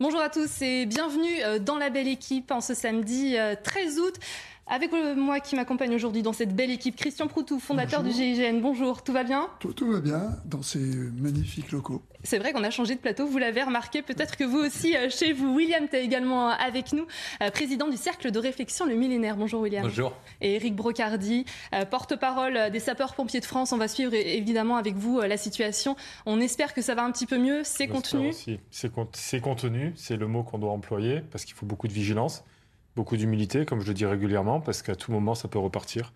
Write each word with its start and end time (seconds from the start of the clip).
Bonjour 0.00 0.20
à 0.20 0.28
tous 0.28 0.62
et 0.62 0.86
bienvenue 0.86 1.42
euh, 1.42 1.58
dans 1.58 1.76
la 1.76 1.90
belle 1.90 2.06
équipe 2.06 2.52
en 2.52 2.60
ce 2.60 2.72
samedi 2.72 3.34
13 3.64 3.98
euh, 3.98 4.02
août. 4.02 4.14
Avec 4.70 4.92
euh, 4.92 5.14
moi 5.14 5.40
qui 5.40 5.56
m'accompagne 5.56 5.94
aujourd'hui 5.94 6.22
dans 6.22 6.34
cette 6.34 6.54
belle 6.54 6.70
équipe, 6.70 6.94
Christian 6.94 7.26
Proutou, 7.26 7.58
fondateur 7.58 8.02
du 8.02 8.10
GIGN. 8.10 8.60
Bonjour, 8.60 9.02
tout 9.02 9.14
va 9.14 9.24
bien? 9.24 9.48
Tout, 9.60 9.90
va 9.90 10.00
bien 10.00 10.36
dans 10.44 10.60
ces 10.60 10.78
magnifiques 10.78 11.72
locaux. 11.72 12.02
C'est 12.22 12.38
vrai 12.38 12.52
qu'on 12.52 12.62
a 12.64 12.70
changé 12.70 12.94
de 12.94 13.00
plateau, 13.00 13.26
vous 13.26 13.38
l'avez 13.38 13.62
remarqué, 13.62 14.02
peut-être 14.02 14.36
que 14.36 14.44
vous 14.44 14.58
aussi 14.58 14.94
chez 15.08 15.32
vous. 15.32 15.54
William, 15.54 15.88
tu 15.88 15.96
es 15.96 16.04
également 16.04 16.50
avec 16.50 16.92
nous, 16.92 17.06
président 17.54 17.88
du 17.88 17.96
Cercle 17.96 18.30
de 18.30 18.38
réflexion 18.38 18.84
Le 18.84 18.94
Millénaire. 18.94 19.36
Bonjour 19.36 19.62
William. 19.62 19.84
Bonjour. 19.84 20.12
Et 20.42 20.56
Eric 20.56 20.74
Brocardi, 20.74 21.46
porte-parole 21.90 22.70
des 22.70 22.80
sapeurs-pompiers 22.80 23.40
de 23.40 23.44
France. 23.44 23.72
On 23.72 23.78
va 23.78 23.88
suivre 23.88 24.12
évidemment 24.14 24.76
avec 24.76 24.96
vous 24.96 25.20
la 25.20 25.36
situation. 25.36 25.96
On 26.26 26.40
espère 26.40 26.74
que 26.74 26.82
ça 26.82 26.94
va 26.94 27.04
un 27.04 27.12
petit 27.12 27.26
peu 27.26 27.38
mieux. 27.38 27.62
C'est 27.64 27.86
contenu? 27.86 28.32
C'est 28.70 29.40
contenu, 29.40 29.92
c'est 29.94 30.16
le 30.16 30.26
mot 30.26 30.42
qu'on 30.42 30.58
doit 30.58 30.72
employer 30.72 31.22
parce 31.30 31.44
qu'il 31.44 31.54
faut 31.54 31.66
beaucoup 31.66 31.88
de 31.88 31.92
vigilance, 31.92 32.44
beaucoup 32.98 33.16
d'humilité, 33.16 33.64
comme 33.64 33.80
je 33.80 33.86
le 33.86 33.94
dis 33.94 34.06
régulièrement, 34.06 34.58
parce 34.60 34.82
qu'à 34.82 34.96
tout 34.96 35.12
moment, 35.12 35.36
ça 35.36 35.46
peut 35.46 35.60
repartir. 35.60 36.12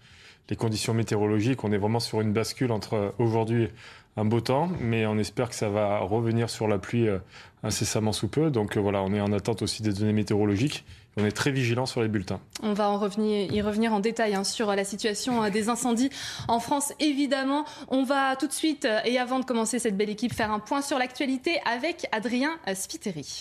Les 0.50 0.56
conditions 0.56 0.94
météorologiques, 0.94 1.62
on 1.62 1.70
est 1.70 1.78
vraiment 1.78 2.00
sur 2.00 2.20
une 2.20 2.32
bascule 2.32 2.72
entre 2.72 3.14
aujourd'hui 3.20 3.68
un 4.16 4.24
beau 4.24 4.40
temps, 4.40 4.68
mais 4.80 5.06
on 5.06 5.16
espère 5.16 5.48
que 5.48 5.54
ça 5.54 5.68
va 5.68 6.00
revenir 6.00 6.50
sur 6.50 6.66
la 6.66 6.78
pluie 6.78 7.08
euh, 7.08 7.18
incessamment 7.62 8.10
sous 8.10 8.26
peu. 8.26 8.50
Donc 8.50 8.76
euh, 8.76 8.80
voilà, 8.80 9.00
on 9.00 9.14
est 9.14 9.20
en 9.20 9.32
attente 9.32 9.62
aussi 9.62 9.82
des 9.82 9.92
données 9.92 10.12
météorologiques. 10.12 10.84
On 11.16 11.24
est 11.24 11.30
très 11.30 11.52
vigilant 11.52 11.86
sur 11.86 12.02
les 12.02 12.08
bulletins. 12.08 12.40
On 12.64 12.72
va 12.72 12.98
y 13.16 13.62
revenir 13.62 13.92
en 13.94 14.00
détail 14.00 14.34
hein, 14.34 14.42
sur 14.42 14.74
la 14.74 14.84
situation 14.84 15.44
euh, 15.44 15.50
des 15.50 15.68
incendies 15.68 16.10
en 16.48 16.58
France, 16.58 16.92
évidemment. 16.98 17.64
On 17.88 18.02
va 18.02 18.34
tout 18.34 18.48
de 18.48 18.52
suite, 18.52 18.88
et 19.04 19.18
avant 19.20 19.38
de 19.38 19.44
commencer 19.44 19.78
cette 19.78 19.96
belle 19.96 20.10
équipe, 20.10 20.34
faire 20.34 20.50
un 20.50 20.58
point 20.58 20.82
sur 20.82 20.98
l'actualité 20.98 21.60
avec 21.64 22.08
Adrien 22.10 22.50
Spiteri. 22.74 23.40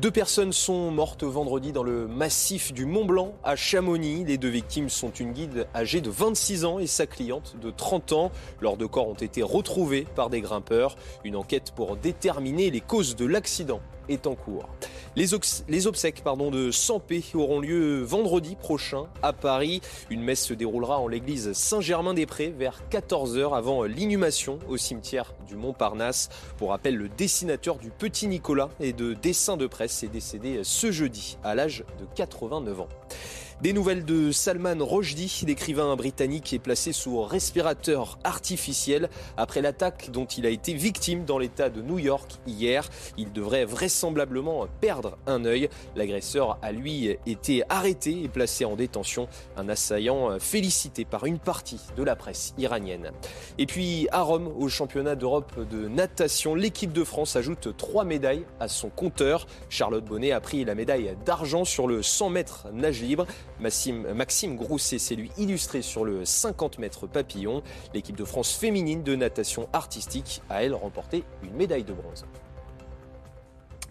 Deux 0.00 0.10
personnes 0.10 0.54
sont 0.54 0.90
mortes 0.90 1.24
vendredi 1.24 1.72
dans 1.72 1.82
le 1.82 2.08
massif 2.08 2.72
du 2.72 2.86
Mont 2.86 3.04
Blanc 3.04 3.34
à 3.44 3.54
Chamonix. 3.54 4.24
Les 4.24 4.38
deux 4.38 4.48
victimes 4.48 4.88
sont 4.88 5.10
une 5.10 5.32
guide 5.32 5.66
âgée 5.74 6.00
de 6.00 6.08
26 6.08 6.64
ans 6.64 6.78
et 6.78 6.86
sa 6.86 7.04
cliente 7.04 7.56
de 7.60 7.70
30 7.70 8.12
ans. 8.12 8.32
Leurs 8.62 8.78
deux 8.78 8.88
corps 8.88 9.08
ont 9.08 9.12
été 9.12 9.42
retrouvés 9.42 10.06
par 10.16 10.30
des 10.30 10.40
grimpeurs. 10.40 10.96
Une 11.22 11.36
enquête 11.36 11.72
pour 11.76 11.96
déterminer 11.96 12.70
les 12.70 12.80
causes 12.80 13.14
de 13.14 13.26
l'accident 13.26 13.82
est 14.10 14.26
en 14.26 14.34
cours. 14.34 14.68
Les, 15.16 15.34
obsèques 15.86 16.22
de 16.24 16.70
Sampé 16.70 17.24
auront 17.34 17.60
lieu 17.60 18.02
vendredi 18.02 18.56
prochain 18.56 19.06
à 19.22 19.32
Paris. 19.32 19.80
Une 20.08 20.22
messe 20.22 20.44
se 20.44 20.54
déroulera 20.54 20.98
en 20.98 21.08
l'église 21.08 21.52
Saint-Germain-des-Prés 21.52 22.54
vers 22.56 22.80
14h 22.90 23.56
avant 23.56 23.84
l'inhumation 23.84 24.58
au 24.68 24.76
cimetière 24.76 25.34
du 25.48 25.56
Montparnasse. 25.56 26.28
Pour 26.58 26.70
rappel, 26.70 26.96
le 26.96 27.08
dessinateur 27.08 27.76
du 27.76 27.90
Petit 27.90 28.28
Nicolas 28.28 28.68
et 28.78 28.92
de 28.92 29.14
dessin 29.14 29.56
de 29.56 29.66
presse 29.66 30.02
est 30.02 30.08
décédé 30.08 30.60
ce 30.62 30.92
jeudi 30.92 31.38
à 31.42 31.54
l'âge 31.54 31.84
de 31.98 32.06
89 32.14 32.80
ans. 32.80 32.88
Des 33.62 33.74
nouvelles 33.74 34.06
de 34.06 34.32
Salman 34.32 34.76
Rushdie, 34.80 35.42
l'écrivain 35.46 35.94
britannique 35.94 36.54
est 36.54 36.58
placé 36.58 36.94
sous 36.94 37.20
respirateur 37.20 38.18
artificiel 38.24 39.10
après 39.36 39.60
l'attaque 39.60 40.08
dont 40.10 40.24
il 40.24 40.46
a 40.46 40.48
été 40.48 40.72
victime 40.72 41.26
dans 41.26 41.36
l'État 41.36 41.68
de 41.68 41.82
New 41.82 41.98
York 41.98 42.36
hier. 42.46 42.88
Il 43.18 43.32
devrait 43.32 43.66
vraisemblablement 43.66 44.66
perdre 44.80 45.18
un 45.26 45.44
œil. 45.44 45.68
L'agresseur 45.94 46.58
a 46.62 46.72
lui 46.72 47.18
été 47.26 47.62
arrêté 47.68 48.22
et 48.24 48.28
placé 48.28 48.64
en 48.64 48.76
détention. 48.76 49.28
Un 49.58 49.68
assaillant 49.68 50.38
félicité 50.38 51.04
par 51.04 51.26
une 51.26 51.38
partie 51.38 51.80
de 51.98 52.02
la 52.02 52.16
presse 52.16 52.54
iranienne. 52.56 53.12
Et 53.58 53.66
puis 53.66 54.08
à 54.10 54.22
Rome, 54.22 54.50
au 54.58 54.70
championnat 54.70 55.16
d'Europe 55.16 55.68
de 55.68 55.86
natation, 55.86 56.54
l'équipe 56.54 56.92
de 56.92 57.04
France 57.04 57.36
ajoute 57.36 57.76
trois 57.76 58.04
médailles 58.04 58.46
à 58.58 58.68
son 58.68 58.88
compteur. 58.88 59.46
Charlotte 59.68 60.06
Bonnet 60.06 60.32
a 60.32 60.40
pris 60.40 60.64
la 60.64 60.74
médaille 60.74 61.14
d'argent 61.26 61.66
sur 61.66 61.86
le 61.86 62.02
100 62.02 62.30
mètres 62.30 62.66
nage 62.72 63.02
libre. 63.02 63.26
Maxime, 63.60 64.56
Grousset 64.56 64.98
s'est 64.98 65.14
lui 65.14 65.30
illustré 65.36 65.82
sur 65.82 66.04
le 66.04 66.24
50 66.24 66.78
mètres 66.78 67.06
papillon. 67.06 67.62
L'équipe 67.94 68.16
de 68.16 68.24
France 68.24 68.52
féminine 68.52 69.02
de 69.02 69.14
natation 69.14 69.68
artistique 69.72 70.42
a 70.48 70.62
elle 70.62 70.74
remporté 70.74 71.24
une 71.42 71.54
médaille 71.54 71.84
de 71.84 71.92
bronze. 71.92 72.24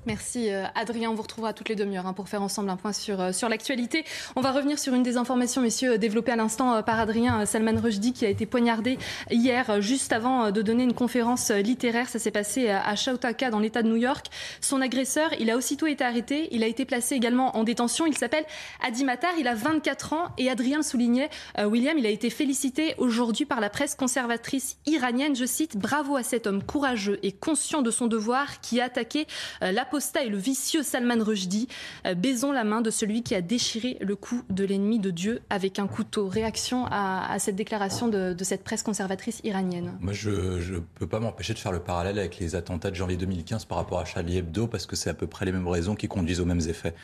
Merci 0.09 0.52
euh, 0.52 0.66
Adrien, 0.74 1.12
on 1.12 1.14
vous 1.14 1.22
retrouvera 1.22 1.53
toutes 1.53 1.70
les 1.70 1.75
demi-heures 1.75 2.08
hein, 2.08 2.14
pour 2.14 2.30
faire 2.30 2.42
ensemble 2.42 2.72
un 2.72 2.78
point 2.78 2.94
sur, 2.94 3.22
euh, 3.22 3.31
sur 3.31 3.47
l'actualité. 3.47 4.03
On 4.36 4.42
va 4.42 4.52
revenir 4.52 4.80
sur 4.80 4.96
une 4.96 5.03
des 5.03 5.18
informations, 5.18 5.62
messieurs, 5.62 6.00
développées 6.00 6.31
à 6.31 6.36
l'instant 6.36 6.74
euh, 6.74 6.81
par 6.81 7.00
Adrien 7.00 7.46
Salman 7.46 7.80
Rushdie 7.80 8.12
qui 8.12 8.25
a 8.25 8.30
été 8.30 8.48
poignardé 8.48 8.98
hier, 9.30 9.84
juste 9.84 10.12
avant 10.12 10.50
de 10.50 10.64
donner 10.64 10.81
une 10.81 10.96
conférence 10.96 11.52
littéraire. 11.52 12.09
Ça 12.09 12.18
s'est 12.18 12.31
passé 12.31 12.69
à 12.69 12.96
Chautauqua 12.96 13.52
dans 13.52 13.59
l'État 13.59 13.84
de 13.84 13.88
New 13.88 13.98
York. 13.98 14.25
Son 14.62 14.81
agresseur, 14.81 15.30
il 15.40 15.52
a 15.52 15.58
aussitôt 15.58 15.86
été 15.86 16.03
arrêté. 16.03 16.48
Il 16.50 16.64
a 16.64 16.68
été 16.68 16.86
placé 16.86 17.14
également 17.14 17.56
en 17.56 17.64
détention. 17.64 18.08
Il 18.08 18.18
s'appelle 18.18 18.46
Adi 18.81 19.03
Matar, 19.03 19.34
il 19.38 19.48
a 19.48 19.53
24 19.53 20.14
ans 20.14 20.25
et 20.40 20.50
Adrien 20.50 20.81
soulignait, 20.81 21.30
William, 21.64 21.96
il 22.00 22.08
a 22.08 22.09
été 22.09 22.31
félicité 22.31 22.96
aujourd'hui 22.98 23.46
par 23.46 23.59
la 23.59 23.69
presse 23.69 23.94
conservatrice 23.94 24.78
iranienne. 24.88 25.36
Je 25.36 25.46
cite, 25.46 25.78
bravo 25.78 26.16
à 26.16 26.24
cet 26.24 26.48
homme 26.48 26.64
courageux 26.64 27.19
et 27.22 27.31
conscient 27.31 27.84
de 27.84 27.92
son 27.92 28.08
devoir 28.08 28.59
qui 28.62 28.81
a 28.81 28.86
attaqué 28.86 29.28
la 29.62 29.86
l'apostat 30.00 30.24
et 30.24 30.30
le 30.30 30.38
vicieux 30.38 30.82
Salman 30.82 31.22
Rushdie. 31.22 31.68
Euh, 32.06 32.14
baisons 32.14 32.54
la 32.54 32.64
main 32.64 32.80
de 32.80 32.90
celui 32.90 33.22
qui 33.22 33.36
a 33.36 33.42
déchiré 33.42 33.98
le 34.00 34.16
cou 34.16 34.44
de 34.50 34.64
l'ennemi 34.64 34.98
de 34.98 35.10
Dieu 35.10 35.42
avec 35.50 35.78
un 35.78 35.88
couteau. 35.88 36.30
Réaction 36.30 36.86
à, 36.90 37.38
cette 37.40 37.58
déclaration 37.58 38.08
de, 38.08 38.36
cette 38.44 38.64
presse 38.64 38.82
conservatrice 38.82 39.42
iranienne. 39.44 39.98
Moi, 40.00 40.14
je 40.14 40.30
ne 40.30 40.80
peux 40.96 41.08
pas 41.08 41.20
m'empêcher 41.20 41.54
de 41.54 41.60
faire 41.60 41.74
le 41.74 41.80
parallèle 41.80 42.18
avec 42.18 42.40
les 42.40 42.56
attentats 42.56 42.92
de 42.92 42.96
janvier 42.96 43.18
2015 43.18 43.66
par 43.66 43.78
rapport 43.78 44.00
à 44.00 44.06
Charlie 44.06 44.38
Hebdo, 44.38 44.68
parce 44.68 44.86
que 44.86 44.96
c'est 44.96 45.10
à 45.10 45.14
peu 45.14 45.28
près 45.28 45.46
les 45.46 45.52
mêmes 45.52 45.68
raisons 45.68 45.96
qui 45.96 46.08
conduisent 46.08 46.40
aux 46.40 46.46
mêmes 46.46 46.62
effets. 46.62 46.96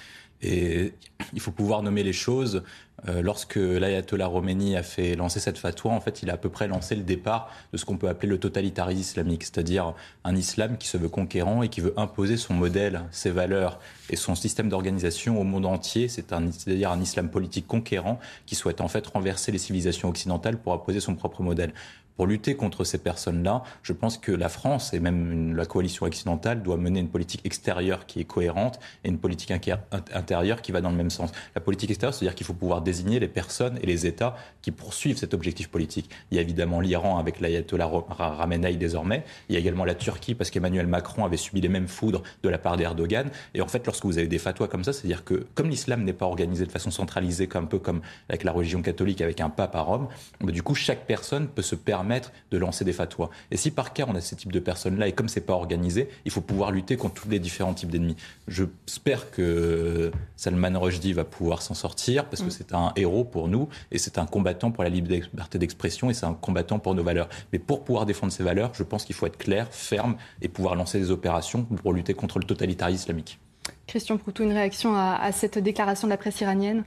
Et 0.42 0.94
il 1.34 1.40
faut 1.40 1.52
pouvoir 1.52 1.82
nommer 1.82 2.04
les 2.04 2.14
choses. 2.14 2.64
Euh, 3.08 3.22
lorsque 3.22 3.56
l'ayatollah 3.56 4.30
Khomeini 4.30 4.76
a 4.76 4.84
fait 4.84 5.16
lancer 5.16 5.40
cette 5.40 5.58
fatwa, 5.58 5.92
en 5.92 6.02
fait, 6.02 6.24
il 6.24 6.30
a 6.30 6.34
à 6.34 6.38
peu 6.38 6.50
près 6.50 6.68
lancé 6.68 6.96
le 6.96 7.04
départ 7.04 7.52
de 7.72 7.78
ce 7.78 7.86
qu'on 7.86 7.98
peut 7.98 8.08
appeler 8.08 8.30
le 8.30 8.40
totalitarisme 8.40 9.00
islamique, 9.00 9.44
c'est-à-dire 9.44 9.94
un 10.24 10.36
islam 10.36 10.78
qui 10.78 10.88
se 10.88 10.98
veut 10.98 11.10
conquérant 11.10 11.62
et 11.62 11.70
qui 11.70 11.82
veut 11.82 11.94
imposer 11.98 12.38
son 12.38 12.54
modèle, 12.54 13.04
ses 13.12 13.32
valeurs 13.32 13.80
et 14.10 14.16
son 14.16 14.34
système 14.34 14.70
d'organisation 14.70 15.40
au 15.40 15.44
monde 15.44 15.66
entier. 15.66 16.08
C'est-à-dire 16.08 16.92
un 16.92 17.02
islam 17.02 17.30
politique 17.30 17.68
conquérant 17.68 18.20
qui 18.46 18.56
souhaite 18.56 18.82
en 18.82 18.88
fait 18.88 19.06
renverser 19.08 19.52
les 19.52 19.60
civilisations 19.60 20.10
occidentales 20.10 20.58
pour 20.58 20.74
imposer 20.74 21.00
son 21.00 21.16
propre 21.16 21.44
modèle. 21.44 21.74
Pour 22.16 22.28
lutter 22.28 22.56
contre 22.56 22.84
ces 22.84 22.98
personnes-là, 22.98 23.64
je 23.84 23.92
pense 23.92 24.18
que 24.18 24.32
la 24.32 24.48
France 24.48 24.94
et 24.94 25.00
même 25.00 25.56
la 25.56 25.66
coalition 25.66 26.06
occidentale 26.06 26.64
doit 26.64 26.78
mener 26.78 27.02
une 27.02 27.10
politique 27.10 27.42
extérieure 27.44 28.06
qui 28.06 28.22
est 28.22 28.26
cohérente 28.26 28.80
et 29.04 29.10
une 29.10 29.18
politique 29.18 29.52
intérieure 29.52 30.62
qui 30.62 30.72
va 30.72 30.80
dans 30.80 30.92
le 30.92 30.96
même 30.96 31.10
sens. 31.10 31.32
La 31.56 31.62
politique 31.62 31.90
extérieure, 31.90 32.14
c'est-à-dire 32.14 32.36
qu'il 32.36 32.46
faut 32.46 32.54
pouvoir 32.54 32.82
désigner 32.82 33.20
les 33.20 33.28
personnes 33.28 33.78
et 33.82 33.86
les 33.86 34.06
États 34.06 34.36
qui 34.62 34.72
poursuivent 34.72 35.18
cet 35.18 35.34
objectif 35.34 35.68
politique. 35.68 36.10
Il 36.32 36.36
y 36.36 36.38
a 36.38 36.42
évidemment 36.42 36.80
l'Iran 36.80 37.18
avec 37.18 37.40
l'ayatollah 37.42 37.90
Ramenei 38.10 38.78
désormais. 38.78 39.26
Il 39.50 39.54
y 39.54 39.58
a 39.58 39.60
également 39.60 39.84
la 39.84 39.96
Turquie 39.96 40.36
parce 40.36 40.52
qu'Emmanuel 40.52 40.88
Macron 40.88 41.26
avait 41.26 41.38
subi 41.38 41.60
les 41.60 41.70
mêmes 41.70 41.88
foudres 41.88 42.24
de 42.44 42.50
la 42.50 42.58
part 42.58 42.78
d'Erdogan. 42.78 43.30
Et 43.54 43.62
en 43.62 43.68
fait, 43.68 43.86
lorsque 43.86 44.06
vous 44.06 44.18
avez 44.18 44.28
des 44.28 44.40
fatwas 44.40 44.68
comme 44.68 44.84
ça, 44.84 44.94
c'est-à-dire 44.94 45.26
que 45.26 45.46
comme 45.54 45.70
l'islam 45.70 46.04
n'est 46.04 46.14
pas 46.14 46.26
organisé 46.26 46.66
de 46.66 46.72
façon 46.72 46.92
centralisée, 46.92 47.50
un 47.56 47.66
peu 47.66 47.80
comme 47.80 48.02
avec 48.30 48.44
la 48.44 48.52
religion 48.52 48.82
catholique, 48.82 49.22
avec 49.22 49.42
un 49.42 49.50
pape 49.50 49.76
à 49.76 49.82
Rome, 49.82 50.08
bah, 50.42 50.52
du 50.52 50.64
coup, 50.64 50.76
chaque 50.76 51.06
personne 51.06 51.48
peut 51.48 51.62
se 51.62 51.76
permettre 51.76 52.05
de 52.52 52.58
lancer 52.58 52.86
des 52.86 52.94
fatwas. 52.94 53.30
Et 53.52 53.58
si 53.58 53.72
par 53.72 53.94
cas 53.94 54.06
on 54.08 54.16
a 54.16 54.22
ce 54.22 54.36
type 54.36 54.52
de 54.52 54.60
personnes-là, 54.60 55.08
et 55.08 55.12
comme 55.12 55.30
c'est 55.30 55.42
pas 55.42 55.54
organisé, 55.54 56.10
il 56.26 56.32
faut 56.32 56.42
pouvoir 56.42 56.72
lutter 56.72 56.98
contre 56.98 57.22
tous 57.22 57.30
les 57.30 57.40
différents 57.40 57.74
types 57.74 57.90
d'ennemis. 57.90 58.16
J'espère 58.48 59.32
que 59.32 60.12
Salman 60.36 60.80
Rushdie 60.80 61.14
va 61.14 61.24
pouvoir 61.24 61.62
s'en 61.62 61.74
sortir, 61.74 62.26
parce 62.26 62.42
que 62.42 62.48
mm. 62.48 62.52
c'est 62.52 62.74
un 62.74 62.92
héros 62.96 63.24
pour 63.24 63.48
nous, 63.48 63.70
et 63.92 63.98
c'est 63.98 64.18
un 64.18 64.26
combattant 64.26 64.72
pour 64.72 64.84
la 64.84 64.90
liberté 64.90 65.58
d'expression, 65.58 66.10
et 66.10 66.14
c'est 66.14 66.26
un 66.26 66.34
combattant 66.34 66.80
pour 66.80 66.96
nos 66.96 67.04
valeurs. 67.04 67.30
Mais 67.54 67.60
pour 67.60 67.84
pouvoir 67.84 68.06
défendre 68.06 68.32
ces 68.32 68.44
valeurs, 68.44 68.72
je 68.74 68.84
pense 68.84 69.06
qu'il 69.06 69.16
faut 69.16 69.26
être 69.26 69.38
clair, 69.38 69.68
ferme, 69.72 70.16
et 70.42 70.48
pouvoir 70.48 70.76
lancer 70.76 71.00
des 71.00 71.12
opérations 71.12 71.64
pour 71.64 71.94
lutter 71.94 72.14
contre 72.14 72.40
le 72.40 72.46
totalitarisme 72.46 72.96
islamique. 72.96 73.40
Christian 73.88 74.18
Proutou, 74.18 74.44
une 74.44 74.52
réaction 74.52 74.96
à, 74.96 75.32
cette 75.32 75.60
déclaration 75.60 76.08
de 76.08 76.10
la 76.12 76.18
presse 76.18 76.42
iranienne 76.42 76.84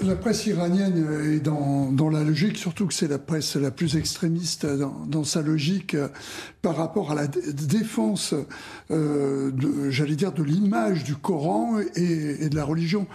La 0.00 0.16
presse 0.16 0.46
iranienne 0.46 1.34
est 1.34 1.40
dans, 1.40 2.10
la 2.10 2.24
logique, 2.24 2.56
surtout 2.56 2.86
que 2.86 2.94
c'est 2.94 3.08
la 3.08 3.18
presse 3.18 3.56
la 3.56 3.70
plus 3.70 3.96
extrémiste 3.96 4.66
dans, 4.66 5.24
sa 5.24 5.42
logique 5.42 5.94
euh, 5.94 6.08
par 6.62 6.76
rapport 6.76 7.12
à 7.12 7.14
la 7.14 7.26
défense, 7.26 8.34
euh, 8.90 9.52
j'allais 9.90 10.16
dire, 10.16 10.32
de 10.32 10.42
l'image 10.42 11.04
du 11.04 11.14
Coran 11.14 11.78
et, 11.94 12.48
de 12.48 12.56
la 12.56 12.64
religion. 12.64 13.06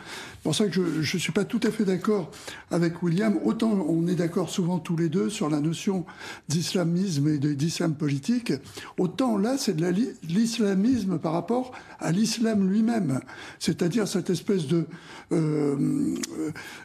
Pour 0.45 0.53
ça 0.53 0.67
que 0.67 1.01
je 1.01 1.17
ne 1.17 1.19
suis 1.19 1.31
pas 1.31 1.43
tout 1.43 1.59
à 1.63 1.71
fait 1.71 1.85
d'accord 1.85 2.29
avec 2.69 3.01
William. 3.01 3.39
Autant 3.45 3.71
on 3.89 4.05
est 4.07 4.13
d'accord 4.13 4.51
souvent 4.51 4.77
tous 4.77 4.95
les 4.95 5.09
deux 5.09 5.31
sur 5.31 5.49
la 5.49 5.59
notion 5.59 6.05
d'islamisme 6.49 7.27
et 7.29 7.39
d'islam 7.39 7.95
politique, 7.95 8.53
autant 8.99 9.39
là 9.39 9.57
c'est 9.57 9.75
de 9.75 9.91
l'islamisme 10.29 11.17
par 11.17 11.33
rapport 11.33 11.71
à 11.99 12.11
l'islam 12.11 12.69
lui-même. 12.69 13.21
C'est-à-dire 13.57 14.07
cette 14.07 14.29
espèce 14.29 14.67
de, 14.67 14.85
euh, 15.31 16.13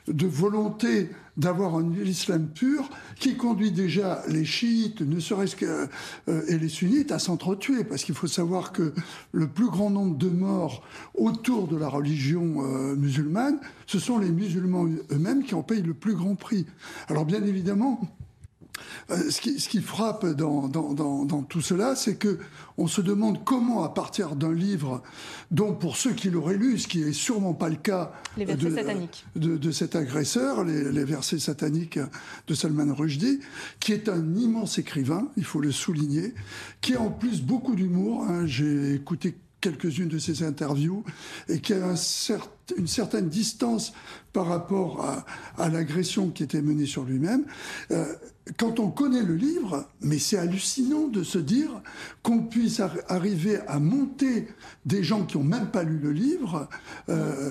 de 0.08 0.26
volonté 0.26 1.10
d'avoir 1.40 1.74
un 1.74 1.90
islam 2.04 2.48
pur 2.48 2.90
qui 3.18 3.36
conduit 3.36 3.72
déjà 3.72 4.22
les 4.28 4.44
chiites, 4.44 5.00
ne 5.00 5.18
serait-ce 5.18 5.56
que 5.56 5.88
euh, 6.28 6.42
et 6.48 6.58
les 6.58 6.68
sunnites 6.68 7.12
à 7.12 7.18
s'entretuer, 7.18 7.82
parce 7.84 8.04
qu'il 8.04 8.14
faut 8.14 8.26
savoir 8.26 8.72
que 8.72 8.92
le 9.32 9.48
plus 9.48 9.68
grand 9.68 9.90
nombre 9.90 10.16
de 10.16 10.28
morts 10.28 10.82
autour 11.14 11.66
de 11.66 11.76
la 11.76 11.88
religion 11.88 12.62
euh, 12.62 12.94
musulmane, 12.94 13.58
ce 13.86 13.98
sont 13.98 14.18
les 14.18 14.30
musulmans 14.30 14.86
eux-mêmes 15.10 15.42
qui 15.42 15.54
en 15.54 15.62
payent 15.62 15.82
le 15.82 15.94
plus 15.94 16.14
grand 16.14 16.34
prix. 16.34 16.66
Alors 17.08 17.24
bien 17.24 17.42
évidemment, 17.42 18.00
euh, 19.10 19.30
ce, 19.30 19.40
qui, 19.40 19.80
frappe 19.80 20.26
dans, 20.26 21.42
tout 21.48 21.60
cela, 21.60 21.96
c'est 21.96 22.16
que 22.16 22.38
on 22.78 22.86
se 22.86 23.00
demande 23.00 23.44
comment, 23.44 23.84
à 23.84 23.90
partir 23.90 24.36
d'un 24.36 24.52
livre 24.52 25.02
dont, 25.50 25.74
pour 25.74 25.96
ceux 25.96 26.12
qui 26.12 26.30
l'auraient 26.30 26.56
lu, 26.56 26.78
ce 26.78 26.88
qui 26.88 27.02
est 27.02 27.12
sûrement 27.12 27.52
pas 27.54 27.68
le 27.68 27.76
cas 27.76 28.12
de, 28.36 29.70
cet 29.70 29.96
agresseur, 29.96 30.64
les, 30.64 31.04
versets 31.04 31.38
sataniques 31.38 31.98
de 32.46 32.54
Salman 32.54 32.94
Rushdie, 32.94 33.40
qui 33.80 33.92
est 33.92 34.08
un 34.08 34.34
immense 34.34 34.78
écrivain, 34.78 35.28
il 35.36 35.44
faut 35.44 35.60
le 35.60 35.72
souligner, 35.72 36.34
qui 36.80 36.94
a 36.94 37.00
en 37.00 37.10
plus 37.10 37.42
beaucoup 37.42 37.74
d'humour. 37.74 38.24
Hein. 38.28 38.46
J'ai 38.46 38.94
écouté 38.94 39.36
quelques-unes 39.60 40.08
de 40.08 40.18
ses 40.18 40.42
interviews 40.42 41.04
et 41.48 41.60
qui 41.60 41.74
a 41.74 41.96
une 42.76 42.86
certaine 42.86 43.28
distance 43.28 43.92
par 44.32 44.46
rapport 44.46 45.24
à, 45.58 45.68
l'agression 45.68 46.30
qui 46.30 46.42
était 46.42 46.62
menée 46.62 46.86
sur 46.86 47.04
lui-même. 47.04 47.44
Euh, 47.90 48.04
quand 48.56 48.80
on 48.80 48.90
connaît 48.90 49.22
le 49.22 49.34
livre, 49.34 49.88
mais 50.00 50.18
c'est 50.18 50.38
hallucinant 50.38 51.08
de 51.08 51.22
se 51.22 51.38
dire 51.38 51.82
qu'on 52.22 52.42
puisse 52.42 52.80
arriver 53.08 53.58
à 53.68 53.78
monter 53.78 54.48
des 54.84 55.02
gens 55.02 55.24
qui 55.24 55.38
n'ont 55.38 55.44
même 55.44 55.70
pas 55.70 55.82
lu 55.82 55.98
le 55.98 56.12
livre 56.12 56.68
euh, 57.08 57.50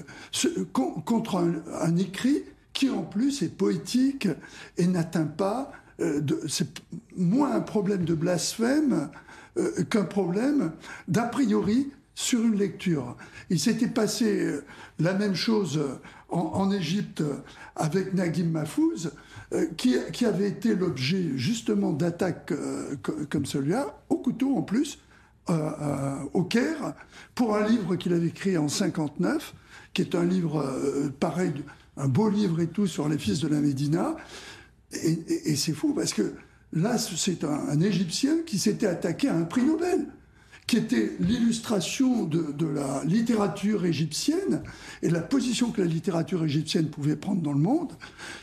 contre 0.73 1.37
un, 1.37 1.97
écrit 1.97 2.43
qui 2.73 2.89
en 2.89 3.03
plus 3.03 3.41
est 3.41 3.55
poétique 3.55 4.27
et 4.77 4.87
n'atteint 4.87 5.25
pas, 5.25 5.71
euh, 5.99 6.21
c'est 6.47 6.81
moins 7.15 7.53
un 7.53 7.61
problème 7.61 8.05
de 8.05 8.13
blasphème 8.13 9.09
qu'un 9.89 10.05
problème 10.05 10.71
d'a 11.09 11.23
priori 11.23 11.91
sur 12.19 12.41
une 12.43 12.57
lecture. 12.57 13.15
Il 13.49 13.61
s'était 13.61 13.87
passé 13.87 14.41
euh, 14.41 14.65
la 14.99 15.13
même 15.13 15.35
chose 15.35 15.77
euh, 15.77 15.95
en, 16.27 16.69
Égypte 16.69 17.23
avec 17.77 18.13
Naguim 18.13 18.49
Mahfouz, 18.49 19.13
euh, 19.53 19.67
qui, 19.77 20.25
avait 20.25 20.49
été 20.49 20.75
l'objet 20.75 21.31
justement 21.37 21.93
d'attaques 21.93 22.53
comme 23.29 23.45
celui-là, 23.45 24.01
au 24.09 24.17
couteau 24.17 24.55
en 24.57 24.61
plus, 24.61 24.99
au 26.33 26.43
Caire, 26.43 26.93
pour 27.33 27.55
un 27.55 27.65
livre 27.65 27.95
qu'il 27.95 28.13
avait 28.13 28.27
écrit 28.27 28.57
en 28.57 28.67
59, 28.67 29.55
qui 29.93 30.03
est 30.03 30.13
un 30.13 30.25
livre 30.25 30.63
pareil, 31.19 31.51
un 31.97 32.07
beau 32.07 32.29
livre 32.29 32.59
et 32.59 32.67
tout 32.67 32.85
sur 32.85 33.09
les 33.09 33.17
fils 33.17 33.39
de 33.39 33.47
la 33.47 33.59
Médina. 33.59 34.15
Et, 34.91 35.55
c'est 35.55 35.73
fou 35.73 35.93
parce 35.95 36.13
que 36.13 36.33
là, 36.73 36.99
c'est 36.99 37.43
un 37.43 37.81
Égyptien 37.81 38.39
qui 38.45 38.59
s'était 38.59 38.85
attaqué 38.85 39.29
à 39.29 39.35
un 39.35 39.45
prix 39.45 39.63
Nobel 39.63 40.05
qui 40.69 40.77
était 40.77 41.13
l'illustration 41.19 42.25
de, 42.25 42.67
la 42.67 43.03
littérature 43.03 43.85
égyptienne 43.85 44.61
et 45.01 45.09
la 45.09 45.19
position 45.19 45.71
que 45.71 45.81
la 45.81 45.87
littérature 45.87 46.45
égyptienne 46.45 46.91
pouvait 46.91 47.15
prendre 47.15 47.41
dans 47.41 47.53
le 47.53 47.59
monde, 47.59 47.93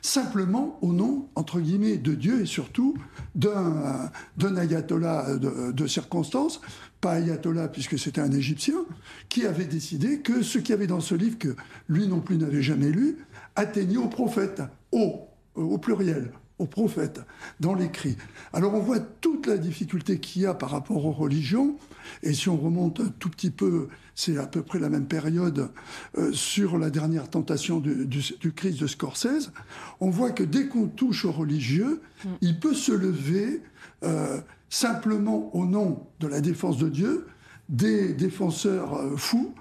simplement 0.02 0.76
au 0.82 0.93
nom, 0.93 1.28
entre 1.37 1.61
guillemets, 1.61 1.99
de 1.99 2.17
Dieu 2.17 2.40
et 2.40 2.46
surtout 2.46 2.96
d'un 3.37 4.11
ayatollah 4.56 5.37
de, 5.37 5.70
de 5.70 5.87
circonstance, 5.87 6.61
pas 7.00 7.12
ayatollah 7.12 7.69
puisque 7.69 7.96
c'était 7.96 8.23
un 8.23 8.32
Égyptien, 8.32 8.84
qui 9.29 9.46
avait 9.46 9.64
décidé 9.64 10.19
que 10.19 10.43
ce 10.43 10.58
qu'il 10.58 10.70
y 10.70 10.72
avait 10.72 10.88
dans 10.88 10.99
ce 10.99 11.14
livre, 11.14 11.38
que 11.38 11.55
lui 11.88 12.08
non 12.08 12.19
plus 12.19 12.38
n'avait 12.38 12.61
jamais 12.61 12.90
lu, 12.90 13.19
atteignait 13.55 13.99
au 13.99 14.08
prophète, 14.08 14.62
au, 14.90 15.29
au 15.55 15.79
pluriel, 15.79 16.32
au 16.58 16.67
prophète 16.67 17.20
dans 17.61 17.75
l'écrit. 17.75 18.17
Alors 18.52 18.75
on 18.75 18.81
voit 18.81 18.99
toute 18.99 19.46
la 19.46 19.58
difficulté 19.58 20.19
qu'il 20.19 20.43
y 20.43 20.46
a 20.46 20.55
par 20.55 20.70
rapport 20.70 21.06
aux 21.06 21.12
religions, 21.12 21.76
et 22.23 22.32
si 22.32 22.49
on 22.49 22.56
remonte 22.56 23.00
un 23.00 23.08
tout 23.19 23.31
petit 23.31 23.50
peu, 23.50 23.88
c'est 24.14 24.38
à 24.38 24.47
peu 24.47 24.62
près 24.62 24.79
la 24.79 24.88
même 24.88 25.06
période, 25.06 25.70
euh, 26.19 26.32
sur 26.32 26.79
la 26.79 26.91
dernière 26.91 27.29
tentation 27.29 27.81
du, 27.81 28.06
du, 28.06 28.53
Christ 28.53 28.81
de 28.81 28.87
Scorsese, 28.87 29.53
on 30.00 30.11
voit 30.11 30.31
que 30.31 30.43
dès 30.43 30.67
qu'on 30.69 30.87
touche 30.87 31.25
aux 31.25 31.32
religieux, 31.32 32.00
mm. 32.25 32.29
il 32.41 32.61
peut 32.61 32.75
se 32.75 32.93
lever 32.93 33.62
euh, 34.03 34.41
simplement 34.69 35.55
au 35.55 35.67
nom 35.67 36.06
de 36.20 36.26
la 36.26 36.41
défense 36.41 36.79
de 36.79 36.88
Dieu, 36.88 37.26
des 37.69 38.14
défenseurs 38.14 38.94
euh, 38.94 39.17
fous, 39.17 39.55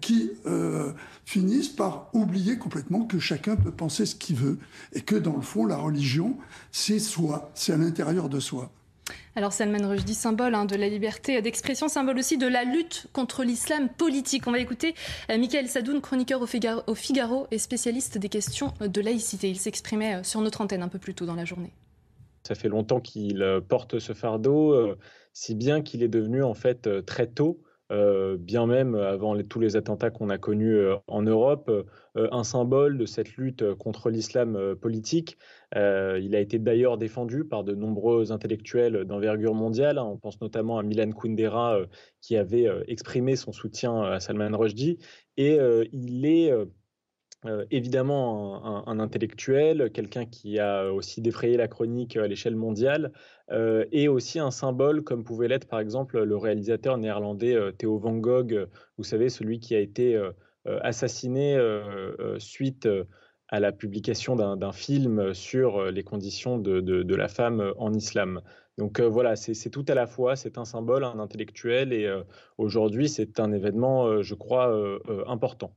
qui 0.00 0.32
euh, 0.46 0.92
finissent 1.24 1.68
par 1.68 2.10
oublier 2.12 2.58
complètement 2.58 3.04
que 3.04 3.18
chacun 3.18 3.56
peut 3.56 3.70
penser 3.70 4.06
ce 4.06 4.16
qu'il 4.16 4.36
veut 4.36 4.58
et 4.92 5.00
que 5.00 5.14
dans 5.14 5.36
le 5.36 5.42
fond, 5.42 5.64
la 5.64 5.76
religion, 5.76 6.36
c'est 6.72 6.98
soi, 6.98 7.50
c'est 7.54 7.72
à 7.72 7.76
l'intérieur 7.76 8.28
de 8.28 8.40
soi. 8.40 8.72
Alors 9.38 9.52
Salman 9.52 9.86
Rushdie, 9.86 10.14
symbole 10.14 10.54
hein, 10.54 10.64
de 10.64 10.76
la 10.76 10.88
liberté 10.88 11.42
d'expression, 11.42 11.88
symbole 11.88 12.18
aussi 12.18 12.38
de 12.38 12.46
la 12.46 12.64
lutte 12.64 13.06
contre 13.12 13.44
l'islam 13.44 13.90
politique. 13.90 14.46
On 14.46 14.50
va 14.50 14.60
écouter 14.60 14.94
euh, 15.30 15.36
Michael 15.36 15.68
Sadoun, 15.68 16.00
chroniqueur 16.00 16.40
au 16.40 16.94
Figaro, 16.94 17.46
et 17.50 17.58
spécialiste 17.58 18.16
des 18.16 18.30
questions 18.30 18.72
de 18.80 19.00
laïcité. 19.02 19.50
Il 19.50 19.58
s'exprimait 19.58 20.14
euh, 20.14 20.22
sur 20.22 20.40
notre 20.40 20.62
antenne 20.62 20.82
un 20.82 20.88
peu 20.88 20.98
plus 20.98 21.12
tôt 21.12 21.26
dans 21.26 21.34
la 21.34 21.44
journée. 21.44 21.70
Ça 22.44 22.54
fait 22.54 22.70
longtemps 22.70 23.00
qu'il 23.00 23.44
porte 23.68 23.98
ce 23.98 24.14
fardeau, 24.14 24.94
si 25.32 25.56
bien 25.56 25.82
qu'il 25.82 26.04
est 26.04 26.08
devenu 26.08 26.44
en 26.44 26.54
fait 26.54 26.88
très 27.04 27.26
tôt 27.26 27.60
euh, 27.92 28.36
bien 28.36 28.66
même 28.66 28.96
avant 28.96 29.40
tous 29.44 29.60
les 29.60 29.76
attentats 29.76 30.10
qu'on 30.10 30.28
a 30.28 30.38
connus 30.38 30.76
euh, 30.76 30.96
en 31.06 31.22
Europe, 31.22 31.70
euh, 31.70 32.28
un 32.32 32.42
symbole 32.42 32.98
de 32.98 33.06
cette 33.06 33.36
lutte 33.36 33.74
contre 33.74 34.10
l'islam 34.10 34.74
politique. 34.80 35.38
Il 35.74 36.34
a 36.34 36.40
été 36.40 36.58
d'ailleurs 36.58 36.96
défendu 36.98 37.44
par 37.44 37.64
de 37.64 37.74
nombreux 37.74 38.32
intellectuels 38.32 39.04
d'envergure 39.04 39.54
mondiale. 39.54 39.98
Hein. 39.98 40.04
On 40.04 40.16
pense 40.16 40.40
notamment 40.40 40.78
à 40.78 40.82
Milan 40.82 41.10
Kundera 41.10 41.78
qui 42.20 42.36
avait 42.36 42.68
exprimé 42.86 43.36
son 43.36 43.52
soutien 43.52 44.02
à 44.02 44.20
Salman 44.20 44.56
Rushdie. 44.56 44.98
Et 45.36 45.58
il 45.92 46.24
est 46.26 46.52
euh, 47.46 47.64
évidemment 47.70 48.86
un, 48.88 48.98
intellectuel, 48.98 49.90
quelqu'un 49.92 50.24
qui 50.24 50.58
a 50.58 50.92
aussi 50.92 51.20
défrayé 51.20 51.56
la 51.56 51.68
chronique 51.68 52.16
à 52.16 52.26
l'échelle 52.26 52.56
mondiale, 52.56 53.12
euh, 53.52 53.84
et 53.92 54.08
aussi 54.08 54.40
un 54.40 54.50
symbole 54.50 55.02
comme 55.02 55.22
pouvait 55.22 55.46
l'être 55.46 55.68
par 55.68 55.78
exemple 55.78 56.22
le 56.22 56.36
réalisateur 56.36 56.98
néerlandais 56.98 57.54
euh, 57.54 57.72
Theo 57.72 57.98
Van 57.98 58.16
Gogh, 58.16 58.66
vous 58.96 59.04
savez, 59.04 59.28
celui 59.28 59.60
qui 59.60 59.74
a 59.76 59.80
été 59.80 60.20
assassiné 60.82 61.56
suite 62.38 62.88
la 63.52 63.72
publication 63.72 64.36
d'un 64.36 64.72
film 64.72 65.34
sur 65.34 65.84
les 65.90 66.02
conditions 66.02 66.58
de, 66.58 67.14
la 67.14 67.28
femme 67.28 67.72
en 67.78 67.92
islam. 67.92 68.40
Donc 68.78 69.00
voilà, 69.00 69.36
c'est 69.36 69.70
tout 69.70 69.84
à 69.88 69.94
la 69.94 70.06
fois, 70.06 70.36
c'est 70.36 70.58
un 70.58 70.64
symbole, 70.64 71.04
un 71.04 71.18
intellectuel, 71.18 71.92
et 71.92 72.12
aujourd'hui 72.58 73.08
c'est 73.08 73.40
un 73.40 73.52
événement, 73.52 74.22
je 74.22 74.34
crois, 74.34 74.74
important. 75.26 75.72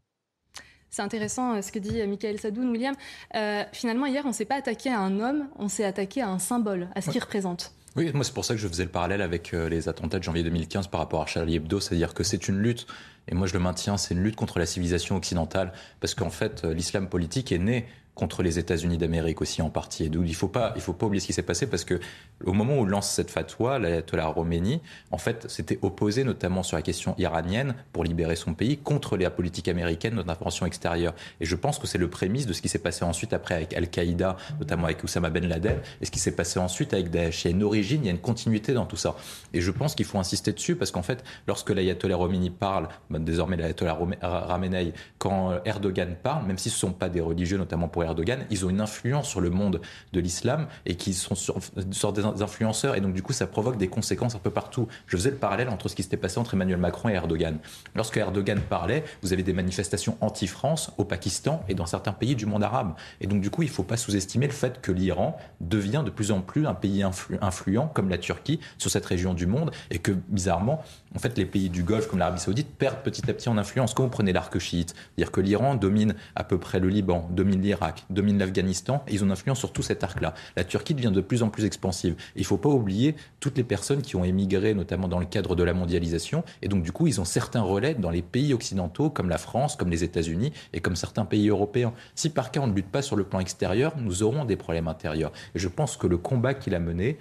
C'est 0.90 1.02
intéressant 1.02 1.56
euh, 1.56 1.62
ce 1.62 1.72
que 1.72 1.80
dit 1.80 2.02
euh, 2.02 2.08
Michael 2.08 2.40
Sadoun, 2.40 2.70
William. 2.70 2.96
Euh, 3.36 3.64
finalement, 3.74 4.08
hier, 4.08 4.24
on 4.26 4.30
ne 4.30 4.34
s'est 4.34 4.46
pas 4.46 4.56
attaqué 4.56 4.90
à 4.90 5.00
un 5.00 5.20
homme, 5.20 5.48
on 5.58 5.68
s'est 5.68 5.86
attaqué 5.86 6.22
à 6.22 6.30
un 6.30 6.40
symbole, 6.40 6.90
à 6.96 7.02
ce 7.02 7.12
qu'il 7.12 7.22
représente. 7.22 7.74
Oui, 7.96 8.12
moi 8.14 8.24
c'est 8.24 8.34
pour 8.34 8.46
ça 8.46 8.54
que 8.54 8.60
je 8.60 8.68
faisais 8.68 8.84
le 8.84 8.92
parallèle 8.92 9.22
avec 9.22 9.52
les 9.52 9.90
attentats 9.90 10.20
de 10.20 10.24
janvier 10.24 10.44
2015 10.44 10.88
par 10.88 11.00
rapport 11.00 11.24
à 11.24 11.26
Charlie 11.26 11.56
Hebdo, 11.56 11.80
c'est-à-dire 11.80 12.14
que 12.14 12.24
c'est 12.24 12.48
une 12.48 12.60
lutte, 12.60 12.86
et 13.30 13.36
moi 13.36 13.48
je 13.48 13.54
le 13.54 13.60
maintiens, 13.60 13.98
c'est 13.98 14.14
une 14.14 14.24
lutte 14.24 14.36
contre 14.36 14.60
la 14.60 14.66
civilisation 14.66 15.16
occidentale, 15.16 15.72
parce 16.00 16.16
qu'en 16.16 16.30
fait 16.30 16.64
l'islam 16.66 17.08
politique 17.08 17.52
est 17.52 17.60
né 17.60 17.86
contre 18.20 18.44
les 18.44 18.60
États-Unis 18.60 18.98
d'Amérique 18.98 19.40
aussi 19.42 19.62
en 19.62 19.70
partie. 19.70 20.04
Et 20.04 20.10
d'où 20.10 20.24
il 20.24 20.30
il 20.30 20.36
faut 20.36 20.50
pas 20.50 20.76
oublier 21.06 21.22
ce 21.22 21.26
qui 21.26 21.32
s'est 21.32 21.42
passé 21.42 21.68
parce 21.68 21.86
que 21.86 22.02
au 22.46 22.52
moment 22.52 22.78
où 22.78 22.86
lance 22.86 23.10
cette 23.10 23.32
fatwa, 23.32 23.80
l'ayatollah 23.80 24.28
Roménie, 24.28 24.82
en 25.12 25.18
fait, 25.18 25.50
s'était 25.50 25.80
opposé 25.82 26.26
notamment 26.26 26.62
sur 26.62 26.76
la 26.76 26.82
question 26.82 27.16
iranienne 27.18 27.76
pour 27.94 28.04
libérer 28.04 28.36
son 28.36 28.54
pays 28.54 28.78
contre 28.78 29.16
la 29.16 29.30
politique 29.30 29.70
américaine 29.70 30.16
d'intervention 30.16 30.66
extérieure. 30.66 31.14
Et 31.40 31.46
je 31.46 31.56
pense 31.56 31.80
que 31.80 31.88
c'est 31.88 31.98
le 31.98 32.10
prémisse 32.10 32.46
de 32.46 32.52
ce 32.52 32.62
qui 32.62 32.68
s'est 32.68 32.80
passé 32.80 33.06
ensuite 33.06 33.32
après 33.32 33.56
avec 33.56 33.74
Al-Qaïda, 33.74 34.36
notamment 34.60 34.86
avec 34.86 35.02
Oussama 35.02 35.30
Ben 35.30 35.48
Laden, 35.48 35.80
et 36.02 36.06
ce 36.06 36.12
qui 36.12 36.20
s'est 36.20 36.36
passé 36.36 36.60
ensuite 36.60 36.94
avec 36.94 37.10
Daesh. 37.10 37.46
Il 37.46 37.52
y 37.52 37.54
a 37.54 37.56
une 37.56 37.64
origine, 37.64 38.02
il 38.04 38.08
y 38.08 38.10
a 38.10 38.12
une 38.12 38.20
continuité 38.20 38.74
dans 38.74 38.86
tout 38.86 38.98
ça. 38.98 39.16
Et 39.54 39.62
je 39.62 39.72
pense 39.72 39.96
qu'il 39.96 40.06
faut 40.06 40.20
insister 40.20 40.52
dessus 40.52 40.76
parce 40.76 40.92
qu'en 40.92 41.04
fait, 41.04 41.24
lorsque 41.48 41.70
l'ayatollah 41.70 42.18
Roménie 42.18 42.50
parle, 42.50 42.90
ben, 43.10 43.24
désormais 43.24 43.56
l'ayatollah 43.56 43.98
Ramenei, 44.22 44.94
quand 45.20 45.54
Erdogan 45.64 46.18
parle, 46.22 46.46
même 46.46 46.58
si 46.58 46.70
ce 46.70 46.76
ne 46.76 46.92
sont 46.92 46.92
pas 46.92 47.08
des 47.08 47.22
religieux, 47.22 47.58
notamment 47.58 47.88
pour 47.88 48.04
Ils 48.50 48.66
ont 48.66 48.70
une 48.70 48.82
influence 48.82 49.28
sur 49.28 49.42
le 49.42 49.50
monde 49.50 49.82
de 50.14 50.20
l'islam 50.20 50.68
et 50.86 50.96
qui 50.96 51.14
sont 51.14 51.36
sur, 51.36 51.58
sur, 51.92 52.14
des 52.14 52.24
influenceurs 52.24 52.96
et 52.96 53.02
donc 53.02 53.14
du 53.14 53.22
coup 53.22 53.34
ça 53.34 53.48
provoque 53.48 53.78
des 53.78 53.88
conséquences 53.88 54.36
un 54.36 54.40
peu 54.40 54.50
partout. 54.50 54.88
Je 55.08 55.18
faisais 55.18 55.32
le 55.32 55.38
parallèle 55.38 55.70
entre 55.70 55.88
ce 55.88 55.96
qui 55.96 56.04
s'était 56.04 56.18
passé 56.18 56.40
entre 56.40 56.54
Emmanuel 56.54 56.78
Macron 56.78 57.10
et 57.10 57.14
Erdogan. 57.14 57.58
Lorsque 57.96 58.18
Erdogan 58.18 58.60
parlait, 58.62 59.04
vous 59.22 59.34
avez 59.34 59.44
des 59.44 59.54
manifestations 59.54 60.18
anti-France 60.22 60.92
au 60.98 61.06
Pakistan 61.06 61.64
et 61.68 61.76
dans 61.76 61.86
certains 61.86 62.14
pays 62.14 62.36
du 62.36 62.46
monde 62.46 62.64
arabe. 62.64 62.94
Et 63.22 63.28
donc 63.28 63.42
du 63.42 63.50
coup 63.50 63.64
il 63.64 63.70
ne 63.70 63.74
faut 63.74 63.84
pas 63.84 63.98
sous-estimer 63.98 64.48
le 64.48 64.54
fait 64.54 64.82
que 64.82 64.92
l'Iran 64.92 65.38
devient 65.62 66.04
de 66.06 66.10
plus 66.10 66.32
en 66.32 66.42
plus 66.42 66.66
un 66.68 66.74
pays 66.74 67.04
influent 67.04 67.88
comme 67.88 68.10
la 68.10 68.18
Turquie 68.18 68.60
sur 68.78 68.92
cette 68.92 69.06
région 69.06 69.34
du 69.34 69.48
monde 69.48 69.72
et 69.92 70.00
que 70.00 70.12
bizarrement 70.12 70.84
en 71.16 71.20
fait 71.20 71.38
les 71.38 71.46
pays 71.46 71.70
du 71.70 71.84
Golfe 71.84 72.08
comme 72.08 72.20
l'Arabie 72.20 72.40
Saoudite 72.40 72.70
perdent 72.78 73.02
petit 73.04 73.30
à 73.30 73.34
petit 73.34 73.50
en 73.50 73.58
influence. 73.58 73.94
Quand 73.94 74.04
vous 74.04 74.10
prenez 74.10 74.34
l'arc 74.34 74.58
chiite, 74.60 74.94
c'est-à-dire 74.96 75.32
que 75.32 75.42
l'Iran 75.42 75.76
domine 75.76 76.16
à 76.36 76.44
peu 76.44 76.58
près 76.58 76.80
le 76.80 76.90
Liban, 76.90 77.28
domine 77.32 77.62
l'Irak 77.62 77.89
l'Irak, 77.90 78.06
dominent 78.10 78.40
l'Afghanistan, 78.40 79.04
et 79.08 79.14
ils 79.14 79.24
ont 79.24 79.26
une 79.26 79.32
influence 79.32 79.60
sur 79.60 79.72
tout 79.72 79.82
cet 79.82 80.04
arc-là. 80.04 80.34
La 80.56 80.64
Turquie 80.64 80.94
devient 80.94 81.12
de 81.12 81.22
plus 81.22 81.44
en 81.44 81.50
plus 81.50 81.66
expansive. 81.66 82.16
il 82.36 82.42
ne 82.42 82.46
faut 82.46 82.58
pas 82.58 82.70
oublier 82.70 83.16
toutes 83.40 83.58
les 83.58 83.64
personnes 83.64 84.02
qui 84.02 84.16
ont 84.16 84.24
émigré, 84.24 84.74
notamment 84.74 85.08
dans 85.08 85.20
le 85.20 85.26
cadre 85.26 85.56
de 85.56 85.64
la 85.64 85.74
mondialisation, 85.74 86.44
et 86.62 86.68
donc 86.68 86.84
du 86.84 86.92
coup, 86.92 87.08
ils 87.08 87.20
ont 87.20 87.26
certains 87.26 87.62
relais 87.62 87.96
dans 87.96 88.10
les 88.10 88.22
pays 88.22 88.54
occidentaux, 88.54 89.10
comme 89.10 89.30
la 89.30 89.38
France, 89.38 89.76
comme 89.76 89.90
les 89.90 90.04
États-Unis, 90.04 90.54
et 90.74 90.80
comme 90.80 90.96
certains 90.96 91.26
pays 91.26 91.50
européens. 91.50 91.94
Si 92.16 92.30
par 92.30 92.52
cas 92.52 92.62
on 92.62 92.68
ne 92.68 92.74
lutte 92.74 92.90
pas 92.90 93.02
sur 93.02 93.16
le 93.16 93.24
plan 93.24 93.40
extérieur, 93.40 93.94
nous 93.98 94.24
aurons 94.24 94.46
des 94.46 94.56
problèmes 94.56 94.88
intérieurs. 94.88 95.32
Et 95.56 95.60
je 95.60 95.68
pense 95.68 95.98
que 95.98 96.08
le 96.08 96.18
combat 96.18 96.54
qu'il 96.54 96.76
a 96.76 96.80
mené, 96.80 97.18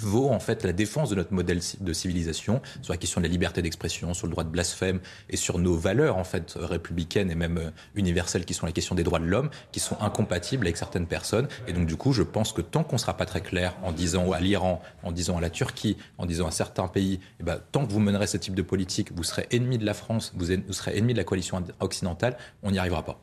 vaut 0.00 0.30
en 0.30 0.40
fait 0.40 0.64
la 0.64 0.72
défense 0.72 1.10
de 1.10 1.14
notre 1.14 1.32
modèle 1.32 1.60
de 1.80 1.92
civilisation 1.92 2.60
sur 2.80 2.92
la 2.92 2.96
question 2.96 3.20
de 3.20 3.26
la 3.26 3.30
liberté 3.30 3.62
d'expression, 3.62 4.14
sur 4.14 4.26
le 4.26 4.32
droit 4.32 4.44
de 4.44 4.48
blasphème 4.48 5.00
et 5.30 5.36
sur 5.36 5.58
nos 5.58 5.76
valeurs 5.76 6.16
en 6.16 6.24
fait 6.24 6.54
républicaines 6.56 7.30
et 7.30 7.34
même 7.34 7.58
euh, 7.58 7.70
universelles 7.94 8.44
qui 8.44 8.54
sont 8.54 8.66
la 8.66 8.72
question 8.72 8.94
des 8.94 9.04
droits 9.04 9.18
de 9.18 9.26
l'homme, 9.26 9.50
qui 9.70 9.80
sont 9.80 9.96
incompatibles 10.00 10.66
avec 10.66 10.76
certaines 10.76 11.06
personnes. 11.06 11.48
Et 11.66 11.72
donc 11.72 11.86
du 11.86 11.96
coup, 11.96 12.12
je 12.12 12.22
pense 12.22 12.52
que 12.52 12.60
tant 12.60 12.84
qu'on 12.84 12.98
sera 12.98 13.16
pas 13.16 13.26
très 13.26 13.40
clair 13.40 13.76
en 13.82 13.92
disant 13.92 14.32
à 14.32 14.40
l'Iran, 14.40 14.82
en 15.02 15.12
disant 15.12 15.38
à 15.38 15.40
la 15.40 15.50
Turquie, 15.50 15.96
en 16.18 16.26
disant 16.26 16.46
à 16.46 16.50
certains 16.50 16.88
pays, 16.88 17.20
eh 17.40 17.42
ben, 17.42 17.60
tant 17.72 17.86
que 17.86 17.92
vous 17.92 18.00
mènerez 18.00 18.26
ce 18.26 18.36
type 18.36 18.54
de 18.54 18.62
politique, 18.62 19.12
vous 19.14 19.24
serez 19.24 19.46
ennemi 19.50 19.78
de 19.78 19.86
la 19.86 19.94
France, 19.94 20.32
vous, 20.36 20.46
serez 20.72 20.96
ennemi 20.96 21.12
de 21.12 21.18
la 21.18 21.24
coalition 21.24 21.62
occidentale, 21.80 22.36
on 22.62 22.70
n'y 22.70 22.78
arrivera 22.78 23.04
pas. 23.04 23.20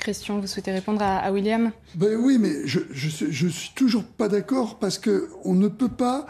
Christian, 0.00 0.40
vous 0.40 0.46
souhaitez 0.46 0.72
répondre 0.72 1.02
à, 1.02 1.30
William? 1.30 1.70
Ben 1.94 2.16
Oui, 2.16 2.38
mais 2.38 2.66
je, 2.66 2.80
je, 2.90 3.48
suis 3.48 3.72
toujours 3.74 4.04
pas 4.04 4.28
d'accord 4.28 4.78
parce 4.78 4.98
qu'on 4.98 5.54
ne 5.54 5.68
peut 5.68 5.88
pas 5.88 6.26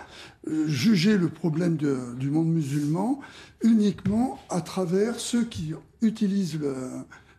euh, 0.49 0.67
juger 0.67 1.17
le 1.17 1.29
problème 1.29 1.77
du 1.77 2.31
monde 2.31 2.49
musulman 2.49 3.21
uniquement 3.63 4.39
à 4.51 4.61
travers 4.61 5.19
ceux 5.19 5.45
qui 5.45 5.73
utilisent 6.03 6.59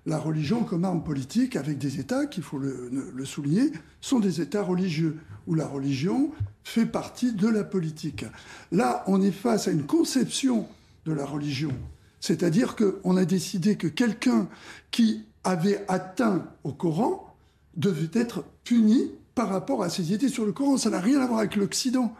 la 0.06 0.18
religion 0.18 0.64
comme 0.64 0.86
arme 0.86 1.04
politique 1.04 1.56
avec 1.56 1.78
des 1.78 2.00
États, 2.00 2.26
qu'il 2.26 2.44
faut 2.44 2.58
le, 2.58 2.90
le, 3.14 3.26
souligner, 3.26 3.72
sont 4.00 4.20
des 4.20 4.42
États 4.42 4.64
religieux, 4.64 5.18
où 5.48 5.56
la 5.56 5.68
religion 5.68 6.32
fait 6.64 6.86
partie 6.86 7.34
de 7.34 7.48
la 7.48 7.64
politique. 7.64 8.26
Là, 8.72 9.04
on 9.08 9.22
est 9.22 9.32
face 9.32 9.68
à 9.68 9.72
une 9.72 9.86
conception 9.86 10.68
de 11.06 11.12
la 11.12 11.26
religion. 11.26 11.72
C'est-à-dire 12.20 12.76
qu'on 12.76 13.18
a 13.18 13.26
décidé 13.26 13.76
que 13.76 13.88
quelqu'un 13.88 14.48
qui 14.92 15.26
avait 15.44 15.84
atteint 15.88 16.46
au 16.64 16.72
Coran 16.72 17.36
devait 17.76 18.20
être 18.20 18.44
puni 18.64 19.12
par 19.36 19.50
rapport 19.50 19.84
à 19.84 19.90
ses 19.90 20.14
idées 20.14 20.30
sur 20.30 20.46
le 20.46 20.52
Coran. 20.52 20.78
Ça 20.78 20.90
n'a 20.90 21.00
rien 21.00 21.20
à 21.22 21.26
voir 21.26 21.40
avec 21.40 21.56
l'Occident. 21.56 22.14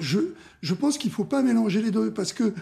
Je, 0.00 0.18
je, 0.60 0.74
pense 0.74 0.98
qu'il 0.98 1.10
ne 1.10 1.14
faut 1.14 1.24
pas 1.24 1.42
mélanger 1.42 1.80
les 1.80 1.90
deux 1.90 2.12
parce 2.12 2.32
que, 2.32 2.52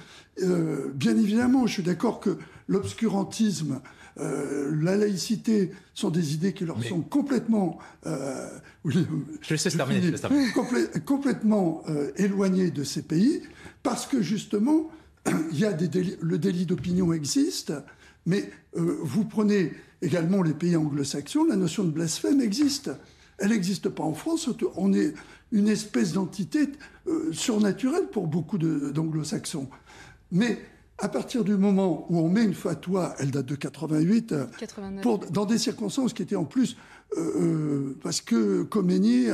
euh, 0.43 0.93
bien 0.95 1.17
évidemment, 1.17 1.67
je 1.67 1.73
suis 1.73 1.83
d'accord 1.83 2.21
que 2.21 2.37
l'obscurantisme, 2.69 3.81
euh, 4.19 4.71
la 4.83 4.97
laïcité 4.97 5.73
sont 5.95 6.11
des 6.11 6.35
idées 6.35 6.53
qui 6.53 6.65
leur 6.65 6.83
sont 6.85 7.01
complètement, 7.01 7.79
euh, 8.07 8.49
je 8.85 9.57
sais 9.57 9.71
terminer, 9.71 10.13
complètement 11.07 11.83
éloignées 12.17 12.71
de 12.71 12.85
ces 12.85 13.03
pays 13.03 13.43
parce 13.83 14.07
que 14.07 14.21
justement, 14.21 14.91
il 15.53 15.59
y 15.59 15.65
a 15.65 15.73
des 15.73 16.17
le 16.21 16.39
délit 16.39 16.67
d'opinion 16.67 17.15
existe, 17.15 17.73
mais 18.27 18.51
vous 18.75 19.25
prenez 19.25 19.73
également 20.03 20.43
les 20.43 20.55
pays 20.55 20.77
anglo-saxons, 20.77 21.45
la 21.45 21.57
notion 21.57 21.85
de 21.85 21.91
blasphème 21.91 22.41
existe. 22.41 22.91
Elle 23.39 23.51
n'existe 23.51 23.89
pas 23.89 24.05
en 24.05 24.15
France. 24.15 24.49
On 24.77 24.93
est 24.93 25.15
une 25.53 25.69
espèce 25.69 26.13
d'entité 26.13 26.69
euh, 27.07 27.33
surnaturelle 27.33 28.09
pour 28.11 28.27
beaucoup 28.27 28.59
d'anglo-saxons. 28.59 29.69
Mais 30.33 30.59
à 30.99 31.09
partir 31.09 31.45
du 31.45 31.57
moment 31.57 32.07
où 32.09 32.19
on 32.19 32.29
met 32.29 32.43
une 32.43 32.55
fatwa, 32.55 33.15
elle 33.19 33.31
date 33.31 33.47
de 33.47 33.55
88, 33.55 34.33
euh, 34.33 34.47
pour, 35.03 35.19
dans 35.19 35.45
des 35.45 35.59
circonstances 35.59 36.15
qui 36.15 36.23
étaient 36.23 36.37
en 36.37 36.47
plus, 36.47 36.77
euh, 37.19 37.97
parce 38.03 38.23
que 38.23 38.63
Khomeini, 38.63 39.27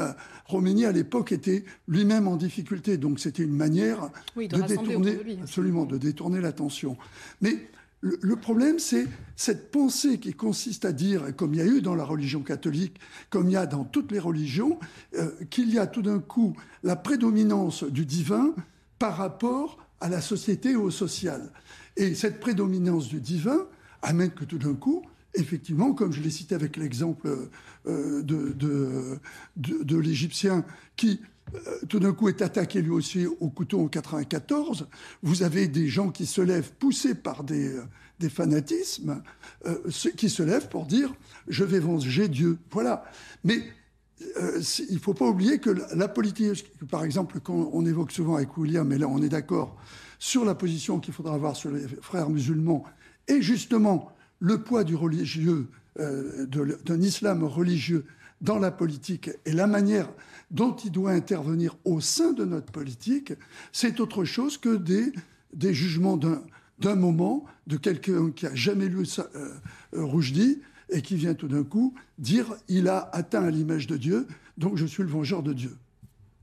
Roménie 0.47 0.85
à 0.85 0.93
l'époque 0.93 1.33
était 1.33 1.65
lui-même 1.87 2.27
en 2.27 2.37
difficulté, 2.37 2.97
donc 2.97 3.21
c'était 3.21 3.45
une 3.45 3.55
manière 3.55 4.11
de, 4.37 4.67
détourner, 4.67 5.19
absolument, 5.41 5.85
de 5.87 5.97
détourner 5.97 6.41
l'attention. 6.41 6.99
Mais 7.41 7.69
le, 8.03 8.35
problème, 8.35 8.81
c'est 8.81 9.07
cette 9.37 9.71
pensée 9.71 10.19
qui 10.19 10.35
consiste 10.35 10.85
à 10.85 10.93
dire, 10.93 11.35
comme 11.37 11.55
il 11.55 11.59
y 11.59 11.63
a 11.63 11.67
eu 11.67 11.81
dans 11.81 11.95
la 11.95 12.05
religion 12.05 12.43
catholique, 12.43 12.99
comme 13.31 13.49
il 13.49 13.53
y 13.53 13.57
a 13.57 13.67
dans 13.67 13.85
toutes 13.85 14.11
les 14.11 14.19
religions, 14.19 14.79
euh, 15.17 15.31
qu'il 15.51 15.73
y 15.73 15.79
a 15.79 15.87
tout 15.87 16.03
d'un 16.03 16.19
coup 16.19 16.55
la 16.83 16.97
prédominance 16.97 17.85
du 17.85 18.05
divin 18.05 18.55
par 18.99 19.17
rapport 19.17 19.79
à 20.01 20.09
la 20.09 20.21
société 20.21 20.75
ou 20.75 20.83
au 20.83 20.91
social. 20.91 21.53
Et 21.97 22.15
cette 22.15 22.41
prédominance 22.41 23.09
du 23.09 23.21
divin 23.21 23.67
amène 24.03 24.33
que 24.33 24.45
tout 24.45 24.59
d'un 24.59 24.75
coup, 24.75 25.05
effectivement, 25.35 25.93
comme 25.95 26.13
je 26.13 26.21
l'ai 26.21 26.31
cité 26.31 26.57
avec 26.57 26.77
l'exemple 26.77 27.29
euh, 27.87 28.23
de, 28.23 29.97
l'Égyptien 29.97 30.65
qui 30.97 31.21
tout 31.89 31.99
d'un 31.99 32.13
coup 32.13 32.29
est 32.29 32.43
attaqué 32.43 32.81
lui 32.83 32.91
aussi 32.91 33.27
au 33.27 33.49
couteau 33.51 33.81
en 33.81 33.89
94. 33.89 34.89
Vous 35.23 35.43
avez 35.43 35.69
des 35.69 35.89
gens 35.89 36.11
qui 36.11 36.27
se 36.27 36.41
lèvent 36.41 36.73
poussés 36.79 37.15
par 37.15 37.45
des, 37.45 37.75
euh, 37.75 37.83
des 38.19 38.31
fanatismes, 38.31 39.23
euh, 39.67 39.77
qui 40.17 40.31
se 40.31 40.43
lèvent 40.43 40.69
pour 40.69 40.87
dire 40.87 41.13
je 41.49 41.65
vais 41.65 41.81
venger 41.81 42.29
Dieu. 42.29 42.59
Voilà. 42.71 43.05
Mais 43.45 43.63
il 44.21 44.95
ne 44.95 44.99
faut 44.99 45.15
pas 45.15 45.27
oublier 45.27 45.59
que 45.59 45.71
la 45.95 46.09
politique, 46.09 46.65
par 46.89 47.05
exemple, 47.05 47.41
quand 47.41 47.71
on 47.73 47.85
évoque 47.85 48.13
souvent 48.13 48.37
avec 48.37 48.57
William, 48.57 48.91
et 48.93 48.99
là 48.99 49.09
on 49.09 49.21
est 49.21 49.29
d'accord 49.29 49.77
sur 50.21 50.45
la 50.45 50.55
position 50.55 51.01
qu'il 51.01 51.13
faudra 51.13 51.35
avoir 51.35 51.57
sur 51.57 51.73
les 51.73 51.87
frères 52.01 52.31
musulmans, 52.31 52.85
et 53.27 53.43
justement 53.43 54.13
le 54.39 54.63
poids 54.63 54.85
du 54.85 54.95
religieux, 54.95 55.67
d'un 55.97 57.01
islam 57.01 57.43
religieux 57.43 58.07
dans 58.41 58.59
la 58.59 58.71
politique 58.71 59.31
et 59.45 59.53
la 59.53 59.67
manière 59.67 60.09
dont 60.53 60.77
il 60.77 60.93
doit 60.93 61.13
intervenir 61.13 61.77
au 61.85 62.01
sein 62.01 62.33
de 62.33 62.45
notre 62.45 62.71
politique, 62.71 63.33
c'est 63.73 63.99
autre 63.99 64.25
chose 64.25 64.59
que 64.59 64.77
des, 64.77 65.13
des 65.55 65.75
jugements 65.75 66.17
d'un 66.17 66.95
moment, 66.95 67.45
de 67.67 67.77
quelqu'un 67.77 68.31
qui 68.31 68.47
a 68.47 68.55
jamais 68.55 68.87
lu 68.87 69.07
ça, 69.07 69.29
euh, 69.35 69.55
euh 69.97 70.21
et 70.95 71.01
qui 71.01 71.17
vient 71.17 71.35
tout 71.35 71.49
d'un 71.49 71.65
coup 71.65 71.95
dire 72.19 72.55
il 72.69 72.89
a 72.89 73.09
atteint 73.13 73.51
l'image 73.51 73.87
de 73.87 73.97
Dieu, 73.97 74.27
donc 74.59 74.77
je 74.77 74.85
suis 74.85 75.03
le 75.03 75.09
vengeur 75.09 75.43
de 75.43 75.55
Dieu. 75.55 75.77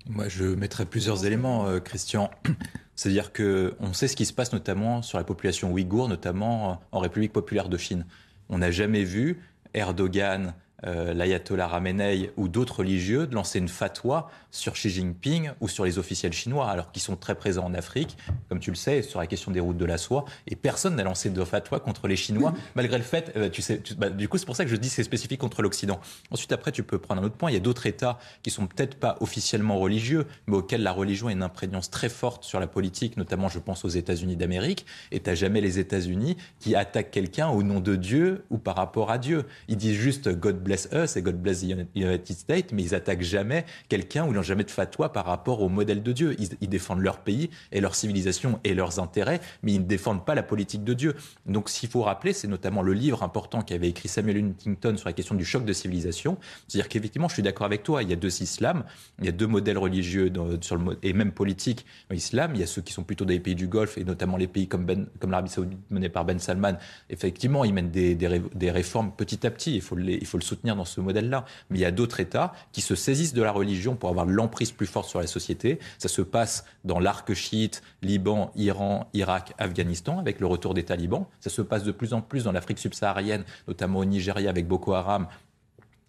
Moi, 0.09 0.27
je 0.27 0.43
mettrais 0.43 0.87
plusieurs 0.87 1.25
éléments, 1.25 1.67
euh, 1.67 1.79
Christian. 1.79 2.31
C'est-à-dire 2.95 3.31
qu'on 3.31 3.93
sait 3.93 4.07
ce 4.07 4.15
qui 4.15 4.25
se 4.25 4.33
passe 4.33 4.51
notamment 4.53 5.03
sur 5.03 5.19
la 5.19 5.23
population 5.23 5.71
ouïghour, 5.71 6.09
notamment 6.09 6.81
en 6.91 6.99
République 6.99 7.31
populaire 7.31 7.69
de 7.69 7.77
Chine. 7.77 8.05
On 8.49 8.57
n'a 8.57 8.71
jamais 8.71 9.03
vu 9.03 9.39
Erdogan 9.73 10.55
euh, 10.85 11.13
l'ayatollah 11.13 11.67
Ramenei 11.67 12.31
ou 12.37 12.47
d'autres 12.47 12.79
religieux 12.79 13.27
de 13.27 13.35
lancer 13.35 13.59
une 13.59 13.67
fatwa 13.67 14.29
sur 14.51 14.73
Xi 14.73 14.89
Jinping 14.89 15.51
ou 15.61 15.67
sur 15.67 15.85
les 15.85 15.99
officiels 15.99 16.33
chinois, 16.33 16.69
alors 16.69 16.91
qu'ils 16.91 17.01
sont 17.01 17.15
très 17.15 17.35
présents 17.35 17.65
en 17.65 17.73
Afrique, 17.73 18.17
comme 18.47 18.59
tu 18.59 18.71
le 18.71 18.75
sais, 18.75 19.01
sur 19.01 19.19
la 19.19 19.27
question 19.27 19.51
des 19.51 19.59
routes 19.59 19.77
de 19.77 19.85
la 19.85 19.97
soie. 19.97 20.25
Et 20.47 20.55
personne 20.55 20.95
n'a 20.95 21.03
lancé 21.03 21.29
de 21.29 21.43
fatwa 21.43 21.79
contre 21.79 22.07
les 22.07 22.15
Chinois, 22.15 22.53
malgré 22.75 22.97
le 22.97 23.03
fait, 23.03 23.31
euh, 23.35 23.49
tu 23.49 23.61
sais, 23.61 23.81
bah, 23.97 24.09
du 24.09 24.27
coup, 24.27 24.37
c'est 24.37 24.45
pour 24.45 24.55
ça 24.55 24.65
que 24.65 24.71
je 24.71 24.75
dis 24.75 24.89
que 24.89 24.93
c'est 24.95 25.03
spécifique 25.03 25.39
contre 25.39 25.61
l'Occident. 25.61 25.99
Ensuite, 26.31 26.51
après, 26.51 26.71
tu 26.71 26.83
peux 26.83 26.97
prendre 26.97 27.21
un 27.21 27.25
autre 27.25 27.35
point. 27.35 27.51
Il 27.51 27.53
y 27.53 27.57
a 27.57 27.61
d'autres 27.61 27.85
États 27.85 28.19
qui 28.43 28.49
sont 28.49 28.67
peut-être 28.67 28.95
pas 28.95 29.17
officiellement 29.19 29.77
religieux, 29.77 30.25
mais 30.47 30.57
auxquels 30.57 30.83
la 30.83 30.91
religion 30.91 31.27
a 31.27 31.31
une 31.31 31.43
imprégnance 31.43 31.89
très 31.89 32.09
forte 32.09 32.43
sur 32.43 32.59
la 32.59 32.67
politique, 32.67 33.17
notamment, 33.17 33.49
je 33.49 33.59
pense 33.59 33.85
aux 33.85 33.89
États-Unis 33.89 34.35
d'Amérique. 34.35 34.85
Et 35.11 35.19
t'as 35.19 35.35
jamais 35.35 35.61
les 35.61 35.79
États-Unis 35.79 36.37
qui 36.59 36.75
attaquent 36.75 37.11
quelqu'un 37.11 37.49
au 37.49 37.63
nom 37.63 37.79
de 37.79 37.95
Dieu 37.95 38.45
ou 38.49 38.57
par 38.57 38.75
rapport 38.75 39.11
à 39.11 39.17
Dieu. 39.17 39.45
Ils 39.67 39.77
disent 39.77 39.97
juste 39.97 40.29
God 40.29 40.61
bless 40.61 40.68
us 40.71 41.15
et 41.15 41.21
God 41.21 41.41
bless 41.41 41.61
the 41.61 41.75
United 41.95 42.35
States, 42.35 42.71
mais 42.71 42.83
ils 42.83 42.95
attaquent 42.95 43.21
jamais 43.21 43.65
quelqu'un 43.87 44.25
ou 44.25 44.31
ils 44.31 44.35
n'ont 44.35 44.41
jamais 44.41 44.63
de 44.63 44.71
fatwa 44.71 45.11
par 45.11 45.25
rapport 45.25 45.61
au 45.61 45.69
modèle 45.69 46.03
de 46.03 46.11
Dieu. 46.11 46.35
Ils, 46.39 46.69
défendent 46.69 47.01
leur 47.01 47.19
pays 47.19 47.49
et 47.71 47.81
leur 47.81 47.95
civilisation 47.95 48.59
et 48.63 48.73
leurs 48.73 48.99
intérêts, 48.99 49.41
mais 49.63 49.73
ils 49.73 49.79
ne 49.79 49.85
défendent 49.85 50.25
pas 50.25 50.35
la 50.35 50.43
politique 50.43 50.83
de 50.83 50.93
Dieu. 50.93 51.15
Donc, 51.47 51.69
s'il 51.69 51.89
faut 51.89 52.03
rappeler, 52.03 52.33
c'est 52.33 52.47
notamment 52.47 52.81
le 52.81 52.93
livre 52.93 53.23
important 53.23 53.61
qu'avait 53.61 53.89
écrit 53.89 54.07
Samuel 54.07 54.37
Huntington 54.37 54.97
sur 54.97 55.07
la 55.07 55.13
question 55.13 55.35
du 55.35 55.45
choc 55.45 55.65
de 55.65 55.73
civilisation. 55.73 56.37
C'est-à-dire 56.67 56.89
qu'effectivement, 56.89 57.27
je 57.27 57.33
suis 57.33 57.43
d'accord 57.43 57.65
avec 57.65 57.83
toi, 57.83 58.03
il 58.03 58.09
y 58.09 58.13
a 58.13 58.15
deux 58.15 58.41
islams, 58.41 58.83
il 59.19 59.25
y 59.25 59.29
a 59.29 59.31
deux 59.31 59.47
modèles 59.47 59.77
religieux 59.77 60.31
sur 60.61 60.75
le, 60.75 60.97
et 61.01 61.13
même 61.13 61.31
politiques 61.31 61.85
en 62.11 62.15
islam. 62.15 62.51
Il 62.53 62.61
y 62.61 62.63
a 62.63 62.67
ceux 62.67 62.81
qui 62.81 62.93
sont 62.93 63.03
plutôt 63.03 63.25
des 63.25 63.39
pays 63.39 63.55
du 63.55 63.67
Golfe 63.67 63.97
et 63.97 64.03
notamment 64.03 64.37
les 64.37 64.47
pays 64.47 64.67
comme, 64.67 64.85
ben, 64.85 65.07
comme 65.19 65.31
l'Arabie 65.31 65.49
Saoudite 65.49 65.79
menée 65.89 66.09
par 66.09 66.25
Ben 66.25 66.39
Salman. 66.39 66.77
Effectivement, 67.09 67.63
ils 67.65 67.73
mènent 67.73 67.91
des, 67.91 68.15
des, 68.15 68.71
réformes 68.71 69.11
petit 69.15 69.45
à 69.45 69.51
petit. 69.51 69.75
Il 69.75 69.81
faut, 69.81 69.97
il 69.97 70.25
faut 70.25 70.37
le 70.37 70.43
soutenir 70.43 70.58
dans 70.63 70.85
ce 70.85 71.01
modèle-là. 71.01 71.45
Mais 71.69 71.79
il 71.79 71.81
y 71.81 71.85
a 71.85 71.91
d'autres 71.91 72.19
États 72.19 72.53
qui 72.71 72.81
se 72.81 72.95
saisissent 72.95 73.33
de 73.33 73.41
la 73.41 73.51
religion 73.51 73.95
pour 73.95 74.09
avoir 74.09 74.25
l'emprise 74.25 74.71
plus 74.71 74.87
forte 74.87 75.09
sur 75.09 75.19
la 75.19 75.27
société. 75.27 75.79
Ça 75.97 76.07
se 76.07 76.21
passe 76.21 76.65
dans 76.83 76.99
l'arc 76.99 77.33
chiite, 77.33 77.81
Liban, 78.01 78.51
Iran, 78.55 79.09
Irak, 79.13 79.53
Afghanistan, 79.57 80.19
avec 80.19 80.39
le 80.39 80.47
retour 80.47 80.73
des 80.73 80.83
talibans. 80.83 81.25
Ça 81.39 81.49
se 81.49 81.61
passe 81.61 81.83
de 81.83 81.91
plus 81.91 82.13
en 82.13 82.21
plus 82.21 82.43
dans 82.43 82.51
l'Afrique 82.51 82.79
subsaharienne, 82.79 83.43
notamment 83.67 83.99
au 83.99 84.05
Nigeria 84.05 84.49
avec 84.49 84.67
Boko 84.67 84.93
Haram, 84.93 85.27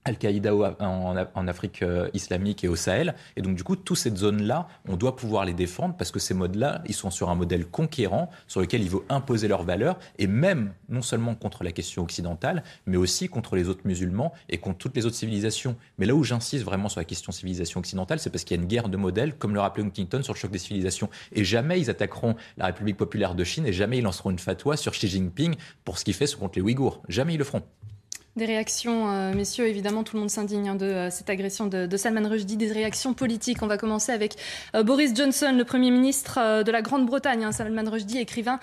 Al-Qaïda 0.04 0.54
en, 0.80 1.46
Afrique 1.48 1.82
euh, 1.82 2.08
islamique 2.14 2.64
et 2.64 2.68
au 2.68 2.76
Sahel. 2.76 3.14
Et 3.36 3.42
donc, 3.42 3.54
du 3.54 3.64
coup, 3.64 3.76
toutes 3.76 3.98
ces 3.98 4.14
zones-là, 4.14 4.66
on 4.88 4.96
doit 4.96 5.14
pouvoir 5.14 5.44
les 5.44 5.52
défendre 5.52 5.94
parce 5.96 6.10
que 6.10 6.18
ces 6.18 6.32
modes-là, 6.32 6.82
ils 6.86 6.94
sont 6.94 7.10
sur 7.10 7.28
un 7.28 7.34
modèle 7.34 7.66
conquérant 7.66 8.30
sur 8.46 8.60
lequel 8.60 8.82
il 8.82 8.88
faut 8.88 9.04
imposer 9.08 9.48
leurs 9.48 9.62
valeurs 9.62 9.98
et 10.18 10.26
même, 10.26 10.72
non 10.88 11.02
seulement 11.02 11.34
contre 11.34 11.64
la 11.64 11.72
question 11.72 12.02
occidentale, 12.02 12.62
mais 12.86 12.96
aussi 12.96 13.28
contre 13.28 13.56
les 13.56 13.68
autres 13.68 13.82
musulmans 13.84 14.32
et 14.48 14.58
contre 14.58 14.78
toutes 14.78 14.96
les 14.96 15.04
autres 15.04 15.16
civilisations. 15.16 15.76
Mais 15.98 16.06
là 16.06 16.14
où 16.14 16.24
j'insiste 16.24 16.64
vraiment 16.64 16.88
sur 16.88 17.00
la 17.00 17.04
question 17.04 17.30
civilisation 17.30 17.80
occidentale, 17.80 18.20
c'est 18.20 18.30
parce 18.30 18.44
qu'il 18.44 18.56
y 18.56 18.60
a 18.60 18.62
une 18.62 18.68
guerre 18.68 18.88
de 18.88 18.96
modèles, 18.96 19.36
comme 19.36 19.54
le 19.54 19.60
rappelait 19.60 19.84
Huntington, 19.84 20.22
sur 20.22 20.32
le 20.32 20.38
choc 20.38 20.50
des 20.50 20.58
civilisations. 20.58 21.10
Et 21.32 21.44
jamais 21.44 21.78
ils 21.78 21.90
attaqueront 21.90 22.36
la 22.56 22.66
République 22.66 22.96
populaire 22.96 23.34
de 23.34 23.44
Chine 23.44 23.66
et 23.66 23.72
jamais 23.72 23.98
ils 23.98 24.04
lanceront 24.04 24.30
une 24.30 24.38
fatwa 24.38 24.76
sur 24.76 24.92
Xi 24.92 25.08
Jinping 25.08 25.56
pour 25.84 25.98
ce 25.98 26.04
qu'il 26.04 26.14
fait 26.14 26.34
contre 26.34 26.58
les 26.58 26.62
Ouïghours. 26.62 27.02
Jamais 27.08 27.34
ils 27.34 27.38
le 27.38 27.44
feront. 27.44 27.62
Des 28.40 28.46
réactions, 28.46 29.12
euh, 29.12 29.34
messieurs, 29.34 29.66
évidemment, 29.66 30.02
tout 30.02 30.16
le 30.16 30.20
monde 30.20 30.30
s'indigne 30.30 30.70
hein, 30.70 30.74
de 30.74 30.86
euh, 30.86 31.10
cette 31.10 31.28
agression 31.28 31.66
de, 31.66 31.96
Salman 31.98 32.26
Rushdie. 32.26 32.56
Des 32.56 32.72
réactions 32.72 33.12
politiques. 33.12 33.58
On 33.60 33.66
va 33.66 33.76
commencer 33.76 34.12
avec 34.12 34.36
euh, 34.74 34.82
Boris 34.82 35.14
Johnson, 35.14 35.54
le 35.54 35.64
Premier 35.66 35.90
ministre 35.90 36.62
de 36.62 36.72
la 36.72 36.80
Grande-Bretagne. 36.80 37.44
Hein, 37.44 37.52
Salman 37.52 37.90
Rushdie, 37.90 38.16
écrivain 38.16 38.58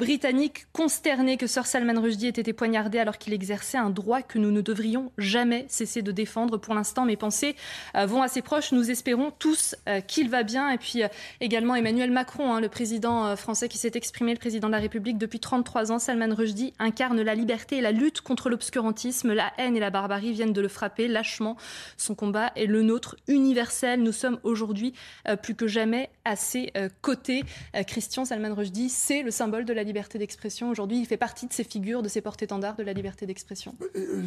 britannique, 0.00 0.66
consterné 0.72 1.36
que 1.36 1.46
Sir 1.46 1.64
Salman 1.66 2.00
Rushdie 2.00 2.26
ait 2.26 2.30
été 2.30 2.52
poignardé 2.52 2.98
alors 2.98 3.18
qu'il 3.18 3.32
exerçait 3.32 3.78
un 3.78 3.90
droit 3.90 4.20
que 4.20 4.40
nous 4.40 4.50
ne 4.50 4.62
devrions 4.62 5.12
jamais 5.16 5.64
cesser 5.68 6.02
de 6.02 6.10
défendre. 6.10 6.58
Pour 6.58 6.74
l'instant, 6.74 7.04
mes 7.04 7.16
pensées 7.16 7.54
vont 7.94 8.22
à 8.22 8.28
ses 8.28 8.42
proches. 8.42 8.72
Nous 8.72 8.90
espérons 8.90 9.30
tous 9.38 9.76
qu'il 10.08 10.28
va 10.28 10.42
bien. 10.42 10.70
Et 10.70 10.78
puis 10.78 11.02
également 11.40 11.76
Emmanuel 11.76 12.10
Macron, 12.10 12.52
hein, 12.52 12.60
le 12.60 12.68
président 12.68 13.36
français 13.36 13.68
qui 13.68 13.78
s'est 13.78 13.92
exprimé, 13.94 14.32
le 14.32 14.38
président 14.38 14.66
de 14.66 14.72
la 14.72 14.80
République 14.80 15.18
depuis 15.18 15.38
33 15.38 15.92
ans. 15.92 15.98
Salman 16.00 16.34
Rushdie 16.34 16.72
incarne 16.80 17.20
la 17.22 17.36
liberté 17.36 17.76
et 17.76 17.80
la 17.80 17.92
lutte 17.92 18.22
contre 18.22 18.50
l'obscurantisme 18.50 19.19
la 19.28 19.52
haine 19.58 19.76
et 19.76 19.80
la 19.80 19.90
barbarie 19.90 20.32
viennent 20.32 20.52
de 20.52 20.60
le 20.60 20.68
frapper 20.68 21.08
lâchement. 21.08 21.56
Son 21.96 22.14
combat 22.14 22.52
est 22.56 22.66
le 22.66 22.82
nôtre 22.82 23.16
universel. 23.28 24.02
Nous 24.02 24.12
sommes 24.12 24.38
aujourd'hui 24.42 24.94
euh, 25.28 25.36
plus 25.36 25.54
que 25.54 25.66
jamais 25.66 26.10
à 26.24 26.36
ses 26.36 26.70
euh, 26.76 26.88
côtés. 27.02 27.44
Euh, 27.74 27.82
Christian 27.82 28.24
Salman 28.24 28.54
Rushdie, 28.54 28.88
c'est 28.88 29.22
le 29.22 29.30
symbole 29.30 29.64
de 29.64 29.72
la 29.72 29.82
liberté 29.82 30.18
d'expression. 30.18 30.70
Aujourd'hui, 30.70 30.98
il 30.98 31.06
fait 31.06 31.16
partie 31.16 31.46
de 31.46 31.52
ces 31.52 31.64
figures, 31.64 32.02
de 32.02 32.08
ces 32.08 32.20
porte-étendards 32.20 32.76
de 32.76 32.82
la 32.82 32.92
liberté 32.92 33.26
d'expression. 33.26 33.74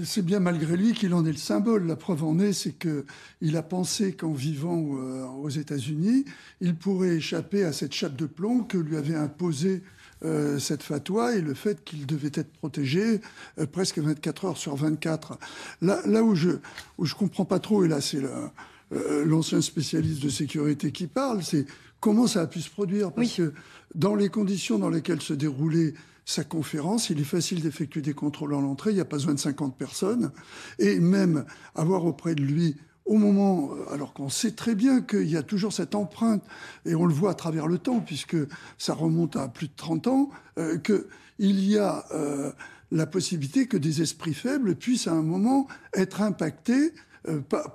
C'est 0.03 0.25
bien 0.25 0.39
malgré 0.39 0.77
lui 0.77 0.93
qu'il 0.93 1.13
en 1.13 1.25
est 1.25 1.31
le 1.31 1.37
symbole. 1.37 1.87
La 1.87 1.95
preuve 1.95 2.23
en 2.23 2.39
est, 2.39 2.53
c'est 2.53 2.73
qu'il 2.73 3.57
a 3.57 3.63
pensé 3.63 4.13
qu'en 4.13 4.33
vivant 4.33 4.73
aux 4.73 5.49
États-Unis, 5.49 6.25
il 6.61 6.75
pourrait 6.75 7.15
échapper 7.15 7.63
à 7.63 7.73
cette 7.73 7.93
chape 7.93 8.15
de 8.15 8.25
plomb 8.25 8.63
que 8.63 8.77
lui 8.77 8.97
avait 8.97 9.15
imposée 9.15 9.81
euh, 10.25 10.59
cette 10.59 10.83
fatwa 10.83 11.35
et 11.35 11.41
le 11.41 11.53
fait 11.53 11.83
qu'il 11.83 12.05
devait 12.05 12.31
être 12.33 12.51
protégé 12.53 13.21
euh, 13.59 13.65
presque 13.65 13.99
24 13.99 14.45
heures 14.45 14.57
sur 14.57 14.75
24. 14.75 15.37
Là, 15.81 15.99
là 16.05 16.23
où 16.23 16.35
je 16.35 16.51
où 16.97 17.05
je 17.05 17.15
comprends 17.15 17.45
pas 17.45 17.59
trop, 17.59 17.83
et 17.83 17.87
là 17.87 17.99
c'est 17.99 18.21
euh, 18.23 19.25
l'ancien 19.25 19.61
spécialiste 19.61 20.23
de 20.23 20.29
sécurité 20.29 20.91
qui 20.91 21.07
parle, 21.07 21.43
c'est 21.43 21.65
comment 21.99 22.27
ça 22.27 22.41
a 22.41 22.47
pu 22.47 22.61
se 22.61 22.69
produire. 22.69 23.11
Parce 23.11 23.33
que 23.33 23.53
dans 23.95 24.15
les 24.15 24.29
conditions 24.29 24.77
dans 24.79 24.89
lesquelles 24.89 25.21
se 25.21 25.33
déroulait 25.33 25.93
sa 26.25 26.43
conférence, 26.43 27.09
il 27.09 27.19
est 27.19 27.25
facile 27.25 27.61
d'effectuer 27.61 28.01
des 28.01 28.13
contrôles 28.13 28.53
en 28.53 28.61
l'entrée, 28.61 28.91
il 28.91 28.95
n'y 28.95 29.01
a 29.01 29.05
pas 29.05 29.17
besoin 29.17 29.33
de 29.33 29.39
50 29.39 29.77
personnes, 29.77 30.31
et 30.79 30.99
même 30.99 31.45
avoir 31.75 32.05
auprès 32.05 32.33
de 32.33 32.43
lui 32.43 32.77
au 33.05 33.17
moment, 33.17 33.71
euh, 33.73 33.93
alors 33.93 34.13
qu'on 34.13 34.29
sait 34.29 34.51
très 34.51 34.75
bien 34.75 35.01
qu'il 35.01 35.29
y 35.29 35.37
a 35.37 35.43
toujours 35.43 35.73
cette 35.73 35.95
empreinte, 35.95 36.43
et 36.85 36.95
on 36.95 37.05
le 37.05 37.13
voit 37.13 37.31
à 37.31 37.33
travers 37.33 37.67
le 37.67 37.77
temps, 37.77 37.99
puisque 37.99 38.37
ça 38.77 38.93
remonte 38.93 39.35
à 39.35 39.47
plus 39.47 39.67
de 39.67 39.73
30 39.75 40.07
ans, 40.07 40.29
euh, 40.57 40.77
qu'il 40.77 41.65
y 41.65 41.77
a 41.77 42.05
euh, 42.11 42.51
la 42.91 43.05
possibilité 43.05 43.67
que 43.67 43.77
des 43.77 44.01
esprits 44.01 44.33
faibles 44.33 44.75
puissent 44.75 45.07
à 45.07 45.13
un 45.13 45.21
moment 45.21 45.67
être 45.93 46.21
impactés 46.21 46.93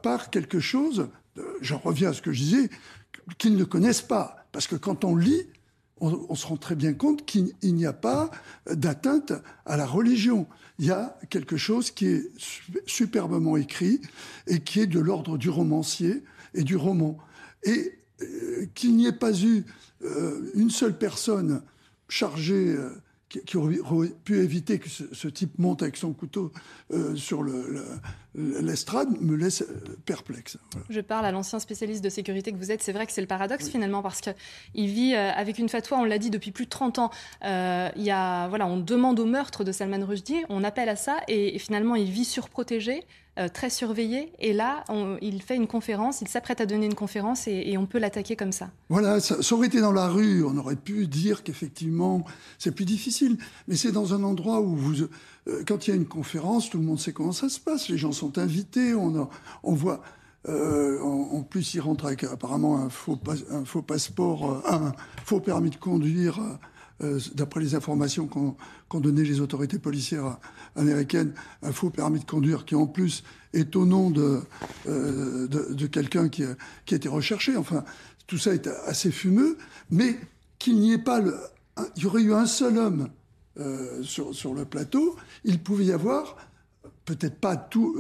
par, 0.03 0.29
quelque 0.29 0.61
chose, 0.61 1.09
j'en 1.63 1.79
reviens 1.79 2.11
à 2.11 2.13
ce 2.13 2.21
que 2.21 2.33
je 2.33 2.43
disais, 2.43 2.71
qu'ils 3.39 3.57
ne 3.57 3.65
connaissent 3.65 4.03
pas. 4.03 4.47
Parce 4.53 4.67
que 4.67 4.77
quand 4.77 5.05
on 5.05 5.17
lit, 5.17 5.47
on, 6.01 6.35
se 6.35 6.47
rend 6.47 6.57
très 6.57 6.75
bien 6.75 6.95
compte 6.95 7.27
qu'il 7.27 7.55
n'y 7.63 7.87
a 7.87 7.93
pas 7.93 8.31
d'atteinte 8.71 9.33
à 9.67 9.77
la 9.77 9.87
religion. 9.87 10.47
Il 10.79 10.87
y 10.87 10.91
a 10.91 11.19
quelque 11.31 11.57
chose 11.57 11.91
qui 11.91 12.07
est 12.07 12.31
superbement 12.87 13.57
écrit 13.57 14.01
et 14.47 14.61
qui 14.61 14.81
est 14.81 14.87
de 14.87 15.01
l'ordre 15.01 15.39
du 15.39 15.51
romancier 15.51 16.25
et 16.55 16.63
du 16.63 16.77
roman. 16.77 17.19
Et 17.65 17.99
euh, 18.23 18.67
qu'il 18.75 18.97
n'y 18.97 19.07
ait 19.07 19.13
pas 19.13 19.37
eu 19.43 19.65
euh, 20.05 20.51
une 20.55 20.71
seule 20.71 20.97
personne 20.97 21.63
chargée 22.09 22.75
euh, 22.77 22.91
qui, 23.29 23.57
aurait 23.57 24.09
pu 24.25 24.39
éviter 24.39 24.79
que 24.79 24.89
ce, 24.89 25.29
type 25.29 25.59
monte 25.59 25.83
avec 25.83 25.97
son 25.97 26.13
couteau 26.13 26.53
euh, 26.93 27.15
sur 27.15 27.45
l'estrade 28.35 29.09
me 29.21 29.37
laisse 29.37 29.63
euh, 29.63 29.97
perplexe. 30.07 30.57
Je 30.89 31.01
parle 31.01 31.27
à 31.27 31.33
l'ancien 31.33 31.59
spécialiste 31.59 32.03
de 32.03 32.09
sécurité 32.09 32.53
que 32.53 32.57
vous 32.57 32.71
êtes. 32.71 32.83
C'est 32.83 32.93
vrai 32.93 33.07
que 33.07 33.13
c'est 33.13 33.21
le 33.21 33.27
paradoxe 33.27 33.69
finalement 33.69 34.03
parce 34.03 34.21
qu'il 34.21 34.87
vit 34.87 35.15
euh, 35.15 35.31
avec 35.33 35.59
une 35.59 35.69
fatwa, 35.69 35.99
on 35.99 36.05
l'a 36.05 36.19
dit 36.19 36.31
depuis 36.31 36.53
plus 36.53 36.65
de 36.65 36.71
30 36.71 36.99
ans. 36.99 37.11
il 37.43 38.03
y 38.03 38.11
a, 38.11 38.49
voilà, 38.49 38.67
on 38.67 38.79
demande 38.79 39.21
au 39.21 39.27
meurtre 39.27 39.63
de 39.63 39.73
Salman 39.73 40.05
Rushdie, 40.07 40.45
on 40.49 40.65
appelle 40.65 40.89
à 40.89 40.97
ça 40.97 41.19
et 41.29 41.59
finalement 41.59 41.97
il 41.97 42.11
vit 42.11 42.25
surprotégé. 42.25 43.05
Euh, 43.39 43.49
très 43.49 43.71
surveillé. 43.71 44.33
Et 44.41 44.53
là, 44.53 44.83
il 45.23 45.41
fait 45.43 45.55
une 45.55 45.69
conférence, 45.69 46.23
il 46.23 46.29
s'apprête 46.29 46.61
à 46.61 46.67
donner 46.67 46.87
une 46.87 46.97
conférence 46.97 47.47
et, 47.47 47.77
on 47.79 47.87
peut 47.87 48.01
l'attaquer 48.01 48.35
comme 48.35 48.51
ça. 48.51 48.71
Voilà, 48.89 49.21
ça, 49.21 49.37
aurait 49.55 49.69
été 49.69 49.81
dans 49.81 49.93
la 49.93 50.09
rue, 50.09 50.43
on 50.43 50.57
aurait 50.57 50.75
pu 50.75 51.07
dire 51.07 51.45
qu'effectivement, 51.45 52.25
c'est 52.59 52.73
plus 52.73 52.85
difficile. 52.85 53.39
Mais 53.69 53.77
c'est 53.77 53.93
dans 53.93 54.13
un 54.13 54.25
endroit 54.25 54.61
où 54.61 54.77
euh, 55.47 55.63
quand 55.69 55.87
il 55.87 55.91
y 55.91 55.93
a 55.93 55.97
une 55.97 56.09
conférence, 56.09 56.69
tout 56.69 56.79
le 56.79 56.85
monde 56.85 56.99
sait 56.99 57.13
comment 57.13 57.31
ça 57.31 57.49
se 57.49 57.61
passe. 57.61 57.89
Les 57.89 57.97
gens 57.97 58.11
sont 58.11 58.39
invités, 58.39 58.95
on, 58.95 59.29
on 59.63 59.73
voit. 59.73 60.03
Euh, 60.49 61.01
en, 61.01 61.43
plus, 61.43 61.75
il 61.75 61.81
rentre 61.81 62.07
avec 62.07 62.25
apparemment 62.25 62.79
un 62.79 62.89
faux, 62.89 63.21
un 63.53 63.65
faux 63.65 63.83
passeport, 63.83 64.65
un 64.67 64.93
faux 65.25 65.39
permis 65.39 65.71
de 65.71 65.77
conduire 65.77 66.41
euh, 67.01 67.21
d'après 67.35 67.61
les 67.61 67.77
informations 67.77 68.27
qu'ont 68.27 69.01
données 69.01 69.23
les 69.23 69.41
autorités 69.41 69.79
policières 69.79 70.39
américaines, 70.75 71.33
un 71.63 71.71
faux 71.71 71.91
permis 71.91 72.19
de 72.19 72.25
conduire 72.25 72.65
qui 72.65 72.75
en 72.75 72.89
plus 72.89 73.23
est 73.53 73.77
au 73.77 73.87
nom 73.87 74.11
de, 74.11 74.41
euh, 74.89 75.47
quelqu'un 75.93 76.29
qui, 76.29 76.43
a 76.43 76.57
été 76.91 77.09
recherché. 77.09 77.57
Enfin, 77.57 77.85
tout 78.27 78.37
ça 78.37 78.53
est 78.53 78.67
assez 78.87 79.13
fumeux, 79.13 79.57
mais 79.91 80.19
qu'il 80.59 80.81
n'y 80.81 80.93
ait 80.93 80.99
pas. 80.99 81.23
Il 81.97 82.03
y 82.03 82.07
aurait 82.07 82.23
eu 82.23 82.35
un 82.35 82.47
seul 82.47 82.79
homme 82.79 83.09
euh, 83.61 84.03
sur, 84.03 84.55
le 84.55 84.65
plateau, 84.65 85.17
il 85.45 85.61
pouvait 85.61 85.87
y 85.87 85.93
avoir 85.93 86.37
peut-être 87.05 87.39
pas 87.39 87.57
tout, 87.57 87.97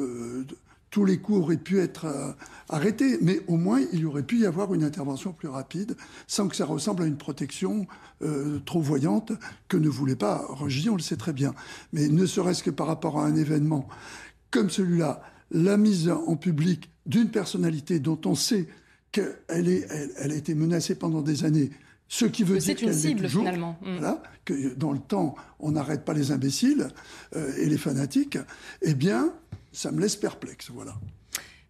tous 0.90 1.04
les 1.04 1.18
coups 1.18 1.38
auraient 1.38 1.56
pu 1.56 1.80
être 1.80 2.06
euh, 2.06 2.32
arrêtés, 2.68 3.18
mais 3.20 3.40
au 3.46 3.56
moins 3.56 3.80
il 3.92 4.00
y 4.00 4.04
aurait 4.04 4.22
pu 4.22 4.40
y 4.40 4.46
avoir 4.46 4.74
une 4.74 4.84
intervention 4.84 5.32
plus 5.32 5.48
rapide, 5.48 5.96
sans 6.26 6.48
que 6.48 6.56
ça 6.56 6.64
ressemble 6.64 7.02
à 7.02 7.06
une 7.06 7.18
protection 7.18 7.86
euh, 8.22 8.58
trop 8.64 8.80
voyante 8.80 9.32
que 9.68 9.76
ne 9.76 9.88
voulait 9.88 10.16
pas 10.16 10.44
Roger, 10.48 10.90
on 10.90 10.96
le 10.96 11.02
sait 11.02 11.16
très 11.16 11.32
bien. 11.32 11.54
Mais 11.92 12.08
ne 12.08 12.26
serait-ce 12.26 12.62
que 12.62 12.70
par 12.70 12.86
rapport 12.86 13.18
à 13.20 13.26
un 13.26 13.36
événement 13.36 13.88
comme 14.50 14.70
celui-là, 14.70 15.20
la 15.50 15.76
mise 15.76 16.10
en 16.10 16.36
public 16.36 16.90
d'une 17.06 17.30
personnalité 17.30 18.00
dont 18.00 18.20
on 18.24 18.34
sait 18.34 18.66
qu'elle 19.12 19.36
elle, 19.48 20.32
a 20.32 20.34
été 20.34 20.54
menacée 20.54 20.94
pendant 20.94 21.22
des 21.22 21.44
années, 21.44 21.70
ce 22.08 22.24
qui 22.24 22.44
veut 22.44 22.58
dire 22.58 22.76
qu'elle 22.76 23.06
est 23.06 23.14
toujours, 23.14 23.42
finalement. 23.42 23.78
Mm. 23.82 23.96
Voilà, 23.98 24.22
que 24.44 24.74
dans 24.74 24.92
le 24.92 24.98
temps, 24.98 25.34
on 25.60 25.72
n'arrête 25.72 26.04
pas 26.04 26.14
les 26.14 26.32
imbéciles 26.32 26.88
euh, 27.36 27.52
et 27.58 27.66
les 27.66 27.78
fanatiques, 27.78 28.38
eh 28.82 28.94
bien, 28.94 29.32
ça 29.72 29.90
me 29.90 30.00
laisse 30.00 30.16
perplexe. 30.16 30.70
Voilà. 30.70 30.94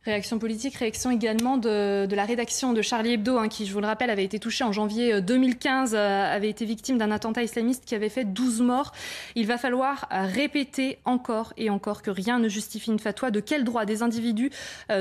Réaction 0.05 0.39
politique, 0.39 0.77
réaction 0.77 1.11
également 1.11 1.59
de, 1.59 2.09
la 2.11 2.25
rédaction 2.25 2.73
de 2.73 2.81
Charlie 2.81 3.13
Hebdo, 3.13 3.37
hein, 3.37 3.49
qui, 3.49 3.67
je 3.67 3.75
vous 3.75 3.81
le 3.81 3.87
rappelle, 3.87 4.09
avait 4.09 4.25
été 4.25 4.39
touchée 4.39 4.65
en 4.65 4.73
janvier 4.73 5.21
2015, 5.21 5.93
euh, 5.93 5.99
euh, 5.99 6.35
avait 6.35 6.49
été 6.49 6.65
victime 6.65 6.97
d'un 6.97 7.11
attentat 7.11 7.43
islamiste 7.43 7.85
qui 7.85 7.95
avait 7.95 8.09
fait 8.09 8.25
12 8.25 8.63
morts. 8.63 8.93
Il 9.35 9.47
va 9.47 9.59
falloir 9.59 10.09
euh, 10.11 10.23
répéter 10.25 10.99
encore 11.05 11.53
et 11.59 11.69
encore 11.69 12.01
que 12.01 12.11
rien 12.11 12.39
ne 12.39 12.49
justifie 12.49 12.91
une 12.91 12.99
fatwa. 12.99 13.31
De 13.31 13.41
quel 13.41 13.65
droit 13.65 13.85
des 13.85 14.03
individus 14.03 14.51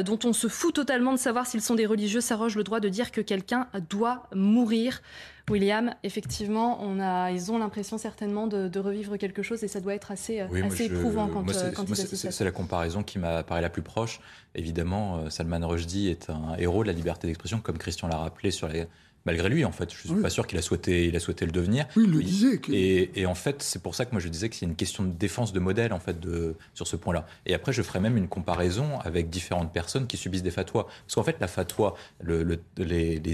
dont 0.04 0.20
on 0.26 0.34
se 0.34 0.48
fout 0.48 0.76
totalement 0.76 1.14
de 1.14 1.20
savoir 1.20 1.46
s'ils 1.46 1.62
sont 1.62 1.76
des 1.76 1.86
religieux 1.86 2.20
s'arrogent 2.20 2.58
le 2.58 2.64
droit 2.64 2.82
de 2.82 2.90
dire 2.90 3.12
que 3.12 3.22
quelqu'un 3.22 3.68
doit 3.90 4.28
mourir? 4.36 5.02
William, 5.50 5.94
effectivement, 6.04 6.80
on 6.82 7.00
a, 7.00 7.32
ils 7.32 7.52
ont 7.52 7.58
l'impression 7.58 7.98
certainement 7.98 8.48
de, 8.48 8.80
revivre 8.80 9.18
quelque 9.18 9.42
chose 9.42 9.64
et 9.64 9.68
ça 9.68 9.80
doit 9.80 9.96
être 9.96 10.12
assez, 10.12 10.42
assez 10.42 10.86
éprouvant 10.86 11.28
quand, 11.28 11.50
euh, 11.50 11.72
quand 11.72 11.86
C'est 11.96 12.44
la 12.44 12.52
comparaison 12.52 13.02
qui 13.02 13.18
m'a 13.18 13.44
paru 13.44 13.62
la 13.62 13.70
plus 13.70 13.82
proche. 13.82 14.20
Évidemment, 14.56 15.18
euh, 15.18 15.30
Salman 15.30 15.66
Rushdie 15.66 16.10
est 16.10 16.30
un 16.30 16.56
héros 16.58 16.84
de 16.84 16.88
la 16.88 16.94
liberté 16.94 17.28
d'expression, 17.28 17.60
comme 17.60 17.78
Christian 17.78 18.08
l'a 18.08 18.18
rappelé 18.18 18.52
sur 18.52 18.68
les 18.68 18.88
malgré 19.28 19.50
lui, 19.50 19.66
en 19.66 19.74
fait. 19.74 19.92
Je 19.92 20.08
ne 20.08 20.14
suis 20.14 20.22
pas 20.22 20.30
sûr 20.30 20.48
qu'il 20.48 20.58
a 20.58 20.62
souhaité, 20.62 21.06
il 21.08 21.16
a 21.16 21.20
souhaité 21.20 21.46
le 21.46 21.52
devenir. 21.52 21.86
Oui, 21.98 22.06
il 22.08 22.12
le 22.12 22.24
disait. 22.24 22.62
Et, 22.72 23.26
en 23.26 23.36
fait, 23.36 23.62
c'est 23.62 23.82
pour 23.84 23.94
ça 23.94 24.06
que 24.06 24.12
moi 24.14 24.22
je 24.22 24.30
disais 24.30 24.48
que 24.48 24.56
c'est 24.56 24.66
une 24.66 24.76
question 24.76 25.04
de 25.04 25.12
défense 25.12 25.52
de 25.52 25.60
modèle, 25.60 25.92
en 25.94 26.00
fait, 26.00 26.20
de, 26.20 26.56
sur 26.74 26.88
ce 26.88 26.96
point-là. 26.96 27.28
Et 27.46 27.54
après, 27.54 27.74
je 27.74 27.82
ferai 27.82 28.00
même 28.00 28.18
une 28.18 28.30
comparaison 28.30 29.00
avec 29.02 29.30
différentes 29.30 29.74
personnes 29.74 30.08
qui 30.08 30.16
subissent 30.16 30.44
des 30.44 30.52
fatwas. 30.52 30.86
Parce 30.86 31.16
qu'en 31.16 31.24
fait, 31.24 31.38
la 31.42 31.48
fatwa, 31.48 31.96
le, 32.22 32.60
les, 32.78 33.20
les, 33.20 33.34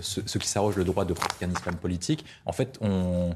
ceux, 0.00 0.22
qui 0.40 0.48
s'arrogent 0.48 0.76
le 0.76 0.84
droit 0.84 1.04
de 1.04 1.12
pratiquer 1.12 1.44
un 1.44 1.50
islam 1.50 1.76
politique, 1.76 2.24
en 2.46 2.52
fait, 2.52 2.78
on 2.80 3.34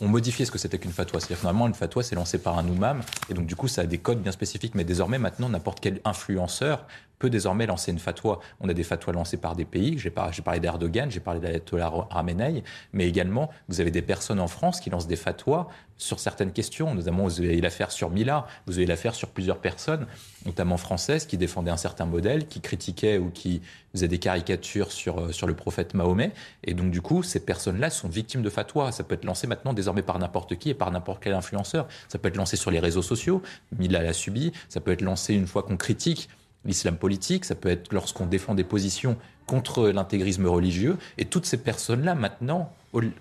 on, 0.00 0.08
modifiait 0.08 0.44
ce 0.44 0.50
que 0.50 0.58
c'était 0.58 0.78
qu'une 0.78 0.92
fatwa. 0.92 1.20
C'est-à-dire 1.20 1.38
finalement, 1.38 1.66
une 1.66 1.74
fatwa, 1.74 2.02
c'est 2.02 2.14
lancé 2.14 2.38
par 2.38 2.58
un 2.58 2.66
imam, 2.66 3.02
et 3.28 3.34
donc 3.34 3.46
du 3.46 3.56
coup, 3.56 3.68
ça 3.68 3.82
a 3.82 3.86
des 3.86 3.98
codes 3.98 4.22
bien 4.22 4.32
spécifiques. 4.32 4.74
Mais 4.74 4.84
désormais, 4.84 5.18
maintenant, 5.18 5.48
n'importe 5.48 5.80
quel 5.80 6.00
influenceur 6.04 6.86
peut 7.18 7.30
désormais 7.30 7.66
lancer 7.66 7.92
une 7.92 7.98
fatwa. 7.98 8.40
On 8.60 8.68
a 8.68 8.74
des 8.74 8.82
fatwas 8.82 9.12
lancées 9.12 9.36
par 9.36 9.56
des 9.56 9.64
pays, 9.64 9.98
j'ai 9.98 10.10
parlé 10.10 10.60
d'Erdogan, 10.60 11.10
j'ai 11.10 11.20
parlé 11.20 11.40
d'Ayatollah 11.40 11.90
Ramenei, 12.10 12.62
mais 12.92 13.06
également, 13.06 13.50
vous 13.68 13.80
avez 13.80 13.90
des 13.90 14.02
personnes 14.02 14.40
en 14.40 14.48
France 14.48 14.80
qui 14.80 14.90
lancent 14.90 15.06
des 15.06 15.16
fatwas 15.16 15.68
sur 15.98 16.20
certaines 16.20 16.52
questions. 16.52 16.94
Notamment, 16.94 17.24
vous 17.24 17.40
avez 17.40 17.60
l'affaire 17.60 17.90
sur 17.90 18.10
Mila, 18.10 18.46
vous 18.66 18.76
avez 18.76 18.86
l'affaire 18.86 19.14
sur 19.14 19.28
plusieurs 19.28 19.58
personnes, 19.58 20.06
notamment 20.44 20.76
françaises, 20.76 21.26
qui 21.26 21.38
défendaient 21.38 21.70
un 21.70 21.76
certain 21.76 22.04
modèle, 22.06 22.46
qui 22.46 22.60
critiquaient 22.60 23.18
ou 23.18 23.30
qui 23.30 23.62
faisaient 23.92 24.08
des 24.08 24.18
caricatures 24.18 24.92
sur, 24.92 25.18
euh, 25.18 25.32
sur 25.32 25.46
le 25.46 25.54
prophète 25.54 25.94
Mahomet. 25.94 26.32
Et 26.64 26.74
donc, 26.74 26.90
du 26.90 27.00
coup, 27.00 27.22
ces 27.22 27.40
personnes-là 27.40 27.90
sont 27.90 28.08
victimes 28.08 28.42
de 28.42 28.50
fatwas. 28.50 28.92
Ça 28.92 29.04
peut 29.04 29.14
être 29.14 29.24
lancé 29.24 29.46
maintenant 29.46 29.72
désormais 29.72 30.02
par 30.02 30.18
n'importe 30.18 30.56
qui 30.56 30.70
et 30.70 30.74
par 30.74 30.90
n'importe 30.90 31.22
quel 31.22 31.32
influenceur. 31.32 31.88
Ça 32.08 32.18
peut 32.18 32.28
être 32.28 32.36
lancé 32.36 32.56
sur 32.56 32.70
les 32.70 32.78
réseaux 32.78 33.02
sociaux. 33.02 33.42
Mila 33.78 34.02
l'a 34.02 34.12
subi. 34.12 34.52
Ça 34.68 34.80
peut 34.80 34.92
être 34.92 35.02
lancé 35.02 35.34
une 35.34 35.46
fois 35.46 35.62
qu'on 35.62 35.76
critique 35.76 36.28
l'islam 36.66 36.96
politique, 36.96 37.44
ça 37.44 37.54
peut 37.54 37.68
être 37.68 37.92
lorsqu'on 37.92 38.26
défend 38.26 38.54
des 38.54 38.64
positions 38.64 39.16
contre 39.46 39.88
l'intégrisme 39.88 40.46
religieux. 40.46 40.96
Et 41.18 41.24
toutes 41.24 41.46
ces 41.46 41.56
personnes-là, 41.56 42.14
maintenant, 42.14 42.72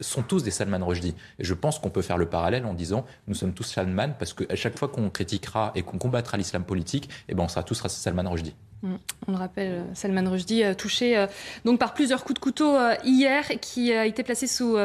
sont 0.01 0.23
tous 0.23 0.43
des 0.43 0.51
Salman 0.51 0.85
Rushdie. 0.85 1.15
Et 1.39 1.43
je 1.43 1.53
pense 1.53 1.79
qu'on 1.79 1.89
peut 1.89 2.01
faire 2.01 2.17
le 2.17 2.27
parallèle 2.27 2.65
en 2.65 2.73
disant 2.73 3.05
nous 3.27 3.35
sommes 3.35 3.53
tous 3.53 3.63
Salman 3.63 4.13
parce 4.17 4.33
qu'à 4.33 4.55
chaque 4.55 4.77
fois 4.77 4.87
qu'on 4.87 5.09
critiquera 5.09 5.71
et 5.75 5.83
qu'on 5.83 5.97
combattra 5.97 6.37
l'islam 6.37 6.63
politique, 6.63 7.09
eh 7.27 7.35
ben 7.35 7.43
on 7.43 7.47
sera 7.47 7.63
tous 7.63 7.85
Salman 7.87 8.29
Rushdie. 8.29 8.55
On 9.27 9.31
le 9.31 9.37
rappelle, 9.37 9.71
euh, 9.71 9.83
Salman 9.93 10.29
Rushdie 10.29 10.63
euh, 10.63 10.73
touché 10.73 11.17
euh, 11.17 11.27
donc 11.63 11.79
par 11.79 11.93
plusieurs 11.93 12.23
coups 12.23 12.35
de 12.35 12.43
couteau 12.43 12.75
hier, 13.03 13.43
qui 13.59 13.91
a 13.91 14.05
été 14.05 14.23
placé 14.23 14.47
sous 14.47 14.75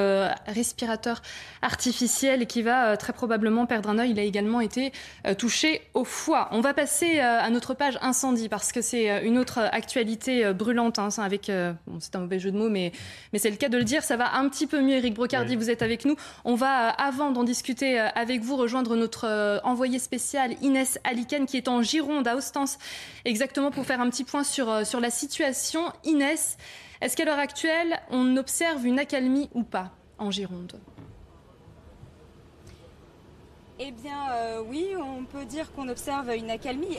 respirateur 0.46 1.22
artificiel 1.62 2.42
et 2.42 2.46
qui 2.46 2.62
va 2.62 2.96
très 2.96 3.12
probablement 3.12 3.66
perdre 3.66 3.90
un 3.90 3.98
œil. 3.98 4.10
Il 4.10 4.18
a 4.18 4.22
également 4.22 4.60
été 4.60 4.92
touché 5.38 5.82
au 5.94 6.04
foie. 6.04 6.48
On 6.52 6.60
va 6.60 6.74
passer 6.74 7.20
à 7.20 7.48
notre 7.50 7.74
page 7.74 7.98
incendie 8.02 8.48
parce 8.48 8.72
que 8.72 8.80
c'est 8.80 9.24
une 9.24 9.38
autre 9.38 9.58
actualité 9.72 10.52
brûlante. 10.52 10.98
Hein, 10.98 11.08
avec, 11.18 11.50
c'est 11.98 12.16
un 12.16 12.20
mauvais 12.20 12.38
jeu 12.38 12.50
de 12.50 12.56
mots, 12.56 12.70
mais, 12.70 12.92
mais 13.32 13.38
c'est 13.38 13.50
le 13.50 13.56
cas 13.56 13.68
de 13.68 13.76
le 13.76 13.84
dire. 13.84 14.02
Ça 14.02 14.16
va 14.16 14.34
un 14.36 14.48
petit 14.48 14.66
peu 14.66 14.80
mieux. 14.80 14.96
Eric 14.96 15.14
Brocardi, 15.14 15.56
vous 15.56 15.70
êtes 15.70 15.82
avec 15.82 16.04
nous. 16.04 16.16
On 16.44 16.54
va, 16.54 16.88
avant 16.88 17.30
d'en 17.30 17.44
discuter 17.44 17.98
avec 17.98 18.40
vous, 18.42 18.56
rejoindre 18.56 18.96
notre 18.96 19.60
envoyé 19.64 19.98
spécial 19.98 20.54
Inès 20.62 20.98
Aliken 21.04 21.46
qui 21.46 21.56
est 21.56 21.68
en 21.68 21.82
Gironde 21.82 22.26
à 22.26 22.36
Ostens, 22.36 22.78
exactement 23.24 23.70
pour 23.70 23.84
faire 23.90 24.00
un 24.00 24.08
petit 24.08 24.22
point 24.22 24.44
sur, 24.44 24.70
euh, 24.70 24.84
sur 24.84 25.00
la 25.00 25.10
situation. 25.10 25.92
Inès, 26.04 26.56
est-ce 27.00 27.16
qu'à 27.16 27.24
l'heure 27.24 27.40
actuelle, 27.40 27.98
on 28.10 28.36
observe 28.36 28.86
une 28.86 29.00
accalmie 29.00 29.50
ou 29.52 29.64
pas 29.64 29.90
en 30.16 30.30
Gironde? 30.30 30.78
Eh 33.82 33.92
bien, 33.92 34.30
euh, 34.32 34.62
oui, 34.68 34.88
on 34.98 35.24
peut 35.24 35.46
dire 35.46 35.72
qu'on 35.72 35.88
observe 35.88 36.30
une 36.36 36.50
accalmie. 36.50 36.98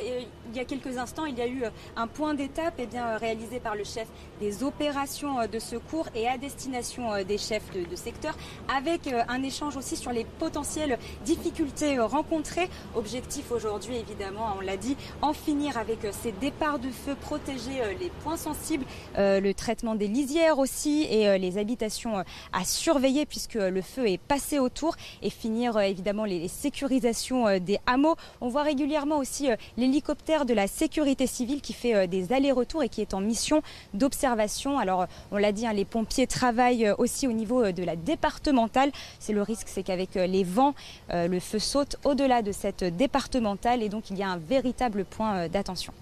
il 0.49 0.57
y 0.57 0.59
a 0.59 0.65
quelques 0.65 0.97
instants, 0.97 1.25
il 1.25 1.37
y 1.37 1.41
a 1.41 1.47
eu 1.47 1.63
un 1.95 2.07
point 2.07 2.33
d'étape 2.33 2.73
eh 2.79 2.87
bien, 2.87 3.17
réalisé 3.17 3.59
par 3.59 3.75
le 3.75 3.83
chef 3.83 4.07
des 4.39 4.63
opérations 4.63 5.45
de 5.45 5.59
secours 5.59 6.07
et 6.15 6.27
à 6.27 6.39
destination 6.39 7.23
des 7.23 7.37
chefs 7.37 7.69
de, 7.71 7.95
secteur, 7.95 8.35
avec 8.75 9.05
euh, 9.05 9.21
un 9.27 9.43
échange 9.43 9.77
aussi 9.77 9.95
sur 9.95 10.11
les 10.11 10.25
potentielles 10.39 10.97
difficultés 11.23 11.99
rencontrées. 11.99 12.67
Objectif 12.95 13.51
aujourd'hui, 13.51 13.97
évidemment, 13.97 14.55
on 14.57 14.61
l'a 14.61 14.77
dit, 14.77 14.97
en 15.21 15.33
finir 15.33 15.77
avec 15.77 15.99
ces 16.11 16.31
départs 16.31 16.79
de 16.79 16.89
feu, 16.89 17.13
protéger 17.13 17.79
euh, 17.83 17.93
les 17.99 18.09
points 18.23 18.37
sensibles, 18.37 18.85
le 19.17 19.51
traitement 19.51 19.93
des 19.93 20.07
lisières 20.07 20.57
aussi 20.57 21.03
et 21.03 21.37
les 21.37 21.57
habitations 21.57 22.23
à 22.53 22.65
surveiller 22.65 23.25
puisque 23.25 23.55
le 23.55 23.81
feu 23.81 24.07
est 24.07 24.17
passé 24.17 24.57
autour 24.57 24.95
et 25.21 25.29
finir 25.29 25.77
évidemment 25.79 26.25
les, 26.25 26.39
les 26.39 26.47
sécurisation 26.71 27.47
euh, 27.47 27.59
des 27.59 27.79
hameaux. 27.85 28.15
On 28.39 28.47
voit 28.47 28.63
régulièrement 28.63 29.17
aussi 29.17 29.51
euh, 29.51 29.55
l'hélicoptère 29.77 30.45
de 30.45 30.53
la 30.53 30.67
sécurité 30.67 31.27
civile 31.27 31.59
qui 31.61 31.73
fait 31.73 31.93
euh, 31.93 32.07
des 32.07 32.31
allers-retours 32.31 32.81
et 32.81 32.87
qui 32.89 33.01
est 33.01 33.13
en 33.13 33.19
mission 33.19 33.61
d'observation. 33.93 34.79
Alors, 34.79 35.05
on 35.31 35.37
l'a 35.37 35.51
dit, 35.51 35.67
hein, 35.67 35.73
les 35.73 35.83
pompiers 35.83 36.27
travaillent 36.27 36.89
aussi 36.97 37.27
au 37.27 37.33
niveau 37.33 37.71
de 37.71 37.83
la 37.83 37.97
départementale. 37.97 38.91
C'est 39.19 39.33
le 39.33 39.41
risque, 39.41 39.67
c'est 39.67 39.83
qu'avec 39.83 40.15
les 40.15 40.43
vents, 40.43 40.73
le 41.09 41.39
feu 41.39 41.59
saute 41.59 41.97
au-delà 42.03 42.41
de 42.41 42.51
cette 42.51 42.83
départementale 42.83 43.83
et 43.83 43.89
donc 43.89 44.09
il 44.09 44.17
y 44.17 44.23
a 44.23 44.29
un 44.29 44.37
véritable 44.37 45.05
point 45.05 45.47
d'attention. 45.47 45.93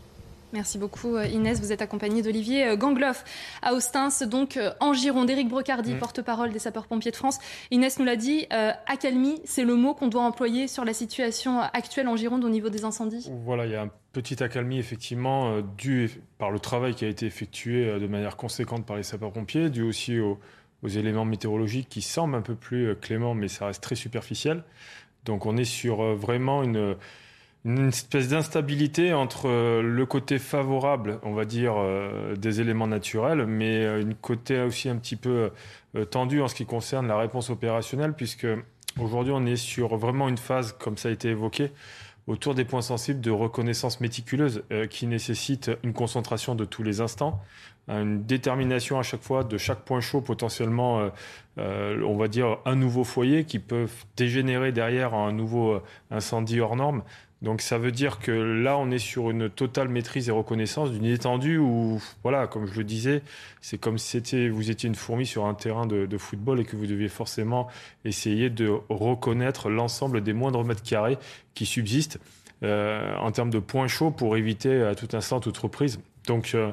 Merci 0.52 0.78
beaucoup 0.80 1.16
euh, 1.16 1.26
Inès. 1.28 1.60
Vous 1.60 1.72
êtes 1.72 1.82
accompagnée 1.82 2.22
d'Olivier 2.22 2.68
euh, 2.68 2.76
Gangloff 2.76 3.24
à 3.62 3.74
Austins, 3.74 4.10
donc 4.26 4.58
euh, 4.58 4.72
en 4.80 4.94
Gironde. 4.94 5.30
Éric 5.30 5.48
Brocardi, 5.48 5.94
mm. 5.94 6.00
porte-parole 6.00 6.52
des 6.52 6.60
sapeurs-pompiers 6.60 7.12
de 7.12 7.16
France. 7.16 7.38
Inès 7.70 8.00
nous 8.00 8.06
l'a 8.06 8.16
dit, 8.16 8.48
accalmie, 8.88 9.42
c'est 9.46 9.64
le 9.64 9.76
mot 9.76 9.94
qu'on 9.94 10.08
doit 10.08 10.24
employer 10.24 10.68
sur 10.68 10.86
la 10.86 10.94
situation 10.94 11.60
actuelle 11.60 12.08
en 12.08 12.16
Gironde 12.16 12.44
au 12.44 12.50
niveau 12.50 12.70
des 12.70 12.84
incendies 12.84 13.30
Voilà, 13.44 13.66
il 13.66 13.72
y 13.72 13.76
a 13.76 13.84
un 13.84 13.92
petit 14.12 14.42
accalmie 14.42 14.80
effectivement 14.80 15.62
dû 15.78 16.10
par 16.38 16.52
le 16.52 16.60
travail 16.60 16.96
qui 16.96 17.06
a 17.06 17.08
été 17.08 17.26
effectué 17.26 18.00
de 18.00 18.08
manière 18.08 18.38
conséquente 18.38 18.86
par 18.86 18.98
les 18.98 19.04
sapeurs-pompiers, 19.04 19.70
dû 19.70 19.84
aussi 19.84 20.20
aux, 20.20 20.40
aux, 20.84 20.88
éléments 20.88 21.26
météorologiques 21.26 21.90
qui 21.90 22.02
semblent 22.02 22.36
un 22.36 22.42
peu 22.42 22.56
plus 22.56 22.96
cléments, 22.96 23.36
mais 23.36 23.48
ça 23.48 23.68
reste 23.68 23.84
très 23.84 23.96
superficiel. 23.96 24.64
Donc 25.26 25.46
on 25.46 25.58
est 25.58 25.66
sur 25.66 26.16
vraiment 26.16 26.64
une 26.64 26.96
une 27.66 27.90
espèce 27.90 28.30
d'instabilité 28.30 29.14
entre 29.14 29.48
euh, 29.48 29.82
le 29.82 30.06
côté 30.06 30.40
favorable, 30.40 31.20
on 31.24 31.34
va 31.34 31.44
dire, 31.46 31.74
euh, 31.78 32.36
des 32.36 32.62
éléments 32.62 32.88
naturels, 32.88 33.46
mais 33.46 33.84
euh, 33.84 34.02
une 34.02 34.16
côté 34.16 34.62
aussi 34.62 34.88
un 34.90 34.96
petit 34.96 35.16
peu 35.16 35.52
tendu 36.12 36.40
en 36.42 36.48
ce 36.48 36.54
qui 36.54 36.66
concerne 36.66 37.08
la 37.08 37.18
réponse 37.18 37.50
opérationnelle, 37.50 38.14
puisque 38.14 38.48
aujourd'hui 39.00 39.34
on 39.36 39.46
est 39.46 39.56
sur 39.56 39.98
vraiment 39.98 40.30
une 40.30 40.38
phase, 40.38 40.74
comme 40.74 40.98
ça 40.98 41.10
a 41.10 41.12
été 41.12 41.30
évoqué, 41.30 41.72
autour 42.28 42.54
des 42.54 42.64
points 42.64 42.84
sensibles 42.84 43.22
de 43.22 43.32
reconnaissance 43.32 44.00
méticuleuse, 44.00 44.64
qui 44.92 45.08
nécessite 45.08 45.72
une 45.82 45.94
concentration 45.94 46.54
de 46.54 46.64
tous 46.64 46.84
les 46.84 47.02
instants, 47.02 47.42
une 47.88 48.24
détermination 48.24 49.00
à 49.00 49.04
chaque 49.04 49.24
fois 49.24 49.44
de 49.44 49.58
chaque 49.58 49.80
point 49.80 50.00
chaud 50.00 50.22
potentiellement, 50.22 51.10
on 51.58 52.18
va 52.18 52.28
dire, 52.28 52.60
un 52.66 52.76
nouveau 52.76 53.04
foyer 53.04 53.46
qui 53.46 53.58
peut 53.58 53.88
dégénérer 54.16 54.72
derrière 54.72 55.16
un 55.16 55.32
nouveau 55.32 55.82
incendie 56.12 56.62
hors 56.62 56.76
norme. 56.76 57.02
Donc 57.42 57.62
ça 57.62 57.78
veut 57.78 57.92
dire 57.92 58.20
que 58.20 58.32
là, 58.32 58.78
on 58.78 58.92
est 58.92 59.00
sur 59.00 59.30
une 59.30 59.50
totale 59.50 59.88
maîtrise 59.88 60.28
et 60.28 60.32
reconnaissance 60.32 60.92
d'une 60.92 61.06
étendue 61.06 61.58
où, 61.58 62.02
voilà, 62.22 62.48
comme 62.48 62.66
je 62.66 62.76
le 62.76 62.84
disais, 62.84 63.22
c'est 63.62 63.78
comme 63.78 63.98
si 63.98 64.08
c'était, 64.10 64.50
vous 64.50 64.70
étiez 64.70 64.88
une 64.88 64.96
fourmi 64.96 65.26
sur 65.26 65.46
un 65.46 65.54
terrain 65.54 65.86
de, 65.86 66.18
football 66.18 66.60
et 66.60 66.66
que 66.66 66.76
vous 66.76 66.86
deviez 66.86 67.08
forcément 67.08 67.68
essayer 68.04 68.50
de 68.50 68.70
reconnaître 68.90 69.70
l'ensemble 69.70 70.22
des 70.22 70.34
moindres 70.34 70.66
mètres 70.66 70.84
carrés 70.84 71.18
qui 71.54 71.66
subsistent 71.66 72.20
euh, 72.64 73.16
en 73.18 73.32
termes 73.32 73.52
de 73.52 73.60
points 73.60 73.88
chauds 73.88 74.12
pour 74.12 74.36
éviter 74.36 74.82
à 74.82 74.96
tout 74.96 75.08
instant 75.14 75.40
toute 75.40 75.58
reprise. 75.58 76.00
Donc 76.30 76.52
euh, 76.54 76.72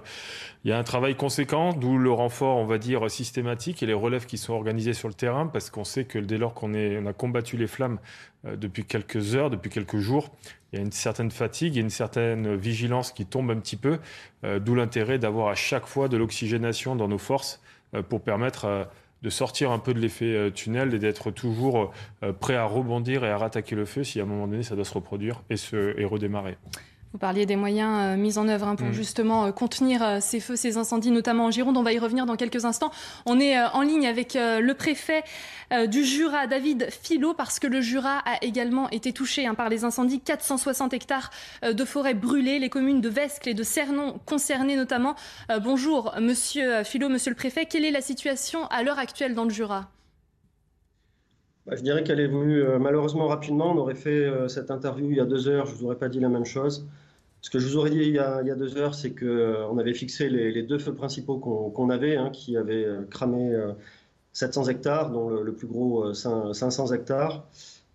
il 0.65 0.71
y 0.71 0.73
a 0.73 0.79
un 0.79 0.85
travail 0.85 1.17
conséquent, 1.17 1.73
d'où 1.73 1.97
le 1.97 2.13
renfort, 2.13 2.59
on 2.59 2.67
va 2.67 2.77
dire, 2.77 3.11
systématique 3.11 3.83
et 3.83 3.87
les 3.87 3.95
relèves 3.95 4.27
qui 4.27 4.37
sont 4.37 4.53
organisés 4.53 4.93
sur 4.93 5.09
le 5.09 5.15
terrain, 5.15 5.47
parce 5.47 5.71
qu'on 5.71 5.85
sait 5.85 6.05
que 6.05 6.19
dès 6.19 6.37
lors 6.37 6.53
qu'on 6.53 6.75
on 6.75 7.07
a 7.07 7.13
combattu 7.15 7.57
les 7.57 7.67
flammes 7.67 7.99
euh, 8.47 8.57
depuis 8.57 8.85
quelques 8.85 9.35
heures, 9.35 9.49
depuis 9.49 9.71
quelques 9.71 9.97
jours, 9.97 10.31
il 10.73 10.77
y 10.77 10.79
a 10.79 10.85
une 10.85 10.93
certaine 10.93 11.31
fatigue 11.31 11.79
et 11.79 11.81
une 11.81 11.91
certaine 11.91 12.55
vigilance 12.55 13.13
qui 13.13 13.25
tombe 13.25 13.51
un 13.51 13.57
petit 13.57 13.77
peu, 13.77 13.99
euh, 14.45 14.59
d'où 14.59 14.75
l'intérêt 14.75 15.19
d'avoir 15.19 15.49
à 15.49 15.55
chaque 15.55 15.87
fois 15.87 16.09
de 16.09 16.19
l'oxygénation 16.19 16.95
dans 16.95 17.09
nos 17.09 17.19
forces 17.19 17.63
pour 18.11 18.21
permettre 18.21 18.89
de 19.23 19.31
sortir 19.31 19.71
un 19.71 19.79
peu 19.79 19.95
de 19.95 20.01
l'effet 20.01 20.51
tunnel 20.51 20.93
et 20.93 20.99
d'être 20.99 21.31
toujours 21.31 21.93
prêt 22.41 22.57
à 22.57 22.65
rebondir 22.65 23.25
et 23.25 23.31
à 23.31 23.39
rattaquer 23.39 23.77
le 23.77 23.85
feu 23.87 24.03
si 24.03 24.19
à 24.19 24.25
un 24.25 24.27
moment 24.27 24.49
donné 24.49 24.65
ça 24.65 24.75
doit 24.75 24.85
se 24.85 24.93
reproduire 24.93 25.41
et, 25.49 25.57
se, 25.57 25.99
et 25.99 26.05
redémarrer. 26.05 26.59
Vous 27.17 27.21
parliez 27.21 27.47
des 27.47 27.57
moyens 27.57 27.99
euh, 27.99 28.17
mis 28.19 28.37
en 28.37 28.47
œuvre 28.47 28.69
hein, 28.69 28.77
pour 28.77 28.89
mm. 28.89 28.93
justement 28.93 29.47
euh, 29.47 29.51
contenir 29.51 30.03
euh, 30.03 30.19
ces 30.21 30.39
feux, 30.39 30.55
ces 30.55 30.77
incendies, 30.77 31.11
notamment 31.11 31.47
en 31.47 31.51
Gironde. 31.51 31.79
On 31.79 31.83
va 31.83 31.95
y 31.95 31.99
revenir 31.99 32.27
dans 32.27 32.37
quelques 32.37 32.67
instants. 32.67 32.91
On 33.25 33.41
est 33.41 33.59
en 33.59 33.81
ligne 33.81 34.07
avec 34.07 34.35
le 34.35 34.73
préfet 34.75 35.23
du 35.89 36.05
Jura, 36.05 36.47
David 36.47 36.89
Philo, 36.91 37.33
parce 37.33 37.59
que 37.59 37.67
le 37.67 37.81
Jura 37.81 38.19
a 38.19 38.45
également 38.45 38.91
été 38.91 39.15
touché 39.15 39.47
hein, 39.47 39.55
par 39.55 39.71
les 39.71 39.85
incendies. 39.85 40.21
460 40.21 40.93
hectares 40.93 41.31
de 41.63 41.85
forêt 41.87 42.13
brûlées, 42.13 42.59
les 42.59 42.69
communes 42.69 43.01
de 43.01 43.09
Vescle 43.09 43.49
et 43.49 43.55
de 43.55 43.63
Cernon 43.63 44.21
concernées 44.27 44.77
notamment. 44.77 45.15
bonjour, 45.63 46.13
monsieur 46.21 46.85
Philo, 46.85 47.09
monsieur 47.09 47.31
le 47.31 47.37
préfet. 47.37 47.65
Quelle 47.65 47.87
est 47.87 47.91
la 47.91 48.03
situation 48.03 48.67
à 48.67 48.83
l'heure 48.83 48.99
actuelle 48.99 49.35
dans 49.35 49.45
le 49.45 49.51
Jura? 49.51 49.89
Bah, 51.67 51.77
je 51.77 51.83
dirais 51.83 52.05
qu'elle 52.05 52.21
est 52.21 52.29
venue 52.29 52.63
malheureusement 52.79 53.27
rapidement. 53.27 53.73
On 53.73 53.79
aurait 53.79 53.95
fait 53.95 54.31
cette 54.49 54.71
interview 54.71 55.11
il 55.11 55.17
y 55.17 55.21
a 55.21 55.25
deux 55.25 55.49
heures, 55.49 55.65
je 55.65 55.73
ne 55.73 55.79
vous 55.79 55.85
aurais 55.87 55.99
pas 55.99 56.11
dit 56.11 56.21
la 56.21 56.29
même 56.29 56.45
chose. 56.45 56.87
Ce 57.47 57.51
que 57.51 57.61
je 57.61 57.69
vous 57.69 57.77
aurais 57.77 57.91
dit 57.91 57.99
il 57.99 58.13
y 58.13 58.19
a, 58.19 58.43
deux 58.57 58.77
heures, 58.77 58.97
c'est 58.97 59.13
qu'on 59.13 59.25
euh, 59.25 59.79
avait 59.79 59.95
fixé 59.95 60.29
les, 60.29 60.65
deux 60.65 60.81
feux 60.81 60.95
principaux 60.95 61.39
qu'on 61.39 61.91
avait, 61.91 62.17
hein, 62.17 62.31
qui 62.33 62.57
avaient 62.57 62.85
euh, 62.85 63.03
cramé 63.09 63.57
700 64.33 64.67
euh, 64.67 64.71
hectares, 64.73 65.13
dont 65.13 65.29
le, 65.29 65.53
plus 65.53 65.69
gros 65.69 66.13
500 66.13 66.93
hectares. 66.93 67.47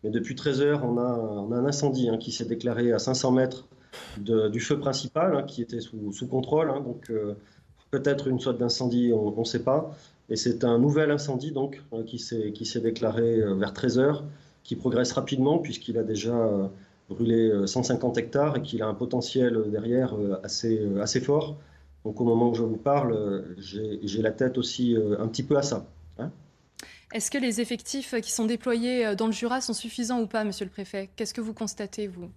Mais 0.06 0.10
depuis 0.10 0.36
13 0.36 0.62
heures, 0.62 0.86
on 0.86 0.98
a, 0.98 1.58
un 1.58 1.66
incendie 1.66 2.08
hein, 2.08 2.18
qui 2.18 2.32
s'est 2.32 2.46
déclaré 2.46 2.94
à 2.94 3.00
500 3.00 3.34
mètres 3.34 3.68
du 4.20 4.62
feu 4.62 4.80
principal, 4.80 5.36
hein, 5.36 5.44
qui 5.44 5.62
était 5.62 5.82
sous, 5.82 6.28
contrôle. 6.30 6.70
donc 6.86 7.12
peut-être 7.92 8.30
une 8.30 8.40
sorte 8.40 8.58
d'incendie, 8.58 9.12
on 9.14 9.38
ne 9.38 9.44
sait 9.44 9.64
pas. 9.64 9.94
Et 10.30 10.38
c'est 10.38 10.64
un 10.64 10.80
nouvel 10.80 11.12
incendie 11.12 11.52
donc 11.52 11.84
qui 12.08 12.20
s'est 12.20 12.80
déclaré 12.80 13.42
vers 13.58 13.74
13 13.74 14.00
heures, 14.00 14.24
qui 14.64 14.78
progresse 14.78 15.12
rapidement 15.12 15.58
puisqu'il 15.58 15.98
a 15.98 16.04
déjà 16.04 16.50
brûlé 17.14 17.52
150 17.66 18.18
hectares 18.18 18.58
et 18.58 18.62
qu'il 18.62 18.82
a 18.82 18.88
un 18.88 18.94
potentiel 18.94 19.70
derrière 19.72 20.16
assez, 20.44 20.82
assez 21.02 21.20
fort. 21.20 21.58
Donc 22.06 22.20
au 22.20 22.24
moment 22.24 22.50
où 22.50 22.56
je 22.56 22.64
vous 22.64 22.78
parle, 22.78 23.46
j'ai 23.58 24.22
la 24.22 24.32
tête 24.32 24.58
aussi 24.58 24.96
un 25.20 25.28
petit 25.28 25.44
peu 25.44 25.58
à 25.58 25.62
ça. 25.62 25.86
Hein. 26.18 26.32
Est-ce 27.14 27.30
que 27.30 27.38
les 27.38 27.62
effectifs 27.62 28.16
qui 28.22 28.32
sont 28.32 28.46
déployés 28.46 29.16
dans 29.16 29.28
le 29.28 29.34
Jura 29.34 29.62
sont 29.62 29.74
suffisants 29.74 30.22
ou 30.22 30.28
pas, 30.28 30.44
monsieur 30.44 30.66
le 30.66 30.72
préfet? 30.72 31.10
Qu'est-ce 31.16 31.34
que 31.34 31.42
vous 31.42 31.54
constatez, 31.54 32.08
vous? 32.08 32.30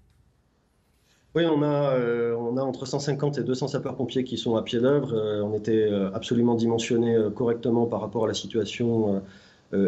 Oui, 1.34 1.44
on 1.46 1.62
a, 1.62 1.94
euh, 1.94 2.36
on 2.36 2.56
a 2.56 2.62
entre 2.62 2.86
150 2.86 3.38
et 3.38 3.42
200 3.42 3.68
sapeurs-pompiers 3.68 4.22
qui 4.22 4.38
sont 4.38 4.54
à 4.54 4.62
pied 4.62 4.78
d'œuvre. 4.78 5.14
Euh, 5.14 5.42
on 5.42 5.52
était 5.54 5.90
euh, 5.90 6.08
absolument 6.14 6.54
dimensionné 6.54 7.16
correctement 7.34 7.86
par 7.86 8.00
rapport 8.00 8.24
à 8.24 8.28
la 8.28 8.34
situation 8.34 9.20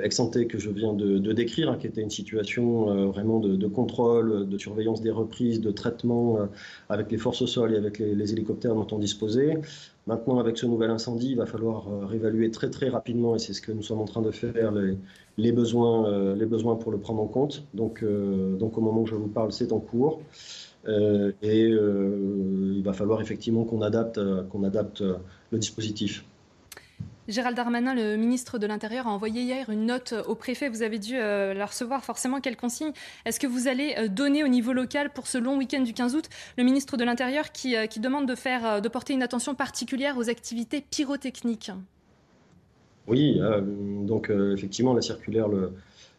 ex 0.03 0.20
que 0.49 0.59
je 0.59 0.70
viens 0.70 0.92
de, 0.92 1.33
décrire, 1.33 1.70
hein, 1.70 1.77
qui 1.79 1.87
était 1.87 2.01
une 2.01 2.11
situation 2.11 3.11
vraiment 3.11 3.38
de, 3.40 3.66
contrôle, 3.66 4.49
de 4.49 4.59
surveillance 4.59 5.01
des 5.01 5.11
reprises, 5.11 5.61
de 5.61 5.70
traitement 5.70 6.38
avec 6.88 7.11
les 7.11 7.18
forces 7.18 7.42
au 7.42 7.46
sol 7.46 7.75
et 7.75 7.77
avec 7.77 7.99
les, 7.99 8.33
hélicoptères 8.33 8.75
dont 8.75 8.87
on 8.92 8.99
disposait. 8.99 9.59
Maintenant, 10.07 10.38
avec 10.38 10.57
ce 10.57 10.66
nouvel 10.66 10.90
incendie, 10.90 11.31
il 11.31 11.37
va 11.37 11.46
falloir 11.46 11.87
réévaluer 12.09 12.51
très 12.51 12.70
très 12.70 12.88
rapidement, 12.88 13.35
et 13.35 13.38
c'est 13.38 13.53
ce 13.53 13.61
que 13.61 13.72
nous 13.72 13.83
sommes 13.83 14.01
en 14.01 14.05
train 14.05 14.22
de 14.22 14.31
faire, 14.31 14.72
les, 15.37 15.53
besoins, 15.53 16.35
les 16.35 16.46
besoins 16.46 16.77
pour 16.77 16.92
le 16.92 16.99
prendre 16.99 17.22
en 17.22 17.27
compte. 17.27 17.64
Donc, 17.75 18.05
donc 18.05 18.79
au 18.79 18.81
moment 18.81 19.03
où 19.03 19.07
je 19.07 19.14
vous 19.14 19.29
parle, 19.29 19.53
c'est 19.53 19.72
en 19.72 19.81
cours. 19.81 20.20
Euh, 20.88 21.33
et 21.42 21.64
euh, 21.64 22.75
il 22.77 22.83
va 22.83 22.92
falloir 22.92 23.20
effectivement 23.20 23.64
qu'on 23.64 23.83
adapte, 23.83 24.18
euh, 24.18 24.44
qu'on 24.44 24.62
adapte 24.62 25.03
le 25.51 25.59
dispositif. 25.59 26.25
Gérald 27.29 27.57
Darmanin, 27.57 27.95
le 27.95 28.17
ministre 28.17 28.59
de 28.59 28.67
l'Intérieur, 28.67 29.07
a 29.07 29.11
envoyé 29.11 29.43
hier 29.43 29.69
une 29.71 29.87
note 29.87 30.15
au 30.27 30.35
préfet. 30.35 30.69
Vous 30.69 30.83
avez 30.83 30.99
dû 30.99 31.15
la 31.15 31.67
recevoir 31.67 32.05
forcément. 32.05 32.41
Quelle 32.41 32.57
consigne 32.57 32.93
est-ce 33.25 33.41
que 33.41 33.47
vous 33.47 33.69
allez 33.69 34.09
donner 34.09 34.45
au 34.45 34.49
niveau 34.49 34.73
local 34.73 35.11
pour 35.12 35.27
ce 35.27 35.39
long 35.39 35.57
week-end 35.57 35.81
du 35.81 35.93
15 35.93 36.15
août? 36.15 36.29
Le 36.57 36.65
ministre 36.65 36.97
de 36.97 37.05
l'Intérieur 37.05 37.53
qui, 37.53 37.75
qui, 37.89 38.01
demande 38.01 38.27
de, 38.27 38.35
faire, 38.35 38.81
de 38.81 38.89
porter 38.89 39.15
une 39.15 39.23
attention 39.23 39.55
particulière 39.55 40.17
aux 40.19 40.29
activités 40.29 40.85
pyrotechniques. 40.89 41.73
Oui, 43.09 43.41
donc 44.05 44.31
effectivement, 44.31 44.95
la 44.95 45.03
circulaire 45.03 45.49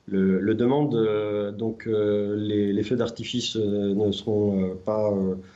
le, 0.07 0.55
demande. 0.55 0.95
Euh, 0.95 1.51
donc 1.51 1.85
euh, 1.87 2.35
les, 2.37 2.83
feux 2.83 2.95
d'artifice 2.95 3.55
euh, 3.55 3.93
ne 3.93 4.11
seront 4.11 4.77
pas. 4.85 5.13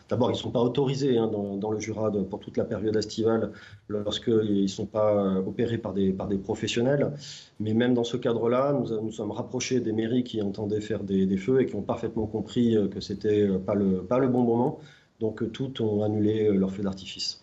D'abord, 0.10 0.30
ils 0.30 0.34
ne 0.34 0.38
sont 0.38 0.52
pas 0.52 0.62
autorisés 0.62 1.18
hein, 1.18 1.28
dans, 1.28 1.72
le 1.72 1.80
Jura 1.80 2.12
pour 2.30 2.40
toute 2.40 2.58
la 2.58 2.66
période 2.66 2.96
estivale 2.96 3.52
lorsqu'ils 3.88 4.64
ne 4.64 4.68
sont 4.68 4.86
pas 4.86 5.38
opérés 5.40 5.78
par 5.78 5.94
des, 5.94 6.12
par 6.12 6.28
des 6.28 6.38
professionnels. 6.38 7.12
Mais 7.60 7.74
même 7.74 7.94
dans 7.94 8.04
ce 8.04 8.18
cadre-là, 8.18 8.74
nous 8.74 9.02
nous 9.02 9.12
sommes 9.12 9.32
rapprochés 9.32 9.80
des 9.80 9.94
mairies 9.94 10.24
qui 10.24 10.42
entendaient 10.42 10.82
faire 10.82 11.04
des, 11.04 11.38
feux 11.38 11.62
et 11.62 11.66
qui 11.66 11.76
ont 11.76 11.82
parfaitement 11.82 12.28
compris 12.28 12.78
que 12.94 13.00
c'était 13.00 13.48
pas 13.66 13.76
le, 13.76 14.04
pas 14.04 14.20
le 14.20 14.28
bon 14.28 14.42
moment. 14.44 14.80
Donc 15.20 15.50
toutes 15.52 15.80
ont 15.82 16.04
annulé 16.04 16.52
leurs 16.52 16.72
feux 16.72 16.84
d'artifice. 16.84 17.41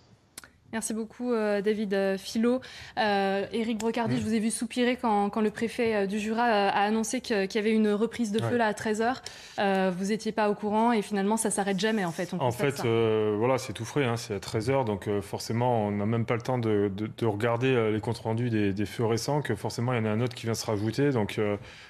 Merci 0.73 0.93
beaucoup, 0.93 1.33
euh, 1.33 1.63
David 1.63 1.95
euh, 1.95 2.19
Philo. 2.19 2.61
Euh, 2.99 3.47
Éric 3.53 3.79
Brocardi, 3.79 4.17
mm. 4.17 4.19
je 4.19 4.23
vous 4.23 4.35
ai 4.35 4.39
vu 4.39 4.51
soupirer 4.51 4.97
quand, 4.97 5.41
le 5.41 5.51
préfet 5.51 6.07
du 6.07 6.19
Jura 6.19 6.45
a 6.45 6.83
annoncé 6.83 7.21
qu'il 7.21 7.55
y 7.55 7.59
avait 7.59 7.73
une 7.73 7.91
reprise 7.91 8.33
de 8.33 8.43
feu 8.43 8.57
là 8.57 8.67
à 8.67 8.73
13h. 8.73 9.93
vous 9.93 10.05
n'étiez 10.07 10.33
pas 10.33 10.51
au 10.51 10.55
courant 10.55 10.93
et 10.93 11.01
finalement, 11.01 11.37
ça 11.37 11.51
s'arrête 11.51 11.79
jamais 11.79 12.05
en 12.05 12.13
fait. 12.13 12.35
en 12.39 12.51
fait, 12.51 12.83
voilà, 12.83 13.59
c'est 13.59 13.73
tout 13.73 13.85
frais, 13.85 14.05
hein, 14.05 14.17
c'est 14.17 14.35
à 14.35 14.39
13h, 14.39 14.85
donc 14.85 15.09
forcément, 15.23 15.87
on 15.87 15.93
n'a 15.93 16.07
même 16.07 16.25
pas 16.25 16.35
le 16.35 16.43
temps 16.43 16.59
de, 16.59 16.91
regarder 17.23 17.91
les 17.93 18.01
comptes 18.01 18.19
rendus 18.19 18.51
des, 18.51 18.73
des, 18.73 18.87
feux 18.87 19.05
récents, 19.05 19.43
que 19.43 19.55
forcément, 19.55 19.93
il 19.93 19.99
y 19.99 20.01
en 20.01 20.07
a 20.07 20.11
un 20.11 20.21
autre 20.21 20.35
qui 20.35 20.47
vient 20.47 20.55
se 20.55 20.67
rajouter. 20.67 21.11
Donc, 21.11 21.41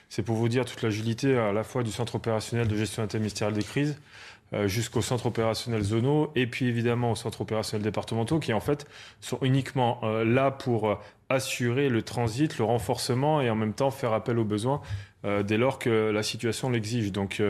c'est 0.08 0.22
pour 0.22 0.36
vous 0.36 0.48
dire 0.48 0.64
toute 0.64 0.82
l'agilité 0.82 1.36
à 1.36 1.52
la 1.52 1.64
fois 1.64 1.82
du 1.82 1.90
centre 1.90 2.14
opérationnel 2.14 2.68
de 2.68 2.76
gestion 2.76 3.02
interministérielle 3.02 3.56
des 3.56 3.64
crises, 3.64 3.98
euh, 4.54 4.66
jusqu'au 4.66 5.02
centre 5.02 5.26
opérationnel 5.26 5.82
zonaux 5.82 6.32
et 6.34 6.46
puis 6.46 6.66
évidemment 6.66 7.12
au 7.12 7.14
centre 7.14 7.42
opérationnel 7.42 7.84
départementaux 7.84 8.38
qui 8.38 8.52
en 8.54 8.61
fait 8.61 8.87
sont 9.20 9.38
uniquement 9.42 10.00
euh, 10.04 10.24
là 10.24 10.50
pour 10.50 10.88
euh, 10.88 10.94
assurer 11.28 11.90
le 11.90 12.00
transit, 12.00 12.56
le 12.56 12.64
renforcement 12.64 13.42
et 13.42 13.50
en 13.50 13.56
même 13.56 13.74
temps 13.74 13.90
faire 13.90 14.12
appel 14.14 14.38
aux 14.38 14.44
besoins 14.44 14.80
dès 15.44 15.58
lors 15.58 15.80
que 15.80 16.11
la 16.11 16.22
situation 16.22 16.70
l'exige. 16.70 17.11
Donc 17.11 17.42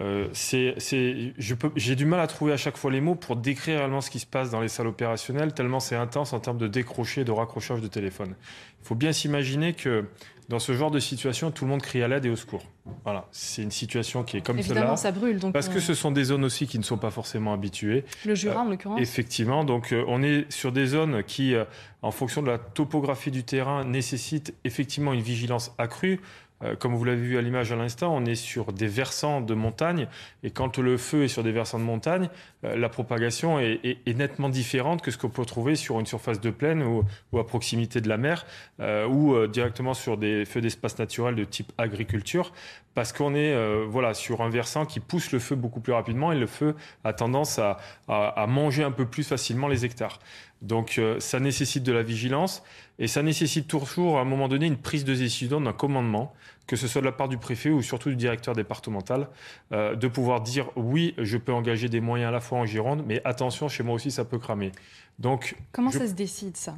euh, 0.00 0.28
j'ai 0.32 1.96
du 1.96 2.06
mal 2.06 2.20
à 2.20 2.26
trouver 2.26 2.52
à 2.52 2.56
chaque 2.56 2.78
fois 2.78 2.90
les 2.90 3.02
mots 3.02 3.14
pour 3.14 3.36
décrire 3.36 3.78
réellement 3.78 4.00
ce 4.00 4.10
qui 4.10 4.20
se 4.20 4.26
passe 4.26 4.50
dans 4.50 4.60
les 4.60 4.68
salles 4.68 4.86
opérationnelles, 4.86 5.52
tellement 5.52 5.80
c'est 5.80 5.96
intense 5.96 6.32
en 6.32 6.40
termes 6.40 6.56
de 6.56 6.66
décrocher, 6.66 7.24
de 7.24 7.32
raccrochage 7.32 7.82
de 7.82 7.88
téléphone. 7.88 8.34
Il 8.80 8.86
faut 8.86 8.94
bien 8.94 9.12
s'imaginer 9.12 9.74
que 9.74 10.06
dans 10.52 10.58
ce 10.58 10.74
genre 10.74 10.90
de 10.90 10.98
situation, 10.98 11.50
tout 11.50 11.64
le 11.64 11.70
monde 11.70 11.80
crie 11.80 12.02
à 12.02 12.08
l'aide 12.08 12.26
et 12.26 12.28
au 12.28 12.36
secours. 12.36 12.62
Voilà, 13.04 13.26
c'est 13.32 13.62
une 13.62 13.70
situation 13.70 14.22
qui 14.22 14.36
est 14.36 14.42
comme 14.42 14.58
Évidemment, 14.58 14.96
ça 14.96 15.10
brûle. 15.10 15.38
Donc 15.38 15.54
parce 15.54 15.70
que 15.70 15.80
ce 15.80 15.94
sont 15.94 16.10
des 16.10 16.24
zones 16.24 16.44
aussi 16.44 16.66
qui 16.66 16.78
ne 16.78 16.84
sont 16.84 16.98
pas 16.98 17.10
forcément 17.10 17.54
habituées. 17.54 18.04
Le 18.26 18.34
Jura, 18.34 18.60
en 18.60 18.68
l'occurrence. 18.68 19.00
Effectivement, 19.00 19.64
donc 19.64 19.94
euh, 19.94 20.04
on 20.08 20.22
est 20.22 20.44
sur 20.52 20.70
des 20.70 20.84
zones 20.84 21.22
qui, 21.22 21.54
euh, 21.54 21.64
en 22.02 22.10
fonction 22.10 22.42
de 22.42 22.48
la 22.48 22.58
topographie 22.58 23.30
du 23.30 23.44
terrain, 23.44 23.86
nécessitent 23.86 24.54
effectivement 24.64 25.14
une 25.14 25.22
vigilance 25.22 25.72
accrue. 25.78 26.20
Euh, 26.64 26.76
comme 26.76 26.94
vous 26.94 27.04
l'avez 27.04 27.20
vu 27.20 27.38
à 27.38 27.42
l'image 27.42 27.72
à 27.72 27.76
l'instant, 27.76 28.14
on 28.14 28.24
est 28.24 28.34
sur 28.34 28.72
des 28.72 28.86
versants 28.86 29.40
de 29.40 29.54
montagne. 29.54 30.08
Et 30.42 30.50
quand 30.50 30.78
le 30.78 30.96
feu 30.96 31.24
est 31.24 31.28
sur 31.28 31.42
des 31.42 31.52
versants 31.52 31.78
de 31.78 31.84
montagne, 31.84 32.28
euh, 32.64 32.76
la 32.76 32.88
propagation 32.88 33.58
est, 33.58 33.98
nettement 34.06 34.48
différente 34.48 35.02
que 35.02 35.10
ce 35.10 35.18
qu'on 35.18 35.30
peut 35.30 35.44
trouver 35.44 35.74
sur 35.74 35.98
une 35.98 36.06
surface 36.06 36.40
de 36.40 36.50
plaine 36.50 36.82
ou, 36.82 37.38
à 37.38 37.46
proximité 37.46 38.00
de 38.00 38.08
la 38.08 38.18
mer 38.18 38.46
euh, 38.80 39.06
ou 39.06 39.46
directement 39.46 39.94
sur 39.94 40.16
des 40.16 40.44
feux 40.44 40.60
d'espace 40.60 40.98
naturel 40.98 41.34
de 41.34 41.44
type 41.44 41.72
agriculture. 41.78 42.52
Parce 42.94 43.12
qu'on 43.12 43.34
est 43.34 43.56
voilà, 43.86 44.12
sur 44.12 44.42
un 44.42 44.50
versant 44.50 44.84
qui 44.84 45.00
pousse 45.00 45.32
le 45.32 45.38
feu 45.38 45.56
beaucoup 45.56 45.80
plus 45.80 45.94
rapidement 45.94 46.30
et 46.30 46.38
le 46.38 46.46
feu 46.46 46.74
a 47.04 47.14
tendance 47.14 47.58
à, 47.58 47.78
à 48.06 48.46
manger 48.46 48.84
un 48.84 48.90
peu 48.90 49.06
plus 49.06 49.26
facilement 49.26 49.66
les 49.66 49.86
hectares. 49.86 50.18
Donc 50.60 51.00
ça 51.18 51.40
nécessite 51.40 51.84
de 51.84 51.92
la 51.92 52.02
vigilance 52.02 52.62
et 52.98 53.06
ça 53.06 53.22
nécessite 53.22 53.66
toujours 53.66 54.18
à 54.18 54.20
un 54.20 54.24
moment 54.24 54.46
donné 54.46 54.66
une 54.66 54.76
prise 54.76 55.04
de 55.04 55.14
décision 55.14 55.60
d'un 55.60 55.72
commandement 55.72 56.34
que 56.66 56.76
ce 56.76 56.86
soit 56.86 57.00
de 57.00 57.06
la 57.06 57.12
part 57.12 57.28
du 57.28 57.38
préfet 57.38 57.70
ou 57.70 57.82
surtout 57.82 58.10
du 58.10 58.16
directeur 58.16 58.54
départemental, 58.54 59.28
euh, 59.72 59.94
de 59.94 60.08
pouvoir 60.08 60.40
dire 60.40 60.70
oui, 60.76 61.14
je 61.18 61.36
peux 61.36 61.52
engager 61.52 61.88
des 61.88 62.00
moyens 62.00 62.28
à 62.28 62.32
la 62.32 62.40
fois 62.40 62.58
en 62.58 62.66
Gironde, 62.66 63.04
mais 63.06 63.20
attention, 63.24 63.68
chez 63.68 63.82
moi 63.82 63.94
aussi, 63.94 64.10
ça 64.10 64.24
peut 64.24 64.38
cramer. 64.38 64.72
Donc, 65.18 65.56
Comment 65.72 65.90
ça 65.90 66.06
se 66.06 66.14
décide, 66.14 66.56
ça? 66.56 66.76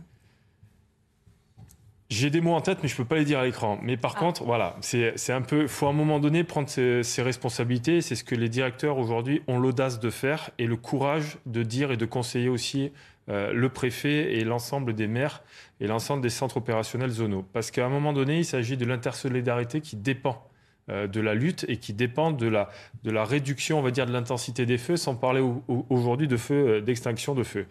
J'ai 2.10 2.30
des 2.30 2.40
mots 2.40 2.54
en 2.54 2.60
tête, 2.60 2.78
mais 2.82 2.88
je 2.88 2.94
ne 2.94 2.98
peux 2.98 3.06
pas 3.06 3.16
les 3.16 3.24
dire 3.24 3.38
à 3.38 3.44
l'écran. 3.44 3.78
Mais 3.82 3.96
par 3.96 4.14
ah. 4.16 4.20
contre, 4.20 4.44
voilà, 4.44 4.76
c'est 4.80 5.32
un 5.32 5.40
peu. 5.40 5.62
Il 5.62 5.68
faut 5.68 5.86
à 5.86 5.90
un 5.90 5.94
moment 5.94 6.20
donné 6.20 6.44
prendre 6.44 6.68
ses, 6.68 7.02
ses 7.02 7.22
responsabilités. 7.22 8.02
C'est 8.02 8.14
ce 8.14 8.22
que 8.22 8.34
les 8.34 8.48
directeurs 8.48 8.98
aujourd'hui 8.98 9.42
ont 9.48 9.58
l'audace 9.58 10.00
de 10.00 10.10
faire 10.10 10.50
et 10.58 10.66
le 10.66 10.76
courage 10.76 11.38
de 11.46 11.62
dire 11.62 11.90
et 11.90 11.96
de 11.96 12.04
conseiller 12.04 12.48
aussi 12.48 12.92
euh, 13.30 13.52
le 13.54 13.68
préfet 13.70 14.34
et 14.34 14.44
l'ensemble 14.44 14.94
des 14.94 15.06
maires 15.06 15.42
et 15.80 15.86
l'ensemble 15.86 16.22
des 16.22 16.30
centres 16.30 16.58
opérationnels 16.58 17.10
zonaux. 17.10 17.44
Parce 17.54 17.70
qu'à 17.70 17.86
un 17.86 17.88
moment 17.88 18.12
donné, 18.12 18.38
il 18.38 18.44
s'agit 18.44 18.76
de 18.76 18.84
l'intersolidarité 18.84 19.80
qui 19.80 19.96
dépend 19.96 20.46
euh, 20.90 21.06
de 21.06 21.20
la 21.22 21.34
lutte 21.34 21.64
et 21.68 21.78
qui 21.78 21.94
dépend 21.94 22.32
de 22.32 22.46
la, 22.46 22.68
de 23.02 23.10
la 23.10 23.24
réduction, 23.24 23.78
on 23.78 23.82
va 23.82 23.90
dire, 23.90 24.04
de 24.04 24.12
l'intensité 24.12 24.66
des 24.66 24.76
feux, 24.76 24.98
sans 24.98 25.16
parler 25.16 25.42
aujourd'hui 25.88 26.28
de 26.28 26.36
feux, 26.36 26.68
euh, 26.68 26.80
d'extinction 26.82 27.34
de 27.34 27.44
feux. 27.44 27.66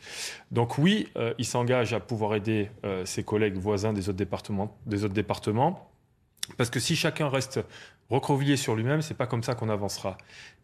Donc 0.50 0.80
oui, 0.80 1.08
il 1.38 1.46
s'engage 1.46 1.94
à 1.94 2.00
pouvoir 2.00 2.34
aider 2.34 2.72
ses 3.06 3.24
collègues 3.24 3.56
voisins 3.56 3.94
des 3.94 4.10
autres 4.10 4.18
départements, 4.18 4.76
des 4.88 5.04
autres 5.04 5.14
départements. 5.14 5.92
Parce 6.58 6.70
que 6.70 6.80
si 6.80 6.96
chacun 6.96 7.30
reste 7.30 7.60
recroquevillé 8.10 8.58
sur 8.58 8.76
lui-même, 8.76 9.02
c'est 9.02 9.14
pas 9.14 9.28
comme 9.28 9.44
ça 9.44 9.56
qu'on 9.56 9.70
avancera. 9.70 10.18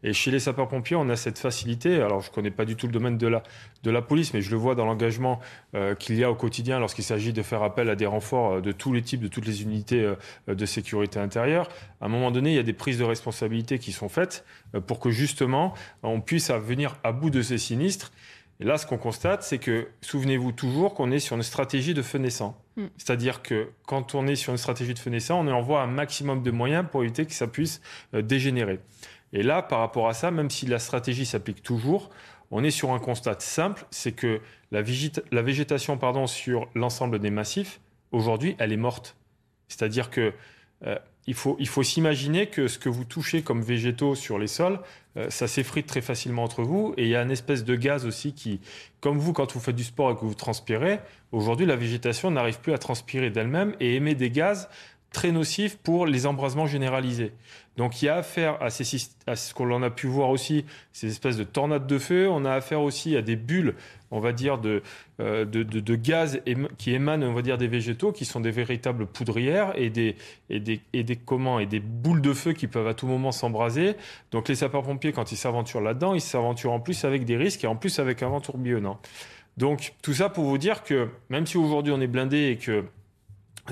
Et 0.03 0.13
chez 0.13 0.31
les 0.31 0.39
sapeurs-pompiers, 0.39 0.95
on 0.95 1.09
a 1.09 1.15
cette 1.17 1.37
facilité. 1.37 2.01
Alors, 2.01 2.21
je 2.21 2.31
connais 2.31 2.51
pas 2.51 2.63
du 2.63 2.75
tout 2.75 2.87
le 2.87 2.93
domaine 2.93 3.17
de 3.17 3.27
la, 3.27 3.43
de 3.83 3.91
la 3.91 4.01
police, 4.01 4.33
mais 4.33 4.41
je 4.41 4.49
le 4.49 4.55
vois 4.55 4.75
dans 4.75 4.85
l'engagement 4.85 5.39
euh, 5.75 5.93
qu'il 5.93 6.15
y 6.15 6.23
a 6.23 6.31
au 6.31 6.35
quotidien 6.35 6.79
lorsqu'il 6.79 7.03
s'agit 7.03 7.33
de 7.33 7.41
faire 7.41 7.63
appel 7.63 7.89
à 7.89 7.95
des 7.95 8.05
renforts 8.05 8.53
euh, 8.53 8.61
de 8.61 8.71
tous 8.71 8.93
les 8.93 9.01
types, 9.01 9.19
de 9.19 9.27
toutes 9.27 9.45
les 9.45 9.61
unités 9.61 10.01
euh, 10.01 10.15
de 10.55 10.65
sécurité 10.65 11.19
intérieure. 11.19 11.67
À 11.99 12.05
un 12.05 12.09
moment 12.09 12.31
donné, 12.31 12.51
il 12.51 12.55
y 12.55 12.59
a 12.59 12.63
des 12.63 12.73
prises 12.73 12.97
de 12.97 13.03
responsabilité 13.03 13.77
qui 13.77 13.91
sont 13.91 14.09
faites 14.09 14.45
pour 14.87 14.99
que 14.99 15.09
justement, 15.09 15.73
on 16.03 16.21
puisse 16.21 16.51
venir 16.51 16.95
à 17.03 17.11
bout 17.11 17.29
de 17.29 17.41
ces 17.41 17.57
sinistres. 17.57 18.11
Et 18.61 18.65
là, 18.65 18.77
ce 18.77 18.85
qu'on 18.85 18.97
constate, 18.97 19.43
c'est 19.43 19.57
que, 19.57 19.87
souvenez-vous 20.01 20.51
toujours 20.51 20.93
qu'on 20.93 21.11
est 21.11 21.19
sur 21.19 21.35
une 21.35 21.43
stratégie 21.43 21.93
de 21.93 22.01
feu 22.01 22.19
naissant. 22.19 22.61
Hmm. 22.75 22.87
C'est-à-dire 22.97 23.41
que 23.41 23.69
quand 23.85 24.15
on 24.15 24.27
est 24.27 24.35
sur 24.35 24.51
une 24.51 24.57
stratégie 24.57 24.93
de 24.93 24.99
feu 24.99 25.09
naissant, 25.09 25.45
on 25.45 25.51
envoie 25.51 25.81
un 25.81 25.87
maximum 25.87 26.43
de 26.43 26.51
moyens 26.51 26.85
pour 26.89 27.03
éviter 27.03 27.25
que 27.25 27.33
ça 27.33 27.47
puisse 27.47 27.81
dégénérer. 28.13 28.79
Et 29.33 29.43
là, 29.43 29.61
par 29.61 29.79
rapport 29.79 30.07
à 30.07 30.13
ça, 30.13 30.31
même 30.31 30.49
si 30.49 30.65
la 30.65 30.79
stratégie 30.79 31.25
s'applique 31.25 31.61
toujours, 31.61 32.09
on 32.51 32.63
est 32.63 32.71
sur 32.71 32.91
un 32.91 32.99
constat 32.99 33.35
simple, 33.39 33.85
c'est 33.91 34.11
que 34.11 34.41
la, 34.71 34.81
végétation 34.81 35.97
pardon, 35.97 36.27
sur 36.27 36.67
l'ensemble 36.75 37.19
des 37.19 37.29
massifs, 37.29 37.79
aujourd'hui, 38.11 38.55
elle 38.59 38.71
est 38.71 38.77
morte. 38.77 39.15
C'est-à-dire 39.67 40.09
que 40.09 40.33
euh, 40.85 40.97
il 41.27 41.35
faut, 41.35 41.55
il 41.59 41.67
faut 41.67 41.83
s'imaginer 41.83 42.47
que 42.47 42.67
ce 42.67 42.79
que 42.79 42.89
vous 42.89 43.03
touchez 43.03 43.43
comme 43.43 43.61
végétaux 43.61 44.15
sur 44.15 44.39
les 44.39 44.47
sols, 44.47 44.79
euh, 45.17 45.29
ça 45.29 45.47
s'effrite 45.47 45.85
très 45.85 46.01
facilement 46.01 46.43
entre 46.43 46.63
vous. 46.63 46.95
Et 46.97 47.03
il 47.03 47.09
y 47.09 47.15
a 47.15 47.21
une 47.21 47.29
espèce 47.29 47.63
de 47.63 47.75
gaz 47.75 48.05
aussi 48.07 48.33
qui, 48.33 48.61
comme 48.99 49.19
vous, 49.19 49.33
quand 49.33 49.53
vous 49.53 49.59
faites 49.59 49.75
du 49.75 49.83
sport 49.83 50.11
et 50.11 50.15
que 50.15 50.21
vous 50.21 50.33
transpirez, 50.33 50.99
aujourd'hui, 51.31 51.67
la 51.67 51.75
végétation 51.75 52.31
n'arrive 52.31 52.59
plus 52.59 52.73
à 52.73 52.79
transpirer 52.79 53.29
d'elle-même 53.29 53.75
et 53.79 53.95
émet 53.95 54.15
des 54.15 54.31
gaz 54.31 54.69
très 55.11 55.31
nocifs 55.31 55.77
pour 55.77 56.05
les 56.05 56.25
embrasements 56.25 56.67
généralisés. 56.67 57.33
Donc 57.77 58.01
il 58.01 58.05
y 58.05 58.09
a 58.09 58.17
affaire 58.17 58.61
à, 58.61 58.69
ces, 58.69 58.83
à 59.25 59.35
ce 59.35 59.53
qu'on 59.53 59.81
a 59.81 59.89
pu 59.89 60.07
voir 60.07 60.29
aussi, 60.29 60.65
ces 60.91 61.07
espèces 61.07 61.37
de 61.37 61.43
tornades 61.43 61.87
de 61.87 61.97
feu. 61.97 62.29
On 62.29 62.43
a 62.43 62.51
affaire 62.51 62.81
aussi 62.81 63.15
à 63.15 63.21
des 63.21 63.37
bulles, 63.37 63.75
on 64.11 64.19
va 64.19 64.33
dire, 64.33 64.57
de, 64.57 64.83
euh, 65.21 65.45
de, 65.45 65.63
de, 65.63 65.95
gaz 65.95 66.41
qui 66.77 66.93
émanent, 66.93 67.25
on 67.25 67.33
va 67.33 67.41
dire, 67.41 67.57
des 67.57 67.69
végétaux, 67.69 68.11
qui 68.11 68.25
sont 68.25 68.41
des 68.41 68.51
véritables 68.51 69.05
poudrières 69.05 69.71
et 69.75 69.89
des, 69.89 70.15
et 70.49 70.59
des, 70.59 70.81
et 70.91 71.03
des, 71.03 71.15
comment, 71.15 71.59
et 71.59 71.65
des 71.65 71.79
boules 71.79 72.21
de 72.21 72.33
feu 72.33 72.51
qui 72.51 72.67
peuvent 72.67 72.87
à 72.87 72.93
tout 72.93 73.07
moment 73.07 73.31
s'embraser. 73.31 73.95
Donc 74.31 74.49
les 74.49 74.55
sapeurs-pompiers, 74.55 75.13
quand 75.13 75.31
ils 75.31 75.37
s'aventurent 75.37 75.81
là-dedans, 75.81 76.13
ils 76.13 76.21
s'aventurent 76.21 76.73
en 76.73 76.81
plus 76.81 77.05
avec 77.05 77.23
des 77.23 77.37
risques 77.37 77.63
et 77.63 77.67
en 77.67 77.77
plus 77.77 77.99
avec 77.99 78.21
un 78.23 78.29
vent 78.29 78.41
tourbillonnant. 78.41 78.99
Donc 79.55 79.93
tout 80.01 80.13
ça 80.13 80.29
pour 80.29 80.45
vous 80.45 80.57
dire 80.57 80.83
que 80.83 81.09
même 81.29 81.45
si 81.45 81.57
aujourd'hui 81.57 81.93
on 81.93 81.99
est 81.99 82.07
blindé 82.07 82.49
et 82.49 82.57
que 82.57 82.85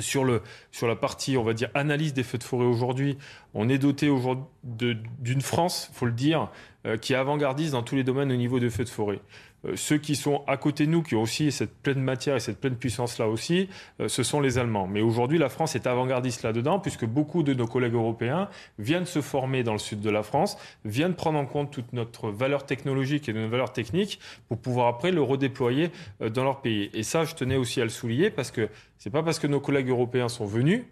sur, 0.02 0.26
la 0.26 0.96
partie, 0.96 1.38
on 1.38 1.44
va 1.44 1.54
dire, 1.54 1.70
analyse 1.74 2.14
des 2.14 2.24
feux 2.24 2.38
de 2.38 2.44
forêt 2.44 2.66
aujourd'hui, 2.66 3.18
on 3.54 3.70
est 3.70 3.78
doté 3.78 4.10
aujourd'hui 4.10 4.46
d'une 4.64 5.42
France, 5.42 5.90
faut 5.94 6.06
le 6.06 6.12
dire, 6.12 6.50
euh, 6.86 6.98
qui 6.98 7.14
est 7.14 7.16
avant-gardiste 7.16 7.72
dans 7.72 7.84
tous 7.84 7.96
les 7.96 8.04
domaines 8.04 8.32
au 8.32 8.36
niveau 8.36 8.60
des 8.60 8.70
feux 8.70 8.84
de 8.84 8.90
forêt. 8.90 9.20
Euh, 9.68 9.76
ceux 9.76 9.98
qui 9.98 10.16
sont 10.16 10.44
à 10.48 10.58
côté 10.58 10.86
de 10.86 10.92
nous, 10.92 11.04
qui 11.04 11.16
ont 11.16 11.22
aussi 11.22 11.52
cette 11.52 11.76
pleine 11.76 12.02
matière 12.02 12.36
et 12.36 12.40
cette 12.40 12.60
pleine 12.60 12.76
puissance-là 12.76 13.28
aussi, 13.28 13.70
euh, 14.00 14.08
ce 14.08 14.24
sont 14.24 14.40
les 14.40 14.58
Allemands. 14.58 14.88
Mais 14.88 15.02
aujourd'hui, 15.02 15.38
la 15.38 15.50
France 15.50 15.76
est 15.76 15.88
avant-gardiste 15.88 16.44
là-dedans, 16.44 16.80
puisque 16.80 17.06
beaucoup 17.06 17.44
de 17.44 17.54
nos 17.54 17.68
collègues 17.68 17.94
européens 17.94 18.50
viennent 18.80 19.06
se 19.06 19.22
former 19.22 19.64
dans 19.64 19.74
le 19.74 19.80
sud 19.80 20.02
de 20.02 20.10
la 20.10 20.24
France, 20.24 20.58
viennent 20.86 21.16
prendre 21.16 21.40
en 21.40 21.46
compte 21.46 21.72
toute 21.72 21.94
notre 21.94 22.30
valeur 22.30 22.66
technologique 22.66 23.30
et 23.30 23.34
notre 23.34 23.50
valeur 23.50 23.74
technique 23.74 24.20
pour 24.48 24.58
pouvoir 24.58 24.88
après 24.88 25.12
le 25.12 25.22
redéployer 25.22 25.92
euh, 26.22 26.30
dans 26.30 26.44
leur 26.44 26.62
pays. 26.62 26.90
Et 26.94 27.04
ça, 27.04 27.26
je 27.26 27.36
tenais 27.36 27.58
aussi 27.58 27.82
à 27.82 27.84
le 27.84 27.90
souligner, 27.90 28.30
parce 28.30 28.52
que 28.52 28.70
c'est 28.98 29.10
pas 29.10 29.24
parce 29.24 29.40
que 29.40 29.48
nos 29.48 29.60
collègues 29.60 29.90
européens 29.90 30.30
sont 30.30 30.46
venus 30.46 30.84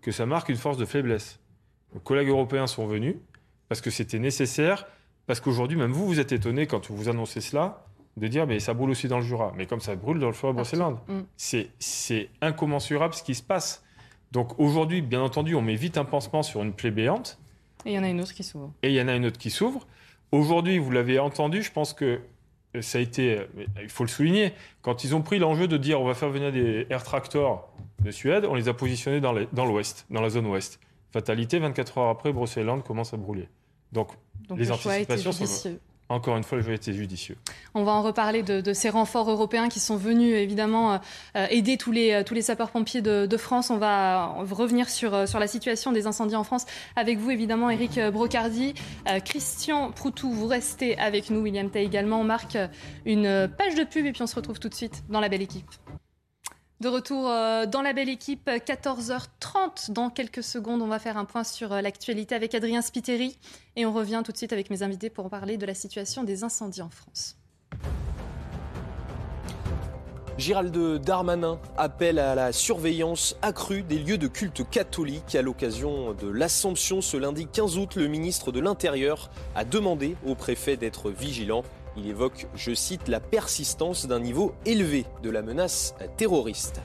que 0.00 0.12
ça 0.12 0.26
marque 0.26 0.48
une 0.48 0.56
force 0.56 0.78
de 0.78 0.84
faiblesse. 0.84 1.40
Nos 1.94 2.00
collègues 2.00 2.28
européens 2.28 2.66
sont 2.66 2.86
venus 2.86 3.16
parce 3.68 3.80
que 3.80 3.90
c'était 3.90 4.18
nécessaire, 4.18 4.86
parce 5.26 5.40
qu'aujourd'hui, 5.40 5.76
même 5.76 5.92
vous, 5.92 6.06
vous 6.06 6.20
êtes 6.20 6.32
étonné 6.32 6.66
quand 6.66 6.90
vous 6.90 7.08
annoncez 7.08 7.40
cela, 7.40 7.87
de 8.18 8.28
dire 8.28 8.46
mais 8.46 8.60
ça 8.60 8.74
brûle 8.74 8.90
aussi 8.90 9.08
dans 9.08 9.18
le 9.18 9.24
Jura. 9.24 9.52
Mais 9.56 9.66
comme 9.66 9.80
ça 9.80 9.96
brûle 9.96 10.18
dans 10.18 10.26
le 10.26 10.32
forêt 10.32 10.52
Brocéliande, 10.52 10.98
mm. 11.08 11.20
c'est 11.36 12.30
incommensurable 12.40 13.14
ce 13.14 13.22
qui 13.22 13.34
se 13.34 13.42
passe. 13.42 13.84
Donc 14.32 14.58
aujourd'hui, 14.58 15.00
bien 15.00 15.22
entendu, 15.22 15.54
on 15.54 15.62
met 15.62 15.74
vite 15.74 15.96
un 15.96 16.04
pansement 16.04 16.42
sur 16.42 16.62
une 16.62 16.72
plaie 16.72 16.90
béante. 16.90 17.38
Et 17.86 17.92
il 17.92 17.94
y 17.94 17.98
en 17.98 18.04
a 18.04 18.08
une 18.08 18.20
autre 18.20 18.34
qui 18.34 18.42
s'ouvre. 18.42 18.72
Et 18.82 18.88
il 18.90 18.94
y 18.94 19.00
en 19.00 19.08
a 19.08 19.14
une 19.14 19.26
autre 19.26 19.38
qui 19.38 19.50
s'ouvre. 19.50 19.86
Aujourd'hui, 20.32 20.78
vous 20.78 20.90
l'avez 20.90 21.18
entendu, 21.18 21.62
je 21.62 21.72
pense 21.72 21.94
que 21.94 22.20
ça 22.80 22.98
a 22.98 23.00
été, 23.00 23.40
il 23.82 23.88
faut 23.88 24.04
le 24.04 24.08
souligner, 24.08 24.52
quand 24.82 25.04
ils 25.04 25.14
ont 25.14 25.22
pris 25.22 25.38
l'enjeu 25.38 25.68
de 25.68 25.76
dire 25.76 26.00
on 26.00 26.04
va 26.04 26.14
faire 26.14 26.28
venir 26.28 26.52
des 26.52 26.86
air 26.90 27.02
tractors 27.02 27.72
de 28.00 28.10
Suède, 28.10 28.44
on 28.44 28.54
les 28.54 28.68
a 28.68 28.74
positionnés 28.74 29.20
dans 29.20 29.32
l'ouest, 29.32 30.06
dans, 30.10 30.20
la 30.20 30.28
zone 30.28 30.46
ouest. 30.46 30.78
Fatalité, 31.12 31.58
24 31.58 31.98
heures 31.98 32.08
après, 32.08 32.32
Brocéliande 32.32 32.84
commence 32.84 33.14
à 33.14 33.16
brûler. 33.16 33.48
Donc, 33.92 34.10
les 34.54 34.70
anticipations 34.70 35.32
sont 35.32 35.78
encore 36.08 36.36
une 36.36 36.44
fois, 36.44 36.58
le 36.58 36.72
été 36.72 36.92
judicieux. 36.92 37.36
On 37.74 37.84
va 37.84 37.92
en 37.92 38.02
reparler 38.02 38.42
de, 38.42 38.72
ces 38.72 38.88
renforts 38.88 39.30
européens 39.30 39.68
qui 39.68 39.80
sont 39.80 39.96
venus 39.96 40.34
évidemment 40.34 41.00
euh, 41.36 41.46
aider 41.50 41.76
tous 41.76 41.92
les, 41.92 42.12
euh, 42.12 42.22
tous 42.22 42.34
les 42.34 42.42
sapeurs-pompiers 42.42 43.02
de, 43.02 43.36
France. 43.36 43.70
On 43.70 43.76
va 43.76 44.26
revenir 44.50 44.88
sur, 44.88 45.14
euh, 45.14 45.26
sur 45.26 45.38
la 45.38 45.46
situation 45.46 45.92
des 45.92 46.06
incendies 46.06 46.36
en 46.36 46.44
France 46.44 46.66
avec 46.96 47.18
vous 47.18 47.30
évidemment, 47.30 47.70
Eric 47.70 48.00
Brocardi. 48.12 48.74
Christian 49.24 49.90
Proutou, 49.92 50.30
vous 50.30 50.46
restez 50.46 50.98
avec 50.98 51.30
nous. 51.30 51.40
William 51.40 51.70
Tay 51.70 51.84
également. 51.84 52.20
On 52.20 52.24
marque 52.24 52.56
une 53.04 53.48
page 53.56 53.74
de 53.74 53.84
pub 53.84 54.06
et 54.06 54.12
puis 54.12 54.22
on 54.22 54.26
se 54.26 54.34
retrouve 54.34 54.58
tout 54.58 54.68
de 54.68 54.74
suite 54.74 55.04
dans 55.08 55.20
la 55.20 55.28
belle 55.28 55.42
équipe. 55.42 55.66
De 56.80 56.86
retour 56.86 57.28
euh, 57.28 57.66
dans 57.66 57.82
la 57.82 57.92
belle 57.92 58.08
équipe, 58.08 58.48
14h30. 58.48 59.90
Dans 59.90 60.10
quelques 60.10 60.44
secondes, 60.44 60.80
on 60.80 60.86
va 60.86 61.00
faire 61.00 61.16
un 61.16 61.24
point 61.24 61.42
sur 61.42 61.72
euh, 61.72 61.80
l'actualité 61.80 62.36
avec 62.36 62.54
Adrien 62.54 62.82
Spiteri. 62.82 63.36
Et 63.74 63.84
on 63.84 63.92
revient 63.92 64.22
tout 64.24 64.30
de 64.30 64.36
suite 64.36 64.52
avec 64.52 64.70
mes 64.70 64.84
invités 64.84 65.10
pour 65.10 65.28
parler 65.28 65.56
de 65.56 65.66
la 65.66 65.74
situation 65.74 66.22
des 66.22 66.44
incendies 66.44 66.82
en 66.82 66.88
France. 66.88 67.36
Gérald 70.38 71.00
Darmanin 71.02 71.58
appelle 71.76 72.20
à 72.20 72.36
la 72.36 72.52
surveillance 72.52 73.36
accrue 73.42 73.82
des 73.82 73.98
lieux 73.98 74.18
de 74.18 74.28
culte 74.28 74.62
catholique. 74.70 75.34
À 75.34 75.42
l'occasion 75.42 76.14
de 76.14 76.28
l'Assomption 76.28 77.00
ce 77.00 77.16
lundi 77.16 77.48
15 77.48 77.76
août, 77.76 77.96
le 77.96 78.06
ministre 78.06 78.52
de 78.52 78.60
l'Intérieur 78.60 79.30
a 79.56 79.64
demandé 79.64 80.14
au 80.24 80.36
préfet 80.36 80.76
d'être 80.76 81.10
vigilant. 81.10 81.64
Il 81.98 82.08
évoque, 82.08 82.46
je 82.54 82.74
cite, 82.74 83.08
la 83.08 83.18
persistance 83.18 84.06
d'un 84.06 84.20
niveau 84.20 84.54
élevé 84.64 85.04
de 85.22 85.30
la 85.30 85.42
menace 85.42 85.94
terroriste. 86.16 86.80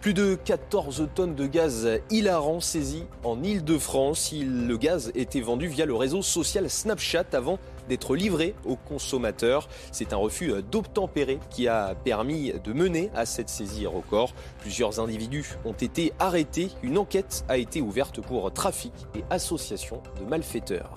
Plus 0.00 0.14
de 0.14 0.38
14 0.42 1.08
tonnes 1.14 1.34
de 1.34 1.46
gaz 1.46 1.88
hilarant 2.10 2.60
saisies 2.60 3.04
en 3.24 3.42
Ile-de-France. 3.42 4.32
Le 4.32 4.76
gaz 4.76 5.12
était 5.14 5.40
vendu 5.40 5.66
via 5.66 5.84
le 5.84 5.94
réseau 5.94 6.22
social 6.22 6.70
Snapchat 6.70 7.26
avant 7.32 7.58
d'être 7.88 8.14
livré 8.14 8.54
aux 8.64 8.76
consommateurs. 8.76 9.68
C'est 9.92 10.12
un 10.12 10.16
refus 10.16 10.52
d'obtempérer 10.70 11.38
qui 11.50 11.68
a 11.68 11.94
permis 11.94 12.52
de 12.62 12.72
mener 12.72 13.10
à 13.14 13.26
cette 13.26 13.48
saisie 13.48 13.86
record. 13.86 14.32
Plusieurs 14.60 15.00
individus 15.00 15.56
ont 15.64 15.72
été 15.72 16.12
arrêtés. 16.18 16.70
Une 16.82 16.98
enquête 16.98 17.44
a 17.48 17.56
été 17.56 17.80
ouverte 17.80 18.20
pour 18.20 18.52
trafic 18.52 18.92
et 19.16 19.24
association 19.30 20.02
de 20.20 20.24
malfaiteurs. 20.28 20.92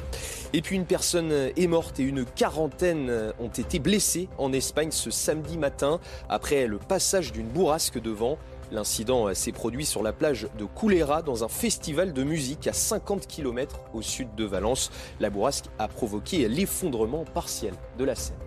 Et 0.54 0.62
puis 0.62 0.75
une 0.75 0.86
personne 0.86 1.32
est 1.32 1.67
morte 1.67 1.99
et 1.99 2.04
une 2.04 2.25
quarantaine 2.25 3.34
ont 3.39 3.47
été 3.47 3.80
blessés 3.80 4.27
en 4.38 4.51
Espagne 4.54 4.91
ce 4.91 5.10
samedi 5.10 5.58
matin 5.58 5.99
après 6.30 6.67
le 6.67 6.77
passage 6.77 7.32
d'une 7.32 7.47
bourrasque 7.47 7.99
de 8.01 8.12
vent. 8.12 8.38
L'incident 8.71 9.34
s'est 9.34 9.51
produit 9.51 9.86
sur 9.86 10.01
la 10.01 10.13
plage 10.13 10.47
de 10.57 10.63
Coulera 10.65 11.21
dans 11.21 11.43
un 11.43 11.49
festival 11.49 12.13
de 12.13 12.23
musique 12.23 12.67
à 12.67 12.73
50 12.73 13.27
km 13.27 13.79
au 13.93 14.01
sud 14.01 14.34
de 14.36 14.45
Valence. 14.45 14.91
La 15.19 15.29
bourrasque 15.29 15.65
a 15.77 15.89
provoqué 15.89 16.47
l'effondrement 16.47 17.25
partiel 17.25 17.73
de 17.97 18.05
la 18.05 18.15
Seine. 18.15 18.38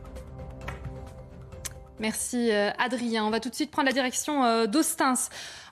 Merci 2.01 2.51
euh, 2.51 2.71
Adrien. 2.79 3.25
On 3.25 3.31
va 3.31 3.39
tout 3.39 3.51
de 3.51 3.55
suite 3.55 3.71
prendre 3.71 3.87
la 3.87 3.93
direction 3.93 4.45
euh, 4.45 4.67
d'Austins. 4.67 5.15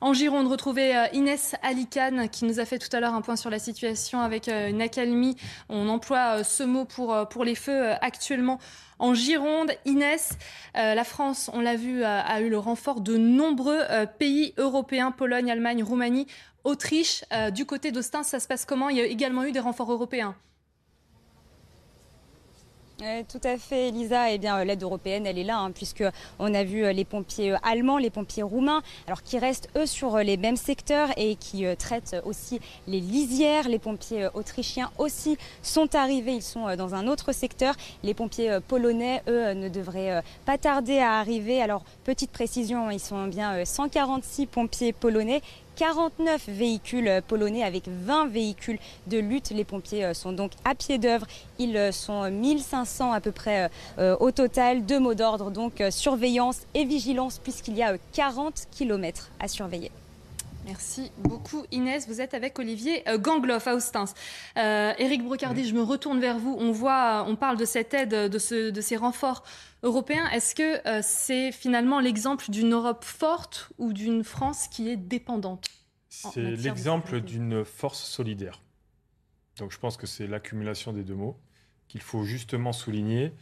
En 0.01 0.13
Gironde, 0.13 0.47
retrouver 0.47 0.97
euh, 0.97 1.07
Inès 1.13 1.57
Alicane 1.63 2.29
qui 2.29 2.45
nous 2.45 2.61
a 2.61 2.65
fait 2.65 2.79
tout 2.79 2.95
à 2.95 3.01
l'heure 3.01 3.15
un 3.15 3.23
point 3.23 3.37
sur 3.37 3.51
la 3.51 3.59
situation 3.59 4.21
avec 4.21 4.49
une 4.49 4.81
accalmie. 4.81 5.37
On 5.69 5.89
emploie 5.89 6.45
ce 6.45 6.63
mot 6.63 6.85
pour 6.85 7.45
les 7.45 7.55
feux 7.55 7.91
actuellement 8.01 8.59
en 9.03 9.15
Gironde. 9.15 9.73
Inès, 9.85 10.39
la 10.75 11.05
France, 11.05 11.51
on 11.53 11.61
l'a 11.61 11.77
vu, 11.77 12.05
a, 12.05 12.41
eu 12.41 12.49
le 12.49 12.59
renfort 12.59 13.01
de 13.01 13.17
nombreux 13.17 13.81
pays 14.19 14.55
européens, 14.57 15.11
Pologne, 15.11 15.51
Allemagne, 15.51 15.83
Roumanie, 15.83 16.27
Autriche. 16.65 17.25
du 17.53 17.67
côté 17.67 17.93
d'Austins, 17.93 18.23
ça 18.23 18.41
se 18.41 18.49
passe 18.49 18.65
comment? 18.65 18.89
Il 18.89 18.97
y 18.97 19.01
a 19.01 19.05
également 19.05 19.45
eu 19.45 19.53
des 19.53 19.61
renforts 19.61 19.93
européens? 19.93 20.35
Tout 23.29 23.41
à 23.43 23.59
fait, 23.59 23.89
Elisa. 23.89 24.31
Eh 24.31 24.39
bien, 24.39 24.59
euh, 24.59 24.65
l'aide 24.65 24.83
européenne, 24.83 25.27
elle 25.27 25.39
est 25.39 25.45
là, 25.45 25.59
hein, 25.59 25.73
puisque 25.73 26.05
on 26.39 26.55
a 26.55 26.65
vu 26.65 26.85
euh, 26.85 26.93
les 26.93 27.05
pompiers 27.05 27.53
euh, 27.53 27.57
allemands, 27.63 27.99
les 27.99 28.11
pompiers 28.11 28.43
roumains, 28.43 28.83
alors 29.07 29.23
qui 29.23 29.39
restent 29.39 29.69
eux 29.77 29.87
sur 29.87 30.19
les 30.19 30.37
mêmes 30.37 30.57
secteurs 30.57 31.09
et 31.17 31.37
qui 31.37 31.65
traitent 31.77 32.17
aussi 32.25 32.61
les 32.87 33.01
lisières. 33.01 33.69
Les 33.69 33.79
pompiers 33.79 34.29
autrichiens 34.35 34.91
aussi 34.99 35.37
sont 35.63 35.95
arrivés. 35.95 36.35
Ils 36.35 36.43
sont 36.43 36.77
dans 36.77 36.95
un 36.95 37.09
autre 37.09 37.33
secteur. 37.33 37.75
Les 38.03 38.15
pompiers 38.15 38.59
polonais, 38.69 39.23
eux, 39.29 39.53
ne 39.53 39.69
devraient 39.69 40.23
pas 40.45 40.59
tarder 40.59 40.99
à 40.99 41.15
arriver. 41.15 41.61
Alors, 41.61 41.85
petite 42.05 42.31
précision, 42.31 42.91
ils 42.91 43.01
sont 43.01 43.27
bien 43.27 43.65
146 43.65 44.47
pompiers 44.47 44.93
polonais 44.93 45.43
49 45.83 46.49
véhicules 46.49 47.23
polonais 47.27 47.65
avec 47.65 47.89
20 47.89 48.29
véhicules 48.29 48.79
de 49.09 49.19
lutte. 49.19 49.51
Les 49.51 49.65
pompiers 49.65 50.05
euh, 50.05 50.15
sont 50.15 50.31
donc 50.31 50.53
à 50.65 50.77
pied 50.77 50.97
d'œuvre. 50.97 51.27
Ils 51.59 51.77
euh, 51.77 51.91
sont 51.91 52.31
1500 52.31 53.11
à 53.11 53.21
peu 53.21 53.33
près 53.33 53.69
euh, 53.99 54.17
au 54.21 54.31
total. 54.31 54.87
Deux 54.87 55.01
mots 55.01 55.15
d'ordre, 55.15 55.51
donc 55.51 55.83
surveillance 55.91 56.61
et 56.75 56.85
vigilance, 56.85 57.41
puisqu'il 57.41 57.77
y 57.77 57.83
a 57.83 57.97
40 58.13 58.69
km 58.71 59.31
à 59.41 59.49
surveiller. 59.49 59.91
Merci 60.65 61.11
beaucoup 61.19 61.65
Inès. 61.71 62.07
Vous 62.09 62.21
êtes 62.21 62.35
avec 62.35 62.59
Olivier 62.59 63.03
Gangloff 63.19 63.67
à 63.67 63.75
Austins. 63.75 64.05
Euh, 64.57 64.93
Éric 64.99 65.25
Brocardi, 65.25 65.65
je 65.65 65.75
me 65.75 65.83
retourne 65.83 66.21
vers 66.21 66.39
vous. 66.39 66.57
On 66.59 66.71
voit, 66.71 67.25
on 67.27 67.37
parle 67.37 67.57
de 67.57 67.65
cette 67.65 67.93
aide, 67.95 68.11
de, 68.11 68.71
de 68.71 68.81
ces 68.81 68.97
renforts 68.97 69.43
européens. 69.83 70.29
Est-ce 70.31 70.55
que 70.55 71.03
c'est 71.03 71.51
finalement 71.53 71.99
l'exemple 71.99 72.51
d'une 72.51 72.73
Europe 72.73 73.05
forte 73.05 73.71
ou 73.79 73.93
d'une 73.93 74.23
France 74.23 74.69
qui 74.69 74.89
est 74.89 74.97
dépendante 74.97 75.67
C'est 76.09 76.43
l'exemple 76.43 77.21
d'une 77.21 77.65
force 77.65 78.03
solidaire. 78.03 78.63
Donc 79.59 79.73
je 79.73 79.79
pense 79.79 79.97
que 79.97 80.07
c'est 80.07 80.27
l'accumulation 80.27 80.93
des 80.93 81.03
deux 81.03 81.15
mots 81.15 81.37
qu'il 81.93 82.01
faut 82.01 82.25
justement 82.25 82.73
souligner. 82.73 83.33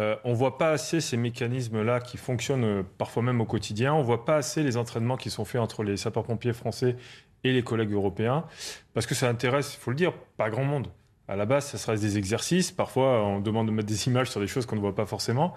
Euh, 0.00 0.16
on 0.24 0.30
ne 0.30 0.34
voit 0.34 0.58
pas 0.58 0.70
assez 0.70 1.00
ces 1.00 1.16
mécanismes-là 1.16 2.00
qui 2.00 2.16
fonctionnent 2.16 2.64
euh, 2.64 2.82
parfois 2.98 3.22
même 3.22 3.40
au 3.40 3.44
quotidien. 3.44 3.94
On 3.94 4.00
ne 4.00 4.04
voit 4.04 4.24
pas 4.24 4.34
assez 4.34 4.64
les 4.64 4.76
entraînements 4.76 5.16
qui 5.16 5.30
sont 5.30 5.44
faits 5.44 5.60
entre 5.60 5.84
les 5.84 5.96
sapeurs-pompiers 5.96 6.52
français 6.52 6.96
et 7.44 7.52
les 7.52 7.62
collègues 7.62 7.92
européens, 7.92 8.44
parce 8.92 9.06
que 9.06 9.14
ça 9.14 9.28
intéresse, 9.28 9.74
il 9.74 9.80
faut 9.80 9.90
le 9.92 9.96
dire, 9.96 10.12
pas 10.36 10.50
grand 10.50 10.64
monde. 10.64 10.88
À 11.28 11.36
la 11.36 11.46
base, 11.46 11.66
ça 11.66 11.92
reste 11.92 12.02
des 12.02 12.18
exercices. 12.18 12.72
Parfois, 12.72 13.24
on 13.24 13.40
demande 13.40 13.68
de 13.68 13.72
mettre 13.72 13.88
des 13.88 14.08
images 14.08 14.30
sur 14.30 14.40
des 14.40 14.48
choses 14.48 14.66
qu'on 14.66 14.76
ne 14.76 14.80
voit 14.80 14.96
pas 14.96 15.06
forcément. 15.06 15.54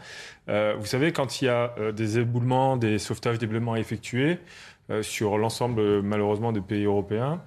Euh, 0.48 0.76
vous 0.80 0.86
savez, 0.86 1.12
quand 1.12 1.42
il 1.42 1.46
y 1.46 1.50
a 1.50 1.74
des 1.92 2.20
éboulements, 2.20 2.78
des 2.78 3.00
sauvetages 3.00 3.40
d'éboulements 3.40 3.74
à 3.74 3.80
effectuer 3.80 4.38
sur 5.02 5.40
l'ensemble, 5.40 6.04
malheureusement, 6.04 6.52
des 6.52 6.62
pays 6.62 6.86
européens, 6.86 7.42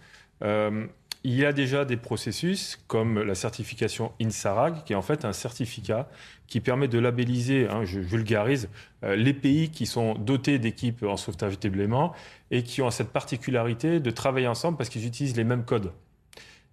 il 1.28 1.34
y 1.34 1.44
a 1.44 1.52
déjà 1.52 1.84
des 1.84 1.98
processus 1.98 2.82
comme 2.86 3.20
la 3.20 3.34
certification 3.34 4.12
INSARAG, 4.18 4.82
qui 4.84 4.94
est 4.94 4.96
en 4.96 5.02
fait 5.02 5.26
un 5.26 5.34
certificat 5.34 6.08
qui 6.46 6.60
permet 6.60 6.88
de 6.88 6.98
labelliser, 6.98 7.68
hein, 7.68 7.84
je 7.84 8.00
vulgarise, 8.00 8.70
les 9.02 9.34
pays 9.34 9.68
qui 9.68 9.84
sont 9.84 10.14
dotés 10.14 10.58
d'équipes 10.58 11.02
en 11.02 11.18
sauvetage 11.18 11.58
d'éboulements 11.58 12.14
et 12.50 12.62
qui 12.62 12.80
ont 12.80 12.90
cette 12.90 13.10
particularité 13.10 14.00
de 14.00 14.10
travailler 14.10 14.46
ensemble 14.46 14.78
parce 14.78 14.88
qu'ils 14.88 15.06
utilisent 15.06 15.36
les 15.36 15.44
mêmes 15.44 15.66
codes. 15.66 15.92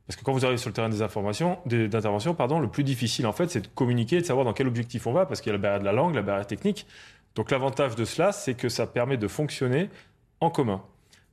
Parce 0.07 0.15
que 0.15 0.23
quand 0.23 0.31
vous 0.31 0.45
arrivez 0.45 0.57
sur 0.57 0.69
le 0.69 0.73
terrain 0.73 0.87
des 0.87 1.01
informations, 1.01 1.59
d'intervention, 1.65 2.33
pardon, 2.33 2.59
le 2.59 2.69
plus 2.69 2.85
difficile 2.85 3.27
en 3.27 3.33
fait, 3.33 3.51
c'est 3.51 3.59
de 3.59 3.67
communiquer, 3.67 4.21
de 4.21 4.25
savoir 4.25 4.45
dans 4.45 4.53
quel 4.53 4.67
objectif 4.67 5.05
on 5.05 5.11
va, 5.11 5.25
parce 5.25 5.41
qu'il 5.41 5.49
y 5.49 5.53
a 5.53 5.57
la 5.57 5.61
barrière 5.61 5.81
de 5.81 5.85
la 5.85 5.91
langue, 5.91 6.15
la 6.15 6.21
barrière 6.21 6.47
technique. 6.47 6.87
Donc 7.35 7.51
l'avantage 7.51 7.97
de 7.97 8.05
cela, 8.05 8.31
c'est 8.31 8.53
que 8.53 8.69
ça 8.69 8.87
permet 8.87 9.17
de 9.17 9.27
fonctionner 9.27 9.89
en 10.39 10.49
commun. 10.49 10.81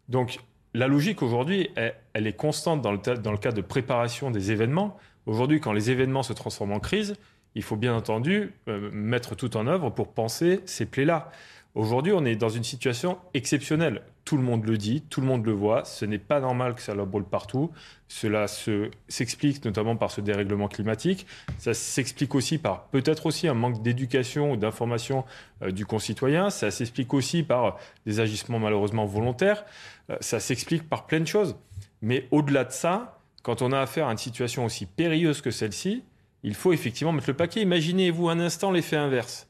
Donc 0.09 0.41
la 0.75 0.87
logique 0.87 1.23
aujourd'hui, 1.23 1.71
elle, 1.77 2.27
est 2.27 2.33
constante 2.37 2.81
dans 2.81 2.93
le, 2.93 2.99
dans 2.99 3.37
cadre 3.37 3.57
de 3.57 3.63
préparation 3.63 4.31
des 4.31 4.53
événements. 4.53 4.97
Aujourd'hui, 5.27 5.61
quand 5.61 5.73
les 5.73 5.91
événements 5.91 6.23
se 6.23 6.33
transforment 6.33 6.73
en 6.73 6.81
crise, 6.81 7.15
il 7.55 7.63
faut 7.63 7.77
bien 7.77 7.95
entendu 7.95 8.53
euh, 8.69 8.91
mettre 8.93 9.35
tout 9.35 9.57
en 9.57 9.67
œuvre 9.67 9.91
pour 9.91 10.13
penser 10.13 10.61
ces 10.65 10.87
plaies-là. 10.87 11.31
Aujourd'hui, 11.75 12.13
on 12.13 12.25
est 12.27 12.37
dans 12.37 12.51
une 12.51 12.65
situation 12.65 13.19
exceptionnelle. 13.33 14.03
Tout 14.27 14.37
le 14.37 14.43
monde 14.43 14.67
le 14.67 14.77
dit, 14.77 15.03
tout 15.09 15.23
le 15.23 15.27
monde 15.27 15.45
le 15.47 15.53
voit. 15.53 15.85
Ce 15.87 16.05
n'est 16.05 16.19
pas 16.19 16.39
normal 16.39 16.75
que 16.75 16.83
ça 16.83 16.95
le 16.95 17.05
brûle 17.07 17.25
partout. 17.25 17.71
Cela 18.09 18.47
s'explique 18.47 19.65
notamment 19.65 19.97
par 19.97 20.11
ce 20.11 20.21
dérèglement 20.21 20.69
climatique. 20.69 21.27
Ça 21.57 21.73
s'explique 21.73 22.35
aussi 22.35 22.59
par 22.59 22.85
peut-être 22.89 23.25
aussi 23.25 23.49
un 23.49 23.55
manque 23.55 23.83
d'éducation 23.83 24.53
ou 24.53 24.57
d'information 24.57 25.25
euh, 25.63 25.71
du 25.71 25.87
concitoyen. 25.87 26.51
Ça 26.51 26.71
s'explique 26.71 27.15
aussi 27.15 27.43
par 27.43 27.79
des 28.05 28.21
agissements 28.21 28.59
malheureusement 28.59 29.07
volontaires. 29.07 29.65
Euh, 30.13 30.17
ça 30.21 30.41
s'explique 30.41 30.89
par 30.89 31.07
plein 31.07 31.21
de 31.21 31.27
choses. 31.27 31.57
Mais 32.01 32.27
au-delà 32.31 32.65
de 32.65 32.73
ça, 32.73 33.21
quand 33.43 33.63
on 33.63 33.73
a 33.73 33.81
affaire 33.81 34.09
à 34.09 34.13
une 34.13 34.19
situation 34.19 34.65
aussi 34.65 34.87
périlleuse 34.87 35.41
que 35.41 35.51
celle-ci, 35.51 36.05
il 36.43 36.55
faut 36.55 36.73
effectivement 36.73 37.13
mettre 37.13 37.31
le 37.31 37.37
paquet. 37.37 37.63
Imaginez-vous 37.63 38.29
un 38.29 38.41
instant 38.41 38.71
l'effet 38.71 38.97
inverse. 38.97 39.49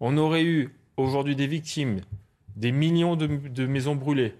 On 0.00 0.16
aurait 0.16 0.44
eu 0.44 0.74
aujourd'hui 0.96 1.36
des 1.36 1.46
victimes, 1.46 2.00
des 2.56 2.72
millions 2.72 3.16
de, 3.16 3.66
maisons 3.66 3.96
brûlées, 3.96 4.34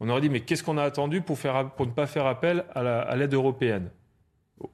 on 0.00 0.08
aurait 0.08 0.22
dit 0.22 0.30
mais 0.30 0.40
qu'est-ce 0.40 0.62
qu'on 0.62 0.78
a 0.78 0.82
attendu 0.82 1.20
pour, 1.20 1.36
ne 1.36 1.90
pas 1.90 2.06
faire 2.06 2.26
appel 2.26 2.64
à 2.74 3.14
l'aide 3.16 3.34
européenne? 3.34 3.90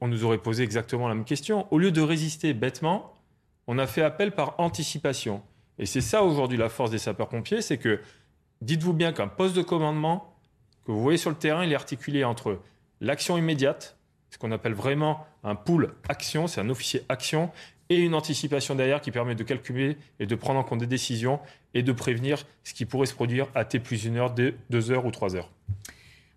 On 0.00 0.08
nous 0.08 0.24
aurait 0.24 0.38
posé 0.38 0.62
exactement 0.62 1.08
la 1.08 1.14
même 1.14 1.24
question. 1.24 1.66
Au 1.72 1.78
lieu 1.78 1.90
de 1.90 2.00
résister 2.00 2.54
bêtement, 2.54 3.12
on 3.66 3.78
a 3.78 3.86
fait 3.88 4.02
appel 4.02 4.32
par 4.32 4.54
anticipation. 4.58 5.42
Et 5.78 5.86
c'est 5.86 6.00
ça 6.00 6.22
aujourd'hui 6.22 6.56
la 6.56 6.68
force 6.68 6.92
des 6.92 6.98
sapeurs-pompiers, 6.98 7.60
c'est 7.60 7.76
que 7.76 8.00
dites-vous 8.62 8.92
bien 8.92 9.12
qu'un 9.12 9.28
poste 9.28 9.56
de 9.56 9.62
commandement 9.62 10.35
que 10.86 10.92
vous 10.92 11.02
voyez 11.02 11.18
sur 11.18 11.30
le 11.30 11.36
terrain, 11.36 11.64
il 11.64 11.72
est 11.72 11.76
articulé 11.76 12.24
entre 12.24 12.60
l'action 13.00 13.36
immédiate, 13.36 13.96
ce 14.30 14.38
qu'on 14.38 14.52
appelle 14.52 14.74
vraiment 14.74 15.26
un 15.42 15.54
pool 15.54 15.94
action, 16.08 16.46
c'est 16.46 16.60
un 16.60 16.70
officier 16.70 17.02
action, 17.08 17.50
et 17.88 17.96
une 17.96 18.14
anticipation 18.14 18.74
derrière 18.74 19.00
qui 19.00 19.10
permet 19.10 19.34
de 19.34 19.44
calculer 19.44 19.96
et 20.18 20.26
de 20.26 20.34
prendre 20.34 20.58
en 20.58 20.64
compte 20.64 20.80
des 20.80 20.86
décisions 20.86 21.40
et 21.74 21.82
de 21.82 21.92
prévenir 21.92 22.44
ce 22.64 22.74
qui 22.74 22.84
pourrait 22.84 23.06
se 23.06 23.14
produire 23.14 23.46
à 23.54 23.64
T 23.64 23.78
plus 23.78 24.04
une 24.04 24.16
heure, 24.16 24.34
deux 24.34 24.90
heures 24.90 25.06
ou 25.06 25.10
trois 25.10 25.36
heures. 25.36 25.50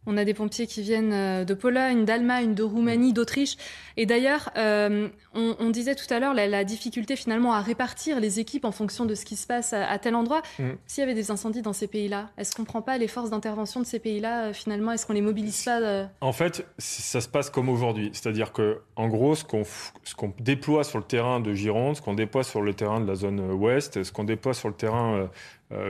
On 0.05 0.17
a 0.17 0.25
des 0.25 0.33
pompiers 0.33 0.65
qui 0.65 0.81
viennent 0.81 1.13
euh, 1.13 1.43
de 1.43 1.53
Pologne, 1.53 2.05
d'Allemagne, 2.05 2.55
de 2.55 2.63
Roumanie, 2.63 3.13
d'Autriche. 3.13 3.57
Et 3.97 4.05
d'ailleurs, 4.05 4.49
euh, 4.57 5.09
on, 5.33 5.69
disait 5.69 5.95
tout 5.95 6.11
à 6.11 6.19
l'heure 6.19 6.33
la, 6.33 6.63
difficulté 6.63 7.15
finalement 7.15 7.53
à 7.53 7.61
répartir 7.61 8.19
les 8.19 8.39
équipes 8.39 8.65
en 8.65 8.71
fonction 8.71 9.05
de 9.05 9.13
ce 9.13 9.25
qui 9.25 9.35
se 9.35 9.45
passe 9.45 9.73
à, 9.73 9.97
tel 9.99 10.15
endroit. 10.15 10.41
Mm. 10.57 10.69
S'il 10.87 11.01
y 11.01 11.03
avait 11.03 11.13
des 11.13 11.31
incendies 11.31 11.61
dans 11.61 11.73
ces 11.73 11.87
pays-là, 11.87 12.29
est-ce 12.37 12.55
qu'on 12.55 12.63
ne 12.63 12.67
prend 12.67 12.81
pas 12.81 12.97
les 12.97 13.07
forces 13.07 13.29
d'intervention 13.29 13.81
de 13.81 13.85
ces 13.85 13.99
pays-là 13.99 14.45
euh, 14.45 14.53
finalement? 14.53 14.91
Est-ce 14.93 15.05
qu'on 15.05 15.13
les 15.13 15.21
mobilise 15.21 15.63
pas 15.65 16.09
En 16.21 16.31
fait, 16.31 16.65
ça 16.77 17.21
se 17.21 17.27
passe 17.27 17.49
comme 17.49 17.69
aujourd'hui. 17.69 18.09
C'est-à-dire 18.13 18.53
que, 18.53 18.79
en 18.95 19.09
gros, 19.09 19.35
ce 19.35 19.43
qu'on 19.43 20.33
déploie 20.39 20.83
sur 20.83 20.97
le 20.97 21.03
terrain 21.03 21.39
de 21.39 21.53
Gironde, 21.53 21.97
ce 21.97 22.01
qu'on 22.01 22.13
déploie 22.13 22.43
sur 22.43 22.61
le 22.61 22.73
terrain 22.73 23.01
de 23.01 23.07
la 23.07 23.15
zone 23.15 23.39
ouest, 23.51 24.01
ce 24.03 24.11
qu'on 24.11 24.23
déploie 24.23 24.53
sur 24.53 24.69
le 24.69 24.75
terrain 24.75 25.29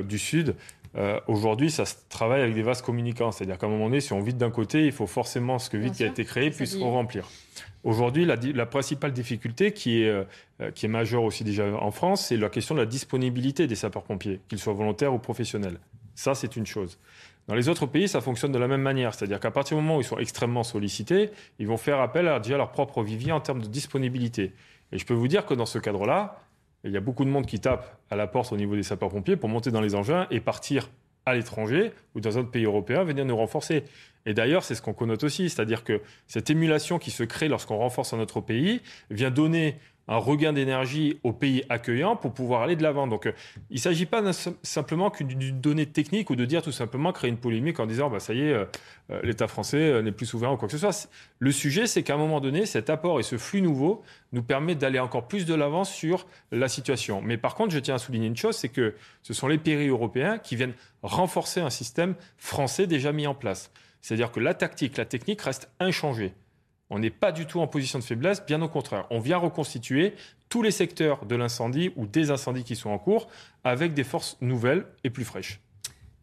du 0.03 0.19
sud, 0.19 0.55
euh, 0.97 1.19
aujourd'hui, 1.27 1.69
ça 1.69 1.85
se 1.85 1.95
travaille 2.09 2.41
avec 2.41 2.55
des 2.55 2.63
vases 2.63 2.81
communicants. 2.81 3.31
C'est-à-dire 3.31 3.57
qu'à 3.57 3.67
un 3.67 3.69
moment 3.69 3.85
donné, 3.85 4.01
si 4.01 4.13
on 4.13 4.19
vide 4.19 4.37
d'un 4.37 4.49
côté, 4.49 4.85
il 4.85 4.91
faut 4.91 5.07
forcément 5.07 5.59
ce 5.59 5.69
que 5.69 5.77
vide 5.77 5.93
qui 5.93 6.03
a 6.03 6.07
été 6.07 6.25
créé 6.25 6.49
puisse 6.49 6.73
se 6.73 6.83
remplir. 6.83 7.29
Aujourd'hui, 7.83 8.25
la, 8.25 8.65
principale 8.65 9.13
difficulté 9.13 9.71
qui 9.71 10.03
est, 10.03 10.09
euh, 10.09 10.71
qui 10.73 10.85
est 10.85 10.89
majeure 10.89 11.23
aussi 11.23 11.43
déjà 11.43 11.65
en 11.65 11.91
France, 11.91 12.27
c'est 12.27 12.37
la 12.37 12.49
question 12.49 12.75
de 12.75 12.79
la 12.81 12.85
disponibilité 12.85 13.67
des 13.67 13.75
sapeurs-pompiers, 13.75 14.41
qu'ils 14.49 14.59
soient 14.59 14.73
volontaires 14.73 15.13
ou 15.13 15.19
professionnels. 15.19 15.79
Ça, 16.15 16.35
c'est 16.35 16.57
une 16.57 16.65
chose. 16.65 16.99
Dans 17.47 17.55
les 17.55 17.69
autres 17.69 17.85
pays, 17.85 18.07
ça 18.07 18.21
fonctionne 18.21 18.51
de 18.51 18.59
la 18.59 18.67
même 18.67 18.81
manière. 18.81 19.13
C'est-à-dire 19.13 19.39
qu'à 19.39 19.51
partir 19.51 19.77
du 19.77 19.83
moment 19.83 19.97
où 19.97 20.01
ils 20.01 20.05
sont 20.05 20.19
extrêmement 20.19 20.63
sollicités, 20.63 21.31
ils 21.57 21.67
vont 21.67 21.77
faire 21.77 21.99
appel 21.99 22.27
à 22.27 22.39
déjà 22.39 22.57
leur 22.57 22.71
propre 22.71 23.01
vivier 23.01 23.31
en 23.31 23.39
termes 23.39 23.61
de 23.61 23.67
disponibilité. 23.67 24.53
Et 24.91 24.97
je 24.97 25.05
peux 25.05 25.13
vous 25.13 25.27
dire 25.27 25.45
que 25.45 25.53
dans 25.53 25.65
ce 25.65 25.79
cadre-là, 25.79 26.41
il 26.83 26.91
y 26.91 26.97
a 26.97 27.01
beaucoup 27.01 27.25
de 27.25 27.29
monde 27.29 27.45
qui 27.45 27.59
tape 27.59 27.99
à 28.09 28.15
la 28.15 28.27
porte 28.27 28.51
au 28.53 28.57
niveau 28.57 28.75
des 28.75 28.83
sapeurs-pompiers 28.83 29.35
pour 29.35 29.49
monter 29.49 29.71
dans 29.71 29.81
les 29.81 29.95
engins 29.95 30.27
et 30.31 30.39
partir 30.39 30.89
à 31.25 31.35
l'étranger 31.35 31.91
ou 32.15 32.21
dans 32.21 32.37
un 32.37 32.41
autre 32.41 32.51
pays 32.51 32.65
européen, 32.65 33.03
venir 33.03 33.25
nous 33.25 33.35
renforcer. 33.35 33.83
Et 34.25 34.33
d'ailleurs, 34.33 34.63
c'est 34.63 34.75
ce 34.75 34.81
qu'on 34.81 34.93
connote 34.93 35.23
aussi, 35.23 35.49
c'est-à-dire 35.49 35.83
que 35.83 36.01
cette 36.27 36.49
émulation 36.49 36.99
qui 36.99 37.11
se 37.11 37.23
crée 37.23 37.47
lorsqu'on 37.47 37.77
renforce 37.77 38.13
un 38.13 38.19
autre 38.19 38.41
pays 38.41 38.81
vient 39.09 39.31
donner 39.31 39.77
un 40.09 40.17
regain 40.17 40.53
d'énergie 40.53 41.19
aux 41.23 41.33
pays 41.33 41.63
accueillants 41.69 42.15
pour 42.15 42.33
pouvoir 42.33 42.63
aller 42.63 42.75
de 42.75 42.81
l'avant. 42.81 43.05
Donc, 43.05 43.27
euh, 43.27 43.31
il 43.69 43.75
ne 43.75 43.79
s'agit 43.79 44.07
pas 44.07 44.23
simplement 44.63 45.11
d'une 45.19 45.61
donnée 45.61 45.85
technique 45.85 46.31
ou 46.31 46.35
de 46.35 46.45
dire 46.45 46.63
tout 46.63 46.71
simplement 46.71 47.13
créer 47.13 47.29
une 47.29 47.37
polémique 47.37 47.79
en 47.79 47.85
disant 47.85 48.09
bah, 48.09 48.19
ça 48.19 48.33
y 48.33 48.41
est, 48.41 48.51
euh, 48.51 48.65
euh, 49.11 49.21
l'État 49.21 49.47
français 49.47 50.01
n'est 50.01 50.11
plus 50.11 50.25
souverain 50.25 50.51
ou 50.51 50.57
quoi 50.57 50.67
que 50.67 50.71
ce 50.71 50.79
soit. 50.79 51.09
Le 51.37 51.51
sujet, 51.51 51.85
c'est 51.85 52.01
qu'à 52.01 52.15
un 52.15 52.17
moment 52.17 52.41
donné, 52.41 52.65
cet 52.65 52.89
apport 52.89 53.19
et 53.19 53.23
ce 53.23 53.37
flux 53.37 53.61
nouveau 53.61 54.01
nous 54.33 54.41
permet 54.41 54.73
d'aller 54.73 54.99
encore 54.99 55.27
plus 55.27 55.45
de 55.45 55.53
l'avant 55.53 55.83
sur 55.83 56.25
la 56.51 56.67
situation. 56.67 57.21
Mais 57.21 57.37
par 57.37 57.53
contre, 57.53 57.71
je 57.71 57.79
tiens 57.79 57.95
à 57.95 57.99
souligner 57.99 58.27
une 58.27 58.37
chose, 58.37 58.55
c'est 58.55 58.69
que 58.69 58.95
ce 59.21 59.35
sont 59.35 59.47
les 59.47 59.59
pays 59.59 59.89
européens 59.89 60.39
qui 60.39 60.55
viennent 60.55 60.73
renforcer 61.03 61.61
un 61.61 61.69
système 61.69 62.15
français 62.37 62.87
déjà 62.87 63.11
mis 63.11 63.27
en 63.27 63.35
place. 63.35 63.71
C'est-à-dire 64.01 64.31
que 64.31 64.39
la 64.39 64.55
tactique, 64.55 64.97
la 64.97 65.05
technique 65.05 65.41
reste 65.41 65.69
inchangée. 65.79 66.33
On 66.89 66.99
n'est 66.99 67.11
pas 67.11 67.31
du 67.31 67.45
tout 67.45 67.59
en 67.59 67.67
position 67.67 67.99
de 67.99 68.03
faiblesse, 68.03 68.43
bien 68.45 68.61
au 68.61 68.67
contraire. 68.67 69.05
On 69.11 69.19
vient 69.19 69.37
reconstituer 69.37 70.15
tous 70.49 70.63
les 70.63 70.71
secteurs 70.71 71.25
de 71.25 71.35
l'incendie 71.35 71.91
ou 71.95 72.07
des 72.07 72.31
incendies 72.31 72.63
qui 72.63 72.75
sont 72.75 72.89
en 72.89 72.97
cours 72.97 73.27
avec 73.63 73.93
des 73.93 74.03
forces 74.03 74.37
nouvelles 74.41 74.85
et 75.03 75.09
plus 75.09 75.23
fraîches. 75.23 75.59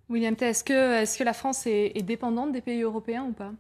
William 0.08 0.34
T, 0.34 0.44
est-ce 0.44 0.64
que, 0.64 1.02
est 1.02 1.18
que, 1.18 1.24
la 1.24 1.32
France 1.32 1.66
est, 1.66 2.02
dépendante 2.02 2.52
des 2.52 2.60
pays 2.60 2.82
européens 2.82 3.24
ou 3.24 3.32
pas? 3.32 3.52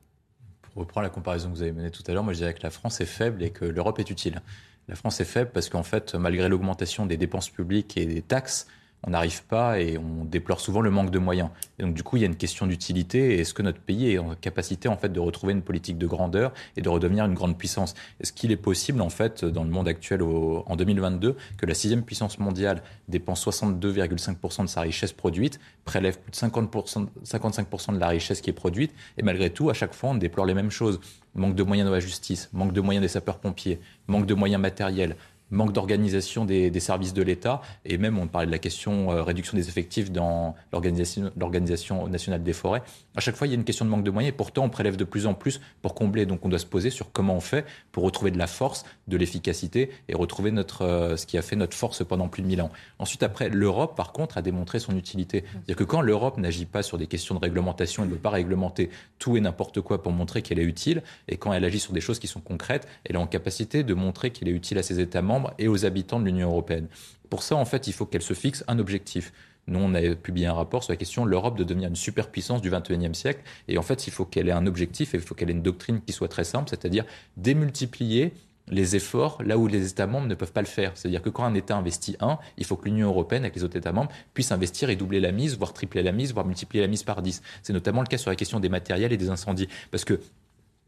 Pour 0.62 0.74
reprendre 0.74 1.04
la 1.04 1.10
comparaison 1.10 1.48
que 1.48 1.54
vous 1.54 1.62
avez 1.62 1.72
menée 1.72 1.90
tout 1.90 2.02
à 2.06 2.12
l'heure, 2.12 2.24
moi 2.24 2.32
je 2.32 2.38
dirais 2.38 2.54
que 2.54 2.62
la 2.62 2.70
France 2.70 3.00
est 3.00 3.06
faible 3.06 3.42
et 3.42 3.50
que 3.50 3.64
l'Europe 3.64 3.98
est 3.98 4.10
utile. 4.10 4.42
La 4.88 4.94
France 4.94 5.20
est 5.20 5.24
faible 5.24 5.50
parce 5.52 5.68
qu'en 5.68 5.82
fait, 5.82 6.14
malgré 6.14 6.48
l'augmentation 6.48 7.06
des 7.06 7.16
dépenses 7.16 7.50
publiques 7.50 7.96
et 7.96 8.06
des 8.06 8.22
taxes, 8.22 8.68
on 9.06 9.10
n'arrive 9.10 9.44
pas 9.44 9.80
et 9.80 9.98
on 9.98 10.24
déplore 10.24 10.60
souvent 10.60 10.80
le 10.80 10.90
manque 10.90 11.10
de 11.10 11.18
moyens. 11.18 11.48
Donc 11.78 11.94
du 11.94 12.02
coup, 12.02 12.16
il 12.16 12.20
y 12.20 12.24
a 12.24 12.26
une 12.26 12.36
question 12.36 12.66
d'utilité. 12.66 13.38
Est-ce 13.38 13.54
que 13.54 13.62
notre 13.62 13.80
pays 13.80 14.12
est 14.12 14.18
en 14.18 14.34
capacité 14.34 14.88
en 14.88 14.96
fait 14.96 15.10
de 15.10 15.20
retrouver 15.20 15.52
une 15.52 15.62
politique 15.62 15.96
de 15.96 16.06
grandeur 16.06 16.52
et 16.76 16.82
de 16.82 16.88
redevenir 16.88 17.24
une 17.24 17.34
grande 17.34 17.56
puissance? 17.56 17.94
Est-ce 18.20 18.32
qu'il 18.32 18.50
est 18.50 18.56
possible 18.56 19.00
en 19.00 19.10
fait 19.10 19.44
dans 19.44 19.62
le 19.62 19.70
monde 19.70 19.86
actuel 19.86 20.22
en 20.22 20.76
2022 20.76 21.36
que 21.56 21.66
la 21.66 21.74
sixième 21.74 22.02
puissance 22.02 22.38
mondiale 22.38 22.82
dépense 23.08 23.46
62,5% 23.46 24.62
de 24.62 24.66
sa 24.66 24.80
richesse 24.80 25.12
produite, 25.12 25.60
prélève 25.84 26.18
plus 26.18 26.32
de 26.32 26.36
50%, 26.36 27.06
55% 27.24 27.94
de 27.94 28.00
la 28.00 28.08
richesse 28.08 28.40
qui 28.40 28.50
est 28.50 28.54
produite 28.54 28.92
et 29.18 29.22
malgré 29.22 29.50
tout, 29.50 29.70
à 29.70 29.74
chaque 29.74 29.94
fois, 29.94 30.10
on 30.10 30.14
déplore 30.16 30.46
les 30.46 30.54
mêmes 30.54 30.70
choses? 30.70 31.00
Manque 31.34 31.54
de 31.54 31.62
moyens 31.62 31.86
de 31.86 31.92
la 31.92 32.00
justice, 32.00 32.48
manque 32.54 32.72
de 32.72 32.80
moyens 32.80 33.02
des 33.02 33.08
sapeurs-pompiers, 33.08 33.78
manque 34.06 34.24
de 34.24 34.32
moyens 34.32 34.60
matériels, 34.60 35.16
manque 35.50 35.72
d'organisation 35.72 36.44
des, 36.44 36.80
services 36.80 37.14
de 37.14 37.22
l'État, 37.22 37.62
et 37.84 37.98
même 37.98 38.18
on 38.18 38.26
parlait 38.26 38.46
de 38.46 38.52
la 38.52 38.58
question 38.58 39.10
euh, 39.10 39.22
réduction 39.22 39.56
des 39.56 39.68
effectifs 39.68 40.10
dans 40.10 40.54
l'organisation 40.72 42.08
nationale 42.08 42.42
des 42.42 42.52
forêts. 42.52 42.82
À 43.16 43.20
chaque 43.20 43.36
fois, 43.36 43.46
il 43.46 43.50
y 43.50 43.52
a 43.54 43.56
une 43.56 43.64
question 43.64 43.84
de 43.84 43.90
manque 43.90 44.04
de 44.04 44.10
moyens, 44.10 44.32
et 44.32 44.36
pourtant 44.36 44.64
on 44.64 44.68
prélève 44.68 44.96
de 44.96 45.04
plus 45.04 45.26
en 45.26 45.34
plus 45.34 45.60
pour 45.82 45.94
combler. 45.94 46.26
Donc 46.26 46.44
on 46.44 46.48
doit 46.48 46.58
se 46.58 46.66
poser 46.66 46.90
sur 46.90 47.12
comment 47.12 47.34
on 47.34 47.40
fait 47.40 47.64
pour 47.92 48.04
retrouver 48.04 48.30
de 48.30 48.38
la 48.38 48.46
force, 48.46 48.84
de 49.08 49.16
l'efficacité, 49.16 49.90
et 50.08 50.14
retrouver 50.14 50.50
notre, 50.50 50.82
euh, 50.82 51.16
ce 51.16 51.26
qui 51.26 51.38
a 51.38 51.42
fait 51.42 51.56
notre 51.56 51.76
force 51.76 52.04
pendant 52.04 52.28
plus 52.28 52.42
de 52.42 52.48
mille 52.48 52.62
ans. 52.62 52.70
Ensuite, 52.98 53.22
après, 53.22 53.48
l'Europe, 53.48 53.96
par 53.96 54.12
contre, 54.12 54.38
a 54.38 54.42
démontré 54.42 54.78
son 54.78 54.96
utilité. 54.96 55.44
C'est-à-dire 55.52 55.76
que 55.76 55.84
quand 55.84 56.00
l'Europe 56.00 56.38
n'agit 56.38 56.66
pas 56.66 56.82
sur 56.82 56.98
des 56.98 57.06
questions 57.06 57.34
de 57.34 57.40
réglementation, 57.40 58.02
elle 58.02 58.10
ne 58.10 58.14
veut 58.14 58.20
pas 58.20 58.30
réglementer 58.30 58.90
tout 59.18 59.36
et 59.36 59.40
n'importe 59.40 59.80
quoi 59.80 60.02
pour 60.02 60.12
montrer 60.12 60.42
qu'elle 60.42 60.58
est 60.58 60.64
utile, 60.64 61.02
et 61.28 61.36
quand 61.36 61.52
elle 61.52 61.64
agit 61.64 61.80
sur 61.80 61.92
des 61.92 62.00
choses 62.00 62.18
qui 62.18 62.26
sont 62.26 62.40
concrètes, 62.40 62.86
elle 63.04 63.16
est 63.16 63.18
en 63.18 63.26
capacité 63.26 63.84
de 63.84 63.94
montrer 63.94 64.30
qu'elle 64.30 64.48
est 64.48 64.52
utile 64.52 64.78
à 64.78 64.82
ses 64.82 65.00
États 65.00 65.22
et 65.58 65.68
aux 65.68 65.84
habitants 65.84 66.20
de 66.20 66.24
l'Union 66.24 66.48
européenne. 66.48 66.88
Pour 67.30 67.42
ça, 67.42 67.56
en 67.56 67.64
fait, 67.64 67.86
il 67.86 67.92
faut 67.92 68.06
qu'elle 68.06 68.22
se 68.22 68.34
fixe 68.34 68.64
un 68.68 68.78
objectif 68.78 69.32
Nous, 69.68 69.80
on 69.80 69.94
a 69.94 70.14
publié 70.14 70.46
un 70.46 70.52
rapport 70.52 70.84
sur 70.84 70.92
la 70.92 70.96
question 70.96 71.24
de 71.24 71.30
l'Europe 71.30 71.58
de 71.58 71.64
devenir 71.64 71.88
une 71.88 71.96
superpuissance 71.96 72.62
du 72.62 72.70
21e 72.70 73.14
siècle. 73.14 73.40
Et 73.66 73.78
en 73.78 73.82
fait, 73.82 74.06
il 74.06 74.12
faut 74.12 74.24
qu'elle 74.24 74.48
ait 74.48 74.52
un 74.52 74.66
objectif 74.66 75.12
et 75.14 75.18
il 75.18 75.22
faut 75.22 75.34
qu'elle 75.34 75.50
ait 75.50 75.54
une 75.54 75.62
doctrine 75.62 76.00
qui 76.00 76.12
soit 76.12 76.28
très 76.28 76.44
simple, 76.44 76.70
c'est-à-dire 76.70 77.04
démultiplier 77.36 78.32
les 78.68 78.96
efforts 78.96 79.42
là 79.44 79.58
où 79.58 79.66
les 79.66 79.90
États 79.90 80.06
membres 80.06 80.26
ne 80.26 80.34
peuvent 80.34 80.52
pas 80.52 80.60
le 80.60 80.66
faire. 80.66 80.92
C'est-à-dire 80.94 81.22
que 81.22 81.30
quand 81.30 81.44
un 81.44 81.54
État 81.54 81.76
investit 81.76 82.16
un, 82.20 82.38
il 82.58 82.64
faut 82.64 82.76
que 82.76 82.86
l'Union 82.86 83.08
européenne, 83.08 83.42
avec 83.42 83.56
les 83.56 83.64
autres 83.64 83.76
États 83.76 83.92
membres, 83.92 84.10
puisse 84.34 84.52
investir 84.52 84.90
et 84.90 84.96
doubler 84.96 85.20
la 85.20 85.32
mise, 85.32 85.56
voire 85.56 85.72
tripler 85.72 86.02
la 86.02 86.12
mise, 86.12 86.32
voire 86.32 86.46
multiplier 86.46 86.82
la 86.82 86.88
mise 86.88 87.02
par 87.02 87.22
10. 87.22 87.42
C'est 87.62 87.72
notamment 87.72 88.02
le 88.02 88.06
cas 88.06 88.18
sur 88.18 88.30
la 88.30 88.36
question 88.36 88.60
des 88.60 88.68
matériels 88.68 89.12
et 89.12 89.16
des 89.16 89.30
incendies. 89.30 89.68
Parce 89.90 90.04
que 90.04 90.20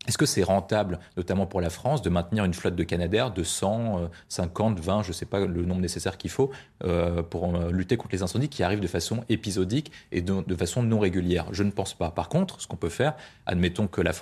est-ce 0.06 0.16
que 0.16 0.26
c'est 0.26 0.42
rentable, 0.42 0.98
notamment 1.18 1.44
pour 1.44 1.60
la 1.60 1.68
France, 1.68 2.00
de 2.00 2.08
maintenir 2.08 2.44
une 2.44 2.54
flotte 2.54 2.74
de 2.74 2.82
Canadair 2.82 3.30
de 3.30 3.42
100, 3.42 4.08
50, 4.28 4.80
20, 4.80 5.02
je 5.02 5.08
ne 5.08 5.12
sais 5.12 5.26
pas 5.26 5.40
le 5.40 5.62
nombre 5.64 5.82
nécessaire 5.82 6.16
qu'il 6.16 6.30
faut, 6.30 6.50
euh, 6.84 7.22
pour 7.22 7.54
euh, 7.54 7.70
lutter 7.70 7.98
contre 7.98 8.14
les 8.14 8.22
incendies 8.22 8.48
qui 8.48 8.62
arrivent 8.62 8.80
de 8.80 8.86
façon 8.86 9.24
épisodique 9.28 9.92
et 10.10 10.22
de, 10.22 10.56
façon 10.56 10.82
non 10.82 10.98
régulière? 10.98 11.46
Je 11.52 11.62
ne 11.62 11.70
pense 11.70 11.92
pas. 11.92 12.10
Par 12.10 12.30
contre, 12.30 12.60
ce 12.60 12.66
qu'on 12.66 12.76
peut 12.76 12.88
faire, 12.88 13.14
admettons 13.44 13.86
que 13.86 14.00
la, 14.00 14.12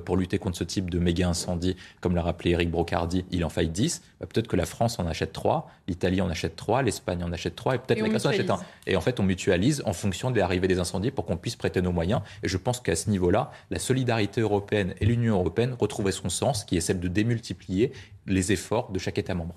pour 0.00 0.18
lutter 0.18 0.38
contre 0.38 0.58
ce 0.58 0.64
type 0.64 0.90
de 0.90 0.98
méga 0.98 1.28
incendie, 1.28 1.74
comme 2.02 2.14
l'a 2.14 2.22
rappelé 2.22 2.50
Eric 2.50 2.70
Brocardi, 2.70 3.24
il 3.30 3.44
en 3.44 3.48
faille 3.48 3.70
10, 3.70 4.02
bah, 4.20 4.26
peut-être 4.26 4.48
que 4.48 4.56
la 4.56 4.66
France 4.66 4.98
en 4.98 5.06
achète 5.06 5.32
3, 5.32 5.70
l'Italie 5.88 6.20
en 6.20 6.28
achète 6.28 6.54
3, 6.56 6.82
l'Espagne 6.82 7.24
en 7.24 7.32
achète 7.32 7.56
3 7.56 7.76
et 7.76 7.78
peut-être 7.78 8.02
la 8.02 8.08
Grèce 8.10 8.26
en 8.26 8.30
achète 8.30 8.50
1. 8.50 8.60
Et 8.86 8.96
en 8.96 9.00
fait, 9.00 9.20
on 9.20 9.22
mutualise 9.22 9.82
en 9.86 9.94
fonction 9.94 10.30
de 10.30 10.38
l'arrivée 10.38 10.68
des 10.68 10.80
incendies 10.80 11.10
pour 11.10 11.24
qu'on 11.24 11.38
puisse 11.38 11.56
prêter 11.56 11.80
nos 11.80 11.92
moyens. 11.92 12.20
Et 12.42 12.48
je 12.48 12.58
pense 12.58 12.80
qu'à 12.80 12.96
ce 12.96 13.08
niveau-là, 13.08 13.50
la 13.70 13.78
solidarité 13.78 14.42
européenne 14.42 14.94
et 15.00 15.06
l'Union 15.06 15.19
européenne 15.28 15.76
retrouverait 15.78 16.12
son 16.12 16.28
sens, 16.28 16.64
qui 16.64 16.76
est 16.76 16.80
celle 16.80 17.00
de 17.00 17.08
démultiplier 17.08 17.92
les 18.26 18.52
efforts 18.52 18.90
de 18.90 18.98
chaque 18.98 19.18
État 19.18 19.34
membre. 19.34 19.54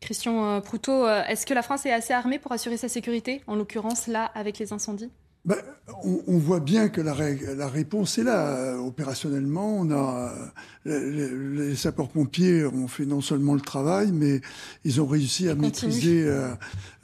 Christian 0.00 0.44
euh, 0.44 0.60
Proutot, 0.60 1.06
euh, 1.06 1.24
est-ce 1.24 1.46
que 1.46 1.54
la 1.54 1.62
France 1.62 1.86
est 1.86 1.92
assez 1.92 2.12
armée 2.12 2.38
pour 2.38 2.52
assurer 2.52 2.76
sa 2.76 2.88
sécurité, 2.88 3.42
en 3.46 3.56
l'occurrence 3.56 4.06
là 4.06 4.24
avec 4.34 4.58
les 4.58 4.72
incendies? 4.72 5.10
Ben, 5.48 5.56
on, 6.04 6.36
voit 6.36 6.60
bien 6.60 6.90
que 6.90 7.00
la, 7.00 7.14
la, 7.54 7.68
réponse 7.68 8.18
est 8.18 8.22
là. 8.22 8.76
Opérationnellement, 8.78 9.78
on 9.78 9.90
a 9.90 10.30
les, 10.88 11.74
sapeurs-pompiers 11.74 12.64
ont 12.64 12.88
fait 12.88 13.06
non 13.06 13.20
seulement 13.20 13.54
le 13.54 13.60
travail, 13.60 14.10
mais 14.12 14.40
ils 14.84 15.00
ont 15.00 15.06
réussi 15.06 15.48
à 15.48 15.54
maîtriser, 15.54 16.24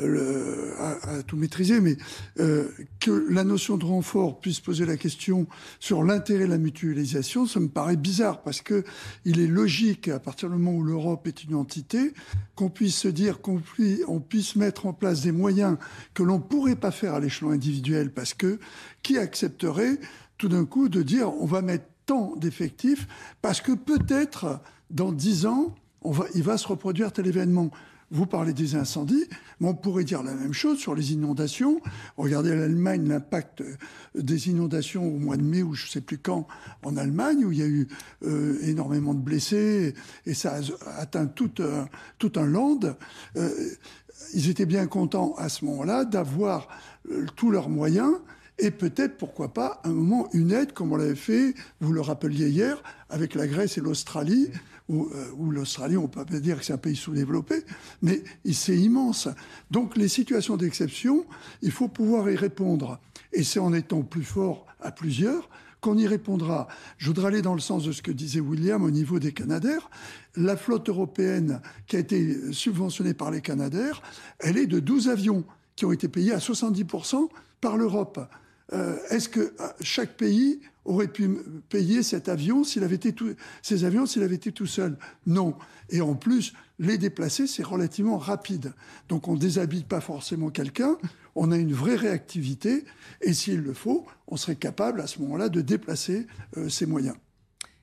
euh, 0.01 0.71
à, 0.79 1.23
tout 1.23 1.37
maîtriser. 1.37 1.81
Mais 1.81 1.97
euh, 2.41 2.69
que 3.01 3.27
la 3.31 3.45
notion 3.45 3.77
de 3.77 3.85
renfort 3.85 4.41
puisse 4.41 4.61
poser 4.61 4.87
la 4.87 4.97
question 4.97 5.47
sur 5.81 6.03
l'intérêt 6.03 6.45
de 6.45 6.51
la 6.51 6.59
mutualisation, 6.59 7.47
ça 7.47 7.61
me 7.61 7.69
paraît 7.69 7.97
bizarre 7.97 8.43
parce 8.43 8.61
que 8.61 8.85
il 9.25 9.41
est 9.41 9.47
logique 9.47 10.09
à 10.09 10.19
partir 10.19 10.51
du 10.51 10.57
moment 10.57 10.77
où 10.77 10.83
l'Europe 10.83 11.27
est 11.27 11.45
une 11.45 11.55
entité, 11.55 12.13
qu'on 12.55 12.71
puisse 12.71 12.97
se 12.97 13.09
dire 13.09 13.41
qu'on 13.41 13.61
on 14.09 14.21
puisse 14.21 14.57
mettre 14.57 14.87
en 14.87 14.93
place 14.93 15.23
des 15.23 15.33
moyens 15.33 15.77
que 16.15 16.23
l'on 16.23 16.41
pourrait 16.41 16.77
pas 16.77 16.91
faire 16.91 17.15
à 17.15 17.21
l'échelon 17.21 17.51
individuel 17.51 18.13
parce 18.13 18.34
que 18.37 18.59
qui 19.03 19.19
accepterait 19.19 19.99
tout 20.39 20.49
d'un 20.49 20.65
coup 20.65 20.89
de 20.89 21.03
dire 21.03 21.33
on 21.41 21.47
va 21.47 21.63
mettre 21.63 21.87
tant 22.07 22.37
d'effectifs 22.37 23.07
parce 23.43 23.61
que 23.61 23.73
peut-être 23.73 24.61
dans 24.91 25.13
dix 25.13 25.47
ans, 25.47 25.75
on 26.03 26.13
va, 26.13 26.27
il 26.35 26.43
va 26.43 26.59
se 26.59 26.69
reproduire 26.69 27.13
tel 27.13 27.27
événement. 27.27 27.71
Vous 28.11 28.27
parlez 28.27 28.53
des 28.53 28.77
incendies, 28.77 29.25
mais 29.59 29.69
on 29.69 29.75
pourrait 29.75 30.05
dire 30.05 30.23
la 30.23 30.35
même 30.35 30.53
chose 30.53 30.79
sur 30.79 30.95
les 30.95 31.15
inondations. 31.15 31.81
Regardez 32.17 32.55
l'Allemagne, 32.55 33.09
l'impact 33.09 33.65
des 34.15 34.51
inondations 34.51 35.05
au 35.05 35.19
mois 35.19 35.37
de 35.37 35.43
mai 35.43 35.63
ou 35.63 35.75
je 35.75 35.87
ne 35.87 35.91
sais 35.91 36.01
plus 36.01 36.19
quand 36.19 36.47
en 36.85 36.97
Allemagne, 36.97 37.45
où 37.45 37.51
il 37.51 37.59
y 37.59 37.63
a 37.63 37.67
eu 37.67 37.89
euh, 38.25 38.59
énormément 38.63 39.15
de 39.15 39.21
blessés 39.21 39.95
et 40.27 40.35
ça 40.35 40.61
a 40.87 41.01
atteint 41.01 41.27
tout, 41.27 41.51
un, 41.61 41.89
tout 42.19 42.33
un 42.37 42.47
land. 42.47 42.81
Euh, 43.37 43.51
ils 44.33 44.51
étaient 44.51 44.67
bien 44.67 44.87
contents 44.87 45.35
à 45.37 45.49
ce 45.49 45.65
moment-là 45.65 46.05
d'avoir 46.05 46.69
euh, 47.11 47.27
tous 47.37 47.51
leurs 47.51 47.69
moyens 47.69 48.15
et 48.59 48.71
peut-être, 48.71 49.17
pourquoi 49.17 49.53
pas, 49.53 49.81
un 49.85 49.91
moment, 49.91 50.29
une 50.33 50.53
aide, 50.53 50.73
comme 50.73 50.93
on 50.93 50.97
l'avait 50.97 51.17
fait, 51.17 51.55
vous 51.81 51.93
le 51.93 52.01
rappeliez 52.01 52.49
hier, 52.49 52.83
avec 53.11 53.35
la 53.35 53.49
Grèce 53.49 53.79
et 53.79 53.81
l'Australie, 53.81 54.49
où, 54.89 55.09
euh, 55.13 55.51
l'Australie, 55.51 55.97
on 55.97 56.07
peut 56.07 56.25
pas 56.25 56.39
dire 56.39 56.59
que 56.59 56.65
c'est 56.65 56.73
un 56.73 56.79
pays 56.79 56.95
sous-développé, 56.95 57.65
mais 58.03 58.23
c'est 58.53 58.77
immense. 58.77 59.29
Donc 59.71 59.97
les 59.97 60.09
situations 60.09 60.57
d'exception, 60.57 61.27
il 61.63 61.73
faut 61.73 61.89
pouvoir 61.89 62.31
y 62.31 62.37
répondre. 62.37 63.01
Et 63.33 63.43
c'est 63.43 63.59
en 63.59 63.73
étant 63.73 64.03
plus 64.03 64.23
fort 64.23 64.67
à 64.81 64.93
plusieurs 64.93 65.49
qu'on 65.85 65.99
y 65.99 66.07
répondra. 66.07 66.67
Je 66.97 67.09
voudrais 67.09 67.27
aller 67.27 67.43
dans 67.43 67.53
le 67.53 67.61
sens 67.61 67.85
de 67.85 67.93
ce 67.93 68.01
que 68.01 68.11
disait 68.11 68.41
William 68.41 68.83
au 68.83 68.91
niveau 68.91 69.19
des 69.19 69.33
Canadaires. 69.33 69.91
La 70.35 70.57
flotte 70.57 70.89
européenne 70.89 71.61
qui 71.87 71.97
a 71.97 71.99
été 71.99 72.53
subventionnée 72.55 73.13
par 73.13 73.31
les 73.31 73.43
Canadaires, 73.43 74.01
elle 74.39 74.57
est 74.57 74.67
de 74.67 74.81
12 74.81 75.11
avions 75.11 75.45
qui 75.77 75.85
ont 75.85 75.93
été 75.93 76.09
payés 76.09 76.33
à 76.33 76.39
70% 76.39 77.29
par 77.61 77.77
l'Europe. 77.77 78.19
Euh, 78.73 78.97
est-ce 79.11 79.29
que 79.29 79.41
euh, 79.41 79.69
chaque 79.83 80.17
pays 80.17 80.61
aurait 80.87 81.09
pu 81.09 81.37
payer 81.69 82.03
cet 82.03 82.31
avion 82.31 82.65
s'il 82.65 82.83
avait 82.83 82.95
été 82.95 83.15
ces 83.61 83.85
avions 83.85 84.07
s'il 84.07 84.23
avait 84.23 84.37
été 84.37 84.53
tout 84.53 84.67
seul? 84.67 84.97
Non. 85.27 85.55
Et 85.91 86.01
en 86.01 86.15
plus, 86.15 86.55
les 86.79 86.97
déplacer, 86.97 87.47
c'est 87.47 87.63
relativement 87.63 88.17
rapide. 88.17 88.73
Donc 89.11 89.29
on 89.29 89.35
ne 89.35 89.39
déshabille 89.39 89.85
pas 89.85 90.01
forcément 90.01 90.49
quelqu'un, 90.49 90.97
on 91.35 91.53
a 91.53 91.57
une 91.57 91.73
vraie 91.73 91.97
réactivité, 91.97 92.85
et 93.21 93.33
s'il 93.33 93.61
le 93.61 93.75
faut, 93.75 94.07
on 94.29 94.37
serait 94.37 94.57
capable 94.57 95.01
à 95.01 95.07
ce 95.07 95.21
moment-là 95.21 95.49
de 95.49 95.61
déplacer 95.61 96.27
euh, 96.57 96.69
ces 96.69 96.87
moyens. 96.87 97.17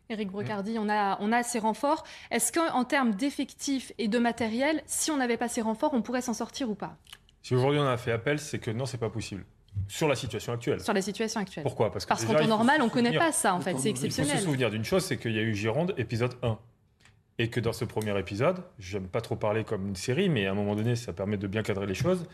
Éric 0.10 0.30
Brocardi, 0.30 0.78
on 0.78 0.90
a, 0.90 1.18
on 1.22 1.32
a 1.32 1.42
ces 1.42 1.60
renforts. 1.60 2.04
Est-ce 2.32 2.52
qu'en 2.52 2.84
termes 2.84 3.16
d'effectifs 3.16 3.94
et 3.98 4.08
de 4.08 4.20
matériel, 4.20 4.82
si 4.86 5.10
on 5.10 5.18
n'avait 5.18 5.38
pas 5.38 5.48
ces 5.48 5.62
renforts, 5.62 5.94
on 5.94 6.02
pourrait 6.02 6.22
s'en 6.22 6.34
sortir 6.34 6.70
ou 6.70 6.76
pas? 6.76 6.98
Si 7.42 7.56
aujourd'hui 7.56 7.80
on 7.80 7.88
a 7.88 7.98
fait 7.98 8.12
appel, 8.12 8.40
c'est 8.40 8.60
que 8.60 8.72
non, 8.72 8.86
c'est 8.86 8.98
pas 8.98 9.10
possible. 9.10 9.46
Sur 9.88 10.10
la 10.10 10.16
situation 10.16 10.52
actuelle. 10.52 10.82
Sur 10.82 10.94
la 10.94 11.02
situation 11.02 11.40
actuelle. 11.40 11.64
Pourquoi? 11.64 11.92
Parce 11.92 12.06
qu'en 12.06 12.16
temps 12.16 12.48
normal, 12.48 12.82
on 12.82 12.86
ne 12.86 12.90
connaît 12.90 13.18
pas 13.18 13.32
ça, 13.32 13.56
en 13.56 13.62
fait. 13.62 13.78
C'est 13.80 13.90
exceptionnel. 13.90 14.32
Il 14.32 14.34
faut 14.34 14.40
se 14.40 14.46
souvenir 14.46 14.70
d'une 14.70 14.84
chose, 14.84 15.06
c'est 15.06 15.18
qu'il 15.18 15.32
y 15.32 15.40
a 15.40 15.42
eu 15.42 15.56
Gironde, 15.56 15.94
épisode 15.98 16.36
1. 16.44 16.58
Et 17.40 17.50
que 17.50 17.60
dans 17.60 17.74
ce 17.74 17.86
premier 17.86 18.18
épisode, 18.20 18.64
j'aime 18.78 19.08
pas 19.08 19.22
trop 19.22 19.38
parler 19.38 19.64
comme 19.64 19.88
une 19.88 19.96
série, 19.96 20.30
mais 20.30 20.46
à 20.46 20.52
un 20.52 20.54
moment 20.54 20.76
donné, 20.76 20.96
ça 20.96 21.14
permet 21.14 21.38
de 21.38 21.48
bien 21.48 21.64
cadrer 21.64 21.88
les 21.88 21.96
choses. 21.96 22.28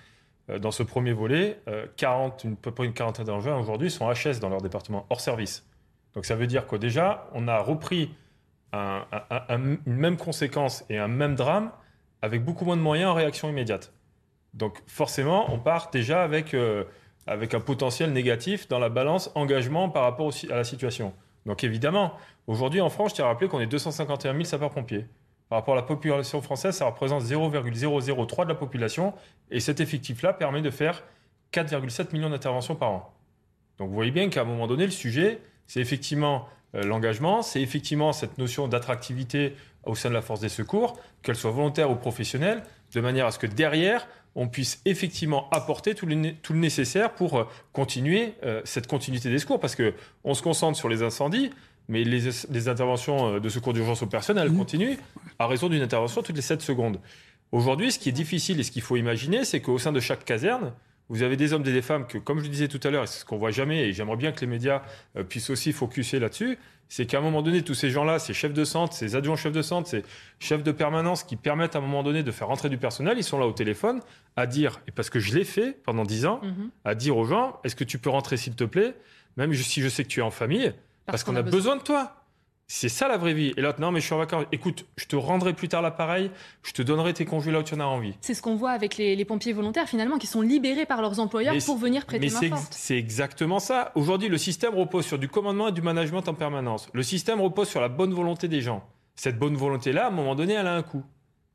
Euh, 0.49 0.59
dans 0.59 0.71
ce 0.71 0.83
premier 0.83 1.13
volet, 1.13 1.59
40, 1.97 2.45
euh, 2.45 2.49
une, 2.49 2.55
peu 2.55 2.71
près 2.71 2.85
une 2.85 2.93
quarantaine 2.93 3.25
d'engins 3.25 3.57
aujourd'hui 3.57 3.91
sont 3.91 4.09
HS 4.11 4.39
dans 4.39 4.49
leur 4.49 4.61
département, 4.61 5.05
hors 5.09 5.21
service. 5.21 5.65
Donc 6.13 6.25
ça 6.25 6.35
veut 6.35 6.47
dire 6.47 6.67
que 6.67 6.75
déjà, 6.75 7.29
on 7.33 7.47
a 7.47 7.59
repris 7.59 8.11
une 8.73 9.79
même 9.85 10.17
conséquence 10.17 10.85
et 10.89 10.97
un 10.97 11.07
même 11.07 11.35
drame 11.35 11.71
avec 12.21 12.43
beaucoup 12.43 12.65
moins 12.65 12.75
de 12.75 12.81
moyens 12.81 13.11
en 13.11 13.13
réaction 13.13 13.49
immédiate. 13.49 13.93
Donc 14.53 14.81
forcément, 14.87 15.51
on 15.53 15.59
part 15.59 15.89
déjà 15.91 16.23
avec... 16.23 16.53
Euh, 16.53 16.83
avec 17.27 17.53
un 17.53 17.59
potentiel 17.59 18.13
négatif 18.13 18.69
dans 18.69 18.79
la 18.79 18.87
balance 18.87 19.31
engagement 19.35 19.89
par 19.89 20.03
rapport 20.03 20.31
à 20.49 20.55
la 20.55 20.63
situation. 20.63 21.13
Donc 21.45 21.63
évidemment, 21.63 22.13
aujourd'hui 22.47 22.79
en 22.79 22.89
France, 22.89 23.11
je 23.11 23.15
tiens 23.15 23.25
à 23.25 23.27
rappeler 23.27 23.49
qu'on 23.49 23.59
est 23.59 23.67
251 23.67 24.31
000 24.31 24.43
sapeurs-pompiers. 24.45 25.05
Par 25.49 25.59
rapport 25.59 25.75
à 25.75 25.77
la 25.77 25.83
population 25.83 26.41
française, 26.41 26.75
ça 26.75 26.85
représente 26.85 27.23
0,003 27.23 28.45
de 28.45 28.49
la 28.49 28.55
population. 28.55 29.13
Et 29.49 29.59
cet 29.59 29.79
effectif-là 29.79 30.33
permet 30.33 30.61
de 30.61 30.69
faire 30.69 31.03
4,7 31.53 32.13
millions 32.13 32.29
d'interventions 32.29 32.75
par 32.75 32.89
an. 32.91 33.13
Donc 33.77 33.89
vous 33.89 33.95
voyez 33.95 34.11
bien 34.11 34.29
qu'à 34.29 34.41
un 34.41 34.45
moment 34.45 34.67
donné, 34.67 34.85
le 34.85 34.91
sujet, 34.91 35.39
c'est 35.67 35.79
effectivement 35.79 36.47
euh, 36.75 36.83
l'engagement, 36.83 37.41
c'est 37.41 37.61
effectivement 37.61 38.11
cette 38.11 38.37
notion 38.37 38.67
d'attractivité 38.67 39.55
au 39.85 39.95
sein 39.95 40.09
de 40.09 40.13
la 40.13 40.21
force 40.21 40.41
des 40.41 40.49
secours, 40.49 40.99
qu'elle 41.21 41.35
soit 41.35 41.51
volontaire 41.51 41.89
ou 41.89 41.95
professionnelle, 41.95 42.63
de 42.93 43.01
manière 43.01 43.25
à 43.25 43.31
ce 43.31 43.39
que 43.39 43.47
derrière, 43.47 44.07
on 44.35 44.47
puisse 44.47 44.81
effectivement 44.85 45.49
apporter 45.51 45.95
tout 45.95 46.05
le, 46.05 46.33
nécessaire 46.53 47.13
pour 47.13 47.37
euh, 47.37 47.43
continuer 47.73 48.35
euh, 48.43 48.61
cette 48.65 48.87
continuité 48.87 49.29
des 49.29 49.39
secours. 49.39 49.59
Parce 49.59 49.75
qu'on 49.75 50.33
se 50.33 50.41
concentre 50.41 50.77
sur 50.77 50.89
les 50.89 51.03
incendies, 51.03 51.51
mais 51.89 52.03
les, 52.03 52.67
interventions 52.67 53.35
euh, 53.35 53.39
de 53.39 53.49
secours 53.49 53.73
d'urgence 53.73 54.03
elles 54.03 54.51
mmh. 54.51 54.57
continuent 54.57 54.97
à 55.39 55.47
raison 55.47 55.69
d'une 55.69 55.81
intervention 55.81 56.21
toutes 56.21 56.35
les 56.35 56.41
7 56.41 56.61
secondes. 56.61 56.99
Aujourd'hui, 57.51 57.91
ce 57.91 57.99
qui 57.99 58.09
est 58.09 58.13
difficile 58.13 58.59
et 58.59 58.63
ce 58.63 58.71
qu'il 58.71 58.81
faut 58.81 58.97
imaginer, 58.97 59.45
c'est 59.45 59.61
qu'au 59.61 59.77
sein 59.77 59.91
de 59.91 59.99
chaque 59.99 60.25
caserne, 60.25 60.73
vous 61.09 61.23
avez 61.23 61.37
des 61.37 61.53
hommes 61.53 61.65
et 61.65 61.71
des 61.71 61.81
femmes 61.81 62.05
que, 62.05 62.17
comme 62.17 62.39
je 62.39 62.43
le 62.43 62.49
disais 62.49 62.67
tout 62.67 62.81
à 62.83 62.89
l'heure, 62.89 63.03
et 63.03 63.07
c'est 63.07 63.19
ce 63.19 63.25
qu'on 63.25 63.37
voit 63.37 63.51
jamais, 63.51 63.87
et 63.87 63.93
j'aimerais 63.93 64.17
bien 64.17 64.33
que 64.33 64.41
les 64.41 64.47
médias 64.47 64.81
puissent 65.29 65.49
aussi 65.49 65.71
focuser 65.71 66.19
là-dessus, 66.19 66.57
c'est 66.89 67.05
qu'à 67.05 67.17
un 67.17 67.21
moment 67.21 67.41
donné, 67.41 67.61
tous 67.63 67.73
ces 67.73 67.89
gens-là, 67.89 68.19
ces 68.19 68.33
chefs 68.33 68.53
de 68.53 68.63
centre, 68.63 68.93
ces 68.93 69.15
adjoints 69.15 69.35
chefs 69.35 69.53
de 69.53 69.61
centre, 69.61 69.89
ces 69.89 70.03
chefs 70.39 70.63
de 70.63 70.71
permanence 70.71 71.23
qui 71.23 71.35
permettent 71.35 71.75
à 71.75 71.79
un 71.79 71.81
moment 71.81 72.03
donné 72.03 72.23
de 72.23 72.31
faire 72.31 72.47
rentrer 72.47 72.69
du 72.69 72.77
personnel, 72.77 73.17
ils 73.17 73.23
sont 73.23 73.39
là 73.39 73.45
au 73.45 73.51
téléphone 73.51 74.01
à 74.35 74.45
dire, 74.45 74.81
et 74.87 74.91
parce 74.91 75.09
que 75.09 75.19
je 75.19 75.35
l'ai 75.35 75.43
fait 75.43 75.77
pendant 75.83 76.03
dix 76.03 76.25
ans, 76.25 76.39
mhm. 76.43 76.69
à 76.85 76.95
dire 76.95 77.17
aux 77.17 77.25
gens, 77.25 77.59
est-ce 77.63 77.75
que 77.75 77.83
tu 77.83 77.97
peux 77.97 78.09
rentrer 78.09 78.37
s'il 78.37 78.55
te 78.55 78.63
plaît, 78.63 78.95
même 79.35 79.53
si 79.53 79.81
je 79.81 79.89
sais 79.89 80.03
que 80.03 80.09
tu 80.09 80.19
es 80.19 80.23
en 80.23 80.31
famille, 80.31 80.73
parce, 81.07 81.23
qu'on 81.23 81.35
a, 81.35 81.41
besoin 81.41 81.77
de 81.77 81.81
toi. 81.81 82.13
C'est 82.69 82.89
ça 82.89 83.07
la 83.07 83.15
vraie 83.15 83.33
vie. 83.33 83.53
Et 83.55 83.61
là, 83.61 83.73
non, 83.79 83.91
mais 83.91 84.01
je 84.01 84.05
suis 84.05 84.13
en 84.13 84.17
vacances. 84.17 84.45
Écoute, 84.51 84.85
je 84.97 85.05
te 85.05 85.15
rendrai 85.15 85.53
plus 85.53 85.69
tard 85.69 85.81
l'appareil, 85.81 86.31
je 86.63 86.73
te 86.73 86.81
donnerai 86.81 87.13
tes 87.13 87.23
congés 87.23 87.49
là 87.49 87.59
où 87.59 87.63
tu 87.63 87.73
en 87.75 87.79
as 87.79 87.85
envie. 87.85 88.13
C'est 88.19 88.33
ce 88.33 88.41
qu'on 88.41 88.57
voit 88.57 88.71
avec 88.71 88.97
les, 88.97 89.23
pompiers 89.23 89.53
volontaires, 89.53 89.87
finalement, 89.87 90.17
qui 90.17 90.27
sont 90.27 90.41
libérés 90.41 90.85
par 90.85 91.01
leurs 91.01 91.21
employeurs 91.21 91.55
pour 91.65 91.77
venir 91.77 92.05
prêter 92.05 92.29
main 92.29 92.49
forte. 92.49 92.73
C'est 92.73 92.97
exactement 92.97 93.59
ça. 93.59 93.93
Aujourd'hui, 93.95 94.27
le 94.27 94.37
système 94.37 94.75
repose 94.75 95.05
sur 95.05 95.17
du 95.17 95.29
commandement 95.29 95.69
et 95.69 95.71
du 95.71 95.81
management 95.81 96.27
en 96.27 96.33
permanence. 96.33 96.89
Le 96.93 97.03
système 97.03 97.39
repose 97.39 97.69
sur 97.69 97.79
la 97.79 97.87
bonne 97.87 98.13
volonté 98.13 98.49
des 98.49 98.59
gens. 98.59 98.83
Cette 99.15 99.39
bonne 99.39 99.55
volonté-là, 99.55 100.05
à 100.05 100.07
un 100.09 100.11
moment 100.11 100.35
donné, 100.35 100.53
elle 100.53 100.67
a 100.67 100.75
un 100.75 100.83
coût. 100.83 101.03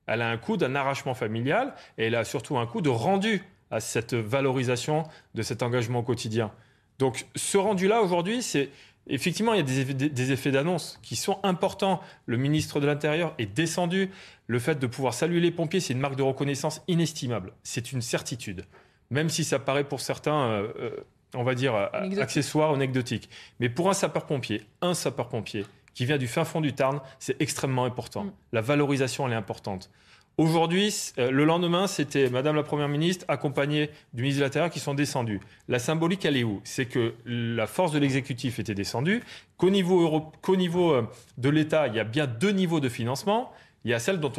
Elle 0.06 0.22
a 0.22 0.30
un 0.30 0.38
coût 0.38 0.56
d'un 0.56 0.74
arrachement 0.74 1.14
familial 1.14 1.74
et 1.98 2.06
elle 2.06 2.14
a 2.14 2.24
surtout 2.24 2.56
un 2.56 2.66
coût 2.66 2.80
de 2.80 2.88
rendu 2.88 3.44
à 3.70 3.80
cette 3.80 4.14
valorisation 4.14 5.04
de 5.34 5.42
cet 5.42 5.62
engagement 5.62 6.00
au 6.00 6.02
quotidien. 6.02 6.52
Donc 6.98 7.26
ce 7.34 7.58
rendu-là 7.58 8.02
aujourd'hui, 8.02 8.42
c'est 8.42 8.70
effectivement, 9.06 9.54
il 9.54 9.58
y 9.58 9.60
a 9.60 10.08
des 10.08 10.32
effets, 10.32 10.50
d'annonce 10.50 10.98
qui 11.02 11.16
sont 11.16 11.38
importants. 11.42 12.00
Le 12.26 12.36
ministre 12.36 12.80
de 12.80 12.86
l'Intérieur 12.86 13.34
est 13.38 13.46
descendu. 13.46 14.10
Le 14.46 14.58
fait 14.58 14.78
de 14.78 14.86
pouvoir 14.86 15.14
saluer 15.14 15.40
les 15.40 15.50
pompiers, 15.50 15.80
c'est 15.80 15.92
une 15.92 16.00
marque 16.00 16.16
de 16.16 16.22
reconnaissance 16.22 16.82
inestimable. 16.88 17.52
C'est 17.62 17.92
une 17.92 18.02
certitude. 18.02 18.64
Même 19.10 19.28
si 19.28 19.44
ça 19.44 19.58
paraît 19.58 19.84
pour 19.84 20.00
certains, 20.00 20.48
euh, 20.48 20.68
euh, 20.78 20.96
on 21.34 21.44
va 21.44 21.54
dire, 21.54 21.74
accessoire 21.74 22.70
ou 22.70 22.74
anecdotique. 22.74 23.28
Mais 23.60 23.68
pour 23.68 23.88
un 23.90 23.94
sapeur-pompier, 23.94 24.62
un 24.80 24.94
sapeur-pompier 24.94 25.66
qui 25.94 26.06
vient 26.06 26.18
du 26.18 26.26
fin 26.26 26.44
fond 26.44 26.60
du 26.60 26.72
Tarn, 26.72 27.00
c'est 27.18 27.40
extrêmement 27.40 27.84
important. 27.84 28.24
Mm. 28.24 28.32
La 28.52 28.60
valorisation, 28.60 29.26
elle 29.26 29.34
est 29.34 29.36
importante. 29.36 29.90
Aujourd'hui, 30.38 31.12
euh, 31.18 31.30
le 31.30 31.44
lendemain, 31.44 31.86
c'était 31.86 32.30
Madame 32.30 32.56
la 32.56 32.62
Première 32.62 32.88
ministre 32.88 33.26
accompagnée 33.28 33.90
du 34.14 34.22
ministre 34.22 34.40
de 34.40 34.44
l'Intérieur 34.44 34.70
qui 34.70 34.80
sont 34.80 34.94
descendus. 34.94 35.40
La 35.68 35.78
symbolique, 35.78 36.24
elle 36.24 36.38
est 36.38 36.44
où? 36.44 36.62
C'est 36.64 36.86
que 36.86 37.14
la 37.26 37.66
force 37.66 37.92
de 37.92 37.98
l'exécutif 37.98 38.58
était 38.58 38.74
descendue, 38.74 39.22
qu'au 39.58 39.68
niveau, 39.70 40.94
euh, 40.94 41.02
de 41.36 41.48
l'État, 41.50 41.86
il 41.86 41.94
y 41.94 42.00
a 42.00 42.04
bien 42.04 42.26
deux 42.26 42.50
niveaux 42.50 42.80
de 42.80 42.88
financement. 42.88 43.52
Il 43.84 43.90
y 43.90 43.94
a 43.94 43.98
celle 43.98 44.20
dont 44.20 44.32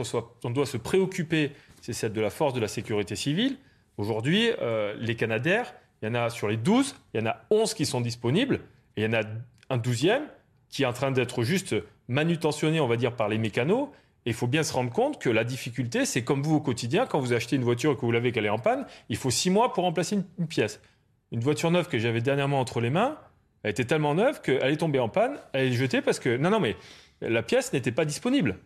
on, 0.44 0.50
doit 0.50 0.66
se 0.66 0.78
préoccuper, 0.78 1.52
c'est 1.82 1.94
celle 1.94 2.14
de 2.14 2.22
la 2.22 2.32
force 2.32 2.54
de 2.54 2.60
la 2.60 2.68
sécurité 2.68 3.16
civile. 3.16 3.58
Aujourd'hui, 3.98 4.50
euh, 4.62 4.96
les 5.00 5.16
Canadaires, 5.16 5.76
il 6.02 6.08
y 6.08 6.10
en 6.10 6.16
a 6.16 6.32
sur 6.32 6.48
les 6.48 6.58
12, 6.58 6.96
il 7.14 7.20
y 7.20 7.24
en 7.24 7.28
a 7.28 7.42
11 7.52 7.76
qui 7.76 7.86
sont 7.86 8.02
disponibles, 8.02 8.62
et 8.98 9.04
il 9.04 9.04
y 9.04 9.08
en 9.08 9.20
a 9.20 9.24
un 9.70 9.78
douzième 9.78 10.24
qui 10.70 10.84
est 10.84 10.88
en 10.88 10.94
train 10.94 11.12
d'être 11.12 11.44
juste 11.44 11.76
manutentionné, 12.08 12.80
on 12.80 12.88
va 12.88 12.98
dire, 12.98 13.16
par 13.16 13.30
les 13.30 13.38
mécanos, 13.38 13.90
et 14.26 14.30
il 14.30 14.34
faut 14.34 14.48
bien 14.48 14.64
se 14.64 14.72
rendre 14.74 14.92
compte 14.92 15.20
que 15.20 15.30
la 15.30 15.44
difficulté, 15.44 16.06
c'est 16.06 16.24
comme 16.24 16.42
vous 16.42 16.56
au 16.56 16.62
quotidien, 16.62 17.06
quand 17.06 17.20
vous 17.20 17.34
achetez 17.34 17.56
une 17.56 17.64
voiture 17.64 17.92
et 17.92 17.96
que 17.96 18.02
vous 18.02 18.12
l'avez 18.12 18.32
qu'elle 18.32 18.46
est 18.46 18.50
en 18.50 18.60
panne, 18.60 18.86
il 19.10 19.18
faut 19.18 19.30
six 19.30 19.50
mois 19.50 19.74
pour 19.74 19.84
remplacer 19.84 20.18
une, 20.38 20.48
pièce. 20.48 20.82
Une 21.32 21.42
voiture 21.42 21.72
neuve 21.72 21.90
que 21.90 22.00
j'avais 22.00 22.22
dernièrement 22.22 22.60
entre 22.60 22.80
les 22.80 22.90
mains, 22.90 23.18
elle 23.64 23.72
était 23.72 23.86
tellement 23.86 24.16
neuve 24.16 24.42
qu'elle 24.42 24.72
est 24.72 24.78
tombée 24.78 25.00
en 25.00 25.10
panne, 25.10 25.38
elle 25.52 25.68
est 25.68 25.74
jetée 25.74 26.02
parce 26.02 26.20
que 26.20 26.38
non, 26.38 26.50
non, 26.50 26.60
mais 26.60 26.78
la 27.22 27.44
pièce 27.44 27.74
n'était 27.74 27.92
pas 27.92 28.06
disponible. 28.06 28.60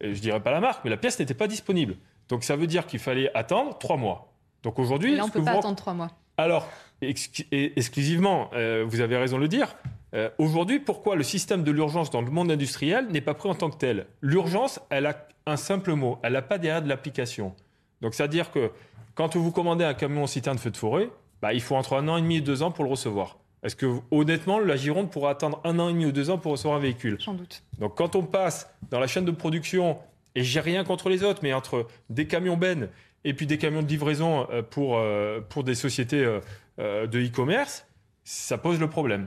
Je 0.00 0.12
je 0.12 0.20
dirais 0.20 0.40
pas 0.40 0.50
la 0.50 0.60
marque, 0.60 0.84
mais 0.84 0.90
la 0.90 0.96
pièce 0.96 1.18
n'était 1.18 1.34
pas 1.34 1.46
disponible. 1.46 1.96
Donc 2.28 2.44
ça 2.44 2.56
veut 2.56 2.66
dire 2.66 2.86
qu'il 2.86 3.00
fallait 3.00 3.30
attendre 3.34 3.78
trois 3.78 3.96
mois. 3.96 4.34
Donc 4.62 4.78
aujourd'hui, 4.78 5.16
là 5.16 5.24
on 5.24 5.30
peut 5.30 5.42
pas 5.42 5.52
attendre 5.52 5.76
trois 5.76 5.94
mois. 5.94 6.10
Alors 6.36 6.68
exclusivement, 7.00 8.50
euh, 8.52 8.84
vous 8.86 9.00
avez 9.00 9.16
raison 9.16 9.36
de 9.36 9.42
le 9.42 9.48
dire. 9.48 9.74
Euh, 10.14 10.30
aujourd'hui, 10.38 10.80
pourquoi 10.80 11.16
le 11.16 11.22
système 11.22 11.62
de 11.62 11.70
l'urgence 11.70 12.10
dans 12.10 12.22
le 12.22 12.30
monde 12.30 12.50
industriel 12.50 13.08
n'est 13.08 13.20
pas 13.20 13.34
pris 13.34 13.48
en 13.48 13.54
tant 13.54 13.70
que 13.70 13.76
tel? 13.76 14.06
L'urgence, 14.22 14.80
elle 14.90 15.06
a 15.06 15.28
un 15.46 15.56
simple 15.56 15.92
mot, 15.94 16.18
elle 16.22 16.32
n'a 16.34 16.42
pas 16.42 16.58
derrière 16.58 16.82
de 16.82 16.88
l'application. 16.88 17.54
Donc, 18.00 18.14
c'est-à-dire 18.14 18.50
que 18.50 18.70
quand 19.14 19.36
vous 19.36 19.50
commandez 19.50 19.84
un 19.84 19.94
camion 19.94 20.26
citerne 20.26 20.56
de 20.56 20.60
feu 20.60 20.70
de 20.70 20.76
forêt, 20.76 21.10
bah, 21.42 21.52
il 21.52 21.60
faut 21.60 21.76
entre 21.76 21.94
un 21.94 22.08
an 22.08 22.16
et 22.16 22.22
demi 22.22 22.36
et 22.36 22.40
deux 22.40 22.62
ans 22.62 22.70
pour 22.70 22.84
le 22.84 22.90
recevoir. 22.90 23.38
Est-ce 23.62 23.76
que, 23.76 24.00
honnêtement, 24.10 24.60
la 24.60 24.76
Gironde 24.76 25.10
pourra 25.10 25.30
attendre 25.30 25.60
un 25.64 25.78
an 25.78 25.88
et 25.88 25.92
demi 25.92 26.06
ou 26.06 26.12
deux 26.12 26.30
ans 26.30 26.38
pour 26.38 26.52
recevoir 26.52 26.76
un 26.78 26.80
véhicule? 26.80 27.20
Sans 27.20 27.34
doute. 27.34 27.62
Donc, 27.78 27.96
quand 27.96 28.14
on 28.14 28.22
passe 28.22 28.70
dans 28.90 29.00
la 29.00 29.06
chaîne 29.06 29.24
de 29.24 29.30
production, 29.32 29.98
et 30.34 30.44
j'ai 30.44 30.60
rien 30.60 30.84
contre 30.84 31.08
les 31.08 31.24
autres, 31.24 31.40
mais 31.42 31.52
entre 31.52 31.86
des 32.08 32.26
camions 32.26 32.56
bennes 32.56 32.88
et 33.24 33.34
puis 33.34 33.46
des 33.46 33.58
camions 33.58 33.82
de 33.82 33.88
livraison 33.88 34.46
euh, 34.50 34.62
pour, 34.62 34.98
euh, 34.98 35.40
pour 35.40 35.64
des 35.64 35.74
sociétés 35.74 36.24
de 36.78 37.26
e-commerce, 37.26 37.84
ça 38.22 38.56
pose 38.58 38.78
le 38.78 38.88
problème 38.88 39.26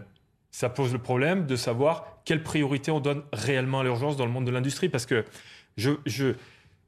ça 0.52 0.70
pose 0.70 0.92
le 0.92 1.00
problème 1.00 1.46
de 1.46 1.56
savoir 1.56 2.20
quelle 2.26 2.44
priorité 2.44 2.92
on 2.92 3.00
donne 3.00 3.24
réellement 3.34 3.80
à 3.80 3.84
l'urgence 3.84 4.18
dans 4.18 4.26
le 4.26 4.32
monde 4.32 4.46
de 4.46 4.52
l'industrie. 4.52 4.90
Parce 4.90 5.06
que 5.06 5.26
je, 5.78 5.92
je, 6.06 6.34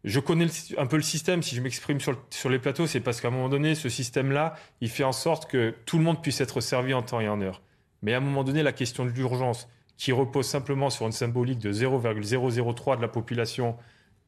je 0.03 0.20
connais 0.20 0.47
un 0.78 0.86
peu 0.86 0.97
le 0.97 1.01
système, 1.01 1.41
si 1.41 1.55
je 1.55 1.61
m'exprime 1.61 1.99
sur, 1.99 2.22
sur, 2.30 2.49
les 2.49 2.59
plateaux, 2.59 2.88
c'est 2.88 2.99
parce 2.99 3.22
qu'à 3.22 3.30
un 3.30 3.32
moment 3.32 3.49
donné, 3.49 3.74
ce 3.74 3.89
système-là, 3.89 4.55
il 4.82 4.89
fait 4.89 5.05
en 5.05 5.14
sorte 5.14 5.49
que 5.49 5.74
tout 5.86 5.97
le 5.97 6.03
monde 6.03 6.22
puisse 6.22 6.41
être 6.41 6.59
servi 6.59 6.93
en 6.93 7.01
temps 7.01 7.22
et 7.22 7.30
en 7.30 7.41
heure. 7.41 7.61
Mais 8.01 8.14
à 8.14 8.18
un 8.18 8.22
moment 8.22 8.43
donné, 8.43 8.64
la 8.64 8.74
question 8.74 9.05
de 9.05 9.11
l'urgence, 9.11 9.70
qui 9.95 10.11
repose 10.11 10.45
simplement 10.45 10.89
sur 10.89 11.05
une 11.05 11.11
symbolique 11.11 11.59
de 11.59 11.72
0,003 11.72 12.97
de 12.97 13.01
la 13.01 13.07
population, 13.07 13.78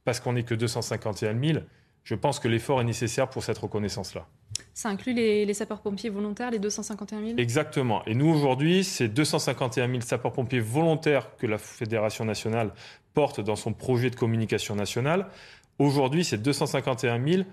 parce 0.06 0.20
qu'on 0.20 0.34
n'est 0.34 0.44
que 0.44 0.56
251 0.56 1.38
000, 1.38 1.60
je 2.04 2.16
pense 2.16 2.40
que 2.40 2.48
l'effort 2.48 2.80
est 2.80 2.86
nécessaire 2.86 3.30
pour 3.30 3.44
cette 3.44 3.58
reconnaissance-là. 3.58 4.28
Ça 4.76 4.90
inclut 4.90 5.14
les, 5.14 5.54
sapeurs-pompiers 5.54 6.10
volontaires, 6.10 6.52
les 6.52 6.60
251 6.60 7.26
000 7.26 7.38
Exactement. 7.38 8.04
Et 8.06 8.14
nous, 8.14 8.28
aujourd'hui, 8.28 8.84
c'est 8.84 9.08
251 9.08 9.88
000 9.88 10.02
sapeurs-pompiers 10.02 10.60
volontaires 10.60 11.34
que 11.38 11.48
la 11.48 11.58
Fédération 11.58 12.26
nationale 12.26 12.74
porte 13.14 13.40
dans 13.40 13.56
son 13.56 13.72
projet 13.72 14.10
de 14.10 14.18
communication 14.18 14.76
nationale. 14.76 15.28
Aujourd'hui, 15.80 16.26
c'est 16.26 16.42
251 16.42 17.26
000 17.26 17.44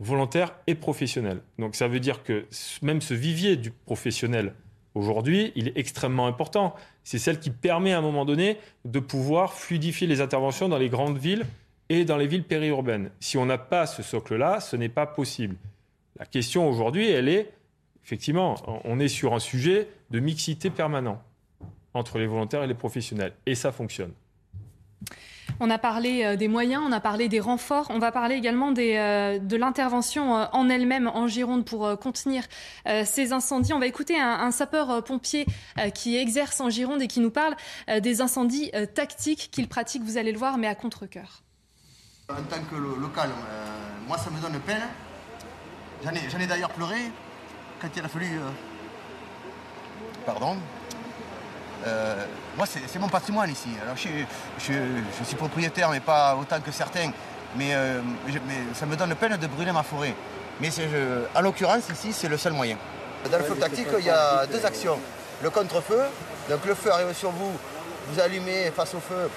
volontaires 0.00 0.56
et 0.66 0.74
professionnels. 0.74 1.40
Donc 1.56 1.76
ça 1.76 1.86
veut 1.86 2.00
dire 2.00 2.24
que 2.24 2.46
même 2.82 3.00
ce 3.00 3.14
vivier 3.14 3.54
du 3.54 3.70
professionnel, 3.70 4.52
aujourd'hui, 4.96 5.52
il 5.54 5.68
est 5.68 5.78
extrêmement 5.78 6.26
important. 6.26 6.74
C'est 7.04 7.18
celle 7.18 7.38
qui 7.38 7.50
permet 7.50 7.92
à 7.92 7.98
un 7.98 8.02
moment 8.02 8.24
donné 8.24 8.58
de 8.84 8.98
pouvoir 8.98 9.52
fluidifier 9.52 10.08
les 10.08 10.20
interventions 10.20 10.68
dans 10.68 10.78
les 10.78 10.88
grandes 10.88 11.16
villes 11.16 11.46
et 11.90 12.04
dans 12.04 12.16
les 12.16 12.26
villes 12.26 12.42
périurbaines. 12.42 13.12
Si 13.20 13.38
on 13.38 13.46
n'a 13.46 13.58
pas 13.58 13.86
ce 13.86 14.02
socle-là, 14.02 14.58
ce 14.58 14.74
n'est 14.74 14.88
pas 14.88 15.06
possible. 15.06 15.54
La 16.18 16.26
question 16.26 16.68
aujourd'hui, 16.68 17.08
elle 17.08 17.28
est, 17.28 17.52
effectivement, 18.04 18.56
on 18.84 19.00
est 19.00 19.08
sur 19.08 19.34
un 19.34 19.40
sujet 19.40 19.88
de 20.10 20.20
mixité 20.20 20.70
permanent 20.70 21.22
entre 21.94 22.18
les 22.18 22.26
volontaires 22.26 22.62
et 22.62 22.66
les 22.66 22.74
professionnels. 22.74 23.34
Et 23.46 23.54
ça 23.54 23.72
fonctionne. 23.72 24.12
On 25.60 25.70
a 25.70 25.78
parlé 25.78 26.24
euh, 26.24 26.36
des 26.36 26.48
moyens, 26.48 26.82
on 26.84 26.92
a 26.92 27.00
parlé 27.00 27.28
des 27.28 27.40
renforts, 27.40 27.86
on 27.90 27.98
va 27.98 28.10
parler 28.10 28.34
également 28.34 28.72
euh, 28.76 29.38
de 29.38 29.56
l'intervention 29.56 30.36
euh, 30.36 30.44
en 30.52 30.68
elle-même 30.68 31.06
en 31.06 31.28
Gironde 31.28 31.64
pour 31.64 31.98
contenir 31.98 32.44
ces 33.04 33.32
incendies. 33.32 33.72
On 33.72 33.78
va 33.78 33.86
écouter 33.86 34.18
un, 34.18 34.50
sapeur-pompier 34.50 35.46
qui 35.94 36.16
exerce 36.16 36.60
en 36.60 36.68
Gironde 36.68 37.00
et 37.02 37.06
qui 37.06 37.20
nous 37.20 37.30
parle 37.30 37.54
des 38.00 38.20
incendies 38.20 38.70
tactiques 38.94 39.50
qu'il 39.52 39.68
pratique, 39.68 40.02
vous 40.02 40.16
allez 40.16 40.32
le 40.32 40.38
voir, 40.38 40.58
mais 40.58 40.66
à 40.66 40.74
contre-coeur. 40.74 41.42
En 42.28 42.42
tant 42.42 42.62
que 42.70 42.76
local, 42.76 43.30
moi 44.08 44.18
ça 44.18 44.30
me 44.30 44.40
donne 44.40 44.58
peine 44.60 44.82
J'en 46.04 46.40
ai, 46.40 46.46
d'ailleurs 46.46 46.70
pleuré 46.70 47.12
quand 47.80 47.88
il 47.96 48.04
a 48.04 48.08
fallu. 48.08 48.26
Euh, 48.26 48.50
pardon. 50.26 50.56
Euh, 51.86 52.24
moi, 52.56 52.66
c'est 52.66 52.98
mon 52.98 53.08
patrimoine 53.08 53.50
ici. 53.50 53.68
Alors, 53.82 53.96
je, 53.96 55.24
suis 55.24 55.36
propriétaire, 55.36 55.90
mais 55.90 56.00
pas 56.00 56.36
autant 56.36 56.60
que 56.60 56.72
certains. 56.72 57.10
Euh, 57.60 58.00
mais, 58.46 58.74
ça 58.74 58.86
me 58.86 58.96
donne 58.96 59.14
peine 59.14 59.36
de 59.36 59.46
brûler 59.46 59.72
ma 59.72 59.82
forêt. 59.82 60.14
Mais 60.60 60.70
en 61.34 61.40
l'occurrence, 61.40 61.88
ici, 61.92 62.12
c'est 62.12 62.28
le 62.28 62.36
seul 62.36 62.52
moyen. 62.52 62.76
Dans 63.30 63.38
le 63.38 63.44
feu 63.44 63.54
tactique, 63.56 63.88
il 63.98 64.04
y 64.04 64.10
a 64.10 64.46
deux 64.46 64.64
actions. 64.64 64.98
Le 65.42 65.50
contre-feu, 65.50 66.02
donc 66.48 66.64
le 66.64 66.74
feu 66.74 66.92
arrive 66.92 67.12
sur 67.14 67.30
vous, 67.30 67.52
vous 68.08 68.20
allumez 68.20 68.70
face 68.70 68.94
au 68.94 69.00
feu, 69.00 69.28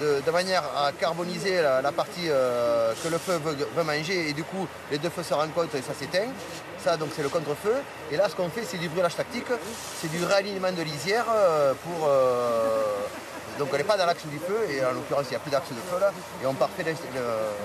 de, 0.00 0.30
manière 0.30 0.64
à 0.76 0.92
carboniser 0.92 1.62
la, 1.62 1.92
partie 1.92 2.28
euh, 2.28 2.92
que 3.02 3.08
le 3.08 3.18
feu 3.18 3.38
veut, 3.38 3.82
manger 3.82 4.30
et 4.30 4.32
du 4.32 4.44
coup 4.44 4.66
les 4.90 4.98
deux 4.98 5.10
feux 5.10 5.22
se 5.22 5.34
rencontrent 5.34 5.74
et 5.76 5.82
ça 5.82 5.94
s'éteint. 5.94 6.28
Ça 6.78 6.96
donc 6.96 7.10
c'est 7.14 7.22
le 7.22 7.28
contre-feu. 7.28 7.74
Et 8.10 8.16
là 8.16 8.28
ce 8.28 8.34
qu'on 8.34 8.48
fait 8.48 8.64
c'est 8.64 8.78
du 8.78 8.88
brûlage 8.88 9.16
tactique, 9.16 9.46
c'est 10.00 10.10
du 10.10 10.24
réalignement 10.24 10.72
de 10.72 10.82
lisière 10.82 11.26
euh, 11.30 11.74
pour... 11.74 12.08
Euh, 12.08 12.82
donc 13.58 13.68
on 13.72 13.76
n'est 13.76 13.84
pas 13.84 13.96
dans 13.96 14.06
l'axe 14.06 14.26
du 14.26 14.38
feu 14.38 14.58
et 14.68 14.84
en 14.84 14.92
l'occurrence 14.92 15.26
il 15.26 15.30
n'y 15.30 15.36
a 15.36 15.38
plus 15.38 15.50
d'axe 15.50 15.68
de 15.68 15.74
feu 15.76 16.00
là 16.00 16.12
et 16.42 16.46
on 16.46 16.54
parfait 16.54 16.84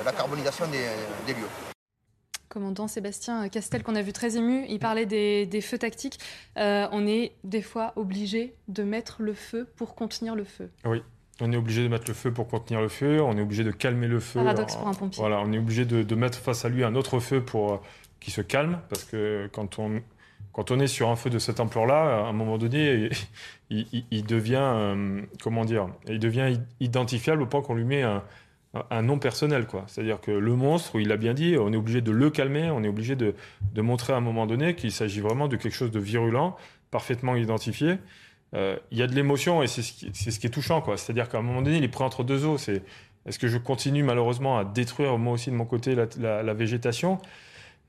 la 0.06 0.12
carbonisation 0.12 0.68
des, 0.68 1.34
lieux. 1.34 1.48
Commandant 2.48 2.88
Sébastien 2.88 3.48
Castel, 3.50 3.82
qu'on 3.82 3.96
a 3.96 4.02
vu 4.04 4.14
très 4.14 4.38
ému, 4.38 4.66
il 4.70 4.78
parlait 4.78 5.08
des, 5.08 5.62
feux 5.62 5.80
tactiques. 5.80 6.20
on 6.56 7.08
est 7.08 7.34
des 7.44 7.64
fois 7.64 7.94
obligé 7.96 8.56
de 8.68 8.84
mettre 8.84 9.24
le 9.24 9.34
feu 9.34 9.68
pour 9.78 9.96
contenir 9.96 10.36
le 10.36 10.44
feu. 10.44 10.70
Oui, 10.86 11.02
on 11.42 11.52
est 11.52 11.58
obligé 11.58 11.84
de 11.84 11.88
mettre 11.88 12.06
le 12.08 12.14
feu 12.14 12.32
pour 12.32 12.48
contenir 12.48 12.82
le 12.82 12.90
feu, 12.90 13.22
on 13.22 13.38
est 13.38 13.42
obligé 13.42 13.64
de 13.64 13.72
calmer 13.72 14.08
le 14.08 14.20
feu. 14.20 14.40
Paradoxe 14.40 14.76
pour 14.76 14.88
un 14.88 14.94
pompier. 14.94 15.22
Voilà, 15.22 15.42
on 15.42 15.52
est 15.52 15.58
obligé 15.58 15.86
de, 15.86 16.16
mettre 16.16 16.38
face 16.38 16.66
à 16.66 16.70
lui 16.70 16.84
un 16.84 16.96
autre 16.96 17.20
feu 17.20 17.42
pour 17.42 17.74
euh, 17.74 17.78
qu'il 18.20 18.34
se 18.34 18.42
calme, 18.42 18.80
parce 18.90 19.06
que 19.06 19.50
quand 19.54 19.80
on, 19.80 20.02
quand 20.52 20.72
on 20.72 20.80
est 20.80 20.88
sur 20.88 21.10
un 21.10 21.16
feu 21.16 21.30
de 21.30 21.40
cette 21.40 21.60
ampleur-là, 21.60 22.26
à 22.26 22.30
un 22.30 22.34
moment 22.34 22.58
donné, 22.58 23.10
il, 23.70 24.26
devient, 24.26 24.58
euh, 24.60 25.22
comment 25.42 25.66
dire, 25.66 25.88
il 26.08 26.20
devient 26.20 26.60
identifiable 26.80 27.42
au 27.42 27.46
point 27.46 27.62
qu'on 27.62 27.76
lui 27.76 27.86
met 27.86 28.04
un, 28.04 28.22
nom 29.02 29.18
personnel, 29.18 29.66
quoi. 29.66 29.86
C'est-à-dire 29.88 30.20
que 30.22 30.32
le 30.32 30.56
monstre, 30.56 31.00
il 31.00 31.12
a 31.12 31.18
bien 31.18 31.34
dit, 31.34 31.56
on 31.58 31.72
est 31.74 31.78
obligé 31.78 32.02
de 32.02 32.12
le 32.12 32.30
calmer, 32.30 32.70
on 32.70 32.84
est 32.84 32.88
obligé 32.88 33.16
de, 33.16 33.34
de 33.74 33.82
montrer 33.82 34.14
à 34.14 34.18
un 34.18 34.22
moment 34.22 34.46
donné 34.46 34.76
qu'il 34.76 34.92
s'agit 34.92 35.22
vraiment 35.22 35.48
de 35.48 35.56
quelque 35.56 35.74
chose 35.74 35.92
de 35.92 36.00
virulent, 36.00 36.56
parfaitement 36.92 37.36
identifié. 37.36 37.98
Euh, 38.56 38.78
il 38.92 38.98
y 38.98 39.02
a 39.02 39.08
de 39.08 39.14
l'émotion 39.14 39.62
et 39.62 39.68
c'est 39.68 39.82
ce, 39.82 40.40
qui 40.40 40.48
est 40.48 40.50
touchant. 40.50 40.84
C'est-à-dire 40.96 41.30
qu'à 41.30 41.38
un 41.38 41.42
moment 41.42 41.62
donné, 41.62 41.78
il 41.78 41.84
est 41.84 41.90
pris 41.90 42.04
entre 42.04 42.24
deux 42.24 42.46
eaux. 42.46 42.58
C'est 42.58 42.84
est-ce 43.26 43.40
que 43.40 43.48
je 43.48 43.58
continue 43.58 44.04
malheureusement 44.04 44.58
à 44.58 44.66
détruire 44.66 45.18
moi 45.18 45.34
aussi 45.34 45.52
de 45.52 45.56
mon 45.56 45.66
côté 45.66 45.96
la, 45.96 46.54
végétation? 46.54 47.20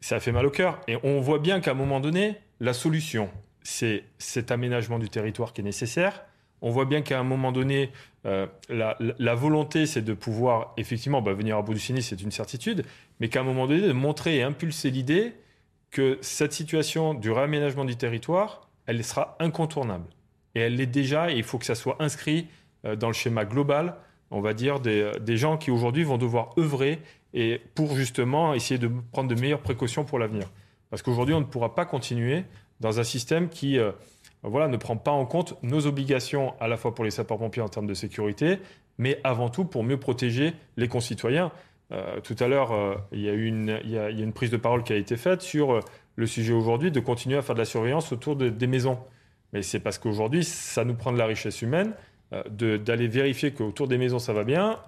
Ça 0.00 0.20
fait 0.20 0.32
mal 0.32 0.46
au 0.46 0.50
cœur. 0.50 0.80
Et 0.88 0.96
on 1.02 1.20
voit 1.20 1.38
bien 1.38 1.61
qu'à 1.61 1.72
un 1.72 1.74
moment 1.74 2.00
donné, 2.00 2.36
la 2.58 2.72
solution, 2.72 3.30
c'est 3.62 4.04
cet 4.18 4.50
aménagement 4.50 4.98
du 4.98 5.08
territoire 5.08 5.52
qui 5.52 5.61
est 5.61 5.64
nécessaire. 5.64 6.24
On 6.62 6.70
voit 6.70 6.84
bien 6.84 7.00
qu'à 7.00 7.18
un 7.18 7.22
moment 7.22 7.52
donné, 7.52 7.90
euh, 8.26 8.46
la, 8.68 9.34
volonté, 9.34 9.86
c'est 9.86 10.02
de 10.02 10.12
pouvoir 10.12 10.74
effectivement 10.76 11.22
bah, 11.22 11.32
venir 11.32 11.56
à 11.56 11.62
bout 11.62 11.72
du 11.72 11.80
sinistre, 11.80 12.11
c'est 12.11 12.22
une 12.22 12.30
certitude, 12.30 12.84
mais 13.18 13.28
qu'à 13.28 13.40
un 13.40 13.44
moment 13.44 13.66
donné, 13.66 13.80
de 13.80 13.92
montrer 13.92 14.36
et 14.36 14.42
impulser 14.42 14.90
l'idée 14.90 15.32
que 15.90 16.18
cette 16.20 16.52
situation 16.52 17.14
du 17.14 17.30
réaménagement 17.30 17.86
du 17.86 17.96
territoire, 17.96 18.68
elle 18.86 19.02
sera 19.04 19.36
incontournable. 19.40 20.04
Et 20.55 20.61
elle 20.61 20.76
l'est 20.76 20.86
déjà, 20.86 21.30
et 21.30 21.36
il 21.36 21.44
faut 21.44 21.59
que 21.59 21.66
ça 21.66 21.74
soit 21.74 21.96
inscrit 22.01 22.48
euh, 22.84 22.96
dans 22.96 23.09
le 23.09 23.12
schéma 23.12 23.44
global, 23.44 23.96
on 24.30 24.40
va 24.40 24.55
dire, 24.55 24.80
des, 24.80 25.11
des 25.20 25.36
gens 25.36 25.57
qui 25.57 25.70
aujourd'hui 25.70 26.05
vont 26.05 26.18
devoir 26.18 26.51
œuvrer 26.59 27.01
et 27.34 27.61
pour 27.74 27.94
justement 27.94 28.55
essayer 28.55 28.78
de 28.78 28.90
prendre 29.12 29.28
de 29.28 29.40
meilleures 29.40 29.62
précautions 29.62 30.05
pour 30.05 30.18
l'avenir. 30.18 30.51
Parce 30.90 31.03
qu'aujourd'hui, 31.03 31.34
on 31.34 31.40
ne 31.40 31.44
pourra 31.44 31.74
pas 31.74 31.84
continuer 31.84 32.44
dans 32.80 32.98
un 32.98 33.05
système 33.05 33.48
qui 33.48 33.78
euh, 33.78 33.92
voilà, 34.42 34.68
ne 34.68 34.76
prend 34.76 34.96
pas 34.96 35.12
en 35.12 35.26
compte 35.26 35.55
nos 35.62 35.86
obligations 35.86 36.55
à 36.61 36.68
la 36.68 36.76
fois 36.76 36.94
pour 36.94 37.05
les 37.05 37.11
sapeurs-pompiers 37.11 37.62
en 37.62 37.68
termes 37.68 37.86
de 37.86 37.94
sécurité, 37.94 38.59
mais 38.98 39.20
avant 39.22 39.48
tout 39.48 39.64
pour 39.64 39.84
mieux 39.84 39.98
protéger 39.98 40.53
les 40.76 40.88
concitoyens. 40.88 41.53
Euh, 41.92 42.20
tout 42.20 42.36
à 42.38 42.48
l'heure, 42.48 42.72
euh, 42.72 42.94
il, 43.12 43.20
y 43.20 43.28
a 43.28 43.32
une, 43.32 44.32
prise 44.32 44.51
de 44.51 44.57
parole 44.57 44.82
qui 44.82 44.92
a 44.92 44.96
été 44.96 45.16
faite 45.16 45.42
sur 45.42 45.80
le 46.16 46.26
sujet 46.26 46.53
aujourd'hui 46.53 46.90
de 46.90 47.01
continuer 47.01 47.36
à 47.36 47.42
faire 47.42 47.55
de 47.55 47.61
la 47.61 47.64
surveillance 47.64 48.12
autour 48.12 48.36
de, 48.36 48.48
des 48.48 48.66
maisons. 48.66 48.98
Mais 49.53 49.62
c'est 49.62 49.80
parce 49.80 49.98
qu'aujourd'hui, 49.98 50.44
ça 50.44 50.84
nous 50.84 50.94
prend 50.94 51.12
de 51.12 51.18
la 51.18 51.26
richesse 51.26 51.62
humaine 51.62 51.94
d'aller 52.48 53.09
vérifier 53.09 53.51
qu'autour 53.51 53.88
des 53.88 53.98
maisons, 53.98 54.20
ça 54.20 54.32
va 54.32 54.44
bien, 54.44 54.78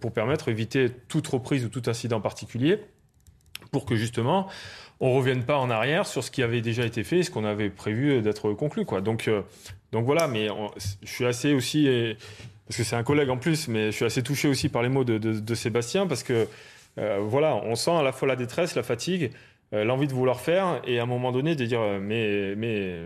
pour 0.00 0.12
permettre 0.12 0.46
d'éviter 0.46 0.88
toute 1.08 1.26
reprise 1.26 1.64
ou 1.64 1.68
tout 1.68 1.82
incident 1.86 2.20
particulier, 2.20 2.78
pour 3.72 3.84
que 3.84 3.96
justement 3.96 4.48
on 5.00 5.12
revienne 5.12 5.44
pas 5.44 5.58
en 5.58 5.70
arrière 5.70 6.06
sur 6.06 6.22
ce 6.22 6.30
qui 6.30 6.42
avait 6.42 6.60
déjà 6.60 6.84
été 6.84 7.04
fait, 7.04 7.22
ce 7.22 7.30
qu'on 7.30 7.44
avait 7.44 7.70
prévu 7.70 8.22
d'être 8.22 8.52
conclu. 8.52 8.84
Quoi. 8.84 9.00
Donc, 9.00 9.28
euh, 9.28 9.42
donc 9.92 10.04
voilà, 10.04 10.28
mais 10.28 10.48
je 11.02 11.08
suis 11.08 11.26
assez 11.26 11.52
aussi, 11.52 11.88
parce 12.66 12.78
que 12.78 12.84
c'est 12.84 12.96
un 12.96 13.02
collègue 13.02 13.28
en 13.28 13.36
plus, 13.36 13.68
mais 13.68 13.86
je 13.86 13.96
suis 13.96 14.04
assez 14.04 14.22
touché 14.22 14.48
aussi 14.48 14.68
par 14.68 14.82
les 14.82 14.88
mots 14.88 15.04
de, 15.04 15.18
de, 15.18 15.54
Sébastien, 15.54 16.06
parce 16.06 16.22
que 16.22 16.46
euh, 16.98 17.18
voilà, 17.20 17.56
on 17.56 17.74
sent 17.74 17.90
à 17.90 18.02
la 18.02 18.12
fois 18.12 18.28
la 18.28 18.36
détresse, 18.36 18.74
la 18.76 18.82
fatigue, 18.82 19.32
euh, 19.72 19.84
l'envie 19.84 20.06
de 20.06 20.12
vouloir 20.12 20.40
faire, 20.40 20.80
et 20.86 20.98
à 20.98 21.02
un 21.02 21.06
moment 21.06 21.32
donné 21.32 21.56
de 21.56 21.64
dire 21.64 21.80
mais 22.00 22.54
mais, 22.56 23.00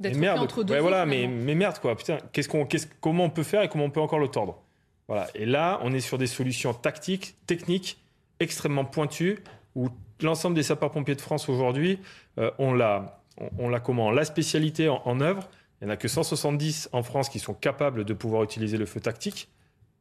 mais 0.00 0.12
merde, 0.12 0.38
entre 0.38 0.62
deux 0.62 0.78
voilà, 0.78 1.06
mais, 1.06 1.26
mais 1.26 1.54
merde 1.54 1.78
quoi, 1.78 1.96
putain, 1.96 2.18
qu'est-ce 2.32 2.48
qu'on, 2.48 2.66
qu'est-ce, 2.66 2.86
comment 3.00 3.24
on 3.24 3.30
peut 3.30 3.42
faire 3.42 3.62
et 3.62 3.68
comment 3.68 3.84
on 3.84 3.90
peut 3.90 4.00
encore 4.00 4.18
le 4.18 4.28
tordre? 4.28 4.62
Voilà. 5.08 5.28
Et 5.34 5.46
là, 5.46 5.78
on 5.82 5.92
est 5.92 6.00
sur 6.00 6.18
des 6.18 6.26
solutions 6.26 6.74
tactiques, 6.74 7.36
techniques, 7.46 7.98
extrêmement 8.40 8.84
pointues, 8.84 9.38
où 9.74 9.88
l'ensemble 10.20 10.56
des 10.56 10.62
sapeurs-pompiers 10.62 11.14
de 11.14 11.20
France 11.20 11.48
aujourd'hui, 11.48 12.00
euh, 12.38 12.50
on 12.58 12.72
l'a, 12.72 13.22
on, 13.58 13.68
l'a 13.68 13.80
comment? 13.80 14.10
La 14.10 14.24
spécialité 14.24 14.88
en, 14.88 15.20
œuvre. 15.20 15.48
Il 15.80 15.86
n'y 15.86 15.90
en 15.90 15.94
a 15.94 15.96
que 15.96 16.08
170 16.08 16.88
en 16.92 17.02
France 17.02 17.28
qui 17.28 17.38
sont 17.38 17.54
capables 17.54 18.04
de 18.04 18.14
pouvoir 18.14 18.42
utiliser 18.42 18.78
le 18.78 18.86
feu 18.86 19.00
tactique 19.00 19.48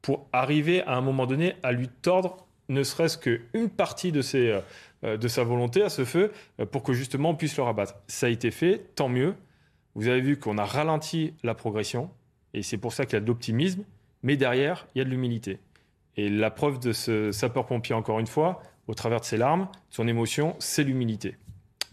pour 0.02 0.28
arriver 0.32 0.82
à 0.84 0.96
un 0.96 1.02
moment 1.02 1.26
donné 1.26 1.56
à 1.64 1.72
lui 1.72 1.89
tordre 1.89 2.38
ne 2.70 2.82
serait-ce 2.84 3.18
qu'une 3.18 3.70
partie 3.70 4.12
de, 4.12 4.22
ses, 4.22 4.62
euh, 5.04 5.18
de 5.18 5.28
sa 5.28 5.43
volonté 5.43 5.84
à 5.84 5.89
ce 5.89 6.06
feu 6.06 6.32
euh, 6.60 6.66
pour 6.66 6.82
que 6.82 6.93
justement 6.93 7.32
on 7.32 7.36
puisse 7.36 7.58
le 7.58 7.64
rabattre. 7.64 7.96
Ça 8.08 8.28
a 8.28 8.30
été 8.30 8.52
fait, 8.52 8.86
tant 8.96 9.10
mieux. 9.10 9.36
Vous 9.96 10.08
avez 10.08 10.22
vu 10.22 10.38
qu'on 10.38 10.58
a 10.58 10.66
ralenti 10.66 11.34
la 11.43 11.56
progression 11.56 12.12
et 12.54 12.62
c'est 12.62 12.78
pour 12.78 12.93
ça 12.93 13.06
qu'il 13.06 13.14
y 13.14 13.18
a 13.18 13.22
de 13.22 13.28
l'optimisme, 13.28 13.84
mais 14.24 14.38
derrière, 14.38 14.88
il 14.93 15.00
y 15.00 15.02
a 15.02 15.06
de 15.06 15.10
l'humilité. 15.10 15.60
Et 16.18 16.30
la 16.30 16.52
preuve 16.52 16.80
de 16.80 16.93
ce 16.93 17.32
sapeur-pompier, 17.32 17.96
encore 17.96 18.20
une 18.20 18.28
fois, 18.28 18.62
au 18.88 18.93
travers 18.93 19.20
de 19.20 19.26
ses 19.26 19.38
larmes, 19.38 19.68
son 19.89 20.08
émotion, 20.08 20.56
c'est 20.60 20.84
l'humilité. 20.84 21.36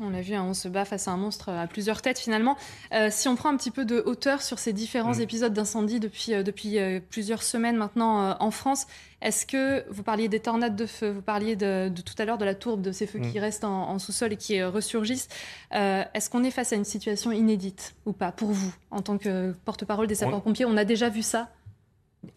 On 0.01 0.11
l'a 0.11 0.21
vu, 0.21 0.35
hein, 0.35 0.45
on 0.45 0.55
se 0.55 0.69
bat 0.69 0.85
face 0.85 1.09
à 1.09 1.13
un 1.13 1.17
monstre 1.17 1.51
à 1.51 1.67
plusieurs 1.67 2.03
têtes 2.03 2.19
finalement. 2.19 2.57
Euh, 2.93 3.09
si 3.11 3.29
on 3.29 3.37
prend 3.37 3.51
un 3.51 3.57
petit 3.57 3.71
peu 3.71 3.85
de 3.85 4.03
hauteur 4.05 4.43
sur 4.43 4.59
ces 4.59 4.73
différents 4.73 5.15
mm. 5.15 5.21
épisodes 5.21 5.53
d'incendie 5.53 6.01
depuis, 6.01 6.35
euh, 6.35 6.43
depuis 6.43 6.79
euh, 6.79 7.01
plusieurs 7.11 7.43
semaines 7.43 7.77
maintenant 7.77 8.37
en 8.39 8.51
France, 8.51 8.87
est-ce 9.21 9.47
que 9.47 9.85
vous 9.91 10.03
parliez 10.03 10.29
des 10.29 10.41
tornades 10.41 10.77
de 10.77 10.87
feu, 10.87 11.11
vous 11.11 11.23
parliez 11.23 11.55
de, 11.57 11.89
tout 11.89 12.15
à 12.19 12.25
l'heure 12.25 12.39
de 12.39 12.45
la 12.45 12.55
tourbe, 12.55 12.83
de 12.83 12.93
ces 12.93 13.07
feux 13.07 13.21
qui 13.21 13.39
mm. 13.39 13.43
restent 13.43 13.65
en, 13.65 13.99
sous-sol 13.99 14.33
et 14.33 14.37
qui 14.37 14.63
ressurgissent 14.63 15.29
Est-ce 15.71 16.31
qu'on 16.31 16.43
est 16.45 16.51
face 16.51 16.73
à 16.73 16.77
une 16.77 16.85
situation 16.85 17.31
inédite 17.31 17.95
ou 18.07 18.13
pas 18.13 18.33
pour 18.33 18.51
vous 18.51 18.75
en 18.91 19.01
tant 19.01 19.19
que 19.19 19.53
porte-parole 19.65 20.07
des 20.07 20.17
sapeurs-pompiers? 20.17 20.65
On 20.65 20.77
a 20.77 20.85
déjà 20.85 21.09
vu 21.09 21.23
ça? 21.23 21.51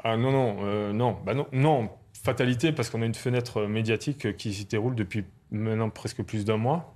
Ah 0.04 0.18
non, 0.18 0.32
non, 0.32 0.94
non, 0.94 1.18
bah 1.26 1.34
non, 1.34 1.48
non 1.52 1.90
fatalité 2.24 2.72
parce 2.72 2.90
qu'on 2.90 3.02
a 3.04 3.06
une 3.06 3.16
fenêtre 3.16 3.68
médiatique 3.68 4.36
qui 4.36 4.54
s'y 4.54 4.66
déroule 4.66 4.96
depuis 4.96 5.26
maintenant 5.52 5.90
presque 5.90 6.24
plus 6.24 6.46
d'un 6.46 6.58
mois. 6.58 6.95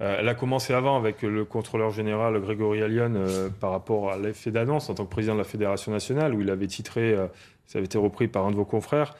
Euh, 0.00 0.16
elle 0.18 0.28
a 0.28 0.34
commencé 0.34 0.72
avant 0.72 0.96
avec 0.96 1.22
le 1.22 1.44
contrôleur 1.44 1.90
général 1.90 2.40
Grégory 2.40 2.82
Allion 2.82 3.12
euh, 3.14 3.48
par 3.48 3.70
rapport 3.70 4.10
à 4.10 4.18
l'effet 4.18 4.50
d'annonce 4.50 4.90
en 4.90 4.94
tant 4.94 5.04
que 5.04 5.10
président 5.10 5.34
de 5.34 5.38
la 5.38 5.44
Fédération 5.44 5.92
nationale 5.92 6.34
où 6.34 6.40
il 6.40 6.50
avait 6.50 6.66
titré, 6.66 7.12
euh, 7.12 7.28
ça 7.66 7.78
avait 7.78 7.86
été 7.86 7.96
repris 7.96 8.26
par 8.26 8.44
un 8.44 8.50
de 8.50 8.56
vos 8.56 8.64
confrères, 8.64 9.14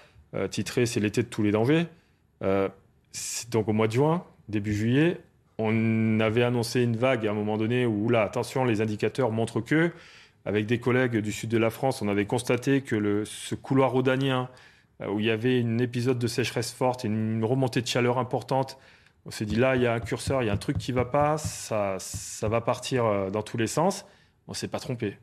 titré 0.51 0.85
C'est 0.85 0.99
l'été 0.99 1.23
de 1.23 1.29
tous 1.29 1.45
les 1.45 1.53
dangers. 1.53 1.87
donc 3.51 3.69
au 3.69 3.73
mois 3.73 3.87
de 3.87 3.93
juin, 3.93 4.25
début 4.49 4.75
juillet, 4.75 5.21
on 5.59 6.19
avait 6.19 6.43
annoncé 6.43 6.83
une 6.83 6.97
vague 6.97 7.25
à 7.27 7.31
un 7.31 7.35
moment 7.35 7.57
donné 7.57 7.87
où 7.87 8.09
là, 8.09 8.23
attention, 8.23 8.65
les 8.65 8.81
indicateurs 8.81 9.31
montrent 9.31 9.61
que, 9.61 9.93
avec 10.45 10.67
des 10.67 10.81
collègues 10.81 11.19
du 11.19 11.31
sud 11.31 11.51
de 11.51 11.59
la 11.59 11.71
France, 11.71 12.03
on 12.03 12.09
avait 12.09 12.27
constaté 12.27 12.81
que 12.81 13.23
ce 13.25 13.55
couloir 13.55 13.93
rhodanien 13.93 14.49
où 15.09 15.21
il 15.21 15.27
y 15.27 15.31
avait 15.31 15.63
un 15.63 15.79
épisode 15.79 16.19
de 16.19 16.27
sécheresse 16.27 16.73
forte 16.73 17.05
et 17.05 17.09
une 17.09 17.45
remontée 17.45 17.81
de 17.81 17.87
chaleur 17.87 18.19
importante. 18.19 18.77
On 19.27 19.31
s'est 19.31 19.47
dit 19.47 19.57
là, 19.57 19.77
il 19.77 19.83
y 19.83 19.87
a 19.87 19.95
un 19.95 20.01
curseur, 20.01 20.43
il 20.43 20.47
y 20.47 20.49
a 20.51 20.53
un 20.53 20.59
truc 20.59 20.77
qui 20.79 20.93
va 20.93 21.05
pas, 21.05 21.39
ça, 21.39 21.99
va 22.43 22.61
partir 22.61 23.07
euh, 23.07 23.31
dans 23.31 23.43
tous 23.43 23.57
les 23.57 23.67
sens. 23.67 24.05
On 24.49 24.55
s'est 24.55 24.69
pas 24.69 24.79
trompé. 24.79 25.17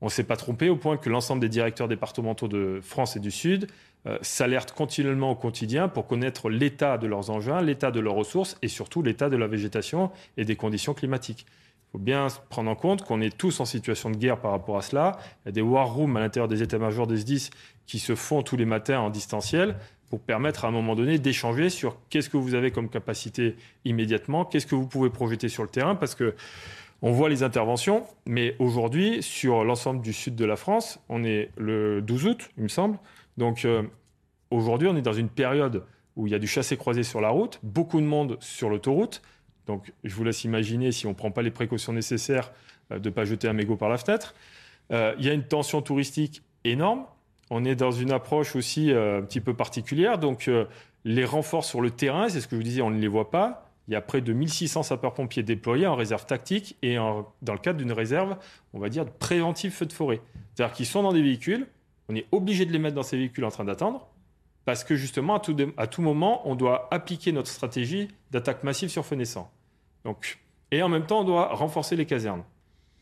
On 0.00 0.08
s'est 0.08 0.24
pas 0.24 0.36
trompé 0.36 0.68
au 0.68 0.76
point 0.76 0.96
que 0.96 1.10
l'ensemble 1.10 1.40
des 1.40 1.48
directeurs 1.48 1.88
départementaux 1.88 2.46
de 2.46 2.80
France 2.82 3.16
et 3.16 3.20
du 3.20 3.30
Sud 3.30 3.68
euh, 4.06 4.18
s'alertent 4.22 4.72
continuellement 4.72 5.32
au 5.32 5.34
quotidien 5.34 5.88
pour 5.88 6.06
connaître 6.06 6.48
l'état 6.48 6.98
de 6.98 7.06
leurs 7.06 7.30
engins, 7.30 7.60
l'état 7.60 7.90
de 7.90 8.00
leurs 8.00 8.14
ressources 8.14 8.56
et 8.62 8.68
surtout 8.68 9.02
l'état 9.02 9.30
de 9.30 9.36
la 9.36 9.46
végétation 9.46 10.10
et 10.36 10.44
des 10.44 10.56
conditions 10.56 10.94
climatiques 10.94 11.46
faut 11.94 11.98
bien 12.00 12.26
prendre 12.48 12.68
en 12.68 12.74
compte 12.74 13.04
qu'on 13.04 13.20
est 13.20 13.38
tous 13.38 13.60
en 13.60 13.64
situation 13.64 14.10
de 14.10 14.16
guerre 14.16 14.40
par 14.40 14.50
rapport 14.50 14.76
à 14.76 14.82
cela. 14.82 15.16
Il 15.44 15.46
y 15.46 15.48
a 15.50 15.52
des 15.52 15.60
war 15.60 15.94
rooms 15.94 16.16
à 16.16 16.20
l'intérieur 16.20 16.48
des 16.48 16.60
états-majors 16.60 17.06
des 17.06 17.18
SDIS 17.18 17.50
qui 17.86 18.00
se 18.00 18.16
font 18.16 18.42
tous 18.42 18.56
les 18.56 18.64
matins 18.64 18.98
en 18.98 19.10
distanciel 19.10 19.76
pour 20.10 20.18
permettre 20.18 20.64
à 20.64 20.68
un 20.68 20.70
moment 20.72 20.96
donné 20.96 21.20
d'échanger 21.20 21.70
sur 21.70 21.96
qu'est-ce 22.10 22.28
que 22.28 22.36
vous 22.36 22.54
avez 22.54 22.72
comme 22.72 22.88
capacité 22.88 23.54
immédiatement, 23.84 24.44
qu'est-ce 24.44 24.66
que 24.66 24.74
vous 24.74 24.88
pouvez 24.88 25.08
projeter 25.08 25.48
sur 25.48 25.62
le 25.62 25.68
terrain, 25.68 25.94
parce 25.94 26.16
que 26.16 26.34
on 27.00 27.12
voit 27.12 27.28
les 27.28 27.44
interventions, 27.44 28.02
mais 28.26 28.56
aujourd'hui, 28.58 29.22
sur 29.22 29.62
l'ensemble 29.62 30.00
du 30.00 30.12
sud 30.12 30.34
de 30.34 30.44
la 30.44 30.56
France, 30.56 30.98
on 31.08 31.22
est 31.22 31.52
le 31.56 32.02
12 32.02 32.26
août, 32.26 32.50
il 32.56 32.64
me 32.64 32.68
semble. 32.68 32.98
Donc 33.36 33.64
euh, 33.64 33.84
aujourd'hui, 34.50 34.88
on 34.88 34.96
est 34.96 35.02
dans 35.02 35.12
une 35.12 35.28
période 35.28 35.84
où 36.16 36.26
il 36.26 36.32
y 36.32 36.34
a 36.34 36.40
du 36.40 36.48
chassé-croisé 36.48 37.04
sur 37.04 37.20
la 37.20 37.28
route, 37.28 37.60
beaucoup 37.62 38.00
de 38.00 38.06
monde 38.06 38.36
sur 38.40 38.68
l'autoroute. 38.68 39.22
Donc, 39.66 39.92
je 40.04 40.14
vous 40.14 40.24
laisse 40.24 40.44
imaginer, 40.44 40.92
si 40.92 41.06
on 41.06 41.10
ne 41.10 41.14
prend 41.14 41.30
pas 41.30 41.42
les 41.42 41.50
précautions 41.50 41.92
nécessaires, 41.92 42.52
euh, 42.92 42.98
de 42.98 43.08
ne 43.08 43.14
pas 43.14 43.24
jeter 43.24 43.48
un 43.48 43.52
mégot 43.52 43.76
par 43.76 43.88
la 43.88 43.98
fenêtre. 43.98 44.34
Euh, 44.92 45.14
il 45.18 45.24
y 45.24 45.30
a 45.30 45.32
une 45.32 45.44
tension 45.44 45.80
touristique 45.82 46.42
énorme. 46.64 47.04
On 47.50 47.64
est 47.64 47.74
dans 47.74 47.90
une 47.90 48.12
approche 48.12 48.56
aussi 48.56 48.90
euh, 48.90 49.20
un 49.20 49.22
petit 49.22 49.40
peu 49.40 49.54
particulière. 49.54 50.18
Donc, 50.18 50.50
les 51.04 51.24
renforts 51.24 51.64
sur 51.64 51.80
le 51.80 51.90
terrain, 51.90 52.28
c'est 52.28 52.40
ce 52.40 52.46
que 52.46 52.56
je 52.56 52.60
vous 52.60 52.64
disais, 52.64 52.82
on 52.82 52.90
ne 52.90 53.00
les 53.00 53.08
voit 53.08 53.30
pas. 53.30 53.70
Il 53.88 53.92
y 53.92 53.96
a 53.96 54.00
près 54.00 54.22
de 54.22 54.32
1600 54.32 54.82
sapeurs-pompiers 54.82 55.42
déployés 55.42 55.86
en 55.86 55.94
réserve 55.94 56.24
tactique 56.24 56.76
et 56.80 56.96
dans 56.96 57.52
le 57.52 57.58
cadre 57.58 57.78
d'une 57.78 57.92
réserve, 57.92 58.36
on 58.72 58.78
va 58.78 58.88
dire, 58.88 59.04
préventive 59.04 59.72
feu 59.72 59.84
de 59.84 59.92
forêt. 59.92 60.22
C'est-à-dire 60.54 60.74
qu'ils 60.74 60.86
sont 60.86 61.02
dans 61.02 61.12
des 61.12 61.20
véhicules, 61.20 61.66
on 62.08 62.14
est 62.14 62.24
obligé 62.32 62.64
de 62.64 62.72
les 62.72 62.78
mettre 62.78 62.94
dans 62.94 63.02
ces 63.02 63.18
véhicules 63.18 63.44
en 63.44 63.50
train 63.50 63.66
d'attendre 63.66 64.08
parce 64.64 64.84
que 64.84 64.96
justement, 64.96 65.40
à 65.76 65.86
tout, 65.86 66.02
moment, 66.02 66.48
on 66.48 66.54
doit 66.54 66.88
appliquer 66.90 67.32
notre 67.32 67.48
stratégie 67.48 68.08
d'attaque 68.30 68.64
massive 68.64 68.88
sur 68.88 69.04
feu 69.04 69.16
naissant. 69.16 69.50
Donc, 70.04 70.38
et 70.70 70.82
en 70.82 70.88
même 70.88 71.06
temps, 71.06 71.20
on 71.20 71.24
doit 71.24 71.54
renforcer 71.54 71.96
les 71.96 72.06
casernes. 72.06 72.42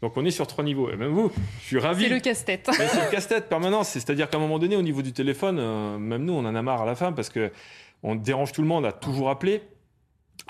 Donc 0.02 0.16
on 0.16 0.24
est 0.24 0.32
sur 0.32 0.48
trois 0.48 0.64
niveaux. 0.64 0.90
Et 0.90 0.96
même 0.96 1.12
vous, 1.12 1.30
je 1.60 1.66
suis 1.66 1.78
ravi. 1.78 2.04
C'est 2.04 2.10
le 2.10 2.20
casse-tête. 2.20 2.68
c'est 2.72 3.04
le 3.04 3.10
casse-tête 3.10 3.48
permanent. 3.48 3.84
C'est-à-dire 3.84 4.28
qu'à 4.28 4.36
un 4.36 4.40
moment 4.40 4.58
donné, 4.58 4.74
au 4.74 4.82
niveau 4.82 5.00
du 5.00 5.12
téléphone, 5.12 5.58
euh, 5.60 5.96
même 5.96 6.24
nous, 6.24 6.32
on 6.32 6.44
en 6.44 6.54
a 6.54 6.62
marre 6.62 6.82
à 6.82 6.86
la 6.86 6.96
fin 6.96 7.12
parce 7.12 7.28
que 7.28 7.52
on 8.02 8.16
dérange 8.16 8.50
tout 8.50 8.62
le 8.62 8.68
monde 8.68 8.84
à 8.84 8.90
toujours 8.90 9.30
appeler 9.30 9.62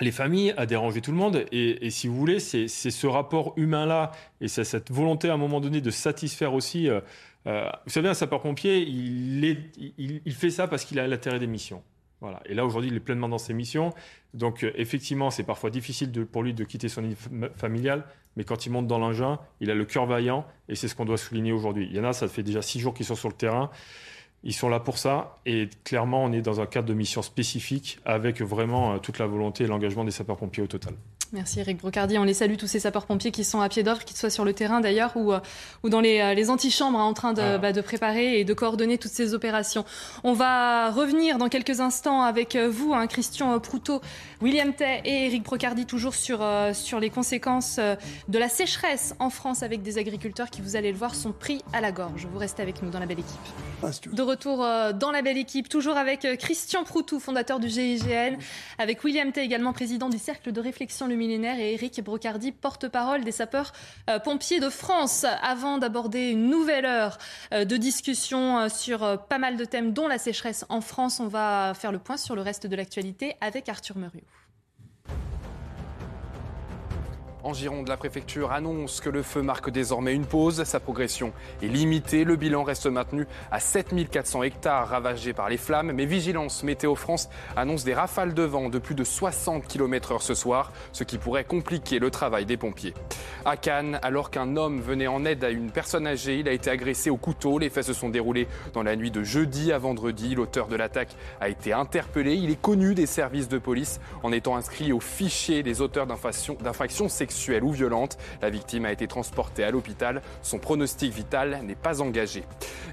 les 0.00 0.10
familles, 0.10 0.54
à 0.56 0.64
déranger 0.64 1.02
tout 1.02 1.10
le 1.10 1.18
monde. 1.18 1.44
Et, 1.52 1.90
si 1.90 2.08
vous 2.08 2.16
voulez, 2.16 2.40
c'est 2.40 2.68
ce 2.68 3.06
rapport 3.06 3.52
humain-là 3.56 4.12
et 4.40 4.48
c'est 4.48 4.64
cette 4.64 4.90
volonté 4.90 5.28
à 5.28 5.34
un 5.34 5.36
moment 5.36 5.60
donné 5.60 5.82
de 5.82 5.90
satisfaire 5.90 6.54
aussi 6.54 6.88
euh, 6.88 7.00
euh, 7.46 7.68
vous 7.84 7.90
savez, 7.90 8.08
un 8.08 8.14
sapeur-pompier, 8.14 8.86
il, 8.86 10.32
fait 10.32 10.50
ça 10.50 10.68
parce 10.68 10.84
qu'il 10.84 10.98
a 10.98 11.06
l'intérêt 11.06 11.38
des 11.38 11.46
missions. 11.46 11.82
Voilà. 12.20 12.40
Et 12.46 12.54
là, 12.54 12.64
aujourd'hui, 12.64 12.90
il 12.90 12.96
est 12.96 13.00
pleinement 13.00 13.28
dans 13.28 13.38
ses 13.38 13.52
missions. 13.52 13.92
Donc, 14.32 14.62
euh, 14.62 14.72
effectivement, 14.76 15.30
c'est 15.30 15.42
parfois 15.42 15.70
difficile 15.70 16.12
pour 16.26 16.44
lui 16.44 16.54
de 16.54 16.62
quitter 16.62 16.88
son 16.88 17.02
nid 17.02 17.16
familial, 17.56 18.04
mais 18.36 18.44
quand 18.44 18.64
il 18.64 18.70
monte 18.70 18.86
dans 18.86 18.98
l'engin, 18.98 19.40
il 19.60 19.70
a 19.70 19.74
le 19.74 19.84
cœur 19.84 20.06
vaillant, 20.06 20.46
et 20.68 20.76
c'est 20.76 20.86
ce 20.86 20.94
qu'on 20.94 21.04
doit 21.04 21.18
souligner 21.18 21.52
aujourd'hui. 21.52 21.88
Il 21.90 21.96
y 21.96 22.00
en 22.00 22.04
a, 22.04 22.12
ça 22.12 22.28
fait 22.28 22.44
déjà 22.44 22.62
six 22.62 22.78
jours 22.78 22.94
qu'ils 22.94 23.06
sont 23.06 23.16
sur 23.16 23.28
le 23.28 23.34
terrain. 23.34 23.70
Ils 24.44 24.54
sont 24.54 24.68
là 24.68 24.80
pour 24.80 24.98
ça, 24.98 25.38
et 25.46 25.68
clairement, 25.84 26.24
on 26.24 26.32
est 26.32 26.42
dans 26.42 26.60
un 26.60 26.66
cadre 26.66 26.88
de 26.88 26.94
mission 26.94 27.22
spécifique, 27.22 27.98
avec 28.04 28.40
vraiment 28.40 28.94
euh, 28.94 28.98
toute 28.98 29.18
la 29.18 29.26
volonté 29.26 29.64
et 29.64 29.66
l'engagement 29.66 30.04
des 30.04 30.10
sapeurs-pompiers 30.10 30.62
au 30.62 30.68
total. 30.68 30.94
Merci 31.32 31.60
Eric 31.60 31.78
Brocardi. 31.78 32.18
On 32.18 32.24
les 32.24 32.34
salue 32.34 32.56
tous 32.56 32.66
ces 32.66 32.80
sapeurs-pompiers 32.80 33.30
qui 33.30 33.42
sont 33.42 33.62
à 33.62 33.70
pied 33.70 33.82
d'œuvre, 33.82 34.04
qu'ils 34.04 34.18
soient 34.18 34.28
sur 34.28 34.44
le 34.44 34.52
terrain 34.52 34.82
d'ailleurs 34.82 35.16
ou, 35.16 35.32
euh, 35.32 35.40
ou 35.82 35.88
dans 35.88 36.02
les, 36.02 36.20
euh, 36.20 36.34
les 36.34 36.50
antichambres 36.50 36.98
hein, 36.98 37.04
en 37.04 37.14
train 37.14 37.32
de, 37.32 37.40
ah. 37.40 37.56
bah, 37.56 37.72
de, 37.72 37.80
préparer 37.80 38.38
et 38.38 38.44
de 38.44 38.52
coordonner 38.52 38.98
toutes 38.98 39.12
ces 39.12 39.32
opérations. 39.32 39.86
On 40.24 40.34
va 40.34 40.90
revenir 40.90 41.38
dans 41.38 41.48
quelques 41.48 41.80
instants 41.80 42.20
avec 42.20 42.54
euh, 42.54 42.68
vous, 42.68 42.92
hein, 42.92 43.06
Christian 43.06 43.58
Proutot, 43.60 44.02
William 44.42 44.74
Tay 44.74 45.00
et 45.06 45.24
Eric 45.24 45.44
Brocardi, 45.44 45.86
toujours 45.86 46.14
sur, 46.14 46.44
sur 46.74 47.00
les 47.00 47.08
conséquences 47.08 47.78
de 48.28 48.38
la 48.38 48.48
sécheresse 48.50 49.14
en 49.18 49.30
France 49.30 49.62
avec 49.62 49.82
des 49.82 49.96
agriculteurs 49.96 50.50
qui, 50.50 50.60
vous 50.60 50.76
allez 50.76 50.92
le 50.92 50.98
voir, 50.98 51.14
sont 51.14 51.32
pris 51.32 51.62
à 51.72 51.80
la 51.80 51.92
gorge. 51.92 52.26
Vous 52.30 52.38
restez 52.38 52.60
avec 52.60 52.82
nous 52.82 52.90
dans 52.90 52.98
la 52.98 53.06
belle 53.06 53.20
équipe. 53.20 54.12
De 54.12 54.22
retour 54.22 54.58
dans 54.58 55.10
la 55.12 55.22
belle 55.22 55.38
équipe, 55.38 55.68
toujours 55.68 55.96
avec 55.96 56.26
Christian 56.38 56.84
Proutot, 56.84 57.20
fondateur 57.20 57.60
du 57.60 57.68
GIGN, 57.68 58.36
avec 58.78 59.02
William 59.04 59.30
Tay 59.32 59.42
également, 59.42 59.72
président 59.72 60.08
du 60.08 60.18
Cercle 60.18 60.52
de 60.52 60.60
réflexion 60.60 61.06
lumineuse 61.06 61.21
et 61.30 61.74
Eric 61.74 62.02
Brocardi, 62.02 62.52
porte-parole 62.52 63.24
des 63.24 63.32
sapeurs-pompiers 63.32 64.60
de 64.60 64.68
France. 64.68 65.24
Avant 65.42 65.78
d'aborder 65.78 66.30
une 66.30 66.48
nouvelle 66.48 66.86
heure 66.86 67.18
euh, 67.52 67.64
de 67.64 67.76
discussion 67.76 68.58
euh, 68.58 68.68
sur 68.68 69.02
euh, 69.02 69.16
pas 69.16 69.38
mal 69.38 69.56
de 69.56 69.64
thèmes, 69.64 69.92
dont 69.92 70.08
la 70.08 70.18
sécheresse 70.18 70.64
en 70.68 70.80
France, 70.80 71.20
on 71.20 71.28
va 71.28 71.72
faire 71.74 71.92
le 71.92 71.98
point 71.98 72.16
sur 72.16 72.34
le 72.34 72.42
reste 72.42 72.66
de 72.66 72.76
l'actualité 72.76 73.36
avec 73.40 73.68
Arthur 73.68 73.96
Muriot. 73.96 74.22
En 77.44 77.54
Gironde, 77.54 77.88
la 77.88 77.96
préfecture 77.96 78.52
annonce 78.52 79.00
que 79.00 79.10
le 79.10 79.24
feu 79.24 79.42
marque 79.42 79.68
désormais 79.68 80.14
une 80.14 80.26
pause. 80.26 80.62
Sa 80.62 80.78
progression 80.78 81.32
est 81.60 81.66
limitée. 81.66 82.22
Le 82.22 82.36
bilan 82.36 82.62
reste 82.62 82.86
maintenu 82.86 83.26
à 83.50 83.58
7400 83.58 84.44
hectares 84.44 84.88
ravagés 84.88 85.32
par 85.32 85.48
les 85.48 85.56
flammes. 85.56 85.90
Mais 85.90 86.04
Vigilance 86.04 86.62
Météo 86.62 86.94
France 86.94 87.28
annonce 87.56 87.82
des 87.82 87.94
rafales 87.94 88.32
de 88.32 88.44
vent 88.44 88.68
de 88.68 88.78
plus 88.78 88.94
de 88.94 89.02
60 89.02 89.66
km/h 89.66 90.20
ce 90.20 90.34
soir, 90.34 90.70
ce 90.92 91.02
qui 91.02 91.18
pourrait 91.18 91.42
compliquer 91.42 91.98
le 91.98 92.12
travail 92.12 92.46
des 92.46 92.56
pompiers. 92.56 92.94
À 93.44 93.56
Cannes, 93.56 93.98
alors 94.02 94.30
qu'un 94.30 94.56
homme 94.56 94.80
venait 94.80 95.08
en 95.08 95.24
aide 95.24 95.42
à 95.42 95.50
une 95.50 95.72
personne 95.72 96.06
âgée, 96.06 96.38
il 96.38 96.48
a 96.48 96.52
été 96.52 96.70
agressé 96.70 97.10
au 97.10 97.16
couteau. 97.16 97.58
Les 97.58 97.70
faits 97.70 97.86
se 97.86 97.92
sont 97.92 98.08
déroulés 98.08 98.46
dans 98.72 98.84
la 98.84 98.94
nuit 98.94 99.10
de 99.10 99.24
jeudi 99.24 99.72
à 99.72 99.78
vendredi. 99.78 100.36
L'auteur 100.36 100.68
de 100.68 100.76
l'attaque 100.76 101.16
a 101.40 101.48
été 101.48 101.72
interpellé. 101.72 102.34
Il 102.36 102.50
est 102.50 102.60
connu 102.60 102.94
des 102.94 103.06
services 103.06 103.48
de 103.48 103.58
police 103.58 104.00
en 104.22 104.30
étant 104.30 104.54
inscrit 104.54 104.92
au 104.92 105.00
fichier 105.00 105.64
des 105.64 105.80
auteurs 105.80 106.06
d'infractions 106.06 107.08
sexuelles 107.08 107.31
sexuelle 107.32 107.64
ou 107.64 107.72
violente. 107.72 108.18
La 108.40 108.50
victime 108.50 108.84
a 108.84 108.92
été 108.92 109.06
transportée 109.06 109.64
à 109.64 109.70
l'hôpital. 109.70 110.22
Son 110.42 110.58
pronostic 110.58 111.12
vital 111.12 111.60
n'est 111.64 111.74
pas 111.74 112.00
engagé. 112.00 112.44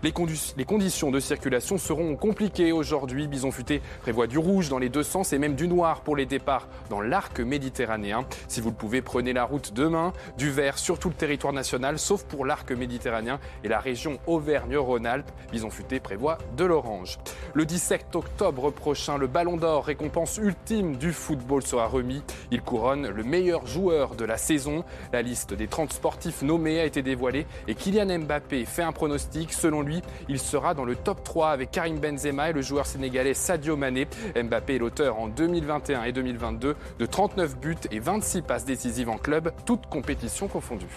Les, 0.01 0.11
conditions 0.11 1.11
de 1.11 1.19
circulation 1.19 1.77
seront 1.77 2.15
compliquées 2.15 2.71
aujourd'hui. 2.71 3.27
Bison 3.27 3.51
Futé 3.51 3.81
prévoit 4.01 4.27
du 4.27 4.37
rouge 4.37 4.69
dans 4.69 4.79
les 4.79 4.89
deux 4.89 5.03
sens 5.03 5.33
et 5.33 5.37
même 5.37 5.55
du 5.55 5.67
noir 5.67 6.01
pour 6.01 6.15
les 6.15 6.25
départs 6.25 6.67
dans 6.89 7.01
l'arc 7.01 7.39
méditerranéen. 7.39 8.25
Si 8.47 8.61
vous 8.61 8.69
le 8.69 8.75
pouvez, 8.75 9.01
prenez 9.01 9.33
la 9.33 9.43
route 9.43 9.73
demain. 9.73 10.13
Du 10.37 10.49
vert 10.49 10.77
sur 10.77 10.99
tout 10.99 11.09
le 11.09 11.15
territoire 11.15 11.53
national, 11.53 11.99
sauf 11.99 12.23
pour 12.23 12.45
l'arc 12.45 12.71
méditerranéen 12.71 13.39
et 13.63 13.67
la 13.67 13.79
région 13.79 14.19
Auvergne-Rhône-Alpes. 14.25 15.29
Bison 15.51 15.69
Futé 15.69 15.99
prévoit 15.99 16.37
de 16.55 16.63
l'orange. 16.63 17.17
Le 17.53 17.65
17 17.65 18.15
octobre 18.15 18.71
prochain, 18.71 19.17
le 19.17 19.27
Ballon 19.27 19.57
d'Or, 19.57 19.85
récompense 19.85 20.37
ultime 20.37 20.95
du 20.95 21.11
football, 21.11 21.63
sera 21.63 21.87
remis. 21.87 22.23
Il 22.51 22.61
couronne 22.61 23.09
le 23.09 23.23
meilleur 23.23 23.67
joueur 23.67 24.15
de 24.15 24.25
la 24.25 24.28
saison. 24.37 24.83
La 25.13 25.21
liste 25.21 25.53
des 25.53 25.67
30 25.67 25.93
sportifs 25.93 26.41
nommés 26.41 26.79
a 26.79 26.85
été 26.85 27.01
dévoilée 27.01 27.45
et 27.67 27.75
Kylian 27.75 28.19
Mbappé 28.19 28.65
fait 28.65 28.83
un 28.83 28.91
pronostic. 28.91 29.53
Selon 29.53 29.81
lui, 29.81 30.01
il 30.27 30.39
sera 30.39 30.73
dans 30.73 30.85
le 30.85 30.95
top 30.95 31.23
3 31.23 31.49
avec 31.49 31.71
Karim 31.71 31.99
Benzema 31.99 32.49
et 32.49 32.53
le 32.53 32.61
joueur 32.61 32.85
sénégalais 32.85 33.33
Sadio 33.33 33.75
Mané. 33.75 34.07
Mbappé 34.35 34.75
est 34.75 34.79
l'auteur 34.79 35.19
en 35.19 35.27
2021 35.27 36.03
et 36.03 36.11
2022 36.11 36.75
de 36.99 37.05
39 37.05 37.57
buts 37.57 37.75
et 37.91 37.99
26 37.99 38.41
passes 38.41 38.65
décisives 38.65 39.09
en 39.09 39.17
club, 39.17 39.51
toutes 39.65 39.87
compétitions 39.87 40.47
confondues. 40.47 40.87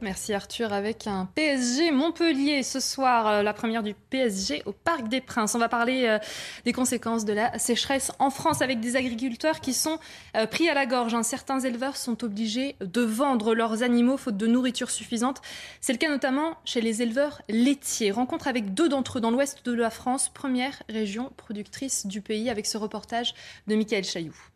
Merci 0.00 0.34
Arthur. 0.34 0.72
Avec 0.72 1.06
un 1.06 1.26
PSG 1.34 1.90
Montpellier 1.90 2.62
ce 2.62 2.80
soir, 2.80 3.26
euh, 3.26 3.42
la 3.42 3.52
première 3.54 3.82
du 3.82 3.94
PSG 3.94 4.62
au 4.66 4.72
Parc 4.72 5.08
des 5.08 5.20
Princes. 5.20 5.54
On 5.54 5.58
va 5.58 5.68
parler 5.68 6.04
euh, 6.06 6.18
des 6.64 6.72
conséquences 6.72 7.24
de 7.24 7.32
la 7.32 7.58
sécheresse 7.58 8.12
en 8.18 8.30
France 8.30 8.60
avec 8.60 8.80
des 8.80 8.96
agriculteurs 8.96 9.60
qui 9.60 9.72
sont 9.72 9.98
euh, 10.36 10.46
pris 10.46 10.68
à 10.68 10.74
la 10.74 10.86
gorge. 10.86 11.14
Hein. 11.14 11.22
Certains 11.22 11.60
éleveurs 11.60 11.96
sont 11.96 12.22
obligés 12.24 12.76
de 12.80 13.00
vendre 13.00 13.54
leurs 13.54 13.82
animaux 13.82 14.16
faute 14.16 14.36
de 14.36 14.46
nourriture 14.46 14.90
suffisante. 14.90 15.40
C'est 15.80 15.92
le 15.92 15.98
cas 15.98 16.10
notamment 16.10 16.58
chez 16.64 16.80
les 16.80 17.02
éleveurs 17.02 17.42
laitiers. 17.48 18.10
Rencontre 18.10 18.48
avec 18.48 18.74
deux 18.74 18.88
d'entre 18.88 19.18
eux 19.18 19.20
dans 19.20 19.30
l'ouest 19.30 19.64
de 19.64 19.72
la 19.72 19.90
France, 19.90 20.28
première 20.28 20.82
région 20.88 21.32
productrice 21.36 22.06
du 22.06 22.20
pays, 22.20 22.50
avec 22.50 22.66
ce 22.66 22.76
reportage 22.76 23.34
de 23.66 23.76
Michael 23.76 24.04
Chailloux. 24.04 24.53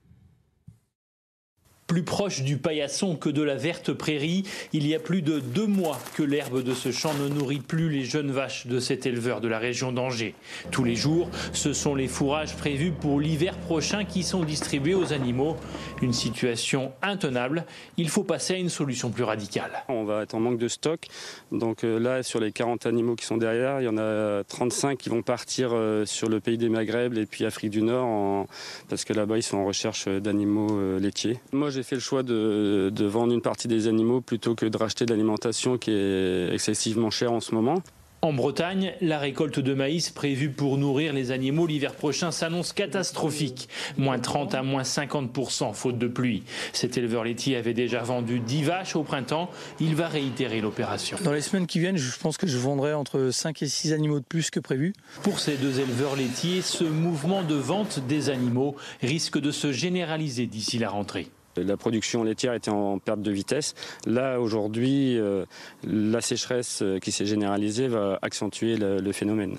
Plus 1.89 2.03
proche 2.03 2.43
du 2.43 2.59
paillasson 2.59 3.17
que 3.17 3.31
de 3.31 3.41
la 3.41 3.55
verte 3.55 3.95
prairie, 3.95 4.45
il 4.75 4.87
y 4.87 4.95
a 4.95 4.99
plus 4.99 5.23
de 5.23 5.41
deux 5.41 5.67
mois 5.67 5.99
que 6.17 6.23
l'herbe 6.23 6.63
de 6.63 6.75
ce 6.75 6.93
champ 6.93 7.15
ne 7.15 7.29
nourrit 7.29 7.61
plus 7.61 7.89
les 7.89 8.05
jeunes 8.05 8.31
vaches 8.31 8.67
de 8.67 8.79
cet 8.79 9.07
éleveur 9.07 9.41
de 9.41 9.49
la 9.49 9.59
région 9.59 9.91
d'Angers. 9.91 10.35
Tous 10.71 10.85
les 10.85 10.97
jours, 10.97 11.31
ce 11.55 11.73
sont 11.73 11.95
les 11.95 12.07
fourrages 12.07 12.55
prévus 12.57 12.91
pour 12.91 13.21
l'hiver 13.21 13.57
prochain 13.57 14.05
qui 14.05 14.23
sont 14.23 14.45
distribués 14.45 14.93
aux 14.95 15.15
animaux. 15.15 15.57
Une 16.03 16.13
situation 16.13 16.93
intenable. 17.01 17.65
Il 17.97 18.11
faut 18.11 18.23
passer 18.23 18.53
à 18.53 18.59
une 18.59 18.69
solution 18.69 19.09
plus 19.09 19.25
radicale. 19.25 19.71
On 19.89 20.05
va 20.05 20.25
être 20.25 20.35
en 20.35 20.41
manque 20.41 20.59
de 20.59 20.69
stock. 20.69 21.07
Donc 21.53 21.85
euh, 21.85 21.99
là, 21.99 22.23
sur 22.23 22.39
les 22.39 22.53
40 22.53 22.85
animaux 22.85 23.17
qui 23.17 23.25
sont 23.25 23.39
derrière, 23.39 23.81
il 23.81 23.85
y 23.85 23.89
en 23.89 23.97
a 23.97 24.45
35 24.45 24.99
qui 24.99 25.09
vont 25.09 25.23
partir 25.23 25.71
euh, 25.73 26.05
sur 26.05 26.29
le 26.29 26.41
pays 26.41 26.59
des 26.59 26.69
Maghreb 26.69 27.17
et 27.17 27.25
puis 27.25 27.47
Afrique 27.47 27.71
du 27.71 27.81
Nord 27.81 28.47
parce 28.91 29.07
que 29.07 29.15
là-bas, 29.15 29.39
ils 29.39 29.43
sont 29.43 29.57
en 29.57 29.65
recherche 29.65 30.07
d'animaux 30.07 30.69
euh, 30.73 31.01
laitiers. 31.01 31.39
Moi, 31.53 31.71
j'ai 31.79 31.85
fait 31.85 31.95
le 31.95 32.01
choix 32.01 32.25
de, 32.25 33.05
vendre 33.05 33.33
une 33.33 33.41
partie 33.41 33.69
des 33.69 33.87
animaux 33.87 34.21
plutôt 34.21 34.57
que 34.57 34.67
de 34.67 34.77
racheter 34.77 35.07
de 35.07 35.13
l'alimentation 35.13 35.79
qui 35.79 35.93
est 35.93 36.53
excessivement 36.53 37.11
chère 37.11 37.31
en 37.31 37.39
ce 37.39 37.55
moment. 37.55 37.83
En 38.21 38.33
Bretagne, 38.33 38.95
la 39.01 39.21
récolte 39.21 39.61
de 39.61 39.75
maïs 39.75 40.11
prévue 40.11 40.51
pour 40.51 40.77
nourrir 40.77 41.13
les 41.13 41.31
animaux 41.31 41.69
l'hiver 41.69 41.95
prochain 41.95 42.33
s'annonce 42.33 42.73
catastrophique. 42.73 43.69
Moins 43.97 44.19
30 44.19 44.57
à 44.57 44.65
moins 44.65 44.83
50% 44.83 45.73
faute 45.73 45.99
de 45.99 46.09
pluie. 46.09 46.43
Cet 46.73 46.99
éleveur 46.99 47.23
laitier 47.23 47.55
avait 47.55 47.75
déjà 47.75 48.03
vendu 48.03 48.41
10 48.41 48.65
vaches 48.65 48.97
au 48.97 49.05
printemps. 49.05 49.49
Il 49.79 49.95
va 49.95 50.09
réitérer 50.09 50.61
l'opération. 50.61 51.17
Dans 51.23 51.33
les 51.33 51.43
semaines 51.43 51.69
qui 51.69 51.79
viennent, 51.79 51.97
je 51.97 52.19
pense 52.19 52.39
que 52.39 52.49
je 52.49 52.59
vendrai 52.59 52.93
entre 52.93 53.31
5 53.31 53.63
et 53.63 53.69
6 53.69 53.93
animaux 53.93 54.19
de 54.19 54.25
plus 54.25 54.51
que 54.51 54.59
prévu. 54.59 54.95
Pour 55.23 55.39
ces 55.39 55.55
deux 55.55 55.79
éleveurs 55.79 56.17
laitiers, 56.17 56.61
ce 56.61 56.83
mouvement 56.83 57.45
de 57.45 57.55
vente 57.55 58.01
des 58.01 58.31
animaux 58.31 58.75
risque 59.01 59.39
de 59.39 59.53
se 59.53 59.71
généraliser 59.71 60.47
d'ici 60.47 60.81
la 60.81 60.91
rentrée. 60.91 61.29
La 61.65 61.77
production 61.77 62.23
laitière 62.23 62.55
était 62.55 62.71
en 62.71 62.99
perte 62.99 63.23
de 63.23 63.31
vitesse. 63.31 63.75
Là, 64.07 64.41
aujourd'hui, 64.41 65.19
euh, 65.19 65.45
la 65.85 66.21
sécheresse 66.21 66.81
euh, 66.83 66.99
qui 66.99 67.13
s'est 67.13 67.27
généralisée 67.27 67.89
va 67.89 68.19
accentuer 68.23 68.77
le, 68.77 69.13
phénomène. 69.13 69.59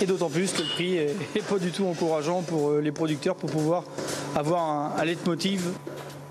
Et 0.00 0.06
d'autant 0.06 0.30
plus 0.30 0.52
que 0.52 0.62
le 0.62 0.68
prix 0.68 0.98
n'est 1.34 1.42
pas 1.42 1.58
du 1.58 1.70
tout 1.70 1.84
encourageant 1.84 2.42
pour 2.42 2.70
euh, 2.70 2.80
les 2.80 2.92
producteurs 2.92 3.36
pour 3.36 3.50
pouvoir 3.50 3.84
avoir 4.34 4.62
un, 4.62 4.94
un 4.98 5.04
leitmotiv 5.04 5.70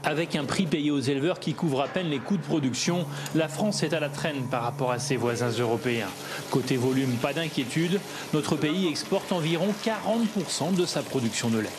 avec 0.06 0.36
un 0.36 0.46
prix 0.46 0.66
payé 0.68 0.92
aux 0.92 1.00
éleveurs 1.00 1.40
qui 1.40 1.54
couvre 1.54 1.82
à 1.82 1.88
peine 1.88 2.08
les 2.08 2.20
coûts 2.20 2.38
de 2.38 2.44
production, 2.44 3.06
la 3.34 3.48
France 3.48 3.84
est 3.84 3.94
à 3.94 4.00
la 4.00 4.10
traîne 4.10 4.44
par 4.50 4.62
rapport 4.62 4.92
à 4.92 5.00
ses 5.00 5.18
voisins 5.18 5.50
européens. 5.50 6.10
Côté 6.52 6.78
volume, 6.78 7.12
pas 7.22 7.34
d'inquiétude, 7.34 8.00
notre 8.34 8.56
pays 8.56 8.88
exporte 8.88 9.32
environ 9.32 9.74
40% 9.84 10.76
de 10.76 10.86
sa 10.86 11.02
production 11.02 11.50
de 11.50 11.60
lait. 11.60 11.70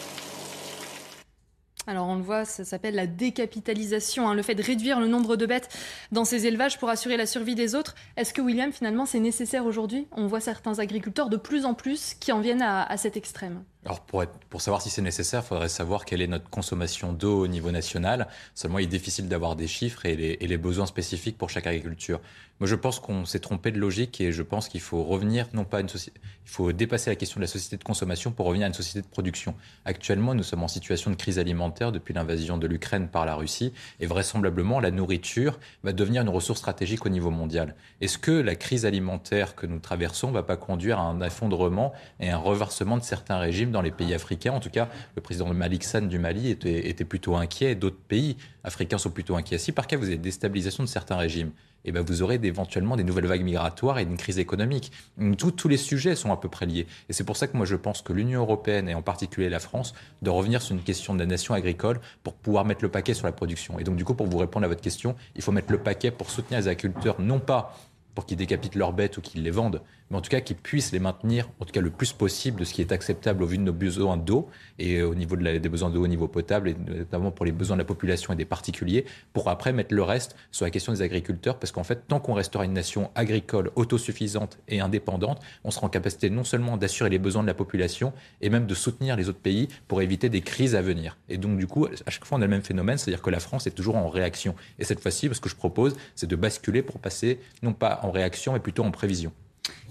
Alors 1.86 2.08
on 2.08 2.16
le 2.16 2.22
voit, 2.22 2.44
ça 2.44 2.64
s'appelle 2.64 2.94
la 2.94 3.06
décapitalisation, 3.06 4.28
hein, 4.28 4.34
le 4.34 4.42
fait 4.42 4.54
de 4.54 4.62
réduire 4.62 4.98
le 4.98 5.06
nombre 5.06 5.36
de 5.36 5.46
bêtes 5.46 5.68
dans 6.10 6.24
ces 6.24 6.46
élevages 6.46 6.78
pour 6.78 6.88
assurer 6.88 7.16
la 7.16 7.26
survie 7.26 7.54
des 7.54 7.74
autres. 7.74 7.94
Est-ce 8.16 8.34
que 8.34 8.40
William, 8.40 8.72
finalement, 8.72 9.06
c'est 9.06 9.20
nécessaire 9.20 9.66
aujourd'hui? 9.66 10.08
On 10.12 10.26
voit 10.26 10.40
certains 10.40 10.78
agriculteurs 10.78 11.28
de 11.28 11.36
plus 11.36 11.64
en 11.64 11.74
plus 11.74 12.14
qui 12.14 12.32
en 12.32 12.40
viennent 12.40 12.62
à 12.62 12.96
cet 12.96 13.16
extrême. 13.16 13.62
Alors 13.86 14.00
pour, 14.00 14.60
savoir 14.60 14.82
si 14.82 14.90
c'est 14.90 15.00
nécessaire, 15.00 15.42
il 15.44 15.46
faudrait 15.46 15.68
savoir 15.68 16.04
quelle 16.04 16.20
est 16.20 16.26
notre 16.26 16.50
consommation 16.50 17.12
d'eau 17.12 17.38
au 17.38 17.46
niveau 17.46 17.70
national. 17.70 18.26
Seulement, 18.56 18.80
il 18.80 18.84
est 18.84 18.88
difficile 18.88 19.28
d'avoir 19.28 19.54
des 19.54 19.68
chiffres 19.68 20.06
et 20.06 20.16
les, 20.16 20.36
et 20.40 20.48
les, 20.48 20.56
besoins 20.56 20.86
spécifiques 20.86 21.38
pour 21.38 21.50
chaque 21.50 21.68
agriculture. 21.68 22.20
Moi, 22.58 22.66
je 22.66 22.74
pense 22.74 22.98
qu'on 22.98 23.26
s'est 23.26 23.38
trompé 23.38 23.70
de 23.70 23.78
logique 23.78 24.20
et 24.20 24.32
je 24.32 24.42
pense 24.42 24.68
qu'il 24.68 24.80
faut 24.80 25.04
revenir, 25.04 25.46
non 25.52 25.64
pas 25.64 25.80
une 25.80 25.88
société, 25.88 26.18
il 26.46 26.50
faut 26.50 26.72
dépasser 26.72 27.10
la 27.10 27.16
question 27.16 27.38
de 27.38 27.42
la 27.42 27.48
société 27.48 27.76
de 27.76 27.84
consommation 27.84 28.32
pour 28.32 28.46
revenir 28.46 28.64
à 28.64 28.68
une 28.68 28.74
société 28.74 29.02
de 29.02 29.06
production. 29.06 29.54
Actuellement, 29.84 30.34
nous 30.34 30.42
sommes 30.42 30.62
en 30.62 30.68
situation 30.68 31.10
de 31.10 31.16
crise 31.16 31.38
alimentaire 31.38 31.92
depuis 31.92 32.14
l'invasion 32.14 32.56
de 32.56 32.66
l'Ukraine 32.66 33.08
par 33.08 33.26
la 33.26 33.34
Russie 33.34 33.72
et 34.00 34.06
vraisemblablement, 34.06 34.80
la 34.80 34.90
nourriture 34.90 35.58
va 35.82 35.92
devenir 35.92 36.22
une 36.22 36.30
ressource 36.30 36.60
stratégique 36.60 37.04
au 37.04 37.10
niveau 37.10 37.30
mondial. 37.30 37.74
Est-ce 38.00 38.16
que 38.16 38.30
la 38.30 38.54
crise 38.54 38.86
alimentaire 38.86 39.54
que 39.54 39.66
nous 39.66 39.78
traversons 39.78 40.28
ne 40.28 40.34
va 40.34 40.42
pas 40.42 40.56
conduire 40.56 40.98
à 40.98 41.02
un 41.02 41.20
effondrement 41.20 41.92
et 42.20 42.30
un 42.30 42.38
reversement 42.38 42.96
de 42.96 43.02
certains 43.02 43.38
régimes 43.38 43.70
dans 43.76 43.82
les 43.82 43.90
pays 43.90 44.14
africains. 44.14 44.52
En 44.52 44.60
tout 44.60 44.70
cas, 44.70 44.88
le 45.14 45.22
président 45.22 45.52
Malik 45.52 45.84
Sall 45.84 46.08
du 46.08 46.18
Mali 46.18 46.50
était, 46.50 47.04
plutôt 47.04 47.36
inquiet. 47.36 47.74
D'autres 47.74 48.00
pays 48.08 48.36
africains 48.64 48.98
sont 48.98 49.10
plutôt 49.10 49.36
inquiets. 49.36 49.58
Si 49.58 49.70
par 49.70 49.86
cas 49.86 49.96
vous 49.96 50.06
avez 50.06 50.16
déstabilisation 50.16 50.82
de 50.82 50.88
certains 50.88 51.16
régimes, 51.16 51.52
eh 51.84 51.92
ben 51.92 52.02
vous 52.02 52.22
aurez 52.22 52.40
éventuellement 52.42 52.96
des 52.96 53.04
nouvelles 53.04 53.26
vagues 53.26 53.44
migratoires 53.44 53.98
et 53.98 54.02
une 54.02 54.16
crise 54.16 54.38
économique. 54.38 54.90
tous 55.36 55.68
les 55.68 55.76
sujets 55.76 56.16
sont 56.16 56.32
à 56.32 56.36
peu 56.36 56.48
près 56.48 56.66
liés. 56.66 56.86
Et 57.08 57.12
c'est 57.12 57.22
pour 57.22 57.36
ça 57.36 57.46
que 57.46 57.56
moi 57.56 57.66
je 57.66 57.76
pense 57.76 58.02
que 58.02 58.12
l'Union 58.12 58.40
européenne 58.40 58.88
et 58.88 58.94
en 58.94 59.02
particulier 59.02 59.48
la 59.48 59.60
France 59.60 59.94
doit 60.22 60.34
revenir 60.34 60.62
sur 60.62 60.74
une 60.74 60.82
question 60.82 61.14
de 61.14 61.20
la 61.20 61.26
nation 61.26 61.54
agricole 61.54 62.00
pour 62.24 62.34
pouvoir 62.34 62.64
mettre 62.64 62.82
le 62.82 62.90
paquet 62.90 63.14
sur 63.14 63.26
la 63.26 63.32
production. 63.32 63.78
Et 63.78 63.84
donc 63.84 63.96
du 63.96 64.04
coup, 64.04 64.14
pour 64.14 64.26
vous 64.26 64.38
répondre 64.38 64.64
à 64.64 64.68
votre 64.68 64.80
question, 64.80 65.14
il 65.36 65.42
faut 65.42 65.52
mettre 65.52 65.70
le 65.70 65.78
paquet 65.78 66.10
pour 66.10 66.30
soutenir 66.30 66.60
les 66.60 66.68
agriculteurs, 66.68 67.20
non 67.20 67.38
pas 67.38 67.78
pour 68.16 68.26
qu'ils 68.26 68.38
décapitent 68.38 68.74
leurs 68.74 68.94
bêtes 68.94 69.18
ou 69.18 69.20
qu'ils 69.20 69.42
les 69.42 69.50
vendent, 69.50 69.82
mais 70.10 70.16
en 70.16 70.20
tout 70.20 70.30
cas 70.30 70.40
qu'ils 70.40 70.56
puissent 70.56 70.92
les 70.92 70.98
maintenir, 70.98 71.48
en 71.60 71.64
tout 71.64 71.72
cas 71.72 71.80
le 71.80 71.90
plus 71.90 72.12
possible 72.12 72.60
de 72.60 72.64
ce 72.64 72.72
qui 72.72 72.80
est 72.80 72.92
acceptable 72.92 73.42
au 73.42 73.46
vu 73.46 73.58
de 73.58 73.62
nos 73.62 73.72
besoins 73.72 74.16
d'eau 74.16 74.48
et 74.78 75.02
au 75.02 75.14
niveau 75.14 75.36
de 75.36 75.58
des 75.58 75.68
besoins 75.68 75.90
d'eau 75.90 76.04
au 76.04 76.08
niveau 76.08 76.28
potable, 76.28 76.68
et 76.68 76.74
notamment 76.74 77.30
pour 77.30 77.46
les 77.46 77.52
besoins 77.52 77.76
de 77.76 77.80
la 77.82 77.86
population 77.86 78.32
et 78.32 78.36
des 78.36 78.44
particuliers, 78.44 79.04
pour 79.32 79.48
après 79.48 79.72
mettre 79.72 79.94
le 79.94 80.02
reste 80.02 80.36
sur 80.50 80.64
la 80.64 80.70
question 80.70 80.92
des 80.92 81.02
agriculteurs, 81.02 81.58
parce 81.58 81.72
qu'en 81.72 81.84
fait, 81.84 82.06
tant 82.08 82.20
qu'on 82.20 82.34
restera 82.34 82.64
une 82.64 82.72
nation 82.72 83.10
agricole 83.14 83.70
autosuffisante 83.76 84.58
et 84.68 84.80
indépendante, 84.80 85.40
on 85.64 85.70
sera 85.70 85.86
en 85.86 85.90
capacité 85.90 86.30
non 86.30 86.44
seulement 86.44 86.76
d'assurer 86.76 87.10
les 87.10 87.18
besoins 87.18 87.42
de 87.42 87.46
la 87.46 87.54
population, 87.54 88.12
et 88.40 88.50
même 88.50 88.66
de 88.66 88.74
soutenir 88.74 89.16
les 89.16 89.28
autres 89.28 89.38
pays 89.38 89.68
pour 89.88 90.02
éviter 90.02 90.28
des 90.28 90.40
crises 90.40 90.74
à 90.74 90.82
venir. 90.82 91.16
Et 91.28 91.38
donc 91.38 91.58
du 91.58 91.66
coup, 91.66 91.86
à 91.86 92.10
chaque 92.10 92.24
fois, 92.24 92.38
on 92.38 92.42
a 92.42 92.44
le 92.44 92.50
même 92.50 92.62
phénomène, 92.62 92.98
c'est-à-dire 92.98 93.22
que 93.22 93.30
la 93.30 93.40
France 93.40 93.66
est 93.66 93.72
toujours 93.72 93.96
en 93.96 94.08
réaction. 94.08 94.54
Et 94.78 94.84
cette 94.84 95.00
fois-ci, 95.00 95.28
ce 95.32 95.40
que 95.40 95.48
je 95.48 95.56
propose, 95.56 95.96
c'est 96.14 96.26
de 96.26 96.36
basculer 96.36 96.82
pour 96.82 96.98
passer 96.98 97.40
non 97.62 97.72
pas 97.72 98.00
en 98.02 98.10
réaction, 98.10 98.52
mais 98.52 98.60
plutôt 98.60 98.84
en 98.84 98.90
prévision. 98.90 99.32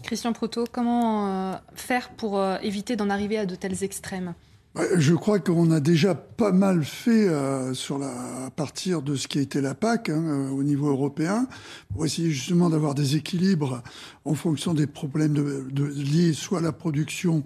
Christian 0.04 0.34
Proto, 0.34 0.66
comment 0.72 1.28
euh, 1.28 1.54
faire 1.74 2.10
pour 2.10 2.38
euh, 2.40 2.58
éviter 2.62 2.96
d'en 2.96 3.10
arriver 3.10 3.38
à 3.38 3.46
de 3.46 3.56
tels 3.56 3.84
extrêmes? 3.84 4.34
Je 4.98 5.14
crois 5.14 5.40
qu'on 5.40 5.72
a 5.72 5.80
déjà 5.80 6.16
pas 6.16 6.52
mal 6.52 6.84
fait 6.84 7.28
euh, 7.30 7.74
à 8.46 8.52
partir 8.52 9.02
de 9.02 9.16
ce 9.16 9.28
qui 9.30 9.40
a 9.40 9.42
été 9.42 9.62
la 9.62 9.74
PAC 9.74 10.10
hein, 10.10 10.50
au 10.52 10.64
niveau 10.64 10.90
européen 10.90 11.48
pour 11.94 12.06
essayer 12.06 12.30
justement 12.30 12.70
d'avoir 12.70 12.94
des 12.94 13.16
équilibres 13.16 13.82
en 14.26 14.34
fonction 14.34 14.74
des 14.74 14.86
problèmes 14.86 15.70
liés 15.74 16.34
soit 16.34 16.60
à 16.60 16.62
la 16.62 16.74
production 16.74 17.44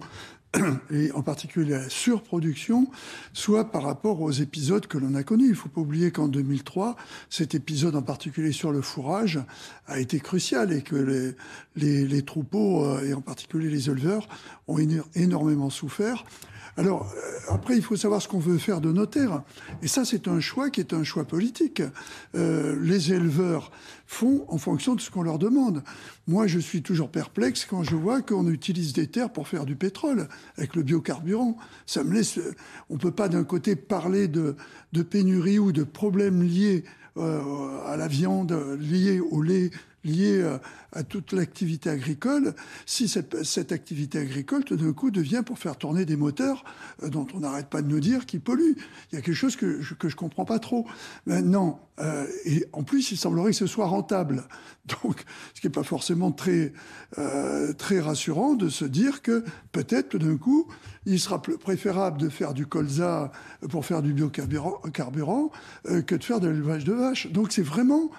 et 0.90 1.12
en 1.12 1.22
particulier 1.22 1.72
la 1.72 1.88
surproduction, 1.88 2.88
soit 3.32 3.70
par 3.70 3.82
rapport 3.84 4.20
aux 4.20 4.32
épisodes 4.32 4.86
que 4.86 4.98
l'on 4.98 5.14
a 5.14 5.22
connus. 5.22 5.46
Il 5.46 5.50
ne 5.50 5.54
faut 5.54 5.68
pas 5.68 5.80
oublier 5.80 6.10
qu'en 6.10 6.28
2003, 6.28 6.96
cet 7.28 7.54
épisode 7.54 7.94
en 7.94 8.02
particulier 8.02 8.52
sur 8.52 8.72
le 8.72 8.82
fourrage 8.82 9.38
a 9.86 10.00
été 10.00 10.18
crucial 10.18 10.72
et 10.72 10.82
que 10.82 10.96
les, 10.96 11.34
les, 11.76 12.06
les 12.06 12.22
troupeaux, 12.22 12.84
euh, 12.84 13.04
et 13.04 13.14
en 13.14 13.20
particulier 13.20 13.70
les 13.70 13.90
éleveurs, 13.90 14.28
ont 14.66 14.78
énormément 15.14 15.70
souffert. 15.70 16.24
Alors, 16.80 17.12
euh, 17.14 17.52
après, 17.52 17.76
il 17.76 17.82
faut 17.82 17.94
savoir 17.94 18.22
ce 18.22 18.28
qu'on 18.28 18.38
veut 18.38 18.56
faire 18.56 18.80
de 18.80 18.90
nos 18.90 19.04
terres. 19.04 19.42
Et 19.82 19.86
ça, 19.86 20.06
c'est 20.06 20.28
un 20.28 20.40
choix 20.40 20.70
qui 20.70 20.80
est 20.80 20.94
un 20.94 21.04
choix 21.04 21.26
politique. 21.26 21.82
Euh, 22.34 22.74
les 22.80 23.12
éleveurs 23.12 23.70
font 24.06 24.46
en 24.48 24.56
fonction 24.56 24.94
de 24.94 25.00
ce 25.02 25.10
qu'on 25.10 25.22
leur 25.22 25.38
demande. 25.38 25.82
Moi, 26.26 26.46
je 26.46 26.58
suis 26.58 26.80
toujours 26.80 27.10
perplexe 27.10 27.66
quand 27.66 27.82
je 27.82 27.94
vois 27.96 28.22
qu'on 28.22 28.48
utilise 28.48 28.94
des 28.94 29.08
terres 29.08 29.30
pour 29.30 29.46
faire 29.46 29.66
du 29.66 29.76
pétrole 29.76 30.26
avec 30.56 30.74
le 30.74 30.82
biocarburant. 30.82 31.58
Ça 31.84 32.02
me 32.02 32.14
laisse. 32.14 32.40
On 32.88 32.96
peut 32.96 33.10
pas 33.10 33.28
d'un 33.28 33.44
côté 33.44 33.76
parler 33.76 34.26
de, 34.26 34.56
pénurie 35.02 35.58
ou 35.58 35.72
de 35.72 35.84
problèmes 35.84 36.42
liés 36.42 36.84
euh, 37.18 37.84
à 37.84 37.98
la 37.98 38.08
viande, 38.08 38.58
liés 38.80 39.20
au 39.20 39.42
lait, 39.42 39.70
liés 40.02 40.40
euh, 40.40 40.56
à 40.92 41.02
toute 41.02 41.32
l'activité 41.32 41.90
agricole, 41.90 42.54
si 42.86 43.08
cette, 43.08 43.72
activité 43.72 44.18
agricole, 44.18 44.64
tout 44.64 44.76
d'un 44.76 44.92
coup, 44.92 45.10
devient 45.10 45.42
pour 45.44 45.58
faire 45.58 45.76
tourner 45.76 46.04
des 46.04 46.16
moteurs 46.16 46.64
euh, 47.02 47.08
dont 47.08 47.26
on 47.34 47.40
n'arrête 47.40 47.68
pas 47.68 47.82
de 47.82 47.88
nous 47.88 48.00
dire 48.00 48.26
qu'ils 48.26 48.40
polluent. 48.40 48.76
Il 49.10 49.16
y 49.16 49.18
a 49.18 49.22
quelque 49.22 49.34
chose 49.34 49.56
que 49.56 49.80
je, 49.80 49.94
que 49.94 50.08
comprends 50.14 50.44
pas 50.44 50.58
trop. 50.58 50.86
Maintenant, 51.26 51.80
euh, 52.00 52.26
et 52.44 52.64
en 52.72 52.82
plus, 52.82 53.12
il 53.12 53.16
semblerait 53.16 53.50
que 53.50 53.56
ce 53.56 53.66
soit 53.66 53.86
rentable. 53.86 54.44
Donc, 55.04 55.24
ce 55.54 55.60
qui 55.60 55.68
n'est 55.68 55.72
pas 55.72 55.84
forcément 55.84 56.32
très, 56.32 56.72
euh, 57.18 57.72
très 57.74 58.00
rassurant 58.00 58.54
de 58.54 58.68
se 58.68 58.84
dire 58.84 59.22
que 59.22 59.44
peut-être, 59.70 60.08
tout 60.08 60.18
d'un 60.18 60.36
coup, 60.36 60.66
il 61.06 61.20
sera 61.20 61.40
préférable 61.40 62.18
de 62.18 62.28
faire 62.28 62.52
du 62.54 62.66
colza 62.66 63.30
pour 63.70 63.86
faire 63.86 64.02
du 64.02 64.12
biocarburant 64.12 64.80
carburant, 64.92 65.50
que 65.84 66.14
de 66.14 66.24
faire 66.24 66.40
de 66.40 66.48
l'élevage 66.48 66.84
de 66.84 66.92
vaches. 66.92 67.28
Donc, 67.28 67.52
c'est 67.52 67.62
vraiment 67.62 68.10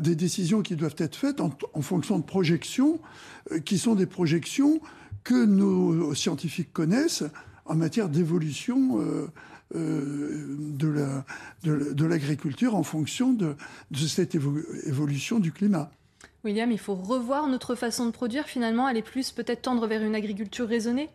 des 0.00 0.14
décisions 0.14 0.60
qui 0.62 0.76
doivent 0.76 0.96
être 0.98 1.16
faites 1.16 1.40
en 1.40 1.82
fonction 1.82 2.07
de 2.16 2.24
projections, 2.24 3.00
euh, 3.52 3.58
qui 3.58 3.76
sont 3.76 3.94
des 3.94 4.06
projections 4.06 4.80
que 5.24 5.44
nos 5.44 6.14
scientifiques 6.14 6.72
connaissent 6.72 7.24
en 7.68 7.74
matière 7.74 8.08
d'évolution 8.08 9.00
euh, 9.00 9.26
euh, 9.74 10.56
de 11.62 12.04
l'agriculture 12.04 12.74
en 12.74 12.82
fonction 12.82 13.32
de, 13.32 13.54
cette 13.94 14.34
évolution 14.34 15.38
du 15.38 15.52
climat. 15.52 15.90
William, 16.44 16.70
il 16.72 16.78
faut 16.78 16.94
revoir 16.94 17.46
notre 17.48 17.74
façon 17.74 18.06
de 18.06 18.10
produire 18.10 18.46
finalement, 18.46 18.86
aller 18.86 19.02
plus 19.02 19.32
peut-être 19.32 19.62
tendre 19.62 19.86
vers 19.86 20.02
une 20.02 20.14
agriculture 20.14 20.66
raisonnée? 20.66 21.10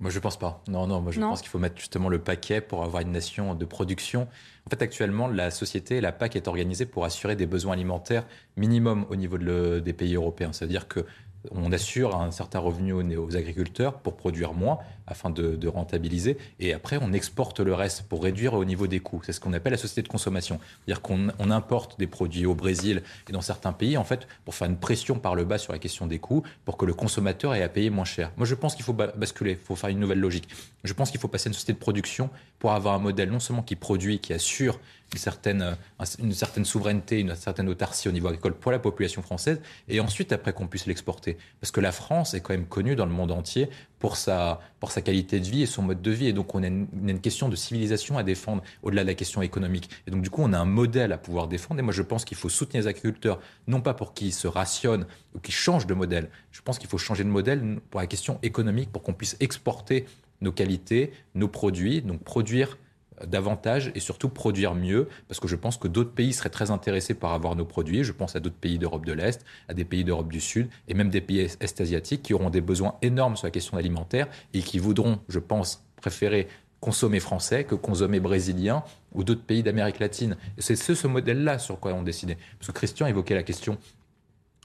Moi, 0.00 0.10
je 0.10 0.18
pense 0.18 0.38
pas. 0.38 0.62
Non, 0.66 0.86
non, 0.86 1.02
moi, 1.02 1.12
je 1.12 1.20
pense 1.20 1.42
qu'il 1.42 1.50
faut 1.50 1.58
mettre 1.58 1.76
justement 1.76 2.08
le 2.08 2.18
paquet 2.18 2.62
pour 2.62 2.82
avoir 2.82 3.02
une 3.02 3.12
nation 3.12 3.54
de 3.54 3.64
production. 3.66 4.28
En 4.66 4.70
fait, 4.70 4.80
actuellement, 4.80 5.28
la 5.28 5.50
société, 5.50 6.00
la 6.00 6.10
PAC 6.10 6.36
est 6.36 6.48
organisée 6.48 6.86
pour 6.86 7.04
assurer 7.04 7.36
des 7.36 7.46
besoins 7.46 7.74
alimentaires 7.74 8.26
minimum 8.56 9.04
au 9.10 9.16
niveau 9.16 9.36
des 9.36 9.92
pays 9.92 10.14
européens. 10.14 10.52
C'est-à-dire 10.54 10.88
que 10.88 11.04
on 11.50 11.72
assure 11.72 12.16
un 12.16 12.30
certain 12.30 12.58
revenu 12.58 12.92
aux, 12.92 13.36
agriculteurs 13.36 13.98
pour 13.98 14.16
produire 14.16 14.52
moins 14.52 14.78
afin 15.10 15.30
de, 15.30 15.68
rentabiliser 15.68 16.36
et 16.58 16.72
après 16.72 16.98
on 17.00 17.12
exporte 17.12 17.60
le 17.60 17.74
reste 17.74 18.02
pour 18.08 18.22
réduire 18.22 18.54
au 18.54 18.64
niveau 18.64 18.86
des 18.86 19.00
coûts. 19.00 19.20
C'est 19.24 19.32
ce 19.32 19.40
qu'on 19.40 19.52
appelle 19.52 19.72
la 19.72 19.78
société 19.78 20.02
de 20.02 20.08
consommation. 20.08 20.58
C'est-à-dire 20.84 21.02
qu'on 21.02 21.50
importe 21.50 21.98
des 21.98 22.06
produits 22.06 22.46
au 22.46 22.54
Brésil 22.54 23.02
et 23.28 23.32
dans 23.32 23.40
certains 23.40 23.72
pays 23.72 23.96
en 23.96 24.04
fait 24.04 24.26
pour 24.44 24.54
faire 24.54 24.68
une 24.68 24.78
pression 24.78 25.18
par 25.18 25.34
le 25.34 25.44
bas 25.44 25.58
sur 25.58 25.72
la 25.72 25.78
question 25.78 26.06
des 26.06 26.18
coûts 26.18 26.42
pour 26.64 26.76
que 26.76 26.86
le 26.86 26.94
consommateur 26.94 27.54
ait 27.54 27.62
à 27.62 27.68
payer 27.68 27.90
moins 27.90 28.04
cher. 28.04 28.32
Moi 28.36 28.46
je 28.46 28.54
pense 28.54 28.74
qu'il 28.74 28.84
faut 28.84 28.92
basculer, 28.92 29.52
il 29.52 29.56
faut 29.56 29.76
faire 29.76 29.90
une 29.90 30.00
nouvelle 30.00 30.20
logique. 30.20 30.48
Je 30.82 30.92
pense 30.92 31.10
qu'il 31.10 31.20
faut 31.20 31.28
passer 31.28 31.48
à 31.48 31.50
une 31.50 31.54
société 31.54 31.74
de 31.74 31.78
production 31.78 32.30
pour 32.58 32.72
avoir 32.72 32.94
un 32.94 32.98
modèle 32.98 33.30
non 33.30 33.40
seulement 33.40 33.62
qui 33.62 33.76
produit, 33.76 34.18
qui 34.18 34.32
assure 34.32 34.78
une 35.12 35.18
certaine, 35.18 35.76
une 36.20 36.32
certaine 36.32 36.64
souveraineté, 36.64 37.18
une 37.18 37.34
certaine 37.34 37.68
autarcie 37.68 38.08
au 38.08 38.12
niveau 38.12 38.28
agricole 38.28 38.54
pour 38.54 38.70
la 38.70 38.78
population 38.78 39.22
française, 39.22 39.60
et 39.88 40.00
ensuite 40.00 40.32
après 40.32 40.52
qu'on 40.52 40.68
puisse 40.68 40.86
l'exporter. 40.86 41.36
Parce 41.60 41.72
que 41.72 41.80
la 41.80 41.92
France 41.92 42.34
est 42.34 42.40
quand 42.40 42.52
même 42.52 42.66
connue 42.66 42.94
dans 42.94 43.06
le 43.06 43.12
monde 43.12 43.32
entier 43.32 43.68
pour 43.98 44.16
sa 44.16 44.60
qualité 45.00 45.40
de 45.40 45.46
vie 45.46 45.62
et 45.62 45.66
son 45.66 45.82
mode 45.82 46.02
de 46.02 46.10
vie, 46.10 46.26
et 46.26 46.32
donc 46.32 46.54
on 46.54 46.62
a 46.62 46.66
une, 46.66 46.86
une 47.06 47.20
question 47.20 47.48
de 47.48 47.56
civilisation 47.56 48.18
à 48.18 48.22
défendre 48.22 48.62
au-delà 48.82 49.02
de 49.02 49.08
la 49.08 49.14
question 49.14 49.42
économique. 49.42 49.90
Et 50.06 50.10
donc 50.10 50.22
du 50.22 50.30
coup 50.30 50.42
on 50.42 50.52
a 50.52 50.58
un 50.58 50.64
modèle 50.64 51.12
à 51.12 51.18
pouvoir 51.18 51.48
défendre, 51.48 51.80
et 51.80 51.82
moi 51.82 51.92
je 51.92 52.02
pense 52.02 52.24
qu'il 52.24 52.36
faut 52.36 52.48
soutenir 52.48 52.82
les 52.82 52.88
agriculteurs, 52.88 53.40
non 53.66 53.80
pas 53.80 53.94
pour 53.94 54.14
qu'ils 54.14 54.32
se 54.32 54.48
rationnent 54.48 55.06
ou 55.34 55.38
qu'ils 55.38 55.54
changent 55.54 55.86
de 55.86 55.94
modèle, 55.94 56.30
je 56.52 56.60
pense 56.62 56.78
qu'il 56.78 56.88
faut 56.88 56.98
changer 56.98 57.24
de 57.24 57.28
modèle 57.28 57.80
pour 57.90 58.00
la 58.00 58.06
question 58.06 58.38
économique, 58.42 58.90
pour 58.92 59.02
qu'on 59.02 59.14
puisse 59.14 59.36
exporter 59.40 60.06
nos 60.40 60.52
qualités, 60.52 61.12
nos 61.34 61.48
produits, 61.48 62.02
donc 62.02 62.22
produire 62.22 62.78
davantage 63.26 63.92
et 63.94 64.00
surtout 64.00 64.28
produire 64.28 64.74
mieux, 64.74 65.08
parce 65.28 65.40
que 65.40 65.48
je 65.48 65.56
pense 65.56 65.76
que 65.76 65.88
d'autres 65.88 66.12
pays 66.12 66.32
seraient 66.32 66.50
très 66.50 66.70
intéressés 66.70 67.14
par 67.14 67.32
avoir 67.32 67.56
nos 67.56 67.64
produits. 67.64 68.04
Je 68.04 68.12
pense 68.12 68.36
à 68.36 68.40
d'autres 68.40 68.56
pays 68.56 68.78
d'Europe 68.78 69.06
de 69.06 69.12
l'Est, 69.12 69.44
à 69.68 69.74
des 69.74 69.84
pays 69.84 70.04
d'Europe 70.04 70.30
du 70.30 70.40
Sud 70.40 70.68
et 70.88 70.94
même 70.94 71.10
des 71.10 71.20
pays 71.20 71.40
est-asiatiques 71.40 72.22
qui 72.22 72.34
auront 72.34 72.50
des 72.50 72.60
besoins 72.60 72.96
énormes 73.02 73.36
sur 73.36 73.46
la 73.46 73.50
question 73.50 73.76
alimentaire 73.76 74.28
et 74.54 74.60
qui 74.60 74.78
voudront, 74.78 75.18
je 75.28 75.38
pense, 75.38 75.84
préférer 75.96 76.48
consommer 76.80 77.20
français 77.20 77.64
que 77.64 77.74
consommer 77.74 78.20
brésilien 78.20 78.82
ou 79.12 79.22
d'autres 79.22 79.42
pays 79.42 79.62
d'Amérique 79.62 79.98
latine. 79.98 80.36
C'est 80.58 80.76
ce, 80.76 80.94
ce 80.94 81.06
modèle-là 81.06 81.58
sur 81.58 81.78
quoi 81.78 81.92
on 81.92 82.02
décidait. 82.02 82.38
Parce 82.58 82.68
que 82.68 82.72
Christian 82.72 83.06
évoquait 83.06 83.34
la 83.34 83.42
question 83.42 83.78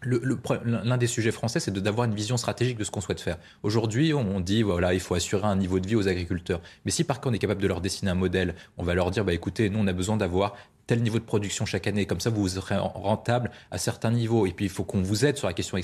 l'un 0.05 0.97
des 0.97 1.07
sujets 1.07 1.31
français, 1.31 1.59
c'est 1.59 1.71
d'avoir 1.71 2.05
une 2.05 2.15
vision 2.15 2.37
stratégique 2.37 2.77
de 2.77 2.83
ce 2.83 2.91
qu'on 2.91 3.01
souhaite 3.01 3.21
faire. 3.21 3.37
Aujourd'hui, 3.63 4.13
on 4.13 4.39
dit, 4.39 4.63
voilà, 4.63 4.93
il 4.93 4.99
faut 4.99 5.15
assurer 5.15 5.47
un 5.47 5.55
niveau 5.55 5.79
de 5.79 5.87
vie 5.87 5.95
aux 5.95 6.07
agriculteurs. 6.07 6.61
Mais 6.85 6.91
si 6.91 7.03
par 7.03 7.17
contre 7.17 7.31
on 7.31 7.33
est 7.33 7.39
capable 7.39 7.61
de 7.61 7.67
leur 7.67 7.81
dessiner 7.81 8.11
un 8.11 8.15
modèle, 8.15 8.55
on 8.77 8.83
va 8.83 8.93
leur 8.93 9.11
dire, 9.11 9.25
bah, 9.25 9.33
écoutez, 9.33 9.69
nous, 9.69 9.79
on 9.79 9.87
a 9.87 9.93
besoin 9.93 10.17
d'avoir 10.17 10.55
tel 10.87 11.01
niveau 11.01 11.19
de 11.19 11.23
production 11.23 11.65
chaque 11.65 11.87
année, 11.87 12.05
comme 12.05 12.19
ça 12.19 12.29
vous 12.29 12.47
serez 12.47 12.77
rentable 12.77 13.51
à 13.71 13.77
certains 13.77 14.11
niveaux. 14.11 14.45
Et 14.45 14.51
puis 14.51 14.65
il 14.65 14.71
faut 14.71 14.83
qu'on 14.83 15.01
vous 15.01 15.25
aide 15.25 15.37
sur 15.37 15.47
la 15.47 15.53
question, 15.53 15.77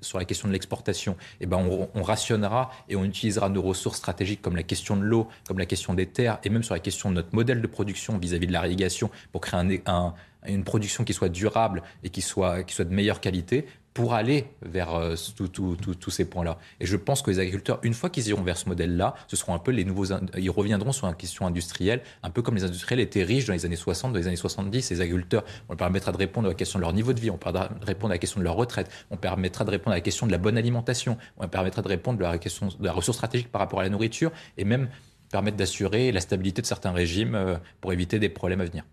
sur 0.00 0.18
la 0.18 0.24
question 0.24 0.48
de 0.48 0.52
l'exportation. 0.52 1.16
Et 1.40 1.46
ben 1.46 1.58
on, 1.58 1.88
on, 1.94 2.02
rationnera 2.02 2.70
et 2.88 2.96
on 2.96 3.04
utilisera 3.04 3.48
nos 3.48 3.62
ressources 3.62 3.98
stratégiques 3.98 4.42
comme 4.42 4.56
la 4.56 4.62
question 4.62 4.96
de 4.96 5.02
l'eau, 5.02 5.28
comme 5.46 5.58
la 5.58 5.66
question 5.66 5.94
des 5.94 6.06
terres, 6.06 6.38
et 6.44 6.50
même 6.50 6.62
sur 6.62 6.74
la 6.74 6.80
question 6.80 7.10
de 7.10 7.14
notre 7.16 7.34
modèle 7.34 7.60
de 7.60 7.66
production 7.66 8.18
vis-à-vis 8.18 8.46
-vis 8.46 8.48
de 8.48 8.52
l'irrigation 8.52 9.10
pour 9.32 9.40
créer 9.40 9.82
un, 9.86 10.14
une 10.46 10.64
production 10.64 11.04
qui 11.04 11.12
soit 11.12 11.28
durable 11.28 11.82
et 12.04 12.10
qui 12.10 12.20
soit, 12.20 12.62
qui 12.62 12.74
soit 12.74 12.84
de 12.84 12.94
meilleure 12.94 13.20
qualité 13.20 13.66
pour 13.98 14.14
aller 14.14 14.46
vers 14.62 14.94
euh, 14.94 15.16
tous 15.50 16.10
ces 16.10 16.24
points-là. 16.24 16.58
Et 16.78 16.86
je 16.86 16.96
pense 16.96 17.20
que 17.20 17.32
les 17.32 17.40
agriculteurs, 17.40 17.80
une 17.82 17.94
fois 17.94 18.10
qu'ils 18.10 18.28
iront 18.28 18.42
vers 18.42 18.56
ce 18.56 18.68
modèle-là, 18.68 19.14
ce 19.26 19.34
seront 19.34 19.54
un 19.54 19.58
peu 19.58 19.72
les 19.72 19.84
nouveaux, 19.84 20.04
ils 20.36 20.50
reviendront 20.50 20.92
sur 20.92 21.08
une 21.08 21.16
question 21.16 21.48
industrielle, 21.48 22.02
un 22.22 22.30
peu 22.30 22.40
comme 22.40 22.54
les 22.54 22.62
industriels 22.62 23.00
étaient 23.00 23.24
riches 23.24 23.46
dans 23.46 23.54
les 23.54 23.66
années 23.66 23.74
60, 23.74 24.12
dans 24.12 24.18
les 24.20 24.28
années 24.28 24.36
70. 24.36 24.90
Les 24.90 25.00
agriculteurs, 25.00 25.42
on 25.68 25.72
leur 25.72 25.78
permettra 25.78 26.12
de 26.12 26.16
répondre 26.16 26.46
à 26.46 26.50
la 26.50 26.54
question 26.54 26.78
de 26.78 26.84
leur 26.84 26.92
niveau 26.92 27.12
de 27.12 27.18
vie, 27.18 27.30
on 27.30 27.38
permettra 27.38 27.74
de 27.74 27.84
répondre 27.84 28.12
à 28.12 28.14
la 28.14 28.18
question 28.18 28.38
de 28.38 28.44
leur 28.44 28.54
retraite, 28.54 28.88
on 29.10 29.16
permettra 29.16 29.64
de 29.64 29.70
répondre 29.70 29.94
à 29.94 29.96
la 29.96 30.00
question 30.00 30.28
de 30.28 30.32
la 30.32 30.38
bonne 30.38 30.56
alimentation, 30.56 31.18
on 31.36 31.48
permettra 31.48 31.82
de 31.82 31.88
répondre 31.88 32.24
à 32.24 32.30
la 32.30 32.38
question 32.38 32.68
de 32.68 32.84
la 32.84 32.92
ressource 32.92 33.16
stratégique 33.16 33.50
par 33.50 33.60
rapport 33.60 33.80
à 33.80 33.82
la 33.82 33.88
nourriture, 33.88 34.30
et 34.58 34.64
même 34.64 34.88
permettre 35.32 35.56
d'assurer 35.56 36.12
la 36.12 36.20
stabilité 36.20 36.62
de 36.62 36.66
certains 36.68 36.92
régimes 36.92 37.34
euh, 37.34 37.56
pour 37.80 37.92
éviter 37.92 38.20
des 38.20 38.28
problèmes 38.28 38.60
à 38.60 38.64
venir. 38.64 38.84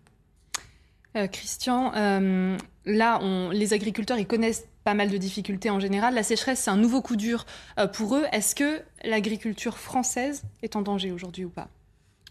Euh, 1.16 1.26
Christian, 1.26 1.92
euh, 1.96 2.58
là, 2.84 3.20
les 3.52 3.72
agriculteurs, 3.72 4.18
ils 4.18 4.26
connaissent 4.26 4.66
pas 4.84 4.94
mal 4.94 5.10
de 5.10 5.16
difficultés 5.16 5.70
en 5.70 5.80
général. 5.80 6.14
La 6.14 6.22
sécheresse, 6.22 6.60
c'est 6.60 6.70
un 6.70 6.76
nouveau 6.76 7.00
coup 7.00 7.16
dur 7.16 7.46
pour 7.94 8.16
eux. 8.16 8.24
Est-ce 8.32 8.54
que 8.54 8.80
l'agriculture 9.04 9.78
française 9.78 10.42
est 10.62 10.76
en 10.76 10.82
danger 10.82 11.10
aujourd'hui 11.10 11.44
ou 11.44 11.48
pas? 11.48 11.68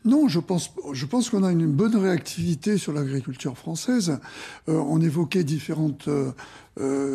Non, 0.05 0.27
je 0.27 0.39
pense, 0.39 0.71
je 0.93 1.05
pense 1.07 1.31
qu'on 1.31 1.43
a 1.43 1.51
une 1.51 1.65
bonne 1.65 1.95
réactivité 1.95 2.77
sur 2.77 2.93
l'agriculture 2.93 3.57
française. 3.57 4.19
on 4.67 5.01
évoquait 5.01 5.43
différentes 5.43 6.07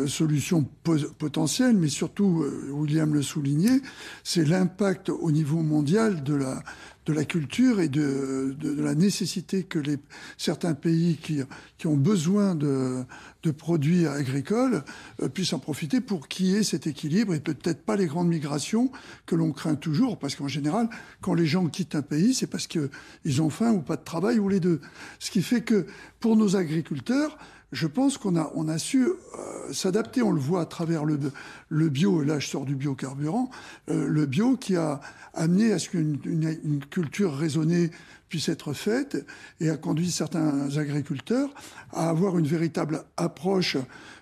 solutions 0.07 0.65
potentielles, 1.17 1.75
mais 1.75 1.87
surtout, 1.87 2.45
William 2.69 3.11
le 3.13 3.23
soulignait, 3.23 3.81
c'est 4.23 4.45
l'impact 4.45 5.09
au 5.09 5.31
niveau 5.31 5.61
mondial 5.61 6.21
de 6.21 6.35
la, 6.35 6.61
de 7.11 7.15
la 7.15 7.25
culture 7.25 7.81
et 7.81 7.89
de, 7.89 8.55
la 8.77 8.95
nécessité 8.95 9.63
que 9.63 9.79
certains 10.37 10.73
pays 10.73 11.17
qui, 11.21 11.41
qui 11.77 11.87
ont 11.87 11.97
besoin 11.97 12.55
de, 12.55 13.03
de 13.43 13.51
produits 13.51 14.07
agricoles 14.07 14.83
euh, 15.21 15.27
puissent 15.27 15.53
en 15.53 15.59
profiter 15.59 15.99
pour 15.99 16.27
qu'il 16.27 16.47
y 16.47 16.55
ait 16.55 16.63
cet 16.63 16.87
équilibre 16.87 17.33
et 17.33 17.41
peut-être 17.41 17.83
pas 17.83 17.97
les 17.97 18.05
grandes 18.05 18.29
migrations 18.29 18.91
que 19.25 19.35
l'on 19.35 19.51
craint 19.51 19.75
toujours, 19.75 20.17
parce 20.17 20.35
qu'en 20.35 20.47
général, 20.47 20.89
quand 21.19 21.33
les 21.33 21.45
gens 21.45 21.67
quittent 21.67 21.95
un 21.95 22.01
pays, 22.01 22.33
c'est 22.33 22.47
parce 22.47 22.67
qu'ils 22.67 23.41
ont 23.41 23.49
faim 23.49 23.71
ou 23.71 23.81
pas 23.81 23.97
de 23.97 24.03
travail 24.03 24.39
ou 24.39 24.47
les 24.47 24.61
deux. 24.61 24.79
Ce 25.19 25.31
qui 25.31 25.41
fait 25.41 25.61
que 25.61 25.85
pour 26.19 26.37
nos 26.37 26.55
agriculteurs, 26.55 27.37
je 27.71 27.87
pense 27.87 28.17
qu'on 28.17 28.35
a, 28.35 28.51
on 28.55 28.67
a 28.67 28.77
su 28.77 29.07
euh, 29.07 29.73
s'adapter. 29.73 30.21
On 30.21 30.31
le 30.31 30.39
voit 30.39 30.61
à 30.61 30.65
travers 30.65 31.05
le, 31.05 31.17
le 31.69 31.89
bio, 31.89 32.21
et 32.21 32.25
là 32.25 32.39
je 32.39 32.47
sors 32.47 32.65
du 32.65 32.75
biocarburant, 32.75 33.49
euh, 33.89 34.07
le 34.07 34.25
bio 34.25 34.57
qui 34.57 34.75
a 34.75 34.99
amené 35.33 35.71
à 35.71 35.79
ce 35.79 35.89
qu'une 35.89 36.19
une, 36.25 36.83
culture 36.85 37.33
raisonnée 37.33 37.91
puisse 38.27 38.49
être 38.49 38.73
faite 38.73 39.25
et 39.59 39.69
a 39.69 39.77
conduit 39.77 40.11
certains 40.11 40.77
agriculteurs 40.77 41.49
à 41.91 42.09
avoir 42.09 42.37
une 42.37 42.47
véritable 42.47 43.03
approche, 43.17 43.77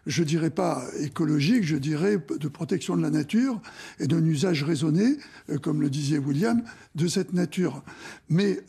je 0.06 0.24
dirais 0.24 0.50
pas 0.50 0.84
écologique, 1.00 1.64
je 1.64 1.76
dirais 1.76 2.18
de 2.40 2.48
protection 2.48 2.96
de 2.96 3.02
la 3.02 3.12
nature 3.12 3.62
et 4.00 4.08
d'un 4.08 4.24
usage 4.26 4.64
raisonné, 4.64 5.18
euh, 5.50 5.58
comme 5.58 5.82
le 5.82 5.90
disait 5.90 6.20
William, 6.20 6.62
de 6.96 7.08
cette 7.08 7.34
nature. 7.34 7.84
Mais 8.30 8.60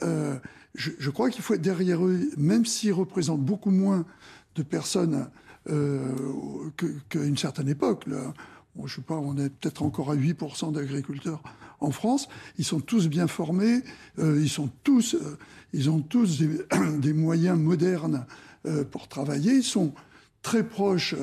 je, 0.75 0.91
je 0.99 1.11
crois 1.11 1.31
qu'il 1.31 1.43
faut 1.43 1.55
être 1.55 1.63
derrière 1.63 2.05
eux, 2.05 2.21
même 2.37 2.65
s'ils 2.65 2.93
représentent 2.93 3.45
beaucoup 3.45 3.71
moins 3.71 4.07
de 4.61 4.69
personnes 4.69 5.27
euh, 5.71 6.01
qu'à 7.09 7.23
une 7.23 7.37
certaine 7.37 7.69
époque. 7.69 8.07
Là. 8.07 8.35
je 8.85 8.95
sais 8.95 9.03
pas, 9.03 9.17
on 9.17 9.37
est 9.37 9.51
peut-être 9.51 9.83
encore 9.83 10.11
à 10.11 10.17
8% 10.17 10.73
d'agriculteurs 10.73 11.43
en 11.81 11.91
France. 11.91 12.29
Ils 12.59 12.65
sont 12.65 12.81
tous 12.81 13.09
bien 13.09 13.27
formés, 13.27 13.83
euh, 14.19 14.39
ils, 14.41 14.49
sont 14.49 14.71
tous, 14.85 15.15
euh, 15.15 15.39
ils 15.73 15.91
ont 15.91 16.01
tous 16.01 16.43
des, 16.99 17.13
moyens 17.13 17.59
modernes 17.59 18.27
pour 18.91 19.09
travailler. 19.09 19.55
Ils 19.55 19.65
sont 19.65 19.95
très 20.43 20.63
proches 20.63 21.15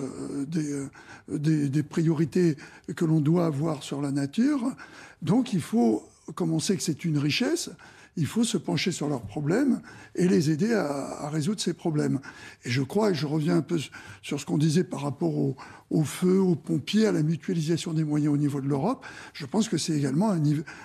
des, 0.48 0.88
des, 1.28 1.70
des, 1.70 1.84
priorités 1.84 2.58
que 2.96 3.06
l'on 3.06 3.20
doit 3.20 3.46
avoir 3.46 3.84
sur 3.84 4.02
la 4.02 4.12
nature. 4.12 4.72
Donc 5.22 5.54
il 5.54 5.62
faut, 5.62 6.04
comme 6.34 6.52
on 6.52 6.60
sait 6.60 6.76
que 6.76 6.82
c'est 6.82 7.06
une 7.06 7.20
richesse, 7.20 7.70
il 8.18 8.26
faut 8.26 8.44
se 8.44 8.58
pencher 8.58 8.92
sur 8.92 9.08
leurs 9.08 9.22
problèmes 9.22 9.80
et 10.16 10.28
les 10.28 10.50
aider 10.50 10.74
à, 10.74 11.30
résoudre 11.30 11.62
ces 11.62 11.74
problèmes. 11.74 12.20
Et 12.66 12.70
je 12.72 12.82
crois, 12.82 13.12
et 13.12 13.16
je 13.16 13.28
reviens 13.28 13.58
un 13.58 13.62
peu 13.62 13.80
sur 14.24 14.40
ce 14.40 14.46
qu'on 14.46 14.58
disait 14.58 14.84
par 14.84 15.02
rapport 15.02 15.36
au, 15.90 16.04
feu, 16.04 16.40
aux 16.40 16.56
pompiers, 16.56 17.06
à 17.06 17.12
la 17.12 17.22
mutualisation 17.22 17.94
des 17.94 18.04
moyens 18.04 18.34
au 18.34 18.38
niveau 18.38 18.60
de 18.60 18.68
l'Europe, 18.68 19.06
je 19.34 19.46
pense 19.46 19.70
que 19.70 19.78
c'est 19.78 19.94
également 19.94 20.32
un, 20.32 20.42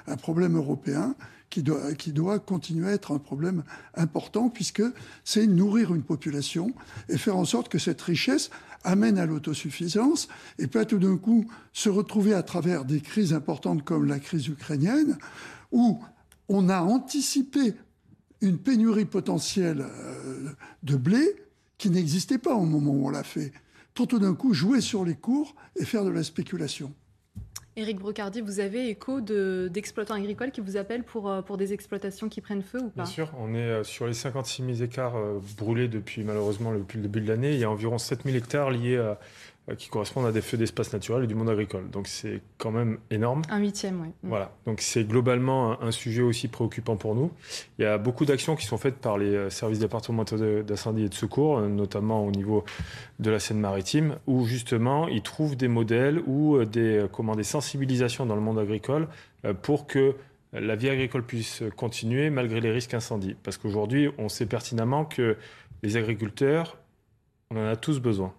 un, 0.06 0.16
problème 0.16 0.56
européen 0.56 1.16
qui 1.48 1.62
doit, 1.62 1.94
qui 1.94 2.12
doit 2.12 2.38
continuer 2.38 2.88
à 2.88 2.92
être 2.92 3.12
un 3.12 3.18
problème 3.18 3.64
important, 3.94 4.50
puisque 4.50 4.82
c'est 5.24 5.46
nourrir 5.46 5.94
une 5.94 6.02
population 6.02 6.72
et 7.08 7.16
faire 7.16 7.36
en 7.36 7.46
sorte 7.46 7.70
que 7.70 7.78
cette 7.78 8.00
richesse 8.02 8.50
amène 8.84 9.16
à 9.16 9.26
l'autosuffisance 9.26 10.28
et 10.58 10.66
pas 10.66 10.84
tout 10.84 10.98
d'un 10.98 11.16
coup 11.16 11.46
se 11.72 11.88
retrouver 11.88 12.34
à 12.34 12.42
travers 12.42 12.84
des 12.84 13.00
crises 13.00 13.32
importantes 13.32 13.84
comme 13.84 14.06
la 14.06 14.18
crise 14.18 14.48
ukrainienne, 14.48 15.16
où 15.70 15.98
on 16.48 16.68
a 16.68 16.80
anticipé 16.80 17.74
une 18.40 18.58
pénurie 18.58 19.04
potentielle 19.04 19.86
euh, 19.88 20.50
de 20.82 20.96
blé 20.96 21.36
qui 21.78 21.90
n'existait 21.90 22.38
pas 22.38 22.54
au 22.54 22.64
moment 22.64 22.92
où 22.92 23.06
on 23.06 23.10
l'a 23.10 23.22
fait. 23.22 23.52
Pour 23.94 24.08
tout 24.08 24.18
d'un 24.18 24.34
coup 24.34 24.52
jouer 24.52 24.80
sur 24.80 25.04
les 25.04 25.14
cours 25.14 25.54
et 25.76 25.84
faire 25.84 26.04
de 26.04 26.10
la 26.10 26.22
spéculation. 26.22 26.92
Éric 27.74 27.98
Brocardi, 28.00 28.42
vous 28.42 28.60
avez 28.60 28.90
écho 28.90 29.20
d'exploitants 29.22 30.14
agricoles 30.14 30.50
qui 30.50 30.60
vous 30.60 30.76
appellent 30.76 31.04
pour, 31.04 31.30
euh, 31.30 31.40
pour 31.40 31.56
des 31.56 31.72
exploitations 31.72 32.28
qui 32.28 32.42
prennent 32.42 32.62
feu 32.62 32.80
ou 32.80 32.90
pas? 32.90 33.04
Bien 33.04 33.10
sûr, 33.10 33.32
on 33.38 33.54
est 33.54 33.58
euh, 33.58 33.84
sur 33.84 34.06
les 34.06 34.12
56 34.12 34.62
000 34.62 34.82
hectares 34.82 35.14
brûlés 35.56 35.88
depuis 35.88 36.22
malheureusement 36.22 36.72
depuis 36.74 36.98
le 36.98 37.02
début 37.04 37.22
de 37.22 37.28
l'année. 37.28 37.54
Il 37.54 37.60
y 37.60 37.64
a 37.64 37.70
environ 37.70 37.96
7 37.96 38.24
000 38.24 38.36
hectares 38.36 38.70
liés 38.70 38.98
à, 38.98 39.18
qui 39.78 39.88
correspondent 39.88 40.26
à 40.26 40.32
des 40.32 40.40
feux 40.40 40.56
d'espace 40.56 40.92
naturel 40.92 41.24
et 41.24 41.26
du 41.28 41.36
monde 41.36 41.48
agricole. 41.48 41.88
Donc 41.90 42.08
c'est 42.08 42.40
quand 42.58 42.72
même 42.72 42.98
énorme. 43.10 43.42
Un 43.48 43.60
huitième, 43.60 44.00
oui. 44.00 44.08
Mm. 44.22 44.28
Voilà. 44.28 44.52
Donc 44.66 44.80
c'est 44.80 45.04
globalement 45.04 45.80
un, 45.80 45.92
sujet 45.92 46.22
aussi 46.22 46.48
préoccupant 46.48 46.96
pour 46.96 47.14
nous. 47.14 47.30
Il 47.78 47.82
y 47.82 47.84
a 47.84 47.96
beaucoup 47.96 48.24
d'actions 48.24 48.56
qui 48.56 48.66
sont 48.66 48.76
faites 48.76 48.96
par 48.96 49.18
les 49.18 49.34
euh, 49.34 49.50
services 49.50 49.78
départementaux 49.78 50.62
d'incendie 50.62 51.04
et 51.04 51.08
de 51.08 51.14
secours, 51.14 51.58
euh, 51.58 51.68
notamment 51.68 52.26
au 52.26 52.32
niveau 52.32 52.64
de 53.20 53.30
la 53.30 53.38
Seine-Maritime, 53.38 54.16
où 54.26 54.46
justement 54.46 55.06
ils 55.06 55.22
trouvent 55.22 55.56
des 55.56 55.68
modèles 55.68 56.20
ou 56.26 56.64
des, 56.64 57.06
comment, 57.12 57.36
des 57.36 57.44
sensibilisations 57.44 58.26
dans 58.26 58.34
le 58.34 58.40
monde 58.40 58.58
agricole 58.58 59.06
pour 59.62 59.86
que 59.86 60.16
la 60.52 60.76
vie 60.76 60.88
agricole 60.88 61.24
puisse 61.24 61.62
continuer 61.76 62.30
malgré 62.30 62.60
les 62.60 62.72
risques 62.72 62.94
incendies. 62.94 63.36
Parce 63.42 63.58
qu'aujourd'hui, 63.58 64.10
on 64.18 64.28
sait 64.28 64.46
pertinemment 64.46 65.04
que 65.04 65.36
les 65.82 65.96
agriculteurs, 65.96 66.78
on 67.50 67.56
en 67.56 67.66
a 67.66 67.76
tous 67.76 68.00
besoin 68.00 68.34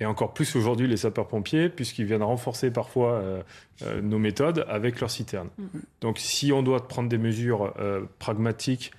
et 0.00 0.06
encore 0.06 0.34
plus 0.34 0.56
aujourd'hui 0.56 0.88
les 0.88 0.96
sapeurs-pompiers, 0.96 1.68
puisqu'ils 1.68 2.06
viennent 2.06 2.22
renforcer 2.22 2.70
parfois 2.70 3.12
euh, 3.12 3.42
euh, 3.82 4.00
nos 4.00 4.18
méthodes 4.18 4.64
avec 4.68 5.00
leurs 5.00 5.10
citernes. 5.10 5.50
Mm. 5.58 5.64
Donc 6.00 6.18
si 6.18 6.52
on 6.52 6.62
doit 6.62 6.88
prendre 6.88 7.08
des 7.08 7.18
mesures 7.18 7.72
euh, 7.78 8.02
pragmatiques 8.18 8.92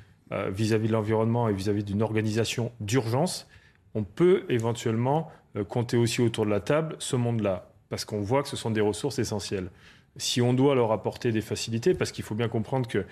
vis-à-vis 0.49 0.87
de 0.87 0.93
l'environnement 0.93 1.47
et 1.47 1.53
vis-à-vis 1.53 1.83
d'une 1.83 2.01
organisation 2.01 2.71
d'urgence, 2.79 3.47
on 3.93 4.03
peut 4.03 4.45
éventuellement 4.49 5.31
compter 5.67 5.95
aussi 5.95 6.21
autour 6.21 6.45
de 6.45 6.49
la 6.49 6.59
table 6.59 6.95
ce 6.97 7.15
monde-là, 7.15 7.69
parce 7.89 8.03
qu'on 8.03 8.21
voit 8.21 8.41
que 8.41 8.49
ce 8.49 8.55
sont 8.55 8.71
des 8.71 8.81
ressources 8.81 9.19
essentielles. 9.19 9.69
Si 10.17 10.41
on 10.41 10.53
doit 10.53 10.73
leur 10.73 10.91
apporter 10.91 11.31
des 11.31 11.41
facilités, 11.41 11.93
parce 11.93 12.11
qu'il 12.11 12.23
faut 12.23 12.33
bien 12.33 12.47
comprendre 12.47 12.89
que 12.89 13.05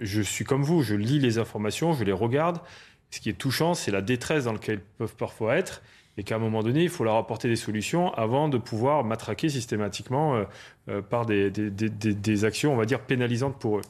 je 0.00 0.22
suis 0.22 0.44
comme 0.44 0.64
vous, 0.64 0.82
je 0.82 0.96
lis 0.96 1.20
les 1.20 1.38
informations, 1.38 1.92
je 1.92 2.02
les 2.02 2.10
regarde, 2.10 2.58
ce 3.10 3.20
qui 3.20 3.28
est 3.28 3.34
touchant, 3.34 3.74
c'est 3.74 3.92
la 3.92 4.02
détresse 4.02 4.44
dans 4.44 4.52
laquelle 4.52 4.80
ils 4.80 4.96
peuvent 4.98 5.14
parfois 5.14 5.56
être 5.56 5.82
et 6.16 6.22
qu'à 6.22 6.36
un 6.36 6.38
moment 6.38 6.62
donné, 6.62 6.82
il 6.82 6.88
faut 6.88 7.04
leur 7.04 7.16
apporter 7.16 7.48
des 7.48 7.56
solutions 7.56 8.12
avant 8.14 8.48
de 8.48 8.58
pouvoir 8.58 9.04
matraquer 9.04 9.48
systématiquement 9.48 10.34
euh, 10.34 10.44
euh, 10.88 11.02
par 11.02 11.26
des, 11.26 11.50
des, 11.50 12.44
actions, 12.44 12.72
on 12.72 12.76
va 12.76 12.84
dire, 12.84 13.00
pénalisantes 13.00 13.58
pour 13.58 13.78
eux. 13.78 13.82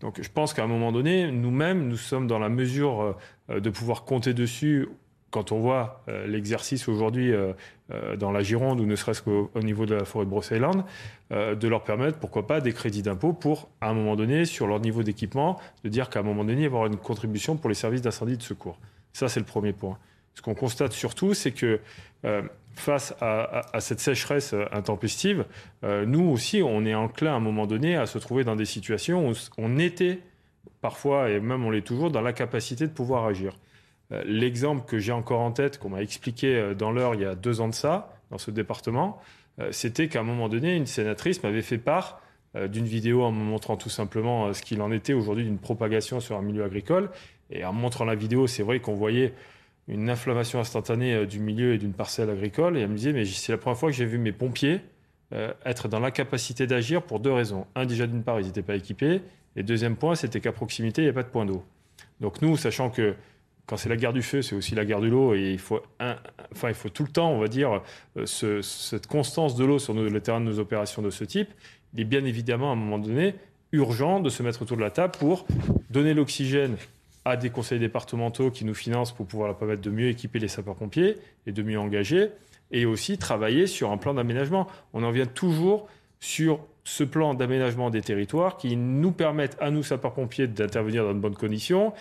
Donc 0.00 0.20
je 0.20 0.28
pense 0.28 0.52
qu'à 0.52 0.64
un 0.64 0.68
moment 0.68 0.92
donné, 0.92 1.30
nous-mêmes, 1.30 1.88
nous 1.88 1.96
sommes 1.96 2.26
dans 2.26 2.38
la 2.38 2.48
mesure 2.48 3.16
euh, 3.50 3.60
de 3.60 3.70
pouvoir 3.70 4.04
compter 4.04 4.34
dessus 4.34 4.88
quand 5.30 5.50
on 5.50 5.60
voit 5.60 6.04
l'exercice 6.26 6.88
aujourd'hui 6.88 7.32
dans 8.18 8.32
la 8.32 8.42
Gironde 8.42 8.80
ou 8.80 8.84
ne 8.84 8.94
serait-ce 8.94 9.22
qu'au 9.22 9.50
niveau 9.62 9.86
de 9.86 9.94
la 9.94 10.04
forêt 10.04 10.26
de 10.26 10.30
Brocéliande, 10.30 10.84
de 11.30 11.68
leur 11.68 11.84
permettre, 11.84 12.18
pourquoi 12.18 12.46
pas, 12.46 12.60
des 12.60 12.74
crédits 12.74 13.00
d'impôt 13.00 13.32
pour, 13.32 13.70
à 13.80 13.88
un 13.88 13.94
moment 13.94 14.14
donné, 14.14 14.44
sur 14.44 14.66
leur 14.66 14.78
niveau 14.80 15.02
d'équipement, 15.02 15.58
de 15.84 15.88
dire 15.88 16.10
qu'à 16.10 16.20
un 16.20 16.22
moment 16.22 16.44
donné, 16.44 16.60
il 16.60 16.64
y 16.64 16.66
avoir 16.66 16.84
une 16.84 16.98
contribution 16.98 17.56
pour 17.56 17.70
les 17.70 17.74
services 17.74 18.02
d'incendie 18.02 18.36
de 18.36 18.42
secours. 18.42 18.78
Ça, 19.14 19.30
c'est 19.30 19.40
le 19.40 19.46
premier 19.46 19.72
point. 19.72 19.96
Ce 20.34 20.42
qu'on 20.42 20.54
constate 20.54 20.92
surtout, 20.92 21.34
c'est 21.34 21.52
que 21.52 21.80
euh, 22.24 22.42
face 22.74 23.14
à, 23.20 23.80
cette 23.80 24.00
sécheresse 24.00 24.54
euh, 24.54 24.64
intempestive, 24.72 25.44
euh, 25.84 26.06
nous 26.06 26.24
aussi, 26.24 26.62
on 26.62 26.86
est 26.86 26.94
enclin 26.94 27.32
à 27.32 27.36
un 27.36 27.40
moment 27.40 27.66
donné 27.66 27.96
à 27.96 28.06
se 28.06 28.18
trouver 28.18 28.44
dans 28.44 28.56
des 28.56 28.64
situations 28.64 29.28
où 29.28 29.34
on 29.58 29.78
était 29.78 30.20
parfois, 30.80 31.30
et 31.30 31.38
même 31.38 31.64
on 31.64 31.70
l'est 31.70 31.82
toujours, 31.82 32.10
dans 32.10 32.22
la 32.22 32.32
capacité 32.32 32.86
de 32.86 32.92
pouvoir 32.92 33.26
agir. 33.26 33.58
L'exemple 34.26 34.84
que 34.84 34.98
j'ai 34.98 35.12
encore 35.12 35.40
en 35.40 35.52
tête, 35.52 35.78
qu'on 35.78 35.88
m'a 35.88 36.02
expliqué 36.02 36.74
dans 36.76 36.92
l'heure 36.92 37.14
il 37.14 37.22
y 37.22 37.24
a 37.24 37.34
deux 37.34 37.62
ans 37.62 37.68
de 37.68 37.74
ça, 37.74 38.14
dans 38.30 38.36
ce 38.36 38.50
département, 38.50 39.22
c'était 39.70 40.08
qu'à 40.08 40.20
un 40.20 40.22
moment 40.22 40.50
donné, 40.50 40.76
une 40.76 40.84
sénatrice 40.86 41.42
m'avait 41.42 41.62
fait 41.62 41.78
part 41.78 42.20
d'une 42.68 42.84
vidéo 42.84 43.22
en 43.22 43.32
me 43.32 43.42
montrant 43.42 43.78
tout 43.78 43.88
simplement 43.88 44.52
ce 44.52 44.60
qu'il 44.60 44.82
en 44.82 44.92
était 44.92 45.14
aujourd'hui 45.14 45.44
d'une 45.44 45.58
propagation 45.58 46.20
sur 46.20 46.36
un 46.36 46.42
milieu 46.42 46.64
agricole. 46.64 47.10
Et 47.50 47.64
en 47.64 47.72
montrant 47.72 48.04
la 48.04 48.14
vidéo, 48.14 48.46
c'est 48.46 48.62
vrai 48.62 48.80
qu'on 48.80 48.94
voyait 48.94 49.32
une 49.92 50.10
inflammation 50.10 50.58
instantanée 50.58 51.26
du 51.26 51.38
milieu 51.38 51.74
et 51.74 51.78
d'une 51.78 51.92
parcelle 51.92 52.30
agricole. 52.30 52.76
Et 52.76 52.80
elle 52.80 52.88
me 52.88 52.96
disait, 52.96 53.12
mais 53.12 53.24
c'est 53.24 53.52
la 53.52 53.58
première 53.58 53.78
fois 53.78 53.90
que 53.90 53.96
j'ai 53.96 54.06
vu 54.06 54.18
mes 54.18 54.32
pompiers 54.32 54.80
être 55.64 55.88
dans 55.88 56.00
l'incapacité 56.00 56.66
d'agir 56.66 57.02
pour 57.02 57.20
deux 57.20 57.32
raisons. 57.32 57.66
Un, 57.74 57.86
déjà 57.86 58.06
d'une 58.06 58.22
part, 58.22 58.40
ils 58.40 58.46
n'étaient 58.46 58.62
pas 58.62 58.74
équipés. 58.74 59.22
Et 59.56 59.62
deuxième 59.62 59.96
point, 59.96 60.14
c'était 60.14 60.40
qu'à 60.40 60.52
proximité, 60.52 61.02
il 61.02 61.04
n'y 61.06 61.10
a 61.10 61.14
pas 61.14 61.22
de 61.22 61.28
point 61.28 61.46
d'eau. 61.46 61.62
Donc 62.20 62.42
nous, 62.42 62.56
sachant 62.56 62.90
que 62.90 63.14
quand 63.66 63.76
c'est 63.76 63.88
la 63.88 63.96
guerre 63.96 64.12
du 64.12 64.22
feu, 64.22 64.42
c'est 64.42 64.54
aussi 64.54 64.74
la 64.74 64.84
guerre 64.84 65.00
de 65.00 65.08
l'eau, 65.08 65.34
et 65.34 65.52
il 65.52 65.58
faut, 65.58 65.80
enfin, 66.52 66.68
il 66.68 66.74
faut 66.74 66.88
tout 66.88 67.04
le 67.04 67.10
temps, 67.10 67.30
on 67.30 67.38
va 67.38 67.48
dire, 67.48 67.80
euh, 68.16 68.26
cette 68.26 69.06
constance 69.06 69.54
de 69.54 69.64
l'eau 69.64 69.78
sur 69.78 69.94
le 69.94 70.20
terrain 70.20 70.40
de 70.40 70.46
nos 70.46 70.58
opérations 70.58 71.02
de 71.02 71.10
ce 71.10 71.24
type. 71.24 71.48
Il 71.94 72.00
est 72.00 72.04
bien 72.04 72.24
évidemment, 72.24 72.70
à 72.70 72.72
un 72.72 72.76
moment 72.76 72.98
donné, 72.98 73.34
urgent 73.72 74.20
de 74.20 74.28
se 74.28 74.42
mettre 74.42 74.62
autour 74.62 74.76
de 74.76 74.82
la 74.82 74.90
table 74.90 75.12
pour 75.18 75.46
donner 75.90 76.12
l'oxygène 76.14 76.76
à 77.24 77.36
des 77.36 77.50
conseils 77.50 77.78
départementaux 77.78 78.50
qui 78.50 78.64
nous 78.64 78.74
financent 78.74 79.12
pour 79.12 79.26
pouvoir 79.26 79.48
leur 79.48 79.56
permettre 79.56 79.82
de 79.82 79.90
mieux 79.90 80.08
équiper 80.08 80.38
les 80.38 80.48
sapeurs-pompiers 80.48 81.16
et 81.46 81.52
de 81.52 81.62
mieux 81.62 81.78
engager, 81.78 82.30
et 82.70 82.86
aussi 82.86 83.18
travailler 83.18 83.66
sur 83.66 83.90
un 83.90 83.98
plan 83.98 84.14
d'aménagement. 84.14 84.66
On 84.92 85.02
en 85.02 85.10
vient 85.10 85.26
toujours 85.26 85.88
sur 86.20 86.60
ce 86.84 87.04
plan 87.04 87.34
d'aménagement 87.34 87.90
des 87.90 88.00
territoires 88.00 88.56
qui 88.56 88.76
nous 88.76 89.12
permettent 89.12 89.56
à 89.60 89.70
nous, 89.70 89.82
sapeurs-pompiers, 89.82 90.48
d'intervenir 90.48 91.04
dans 91.04 91.14
de 91.14 91.18
bonnes 91.18 91.36
conditions 91.36 91.92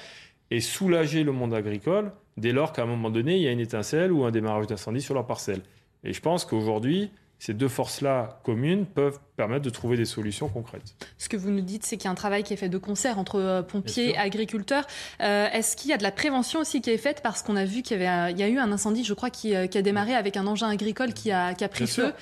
et 0.50 0.60
soulager 0.60 1.24
le 1.24 1.32
monde 1.32 1.54
agricole 1.54 2.12
dès 2.38 2.52
lors 2.52 2.74
qu'à 2.74 2.84
un 2.84 2.88
moment 2.88 3.10
donné, 3.10 3.36
il 3.36 3.42
y 3.42 3.48
a 3.48 3.52
une 3.52 3.60
étincelle 3.60 4.12
ou 4.12 4.24
un 4.24 4.32
démarrage 4.32 4.68
d'incendie 4.68 5.02
sur 5.02 5.14
leur 5.14 5.28
parcelle. 5.28 5.62
Et 6.04 6.14
je 6.14 6.22
pense 6.22 6.46
qu'aujourd'hui, 6.46 7.12
ces 7.42 7.56
deux 7.56 7.70
forces-là 7.70 8.40
communes 8.44 8.86
peuvent 8.86 9.20
permettre 9.36 9.66
de 9.66 9.72
trouver 9.72 9.98
des 9.98 10.06
solutions 10.06 10.48
concrètes. 10.48 10.94
Ce 11.18 11.28
que 11.28 11.36
vous 11.36 11.50
nous 11.50 11.62
dites, 11.62 11.84
c'est 11.84 11.98
qu'il 11.98 12.06
y 12.06 12.08
a 12.08 12.12
un 12.12 12.16
travail 12.16 12.44
qui 12.44 12.54
est 12.54 12.58
fait 12.58 12.70
de 12.70 12.78
concert 12.78 13.18
entre 13.18 13.40
euh, 13.40 13.64
pompiers 13.64 14.12
et 14.12 14.18
agriculteurs. 14.18 14.86
Euh, 15.22 15.48
est-ce 15.52 15.76
qu'il 15.76 15.90
y 15.90 15.94
a 15.94 15.98
de 15.98 16.04
la 16.04 16.12
prévention 16.12 16.60
aussi 16.60 16.82
qui 16.82 16.92
est 16.92 17.00
faite? 17.00 17.22
Parce 17.24 17.42
qu'on 17.42 17.56
a 17.56 17.66
vu 17.66 17.82
qu'il 17.82 17.98
y, 17.98 18.02
il 18.02 18.38
y 18.38 18.44
a 18.44 18.48
eu 18.48 18.60
un 18.60 18.72
incendie, 18.72 19.04
je 19.04 19.16
crois, 19.16 19.32
qui, 19.32 19.56
euh, 19.56 19.66
qui 19.66 19.80
a 19.80 19.82
démarré 19.82 20.14
avec 20.14 20.38
un 20.38 20.46
engin 20.46 20.70
agricole 20.70 21.16
qui 21.16 21.32
a, 21.32 21.56
qui 21.56 21.64
a 21.64 21.68
pris 21.68 21.88
feu. 21.88 22.14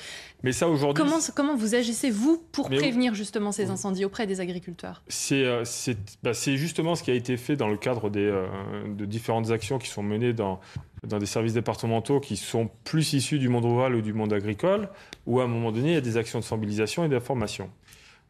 Mais 0.43 0.53
ça 0.53 0.69
aujourd'hui. 0.69 1.03
Comment, 1.03 1.19
comment 1.35 1.55
vous 1.55 1.75
agissez, 1.75 2.09
vous, 2.09 2.41
pour 2.51 2.69
prévenir 2.69 3.13
justement 3.13 3.51
ces 3.51 3.69
incendies 3.69 4.05
auprès 4.05 4.25
des 4.25 4.39
agriculteurs? 4.39 5.03
C'est 5.07 5.45
bah, 6.23 6.31
justement 6.33 6.95
ce 6.95 7.03
qui 7.03 7.11
a 7.11 7.15
été 7.15 7.35
fait 7.37 7.55
dans 7.55 7.67
le 7.67 7.77
cadre 7.77 8.09
des, 8.09 8.31
de 8.87 9.05
différentes 9.05 9.51
actions 9.51 9.79
qui 9.79 9.89
sont 9.89 10.03
menées 10.03 10.33
dans, 10.33 10.59
dans 11.03 11.19
des 11.19 11.25
services 11.25 11.53
départementaux 11.53 12.19
qui 12.19 12.37
sont 12.37 12.69
plus 12.83 13.13
issus 13.13 13.39
du 13.39 13.49
monde 13.49 13.65
rural 13.65 13.95
ou 13.95 14.01
du 14.01 14.13
monde 14.13 14.33
agricole, 14.33 14.89
où 15.25 15.39
à 15.39 15.43
un 15.43 15.47
moment 15.47 15.71
donné, 15.71 15.89
il 15.89 15.93
y 15.93 15.97
a 15.97 16.01
des 16.01 16.17
actions 16.17 16.39
de 16.39 16.43
sensibilisation 16.43 17.05
et 17.05 17.09
d'information. 17.09 17.69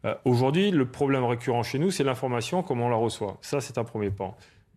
Euh, 0.05 0.15
aujourd'hui, 0.25 0.71
le 0.71 0.85
problème 0.85 1.25
récurrent 1.25 1.63
chez 1.63 1.79
nous, 1.79 1.91
c'est 1.91 2.03
l'information, 2.03 2.63
comment 2.63 2.85
on 2.85 2.89
la 2.89 2.95
reçoit. 2.95 3.37
Ça, 3.41 3.59
c'est 3.59 3.77
un 3.77 3.83
premier 3.83 4.11
point. 4.11 4.33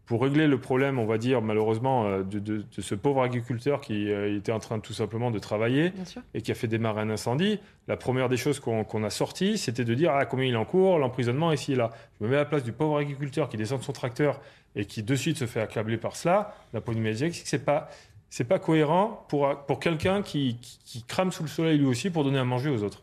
Pour 0.07 0.23
régler 0.23 0.49
le 0.49 0.59
problème, 0.59 0.99
on 0.99 1.07
va 1.07 1.17
dire, 1.17 1.43
malheureusement, 1.43 2.07
euh, 2.07 2.23
de, 2.25 2.65
ce 2.77 2.95
pauvre 2.95 3.23
agriculteur 3.23 3.81
qui 3.81 4.11
euh, 4.11 4.37
était 4.37 4.53
en 4.53 4.59
train 4.59 4.81
tout 4.81 4.93
simplement 4.93 5.31
de 5.31 5.39
travailler 5.39 5.93
et 6.35 6.43
qui 6.43 6.51
a 6.51 6.55
fait 6.55 6.67
démarrer 6.67 7.03
un 7.03 7.11
incendie, 7.11 7.61
la 7.87 7.97
première 7.97 8.29
des 8.29 8.37
choses 8.37 8.59
qu'on 8.59 9.05
a 9.05 9.11
sorties, 9.11 9.59
c'était 9.59 9.85
de 9.85 9.95
dire 9.95 10.13
ah, 10.13 10.27
combien 10.27 10.47
il 10.47 10.57
en 10.57 10.65
court, 10.65 10.99
l'emprisonnement 10.99 11.53
ici 11.53 11.73
et 11.73 11.77
là. 11.77 11.91
Je 12.19 12.25
me 12.25 12.31
mets 12.31 12.37
à 12.37 12.41
la 12.41 12.45
place 12.45 12.65
du 12.65 12.73
pauvre 12.73 12.99
agriculteur 12.99 13.49
qui 13.49 13.57
descend 13.57 13.79
de 13.79 13.85
son 13.85 13.93
tracteur 13.93 14.41
et 14.75 14.87
qui 14.87 15.03
de 15.03 15.15
suite 15.15 15.39
se 15.39 15.47
fait 15.47 15.61
accabler 15.61 15.99
par 15.99 16.17
cela, 16.17 16.55
d'un 16.73 16.81
point 16.81 16.95
de 16.95 16.99
vue 16.99 17.05
médiatique, 17.05 17.43
c'est 17.45 17.65
pas 17.65 17.89
c'est 18.29 18.45
pas 18.45 18.59
cohérent 18.59 19.27
pour, 19.29 19.55
pour 19.67 19.79
quelqu'un 19.79 20.23
qui, 20.23 20.57
qui, 20.87 21.03
crame 21.03 21.33
sous 21.33 21.43
le 21.43 21.51
soleil 21.51 21.77
lui 21.77 21.85
aussi 21.85 22.09
pour 22.09 22.25
donner 22.25 22.39
à 22.39 22.45
manger 22.45 22.71
aux 22.71 22.83
autres. 22.83 23.03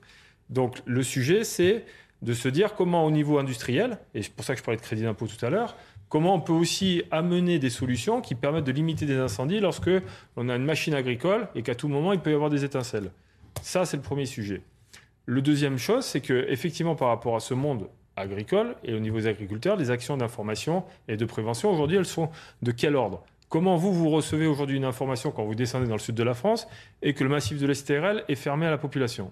Donc 0.49 0.81
le 0.88 1.03
sujet, 1.03 1.43
c'est 1.43 1.85
de 2.23 2.34
se 2.34 2.49
dire 2.49 2.73
comment 2.73 3.05
au 3.05 3.11
niveau 3.11 3.38
industriel, 3.38 3.99
et 4.15 4.23
c'est 4.23 4.34
pour 4.34 4.43
ça 4.43 4.53
que 4.53 4.59
je 4.59 4.63
parlais 4.63 4.77
de 4.77 4.81
crédit 4.81 5.03
d'impôt 5.03 5.27
tout 5.27 5.45
à 5.45 5.51
l'heure, 5.51 5.76
comment 6.10 6.36
on 6.36 6.41
peut 6.41 6.53
aussi 6.53 7.03
amener 7.11 7.60
des 7.60 7.69
solutions 7.69 8.19
qui 8.19 8.36
permettent 8.36 8.65
de 8.65 8.72
limiter 8.72 9.06
des 9.06 9.18
incendies 9.18 9.60
lorsque 9.60 9.91
on 10.36 10.49
a 10.49 10.56
une 10.56 10.65
machine 10.65 10.94
agricole 10.94 11.48
et 11.56 11.61
qu'à 11.61 11.76
tout 11.76 11.88
moment 11.88 12.11
il 12.11 12.19
peut 12.19 12.31
y 12.31 12.34
avoir 12.34 12.49
des 12.49 12.65
étincelles. 12.65 13.11
Ça, 13.61 13.86
c'est 13.86 13.98
le 13.98 14.03
premier 14.03 14.26
sujet. 14.26 14.61
Le 15.26 15.41
deuxième 15.41 15.77
chose, 15.77 16.06
c'est 16.06 16.22
que 16.22 16.45
effectivement 16.49 16.95
par 16.95 17.10
rapport 17.10 17.36
à 17.36 17.40
ce 17.40 17.53
monde 17.53 17.88
agricole 18.15 18.76
et 18.84 18.94
au 18.94 18.99
niveau 18.99 19.18
des 19.18 19.27
agriculteurs, 19.27 19.77
les 19.77 19.91
actions 19.91 20.18
d'information 20.18 20.84
et 21.07 21.18
de 21.18 21.26
prévention, 21.26 21.72
aujourd'hui, 21.72 21.98
elles 21.98 22.06
sont 22.06 22.30
de 22.61 22.72
quel 22.72 22.95
ordre? 22.95 23.23
Comment 23.48 23.77
vous, 23.77 23.94
vous 23.94 24.10
recevez 24.10 24.45
aujourd'hui 24.45 24.77
une 24.77 24.86
information 24.86 25.31
quand 25.31 25.44
vous 25.44 25.56
descendez 25.56 25.88
dans 25.88 25.95
le 25.95 25.99
sud 25.99 26.15
de 26.15 26.23
la 26.23 26.34
France 26.34 26.68
et 27.02 27.14
que 27.14 27.23
le 27.23 27.30
massif 27.30 27.60
de 27.60 27.65
l'STRL 27.65 28.23
est 28.27 28.36
fermé 28.36 28.65
à 28.65 28.72
la 28.72 28.77
population? 28.77 29.31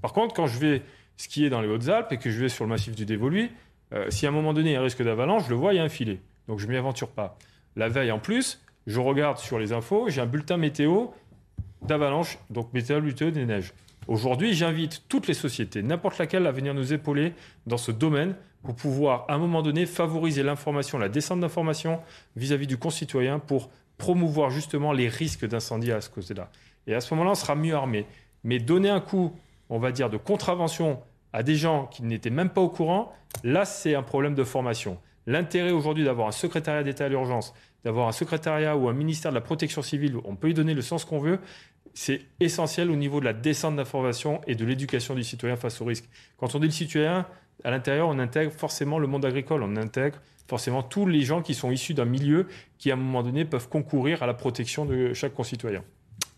Par 0.00 0.12
contre, 0.12 0.34
quand 0.34 0.46
je 0.46 0.58
vais 0.58 0.82
skier 1.16 1.50
dans 1.50 1.60
les 1.60 1.68
Hautes-Alpes 1.68 2.12
et 2.12 2.18
que 2.18 2.30
je 2.30 2.40
vais 2.40 2.48
sur 2.48 2.64
le 2.64 2.70
massif 2.70 2.94
du 2.94 3.04
Dévoluy, 3.04 3.50
euh, 3.92 4.10
si 4.10 4.26
à 4.26 4.30
un 4.30 4.32
moment 4.32 4.52
donné 4.52 4.70
il 4.70 4.72
y 4.74 4.76
a 4.76 4.80
un 4.80 4.84
risque 4.84 5.02
d'avalanche, 5.02 5.44
je 5.44 5.50
le 5.50 5.56
vois, 5.56 5.74
il 5.74 5.76
y 5.76 5.80
a 5.80 5.84
un 5.84 5.88
filet. 5.88 6.20
Donc 6.48 6.58
je 6.58 6.66
ne 6.66 6.72
m'y 6.72 6.76
aventure 6.76 7.08
pas. 7.08 7.38
La 7.76 7.88
veille 7.88 8.12
en 8.12 8.18
plus, 8.18 8.60
je 8.86 9.00
regarde 9.00 9.38
sur 9.38 9.58
les 9.58 9.72
infos, 9.72 10.08
j'ai 10.08 10.20
un 10.20 10.26
bulletin 10.26 10.56
météo 10.56 11.08
d'avalanche, 11.82 12.38
donc 12.50 12.72
météo 12.72 13.00
météo 13.00 13.30
des 13.30 13.44
neiges. 13.44 13.72
Aujourd'hui, 14.08 14.52
j'invite 14.52 15.04
toutes 15.08 15.28
les 15.28 15.34
sociétés, 15.34 15.82
n'importe 15.82 16.18
laquelle, 16.18 16.46
à 16.46 16.52
venir 16.52 16.74
nous 16.74 16.92
épauler 16.92 17.34
dans 17.66 17.76
ce 17.76 17.92
domaine 17.92 18.34
pour 18.64 18.74
pouvoir, 18.74 19.24
à 19.28 19.34
un 19.34 19.38
moment 19.38 19.62
donné, 19.62 19.86
favoriser 19.86 20.42
l'information, 20.42 20.98
la 20.98 21.08
descente 21.08 21.40
d'information 21.40 22.00
vis-à-vis 22.36 22.66
du 22.66 22.78
concitoyen 22.78 23.38
pour 23.38 23.70
promouvoir 23.98 24.50
justement 24.50 24.92
les 24.92 25.08
risques 25.08 25.46
d'incendie 25.46 25.92
à 25.92 26.00
ce 26.00 26.10
côté-là. 26.10 26.50
Et 26.88 26.94
à 26.94 27.00
ce 27.00 27.14
moment-là, 27.14 27.32
on 27.32 27.36
sera 27.36 27.54
mieux 27.54 27.74
armé. 27.74 28.06
Mais 28.42 28.58
donner 28.58 28.90
un 28.90 29.00
coup, 29.00 29.36
on 29.68 29.78
va 29.78 29.92
dire, 29.92 30.10
de 30.10 30.16
contravention 30.16 31.00
à 31.32 31.42
des 31.42 31.56
gens 31.56 31.86
qui 31.86 32.02
n'étaient 32.02 32.30
même 32.30 32.50
pas 32.50 32.60
au 32.60 32.68
courant, 32.68 33.12
là, 33.44 33.64
c'est 33.64 33.94
un 33.94 34.02
problème 34.02 34.34
de 34.34 34.44
formation. 34.44 34.98
L'intérêt 35.26 35.70
aujourd'hui 35.70 36.04
d'avoir 36.04 36.28
un 36.28 36.32
secrétariat 36.32 36.82
d'État 36.82 37.06
à 37.06 37.08
l'urgence, 37.08 37.54
d'avoir 37.84 38.08
un 38.08 38.12
secrétariat 38.12 38.76
ou 38.76 38.88
un 38.88 38.92
ministère 38.92 39.30
de 39.30 39.36
la 39.36 39.40
protection 39.40 39.82
civile, 39.82 40.16
on 40.24 40.36
peut 40.36 40.50
y 40.50 40.54
donner 40.54 40.74
le 40.74 40.82
sens 40.82 41.04
qu'on 41.04 41.18
veut, 41.18 41.38
c'est 41.94 42.22
essentiel 42.40 42.90
au 42.90 42.96
niveau 42.96 43.20
de 43.20 43.24
la 43.24 43.32
descente 43.32 43.76
d'information 43.76 44.40
et 44.46 44.54
de 44.54 44.64
l'éducation 44.64 45.14
du 45.14 45.22
citoyen 45.22 45.56
face 45.56 45.80
au 45.80 45.84
risque. 45.84 46.08
Quand 46.38 46.54
on 46.54 46.58
dit 46.58 46.66
le 46.66 46.72
citoyen, 46.72 47.26
à 47.64 47.70
l'intérieur, 47.70 48.08
on 48.08 48.18
intègre 48.18 48.52
forcément 48.52 48.98
le 48.98 49.06
monde 49.06 49.24
agricole, 49.24 49.62
on 49.62 49.76
intègre 49.76 50.18
forcément 50.48 50.82
tous 50.82 51.06
les 51.06 51.22
gens 51.22 51.42
qui 51.42 51.54
sont 51.54 51.70
issus 51.70 51.94
d'un 51.94 52.04
milieu 52.04 52.46
qui, 52.78 52.90
à 52.90 52.94
un 52.94 52.96
moment 52.96 53.22
donné, 53.22 53.44
peuvent 53.44 53.68
concourir 53.68 54.22
à 54.22 54.26
la 54.26 54.34
protection 54.34 54.84
de 54.84 55.12
chaque 55.12 55.34
concitoyen. 55.34 55.84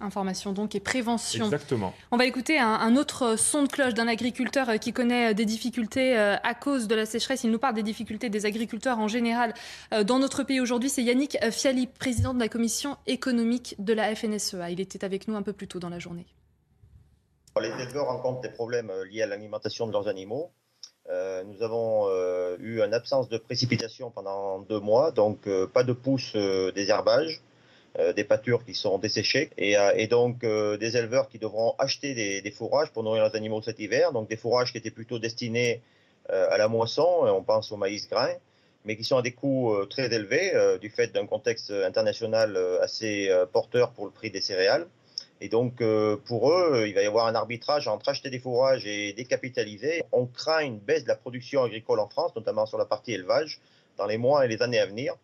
Information 0.00 0.52
donc 0.52 0.74
et 0.74 0.80
prévention. 0.80 1.44
Exactement. 1.44 1.94
On 2.10 2.16
va 2.16 2.26
écouter 2.26 2.58
un, 2.58 2.96
autre 2.96 3.36
son 3.38 3.62
de 3.62 3.68
cloche 3.68 3.94
d'un 3.94 4.08
agriculteur 4.08 4.68
euh, 4.68 4.76
qui 4.76 4.92
connaît 4.92 5.30
euh, 5.30 5.34
des 5.34 5.44
difficultés 5.44 6.18
euh, 6.18 6.36
à 6.42 6.54
cause 6.54 6.88
de 6.88 6.94
la 6.96 7.06
sécheresse. 7.06 7.44
Il 7.44 7.52
nous 7.52 7.60
parle 7.60 7.74
des 7.74 7.84
difficultés 7.84 8.28
des 8.28 8.44
agriculteurs 8.44 8.98
en 8.98 9.06
général 9.06 9.54
dans 10.04 10.18
notre 10.18 10.42
pays 10.42 10.60
aujourd'hui. 10.60 10.90
C'est 10.90 11.02
Yannick 11.02 11.38
Fiali, 11.50 11.86
président 11.86 12.34
de 12.34 12.40
la 12.40 12.48
commission 12.48 12.96
économique 13.06 13.76
de 13.78 13.92
la 13.92 14.14
FNSEA. 14.14 14.70
Il 14.70 14.80
était 14.80 15.04
avec 15.04 15.28
nous 15.28 15.36
un 15.36 15.42
peu 15.42 15.52
plus 15.52 15.68
tôt 15.68 15.78
dans 15.78 15.88
la 15.88 15.98
journée. 15.98 16.26
Les 17.60 17.68
éleveurs 17.68 18.06
rencontrent 18.06 18.40
des 18.40 18.50
problèmes 18.50 18.92
liés 19.10 19.22
à 19.22 19.26
l'alimentation 19.26 19.86
de 19.86 19.92
leurs 19.92 20.08
animaux. 20.08 20.50
nous 21.08 21.62
avons 21.62 22.08
eu 22.58 22.82
une 22.82 22.94
absence 22.94 23.28
de 23.28 23.38
précipitation 23.38 24.10
pendant 24.10 24.58
deux 24.60 24.80
mois, 24.80 25.12
donc 25.12 25.48
pas 25.72 25.84
de 25.84 25.92
pousse 25.92 26.32
des 26.34 26.88
herbages. 26.88 27.42
Euh, 28.00 28.12
des 28.12 28.24
pâtures 28.24 28.64
qui 28.64 28.74
sont 28.74 28.98
desséchées 28.98 29.50
et, 29.56 29.78
euh, 29.78 29.92
et 29.94 30.08
donc 30.08 30.42
euh, 30.42 30.76
des 30.76 30.96
éleveurs 30.96 31.28
qui 31.28 31.38
devront 31.38 31.76
acheter 31.78 32.12
des, 32.12 32.42
des, 32.42 32.50
fourrages 32.50 32.90
pour 32.90 33.04
nourrir 33.04 33.22
leurs 33.22 33.36
animaux 33.36 33.62
cet 33.62 33.78
hiver, 33.78 34.10
donc 34.10 34.28
des 34.28 34.36
fourrages 34.36 34.72
qui 34.72 34.78
étaient 34.78 34.90
plutôt 34.90 35.20
destinés 35.20 35.80
à 36.28 36.56
la 36.56 36.68
moisson, 36.68 37.06
on 37.22 37.42
pense 37.42 37.70
au 37.70 37.76
maïs 37.76 38.08
grain, 38.08 38.30
mais 38.86 38.96
qui 38.96 39.04
sont 39.04 39.18
à 39.18 39.22
des 39.22 39.32
coûts 39.32 39.76
très 39.90 40.12
élevés 40.12 40.54
du 40.80 40.88
fait 40.88 41.12
d'un 41.12 41.26
contexte 41.26 41.70
international 41.70 42.56
assez 42.80 43.30
porteur 43.52 43.90
pour 43.92 44.06
le 44.06 44.10
prix 44.10 44.30
des 44.30 44.40
céréales. 44.40 44.86
Et 45.42 45.50
donc, 45.50 45.82
pour 46.24 46.50
eux, 46.50 46.86
il 46.88 46.94
va 46.94 47.02
y 47.02 47.06
avoir 47.06 47.26
un 47.26 47.34
arbitrage 47.34 47.88
entre 47.88 48.08
acheter 48.08 48.30
des 48.30 48.38
fourrages 48.38 48.86
et 48.86 49.12
décapitaliser. 49.12 50.02
On 50.12 50.24
craint 50.24 50.60
une 50.60 50.78
baisse 50.78 51.02
de 51.02 51.08
la 51.08 51.16
production 51.16 51.62
agricole 51.62 52.00
en 52.00 52.08
France, 52.08 52.34
notamment 52.34 52.64
sur 52.64 52.78
la 52.78 52.86
partie 52.86 53.12
élevage, 53.12 53.60
dans 53.98 54.06
les 54.06 54.16
mois 54.16 54.46
et 54.46 54.48
les 54.48 54.62
années 54.62 54.80
à 54.80 54.86
venir 54.86 55.14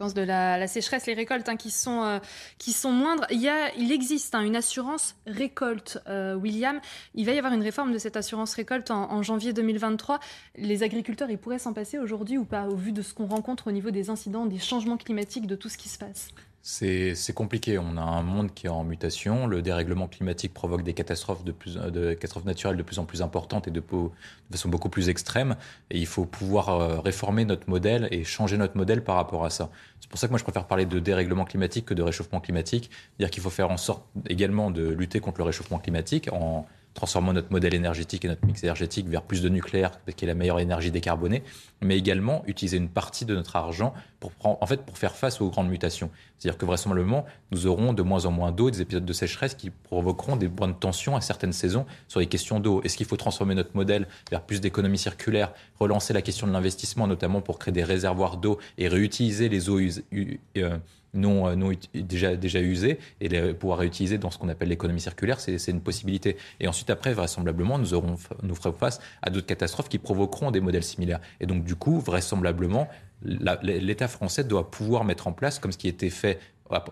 de 0.00 0.22
la, 0.22 0.66
sécheresse, 0.66 1.06
les 1.06 1.14
récoltes 1.14 1.48
hein, 1.48 1.56
qui, 1.56 1.70
sont, 1.70 2.02
euh, 2.02 2.18
qui 2.58 2.72
sont 2.72 2.90
moindres. 2.90 3.26
Il, 3.30 3.40
y 3.40 3.48
a, 3.48 3.72
il 3.76 3.92
existe 3.92 4.34
hein, 4.34 4.42
une 4.42 4.56
assurance 4.56 5.16
récolte, 5.26 5.98
euh, 6.08 6.34
William. 6.34 6.80
Il 7.14 7.24
va 7.26 7.32
y 7.32 7.38
avoir 7.38 7.52
une 7.52 7.62
réforme 7.62 7.92
de 7.92 7.98
cette 7.98 8.16
assurance 8.16 8.54
récolte 8.54 8.90
en, 8.90 9.22
janvier 9.22 9.52
2023. 9.52 10.18
Les 10.56 10.82
agriculteurs, 10.82 11.30
ils 11.30 11.38
pourraient 11.38 11.58
s'en 11.58 11.72
passer 11.72 11.98
aujourd'hui 11.98 12.36
ou 12.38 12.44
pas, 12.44 12.66
au 12.66 12.74
vu 12.74 12.92
de 12.92 13.02
ce 13.02 13.14
qu'on 13.14 13.26
rencontre 13.26 13.68
au 13.68 13.72
niveau 13.72 13.90
des 13.90 14.10
incidents, 14.10 14.46
des 14.46 14.58
changements 14.58 14.96
climatiques, 14.96 15.46
de 15.46 15.56
tout 15.56 15.68
ce 15.68 15.78
qui 15.78 15.88
se 15.88 15.98
passe? 15.98 16.28
C'est 16.66 17.34
compliqué. 17.34 17.78
On 17.78 17.98
a 17.98 18.00
un 18.00 18.22
monde 18.22 18.54
qui 18.54 18.66
est 18.68 18.70
en 18.70 18.84
mutation. 18.84 19.46
Le 19.46 19.60
dérèglement 19.60 20.08
climatique 20.08 20.54
provoque 20.54 20.82
des 20.82 20.94
catastrophes, 20.94 21.44
de 21.44 21.52
plus, 21.52 21.76
de, 21.76 22.14
catastrophes 22.14 22.46
naturelles 22.46 22.78
de 22.78 22.82
plus 22.82 22.98
en 22.98 23.04
plus 23.04 23.20
importantes 23.20 23.68
et 23.68 23.70
de, 23.70 23.80
de, 23.80 24.10
façon 24.50 24.70
beaucoup 24.70 24.88
plus 24.88 25.10
extrême. 25.10 25.56
Et 25.90 25.98
il 25.98 26.06
faut 26.06 26.24
pouvoir 26.24 26.70
euh, 26.70 27.00
réformer 27.00 27.44
notre 27.44 27.68
modèle 27.68 28.08
et 28.10 28.24
changer 28.24 28.56
notre 28.56 28.78
modèle 28.78 29.04
par 29.04 29.16
rapport 29.16 29.44
à 29.44 29.50
ça. 29.50 29.70
C'est 30.00 30.08
pour 30.08 30.18
ça 30.18 30.26
que 30.26 30.32
moi 30.32 30.38
je 30.38 30.44
préfère 30.44 30.66
parler 30.66 30.86
de 30.86 30.98
dérèglement 30.98 31.44
climatique 31.44 31.84
que 31.84 31.94
de 31.94 32.02
réchauffement 32.02 32.40
climatique. 32.40 32.90
C'est-à-dire 32.90 33.30
qu'il 33.30 33.42
faut 33.42 33.50
faire 33.50 33.70
en 33.70 33.76
sorte 33.76 34.06
également 34.30 34.70
de 34.70 34.88
lutter 34.88 35.20
contre 35.20 35.40
le 35.40 35.44
réchauffement 35.44 35.78
climatique 35.78 36.32
en 36.32 36.66
transformant 36.94 37.32
notre 37.32 37.50
modèle 37.50 37.74
énergétique 37.74 38.24
et 38.24 38.28
notre 38.28 38.46
mix 38.46 38.62
énergétique 38.62 39.08
vers 39.08 39.22
plus 39.22 39.42
de 39.42 39.48
nucléaire, 39.48 39.90
qui 40.16 40.24
est 40.24 40.28
la 40.28 40.34
meilleure 40.34 40.60
énergie 40.60 40.90
décarbonée, 40.90 41.42
mais 41.82 41.98
également 41.98 42.44
utiliser 42.46 42.76
une 42.76 42.88
partie 42.88 43.24
de 43.24 43.34
notre 43.34 43.56
argent 43.56 43.92
pour, 44.20 44.32
en 44.44 44.66
fait, 44.66 44.82
pour 44.82 44.96
faire 44.96 45.16
face 45.16 45.40
aux 45.40 45.50
grandes 45.50 45.68
mutations. 45.68 46.10
C'est-à-dire 46.38 46.56
que 46.56 46.64
vraisemblablement, 46.64 47.26
nous 47.50 47.66
aurons 47.66 47.92
de 47.92 48.02
moins 48.02 48.26
en 48.26 48.30
moins 48.30 48.52
d'eau, 48.52 48.70
des 48.70 48.80
épisodes 48.80 49.04
de 49.04 49.12
sécheresse 49.12 49.54
qui 49.54 49.70
provoqueront 49.70 50.36
des 50.36 50.48
points 50.48 50.68
de 50.68 50.72
tension 50.72 51.16
à 51.16 51.20
certaines 51.20 51.52
saisons 51.52 51.84
sur 52.08 52.20
les 52.20 52.26
questions 52.26 52.60
d'eau. 52.60 52.80
Est-ce 52.82 52.96
qu'il 52.96 53.06
faut 53.06 53.16
transformer 53.16 53.54
notre 53.54 53.74
modèle 53.74 54.06
vers 54.30 54.42
plus 54.42 54.60
d'économie 54.60 54.98
circulaire, 54.98 55.52
relancer 55.80 56.12
la 56.12 56.22
question 56.22 56.46
de 56.46 56.52
l'investissement, 56.52 57.06
notamment 57.06 57.40
pour 57.40 57.58
créer 57.58 57.72
des 57.72 57.84
réservoirs 57.84 58.36
d'eau 58.36 58.58
et 58.78 58.88
réutiliser 58.88 59.48
les 59.48 59.68
eaux 59.68 59.80
euh, 59.80 60.78
non, 61.14 61.48
euh, 61.48 61.74
déjà, 61.94 62.36
déjà 62.36 62.60
usées 62.60 62.98
et 63.20 63.28
les 63.28 63.54
pouvoir 63.54 63.78
réutiliser 63.78 64.18
dans 64.18 64.30
ce 64.30 64.38
qu'on 64.38 64.48
appelle 64.48 64.68
l'économie 64.68 65.00
circulaire, 65.00 65.40
c'est 65.40 65.68
une 65.68 65.80
possibilité. 65.80 66.36
Et 66.60 66.68
ensuite, 66.68 66.90
après, 66.90 67.12
vraisemblablement, 67.12 67.78
nous, 67.78 67.94
aurons, 67.94 68.16
nous 68.42 68.54
ferons 68.54 68.74
face 68.74 69.00
à 69.22 69.30
d'autres 69.30 69.46
catastrophes 69.46 69.88
qui 69.88 69.98
provoqueront 69.98 70.50
des 70.50 70.60
modèles 70.60 70.84
similaires. 70.84 71.20
Et 71.40 71.46
donc, 71.46 71.64
du 71.64 71.76
coup, 71.76 72.00
vraisemblablement, 72.00 72.88
l'État 73.22 74.08
français 74.08 74.44
doit 74.44 74.70
pouvoir 74.70 75.04
mettre 75.04 75.26
en 75.26 75.32
place, 75.32 75.58
comme 75.58 75.72
ce 75.72 75.78
qui 75.78 75.88
était 75.88 76.10
fait 76.10 76.38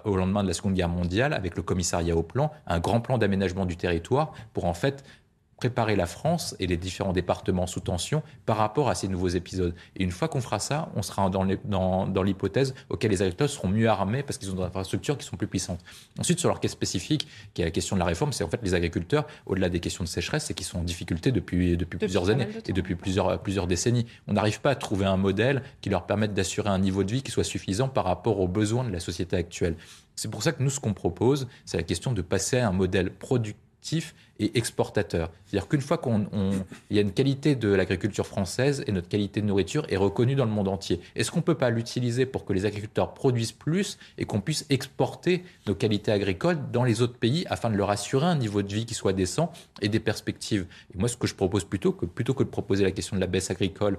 au 0.04 0.16
lendemain 0.16 0.42
de 0.42 0.48
la 0.48 0.54
Seconde 0.54 0.74
Guerre 0.74 0.88
mondiale, 0.88 1.32
avec 1.32 1.56
le 1.56 1.62
commissariat 1.62 2.16
au 2.16 2.22
plan, 2.22 2.52
un 2.66 2.78
grand 2.78 3.00
plan 3.00 3.18
d'aménagement 3.18 3.64
du 3.64 3.76
territoire 3.76 4.32
pour 4.52 4.66
en 4.66 4.74
fait 4.74 5.04
préparer 5.62 5.94
la 5.94 6.06
France 6.06 6.56
et 6.58 6.66
les 6.66 6.76
différents 6.76 7.12
départements 7.12 7.68
sous 7.68 7.78
tension 7.78 8.24
par 8.46 8.56
rapport 8.56 8.88
à 8.88 8.96
ces 8.96 9.06
nouveaux 9.06 9.28
épisodes. 9.28 9.76
Et 9.94 10.02
une 10.02 10.10
fois 10.10 10.26
qu'on 10.26 10.40
fera 10.40 10.58
ça, 10.58 10.88
on 10.96 11.02
sera 11.02 11.30
dans, 11.30 11.46
dans, 11.64 12.22
l'hypothèse 12.24 12.74
auquel 12.88 13.12
les 13.12 13.22
agriculteurs 13.22 13.48
seront 13.48 13.68
mieux 13.68 13.88
armés 13.88 14.24
parce 14.24 14.38
qu'ils 14.38 14.50
ont 14.50 14.56
des 14.56 14.62
infrastructures 14.64 15.16
qui 15.16 15.24
sont 15.24 15.36
plus 15.36 15.46
puissantes. 15.46 15.78
Ensuite, 16.18 16.40
sur 16.40 16.48
leur 16.48 16.58
cas 16.58 16.66
spécifique, 16.66 17.28
qui 17.54 17.62
est 17.62 17.64
la 17.64 17.70
question 17.70 17.94
de 17.94 18.00
la 18.00 18.06
réforme, 18.06 18.32
c'est 18.32 18.42
en 18.42 18.48
fait 18.48 18.58
les 18.64 18.74
agriculteurs, 18.74 19.24
au-delà 19.46 19.68
des 19.68 19.78
questions 19.78 20.02
de 20.02 20.08
sécheresse, 20.08 20.46
c'est 20.46 20.54
qu'ils 20.54 20.66
sont 20.66 20.80
en 20.80 20.82
difficulté 20.82 21.30
depuis, 21.30 21.76
depuis, 21.76 21.96
plusieurs 21.96 22.28
années 22.28 22.48
et 22.66 22.72
depuis 22.72 22.96
plusieurs, 22.96 23.40
plusieurs 23.40 23.68
décennies. 23.68 24.06
On 24.26 24.32
n'arrive 24.32 24.60
pas 24.60 24.70
à 24.70 24.74
trouver 24.74 25.06
un 25.06 25.16
modèle 25.16 25.62
qui 25.80 25.90
leur 25.90 26.06
permette 26.06 26.34
d'assurer 26.34 26.70
un 26.70 26.80
niveau 26.80 27.04
de 27.04 27.12
vie 27.12 27.22
qui 27.22 27.30
soit 27.30 27.44
suffisant 27.44 27.86
par 27.86 28.04
rapport 28.04 28.40
aux 28.40 28.48
besoins 28.48 28.82
de 28.82 28.90
la 28.90 28.98
société 28.98 29.36
actuelle. 29.36 29.76
C'est 30.16 30.28
pour 30.28 30.42
ça 30.42 30.50
que 30.50 30.60
nous, 30.60 30.70
ce 30.70 30.80
qu'on 30.80 30.92
propose, 30.92 31.46
c'est 31.64 31.76
la 31.76 31.84
question 31.84 32.10
de 32.10 32.20
passer 32.20 32.58
à 32.58 32.66
un 32.66 32.72
modèle 32.72 33.12
productif 33.12 33.54
et 34.38 34.58
exportateur. 34.58 35.30
C'est-à-dire 35.46 35.68
qu'une 35.68 35.80
fois 35.80 35.98
qu'il 35.98 36.26
y 36.90 36.98
a 36.98 37.02
une 37.02 37.12
qualité 37.12 37.54
de 37.56 37.68
l'agriculture 37.68 38.26
française 38.26 38.84
et 38.86 38.92
notre 38.92 39.08
qualité 39.08 39.40
de 39.40 39.46
nourriture 39.46 39.86
est 39.88 39.96
reconnue 39.96 40.34
dans 40.34 40.44
le 40.44 40.50
monde 40.50 40.68
entier, 40.68 41.00
est-ce 41.14 41.30
qu'on 41.30 41.38
ne 41.38 41.44
peut 41.44 41.56
pas 41.56 41.70
l'utiliser 41.70 42.26
pour 42.26 42.44
que 42.44 42.52
les 42.52 42.64
agriculteurs 42.64 43.14
produisent 43.14 43.52
plus 43.52 43.98
et 44.18 44.24
qu'on 44.24 44.40
puisse 44.40 44.66
exporter 44.70 45.44
nos 45.66 45.74
qualités 45.74 46.12
agricoles 46.12 46.58
dans 46.72 46.84
les 46.84 47.02
autres 47.02 47.18
pays 47.18 47.44
afin 47.48 47.70
de 47.70 47.76
leur 47.76 47.90
assurer 47.90 48.26
un 48.26 48.36
niveau 48.36 48.62
de 48.62 48.72
vie 48.72 48.86
qui 48.86 48.94
soit 48.94 49.12
décent 49.12 49.52
et 49.80 49.88
des 49.88 50.00
perspectives? 50.00 50.66
Et 50.94 50.98
moi, 50.98 51.08
ce 51.08 51.16
que 51.16 51.26
je 51.26 51.34
propose 51.34 51.64
plutôt 51.64 51.92
que, 51.92 52.06
plutôt 52.06 52.34
que 52.34 52.44
de 52.44 52.48
proposer 52.48 52.84
la 52.84 52.92
question 52.92 53.16
de 53.16 53.20
la 53.20 53.26
baisse 53.26 53.50
agricole 53.50 53.98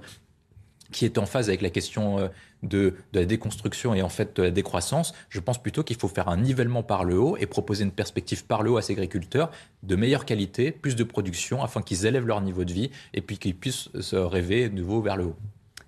qui 0.94 1.04
est 1.04 1.18
en 1.18 1.26
phase 1.26 1.48
avec 1.48 1.60
la 1.60 1.70
question 1.70 2.18
euh, 2.20 2.28
de, 2.62 2.94
la 3.12 3.24
déconstruction 3.24 3.94
et 3.94 4.02
en 4.02 4.08
fait 4.08 4.36
de 4.36 4.44
la 4.44 4.50
décroissance, 4.50 5.12
je 5.28 5.40
pense 5.40 5.60
plutôt 5.60 5.82
qu'il 5.82 5.96
faut 5.96 6.08
faire 6.08 6.28
un 6.28 6.36
nivellement 6.36 6.84
par 6.84 7.04
le 7.04 7.18
haut 7.18 7.36
et 7.36 7.46
proposer 7.46 7.82
une 7.84 7.90
perspective 7.90 8.44
par 8.44 8.62
le 8.62 8.70
haut 8.70 8.76
à 8.76 8.82
ces 8.82 8.92
agriculteurs 8.92 9.50
de 9.82 9.96
meilleure 9.96 10.24
qualité, 10.24 10.70
plus 10.70 10.94
de 10.94 11.04
production, 11.04 11.62
afin 11.62 11.82
qu'ils 11.82 12.06
élèvent 12.06 12.26
leur 12.26 12.40
niveau 12.40 12.64
de 12.64 12.72
vie 12.72 12.90
et 13.12 13.20
puis 13.20 13.38
qu'ils 13.38 13.56
puissent 13.56 13.88
se 14.00 14.16
rêver 14.16 14.68
de 14.68 14.74
nouveau 14.74 15.02
vers 15.02 15.16
le 15.16 15.24
haut. 15.24 15.36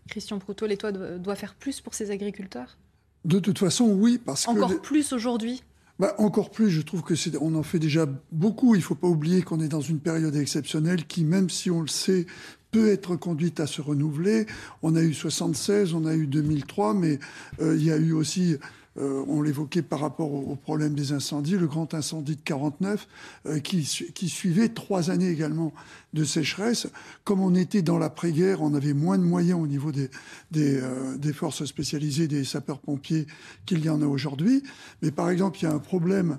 Christian 0.08 0.38
Proutot, 0.38 0.66
l'État 0.66 0.90
doit 0.92 1.36
faire 1.36 1.54
plus 1.54 1.80
pour 1.80 1.94
ces 1.94 2.10
agriculteurs? 2.10 2.76
De 3.24 3.38
toute 3.38 3.58
façon, 3.58 3.86
oui, 3.86 4.20
parce 4.24 4.46
Encore 4.48 4.68
que... 4.68 4.74
Encore 4.74 4.82
plus 4.82 5.12
aujourd'hui? 5.12 5.62
Bah, 5.98 6.14
encore 6.18 6.50
plus, 6.50 6.68
je 6.68 6.82
trouve 6.82 7.02
que 7.02 7.14
c'est, 7.14 7.36
on 7.40 7.54
en 7.54 7.62
fait 7.62 7.78
déjà 7.78 8.06
beaucoup. 8.30 8.74
Il 8.74 8.78
ne 8.78 8.84
faut 8.84 8.94
pas 8.94 9.08
oublier 9.08 9.40
qu'on 9.42 9.60
est 9.60 9.68
dans 9.68 9.80
une 9.80 9.98
période 9.98 10.36
exceptionnelle 10.36 11.06
qui, 11.06 11.24
même 11.24 11.48
si 11.48 11.70
on 11.70 11.80
le 11.80 11.88
sait, 11.88 12.26
peut 12.70 12.90
être 12.90 13.16
conduite 13.16 13.60
à 13.60 13.66
se 13.66 13.80
renouveler. 13.80 14.46
On 14.82 14.96
a 14.96 15.02
eu 15.02 15.14
76, 15.14 15.94
on 15.94 16.06
a 16.06 16.14
eu 16.14 16.26
2003, 16.26 16.94
mais 16.94 17.18
euh, 17.60 17.76
il 17.76 17.84
y 17.84 17.90
a 17.90 17.96
eu 17.96 18.12
aussi 18.12 18.56
euh, 18.98 19.22
on 19.28 19.42
l'évoquait 19.42 19.82
par 19.82 20.00
rapport 20.00 20.32
au, 20.32 20.56
problème 20.56 20.94
des 20.94 21.12
incendies, 21.12 21.58
le 21.58 21.66
grand 21.66 21.92
incendie 21.92 22.36
de 22.36 22.40
49, 22.42 23.06
euh, 23.44 23.58
qui, 23.58 23.84
suivait 23.84 24.70
trois 24.70 25.10
années 25.10 25.28
également 25.28 25.74
de 26.14 26.24
sécheresse. 26.24 26.86
Comme 27.24 27.40
on 27.40 27.54
était 27.54 27.82
dans 27.82 27.98
l'après-guerre, 27.98 28.62
on 28.62 28.72
avait 28.72 28.94
moins 28.94 29.18
de 29.18 29.22
moyens 29.22 29.60
au 29.60 29.66
niveau 29.66 29.92
des, 29.92 30.08
des 30.50 31.32
forces 31.34 31.66
spécialisées, 31.66 32.26
des 32.26 32.44
sapeurs-pompiers, 32.44 33.26
qu'il 33.66 33.84
y 33.84 33.90
en 33.90 34.00
a 34.00 34.06
aujourd'hui. 34.06 34.62
Mais 35.02 35.10
par 35.10 35.28
exemple, 35.28 35.58
il 35.60 35.64
y 35.64 35.66
a 35.66 35.74
un 35.74 35.78
problème 35.78 36.38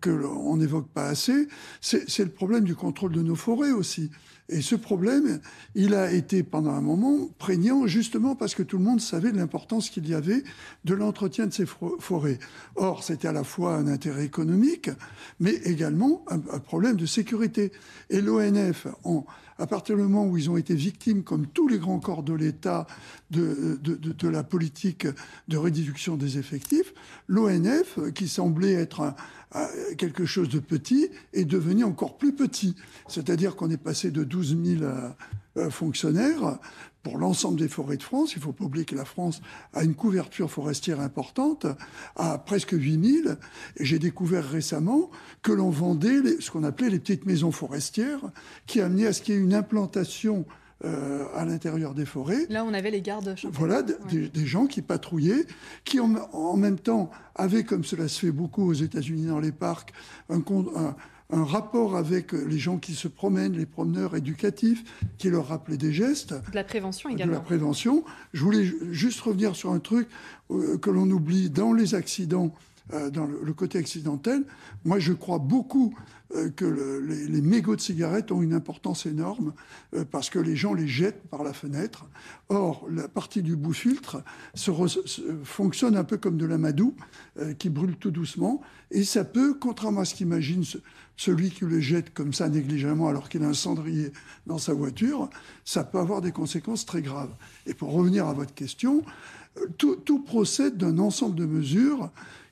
qu'on 0.00 0.56
n'évoque 0.56 0.88
pas 0.88 1.08
assez, 1.08 1.48
c'est 1.80 2.18
le 2.20 2.30
problème 2.30 2.62
du 2.62 2.76
contrôle 2.76 3.12
de 3.12 3.22
nos 3.22 3.36
forêts 3.36 3.72
aussi. 3.72 4.10
Et 4.50 4.62
ce 4.62 4.74
problème, 4.74 5.40
il 5.76 5.94
a 5.94 6.12
été 6.12 6.42
pendant 6.42 6.72
un 6.72 6.80
moment 6.80 7.28
prégnant 7.38 7.86
justement 7.86 8.34
parce 8.34 8.56
que 8.56 8.64
tout 8.64 8.78
le 8.78 8.84
monde 8.84 9.00
savait 9.00 9.30
de 9.30 9.36
l'importance 9.36 9.90
qu'il 9.90 10.08
y 10.08 10.14
avait 10.14 10.42
de 10.84 10.94
l'entretien 10.94 11.46
de 11.46 11.52
ces 11.52 11.66
forêts. 11.66 12.38
Or, 12.74 13.04
c'était 13.04 13.28
à 13.28 13.32
la 13.32 13.44
fois 13.44 13.76
un 13.76 13.86
intérêt 13.86 14.24
économique, 14.24 14.90
mais 15.38 15.54
également 15.64 16.24
un, 16.28 16.38
problème 16.58 16.96
de 16.96 17.06
sécurité. 17.06 17.70
Et 18.10 18.20
l'ONF, 18.20 18.88
à 19.58 19.66
partir 19.68 19.96
du 19.96 20.02
moment 20.02 20.26
où 20.26 20.36
ils 20.36 20.50
ont 20.50 20.56
été 20.56 20.74
victimes, 20.74 21.22
comme 21.22 21.46
tous 21.46 21.68
les 21.68 21.78
grands 21.78 22.00
corps 22.00 22.24
de 22.24 22.32
l'État, 22.32 22.88
de, 23.30 23.78
de, 23.80 24.28
la 24.28 24.42
politique 24.42 25.06
de 25.46 25.56
réduction 25.56 26.16
des 26.16 26.38
effectifs, 26.38 26.92
l'ONF, 27.28 28.00
qui 28.14 28.26
semblait 28.26 28.72
être 28.72 29.00
un, 29.00 29.14
quelque 29.96 30.26
chose 30.26 30.48
de 30.48 30.60
petit 30.60 31.10
est 31.32 31.44
devenu 31.44 31.84
encore 31.84 32.18
plus 32.18 32.34
petit. 32.34 32.76
C'est-à-dire 33.08 33.56
qu'on 33.56 33.70
est 33.70 33.82
passé 33.82 34.10
de 34.10 34.24
12 34.24 34.56
000 34.64 34.82
euh, 34.82 35.08
euh, 35.56 35.70
fonctionnaires 35.70 36.58
pour 37.02 37.18
l'ensemble 37.18 37.58
des 37.58 37.68
forêts 37.68 37.96
de 37.96 38.02
France. 38.02 38.34
Il 38.34 38.38
ne 38.38 38.44
faut 38.44 38.52
pas 38.52 38.64
oublier 38.64 38.84
que 38.84 38.94
la 38.94 39.04
France 39.04 39.40
a 39.72 39.82
une 39.82 39.94
couverture 39.94 40.50
forestière 40.50 41.00
importante, 41.00 41.66
à 42.16 42.38
presque 42.38 42.72
8 42.72 43.22
000. 43.24 43.34
Et 43.76 43.84
j'ai 43.84 43.98
découvert 43.98 44.48
récemment 44.48 45.10
que 45.42 45.52
l'on 45.52 45.70
vendait 45.70 46.40
ce 46.40 46.50
qu'on 46.50 46.64
appelait 46.64 46.90
les 46.90 46.98
petites 46.98 47.26
maisons 47.26 47.52
forestières, 47.52 48.20
qui 48.66 48.80
amenaient 48.80 49.06
à 49.06 49.12
ce 49.12 49.22
qu'il 49.22 49.34
y 49.34 49.38
ait 49.38 49.40
une 49.40 49.54
implantation 49.54 50.44
euh, 50.82 51.26
à 51.34 51.44
l'intérieur 51.44 51.92
des 51.92 52.06
forêts. 52.06 52.46
Là, 52.48 52.64
on 52.64 52.72
avait 52.72 52.90
les 52.90 53.02
gardes. 53.02 53.34
Voilà, 53.52 53.82
des, 53.82 54.46
gens 54.46 54.66
qui 54.66 54.80
patrouillaient, 54.80 55.44
qui 55.84 56.00
en, 56.00 56.56
même 56.56 56.78
temps 56.78 57.10
avaient, 57.34 57.64
comme 57.64 57.84
cela 57.84 58.08
se 58.08 58.20
fait 58.20 58.32
beaucoup 58.32 58.66
aux 58.66 58.72
États-Unis 58.72 59.26
dans 59.26 59.40
les 59.40 59.52
parcs, 59.52 59.92
un, 60.30 60.42
un, 61.30 61.44
rapport 61.44 61.96
avec 61.96 62.32
les 62.32 62.58
gens 62.58 62.78
qui 62.78 62.94
se 62.94 63.08
promènent, 63.08 63.58
les 63.58 63.66
promeneurs 63.66 64.16
éducatifs, 64.16 64.82
qui 65.18 65.28
leur 65.28 65.48
rappelaient 65.48 65.76
des 65.76 65.92
gestes. 65.92 66.32
De 66.32 66.54
la 66.54 66.64
prévention 66.64 67.10
également. 67.10 67.34
De 67.34 67.38
la 67.38 67.44
prévention. 67.44 68.02
Je 68.32 68.42
voulais 68.42 68.64
juste 68.90 69.20
revenir 69.20 69.56
sur 69.56 69.72
un 69.72 69.80
truc 69.80 70.08
euh, 70.50 70.78
que 70.78 70.88
l'on 70.88 71.10
oublie 71.10 71.50
dans 71.50 71.74
les 71.74 71.94
accidents 71.94 72.54
dans 73.12 73.26
le, 73.26 73.52
côté 73.52 73.78
accidentel. 73.78 74.44
Moi, 74.84 74.98
je 74.98 75.12
crois 75.12 75.38
beaucoup 75.38 75.94
euh, 76.36 76.48
que 76.50 76.64
les, 76.64 77.40
mégots 77.40 77.74
de 77.74 77.80
cigarettes 77.80 78.30
ont 78.30 78.40
une 78.40 78.52
importance 78.52 79.04
énorme 79.06 79.52
euh, 79.94 80.04
parce 80.08 80.30
que 80.30 80.38
les 80.38 80.54
gens 80.54 80.74
les 80.74 80.86
jettent 80.86 81.22
par 81.28 81.42
la 81.42 81.52
fenêtre. 81.52 82.06
Or, 82.48 82.86
la 82.88 83.08
partie 83.08 83.42
du 83.42 83.56
bout 83.56 83.72
filtre 83.72 84.22
fonctionne 85.42 85.96
un 85.96 86.04
peu 86.04 86.18
comme 86.18 86.36
de 86.36 86.46
l'amadou 86.46 86.94
qui 87.58 87.70
brûle 87.70 87.96
tout 87.96 88.10
doucement 88.10 88.60
et 88.90 89.04
ça 89.04 89.24
peut, 89.24 89.54
contrairement 89.54 90.00
à 90.00 90.04
ce 90.04 90.14
qu'imagine 90.14 90.64
celui 91.16 91.50
qui 91.50 91.64
le 91.64 91.80
jette 91.80 92.14
comme 92.14 92.32
ça 92.32 92.48
négligemment 92.48 93.08
alors 93.08 93.28
qu'il 93.28 93.42
a 93.42 93.46
un 93.46 93.54
cendrier 93.54 94.12
dans 94.46 94.58
sa 94.58 94.72
voiture, 94.72 95.30
ça 95.64 95.84
peut 95.84 95.98
avoir 95.98 96.20
des 96.20 96.32
conséquences 96.32 96.86
très 96.86 97.02
graves. 97.02 97.34
Et 97.66 97.74
pour 97.74 97.92
revenir 97.92 98.26
à 98.26 98.32
votre 98.32 98.54
question, 98.54 99.02
tout 99.78 100.22
procède 100.24 100.76
d'un 100.76 100.98
ensemble 100.98 101.34
de 101.34 101.46
mesures 101.46 102.10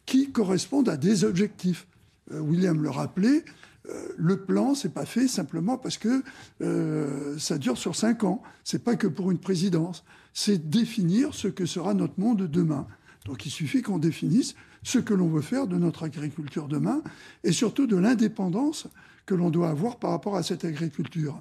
qui 0.08 0.32
correspondent 0.32 0.88
à 0.88 0.96
des 0.96 1.24
objectifs. 1.24 1.86
Euh, 2.32 2.40
William 2.40 2.82
le 2.82 2.88
rappelait, 2.88 3.44
euh, 3.90 4.08
le 4.16 4.38
plan, 4.38 4.74
c'est 4.74 4.94
pas 4.94 5.04
fait 5.04 5.28
simplement 5.28 5.76
parce 5.76 5.98
que 5.98 6.22
euh, 6.62 7.38
ça 7.38 7.58
dure 7.58 7.76
sur 7.76 7.94
cinq 7.94 8.24
ans. 8.24 8.42
C'est 8.64 8.82
pas 8.82 8.96
que 8.96 9.06
pour 9.06 9.30
une 9.30 9.38
présidence. 9.38 10.04
C'est 10.32 10.70
définir 10.70 11.34
ce 11.34 11.46
que 11.46 11.66
sera 11.66 11.92
notre 11.92 12.18
monde 12.18 12.48
demain. 12.50 12.86
Donc 13.26 13.44
il 13.44 13.50
suffit 13.50 13.82
qu'on 13.82 13.98
définisse 13.98 14.54
ce 14.82 14.98
que 14.98 15.12
l'on 15.12 15.28
veut 15.28 15.42
faire 15.42 15.66
de 15.66 15.76
notre 15.76 16.04
agriculture 16.04 16.68
demain 16.68 17.02
et 17.44 17.52
surtout 17.52 17.86
de 17.86 17.96
l'indépendance 17.96 18.88
que 19.26 19.34
l'on 19.34 19.50
doit 19.50 19.68
avoir 19.68 19.98
par 19.98 20.12
rapport 20.12 20.36
à 20.36 20.42
cette 20.42 20.64
agriculture. 20.64 21.38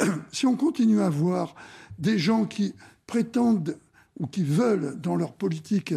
si 0.32 0.44
on 0.44 0.56
continue 0.56 1.02
à 1.02 1.08
voir 1.08 1.54
des 2.00 2.18
gens 2.18 2.46
qui 2.46 2.74
prétendent 3.06 3.78
ou 4.18 4.26
qui 4.26 4.42
veulent 4.42 4.96
dans 5.00 5.14
leur 5.14 5.34
politique 5.34 5.94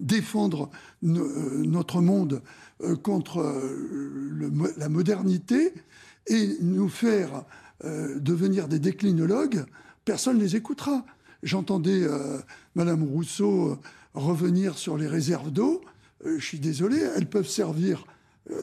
défendre 0.00 0.70
euh, 1.04 1.62
notre 1.64 2.00
monde 2.00 2.42
euh, 2.82 2.96
contre 2.96 3.40
euh, 3.40 4.50
la 4.76 4.88
modernité 4.88 5.72
et 6.26 6.56
nous 6.60 6.88
faire 6.88 7.44
devenir 7.84 8.68
des 8.68 8.78
déclinologues, 8.78 9.66
personne 10.06 10.38
ne 10.38 10.42
les 10.42 10.56
écoutera. 10.56 11.04
J'entendais 11.42 12.06
Madame 12.74 13.02
Rousseau 13.02 13.78
revenir 14.14 14.78
sur 14.78 14.96
les 14.96 15.06
réserves 15.06 15.52
d'eau. 15.52 15.82
je 16.24 16.42
suis 16.42 16.58
désolé, 16.58 16.96
elles 16.96 17.28
peuvent 17.28 17.46
servir 17.46 18.06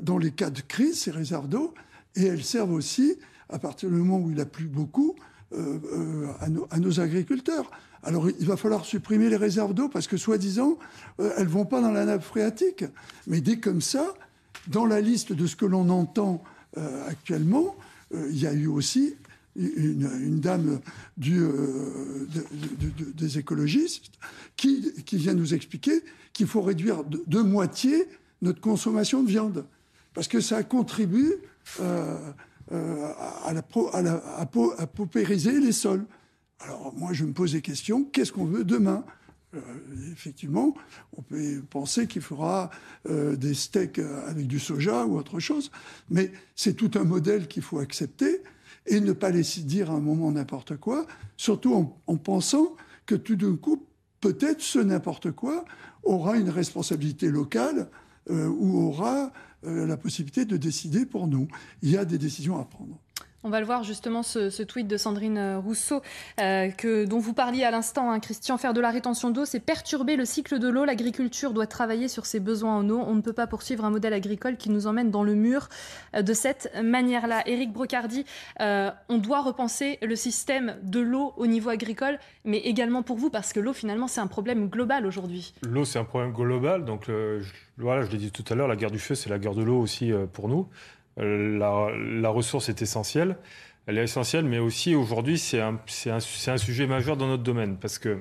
dans 0.02 0.18
les 0.18 0.32
cas 0.32 0.50
de 0.50 0.62
crise, 0.62 1.00
ces 1.00 1.12
réserves 1.12 1.48
d'eau, 1.48 1.76
et 2.16 2.26
elles 2.26 2.44
servent 2.44 2.74
aussi, 2.74 3.18
à 3.50 3.60
partir 3.60 3.90
du 3.90 3.96
moment 3.96 4.18
où 4.20 4.32
il 4.32 4.42
a 4.42 4.48
plu 4.48 4.66
beaucoup, 4.66 5.16
à, 6.40 6.46
à, 6.72 6.80
nos, 6.80 7.00
agriculteurs. 7.00 7.70
Alors 8.04 8.30
il 8.30 8.46
va 8.46 8.58
falloir 8.58 8.86
supprimer 8.86 9.30
les 9.30 9.38
réserves 9.38 9.74
d'eau 9.74 9.88
parce 9.88 10.08
que 10.08 10.18
soi-disant, 10.18 10.78
elles 11.38 11.48
vont 11.48 11.66
pas 11.66 11.82
dans 11.82 11.92
la 11.92 12.06
nappe 12.06 12.24
phréatique. 12.24 12.86
Mais 13.28 13.40
dit 13.40 13.60
comme 13.60 13.82
ça, 13.82 14.14
dans 14.68 14.86
la 14.86 15.00
liste 15.00 15.32
de 15.32 15.48
ce 15.48 15.56
que 15.56 15.66
l'on 15.66 15.90
entend 15.90 16.44
actuellement, 17.08 17.76
il 18.14 18.38
y 18.38 18.48
a 18.48 18.54
eu 18.54 18.68
aussi 18.68 19.16
une, 19.56 20.40
dame 20.40 20.80
euh, 21.28 22.28
des 23.16 23.38
écologistes 23.38 24.14
qui, 24.56 24.94
vient 25.12 25.34
nous 25.34 25.54
expliquer 25.54 26.04
qu'il 26.34 26.48
faut 26.48 26.62
réduire 26.62 27.04
de, 27.04 27.40
moitié 27.40 28.08
notre 28.42 28.62
consommation 28.62 29.24
de 29.24 29.28
viande. 29.28 29.66
Parce 30.14 30.28
que 30.28 30.42
ça 30.42 30.64
contribue 30.64 31.34
euh, 31.80 32.18
euh, 32.72 33.08
à, 33.46 33.54
la, 33.54 33.62
paupériser 34.88 35.60
les 35.60 35.72
sols. 35.72 36.06
Alors 36.60 36.94
moi, 36.96 37.14
je 37.14 37.26
me 37.26 37.34
pose 37.34 37.54
des 37.54 37.62
questions. 37.62 38.04
Qu'est-ce 38.06 38.32
qu'on 38.32 38.46
veut 38.46 38.64
demain? 38.64 39.04
Effectivement, 40.12 40.74
on 41.16 41.22
peut 41.22 41.62
penser 41.70 42.08
qu'il 42.08 42.24
fera 42.24 42.72
des 43.08 43.54
steaks 43.54 44.00
avec 44.00 44.48
du 44.48 44.58
soja 44.58 45.06
ou 45.06 45.16
autre 45.16 45.40
chose, 45.40 45.70
mais 46.10 46.32
c'est 46.56 46.74
tout 46.74 46.90
un 46.96 47.04
modèle 47.04 47.48
qu'il 47.48 47.62
faut 47.62 47.78
accepter 47.78 48.42
et 48.86 49.00
ne 49.00 49.14
pas 49.14 49.30
laisser 49.30 49.62
dire 49.62 49.92
à 49.92 49.96
un 49.96 50.00
moment 50.00 50.32
n'importe 50.32 50.78
quoi, 50.78 51.06
surtout 51.38 51.96
en, 52.06 52.18
pensant 52.18 52.76
que 53.06 53.16
tout 53.16 53.36
d'un 53.36 53.56
coup, 53.56 53.86
peut-être 54.20 54.62
ce 54.62 54.80
n'importe 54.80 55.32
quoi 55.32 55.66
aura 56.04 56.38
une 56.38 56.50
responsabilité 56.50 57.30
locale 57.30 57.90
euh, 58.30 58.48
ou 58.48 58.88
aura 58.88 59.26
euh, 59.26 59.30
la 59.64 59.98
possibilité 59.98 60.46
de 60.46 60.58
décider 60.58 61.06
pour 61.06 61.28
nous. 61.28 61.48
Il 61.82 61.90
y 61.90 61.98
a 61.98 62.06
des 62.06 62.18
décisions 62.18 62.60
à 62.60 62.66
prendre. 62.66 63.03
On 63.46 63.50
va 63.50 63.60
le 63.60 63.66
voir 63.66 63.84
justement, 63.84 64.24
ce, 64.24 64.64
tweet 64.64 64.88
de 64.88 64.96
Sandrine 64.96 65.38
euh, 65.38 65.60
Rousseau, 65.60 66.02
euh, 66.40 66.70
que, 66.70 67.04
dont 67.04 67.20
vous 67.20 67.34
parliez 67.34 67.66
à 67.66 67.72
l'instant, 67.72 68.10
hein, 68.10 68.22
Christian. 68.22 68.58
Faire 68.58 68.74
de 68.74 68.80
la 68.80 68.90
rétention 68.90 69.32
d'eau, 69.32 69.44
c'est 69.44 69.60
perturber 69.60 70.16
le 70.16 70.24
cycle 70.24 70.60
de 70.60 70.70
l'eau. 70.70 70.86
L'agriculture 70.86 71.52
doit 71.52 71.68
travailler 71.68 72.08
sur 72.08 72.26
ses 72.26 72.40
besoins 72.40 72.78
en 72.78 72.90
eau. 72.90 73.04
On 73.06 73.16
ne 73.16 73.22
peut 73.22 73.34
pas 73.34 73.46
poursuivre 73.46 73.84
un 73.84 73.90
modèle 73.90 74.14
agricole 74.14 74.56
qui 74.56 74.70
nous 74.70 74.88
emmène 74.88 75.12
dans 75.12 75.24
le 75.24 75.36
mur 75.36 75.68
euh, 76.16 76.22
de 76.22 76.34
cette 76.34 76.72
manière-là. 76.82 77.44
Éric 77.46 77.74
Brocardi, 77.74 78.26
on 78.60 79.18
doit 79.18 79.42
repenser 79.42 79.98
le 80.02 80.16
système 80.16 80.78
de 80.82 81.02
l'eau 81.02 81.34
au 81.36 81.46
niveau 81.46 81.70
agricole, 81.70 82.20
mais 82.46 82.60
également 82.60 83.04
pour 83.04 83.18
vous, 83.18 83.30
parce 83.30 83.52
que 83.52 83.60
l'eau, 83.60 83.74
finalement, 83.74 84.08
c'est 84.08 84.22
un 84.22 84.28
problème 84.28 84.70
global 84.70 85.06
aujourd'hui. 85.06 85.54
L'eau, 85.64 85.84
c'est 85.84 86.00
un 86.00 86.06
problème 86.06 86.32
global. 86.32 86.86
Donc, 86.86 87.10
voilà, 87.78 88.04
je 88.04 88.12
l'ai 88.12 88.18
dit 88.18 88.32
tout 88.32 88.46
à 88.50 88.56
l'heure, 88.56 88.68
la 88.68 88.76
guerre 88.76 88.92
du 88.92 89.00
feu, 89.00 89.16
c'est 89.16 89.30
la 89.30 89.40
guerre 89.40 89.56
de 89.56 89.64
l'eau 89.64 89.80
aussi 89.80 90.12
pour 90.32 90.48
nous. 90.48 90.68
Euh, 91.20 91.58
la, 92.22 92.30
ressource 92.30 92.70
est 92.70 92.82
essentielle. 92.82 93.38
Elle 93.86 93.98
est 93.98 94.04
essentielle, 94.04 94.46
mais 94.46 94.60
aussi 94.60 94.96
aujourd'hui, 94.96 95.38
c'est 95.38 95.60
un, 95.60 95.80
un, 96.08 96.58
sujet 96.58 96.88
majeur 96.88 97.18
dans 97.18 97.28
notre 97.28 97.44
domaine 97.44 97.78
parce 97.78 98.00
que 98.00 98.20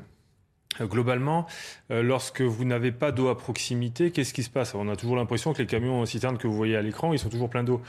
Globalement, 0.81 1.47
euh, 1.91 2.03
lorsque 2.03 2.41
vous 2.41 2.65
n'avez 2.65 2.93
pas 2.93 3.13
d'eau 3.13 3.29
à 3.29 3.37
proximité, 3.37 4.11
qu'est-ce 4.11 4.33
qui 4.33 4.43
se 4.43 4.51
passe? 4.51 4.75
On 4.75 4.89
a 4.89 4.97
toujours 4.97 5.17
l'impression 5.17 5.53
que 5.53 5.59
les 5.59 5.67
camions 5.67 6.05
citernes 6.07 6.39
que 6.39 6.47
vous 6.47 6.57
voyez 6.57 6.77
à 6.77 6.83
l'écran, 6.83 7.13
ils 7.13 7.19
sont 7.19 7.29
toujours 7.29 7.51
pleins 7.51 7.63
d'eau. 7.63 7.83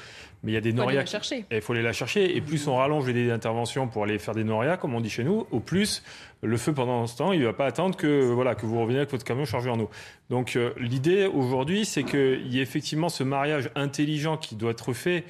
Mais 0.43 0.51
il 0.51 0.55
y 0.55 0.57
a 0.57 0.61
des 0.61 0.73
norias. 0.73 1.03
Il 1.49 1.61
faut 1.61 1.73
aller 1.73 1.81
la 1.81 1.93
chercher. 1.93 2.35
Et 2.35 2.41
plus 2.41 2.67
on 2.67 2.75
rallonge 2.75 3.07
les 3.07 3.31
interventions 3.31 3.87
pour 3.87 4.03
aller 4.03 4.19
faire 4.19 4.35
des 4.35 4.43
norias, 4.43 4.75
comme 4.75 4.93
on 4.93 5.01
dit 5.01 5.09
chez 5.09 5.23
nous, 5.23 5.47
au 5.51 5.61
plus 5.61 6.03
le 6.41 6.57
feu 6.57 6.73
pendant 6.73 7.07
ce 7.07 7.15
temps, 7.15 7.31
il 7.31 7.39
ne 7.39 7.45
va 7.45 7.53
pas 7.53 7.65
attendre 7.65 7.95
que, 7.95 8.31
voilà, 8.31 8.53
que 8.53 8.65
vous 8.65 8.79
reveniez 8.79 8.97
avec 8.97 9.11
votre 9.11 9.23
camion 9.23 9.45
chargé 9.45 9.69
en 9.69 9.79
eau. 9.79 9.89
Donc 10.29 10.57
euh, 10.57 10.73
l'idée 10.77 11.25
aujourd'hui, 11.25 11.85
c'est 11.85 12.03
qu'il 12.03 12.47
y 12.47 12.59
ait 12.59 12.63
effectivement 12.63 13.07
ce 13.07 13.23
mariage 13.23 13.69
intelligent 13.75 14.35
qui 14.35 14.55
doit 14.55 14.71
être 14.71 14.91
fait 14.91 15.23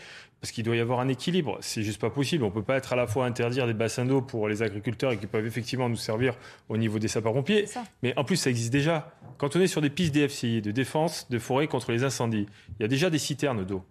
parce 0.44 0.52
qu'il 0.52 0.66
doit 0.66 0.76
y 0.76 0.82
avoir 0.82 1.00
un 1.00 1.08
équilibre. 1.08 1.58
C'est 1.62 1.84
juste 1.84 2.02
pas 2.02 2.10
possible. 2.10 2.44
On 2.44 2.52
peut 2.52 2.64
pas 2.64 2.76
être 2.76 2.92
à 2.92 2.98
la 2.98 3.08
fois 3.08 3.26
interdire 3.26 3.66
des 3.66 3.74
bassins 3.74 4.04
d'eau 4.04 4.22
pour 4.22 4.50
les 4.50 4.62
agriculteurs 4.62 5.14
et 5.14 5.18
qui 5.18 5.26
peuvent 5.26 5.46
effectivement 5.46 5.88
nous 5.88 5.96
servir 5.96 6.36
au 6.68 6.76
niveau 6.76 7.00
des 7.00 7.08
sapeurs-pompiers. 7.08 7.64
Mais 8.02 8.14
en 8.18 8.26
plus, 8.26 8.36
ça 8.36 8.50
existe 8.50 8.74
déjà. 8.74 9.14
Quand 9.38 9.56
on 9.56 9.62
est 9.62 9.68
sur 9.68 9.80
des 9.80 9.90
pistes 9.90 10.14
DFCI, 10.14 10.62
de 10.62 10.72
défense 10.72 11.30
de 11.30 11.40
forêt 11.40 11.68
contre 11.68 11.94
les 11.94 12.04
incendies, 12.04 12.46
il 12.78 12.82
y 12.82 12.84
a 12.84 12.90
déjà 12.90 13.10
des 13.10 13.20
citernes 13.20 13.64
d'eau. 13.64 13.86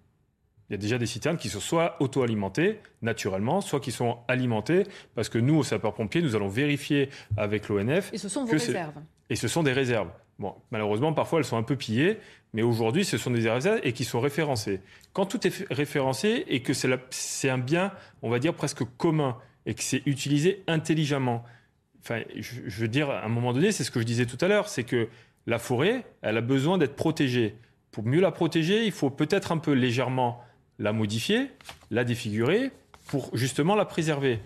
Il 0.68 0.74
y 0.74 0.76
a 0.76 0.76
déjà 0.76 0.98
des 0.98 1.06
citernes 1.06 1.38
qui 1.38 1.48
sont 1.48 1.58
soit 1.58 1.96
auto-alimentées 2.00 2.80
naturellement, 3.00 3.62
soit 3.62 3.80
qui 3.80 3.90
sont 3.90 4.18
alimentées 4.28 4.82
parce 5.14 5.30
que 5.30 5.38
nous, 5.38 5.56
aux 5.56 5.64
sapeurs-pompiers, 5.64 6.20
nous 6.20 6.36
allons 6.36 6.48
vérifier 6.48 7.08
avec 7.38 7.70
l'ONF. 7.70 8.12
Et 8.12 8.18
ce 8.18 8.28
sont 8.28 8.44
vos 8.44 8.52
réserves. 8.52 8.92
Et 9.30 9.36
ce 9.36 9.48
sont 9.48 9.62
des 9.62 9.72
réserves. 9.72 10.10
Malheureusement, 10.70 11.12
parfois, 11.12 11.38
elles 11.38 11.44
sont 11.44 11.56
un 11.56 11.62
peu 11.62 11.76
pillées, 11.76 12.18
mais 12.52 12.62
aujourd'hui, 12.62 13.04
ce 13.04 13.18
sont 13.18 13.30
des 13.30 13.48
réserves 13.48 13.80
et 13.82 13.92
qui 13.92 14.04
sont 14.04 14.20
référencées. 14.20 14.80
Quand 15.12 15.26
tout 15.26 15.46
est 15.46 15.66
référencé 15.70 16.44
et 16.48 16.62
que 16.62 16.72
c'est 16.72 17.50
un 17.50 17.58
bien, 17.58 17.92
on 18.22 18.30
va 18.30 18.38
dire, 18.38 18.54
presque 18.54 18.84
commun 18.96 19.36
et 19.66 19.74
que 19.74 19.82
c'est 19.82 20.02
utilisé 20.06 20.62
intelligemment, 20.66 21.44
enfin, 22.00 22.22
je, 22.36 22.80
veux 22.80 22.88
dire, 22.88 23.10
à 23.10 23.24
un 23.24 23.28
moment 23.28 23.52
donné, 23.52 23.72
c'est 23.72 23.84
ce 23.84 23.90
que 23.90 24.00
je 24.00 24.04
disais 24.04 24.26
tout 24.26 24.38
à 24.40 24.48
l'heure, 24.48 24.68
c'est 24.68 24.84
que 24.84 25.08
la 25.46 25.58
forêt, 25.58 26.04
elle 26.22 26.36
a 26.36 26.42
besoin 26.42 26.78
d'être 26.78 26.96
protégée. 26.96 27.56
Pour 27.90 28.04
mieux 28.04 28.20
la 28.20 28.32
protéger, 28.32 28.84
il 28.84 28.92
faut 28.92 29.10
peut-être 29.10 29.52
un 29.52 29.58
peu 29.58 29.72
légèrement 29.72 30.42
la 30.78 30.92
modifier, 30.92 31.50
la 31.90 32.04
défigurer, 32.04 32.70
pour 33.06 33.36
justement 33.36 33.74
la 33.74 33.84
préserver. 33.84 34.40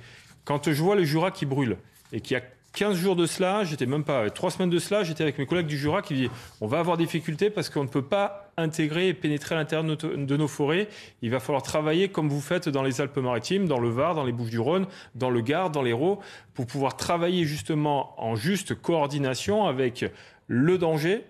Quand 0.45 0.71
je 0.71 0.83
vois 0.83 0.97
le 0.97 1.05
Jura 1.05 1.31
qui 1.31 1.47
brûle 1.47 1.77
et 2.13 2.21
qui 2.21 2.35
a 2.35 2.43
15 2.77 2.95
jours 2.99 3.17
de 3.17 3.25
cela, 3.25 3.65
j'étais 3.65 3.87
même 3.87 4.05
pas, 4.05 4.29
3 4.29 4.51
semaines 4.51 4.69
de 4.69 4.79
cela, 4.79 5.03
j'étais 5.03 5.23
avec 5.23 5.39
mes 5.39 5.47
collègues 5.47 5.67
du 5.67 5.79
Jura 5.79 6.03
qui 6.03 6.13
disaient 6.13 6.31
on 6.61 6.67
va 6.67 6.79
avoir 6.79 6.99
des 6.99 7.05
difficultés 7.05 7.49
parce 7.49 7.71
qu'on 7.71 7.85
ne 7.85 7.89
peut 7.89 8.05
pas 8.05 8.53
intégrer 8.59 9.09
et 9.09 9.15
pénétrer 9.15 9.55
à 9.55 9.59
l'intérieur 9.59 9.97
de, 9.97 10.37
nos 10.37 10.47
forêts. 10.47 10.89
Il 11.23 11.31
va 11.31 11.41
falloir 11.41 11.63
travailler 11.63 12.11
comme 12.11 12.29
vous 12.29 12.43
faites 12.43 12.69
dans 12.69 12.83
les 12.83 13.01
Alpes-Maritimes, 13.01 13.67
dans 13.67 13.81
le 13.81 13.89
Var, 13.89 14.15
dans 14.15 14.25
les 14.25 14.33
Bouches-du-Rhône, 14.33 14.87
dans 15.15 15.31
le 15.31 15.41
Gard, 15.41 15.71
dans 15.71 15.81
l'Hérault, 15.81 16.21
pour 16.53 16.67
pouvoir 16.67 16.99
travailler 16.99 17.47
justement 17.47 18.15
en 18.23 18.37
juste 18.37 18.75
coordination 18.75 19.67
avec 19.67 20.05
le 20.47 20.77
danger, 20.77 21.25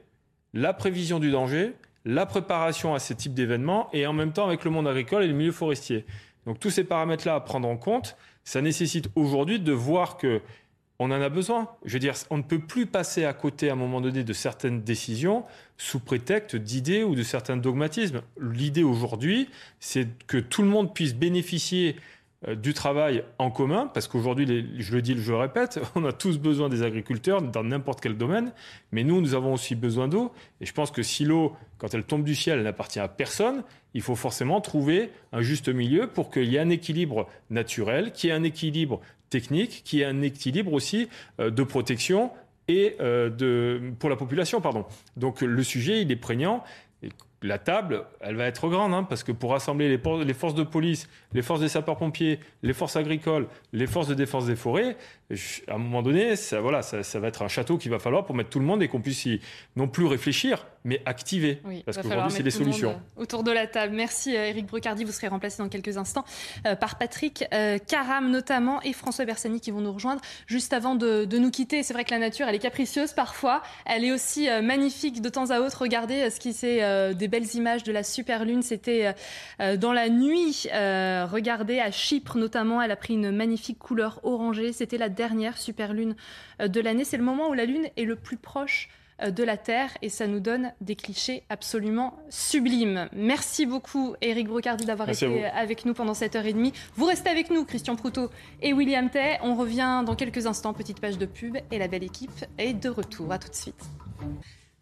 la 0.52 0.72
prévision 0.72 1.20
du 1.20 1.30
danger, 1.30 1.74
la 2.04 2.26
préparation 2.26 2.92
à 2.92 2.98
ce 2.98 3.12
type 3.12 3.34
d'événements 3.34 3.88
et 3.92 4.04
en 4.08 4.12
même 4.12 4.32
temps 4.32 4.48
avec 4.48 4.64
le 4.64 4.72
monde 4.72 4.88
agricole 4.88 5.22
et 5.22 5.28
le 5.28 5.32
milieu 5.32 5.52
forestier. 5.52 6.06
Donc 6.44 6.58
tous 6.58 6.70
ces 6.70 6.82
paramètres-là 6.82 7.36
à 7.36 7.40
prendre 7.40 7.68
en 7.68 7.76
compte, 7.76 8.16
ça 8.42 8.60
nécessite 8.62 9.10
aujourd'hui 9.14 9.60
de 9.60 9.72
voir 9.72 10.16
que 10.16 10.40
on 10.98 11.10
en 11.10 11.20
a 11.20 11.28
besoin. 11.28 11.68
Je 11.84 11.94
veux 11.94 11.98
dire, 11.98 12.14
on 12.30 12.38
ne 12.38 12.42
peut 12.42 12.58
plus 12.58 12.86
passer 12.86 13.24
à 13.24 13.32
côté 13.32 13.68
à 13.68 13.72
un 13.72 13.76
moment 13.76 14.00
donné 14.00 14.24
de 14.24 14.32
certaines 14.32 14.82
décisions 14.82 15.44
sous 15.76 16.00
prétexte 16.00 16.56
d'idées 16.56 17.04
ou 17.04 17.14
de 17.14 17.22
certains 17.22 17.56
dogmatismes. 17.56 18.22
L'idée 18.40 18.82
aujourd'hui, 18.82 19.48
c'est 19.78 20.08
que 20.26 20.38
tout 20.38 20.62
le 20.62 20.68
monde 20.68 20.94
puisse 20.94 21.14
bénéficier 21.14 21.96
euh, 22.48 22.54
du 22.54 22.74
travail 22.74 23.24
en 23.38 23.50
commun, 23.50 23.90
parce 23.92 24.08
qu'aujourd'hui, 24.08 24.46
je 24.78 24.94
le 24.94 25.00
dis, 25.00 25.16
je 25.18 25.32
le 25.32 25.38
répète, 25.38 25.80
on 25.94 26.04
a 26.04 26.12
tous 26.12 26.38
besoin 26.38 26.68
des 26.68 26.82
agriculteurs 26.82 27.40
dans 27.40 27.64
n'importe 27.64 28.00
quel 28.00 28.16
domaine, 28.16 28.52
mais 28.92 29.04
nous, 29.04 29.20
nous 29.20 29.34
avons 29.34 29.54
aussi 29.54 29.74
besoin 29.74 30.06
d'eau. 30.06 30.32
Et 30.60 30.66
je 30.66 30.72
pense 30.72 30.90
que 30.90 31.02
si 31.02 31.24
l'eau, 31.24 31.56
quand 31.78 31.94
elle 31.94 32.04
tombe 32.04 32.24
du 32.24 32.34
ciel, 32.34 32.58
elle 32.58 32.64
n'appartient 32.64 33.00
à 33.00 33.08
personne, 33.08 33.64
il 33.94 34.02
faut 34.02 34.16
forcément 34.16 34.60
trouver 34.60 35.10
un 35.32 35.40
juste 35.40 35.70
milieu 35.70 36.08
pour 36.08 36.30
qu'il 36.30 36.44
y 36.44 36.56
ait 36.56 36.60
un 36.60 36.68
équilibre 36.68 37.26
naturel, 37.48 38.12
qu'il 38.12 38.28
y 38.28 38.32
ait 38.32 38.36
un 38.36 38.44
équilibre 38.44 39.00
technique, 39.30 39.82
qui 39.84 40.02
est 40.02 40.04
un 40.04 40.22
équilibre 40.22 40.72
aussi 40.72 41.08
euh, 41.40 41.50
de 41.50 41.62
protection 41.62 42.30
et 42.68 42.96
euh, 43.00 43.30
de, 43.30 43.92
pour 43.98 44.10
la 44.10 44.16
population. 44.16 44.60
Pardon. 44.60 44.84
Donc 45.16 45.40
le 45.40 45.62
sujet, 45.62 46.02
il 46.02 46.10
est 46.10 46.16
prégnant. 46.16 46.64
Et 47.02 47.10
la 47.42 47.58
table, 47.58 48.04
elle 48.20 48.36
va 48.36 48.46
être 48.46 48.68
grande, 48.68 48.94
hein, 48.94 49.02
parce 49.02 49.22
que 49.22 49.32
pour 49.32 49.52
rassembler 49.52 49.88
les, 49.88 50.34
forces 50.34 50.54
de 50.54 50.62
police, 50.62 51.08
les 51.32 51.42
forces 51.42 51.60
des 51.60 51.68
sapeurs-pompiers, 51.68 52.40
les 52.62 52.72
forces 52.72 52.96
agricoles, 52.96 53.46
les 53.72 53.86
forces 53.86 54.08
de 54.08 54.14
défense 54.14 54.46
des 54.46 54.56
forêts, 54.56 54.96
à 55.68 55.74
un 55.74 55.78
moment 55.78 56.02
donné, 56.02 56.36
ça, 56.36 56.60
voilà, 56.60 56.82
ça, 56.82 57.20
va 57.20 57.28
être 57.28 57.42
un 57.42 57.48
château 57.48 57.76
qu'il 57.76 57.90
va 57.90 57.98
falloir 57.98 58.24
pour 58.24 58.34
mettre 58.34 58.50
tout 58.50 58.58
le 58.58 58.64
monde 58.64 58.82
et 58.82 58.88
qu'on 58.88 59.00
puisse 59.00 59.28
non 59.76 59.88
plus 59.88 60.06
réfléchir, 60.06 60.66
mais 60.86 61.02
activer. 61.04 61.60
parce 61.84 61.98
qu'aujourd'hui, 61.98 62.32
c'est 62.32 62.42
des 62.42 62.50
solutions. 62.50 63.00
Autour 63.16 63.42
de 63.42 63.50
la 63.50 63.66
table. 63.66 63.94
Merci, 63.94 64.32
Eric 64.32 64.64
euh, 64.64 64.68
Brocardi. 64.68 65.04
Vous 65.04 65.12
serez 65.12 65.28
remplacé 65.28 65.62
dans 65.62 65.68
quelques 65.68 65.96
instants 65.98 66.24
euh, 66.66 66.76
par 66.76 66.96
Patrick 66.96 67.44
euh, 67.52 67.78
Caram, 67.78 68.30
notamment, 68.30 68.80
et 68.82 68.92
François 68.92 69.24
Bersani 69.24 69.60
qui 69.60 69.70
vont 69.70 69.80
nous 69.80 69.92
rejoindre 69.92 70.20
juste 70.46 70.72
avant 70.72 70.94
de, 70.94 71.24
de 71.24 71.38
nous 71.38 71.50
quitter. 71.50 71.82
C'est 71.82 71.92
vrai 71.92 72.04
que 72.04 72.12
la 72.12 72.18
nature, 72.18 72.46
elle 72.48 72.54
est 72.54 72.60
capricieuse 72.60 73.12
parfois. 73.12 73.62
Elle 73.84 74.04
est 74.04 74.12
aussi 74.12 74.48
magnifique 74.62 75.20
de 75.20 75.28
temps 75.28 75.50
à 75.50 75.60
autre. 75.60 75.82
Regardez 75.82 76.30
ce 76.30 76.38
qui 76.38 76.52
c'est 76.52 77.14
des 77.14 77.28
belles 77.28 77.54
images 77.54 77.82
de 77.82 77.92
la 77.92 78.02
super 78.02 78.44
lune. 78.44 78.62
C'était 78.62 79.14
dans 79.58 79.92
la 79.92 80.08
nuit. 80.08 80.66
regardez 80.72 81.80
à 81.80 81.90
Chypre, 81.90 82.36
notamment. 82.36 82.80
Elle 82.80 82.92
a 82.92 82.96
pris 82.96 83.14
une 83.14 83.32
magnifique 83.32 83.78
couleur 83.78 84.20
orangée. 84.22 84.72
C'était 84.72 84.98
la 84.98 85.08
dernière 85.08 85.58
super 85.58 85.92
lune 85.92 86.14
euh, 86.60 86.68
de 86.68 86.80
l'année. 86.80 87.04
C'est 87.04 87.16
le 87.16 87.24
moment 87.24 87.48
où 87.48 87.54
la 87.54 87.64
lune 87.64 87.88
est 87.96 88.04
le 88.04 88.16
plus 88.16 88.36
proche 88.36 88.88
euh, 88.88 88.92
de 89.20 89.42
la 89.42 89.56
Terre 89.56 89.96
et 90.02 90.08
ça 90.08 90.26
nous 90.26 90.40
donne 90.40 90.72
des 90.80 90.96
clichés 90.96 91.42
absolument 91.48 92.18
sublimes. 92.28 93.08
Merci 93.12 93.66
beaucoup 93.66 94.14
Eric 94.20 94.48
Brocardi 94.48 94.84
d'avoir 94.84 95.08
été 95.08 95.44
avec 95.46 95.84
nous 95.84 95.94
pendant 95.94 96.14
cette 96.14 96.36
heure 96.36 96.46
et 96.46 96.52
demie. 96.52 96.72
Vous 96.96 97.06
restez 97.06 97.30
avec 97.30 97.50
nous 97.50 97.64
Christian 97.64 97.96
Proutot 97.96 98.30
et 98.62 98.72
William 98.72 99.08
Tay. 99.10 99.38
On 99.42 99.54
revient 99.54 100.02
dans 100.04 100.14
quelques 100.14 100.46
instants, 100.46 100.74
petite 100.74 101.00
page 101.00 101.18
de 101.18 101.26
pub 101.26 101.56
et 101.70 101.78
la 101.78 101.88
belle 101.88 102.04
équipe 102.04 102.44
est 102.58 102.74
de 102.74 102.88
retour. 102.88 103.32
À 103.32 103.38
tout 103.38 103.48
de 103.48 103.54
suite. 103.54 103.84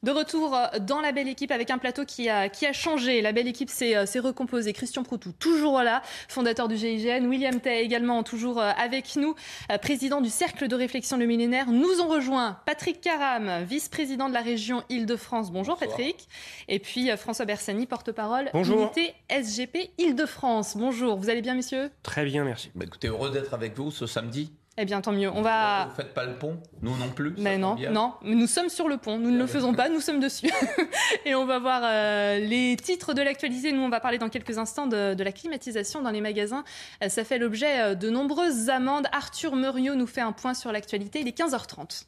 De 0.05 0.11
retour 0.11 0.55
euh, 0.55 0.67
dans 0.81 1.01
la 1.01 1.13
belle 1.13 1.29
équipe 1.29 1.51
avec 1.51 1.71
un 1.71 1.79
plateau 1.79 2.05
qui 2.05 2.29
a, 2.29 2.51
qui 2.51 2.67
a 2.67 2.75
changé. 2.75 3.23
La 3.23 3.33
belle 3.33 3.49
équipe 3.49 3.71
s'est 3.71 3.97
euh, 3.97 4.21
recomposée. 4.21 4.75
Christian 4.75 5.03
Proutou, 5.03 5.33
toujours 5.33 5.81
là, 5.81 6.03
fondateur 6.29 6.69
du 6.69 6.77
GIGN. 6.77 7.25
William 7.27 7.59
Tay 7.59 7.81
également 7.81 8.23
toujours 8.23 8.61
euh, 8.61 8.71
avec 8.77 9.17
nous, 9.17 9.35
président 9.81 10.21
du 10.21 10.29
Cercle 10.29 10.69
de 10.69 10.77
réflexion 10.77 11.17
Le 11.17 11.25
Millénaire. 11.25 11.71
Nous 11.71 12.03
ont 12.03 12.09
rejoint 12.09 12.59
Patrick 12.67 13.01
Caram, 13.01 13.65
vice-président 13.65 14.29
de 14.29 14.35
la 14.35 14.43
région 14.43 14.83
Île-de-France. 14.91 15.51
Bonjour 15.51 15.79
Patrick. 15.79 16.29
Et 16.69 16.81
puis 16.81 17.09
François 17.17 17.47
Bersani, 17.47 17.87
porte-parole 17.87 18.51
unité 18.53 19.15
SGP 19.31 19.91
Île-de-France. 19.97 20.77
Bonjour, 20.77 21.17
vous 21.17 21.31
allez 21.31 21.41
bien 21.41 21.55
messieurs? 21.55 21.91
Très 22.03 22.27
bien, 22.27 22.45
merci. 22.45 22.71
Bah, 22.75 22.85
écoutez, 22.87 23.09
heureux 23.09 23.31
d'être 23.31 23.55
avec 23.55 23.75
vous 23.75 23.91
ce 23.91 24.07
samedi. 24.07 24.53
Eh 24.77 24.85
bien, 24.85 25.01
tant 25.01 25.13
mieux. 25.13 25.31
On 25.31 25.43
va. 25.43 25.87
Vous 25.87 25.95
faites 25.95 26.15
pas 26.15 26.25
le 26.25 26.35
pont 26.35 26.59
Nous 26.83 26.97
non 26.97 27.09
plus 27.11 27.35
Mais 27.39 27.59
non, 27.59 27.77
non. 27.91 28.15
Nous 28.23 28.47
sommes 28.49 28.69
sur 28.69 28.89
le 28.89 28.97
pont. 28.97 29.19
Nous 29.19 29.31
ne 29.31 29.39
le 29.39 29.47
faisons 29.49 29.73
pas. 29.73 29.89
Nous 29.89 30.01
sommes 30.01 30.21
dessus. 30.21 30.51
Et 31.25 31.35
on 31.35 31.47
va 31.47 31.61
voir 31.61 31.83
euh, 31.85 32.41
les 32.41 32.77
titres 32.77 33.15
de 33.15 33.23
l'actualité. 33.23 33.71
Nous, 33.73 33.83
on 33.83 33.89
va 33.89 34.01
parler 34.01 34.19
dans 34.19 34.29
quelques 34.29 34.59
instants 34.59 34.87
de, 34.87 35.23
la 35.23 35.33
climatisation 35.33 36.03
dans 36.03 36.11
les 36.11 36.21
magasins. 36.21 36.65
Euh, 37.03 37.09
ça 37.09 37.23
fait 37.25 37.39
l'objet 37.39 37.81
euh, 37.81 37.95
de 37.95 38.11
nombreuses 38.11 38.69
amendes. 38.69 39.07
Arthur 39.13 39.55
Muriot 39.55 39.95
nous 39.95 40.09
fait 40.09 40.21
un 40.21 40.33
point 40.33 40.55
sur 40.55 40.73
l'actualité. 40.73 41.21
Il 41.21 41.29
est 41.29 41.39
15h30. 41.39 42.07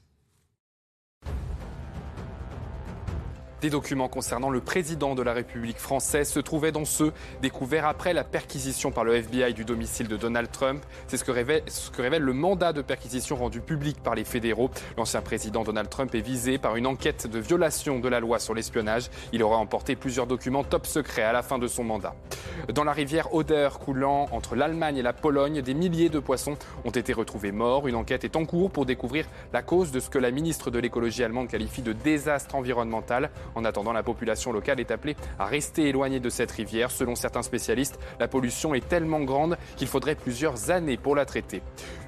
Des 3.63 3.71
documents 3.71 4.09
concernant 4.09 4.51
le 4.51 4.61
président 4.61 5.15
de 5.15 5.23
la 5.23 5.33
République 5.33 5.79
française 5.79 6.29
se 6.29 6.41
trouvaient 6.41 6.73
dans 6.73 6.85
ceux 6.85 7.13
découverts 7.41 7.87
après 7.87 8.13
la 8.13 8.23
perquisition 8.23 8.91
par 8.91 9.03
le 9.03 9.15
FBI 9.15 9.55
du 9.55 9.65
domicile 9.65 10.09
de 10.09 10.19
Donald 10.19 10.51
Trump. 10.51 10.85
C'est 11.07 11.17
ce, 11.17 11.25
que 11.25 11.33
révèle, 11.33 12.23
le 12.23 12.33
mandat 12.35 12.75
de 12.75 12.83
perquisition 12.83 13.35
rendu 13.37 13.63
public 13.63 14.03
par 14.03 14.15
les 14.15 14.25
fédéraux. 14.25 14.71
L'ancien 14.99 15.23
président 15.23 15.65
Donald 15.65 15.89
Trump 15.89 16.15
est 16.15 16.21
visé 16.21 16.59
par 16.59 16.77
une 16.77 16.87
enquête 16.87 17.27
de 17.27 17.39
violation 17.39 17.99
de 17.99 18.09
la 18.09 18.21
loi 18.21 18.39
sur 18.39 18.53
l'espionnage. 18.53 19.09
Il 19.33 19.43
aura 19.43 19.57
emporté 19.57 19.97
plusieurs 19.97 20.27
documents 20.27 20.63
top 20.63 20.87
secrets 20.87 21.23
à 21.23 21.33
la 21.33 21.43
fin 21.43 21.59
de 21.59 21.67
son 21.67 21.83
mandat. 21.83 22.15
Dans 22.75 22.85
la 22.85 22.93
rivière 22.93 23.33
Oder 23.35 23.71
coulant 23.83 24.27
entre 24.33 24.55
l'Allemagne 24.55 24.99
et 24.99 25.03
la 25.03 25.15
Pologne, 25.15 25.63
des 25.63 25.75
milliers 25.75 26.11
de 26.11 26.19
poissons 26.19 26.57
ont 26.85 26.91
été 26.91 27.15
retrouvés 27.15 27.53
morts. 27.53 27.89
Une 27.89 27.95
enquête 27.95 28.25
est 28.25 28.37
en 28.37 28.45
cours 28.45 28.71
pour 28.71 28.85
découvrir 28.85 29.27
la 29.55 29.63
cause 29.63 29.93
de 29.93 30.01
ce 30.01 30.11
que 30.11 30.19
la 30.19 30.31
ministre 30.31 30.71
de 30.71 30.79
l'écologie 30.79 31.25
allemande 31.25 31.49
qualifie 31.49 31.83
de 31.83 31.93
désastre 31.93 32.55
environnemental. 32.55 33.31
En 33.55 33.65
attendant, 33.65 33.93
la 33.93 34.03
population 34.03 34.53
locale 34.53 34.81
est 34.81 34.91
appelée 34.91 35.17
à 35.39 35.47
rester 35.47 35.89
éloignée 35.89 36.21
de 36.21 36.31
cette 36.31 36.51
rivière. 36.51 36.91
Selon 36.91 37.15
certains 37.15 37.43
spécialistes, 37.43 37.99
la 38.21 38.29
pollution 38.29 38.75
est 38.75 38.89
tellement 38.89 39.21
grande 39.21 39.57
qu'il 39.77 39.89
faudrait 39.89 40.15
plusieurs 40.15 40.71
années 40.71 40.97
pour 40.97 41.15
la 41.15 41.25
traiter. 41.25 41.63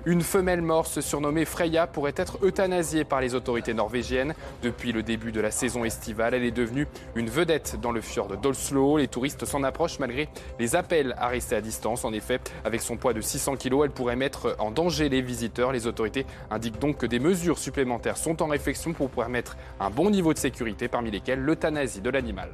Une 0.05 0.23
femelle 0.23 0.63
morse 0.63 1.01
surnommée 1.01 1.45
Freya 1.45 1.87
pourrait 1.87 2.15
être 2.17 2.39
euthanasiée 2.43 3.05
par 3.05 3.21
les 3.21 3.35
autorités 3.35 3.75
norvégiennes. 3.75 4.35
Depuis 4.63 4.93
le 4.93 5.03
début 5.03 5.33
de 5.33 5.41
la 5.41 5.51
saison 5.51 5.85
estivale, 5.85 6.35
elle 6.35 6.45
est 6.45 6.51
devenue 6.51 6.87
une 7.15 7.29
vedette 7.29 7.79
dans 7.81 7.93
le 7.93 8.01
fjord 8.01 8.29
d'Oslo. 8.39 8.97
Les 8.97 9.09
touristes 9.09 9.45
s'en 9.45 9.63
approchent 9.63 9.99
malgré 9.99 10.29
les 10.59 10.77
appels 10.77 11.15
à 11.19 11.29
rester 11.29 11.57
à 11.57 11.61
distance. 11.61 12.05
En 12.05 12.13
effet, 12.13 12.41
avec 12.65 12.81
son 12.81 12.97
poids 12.97 13.13
de 13.13 13.21
600 13.21 13.57
kg, 13.57 13.85
elle 13.85 13.91
pourrait 13.91 14.17
mettre 14.17 14.57
en 14.59 14.71
danger 14.71 15.09
les 15.09 15.21
visiteurs. 15.21 15.73
Les 15.73 15.87
autorités 15.87 16.27
indiquent 16.51 16.79
donc 16.79 16.99
que 16.99 17.07
des 17.07 17.19
mesures 17.19 17.59
supplémentaires 17.59 18.17
sont 18.17 18.43
en 18.43 18.47
réflexion 18.47 18.93
pour 18.93 19.11
permettre 19.11 19.57
un 19.81 19.91
bon 19.91 20.11
niveau 20.11 20.33
de 20.33 20.39
sécurité, 20.39 20.89
parmi 20.89 21.11
l'euthanasie 21.37 22.01
de 22.01 22.11
l'animal. 22.11 22.51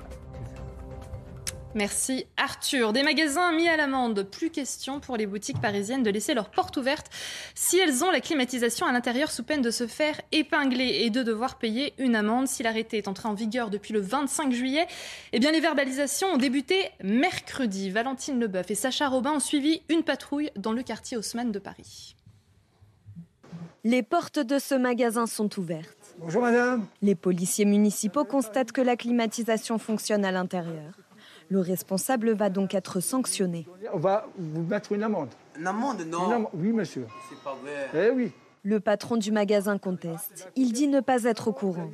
Merci 1.75 2.27
Arthur. 2.37 2.93
Des 2.93 3.03
magasins 3.03 3.51
mis 3.53 3.69
à 3.69 3.77
l'amende. 3.77 4.23
Plus 4.23 4.51
question 4.51 5.01
pour 5.01 5.17
les 5.17 5.27
boutiques 5.27 5.61
parisiennes 5.61 6.05
de 6.05 6.11
laisser 6.11 6.33
leurs 6.33 6.49
portes 6.49 6.77
ouvertes 6.77 7.11
si 7.57 7.79
elles 7.79 8.05
ont 8.05 8.13
la 8.13 8.21
climatisation 8.21 8.87
à 8.87 8.93
l'intérieur 8.93 9.33
sous 9.33 9.43
peine 9.43 9.61
de 9.61 9.73
se 9.73 9.89
faire 9.89 10.21
épingler 10.31 11.01
et 11.01 11.11
de 11.11 11.25
devoir 11.25 11.59
payer 11.59 11.93
une 11.99 12.15
amende. 12.15 12.47
Si 12.47 12.63
l'arrêté 12.63 12.99
est 12.99 13.09
entré 13.09 13.29
en 13.29 13.35
vigueur 13.35 13.71
depuis 13.71 13.93
le 13.93 14.01
25 14.01 14.53
juillet, 14.53 14.87
eh 15.33 15.41
bien 15.41 15.51
les 15.51 15.61
verbalisations 15.61 16.29
ont 16.29 16.37
débuté 16.37 16.91
mercredi. 17.03 17.91
Valentine 17.91 18.39
Leboeuf 18.39 18.71
et 18.71 18.77
Sacha 18.77 19.09
Robin 19.09 19.33
ont 19.33 19.41
suivi 19.41 19.83
une 19.89 20.05
patrouille 20.05 20.51
dans 20.55 20.73
le 20.73 20.85
quartier 20.85 21.17
Haussmann 21.17 21.51
de 21.51 21.59
Paris. 21.59 22.15
Les 23.83 24.05
portes 24.05 24.39
de 24.39 24.61
ce 24.61 24.77
magasin 24.77 25.27
sont 25.27 25.59
ouvertes. 25.59 26.04
Bonjour 26.19 26.43
madame. 26.43 26.87
Les 27.03 27.15
policiers 27.15 27.65
municipaux 27.65 28.25
constatent 28.25 28.73
que 28.73 28.81
la 28.81 28.97
climatisation 28.97 29.79
fonctionne 29.79 30.25
à 30.25 30.33
l'intérieur. 30.33 30.99
Le 31.49 31.61
responsable 31.61 32.33
va 32.33 32.51
donc 32.51 32.75
être 32.75 33.01
sanctionné. 33.01 33.67
On 33.93 33.99
va 33.99 34.27
vous 34.39 34.63
mettre 34.63 34.93
une 34.93 35.03
amende. 35.03 35.31
Une 35.59 35.67
amende, 35.67 36.03
non 36.07 36.49
Oui, 36.55 36.73
monsieur. 36.73 37.07
C'est 37.29 37.39
pas 37.43 37.57
vrai. 37.63 38.09
Eh 38.09 38.11
oui. 38.11 38.33
Le 38.63 38.81
patron 38.81 39.17
du 39.17 39.33
magasin 39.33 39.77
conteste. 39.77 40.49
Il 40.57 40.73
dit 40.73 40.89
ne 40.89 41.01
pas 41.01 41.25
être 41.25 41.49
au 41.49 41.53
courant. 41.53 41.91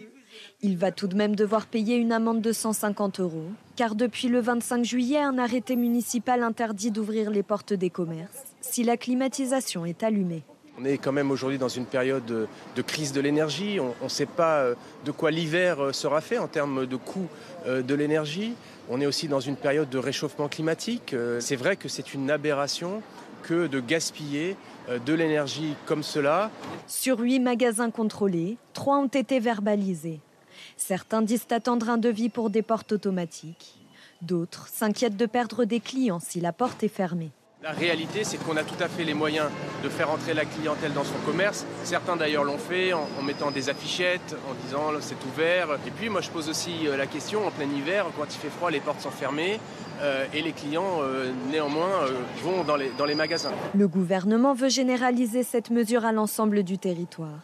Il 0.60 0.76
va 0.76 0.92
tout 0.92 1.08
de 1.08 1.16
même 1.16 1.34
devoir 1.34 1.66
payer 1.66 1.96
une 1.96 2.12
amende 2.12 2.40
de 2.40 2.52
150 2.52 3.20
euros, 3.20 3.50
car 3.74 3.94
depuis 3.94 4.28
le 4.28 4.40
25 4.40 4.84
juillet, 4.84 5.18
un 5.18 5.38
arrêté 5.38 5.74
municipal 5.74 6.42
interdit 6.42 6.90
d'ouvrir 6.90 7.30
les 7.30 7.42
portes 7.42 7.72
des 7.72 7.90
commerces 7.90 8.44
si 8.60 8.84
la 8.84 8.96
climatisation 8.96 9.84
est 9.84 10.02
allumée. 10.02 10.44
On 10.80 10.86
est 10.86 10.96
quand 10.96 11.12
même 11.12 11.30
aujourd'hui 11.30 11.58
dans 11.58 11.68
une 11.68 11.84
période 11.84 12.24
de, 12.24 12.82
crise 12.82 13.12
de 13.12 13.20
l'énergie. 13.20 13.78
On 13.80 14.04
ne 14.04 14.08
sait 14.08 14.24
pas 14.24 14.60
euh, 14.60 14.74
de 15.04 15.10
quoi 15.10 15.30
l'hiver 15.30 15.78
euh, 15.80 15.92
sera 15.92 16.22
fait 16.22 16.38
en 16.38 16.48
termes 16.48 16.86
de 16.86 16.96
coût 16.96 17.26
euh, 17.66 17.82
de 17.82 17.94
l'énergie. 17.94 18.54
On 18.88 18.98
est 18.98 19.04
aussi 19.04 19.28
dans 19.28 19.40
une 19.40 19.56
période 19.56 19.90
de 19.90 19.98
réchauffement 19.98 20.48
climatique. 20.48 21.14
C'est 21.38 21.56
vrai 21.56 21.76
que 21.76 21.88
c'est 21.88 22.14
une 22.14 22.30
aberration 22.30 23.02
que 23.42 23.66
de 23.66 23.78
gaspiller 23.78 24.56
de 25.06 25.14
l'énergie 25.14 25.74
comme 25.86 26.02
cela. 26.02 26.50
Sur 26.88 27.20
huit 27.20 27.38
magasins 27.38 27.90
contrôlés, 27.90 28.56
trois 28.72 28.98
ont 28.98 29.06
été 29.06 29.38
verbalisés. 29.38 30.18
Certains 30.76 31.22
disent 31.22 31.46
attendre 31.50 31.88
un 31.88 31.98
devis 31.98 32.30
pour 32.30 32.50
des 32.50 32.62
portes 32.62 32.90
automatiques. 32.90 33.76
D'autres 34.22 34.66
s'inquiètent 34.66 35.16
de 35.16 35.26
perdre 35.26 35.64
des 35.64 35.78
clients 35.78 36.20
si 36.20 36.40
la 36.40 36.52
porte 36.52 36.82
est 36.82 36.88
fermée. 36.88 37.30
La 37.62 37.72
réalité, 37.72 38.24
c'est 38.24 38.38
qu'on 38.38 38.56
a 38.56 38.62
tout 38.62 38.82
à 38.82 38.88
fait 38.88 39.04
les 39.04 39.12
moyens 39.12 39.48
de 39.84 39.90
faire 39.90 40.10
entrer 40.10 40.32
la 40.32 40.46
clientèle 40.46 40.94
dans 40.94 41.04
son 41.04 41.18
commerce. 41.26 41.66
Certains 41.84 42.16
d'ailleurs 42.16 42.42
l'ont 42.42 42.56
fait 42.56 42.94
en, 42.94 43.06
mettant 43.22 43.50
des 43.50 43.68
affichettes, 43.68 44.34
en 44.48 44.54
disant 44.64 44.98
c'est 45.00 45.22
ouvert. 45.26 45.68
Et 45.86 45.90
puis 45.90 46.08
moi 46.08 46.22
je 46.22 46.30
pose 46.30 46.48
aussi 46.48 46.88
euh, 46.88 46.96
la 46.96 47.06
question, 47.06 47.46
en 47.46 47.50
plein 47.50 47.66
hiver, 47.66 48.06
quand 48.16 48.24
il 48.24 48.38
fait 48.38 48.48
froid, 48.48 48.70
les 48.70 48.80
portes 48.80 49.02
sont 49.02 49.10
fermées. 49.10 49.60
Euh, 50.00 50.24
et 50.32 50.40
les 50.40 50.52
clients, 50.52 51.02
euh, 51.02 51.30
néanmoins, 51.50 52.06
vont 52.42 52.64
dans 52.64 52.76
les, 52.76 52.92
dans 52.96 53.04
les 53.04 53.14
magasins. 53.14 53.52
Le 53.74 53.86
gouvernement 53.86 54.54
veut 54.54 54.70
généraliser 54.70 55.42
cette 55.42 55.68
mesure 55.68 56.06
à 56.06 56.12
l'ensemble 56.12 56.62
du 56.62 56.78
territoire. 56.78 57.40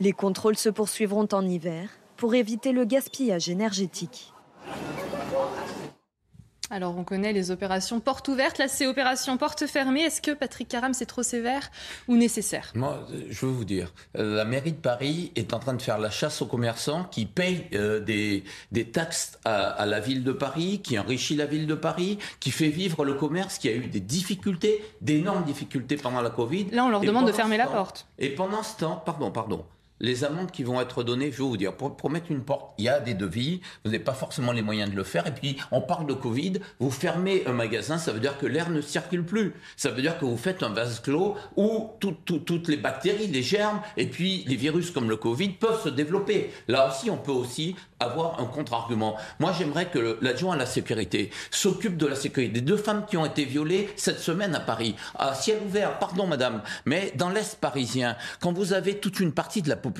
Les 0.00 0.12
contrôles 0.12 0.56
se 0.56 0.70
poursuivront 0.70 1.28
en 1.32 1.46
hiver 1.46 1.90
pour 2.16 2.34
éviter 2.34 2.72
le 2.72 2.86
gaspillage 2.86 3.50
énergétique. 3.50 4.32
Alors, 6.72 6.96
on 6.96 7.04
connaît 7.04 7.34
les 7.34 7.50
opérations 7.50 8.00
porte 8.00 8.28
ouverte. 8.28 8.56
Là, 8.56 8.66
c'est 8.66 8.86
opération 8.86 9.36
porte 9.36 9.66
fermée. 9.66 10.00
Est-ce 10.00 10.22
que 10.22 10.30
Patrick 10.30 10.68
Caram, 10.68 10.94
c'est 10.94 11.04
trop 11.04 11.22
sévère 11.22 11.70
ou 12.08 12.16
nécessaire? 12.16 12.72
Moi, 12.74 13.06
je 13.28 13.44
veux 13.44 13.52
vous 13.52 13.66
dire, 13.66 13.92
euh, 14.16 14.36
la 14.36 14.46
mairie 14.46 14.72
de 14.72 14.78
Paris 14.78 15.32
est 15.36 15.52
en 15.52 15.58
train 15.58 15.74
de 15.74 15.82
faire 15.82 15.98
la 15.98 16.08
chasse 16.08 16.40
aux 16.40 16.46
commerçants 16.46 17.04
qui 17.04 17.26
payent 17.26 17.66
euh, 17.74 18.00
des, 18.00 18.44
des 18.72 18.86
taxes 18.86 19.38
à, 19.44 19.84
la 19.84 20.00
ville 20.00 20.24
de 20.24 20.32
Paris, 20.32 20.80
qui 20.82 20.98
enrichit 20.98 21.36
la 21.36 21.44
ville 21.44 21.66
de 21.66 21.74
Paris, 21.74 22.18
qui 22.40 22.50
fait 22.50 22.70
vivre 22.70 23.04
le 23.04 23.12
commerce, 23.12 23.58
qui 23.58 23.68
a 23.68 23.72
eu 23.72 23.88
des 23.88 24.00
difficultés, 24.00 24.82
d'énormes 25.02 25.44
difficultés 25.44 25.98
pendant 25.98 26.22
la 26.22 26.30
Covid. 26.30 26.70
Là, 26.70 26.86
on 26.86 26.88
leur 26.88 27.02
demande 27.02 27.26
de 27.26 27.32
fermer 27.32 27.58
la 27.58 27.66
porte. 27.66 28.06
Et 28.18 28.30
pendant 28.30 28.62
ce 28.62 28.78
temps, 28.78 29.02
pardon, 29.04 29.30
pardon, 29.30 29.66
les 30.02 30.24
amendes 30.24 30.50
qui 30.50 30.64
vont 30.64 30.80
être 30.80 31.04
données, 31.04 31.32
je 31.32 31.38
vais 31.38 31.48
vous 31.48 31.56
dire, 31.56 31.74
pour, 31.74 32.10
mettre 32.10 32.30
une 32.30 32.42
porte, 32.42 32.74
il 32.76 32.84
y 32.84 32.88
a 32.88 33.00
des 33.00 33.14
devis, 33.14 33.60
vous 33.84 33.90
n'avez 33.90 34.02
pas 34.02 34.12
forcément 34.12 34.52
les 34.52 34.60
moyens 34.60 34.90
de 34.90 34.96
le 34.96 35.04
faire. 35.04 35.26
Et 35.26 35.30
puis, 35.30 35.56
on 35.70 35.80
parle 35.80 36.06
de 36.06 36.12
Covid, 36.12 36.54
vous 36.80 36.90
fermez 36.90 37.44
un 37.46 37.52
magasin, 37.52 37.96
ça 37.96 38.12
veut 38.12 38.20
dire 38.20 38.36
que 38.36 38.46
l'air 38.46 38.68
ne 38.68 38.80
circule 38.80 39.24
plus. 39.24 39.54
Ça 39.76 39.90
veut 39.90 40.02
dire 40.02 40.18
que 40.18 40.24
vous 40.24 40.36
faites 40.36 40.62
un 40.62 40.70
vase 40.70 41.00
clos 41.00 41.36
où 41.56 41.90
toutes 42.00 42.68
les 42.68 42.76
bactéries, 42.76 43.28
les 43.28 43.42
germes 43.42 43.80
et 43.96 44.06
puis 44.06 44.44
les 44.48 44.56
virus 44.56 44.90
comme 44.90 45.08
le 45.08 45.16
Covid 45.16 45.50
peuvent 45.50 45.82
se 45.82 45.88
développer. 45.88 46.50
Là 46.66 46.88
aussi, 46.88 47.08
on 47.08 47.16
peut 47.16 47.32
aussi 47.32 47.76
avoir 48.00 48.40
un 48.40 48.46
contre-argument. 48.46 49.16
Moi, 49.38 49.52
j'aimerais 49.56 49.86
que 49.86 50.18
l'adjoint 50.20 50.54
à 50.54 50.58
la 50.58 50.66
sécurité 50.66 51.30
s'occupe 51.52 51.96
de 51.96 52.06
la 52.06 52.16
sécurité 52.16 52.52
des 52.52 52.60
deux 52.60 52.76
femmes 52.76 53.06
qui 53.06 53.16
ont 53.16 53.24
été 53.24 53.44
violées 53.44 53.88
cette 53.94 54.18
semaine 54.18 54.56
à 54.56 54.60
Paris, 54.60 54.96
à 55.16 55.34
ciel 55.34 55.58
ouvert, 55.64 56.00
pardon 56.00 56.26
madame, 56.26 56.62
mais 56.84 57.12
dans 57.14 57.28
l'Est 57.28 57.60
parisien, 57.60 58.16
quand 58.40 58.52
vous 58.52 58.72
avez 58.72 58.98
toute 58.98 59.20
une 59.20 59.32
partie 59.32 59.62
de 59.62 59.68
la 59.68 59.76
population 59.76 59.91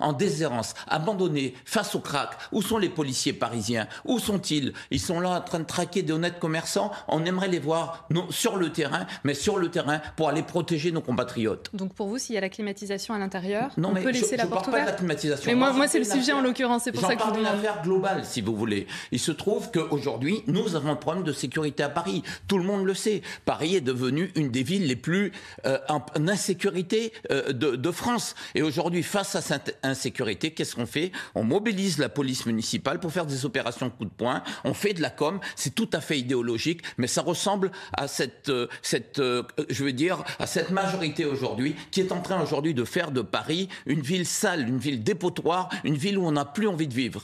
en 0.00 0.12
déshérence, 0.12 0.74
abandonnée 0.88 1.54
face 1.64 1.94
au 1.94 2.00
crack, 2.00 2.30
où 2.52 2.62
sont 2.62 2.78
les 2.78 2.88
policiers 2.88 3.32
parisiens? 3.32 3.86
Où 4.04 4.18
sont-ils? 4.18 4.72
Ils 4.90 5.00
sont 5.00 5.20
là 5.20 5.30
en 5.30 5.40
train 5.40 5.60
de 5.60 5.64
traquer 5.64 6.02
des 6.02 6.12
honnêtes 6.12 6.38
commerçants? 6.38 6.90
On 7.08 7.24
aimerait 7.24 7.48
les 7.48 7.58
voir 7.58 8.06
non, 8.10 8.26
sur 8.30 8.56
le 8.56 8.70
terrain, 8.70 9.06
mais 9.24 9.34
sur 9.34 9.58
le 9.58 9.70
terrain 9.70 10.00
pour 10.16 10.28
aller 10.28 10.42
protéger 10.42 10.92
nos 10.92 11.00
compatriotes. 11.00 11.70
Donc 11.74 11.94
pour 11.94 12.08
vous, 12.08 12.18
s'il 12.18 12.34
y 12.34 12.38
a 12.38 12.40
la 12.40 12.48
climatisation 12.48 13.14
à 13.14 13.18
l'intérieur, 13.18 13.70
on 13.76 13.94
peut 13.94 14.10
laisser 14.10 14.36
la 14.36 14.46
porte 14.46 14.68
ouverte. 14.68 15.02
Mais 15.46 15.54
moi, 15.54 15.72
moi 15.72 15.88
c'est 15.88 15.98
le 15.98 16.04
sujet 16.04 16.32
en 16.32 16.40
l'occurrence, 16.40 16.84
c'est 16.84 16.92
pour 16.92 17.02
ça 17.02 17.16
que 17.16 17.38
une 17.38 17.46
affaire 17.46 17.82
globale, 17.82 18.24
si 18.24 18.40
vous 18.40 18.56
voulez. 18.56 18.86
Il 19.12 19.18
se 19.18 19.32
trouve 19.32 19.70
qu'aujourd'hui, 19.70 20.42
nous 20.46 20.76
avons 20.76 20.90
un 20.90 20.96
problème 20.96 21.24
de 21.24 21.32
sécurité 21.32 21.82
à 21.82 21.88
Paris. 21.88 22.22
Tout 22.48 22.58
le 22.58 22.64
monde 22.64 22.84
le 22.84 22.94
sait. 22.94 23.22
Paris 23.44 23.76
est 23.76 23.80
devenu 23.80 24.30
une 24.34 24.50
des 24.50 24.62
villes 24.62 24.86
les 24.86 24.96
plus 24.96 25.32
euh, 25.66 25.78
en, 25.88 26.02
insécurité 26.28 27.12
euh, 27.30 27.52
de, 27.52 27.76
de, 27.76 27.90
France. 27.90 28.34
Et 28.54 28.62
aujourd'hui, 28.62 29.02
face 29.16 29.34
à 29.34 29.40
cette 29.40 29.78
insécurité, 29.82 30.50
qu'est-ce 30.50 30.74
qu'on 30.74 30.84
fait? 30.84 31.10
On 31.34 31.42
mobilise 31.42 31.96
la 31.96 32.10
police 32.10 32.44
municipale 32.44 33.00
pour 33.00 33.10
faire 33.10 33.24
des 33.24 33.46
opérations 33.46 33.88
coup 33.88 34.04
de 34.04 34.10
poing. 34.10 34.42
On 34.62 34.74
fait 34.74 34.92
de 34.92 35.00
la 35.00 35.08
com. 35.08 35.40
C'est 35.54 35.74
tout 35.74 35.88
à 35.94 36.02
fait 36.02 36.18
idéologique, 36.18 36.82
mais 36.98 37.06
ça 37.06 37.22
ressemble 37.22 37.72
à 37.94 38.08
cette, 38.08 38.50
euh, 38.50 38.66
cette, 38.82 39.18
euh, 39.18 39.42
je 39.70 39.84
veux 39.84 39.94
dire, 39.94 40.22
à 40.38 40.46
cette 40.46 40.68
majorité 40.68 41.24
aujourd'hui 41.24 41.76
qui 41.90 42.00
est 42.00 42.12
en 42.12 42.20
train 42.20 42.42
aujourd'hui 42.42 42.74
de 42.74 42.84
faire 42.84 43.10
de 43.10 43.22
Paris 43.22 43.70
une 43.86 44.02
ville 44.02 44.26
sale, 44.26 44.68
une 44.68 44.76
ville 44.76 45.02
dépotoir, 45.02 45.70
une 45.82 45.96
ville 45.96 46.18
où 46.18 46.26
on 46.26 46.32
n'a 46.32 46.44
plus 46.44 46.68
envie 46.68 46.86
de 46.86 46.92
vivre. 46.92 47.22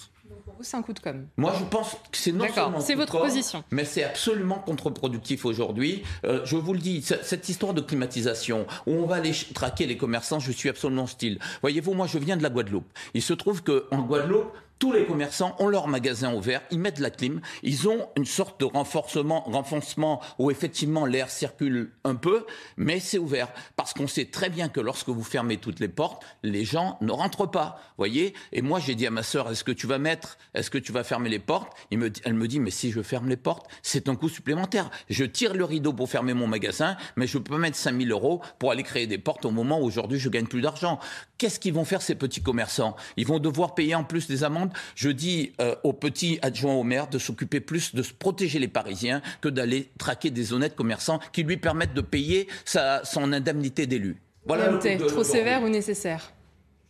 C'est 0.63 0.77
un 0.77 0.83
coup 0.83 0.93
de 0.93 1.01
com? 1.01 1.27
Moi, 1.37 1.55
je 1.59 1.65
pense 1.65 1.93
que 2.11 2.17
c'est 2.17 2.33
non 2.33 2.47
seulement 2.53 2.81
c'est 2.81 2.95
votre 2.95 3.13
com', 3.13 3.23
position. 3.23 3.65
mais 3.71 3.85
c'est 3.85 4.05
absolument 4.05 4.59
contre-productif 4.59 5.45
aujourd'hui. 5.45 6.03
Euh, 6.25 6.41
je 6.45 6.57
vous 6.57 6.73
le 6.73 6.79
dis, 6.79 7.03
cette 7.03 7.49
histoire 7.49 7.75
de 7.75 7.81
climatisation, 7.81 8.67
où 8.87 8.93
on 8.93 9.07
va 9.07 9.17
aller 9.17 9.33
traquer 9.55 9.87
les 9.87 9.97
commerçants, 9.97 10.39
je 10.39 10.53
suis 10.53 10.69
absolument 10.69 11.05
hostile. 11.05 11.39
Voyez-vous, 11.63 11.95
moi, 11.95 12.07
je 12.07 12.19
viens 12.19 12.37
de 12.37 12.43
la 12.43 12.51
Guadeloupe. 12.51 12.87
Il 13.15 13.23
se 13.23 13.33
trouve 13.33 13.63
qu'en 13.63 14.03
Guadeloupe, 14.03 14.53
tous 14.79 14.93
les 14.93 15.07
commerçants 15.07 15.55
ont 15.59 15.69
leur 15.69 15.87
magasin 15.89 16.35
ouvert, 16.35 16.61
ils 16.71 16.79
mettent 16.79 16.99
la 16.99 17.11
clim, 17.11 17.41
ils 17.63 17.89
ont 17.89 18.09
une 18.17 18.25
sorte 18.25 18.59
de 18.61 18.65
renforcement, 18.65 19.43
renfoncement 19.43 20.21
où 20.39 20.51
effectivement 20.51 21.07
l'air 21.07 21.31
circule 21.31 21.93
un 22.05 22.15
peu, 22.15 22.45
mais 22.77 22.99
c'est 22.99 23.19
ouvert. 23.19 23.49
Parce 23.77 23.95
qu'on 23.95 24.09
sait 24.09 24.25
très 24.25 24.51
bien 24.51 24.69
que 24.69 24.81
lorsque 24.81 25.09
vous 25.09 25.23
fermez 25.23 25.59
toutes 25.59 25.79
les 25.79 25.89
portes, 25.89 26.25
les 26.43 26.65
gens 26.65 26.99
ne 27.01 27.13
rentrent 27.13 27.47
pas. 27.47 27.81
Voyez 27.97 28.35
Et 28.53 28.63
moi, 28.63 28.81
j'ai 28.81 28.95
dit 28.95 29.07
à 29.07 29.11
ma 29.11 29.23
sœur, 29.23 29.51
est-ce 29.51 29.65
que 29.65 29.73
tu 29.73 29.87
vas 29.87 29.99
mettre, 29.99 30.39
est-ce 30.55 30.71
que 30.71 30.79
tu 30.79 30.93
vas 30.93 31.05
fermer 31.05 31.29
les 31.29 31.39
portes? 31.39 31.73
Elle 31.91 32.35
me 32.35 32.49
dit, 32.49 32.61
mais 32.61 32.71
si 32.71 32.91
je 32.91 33.03
ferme 33.03 33.29
les 33.29 33.37
portes, 33.37 33.67
c'est 33.83 34.09
un 34.09 34.17
coût 34.17 34.29
supplémentaire. 34.29 34.91
Je 35.09 35.25
tire 35.25 35.55
le 35.55 35.65
rideau 35.65 35.93
pour 35.93 36.11
fermer 36.11 36.35
mon 36.35 36.47
magasin, 36.47 36.97
mais 37.17 37.27
je 37.27 37.39
peux 37.39 37.59
mettre 37.59 37.77
5000 37.77 38.11
euros 38.11 38.43
pour 38.59 38.73
aller 38.73 38.83
créer 38.83 39.07
des 39.07 39.19
portes 39.19 39.45
au 39.45 39.51
moment 39.51 39.81
où 39.81 39.85
aujourd'hui 39.85 40.19
je 40.19 40.29
gagne 40.29 40.47
plus 40.47 40.61
d'argent. 40.61 40.99
Qu'est-ce 41.39 41.61
qu'ils 41.61 41.75
vont 41.75 41.85
faire 41.85 42.03
ces 42.03 42.15
petits 42.15 42.43
commerçants? 42.43 42.97
Ils 43.17 43.27
vont 43.27 43.39
devoir 43.39 43.75
payer 43.75 43.95
en 43.95 44.05
plus 44.05 44.27
des 44.27 44.45
amendes? 44.45 44.72
Je 44.95 45.11
dis 45.11 45.53
euh, 45.61 45.75
aux 45.83 45.93
petits 45.93 46.39
adjoints 46.43 46.75
au 46.75 46.83
maire 46.83 47.09
de 47.09 47.19
s'occuper 47.19 47.61
plus 47.61 47.95
de 47.95 48.03
se 48.03 48.13
protéger 48.13 48.59
les 48.59 48.69
Parisiens 48.69 49.23
que 49.41 49.49
d'aller 49.49 49.91
traquer 49.99 50.31
des 50.31 50.53
honnêtes 50.53 50.77
commerçants 50.77 51.21
qui 51.33 51.43
lui 51.43 51.57
permettent 51.57 51.95
de 51.95 52.01
payer 52.01 52.49
sa, 52.65 53.05
son 53.05 53.33
indemnité 53.33 53.87
d'élu. 53.87 54.17
Voilà 54.47 54.79
trop 55.09 55.25
sévère 55.25 55.63
ou 55.63 55.69
nécessaire? 55.69 56.33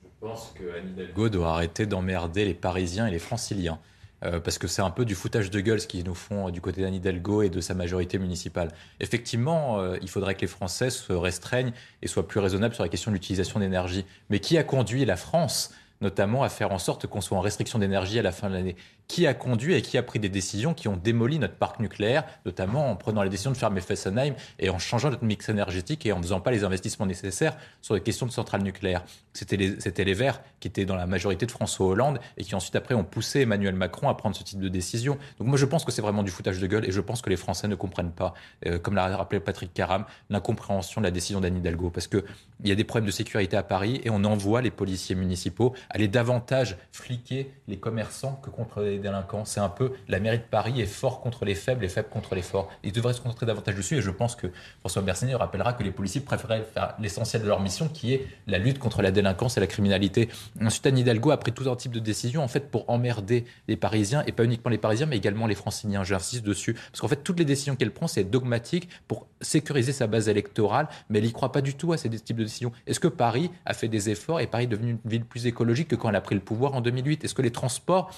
Je 0.04 0.26
pense 0.26 0.54
que 0.54 0.64
Anne 0.78 0.90
Hidalgo 0.92 1.28
doit 1.28 1.52
arrêter 1.52 1.84
d'emmerder 1.84 2.44
les 2.44 2.54
Parisiens 2.54 3.06
et 3.06 3.10
les 3.10 3.18
Franciliens. 3.18 3.78
Euh, 4.24 4.38
parce 4.38 4.58
que 4.58 4.68
c'est 4.68 4.82
un 4.82 4.90
peu 4.90 5.04
du 5.04 5.14
foutage 5.14 5.50
de 5.50 5.60
gueule 5.60 5.80
ce 5.80 5.88
qu'ils 5.88 6.04
nous 6.04 6.14
font 6.14 6.48
euh, 6.48 6.50
du 6.52 6.60
côté 6.60 6.80
d'Anne 6.80 6.94
Hidalgo 6.94 7.42
et 7.42 7.50
de 7.50 7.60
sa 7.60 7.74
majorité 7.74 8.18
municipale. 8.18 8.70
Effectivement, 9.00 9.80
euh, 9.80 9.96
il 10.00 10.08
faudrait 10.08 10.34
que 10.36 10.42
les 10.42 10.46
Français 10.46 10.90
se 10.90 11.12
restreignent 11.12 11.72
et 12.02 12.06
soient 12.06 12.28
plus 12.28 12.38
raisonnables 12.38 12.74
sur 12.74 12.84
la 12.84 12.88
question 12.88 13.10
de 13.10 13.16
l'utilisation 13.16 13.58
d'énergie. 13.58 14.04
Mais 14.30 14.38
qui 14.38 14.56
a 14.58 14.62
conduit 14.62 15.04
la 15.04 15.16
France 15.16 15.72
notamment 16.02 16.42
à 16.42 16.48
faire 16.48 16.72
en 16.72 16.78
sorte 16.78 17.06
qu'on 17.06 17.20
soit 17.20 17.38
en 17.38 17.40
restriction 17.40 17.78
d'énergie 17.78 18.18
à 18.18 18.22
la 18.22 18.32
fin 18.32 18.50
de 18.50 18.54
l'année 18.54 18.76
Qui 19.08 19.26
a 19.26 19.34
conduit 19.34 19.74
et 19.74 19.82
qui 19.82 19.98
a 19.98 20.02
pris 20.02 20.18
des 20.18 20.28
décisions 20.28 20.74
qui 20.74 20.88
ont 20.88 20.96
démoli 20.96 21.38
notre 21.38 21.56
parc 21.56 21.80
nucléaire, 21.80 22.24
notamment 22.46 22.90
en 22.90 22.96
prenant 22.96 23.22
la 23.22 23.28
décision 23.28 23.50
de 23.50 23.56
fermer 23.56 23.80
Fessenheim 23.80 24.34
et 24.58 24.70
en 24.70 24.78
changeant 24.78 25.10
notre 25.10 25.24
mix 25.24 25.48
énergétique 25.48 26.06
et 26.06 26.12
en 26.12 26.22
faisant 26.22 26.40
pas 26.40 26.50
les 26.50 26.64
investissements 26.64 27.06
nécessaires 27.06 27.56
sur 27.80 27.94
les 27.94 28.00
questions 28.00 28.26
de 28.26 28.32
centrales 28.32 28.62
nucléaires 28.62 29.04
C'était 29.32 29.56
les, 29.56 29.80
c'était 29.80 30.04
les 30.04 30.14
Verts 30.14 30.40
qui 30.60 30.68
étaient 30.68 30.84
dans 30.84 30.96
la 30.96 31.06
majorité 31.06 31.46
de 31.46 31.50
François 31.50 31.86
Hollande 31.86 32.20
et 32.36 32.44
qui 32.44 32.54
ensuite 32.54 32.76
après 32.76 32.94
ont 32.94 33.04
poussé 33.04 33.40
Emmanuel 33.40 33.74
Macron 33.74 34.08
à 34.08 34.14
prendre 34.14 34.36
ce 34.36 34.42
type 34.42 34.60
de 34.60 34.68
décision. 34.68 35.18
Donc 35.38 35.48
moi 35.48 35.58
je 35.58 35.66
pense 35.66 35.84
que 35.84 35.92
c'est 35.92 36.02
vraiment 36.02 36.22
du 36.22 36.30
foutage 36.30 36.58
de 36.58 36.66
gueule 36.66 36.84
et 36.86 36.92
je 36.92 37.00
pense 37.00 37.22
que 37.22 37.30
les 37.30 37.36
Français 37.36 37.68
ne 37.68 37.74
comprennent 37.74 38.12
pas, 38.12 38.34
euh, 38.66 38.78
comme 38.78 38.94
l'a 38.94 39.16
rappelé 39.16 39.40
Patrick 39.40 39.74
Caram, 39.74 40.04
l'incompréhension 40.30 41.00
de 41.00 41.06
la 41.06 41.10
décision 41.10 41.40
d'Anne 41.40 41.56
Hidalgo. 41.56 41.90
Parce 41.90 42.06
qu'il 42.06 42.22
y 42.64 42.72
a 42.72 42.74
des 42.74 42.84
problèmes 42.84 43.06
de 43.06 43.12
sécurité 43.12 43.56
à 43.56 43.62
Paris 43.62 44.00
et 44.04 44.10
on 44.10 44.24
envoie 44.24 44.62
les 44.62 44.70
policiers 44.70 45.14
municipaux 45.14 45.74
aller 45.90 46.08
davantage 46.08 46.76
fliquer 46.92 47.50
les 47.68 47.78
commerçants 47.78 48.40
que 48.42 48.50
contre 48.50 48.80
les 48.82 48.91
délinquants. 48.98 49.44
C'est 49.44 49.60
un 49.60 49.68
peu 49.68 49.92
la 50.08 50.20
mairie 50.20 50.38
de 50.38 50.44
Paris 50.44 50.80
est 50.80 50.86
fort 50.86 51.20
contre 51.20 51.44
les 51.44 51.54
faibles 51.54 51.84
et 51.84 51.88
faible 51.88 52.08
contre 52.08 52.34
les 52.34 52.42
forts. 52.42 52.70
Ils 52.82 52.92
devraient 52.92 53.12
se 53.12 53.20
concentrer 53.20 53.46
davantage 53.46 53.74
dessus 53.74 53.96
et 53.96 54.02
je 54.02 54.10
pense 54.10 54.36
que 54.36 54.48
François 54.80 55.02
Bersani 55.02 55.34
rappellera 55.34 55.72
que 55.72 55.82
les 55.82 55.90
policiers 55.90 56.20
préféraient 56.20 56.62
faire 56.62 56.94
l'essentiel 56.98 57.42
de 57.42 57.48
leur 57.48 57.60
mission 57.60 57.88
qui 57.88 58.14
est 58.14 58.26
la 58.46 58.58
lutte 58.58 58.78
contre 58.78 59.02
la 59.02 59.10
délinquance 59.10 59.56
et 59.56 59.60
la 59.60 59.66
criminalité. 59.66 60.28
Ensuite, 60.60 60.86
Anne 60.86 60.98
Hidalgo 60.98 61.30
a 61.30 61.36
pris 61.36 61.52
tout 61.52 61.68
un 61.70 61.76
type 61.76 61.92
de 61.92 62.00
décisions 62.00 62.42
en 62.42 62.48
fait 62.48 62.70
pour 62.70 62.88
emmerder 62.88 63.44
les 63.68 63.76
Parisiens 63.76 64.22
et 64.26 64.32
pas 64.32 64.44
uniquement 64.44 64.70
les 64.70 64.78
Parisiens 64.78 65.06
mais 65.06 65.16
également 65.16 65.46
les 65.46 65.54
Franciliens. 65.54 66.04
J'insiste 66.04 66.44
dessus 66.44 66.74
parce 66.74 67.00
qu'en 67.00 67.08
fait 67.08 67.22
toutes 67.22 67.38
les 67.38 67.44
décisions 67.44 67.76
qu'elle 67.76 67.92
prend 67.92 68.06
c'est 68.06 68.24
dogmatique 68.24 68.88
pour 69.08 69.26
sécuriser 69.40 69.92
sa 69.92 70.06
base 70.06 70.28
électorale 70.28 70.88
mais 71.08 71.18
elle 71.18 71.26
y 71.26 71.32
croit 71.32 71.52
pas 71.52 71.60
du 71.60 71.74
tout 71.74 71.92
à 71.92 71.96
ces 71.96 72.10
types 72.10 72.36
de 72.36 72.44
décisions. 72.44 72.72
Est-ce 72.86 73.00
que 73.00 73.08
Paris 73.08 73.50
a 73.64 73.74
fait 73.74 73.88
des 73.88 74.10
efforts 74.10 74.40
et 74.40 74.46
Paris 74.46 74.64
est 74.64 74.68
devenu 74.68 74.92
une 74.92 75.10
ville 75.10 75.24
plus 75.24 75.46
écologique 75.46 75.88
que 75.88 75.96
quand 75.96 76.08
elle 76.08 76.16
a 76.16 76.20
pris 76.20 76.34
le 76.34 76.40
pouvoir 76.40 76.74
en 76.74 76.80
2008 76.80 77.24
Est-ce 77.24 77.34
que 77.34 77.42
les 77.42 77.52
transports 77.52 78.10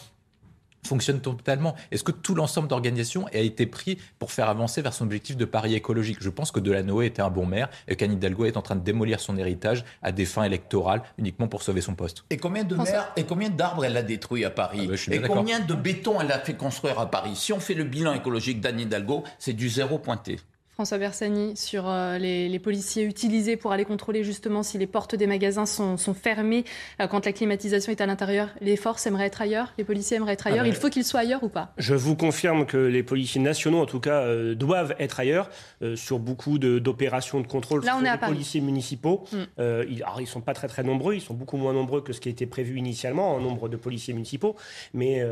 fonctionnent 0.86 1.20
totalement. 1.20 1.74
Est-ce 1.90 2.05
que 2.05 2.12
tout 2.12 2.35
l'ensemble 2.35 2.69
d'organisations 2.69 3.27
a 3.32 3.39
été 3.39 3.66
pris 3.66 3.98
pour 4.19 4.32
faire 4.32 4.48
avancer 4.48 4.82
vers 4.82 4.94
son 4.94 5.05
objectif 5.05 5.36
de 5.36 5.44
Paris 5.44 5.74
écologique? 5.74 6.19
Je 6.20 6.31
pense 6.31 6.51
que 6.51 6.61
Delanoë 6.61 7.06
était 7.06 7.23
un 7.23 7.31
bon 7.31 7.47
maire 7.47 7.69
et 7.89 7.97
qu'Anne 7.97 8.12
Hidalgo 8.12 8.44
est 8.44 8.56
en 8.56 8.62
train 8.62 8.77
de 8.77 8.85
démolir 8.85 9.20
son 9.20 9.36
héritage 9.36 9.85
à 10.02 10.12
des 10.12 10.24
fins 10.24 10.44
électorales 10.44 11.02
uniquement 11.19 11.48
pour 11.48 11.62
sauver 11.62 11.81
son 11.81 11.94
poste. 11.94 12.24
Et 12.31 12.36
combien 12.36 12.65
de 12.65 12.77
mers 12.77 13.12
et 13.16 13.24
combien 13.24 13.51
d'arbres 13.51 13.85
elle 13.85 13.97
a 13.97 14.02
détruit 14.02 14.44
à 14.44 14.51
Paris? 14.51 14.82
Ah 14.85 14.90
bah, 14.90 14.97
suis 14.97 15.12
Et 15.12 15.20
combien 15.20 15.61
de 15.61 15.74
béton 15.74 16.20
elle 16.20 16.32
a 16.32 16.39
fait 16.39 16.55
construire 16.55 16.98
à 16.98 17.11
Paris? 17.11 17.36
Si 17.36 17.52
on 17.52 17.61
fait 17.61 17.74
le 17.74 17.85
bilan 17.85 18.12
écologique 18.12 18.61
d'Anne 18.61 18.81
Hidalgo, 18.81 19.24
c'est 19.39 19.52
du 19.52 19.69
zéro 19.69 19.98
pointé. 19.98 20.39
François 20.74 20.98
Bersani, 20.98 21.56
sur 21.56 21.88
euh, 21.88 22.18
les, 22.18 22.48
les 22.48 22.59
policiers 22.59 23.05
utilisés 23.05 23.56
pour 23.56 23.70
aller 23.70 23.84
contrôler 23.84 24.24
justement 24.24 24.64
si 24.64 24.76
les 24.76 24.88
portes 24.88 25.14
des 25.14 25.28
magasins 25.28 25.66
sont, 25.66 25.96
sont 25.96 26.14
fermées 26.14 26.64
euh, 27.01 27.06
quand 27.06 27.26
la 27.26 27.32
climatisation 27.32 27.92
est 27.92 28.01
à 28.01 28.06
l'intérieur. 28.06 28.48
Les 28.60 28.74
forces 28.74 29.06
aimeraient 29.06 29.26
être 29.26 29.40
ailleurs, 29.40 29.72
les 29.78 29.84
policiers 29.84 30.16
aimeraient 30.16 30.32
être 30.32 30.48
ailleurs? 30.48 30.62
Ah 30.62 30.64
ben- 30.64 30.70
Il 30.70 30.74
faut 30.74 30.88
qu'ils 30.90 31.05
soient 31.05 31.20
ailleurs 31.20 31.44
ou 31.44 31.48
pas? 31.48 31.72
Je 31.78 31.94
vous 31.94 32.16
confirme 32.16 32.66
que 32.66 32.76
les 32.76 33.05
policiers 33.05 33.40
nationaux, 33.40 33.80
en 33.80 33.86
tout 33.86 34.01
cas, 34.01 34.22
euh, 34.22 34.56
doivent 34.56 34.96
être 34.98 35.20
ailleurs 35.20 35.48
euh, 35.82 35.94
sur 35.94 36.18
beaucoup 36.18 36.59
d'opérations 36.59 37.40
de, 37.40 37.46
contrôle. 37.46 37.84
Là, 37.84 37.96
on 37.96 38.05
est 38.05 38.09
à 38.09 38.14
les 38.14 38.18
Paris. 38.18 38.32
policiers 38.32 38.60
municipaux. 38.60 39.26
Mm. 39.30 39.36
Euh, 39.60 39.84
ils, 39.88 40.02
alors, 40.02 40.20
ils 40.20 40.26
sont 40.26 40.40
pas 40.40 40.55
très 40.55 40.66
très 40.66 40.82
nombreux. 40.82 41.14
Ils 41.14 41.20
sont 41.20 41.34
beaucoup 41.34 41.56
moins 41.56 41.72
nombreux 41.72 42.02
que 42.02 42.12
ce 42.12 42.20
qui 42.20 42.28
été 42.28 42.46
prévu 42.46 42.78
initialement 42.78 43.32
en 43.36 43.38
nombre 43.38 43.68
de 43.68 43.76
policiers 43.76 44.12
municipaux. 44.12 44.56
Mais 44.92 45.24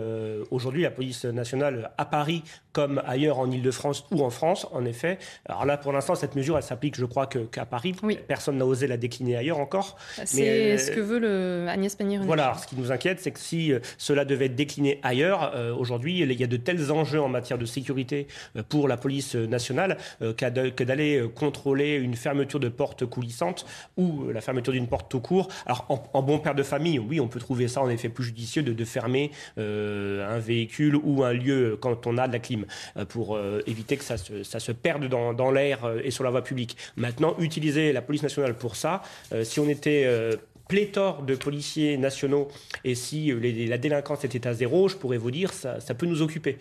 aujourd'hui, 0.51 0.83
la 0.83 0.91
police 0.91 1.25
nationale 1.25 1.91
à 1.99 2.05
Paris, 2.05 2.45
comme 2.73 3.03
ailleurs 3.07 3.41
en 3.41 3.51
Ile-de-France 3.51 4.05
ou 4.13 4.23
en 4.23 4.31
France, 4.31 4.69
en 4.73 4.85
effet. 4.85 5.19
Alors 5.47 5.65
là, 5.65 5.77
pour 5.77 5.93
l'instant, 5.93 6.15
cette 6.15 6.35
mesure, 6.37 6.57
elle 6.57 6.63
s'applique, 6.63 6.97
je 6.97 7.05
crois, 7.05 7.27
qu'à 7.27 7.65
Paris. 7.67 7.95
Personne 8.27 8.59
n'a 8.59 8.67
osé 8.67 8.87
la 8.87 8.97
décliner 8.97 9.37
ailleurs 9.37 9.59
encore. 9.59 9.97
C'est 10.25 10.41
Mais, 10.41 10.73
euh, 10.73 10.79
ce 10.79 10.91
que 10.91 11.01
veut 11.01 11.19
le 11.19 11.67
Agnès 11.69 11.95
Pannier-Runacher. 11.95 12.27
voilà, 12.27 12.55
ce 12.55 12.67
qui 12.67 12.77
nous 12.77 12.93
inquiète, 12.93 13.21
c'est 13.21 13.31
que 13.31 13.39
si 13.39 13.73
euh, 13.73 13.81
cela 13.99 14.25
devait 14.25 14.47
être 14.47 14.55
décliné 14.55 15.01
ailleurs, 15.03 15.53
euh, 15.55 15.75
aujourd'hui, 15.75 16.21
il 16.21 16.41
y 16.41 16.45
a 16.45 16.47
de 16.47 16.57
tels 16.57 16.91
enjeux 16.93 17.21
en 17.21 17.29
matière 17.29 17.59
de 17.59 17.65
sécurité 17.65 18.27
pour 18.69 18.89
la 18.89 18.97
police 18.97 19.35
nationale 19.35 19.99
euh, 20.23 20.33
que 20.33 20.85
d'aller 20.85 21.25
contrôler 21.35 21.95
une 21.95 22.15
fermeture 22.15 22.61
de 22.61 22.69
porte 22.69 23.07
coulissante 23.07 23.67
ou 23.97 24.29
la 24.33 24.41
fermeture 24.41 24.73
d'une 24.73 24.89
porte 24.89 25.11
tout 25.11 25.21
court. 25.21 25.49
Alors, 25.67 25.87
en, 25.89 26.03
en 26.13 26.23
bon 26.23 26.39
père 26.39 26.55
de 26.55 26.63
famille, 26.63 26.99
oui, 26.99 27.21
on 27.21 27.29
peut 27.29 27.41
trouver 27.41 27.69
ça 27.69 27.81
en 27.81 27.89
effet 27.89 28.09
plus 28.09 28.25
judicieux 28.25 28.63
de, 28.63 28.73
de 28.73 28.85
fermer 28.85 29.31
un 29.57 30.39
véhicule 30.39 30.97
ou 30.97 31.23
un 31.25 31.33
lieu 31.33 31.79
quand 31.81 32.07
on 32.07 32.19
a 32.19 32.29
de 32.29 32.33
la 32.33 32.39
clim 32.39 32.65
pour 33.09 33.39
éviter 33.67 33.97
que 33.97 34.05
ça 34.05 34.17
se, 34.17 34.43
ça 34.43 34.61
se 34.61 34.73
perde 34.73 35.07
dans, 35.07 35.22
dans 35.33 35.51
l'air 35.51 35.85
euh, 35.85 36.01
et 36.03 36.11
sur 36.11 36.25
la 36.25 36.31
voie 36.31 36.43
publique. 36.43 36.77
Maintenant, 36.97 37.37
utiliser 37.39 37.93
la 37.93 38.03
police 38.03 38.23
nationale 38.23 38.55
pour 38.55 38.75
ça, 38.77 39.03
euh, 39.33 39.45
si 39.45 39.61
on 39.61 39.69
était 39.69 40.03
euh, 40.07 40.37
pléthore 40.69 41.23
de 41.23 41.35
policiers 41.35 41.97
nationaux 41.97 42.49
et 42.85 42.95
si 42.95 43.33
la 43.33 43.79
délinquance 43.79 44.25
était 44.25 44.47
à 44.47 44.55
zéro, 44.55 44.89
je 44.89 44.97
pourrais 44.97 45.19
vous 45.19 45.31
dire 45.31 45.53
ça, 45.53 45.81
ça 45.81 45.95
peut 45.95 46.07
nous 46.07 46.23
occuper. 46.23 46.57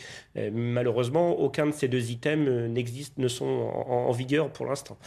Malheureusement, 0.51 1.39
aucun 1.39 1.67
de 1.67 1.71
ces 1.71 1.87
deux 1.87 2.11
items 2.11 2.69
n'existe, 2.69 3.17
ne 3.17 3.29
sont 3.29 3.45
en, 3.45 4.09
en 4.09 4.11
vigueur 4.11 4.49
pour 4.49 4.65
l'instant. 4.65 4.97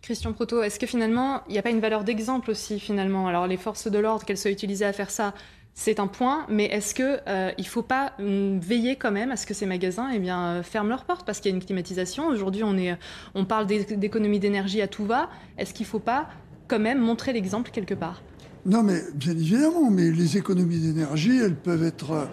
Christian 0.00 0.32
Proto, 0.32 0.62
est-ce 0.62 0.78
que 0.78 0.86
finalement, 0.86 1.42
il 1.48 1.52
n'y 1.52 1.58
a 1.58 1.62
pas 1.62 1.68
une 1.68 1.80
valeur 1.80 2.04
d'exemple 2.04 2.52
aussi 2.52 2.80
finalement? 2.80 3.28
Alors 3.28 3.46
les 3.46 3.58
forces 3.58 3.90
de 3.90 3.98
l'ordre, 3.98 4.24
qu'elles 4.24 4.38
soient 4.38 4.50
utilisées 4.50 4.86
à 4.86 4.94
faire 4.94 5.10
ça, 5.10 5.34
c'est 5.80 6.00
un 6.00 6.08
point, 6.08 6.44
mais 6.48 6.64
est-ce 6.64 6.92
que 6.92 7.20
euh, 7.28 7.52
il 7.56 7.64
faut 7.64 7.82
pas 7.82 8.10
hum, 8.18 8.58
veiller 8.58 8.96
quand 8.96 9.12
même 9.12 9.30
à 9.30 9.36
ce 9.36 9.46
que 9.46 9.54
ces 9.54 9.64
magasins 9.64 10.10
eh 10.12 10.18
bien, 10.18 10.40
euh, 10.56 10.62
ferment 10.64 10.88
leurs 10.88 11.04
portes? 11.04 11.24
Parce 11.24 11.38
qu'il 11.38 11.52
y 11.52 11.54
a 11.54 11.56
une 11.56 11.64
climatisation. 11.64 12.26
Aujourd'hui, 12.26 12.64
on, 12.64 12.76
est, 12.76 12.98
on 13.36 13.44
parle 13.44 13.68
d'é- 13.68 13.84
d'économie 13.84 14.40
d'énergie 14.40 14.82
à 14.82 14.88
tout 14.88 15.04
va. 15.04 15.30
Est-ce 15.56 15.72
qu'il 15.72 15.86
ne 15.86 15.90
faut 15.90 16.00
pas 16.00 16.30
quand 16.66 16.80
même 16.80 16.98
montrer 16.98 17.32
l'exemple 17.32 17.70
quelque 17.70 17.94
part? 17.94 18.22
Non, 18.68 18.82
mais 18.82 19.02
bien 19.14 19.32
évidemment, 19.32 19.90
mais 19.90 20.10
les 20.10 20.36
économies 20.36 20.78
d'énergie, 20.78 21.38
elles 21.38 21.54
peuvent 21.56 21.82
être, 21.84 22.10
euh, 22.12 22.24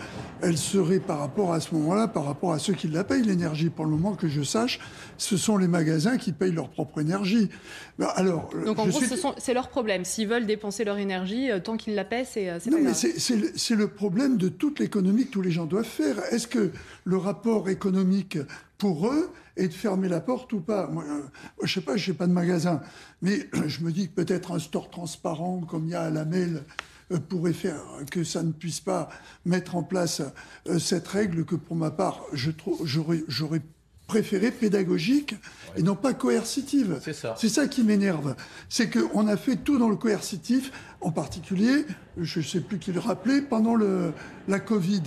elles 0.41 0.57
seraient 0.57 0.99
par 0.99 1.19
rapport 1.19 1.53
à 1.53 1.61
ce 1.61 1.73
moment-là, 1.75 2.09
par 2.09 2.25
rapport 2.25 2.51
à 2.51 2.59
ceux 2.59 2.73
qui 2.73 2.89
la 2.89 3.05
payent 3.05 3.23
l'énergie. 3.23 3.69
Pour 3.69 3.85
le 3.85 3.91
moment 3.91 4.15
que 4.15 4.27
je 4.27 4.43
sache, 4.43 4.79
ce 5.17 5.37
sont 5.37 5.57
les 5.57 5.69
magasins 5.69 6.17
qui 6.17 6.33
payent 6.33 6.51
leur 6.51 6.69
propre 6.69 6.99
énergie. 6.99 7.49
Ben, 7.97 8.09
alors, 8.15 8.49
euh, 8.53 8.65
Donc 8.65 8.79
en 8.79 8.87
gros, 8.87 8.99
suis- 8.99 9.07
c'est 9.37 9.53
leur 9.53 9.69
problème. 9.69 10.03
S'ils 10.03 10.27
veulent 10.27 10.45
dépenser 10.45 10.83
leur 10.83 10.97
énergie, 10.97 11.49
euh, 11.49 11.59
tant 11.59 11.77
qu'ils 11.77 11.95
la 11.95 12.03
paient, 12.03 12.25
c'est 12.25 12.51
c'est 12.59 12.69
Non, 12.69 12.77
pas 12.77 12.83
mais 12.83 13.35
le, 13.39 13.51
c'est 13.55 13.75
le 13.75 13.87
problème 13.87 14.35
de 14.35 14.49
toute 14.49 14.79
l'économie 14.79 15.27
que 15.27 15.31
tous 15.31 15.41
les 15.41 15.51
gens 15.51 15.65
doivent 15.65 15.85
faire. 15.85 16.17
Est-ce 16.31 16.47
que 16.49 16.71
le 17.05 17.17
rapport 17.17 17.69
économique 17.69 18.37
pour 18.77 19.07
eux 19.07 19.31
et 19.57 19.67
de 19.67 19.73
fermer 19.73 20.07
la 20.07 20.21
porte 20.21 20.51
ou 20.53 20.59
pas. 20.59 20.87
Moi, 20.87 21.03
euh, 21.07 21.21
je 21.63 21.73
sais 21.73 21.81
pas, 21.81 21.97
je 21.97 22.11
n'ai 22.11 22.17
pas 22.17 22.27
de 22.27 22.33
magasin, 22.33 22.81
mais 23.21 23.49
je 23.67 23.81
me 23.81 23.91
dis 23.91 24.09
que 24.09 24.13
peut-être 24.13 24.51
un 24.51 24.59
store 24.59 24.89
transparent 24.89 25.61
comme 25.61 25.85
il 25.85 25.91
y 25.91 25.95
a 25.95 26.03
à 26.03 26.09
la 26.09 26.25
mail 26.25 26.63
euh, 27.11 27.19
pourrait 27.19 27.53
faire 27.53 27.81
que 28.11 28.23
ça 28.23 28.43
ne 28.43 28.51
puisse 28.51 28.79
pas 28.79 29.09
mettre 29.45 29.75
en 29.75 29.83
place 29.83 30.21
euh, 30.67 30.79
cette 30.79 31.07
règle 31.07 31.45
que 31.45 31.55
pour 31.55 31.75
ma 31.75 31.91
part, 31.91 32.21
j'aurais, 32.33 33.61
j'aurais 34.07 34.21
préféré 34.21 34.51
pédagogique 34.51 35.35
et 35.77 35.83
non 35.83 35.95
pas 35.95 36.13
coercitive. 36.13 36.99
C'est 37.01 37.13
ça. 37.13 37.35
C'est 37.37 37.49
ça 37.49 37.67
qui 37.67 37.83
m'énerve. 37.83 38.35
C'est 38.69 38.89
qu'on 38.89 39.27
a 39.27 39.37
fait 39.37 39.57
tout 39.57 39.77
dans 39.77 39.89
le 39.89 39.95
coercitif, 39.95 40.71
en 41.01 41.11
particulier, 41.11 41.85
je 42.17 42.39
ne 42.39 42.43
sais 42.43 42.61
plus 42.61 42.79
qui 42.79 42.91
le 42.91 42.99
rappelait, 42.99 43.41
pendant 43.41 43.75
le, 43.75 44.13
la 44.47 44.59
Covid. 44.59 45.03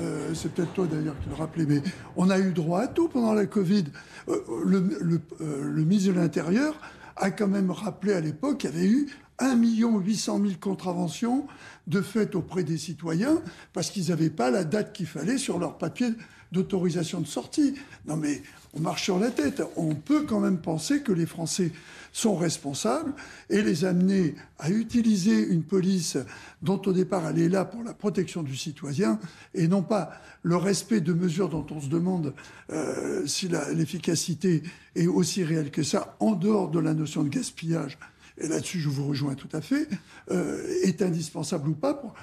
Euh, 0.00 0.34
c'est 0.34 0.52
peut-être 0.52 0.72
toi 0.74 0.86
d'ailleurs 0.90 1.18
qui 1.20 1.28
le 1.28 1.34
rappelais, 1.34 1.66
mais 1.66 1.82
on 2.16 2.30
a 2.30 2.38
eu 2.38 2.52
droit 2.52 2.80
à 2.80 2.88
tout 2.88 3.08
pendant 3.08 3.34
la 3.34 3.46
Covid. 3.46 3.84
Euh, 4.28 4.36
le, 4.64 4.80
le, 5.00 5.20
euh, 5.40 5.62
le 5.64 5.84
ministre 5.84 6.12
de 6.12 6.18
l'Intérieur 6.18 6.74
a 7.16 7.30
quand 7.30 7.48
même 7.48 7.70
rappelé 7.70 8.12
à 8.12 8.20
l'époque 8.20 8.58
qu'il 8.58 8.70
y 8.70 8.72
avait 8.72 8.86
eu 8.86 9.08
1 9.38 9.56
800 9.56 10.40
000 10.40 10.52
contraventions 10.60 11.46
de 11.88 12.00
fait 12.00 12.34
auprès 12.36 12.62
des 12.62 12.78
citoyens 12.78 13.42
parce 13.72 13.90
qu'ils 13.90 14.08
n'avaient 14.08 14.30
pas 14.30 14.50
la 14.50 14.64
date 14.64 14.92
qu'il 14.92 15.06
fallait 15.06 15.38
sur 15.38 15.58
leur 15.58 15.78
papier 15.78 16.10
d'autorisation 16.52 17.20
de 17.20 17.26
sortie. 17.26 17.74
Non 18.06 18.16
mais 18.16 18.42
on 18.74 18.80
marche 18.80 19.04
sur 19.04 19.18
la 19.18 19.30
tête. 19.30 19.62
On 19.76 19.94
peut 19.94 20.22
quand 20.22 20.40
même 20.40 20.58
penser 20.58 21.00
que 21.02 21.12
les 21.12 21.26
Français 21.26 21.72
sont 22.14 22.36
responsables 22.36 23.14
et 23.50 23.62
les 23.62 23.84
amener 23.86 24.34
à 24.58 24.70
utiliser 24.70 25.46
une 25.46 25.62
police 25.62 26.18
dont 26.60 26.80
au 26.84 26.92
départ 26.92 27.26
elle 27.28 27.38
est 27.40 27.48
là 27.48 27.64
pour 27.64 27.82
la 27.82 27.94
protection 27.94 28.42
du 28.42 28.54
citoyen 28.54 29.18
et 29.54 29.66
non 29.66 29.82
pas 29.82 30.12
le 30.42 30.56
respect 30.56 31.00
de 31.00 31.14
mesures 31.14 31.48
dont 31.48 31.66
on 31.70 31.80
se 31.80 31.88
demande 31.88 32.34
euh, 32.70 33.26
si 33.26 33.48
l'efficacité 33.74 34.62
est 34.94 35.06
aussi 35.06 35.42
réelle 35.44 35.70
que 35.70 35.82
ça 35.82 36.16
en 36.20 36.32
dehors 36.32 36.70
de 36.70 36.78
la 36.80 36.92
notion 36.94 37.22
de 37.24 37.28
gaspillage 37.30 37.98
et 38.38 38.46
là-dessus 38.48 38.80
je 38.80 38.88
vous 38.90 39.06
rejoins 39.06 39.34
tout 39.34 39.48
à 39.52 39.60
fait, 39.60 39.88
euh, 40.30 40.62
est 40.82 41.00
indispensable 41.02 41.68
ou 41.68 41.74
pas 41.74 41.94
pour- 41.94 42.14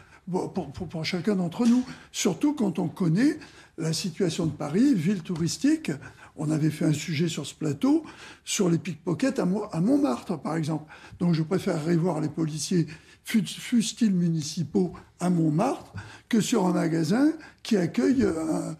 pour- 0.53 0.71
pour 0.71 1.05
chacun 1.05 1.35
d'entre 1.35 1.65
nous. 1.65 1.83
Surtout 2.11 2.53
quand 2.53 2.77
on 2.77 2.87
connaît 2.87 3.37
la 3.79 3.93
situation 3.93 4.45
de 4.45 4.51
Paris, 4.51 4.93
ville 4.93 5.21
touristique. 5.23 5.91
On 6.35 6.51
avait 6.51 6.69
fait 6.69 6.85
un 6.85 6.93
sujet 6.93 7.27
sur 7.27 7.45
ce 7.45 7.53
plateau 7.55 8.03
sur 8.45 8.69
les 8.69 8.77
pickpockets 8.77 9.39
à, 9.39 9.45
Mo- 9.45 9.65
à 9.71 9.81
Montmartre, 9.81 10.39
par 10.39 10.55
exemple. 10.55 10.85
Donc 11.19 11.33
je 11.33 11.43
préférerais 11.43 11.95
voir 11.95 12.21
les 12.21 12.29
policiers, 12.29 12.87
fussent-ils 13.25 14.13
municipaux, 14.13 14.93
à 15.19 15.29
Montmartre, 15.29 15.93
que 16.29 16.39
sur 16.39 16.65
un 16.65 16.73
magasin 16.73 17.31
qui 17.63 17.75
accueille 17.77 18.23
euh, 18.23 18.73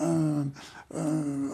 un- 0.00 0.46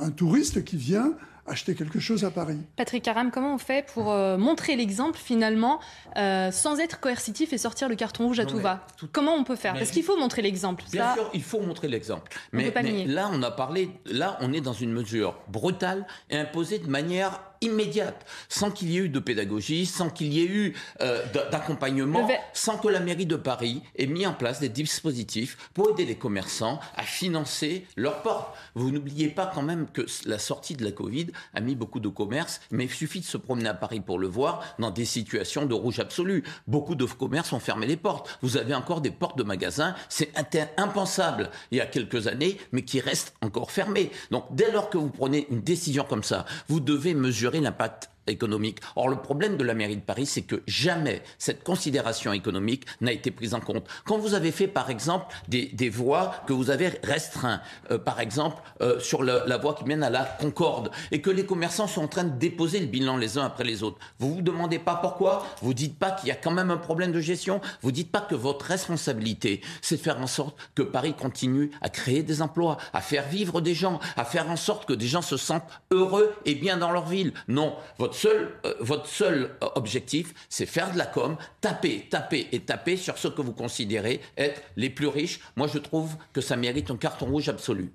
un 0.01 0.11
touriste 0.11 0.65
qui 0.65 0.77
vient 0.77 1.13
acheter 1.49 1.75
quelque 1.75 1.99
chose 2.01 2.25
à 2.25 2.31
Paris. 2.31 2.59
Patrick 2.77 3.03
Caram, 3.03 3.31
comment 3.31 3.55
on 3.55 3.59
fait 3.59 3.87
pour 3.93 4.13
euh, 4.13 4.37
montrer 4.39 4.77
l'exemple 4.77 5.19
finalement 5.19 5.81
euh, 6.17 6.51
sans 6.51 6.79
être 6.79 7.01
coercitif 7.01 7.53
et 7.53 7.59
sortir 7.59 7.89
le 7.89 7.97
carton 7.97 8.27
rouge 8.27 8.41
à 8.41 8.45
Non, 8.45 8.51
tout 8.51 8.59
va? 8.59 8.87
Comment 9.13 9.35
on 9.35 9.45
peut 9.45 9.57
faire? 9.57 9.73
Mais- 9.75 9.81
Parce 9.81 9.91
qu'il 9.91 10.03
faut 10.03 10.17
montrer 10.19 10.43
l'exemple. 10.43 10.85
Bien 10.93 11.09
Ça, 11.09 11.15
sûr, 11.15 11.31
il 11.35 11.43
faut 11.43 11.61
montrer 11.61 11.89
l'exemple. 11.89 12.31
On 12.53 12.57
Mais, 12.57 12.65
peut 12.67 12.71
pas 12.73 12.83
le 12.83 12.89
mais 12.89 12.95
nier. 12.95 13.05
là, 13.07 13.31
on 13.33 13.43
a 13.43 13.51
parlé, 13.51 13.91
là, 14.07 14.37
on 14.41 14.53
est 14.53 14.61
dans 14.61 14.73
une 14.73 14.93
mesure 14.93 15.35
brutale 15.49 16.07
et 16.31 16.37
imposée 16.39 16.79
de 16.79 16.89
manière 16.89 17.41
immédiate, 17.61 18.25
sans 18.49 18.71
qu'il 18.71 18.91
y 18.91 18.97
ait 18.97 19.01
eu 19.01 19.09
de 19.09 19.19
pédagogie, 19.19 19.87
sans 19.87 20.11
qu'il 20.11 20.33
y 20.33 20.41
ait 20.41 20.49
eu 20.49 20.75
euh, 21.01 21.25
d'accompagnement, 21.51 22.29
sans 22.53 22.79
que 22.79 22.89
la 22.89 23.01
mairie 23.01 23.27
de 23.27 23.37
Paris 23.37 23.83
ait 23.97 24.07
mis 24.07 24.27
en 24.27 24.33
place 24.33 24.61
des 24.61 24.69
dispositifs 24.69 25.57
pour 25.75 25.91
aider 25.91 26.05
les 26.05 26.17
commerçants 26.17 26.81
à 26.97 27.03
financer 27.03 27.87
leurs 27.97 28.23
portes. 28.23 28.57
Vous 28.75 28.91
n'oubliez 28.91 29.29
pas 29.29 29.51
quand 29.53 29.63
même 29.63 29.87
que 29.93 30.07
la 30.27 30.39
sortie 30.39 30.75
de 30.75 30.85
la 30.85 30.93
Covid 30.93 31.29
a 31.55 31.61
mis 31.61 31.75
beaucoup 31.75 32.01
de 32.01 32.09
commerces, 32.09 32.61
mais 32.71 32.85
il 32.85 32.91
suffit 32.91 33.21
de 33.21 33.25
se 33.25 33.37
promener 33.37 33.69
à 33.69 33.75
Paris 33.75 34.01
pour 34.01 34.19
le 34.19 34.29
voir, 34.29 34.63
dans 34.79 34.91
des 34.91 35.05
situations 35.05 35.67
de 35.67 35.75
rouge 35.75 35.99
absolu. 35.99 36.45
Beaucoup 36.67 36.95
de 36.95 37.05
commerces 37.05 37.53
ont 37.53 37.61
fermé 37.61 37.87
les 37.87 37.97
portes. 37.97 38.39
Vous 38.43 38.57
avez 38.57 38.75
encore 38.75 39.01
des 39.01 39.11
portes 39.11 39.39
de 39.39 39.43
magasins, 39.43 39.95
c'est 40.09 40.33
impensable 40.77 41.51
il 41.71 41.79
y 41.79 41.81
a 41.81 41.87
quelques 41.87 42.27
années, 42.27 42.59
mais 42.73 42.83
qui 42.83 43.01
restent 43.01 43.35
encore 43.43 43.71
fermées. 43.71 44.11
Donc 44.31 44.45
dès 44.51 44.71
lors 44.71 44.91
que 44.91 44.99
vous 44.99 45.11
prenez 45.11 45.47
une 45.51 45.61
décision 45.61 46.05
comme 46.05 46.23
ça, 46.23 46.45
vous 46.69 46.81
devez 46.81 47.15
mesurer 47.15 47.48
l'impact 47.51 48.09
économique. 48.29 48.79
Or, 48.97 49.09
le 49.09 49.17
problème 49.17 49.57
de 49.57 49.65
la 49.65 49.75
mairie 49.75 49.97
de 49.97 50.03
Paris, 50.03 50.27
c'est 50.27 50.43
que 50.43 50.63
jamais 50.67 51.23
cette 51.39 51.65
considération 51.65 52.33
économique 52.33 52.85
n'a 53.01 53.13
été 53.13 53.31
prise 53.31 53.55
en 53.55 53.61
compte. 53.61 53.87
Quand 54.05 54.19
vous 54.19 54.35
avez 54.35 54.53
fait, 54.53 54.69
par 54.69 54.91
exemple, 54.91 55.27
des, 55.49 55.67
des 55.67 55.89
voies 55.89 56.35
que 56.47 56.53
vous 56.53 56.71
avez 56.71 56.89
restreintes, 57.03 57.61
euh, 57.91 57.99
par 57.99 58.21
exemple, 58.21 58.63
euh, 58.81 59.01
sur 59.01 59.23
le- 59.23 59.43
la 59.47 59.59
voie 59.59 59.75
qui 59.75 59.85
mène 59.85 60.03
à 60.03 60.11
la 60.11 60.25
Concorde, 60.25 60.91
et 61.11 61.21
que 61.21 61.31
les 61.31 61.47
commerçants 61.47 61.87
sont 61.87 62.03
en 62.03 62.09
train 62.09 62.25
de 62.25 62.39
déposer 62.39 62.81
le 62.81 62.87
bilan 62.87 63.17
les 63.17 63.39
uns 63.39 63.45
après 63.45 63.65
les 63.65 63.83
autres, 63.83 63.99
vous 64.19 64.35
vous 64.35 64.43
demandez 64.43 64.79
pas 64.79 64.97
pourquoi? 64.97 65.47
Vous 65.63 65.75
dites 65.75 65.99
pas 65.99 66.11
qu'il 66.11 66.29
y 66.29 66.33
a 66.33 66.37
quand 66.37 66.51
même 66.51 66.71
un 66.71 66.77
problème 66.77 67.13
de 67.13 67.21
gestion? 67.21 67.61
Vous 67.83 67.93
dites 67.93 68.11
pas 68.11 68.21
que 68.21 68.35
votre 68.35 68.65
responsabilité, 68.67 69.61
c'est 69.81 69.97
de 69.97 70.01
faire 70.03 70.21
en 70.21 70.27
sorte 70.27 70.57
que 70.75 70.83
Paris 70.83 71.15
continue 71.15 71.71
à 71.81 71.89
créer 71.89 72.23
des 72.23 72.43
emplois, 72.43 72.79
à 72.93 73.01
faire 73.01 73.27
vivre 73.29 73.61
des 73.61 73.75
gens, 73.75 74.01
à 74.17 74.25
faire 74.25 74.51
en 74.51 74.57
sorte 74.57 74.87
que 74.87 74.93
des 74.93 75.07
gens 75.07 75.23
se 75.23 75.37
sentent 75.37 75.69
heureux 75.91 76.35
et 76.45 76.55
bien 76.55 76.77
dans 76.77 76.91
leur 76.91 77.07
ville? 77.07 77.33
Non, 77.49 77.77
votre 77.99 78.15
seul, 78.19 78.51
euh, 78.67 78.75
votre 78.81 79.07
seul 79.07 79.51
euh, 79.63 79.67
objectif, 79.77 80.35
c'est 80.49 80.67
faire 80.67 80.93
de 80.93 80.99
la 80.99 81.07
com, 81.07 81.37
taper, 81.61 82.07
taper 82.11 82.49
et 82.53 82.61
taper 82.61 82.97
sur 82.97 83.17
ceux 83.19 83.31
que 83.31 83.41
vous 83.43 83.53
considérez 83.53 84.21
être 84.37 84.61
les 84.77 84.91
plus 84.91 85.07
riches. 85.07 85.41
Moi, 85.57 85.67
je 85.67 85.79
trouve 85.79 86.17
que 86.33 86.41
ça 86.41 86.57
mérite 86.57 86.91
un 86.91 86.97
carton 86.97 87.27
rouge 87.27 87.49
absolu. 87.49 87.93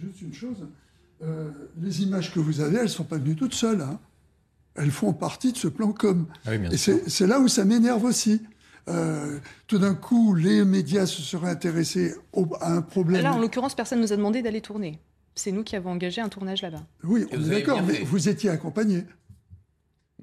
Juste 0.00 0.20
une 0.22 0.34
chose, 0.34 0.66
euh, 1.22 1.50
les 1.80 2.02
images 2.02 2.32
que 2.34 2.40
vous 2.40 2.60
avez, 2.60 2.76
elles 2.78 2.82
ne 2.84 2.88
sont 2.88 3.04
pas 3.04 3.18
venues 3.18 3.36
toutes 3.36 3.54
seules. 3.54 3.80
hein. 3.82 3.98
Elles 4.74 4.90
font 4.90 5.12
partie 5.12 5.52
de 5.52 5.58
ce 5.58 5.68
plan 5.68 5.92
com. 5.92 6.26
Ah 6.46 6.54
Et 6.54 6.76
c'est 6.78 7.26
là 7.26 7.38
où 7.40 7.46
ça 7.48 7.64
m'énerve 7.64 8.04
aussi. 8.04 8.40
Euh, 8.88 9.38
tout 9.68 9.78
d'un 9.78 9.94
coup, 9.94 10.34
les 10.34 10.64
médias 10.64 11.06
se 11.06 11.22
seraient 11.22 11.50
intéressés 11.50 12.14
au- 12.32 12.48
à 12.60 12.72
un 12.72 12.82
problème. 12.82 13.22
là, 13.22 13.34
en 13.34 13.38
l'occurrence, 13.38 13.74
personne 13.76 14.00
nous 14.00 14.12
a 14.12 14.16
demandé 14.16 14.42
d'aller 14.42 14.60
tourner. 14.60 14.98
C'est 15.34 15.52
nous 15.52 15.64
qui 15.64 15.76
avons 15.76 15.90
engagé 15.90 16.20
un 16.20 16.28
tournage 16.28 16.62
là-bas. 16.62 16.82
oui, 17.04 17.26
on 17.32 17.36
vous 17.38 17.52
est 17.52 17.60
d'accord, 17.60 17.82
mais 17.82 18.00
vous 18.00 18.28
étiez 18.28 18.50
accompagné. 18.50 19.04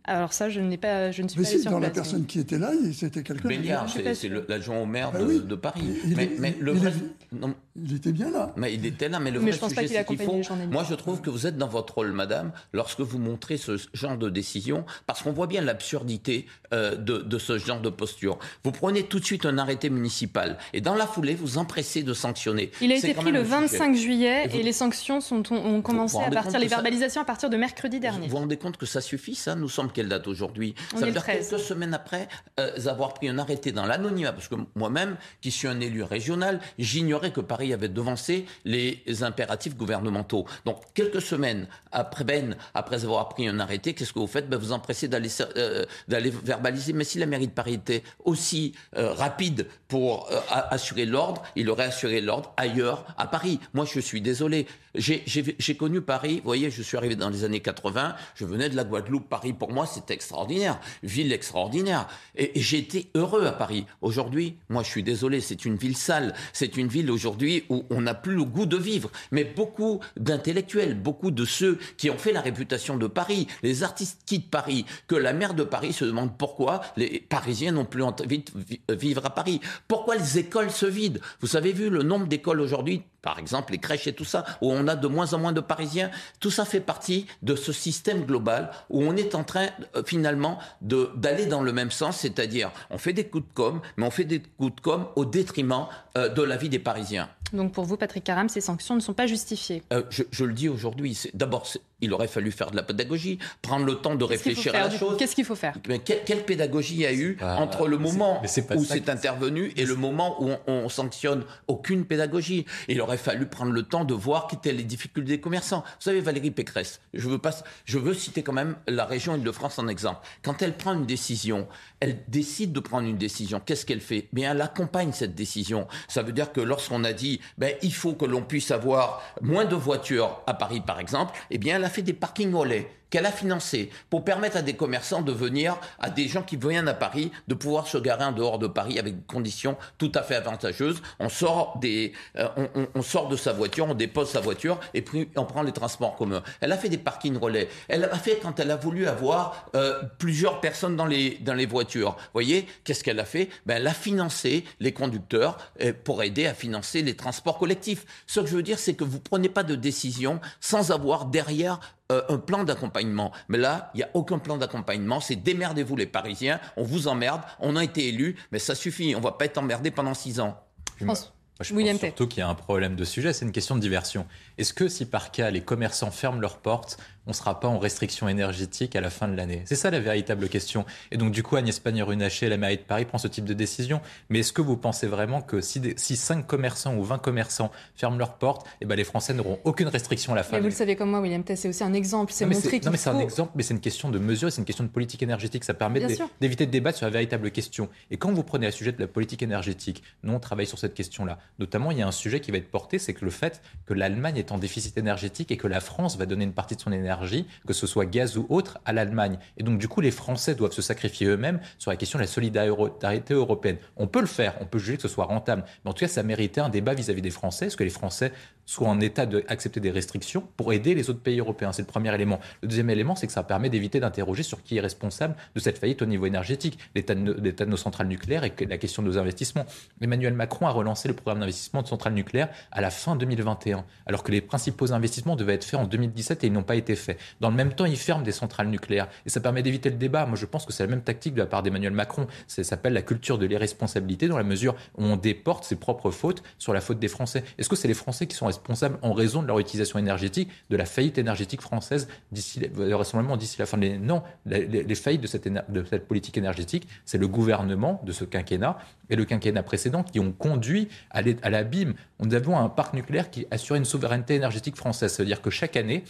Alors 0.10 0.34
ça, 0.34 0.50
je 0.50 0.60
n'ai 0.60 0.78
pas, 0.78 1.12
je 1.12 1.22
ne 1.22 1.28
suis 1.28 1.40
Mais 1.40 1.46
pas 1.46 1.50
si, 1.52 1.62
sur 1.62 1.72
dans 1.72 1.80
la 1.80 1.90
personne 1.92 2.26
qui 2.26 2.40
était 2.40 2.58
là, 2.58 2.72
c'était 2.94 3.22
quelqu'un. 3.24 3.48
Béliard, 3.48 3.88
c'est 3.90 4.30
l'adjoint 4.50 4.80
au 4.80 4.86
maire 4.86 5.12
Bah 5.12 5.20
de, 5.20 5.26
oui. 5.26 5.40
de 5.42 5.56
Paris. 5.56 5.82
Il 6.04 6.16
mais, 6.40 6.56
le 6.60 6.74
il 6.74 6.80
vrai, 6.80 6.90
est- 6.90 7.36
non, 7.40 7.54
Il 7.82 7.96
était 7.96 8.12
bien 8.12 8.32
là. 8.32 8.52
Mais 8.58 8.74
il 8.74 8.86
était 8.86 9.08
là, 9.08 9.20
mais 9.20 9.30
le 9.32 9.40
Mais 9.40 9.52
vrai 9.52 9.54
je 9.54 9.60
pense 9.60 9.74
pas 9.74 9.82
sujet, 9.84 9.98
c'est 10.00 10.06
qu'il 10.06 10.20
accompagné 10.22 10.44
faut. 10.44 10.56
Moi, 10.72 10.84
je 10.90 10.96
trouve 10.96 11.22
que 11.22 11.30
vous 11.30 11.46
êtes 11.48 11.58
dans 11.58 11.68
votre 11.68 11.94
rôle, 11.96 12.12
madame, 12.12 12.52
lorsque 12.74 13.02
vous 13.02 13.20
montrez 13.20 13.58
ce 13.58 13.78
genre 13.94 14.18
de 14.18 14.30
décision, 14.30 14.84
parce 15.06 15.22
qu'on 15.22 15.32
voit 15.32 15.46
bien 15.48 15.62
l'absurdité 15.62 16.48
euh, 16.74 16.96
de, 16.96 17.20
de 17.20 17.38
ce 17.38 17.58
genre 17.60 17.80
de 17.82 17.90
posture. 17.90 18.38
Vous 18.64 18.72
prenez 18.72 19.04
tout 19.04 19.20
de 19.20 19.26
suite 19.26 19.46
un 19.46 19.58
arrêté 19.60 19.90
municipal, 19.90 20.58
et 20.74 20.82
dans 20.82 20.96
la 20.96 21.06
foulée, 21.08 21.36
vous 21.36 21.58
empressez 21.60 22.02
de 22.04 22.14
sanctionner. 22.14 22.72
Il 22.82 22.92
a 22.92 22.96
été 22.96 23.14
pris 23.14 23.32
le 23.32 23.42
un 23.42 23.44
sujet. 23.44 23.78
25 23.78 23.96
juillet 23.96 24.46
Et 24.46 24.48
vous- 24.48 24.58
et 24.58 24.64
les 24.64 24.74
sanctions 24.74 25.22
sont, 25.22 25.44
ont, 25.54 25.56
ont 25.76 25.82
commencé 25.82 26.18
à 26.18 26.32
partir, 26.32 26.60
les 26.60 26.68
verbalisations 26.68 27.22
à 27.22 27.26
partir 27.26 27.50
de 27.50 27.58
mercredi 27.58 28.00
dernier. 28.00 28.26
Vous 28.28 28.32
vous 28.32 28.38
rendez 28.38 28.58
compte 28.58 28.78
que 28.78 28.86
ça 28.88 29.02
suffit, 29.02 29.36
ça? 29.36 29.56
Nous 29.56 29.70
sommes 29.70 29.92
quelle 30.00 30.08
date 30.08 30.28
aujourd'hui? 30.30 30.76
Ça 30.96 31.06
veut 31.06 31.12
dire 31.12 31.22
13. 31.22 31.50
quelques 31.50 31.62
semaines 31.62 31.94
après 31.94 32.30
euh, 32.58 32.72
avoir 32.86 33.14
pris 33.14 33.28
un 33.28 33.38
arrêté 33.38 33.74
dans 33.74 33.86
l'anonymat, 33.86 34.32
parce 34.32 34.48
que 34.48 34.56
moi-même, 34.76 35.18
qui 35.42 35.52
suis 35.52 35.68
un 35.68 35.82
élu 35.82 36.04
régional, 36.04 36.62
j'ignorais 36.78 37.34
que 37.34 37.42
Paris 37.42 37.74
avait 37.74 37.90
devancé 37.90 38.46
les 38.64 39.04
impératifs 39.24 39.76
gouvernementaux. 39.76 40.46
Donc, 40.64 40.78
quelques 40.94 41.22
semaines 41.22 41.68
après 41.92 42.24
Ben, 42.24 42.56
après 42.74 43.04
avoir 43.04 43.28
pris 43.28 43.50
un 43.50 43.60
arrêté, 43.60 43.94
qu'est-ce 43.94 44.14
que 44.14 44.20
vous 44.20 44.28
faites? 44.28 44.48
Ben, 44.48 44.56
Vous 44.56 44.72
empressez 44.72 45.10
d'aller 45.10 45.30
euh, 45.58 45.86
d'aller 46.08 46.30
verbaliser. 46.30 46.94
Mais 46.94 47.04
si 47.04 47.20
la 47.20 47.26
mairie 47.26 47.48
de 47.48 47.52
Paris 47.52 47.74
était 47.74 48.04
aussi 48.24 48.74
euh, 48.96 49.12
rapide 49.12 49.68
pour 49.90 50.30
assurer 50.50 51.06
l'ordre, 51.06 51.44
il 51.58 51.70
aurait 51.70 51.86
assuré 51.86 52.22
l'ordre 52.22 52.54
ailleurs, 52.56 53.06
à 53.18 53.28
Paris. 53.28 53.60
Moi, 53.74 53.86
je 53.92 54.00
suis 54.00 54.22
désolé. 54.22 54.66
J'ai 54.96 55.76
connu 55.78 56.02
Paris, 56.02 56.38
vous 56.38 56.46
voyez, 56.46 56.72
je 56.72 56.82
suis 56.82 56.98
arrivé 56.98 57.16
dans 57.16 57.30
les 57.30 57.44
années 57.44 57.60
80, 57.60 58.16
je 58.36 58.46
venais 58.46 58.70
de 58.70 58.76
la 58.76 58.84
Guadeloupe. 58.84 59.30
Paris, 59.30 59.54
pour 59.54 59.72
moi, 59.72 59.86
c'était 59.94 60.14
extraordinaire. 60.14 60.80
Ville 61.04 61.34
extraordinaire. 61.34 62.08
Et, 62.36 62.52
j'ai 62.56 62.78
été 62.78 63.10
heureux 63.16 63.46
à 63.46 63.52
Paris. 63.52 63.86
Aujourd'hui, 64.02 64.58
moi, 64.70 64.84
je 64.84 64.90
suis 64.90 65.04
désolé, 65.04 65.42
c'est 65.42 65.66
une 65.66 65.76
ville 65.76 65.98
sale. 65.98 66.34
C'est 66.54 66.78
une 66.78 66.88
ville 66.88 67.12
aujourd'hui 67.12 67.64
où 67.70 67.84
on 67.90 68.02
n'a 68.02 68.14
plus 68.14 68.36
le 68.36 68.44
goût 68.44 68.66
de 68.66 68.78
vivre. 68.78 69.10
Mais 69.32 69.44
beaucoup 69.44 70.00
d'intellectuels, 70.18 70.96
beaucoup 71.00 71.32
de 71.32 71.46
ceux 71.46 71.80
qui 71.98 72.10
ont 72.10 72.18
fait 72.18 72.32
la 72.32 72.42
réputation 72.42 72.98
de 72.98 73.08
Paris, 73.08 73.48
les 73.64 73.84
artistes 73.84 74.22
quittent 74.26 74.50
Paris, 74.50 74.86
que 75.08 75.16
la 75.16 75.34
maire 75.34 75.54
de 75.54 75.64
Paris 75.64 75.94
se 75.94 76.06
demande 76.06 76.38
pourquoi 76.38 76.82
les 76.98 77.20
Parisiens 77.20 77.72
n'ont 77.72 77.86
plus 77.86 78.04
envie 78.04 78.40
de 78.40 78.52
vi- 78.56 78.82
vivre 78.90 79.26
à 79.26 79.30
Paris. 79.34 79.60
Pourquoi 79.88 80.16
les 80.16 80.38
écoles 80.38 80.72
se 80.72 80.86
vident? 80.86 81.20
Vous 81.42 81.56
avez 81.56 81.72
vu 81.74 81.90
le 81.90 82.04
nombre 82.04 82.28
d'écoles 82.28 82.62
aujourd'hui? 82.62 83.02
Par 83.22 83.40
exemple, 83.40 83.72
les 83.72 83.78
crèches 83.78 84.08
et 84.08 84.14
tout 84.14 84.26
ça, 84.26 84.46
où 84.62 84.72
on 84.72 84.88
a 84.88 84.96
de 84.96 85.08
moins 85.08 85.34
en 85.34 85.40
moins 85.40 85.52
de 85.52 85.62
Parisiens, 85.62 86.12
tout 86.40 86.52
ça 86.52 86.66
fait 86.66 86.80
partie 86.80 87.28
de 87.42 87.56
ce 87.56 87.72
système 87.72 88.26
global 88.26 88.72
où 88.90 89.04
on 89.04 89.16
est 89.16 89.36
en 89.36 89.44
train 89.44 89.68
euh, 89.96 90.04
finalement 90.06 90.60
d'aller 90.82 91.46
dans 91.46 91.62
le 91.62 91.74
même 91.74 91.92
sens, 91.92 92.18
c'est-à-dire 92.18 92.72
on 92.90 92.98
fait 92.98 93.14
des 93.14 93.26
coups 93.26 93.48
de 93.48 93.54
com, 93.54 93.82
mais 93.98 94.06
on 94.06 94.12
fait 94.12 94.26
des 94.26 94.42
coups 94.42 94.76
de 94.76 94.82
com 94.82 95.08
au 95.16 95.26
détriment 95.26 95.88
euh, 96.18 96.30
de 96.30 96.42
la 96.42 96.58
vie 96.58 96.70
des 96.70 96.80
Parisiens. 96.80 97.30
Donc 97.54 97.74
pour 97.74 97.86
vous, 97.86 97.98
Patrick 97.98 98.24
Caram, 98.24 98.50
ces 98.50 98.62
sanctions 98.62 98.96
ne 98.96 99.00
sont 99.00 99.14
pas 99.14 99.28
justifiées? 99.28 99.84
Euh, 99.92 100.04
je, 100.10 100.24
je, 100.32 100.46
le 100.46 100.54
dis 100.54 100.70
aujourd'hui. 100.70 101.18
D'abord, 101.34 101.66
il 102.02 102.14
aurait 102.14 102.28
fallu 102.28 102.52
faire 102.52 102.72
de 102.72 102.76
la 102.76 102.84
pédagogie, 102.84 103.40
prendre 103.62 103.86
le 103.86 103.96
temps 103.96 104.16
de 104.16 104.24
réfléchir 104.24 104.76
à 104.76 104.80
la 104.80 104.90
chose. 104.90 105.18
Qu'est-ce 105.18 105.36
qu'il 105.36 105.46
faut 105.46 105.56
faire? 105.56 105.76
Mais 105.88 106.00
quelle, 106.00 106.24
quelle, 106.26 106.44
pédagogie 106.44 106.96
il 106.96 107.02
y 107.02 107.06
a 107.06 107.14
eu 107.14 107.38
entre 107.42 107.88
le 107.88 107.98
moment 107.98 108.42
où 108.76 108.86
c'est 108.86 109.10
intervenu 109.10 109.74
et 109.76 109.86
le 109.86 109.96
moment 109.96 110.42
où 110.42 110.50
on, 110.50 110.60
on, 110.68 110.90
sanctionne 110.90 111.44
Aucune 111.68 112.06
pédagogie? 112.06 112.66
Il 112.88 113.02
aurait 113.02 113.18
fallu 113.18 113.46
prendre 113.46 113.72
le 113.72 113.84
temps 113.84 114.06
de 114.06 114.14
voir 114.14 114.48
quelles 114.48 114.60
étaient 114.60 114.72
les 114.74 114.84
difficultés 114.84 115.30
des 115.30 115.40
commerçants. 115.40 115.84
Vous 115.86 116.04
savez, 116.04 116.22
Valérie 116.22 116.52
Pécresse, 116.52 117.00
je 117.14 117.28
veux, 117.30 117.38
pas, 117.38 117.52
je 117.86 117.98
veux 117.98 118.14
citer 118.14 118.44
quand 118.44 118.54
même 118.54 118.76
la 118.88 119.06
région 119.06 119.36
Île-de-France 119.36 119.80
en 119.80 119.88
exemple. 119.88 120.20
Quand 120.44 120.62
elle 120.62 120.76
prend 120.76 120.94
une 120.94 121.06
décision, 121.06 121.68
elle 122.00 122.20
décide 122.28 122.72
de 122.72 122.80
prendre 122.80 123.08
une 123.08 123.18
décision. 123.18 123.62
Qu'est-ce 123.66 123.86
qu'elle 123.86 124.02
fait? 124.02 124.28
Bien, 124.34 124.52
elle 124.52 124.62
accompagne 124.62 125.12
cette 125.12 125.36
décision. 125.36 125.88
Ça 126.08 126.24
veut 126.24 126.32
dire 126.32 126.52
que 126.52 126.62
lorsqu'on 126.62 127.04
a 127.04 127.14
dit, 127.14 127.40
ben, 127.58 127.76
il 127.82 127.94
faut 127.94 128.14
que 128.14 128.26
l'on 128.26 128.42
puisse 128.42 128.72
avoir 128.72 129.22
moins 129.42 129.66
de 129.66 129.76
voitures 129.76 130.42
à 130.48 130.54
Paris, 130.54 130.82
par 130.82 131.00
exemple, 131.00 131.38
eh 131.52 131.58
bien, 131.58 131.78
elle 131.78 131.84
a 131.84 131.89
fait 131.90 132.02
des 132.02 132.14
parkings 132.14 132.54
au 132.54 132.64
lait 132.64 132.88
qu'elle 133.10 133.26
a 133.26 133.32
financé 133.32 133.90
pour 134.10 134.24
permettre 134.24 134.58
à 134.58 134.62
des 134.62 134.76
commerçants 134.76 135.22
de 135.22 135.32
venir, 135.32 135.78
à 136.00 136.10
des 136.10 136.28
gens 136.28 136.44
qui 136.44 136.58
viennent 136.58 136.88
à 136.88 136.94
Paris, 136.94 137.32
de 137.48 137.54
pouvoir 137.54 137.88
se 137.88 137.98
garer 137.98 138.26
en 138.26 138.32
dehors 138.32 138.60
de 138.60 138.68
Paris 138.68 139.00
avec 139.00 139.16
des 139.16 139.26
conditions 139.26 139.78
tout 139.98 140.12
à 140.16 140.24
fait 140.24 140.36
avantageuses. 140.36 141.02
On 141.20 141.30
sort, 141.30 141.78
des, 141.80 142.14
euh, 142.38 142.48
on, 142.76 142.88
on, 142.96 143.02
sort 143.02 143.28
de 143.28 143.36
sa 143.36 143.54
voiture, 143.54 143.88
on 143.88 143.94
dépose 143.94 144.30
sa 144.30 144.40
voiture 144.42 144.80
et 144.94 145.02
puis 145.02 145.30
on 145.36 145.46
prend 145.46 145.62
les 145.62 145.72
transports 145.72 146.16
communs. 146.16 146.44
Elle 146.62 146.72
a 146.72 146.78
fait 146.78 146.90
des 146.90 146.98
parkings 146.98 147.38
relais. 147.38 147.70
Elle 147.88 148.04
a 148.04 148.18
fait 148.18 148.40
quand 148.42 148.60
elle 148.60 148.72
a 148.72 148.76
voulu 148.76 149.08
avoir 149.08 149.70
euh, 149.76 150.02
plusieurs 150.18 150.62
personnes 150.62 150.96
dans 150.96 151.06
les, 151.06 151.38
dans 151.42 151.54
les 151.54 151.66
voitures. 151.66 152.12
Vous 152.12 152.34
voyez, 152.34 152.68
qu'est-ce 152.84 153.04
qu'elle 153.04 153.20
a 153.20 153.26
fait? 153.26 153.50
Ben, 153.66 153.78
Elle 153.78 153.88
a 153.88 153.94
financé 153.94 154.66
les 154.80 154.92
conducteurs 154.92 155.58
euh, 155.82 155.94
pour 156.04 156.24
aider 156.24 156.46
à 156.46 156.54
financer 156.54 157.02
les 157.02 157.16
transports 157.16 157.58
collectifs. 157.58 158.06
Ce 158.28 158.40
que 158.40 158.48
je 158.48 158.56
veux 158.56 158.64
dire, 158.64 158.80
c'est 158.80 158.94
que 158.94 159.04
vous 159.04 159.20
prenez 159.20 159.50
pas 159.50 159.64
de 159.64 159.76
décision 159.76 160.40
sans 160.60 160.92
avoir 160.92 161.26
derrière 161.26 161.80
euh, 162.12 162.24
un 162.30 162.38
plan 162.38 162.64
d'accompagnement. 162.64 163.32
Mais 163.50 163.58
là, 163.58 163.92
il 163.94 163.98
n'y 163.98 164.04
a 164.04 164.10
aucun 164.16 164.40
plan 164.40 164.58
d'accompagnement. 164.58 165.20
C'est 165.20 165.36
démerdez-vous 165.36 165.96
les 165.96 166.08
Parisiens, 166.08 166.60
on 166.76 166.84
vous 166.84 167.08
emmerde, 167.08 167.42
on 167.60 167.76
a 167.76 167.84
été 167.84 168.08
élus, 168.08 168.36
mais 168.52 168.60
ça 168.60 168.74
suffit, 168.74 169.16
on 169.16 169.22
va 169.22 169.34
pas 169.34 169.46
être 169.46 169.58
emmerdé 169.58 169.92
pendant 169.92 170.14
six 170.14 170.40
ans. 170.40 170.60
France. 171.00 171.34
Je 171.62 171.74
William 171.74 171.98
pense 171.98 172.08
surtout 172.08 172.28
qu'il 172.28 172.40
y 172.40 172.42
a 172.42 172.48
un 172.48 172.56
problème 172.56 172.96
de 172.96 173.04
sujet, 173.04 173.34
c'est 173.34 173.44
une 173.44 173.52
question 173.52 173.76
de 173.76 173.82
diversion. 173.82 174.26
Est-ce 174.58 174.74
que 174.74 174.88
si 174.88 175.06
par 175.06 175.30
cas 175.32 175.52
les 175.52 175.62
commerçants 175.62 176.10
ferment 176.10 176.40
leurs 176.40 176.60
portes, 176.60 176.98
on 177.30 177.32
ne 177.32 177.36
sera 177.36 177.60
pas 177.60 177.68
en 177.68 177.78
restriction 177.78 178.28
énergétique 178.28 178.96
à 178.96 179.02
la 179.02 179.12
fin 179.12 179.28
de 179.28 179.38
l'année 179.38 179.62
C'est 179.66 179.76
ça 179.76 179.92
la 179.92 180.00
véritable 180.00 180.50
question. 180.50 180.84
Et 181.12 181.18
donc 181.18 181.32
du 181.32 181.44
coup, 181.44 181.58
Agnès 181.58 181.80
Pannier-Runacher, 181.80 182.50
la 182.50 182.58
mairie 182.58 182.78
de 182.78 182.82
Paris, 182.82 183.06
prend 183.06 183.20
ce 183.20 183.28
type 183.28 183.46
de 183.46 183.54
décision. 183.54 184.02
Mais 184.30 184.40
est-ce 184.40 184.52
que 184.52 184.64
vous 184.64 184.78
pensez 184.78 185.06
vraiment 185.06 185.40
que 185.42 185.62
si, 185.62 185.80
des, 185.80 185.94
si 185.96 186.16
5 186.16 186.48
commerçants 186.48 186.96
ou 186.96 187.04
20 187.04 187.20
commerçants 187.20 187.70
ferment 187.96 188.18
leurs 188.18 188.40
portes, 188.40 188.66
eh 188.82 188.86
ben 188.86 188.96
les 188.96 189.04
Français 189.04 189.36
n'auront 189.36 189.60
aucune 189.64 189.90
restriction 189.90 190.34
à 190.34 190.38
la 190.38 190.44
fin 190.44 190.54
mais 190.54 190.62
Vous 190.62 190.70
le 190.70 190.72
savez 190.72 190.96
comme 190.96 191.12
moi, 191.12 191.20
William 191.20 191.44
c'est 191.46 191.70
aussi 191.70 191.84
un 191.84 191.94
exemple. 191.94 192.34
C'est 192.34 192.48
montrer 192.48 192.82
Non 192.84 192.90
mais 192.90 192.98
c'est 192.98 193.12
un 193.12 193.20
exemple, 193.20 193.52
mais 193.54 193.62
c'est 193.62 193.76
une 193.76 193.80
question 193.80 194.10
de 194.10 194.18
mesure, 194.18 194.52
c'est 194.52 194.62
une 194.62 194.66
question 194.66 194.84
de 194.84 194.90
politique 194.90 195.22
énergétique. 195.22 195.64
Ça 195.64 195.76
permet 195.76 196.02
d'éviter 196.42 196.66
de 196.66 196.72
débattre 196.72 196.98
sur 196.98 197.06
la 197.06 197.12
véritable 197.12 197.52
question. 197.52 197.90
Et 198.10 198.18
quand 198.18 198.32
vous 198.32 198.44
prenez 198.44 198.66
le 198.66 198.72
sujet 198.72 198.92
de 198.92 199.00
la 199.00 199.08
politique 199.08 199.44
énergétique, 199.44 200.02
nous 200.24 200.34
on 200.34 200.40
travaille 200.40 200.66
sur 200.66 200.80
cette 200.80 200.96
question-là. 200.96 201.38
Notamment, 201.60 201.92
il 201.92 202.00
y 202.00 202.02
a 202.02 202.08
un 202.08 202.12
sujet 202.12 202.40
qui 202.40 202.50
va 202.50 202.58
être 202.58 202.72
porté, 202.72 202.98
c'est 202.98 203.14
que 203.14 203.24
le 203.24 203.32
fait 203.32 203.62
que 203.86 203.94
l'Allemagne 203.94 204.38
est 204.38 204.52
en 204.52 204.58
déficit 204.58 204.98
énergétique 204.98 205.52
et 205.52 205.58
que 205.58 205.68
la 205.68 205.80
France 205.80 206.18
va 206.18 206.26
donner 206.26 206.46
une 206.46 206.54
partie 206.54 206.76
de 206.76 206.82
son 206.82 206.92
énergie, 206.92 207.19
que 207.68 207.74
ce 207.74 207.88
soit 207.88 208.06
gaz 208.06 208.38
ou 208.38 208.46
autre, 208.50 208.80
à 208.86 208.94
l'Allemagne. 208.94 209.38
Et 209.58 209.64
donc, 209.64 209.80
du 209.80 209.88
coup, 209.88 210.02
les 210.02 210.12
Français 210.12 210.56
doivent 210.56 210.72
se 210.72 210.82
sacrifier 210.82 211.28
eux-mêmes 211.28 211.60
sur 211.78 211.92
la 211.92 211.98
question 211.98 212.20
de 212.20 212.24
la 212.24 212.28
solidarité 212.28 213.34
européenne. 213.34 213.78
On 213.98 214.08
peut 214.08 214.22
le 214.22 214.28
faire, 214.28 214.56
on 214.62 214.66
peut 214.66 214.80
juger 214.80 214.98
que 214.98 215.04
ce 215.04 215.08
soit 215.08 215.26
rentable, 215.26 215.64
mais 215.84 215.92
en 215.92 215.94
tout 215.94 216.02
cas, 216.02 216.08
ça 216.08 216.24
méritait 216.24 216.62
un 216.62 216.70
débat 216.70 216.94
vis-à-vis 216.94 217.22
des 217.22 217.32
Français. 217.32 217.68
Est-ce 217.68 217.78
que 217.78 217.84
les 217.84 217.90
Français 217.90 218.32
soient 218.70 218.88
en 218.88 219.00
état 219.00 219.26
d'accepter 219.26 219.80
des 219.80 219.90
restrictions 219.90 220.44
pour 220.56 220.74
aider 220.74 220.94
les 220.94 221.10
autres 221.10 221.22
pays 221.22 221.40
européens 221.40 221.72
C'est 221.72 221.82
le 221.82 221.88
premier 221.88 222.14
élément. 222.14 222.40
Le 222.62 222.68
deuxième 222.68 222.92
élément, 222.92 223.16
c'est 223.16 223.26
que 223.26 223.34
ça 223.34 223.42
permet 223.42 223.70
d'éviter 223.70 224.00
d'interroger 224.00 224.44
sur 224.44 224.62
qui 224.62 224.78
est 224.78 224.80
responsable 224.80 225.36
de 225.56 225.60
cette 225.60 225.80
faillite 225.80 226.04
au 226.04 226.06
niveau 226.06 226.28
énergétique, 226.28 226.78
l'état 226.94 227.16
de, 227.16 227.66
nos 227.66 227.78
centrales 227.78 228.08
nucléaires 228.08 228.44
et 228.44 228.54
la 228.70 228.78
question 228.78 229.02
de 229.02 229.08
nos 229.08 229.18
investissements. 229.18 229.66
Emmanuel 230.02 230.36
Macron 230.36 230.68
a 230.68 230.70
relancé 230.70 231.08
le 231.08 231.16
programme 231.16 231.40
d'investissement 231.40 231.82
de 231.82 231.88
centrales 231.88 232.14
nucléaires 232.14 232.50
à 232.72 232.80
la 232.80 232.92
fin 232.92 233.16
2021, 233.16 233.86
alors 234.06 234.22
que 234.22 234.32
les 234.32 234.40
principaux 234.40 234.94
investissements 234.94 235.36
devaient 235.36 235.56
être 235.56 235.66
faits 235.66 235.80
en 235.80 235.86
2017 235.86 236.44
et 236.44 236.48
ils 236.48 236.54
n'ont 236.54 236.62
pas 236.62 236.76
été 236.76 236.96
faits. 236.96 237.20
Dans 237.40 237.50
le 237.50 237.56
même 237.56 237.74
temps, 237.74 237.86
il 237.86 237.98
ferme 237.98 238.22
des 238.22 238.32
centrales 238.32 238.70
nucléaires 238.70 239.08
et 239.26 239.30
ça 239.32 239.40
permet 239.40 239.64
d'éviter 239.64 239.90
le 239.90 239.98
débat. 239.98 240.28
Moi, 240.28 240.38
je 240.38 240.46
pense 240.46 240.68
que 240.68 240.74
c'est 240.74 240.84
la 240.84 240.90
même 240.90 241.02
tactique 241.02 241.34
de 241.34 241.40
la 241.40 241.48
part 241.48 241.64
d'Emmanuel 241.64 241.94
Macron. 241.94 242.28
Ça 242.46 242.64
s'appelle 242.64 242.94
la 242.94 243.02
culture 243.02 243.40
de 243.40 243.48
l'irresponsabilité 243.48 244.28
dans 244.28 244.38
la 244.38 244.44
mesure 244.44 244.76
où 244.96 245.06
on 245.06 245.16
déporte 245.16 245.64
ses 245.64 245.76
propres 245.76 246.12
fautes 246.12 246.44
sur 246.60 246.72
la 246.72 246.82
faute 246.82 247.00
des 247.00 247.08
Français. 247.08 247.44
Est-ce 247.58 247.68
que 247.68 247.76
c'est 247.76 247.88
les 247.88 247.96
Français 247.96 248.28
qui 248.28 248.36
sont 248.36 248.46
responsables 248.46 248.59
en 249.02 249.14
raison 249.14 249.42
de 249.42 249.48
leur 249.48 249.60
utilisation 249.60 250.00
énergétique, 250.00 250.50
de 250.70 250.78
la 250.78 250.86
faillite 250.86 251.18
énergétique 251.18 251.62
française 251.62 252.08
d'ici, 252.32 252.62
vraisemblablement 252.74 253.38
d'ici 253.38 253.58
la 253.60 253.66
fin 253.66 253.78
de 253.78 253.88
Non, 253.98 254.24
les, 254.46 254.96
faillites 254.96 255.22
de 255.22 255.28
cette, 255.28 255.48
de 255.48 255.84
cette 255.84 256.08
politique 256.08 256.38
énergétique, 256.38 256.88
c'est 257.06 257.18
le 257.18 257.28
gouvernement 257.28 258.02
de 258.06 258.12
ce 258.12 258.24
quinquennat 258.26 258.78
et 259.10 259.16
le 259.16 259.26
quinquennat 259.26 259.64
précédent 259.64 260.04
qui 260.04 260.20
ont 260.20 260.32
conduit 260.32 260.90
à 261.12 261.22
l'abîme. 261.50 261.94
Nous 262.20 262.34
avons 262.36 262.58
un 262.58 262.70
parc 262.70 262.94
nucléaire 262.94 263.30
qui 263.30 263.48
assure 263.52 263.76
une 263.76 263.86
souveraineté 263.86 264.36
énergétique 264.36 264.76
française. 264.76 265.14
Ça 265.14 265.24
veut 265.24 265.28
dire 265.28 265.42
que 265.42 265.50
chaque 265.50 265.76
année, 265.76 266.04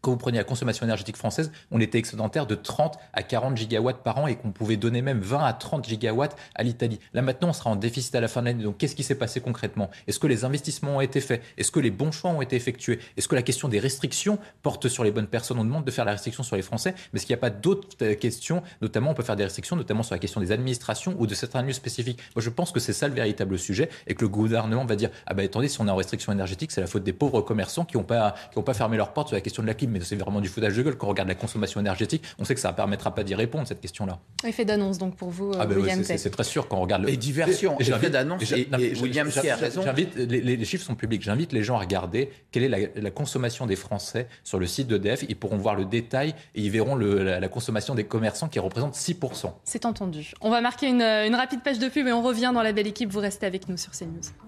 quand 0.00 0.10
vous 0.10 0.16
prenez 0.16 0.38
la 0.38 0.44
consommation 0.44 0.84
énergétique 0.84 1.16
française, 1.16 1.50
on 1.70 1.80
était 1.80 1.98
excédentaire 1.98 2.46
de 2.46 2.54
30 2.54 2.98
à 3.12 3.22
40 3.22 3.56
gigawatts 3.56 4.02
par 4.02 4.18
an 4.18 4.26
et 4.26 4.36
qu'on 4.36 4.52
pouvait 4.52 4.76
donner 4.76 5.02
même 5.02 5.20
20 5.20 5.44
à 5.44 5.52
30 5.52 5.86
gigawatts 5.86 6.36
à 6.54 6.62
l'Italie. 6.62 7.00
Là 7.12 7.22
maintenant, 7.22 7.48
on 7.48 7.52
sera 7.52 7.70
en 7.70 7.76
déficit 7.76 8.14
à 8.14 8.20
la 8.20 8.28
fin 8.28 8.40
de 8.40 8.46
l'année. 8.46 8.64
Donc 8.64 8.78
qu'est-ce 8.78 8.94
qui 8.94 9.02
s'est 9.02 9.16
passé 9.16 9.40
concrètement? 9.40 9.90
Est-ce 10.06 10.18
que 10.18 10.26
les 10.26 10.44
investissements 10.44 10.96
ont 10.96 11.00
été 11.00 11.20
faits? 11.20 11.42
Est-ce 11.56 11.70
que 11.70 11.80
les 11.80 11.90
bons 11.90 12.12
choix 12.12 12.30
ont 12.30 12.42
été 12.42 12.56
effectués? 12.56 12.98
Est-ce 13.16 13.28
que 13.28 13.34
la 13.34 13.42
question 13.42 13.68
des 13.68 13.78
restrictions 13.78 14.38
porte 14.62 14.88
sur 14.88 15.04
les 15.04 15.10
bonnes 15.10 15.26
personnes? 15.26 15.58
On 15.58 15.64
demande 15.64 15.84
de 15.84 15.90
faire 15.90 16.04
la 16.04 16.12
restriction 16.12 16.42
sur 16.42 16.56
les 16.56 16.62
Français, 16.62 16.94
mais 17.12 17.18
est-ce 17.18 17.26
qu'il 17.26 17.34
n'y 17.34 17.38
a 17.38 17.40
pas 17.40 17.50
d'autres 17.50 17.88
euh, 18.02 18.14
questions? 18.14 18.62
Notamment, 18.82 19.10
on 19.10 19.14
peut 19.14 19.22
faire 19.22 19.36
des 19.36 19.44
restrictions, 19.44 19.76
notamment 19.76 20.02
sur 20.02 20.14
la 20.14 20.18
question 20.18 20.40
des 20.40 20.52
administrations 20.52 21.14
ou 21.18 21.26
de 21.26 21.34
certains 21.34 21.62
lieux 21.62 21.72
spécifiques. 21.72 22.20
Moi, 22.34 22.42
je 22.42 22.50
pense 22.50 22.72
que 22.72 22.80
c'est 22.80 22.92
ça 22.92 23.08
le 23.08 23.14
véritable 23.14 23.58
sujet 23.58 23.88
et 24.06 24.14
que 24.14 24.22
le 24.22 24.28
gouvernement 24.28 24.84
va 24.84 24.96
dire 24.96 25.10
ah 25.26 25.34
ben 25.34 25.44
attendez, 25.44 25.68
si 25.68 25.80
on 25.80 25.88
est 25.88 25.90
en 25.90 25.96
restriction 25.96 26.32
énergétique, 26.32 26.70
c'est 26.72 26.80
la 26.80 26.86
faute 26.86 27.04
des 27.04 27.12
pauvres 27.12 27.40
commerçants 27.40 27.84
qui 27.84 27.96
n'ont 27.96 28.04
pas 28.04 28.34
pas 28.66 28.74
fermé 28.74 28.98
leurs 28.98 29.12
portes 29.12 29.28
sur 29.28 29.36
la 29.36 29.40
question 29.40 29.62
de 29.62 29.68
la 29.68 29.74
clim 29.74 29.95
mais 29.98 30.04
c'est 30.04 30.16
vraiment 30.16 30.40
du 30.40 30.48
foutage 30.48 30.76
de 30.76 30.82
gueule. 30.82 30.96
Quand 30.96 31.06
on 31.06 31.10
regarde 31.10 31.28
la 31.28 31.34
consommation 31.34 31.80
énergétique, 31.80 32.22
on 32.38 32.44
sait 32.44 32.54
que 32.54 32.60
ça 32.60 32.70
ne 32.70 32.76
permettra 32.76 33.14
pas 33.14 33.24
d'y 33.24 33.34
répondre, 33.34 33.66
cette 33.66 33.80
question-là. 33.80 34.18
Effet 34.44 34.64
d'annonce, 34.64 34.98
donc, 34.98 35.16
pour 35.16 35.30
vous, 35.30 35.52
ah 35.58 35.66
ben 35.66 35.76
William 35.76 35.98
oui, 35.98 36.04
C'est 36.04 36.30
très 36.30 36.44
sûr 36.44 36.68
quand 36.68 36.78
on 36.78 36.82
regarde... 36.82 37.02
Le... 37.02 37.10
Et 37.10 37.16
diversion, 37.16 37.78
effet 37.78 38.10
d'annonce, 38.10 38.50
et, 38.52 38.60
et, 38.60 38.92
et, 38.92 39.00
William 39.00 39.28
raison. 39.28 39.82
J'invite, 39.82 40.16
les, 40.16 40.40
les, 40.40 40.64
chiffres 40.64 40.84
sont 40.84 40.94
publics, 40.94 41.22
j'invite 41.22 41.52
les 41.52 41.62
gens 41.62 41.76
à 41.76 41.80
regarder 41.80 42.30
quelle 42.50 42.64
est 42.64 42.68
la, 42.68 42.78
la, 42.94 43.10
consommation 43.10 43.66
des 43.66 43.76
Français 43.76 44.28
sur 44.44 44.58
le 44.58 44.66
site 44.66 44.88
d'EDF. 44.88 45.24
Ils 45.28 45.36
pourront 45.36 45.58
voir 45.58 45.74
le 45.74 45.84
détail 45.84 46.34
et 46.54 46.62
ils 46.62 46.70
verront 46.70 46.94
le, 46.94 47.22
la, 47.22 47.40
la, 47.40 47.48
consommation 47.48 47.94
des 47.94 48.04
commerçants 48.04 48.48
qui 48.48 48.58
représente 48.58 48.94
6%. 48.94 49.52
C'est 49.64 49.84
entendu. 49.84 50.32
On 50.40 50.50
va 50.50 50.60
marquer 50.60 50.88
une, 50.88 51.02
une 51.02 51.34
rapide 51.34 51.62
page 51.62 51.78
de 51.78 51.88
pub 51.88 52.06
et 52.06 52.12
on 52.12 52.22
revient 52.22 52.52
dans 52.54 52.62
la 52.62 52.72
belle 52.72 52.86
équipe. 52.86 53.10
Vous 53.10 53.20
restez 53.20 53.46
avec 53.46 53.68
nous 53.68 53.76
sur 53.76 53.92
CNews. 53.92 54.45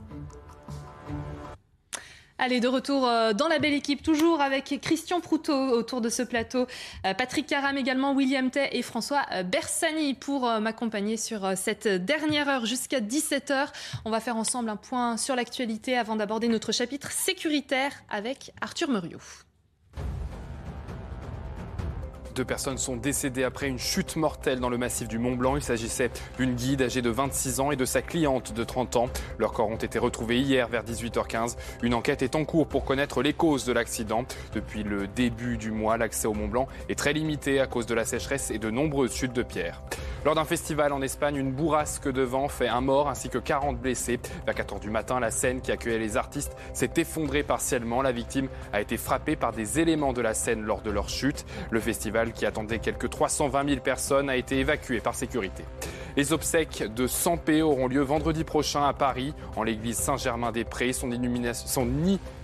Allez, 2.41 2.61
de 2.61 2.69
retour 2.69 3.05
euh, 3.09 3.33
dans 3.33 3.49
la 3.49 3.59
belle 3.59 3.75
équipe, 3.75 4.01
toujours 4.01 4.41
avec 4.41 4.79
Christian 4.81 5.21
Proutot 5.21 5.71
autour 5.71 6.01
de 6.01 6.09
ce 6.09 6.23
plateau, 6.23 6.69
euh, 7.05 7.13
Patrick 7.13 7.49
Caram 7.49 7.77
également, 7.77 8.13
William 8.13 8.49
Tay 8.49 8.69
et 8.71 8.83
François 8.83 9.27
euh, 9.33 9.43
Bersani 9.43 10.15
pour 10.15 10.49
m'accompagner 10.61 11.17
sur 11.17 11.57
cette 11.57 11.89
dernière 11.89 12.49
heure 12.49 12.65
jusqu'à 12.65 13.01
17h. 13.01 13.67
On 14.05 14.11
va 14.11 14.21
faire 14.21 14.37
ensemble 14.37 14.69
un 14.69 14.77
point 14.77 15.17
sur 15.17 15.35
l'actualité 15.35 15.97
avant 15.97 16.15
d'aborder 16.15 16.47
notre 16.47 16.71
chapitre 16.71 17.11
sécuritaire 17.11 17.91
avec 18.09 18.53
Arthur 18.61 18.89
Muriot. 18.89 19.19
Deux 22.39 22.45
personnes 22.45 22.79
sont 22.79 22.95
décédées 22.95 23.43
après 23.43 23.67
une 23.67 23.81
chute 23.81 24.15
mortelle 24.15 24.61
dans 24.61 24.69
le 24.69 24.79
massif 24.79 25.09
du 25.09 25.19
Mont 25.19 25.35
Blanc. 25.35 25.57
Il 25.57 25.63
s'agissait 25.63 26.13
d'une 26.39 26.55
guide 26.55 26.83
âgée 26.83 27.03
de 27.03 27.11
26 27.11 27.59
ans 27.59 27.73
et 27.73 27.77
de 27.77 27.85
sa 27.85 28.01
cliente 28.01 28.53
de 28.53 28.63
30 28.63 28.95
ans. 28.95 29.09
Leurs 29.39 29.53
corps 29.53 29.69
ont 29.69 29.75
été 29.75 29.99
retrouvés 29.99 30.39
hier 30.39 30.69
vers 30.69 30.85
18h15. 30.85 31.57
Une 31.83 31.95
enquête 31.95 32.23
est 32.23 32.37
en 32.37 32.45
cours 32.45 32.69
pour 32.69 32.85
connaître 32.85 33.23
les 33.23 33.33
causes 33.33 33.65
de 33.65 33.73
l'accident. 33.73 34.25
Depuis 34.53 34.85
le 34.85 35.09
début 35.09 35.57
du 35.57 35.73
mois, 35.73 35.97
l'accès 35.97 36.29
au 36.29 36.33
Mont 36.33 36.47
Blanc 36.47 36.69
est 36.89 36.97
très 36.97 37.13
limité 37.13 37.59
à 37.59 37.67
cause 37.67 37.87
de 37.87 37.95
la 37.95 38.05
sécheresse 38.05 38.53
et 38.53 38.59
de 38.59 38.71
nombreuses 38.71 39.17
chutes 39.17 39.33
de 39.33 39.43
pierres. 39.43 39.83
Lors 40.25 40.35
d'un 40.35 40.45
festival 40.45 40.93
en 40.93 41.01
Espagne, 41.01 41.37
une 41.37 41.53
bourrasque 41.53 42.11
de 42.11 42.23
vent 42.23 42.49
fait 42.49 42.67
un 42.67 42.81
mort 42.81 43.09
ainsi 43.09 43.29
que 43.29 43.39
40 43.39 43.79
blessés. 43.79 44.19
Vers 44.47 44.55
4h 44.55 44.81
du 44.81 44.91
matin, 44.91 45.21
la 45.21 45.31
scène 45.31 45.61
qui 45.61 45.71
accueillait 45.71 45.99
les 45.99 46.17
artistes 46.17 46.57
s'est 46.73 46.91
effondrée 46.97 47.45
partiellement. 47.45 48.03
La 48.03 48.11
victime 48.11 48.49
a 48.73 48.81
été 48.81 48.97
frappée 48.97 49.37
par 49.37 49.53
des 49.53 49.79
éléments 49.79 50.13
de 50.13 50.21
la 50.21 50.35
scène 50.35 50.63
lors 50.63 50.83
de 50.83 50.91
leur 50.91 51.09
chute. 51.09 51.47
Le 51.71 51.79
festival 51.79 52.28
qui 52.33 52.47
attendait 52.47 52.79
quelques 52.79 53.11
320 53.11 53.69
000 53.69 53.81
personnes 53.81 54.31
a 54.31 54.37
été 54.37 54.59
évacué 54.59 55.01
par 55.01 55.15
sécurité. 55.15 55.65
Les 56.17 56.33
obsèques 56.33 56.83
de 56.95 57.07
100 57.07 57.37
P 57.37 57.63
auront 57.63 57.87
lieu 57.87 58.03
vendredi 58.03 58.43
prochain 58.43 58.85
à 58.85 58.93
Paris, 58.93 59.35
en 59.55 59.63
l'église 59.63 59.99
Saint-Germain-des-Prés. 59.99 60.93
Son, 60.93 61.09
son, 61.53 61.89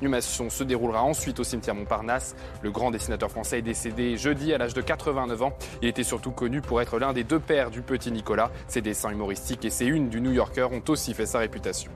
inhumation 0.00 0.48
se 0.48 0.62
déroulera 0.62 1.02
ensuite 1.02 1.40
au 1.40 1.44
cimetière 1.44 1.74
Montparnasse. 1.74 2.36
Le 2.62 2.70
grand 2.70 2.92
dessinateur 2.92 3.32
français 3.32 3.58
est 3.58 3.62
décédé 3.62 4.16
jeudi 4.16 4.54
à 4.54 4.58
l'âge 4.58 4.74
de 4.74 4.80
89 4.80 5.42
ans. 5.42 5.56
Il 5.82 5.88
était 5.88 6.04
surtout 6.04 6.30
connu 6.30 6.60
pour 6.60 6.80
être 6.80 7.00
l'un 7.00 7.12
des 7.12 7.24
deux 7.24 7.40
pères 7.40 7.70
du 7.70 7.82
petit 7.82 8.12
Nicolas. 8.12 8.52
Ses 8.68 8.80
dessins 8.80 9.10
humoristiques 9.10 9.64
et 9.64 9.70
ses 9.70 9.86
unes 9.86 10.08
du 10.08 10.20
New 10.20 10.32
Yorker 10.32 10.68
ont 10.70 10.82
aussi 10.88 11.12
fait 11.12 11.26
sa 11.26 11.40
réputation. 11.40 11.90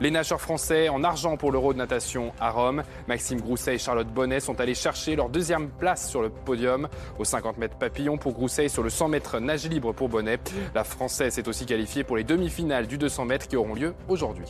Les 0.00 0.10
nageurs 0.10 0.40
français 0.40 0.88
en 0.88 1.04
argent 1.04 1.36
pour 1.36 1.52
l'Euro 1.52 1.74
de 1.74 1.78
natation 1.78 2.32
à 2.40 2.50
Rome. 2.50 2.82
Maxime 3.06 3.40
Grousset 3.40 3.74
et 3.74 3.78
Charlotte 3.78 4.08
Bonnet 4.08 4.40
sont 4.40 4.58
allés 4.58 4.74
chercher 4.74 5.14
leur 5.14 5.28
deuxième 5.28 5.68
place 5.68 6.08
sur 6.08 6.22
le 6.22 6.30
podium. 6.30 6.88
50 7.30 7.58
mètres 7.58 7.76
papillon 7.76 8.18
pour 8.18 8.32
Grousset 8.32 8.64
et 8.64 8.68
sur 8.68 8.82
le 8.82 8.90
100 8.90 9.08
mètres 9.08 9.38
nage 9.38 9.68
libre 9.68 9.92
pour 9.92 10.08
Bonnet. 10.08 10.40
La 10.74 10.82
Française 10.82 11.34
s'est 11.34 11.48
aussi 11.48 11.64
qualifiée 11.64 12.02
pour 12.02 12.16
les 12.16 12.24
demi-finales 12.24 12.88
du 12.88 12.98
200 12.98 13.24
mètres 13.24 13.46
qui 13.46 13.56
auront 13.56 13.74
lieu 13.74 13.94
aujourd'hui. 14.08 14.48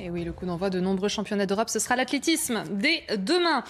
Et 0.00 0.10
oui, 0.10 0.24
le 0.24 0.32
coup 0.32 0.44
d'envoi 0.44 0.68
de 0.68 0.80
nombreux 0.80 1.08
championnats 1.08 1.46
d'Europe, 1.46 1.70
ce 1.70 1.78
sera 1.78 1.94
l'athlétisme 1.96 2.64
dès 2.70 3.04
demain. 3.16 3.62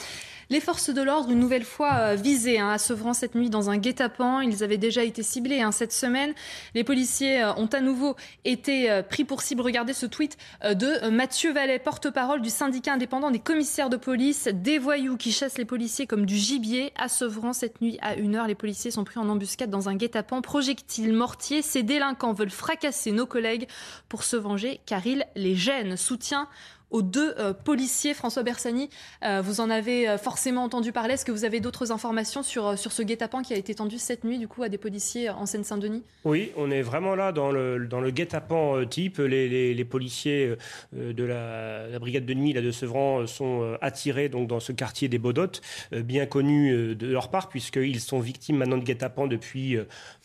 Les 0.48 0.60
forces 0.60 0.90
de 0.90 1.02
l'ordre, 1.02 1.32
une 1.32 1.40
nouvelle 1.40 1.64
fois 1.64 1.94
euh, 1.94 2.14
visées 2.14 2.60
hein, 2.60 2.70
à 2.70 2.78
Sevran 2.78 3.14
cette 3.14 3.35
nuit 3.35 3.51
dans 3.51 3.68
un 3.68 3.78
guet-apens. 3.78 4.43
Ils 4.43 4.62
avaient 4.62 4.78
déjà 4.78 5.02
été 5.02 5.24
ciblés 5.24 5.60
hein, 5.60 5.73
cette 5.73 5.93
semaine. 5.93 6.35
Les 6.74 6.85
policiers 6.85 7.43
euh, 7.43 7.52
ont 7.55 7.66
à 7.66 7.81
nouveau 7.81 8.14
été 8.44 8.89
euh, 8.89 9.02
pris 9.02 9.24
pour 9.24 9.43
cible. 9.43 9.62
Regardez 9.62 9.93
ce 9.93 10.06
tweet 10.06 10.36
de 10.62 11.09
Mathieu 11.09 11.52
Vallet, 11.52 11.81
porte-parole 11.81 12.43
du 12.43 12.51
syndicat 12.51 12.93
indépendant 12.93 13.32
des 13.32 13.40
commissaires 13.40 13.90
de 13.90 13.97
police. 13.97 14.48
Des 14.52 14.78
voyous 14.78 15.16
qui 15.16 15.32
chassent 15.32 15.59
les 15.59 15.64
policiers 15.64 16.06
comme 16.06 16.27
du 16.27 16.36
gibier. 16.36 16.93
À 16.97 17.09
Sevran 17.09 17.52
cette 17.52 17.81
nuit 17.81 17.98
à 18.01 18.14
1h, 18.14 18.47
les 18.47 18.55
policiers 18.55 18.93
sont 18.93 19.02
pris 19.02 19.18
en 19.18 19.28
embuscade 19.28 19.70
dans 19.70 19.89
un 19.89 19.97
guet-apens. 19.97 20.43
Projectiles 20.43 21.12
mortiers, 21.12 21.60
ces 21.60 21.82
délinquants 21.82 22.32
veulent 22.32 22.51
fracasser 22.51 23.10
nos 23.10 23.27
collègues 23.27 23.66
pour 24.09 24.23
se 24.23 24.36
venger 24.36 24.81
car 24.86 25.05
ils 25.05 25.27
les 25.35 25.56
gênent. 25.56 25.97
Soutien 25.97 26.47
aux 26.90 27.02
deux 27.02 27.34
euh, 27.38 27.52
policiers. 27.52 28.14
François 28.14 28.42
Bersani, 28.42 28.88
euh, 29.24 29.40
vous 29.42 29.60
en 29.60 29.70
avez 29.70 30.08
euh, 30.08 30.18
forcément 30.18 30.64
entendu 30.64 30.92
parler. 30.92 31.14
Est-ce 31.14 31.24
que 31.24 31.32
vous 31.32 31.44
avez 31.44 31.60
d'autres 31.60 31.92
informations 31.92 32.42
sur, 32.42 32.76
ce 32.78 33.02
guet-apens 33.02 33.42
qui 33.42 33.54
a 33.54 33.56
été 33.56 33.74
tendu 33.74 33.98
cette 33.98 34.24
nuit 34.24 34.38
du 34.38 34.48
coup 34.48 34.62
à 34.62 34.68
des 34.68 34.78
policiers 34.78 35.30
en 35.30 35.46
Seine-Saint-Denis? 35.46 36.02
Oui, 36.24 36.52
on 36.56 36.70
est 36.70 36.82
vraiment 36.82 37.14
là 37.14 37.32
dans 37.32 37.50
le, 37.50 38.10
guet-apens 38.10 38.84
type. 38.86 39.18
Les, 39.18 39.84
policiers 39.84 40.56
de 40.92 41.24
la, 41.24 41.98
brigade 41.98 42.26
de 42.26 42.34
nuit 42.34 42.52
là, 42.52 42.60
de 42.60 42.70
Sevran 42.70 43.26
sont 43.26 43.76
attirés 43.80 44.28
dans 44.28 44.60
ce 44.60 44.72
quartier 44.72 45.08
des 45.08 45.18
Baudottes, 45.18 45.60
bien 45.92 46.26
connu 46.26 46.94
de 46.94 47.06
leur 47.06 47.30
part, 47.30 47.48
puisqu'ils 47.48 48.00
sont 48.00 48.20
victimes 48.20 48.56
maintenant 48.56 48.78
de 48.78 48.84
guet-apens 48.84 49.26
depuis 49.26 49.76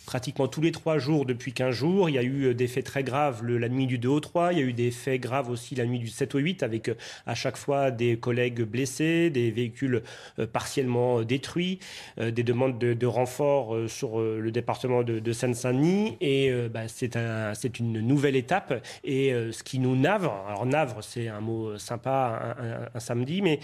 pratiquement 0.05 0.47
tous 0.47 0.61
les 0.61 0.71
trois 0.71 0.97
jours 0.97 1.25
depuis 1.25 1.53
15 1.53 1.73
jours. 1.73 2.09
Il 2.09 2.15
y 2.15 2.17
a 2.17 2.23
eu 2.23 2.53
des 2.53 2.67
faits 2.67 2.85
très 2.85 3.03
graves 3.03 3.45
la 3.45 3.69
nuit 3.69 3.87
du 3.87 3.97
2 3.97 4.09
au 4.09 4.19
3, 4.19 4.53
il 4.53 4.59
y 4.59 4.61
a 4.61 4.65
eu 4.65 4.73
des 4.73 4.91
faits 4.91 5.21
graves 5.21 5.49
aussi 5.49 5.75
la 5.75 5.85
nuit 5.85 5.99
du 5.99 6.07
7 6.07 6.35
au 6.35 6.39
8 6.39 6.63
avec 6.63 6.89
euh, 6.89 6.95
à 7.25 7.35
chaque 7.35 7.57
fois 7.57 7.91
des 7.91 8.17
collègues 8.17 8.61
blessés, 8.63 9.29
des 9.29 9.51
véhicules 9.51 10.03
euh, 10.39 10.47
partiellement 10.47 11.21
détruits, 11.21 11.79
euh, 12.19 12.31
des 12.31 12.43
demandes 12.43 12.77
de, 12.77 13.05
renfort 13.05 13.75
sur 13.89 14.21
le 14.21 14.51
département 14.51 15.03
de, 15.03 15.31
Seine-Saint-Denis. 15.33 16.17
Et 16.21 16.51
bah, 16.71 16.87
c'est 16.87 17.17
un, 17.17 17.51
une 17.79 17.99
nouvelle 17.99 18.37
étape. 18.37 18.85
Et 19.03 19.33
ce 19.51 19.63
qui 19.63 19.79
nous 19.79 19.97
navre, 19.97 20.33
alors 20.47 20.65
navre, 20.65 21.03
c'est 21.03 21.27
un 21.27 21.41
mot 21.41 21.77
sympa 21.77 22.55
un, 22.93 22.99
samedi, 22.99 23.41
mais 23.41 23.59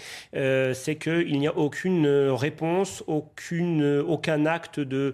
c'est 0.74 0.96
qu'il 0.96 1.38
n'y 1.38 1.46
a 1.46 1.56
aucune 1.56 2.06
réponse, 2.06 3.02
aucune, 3.06 4.02
aucun 4.06 4.44
acte 4.44 4.80
de 4.80 4.98
euh, 4.98 5.12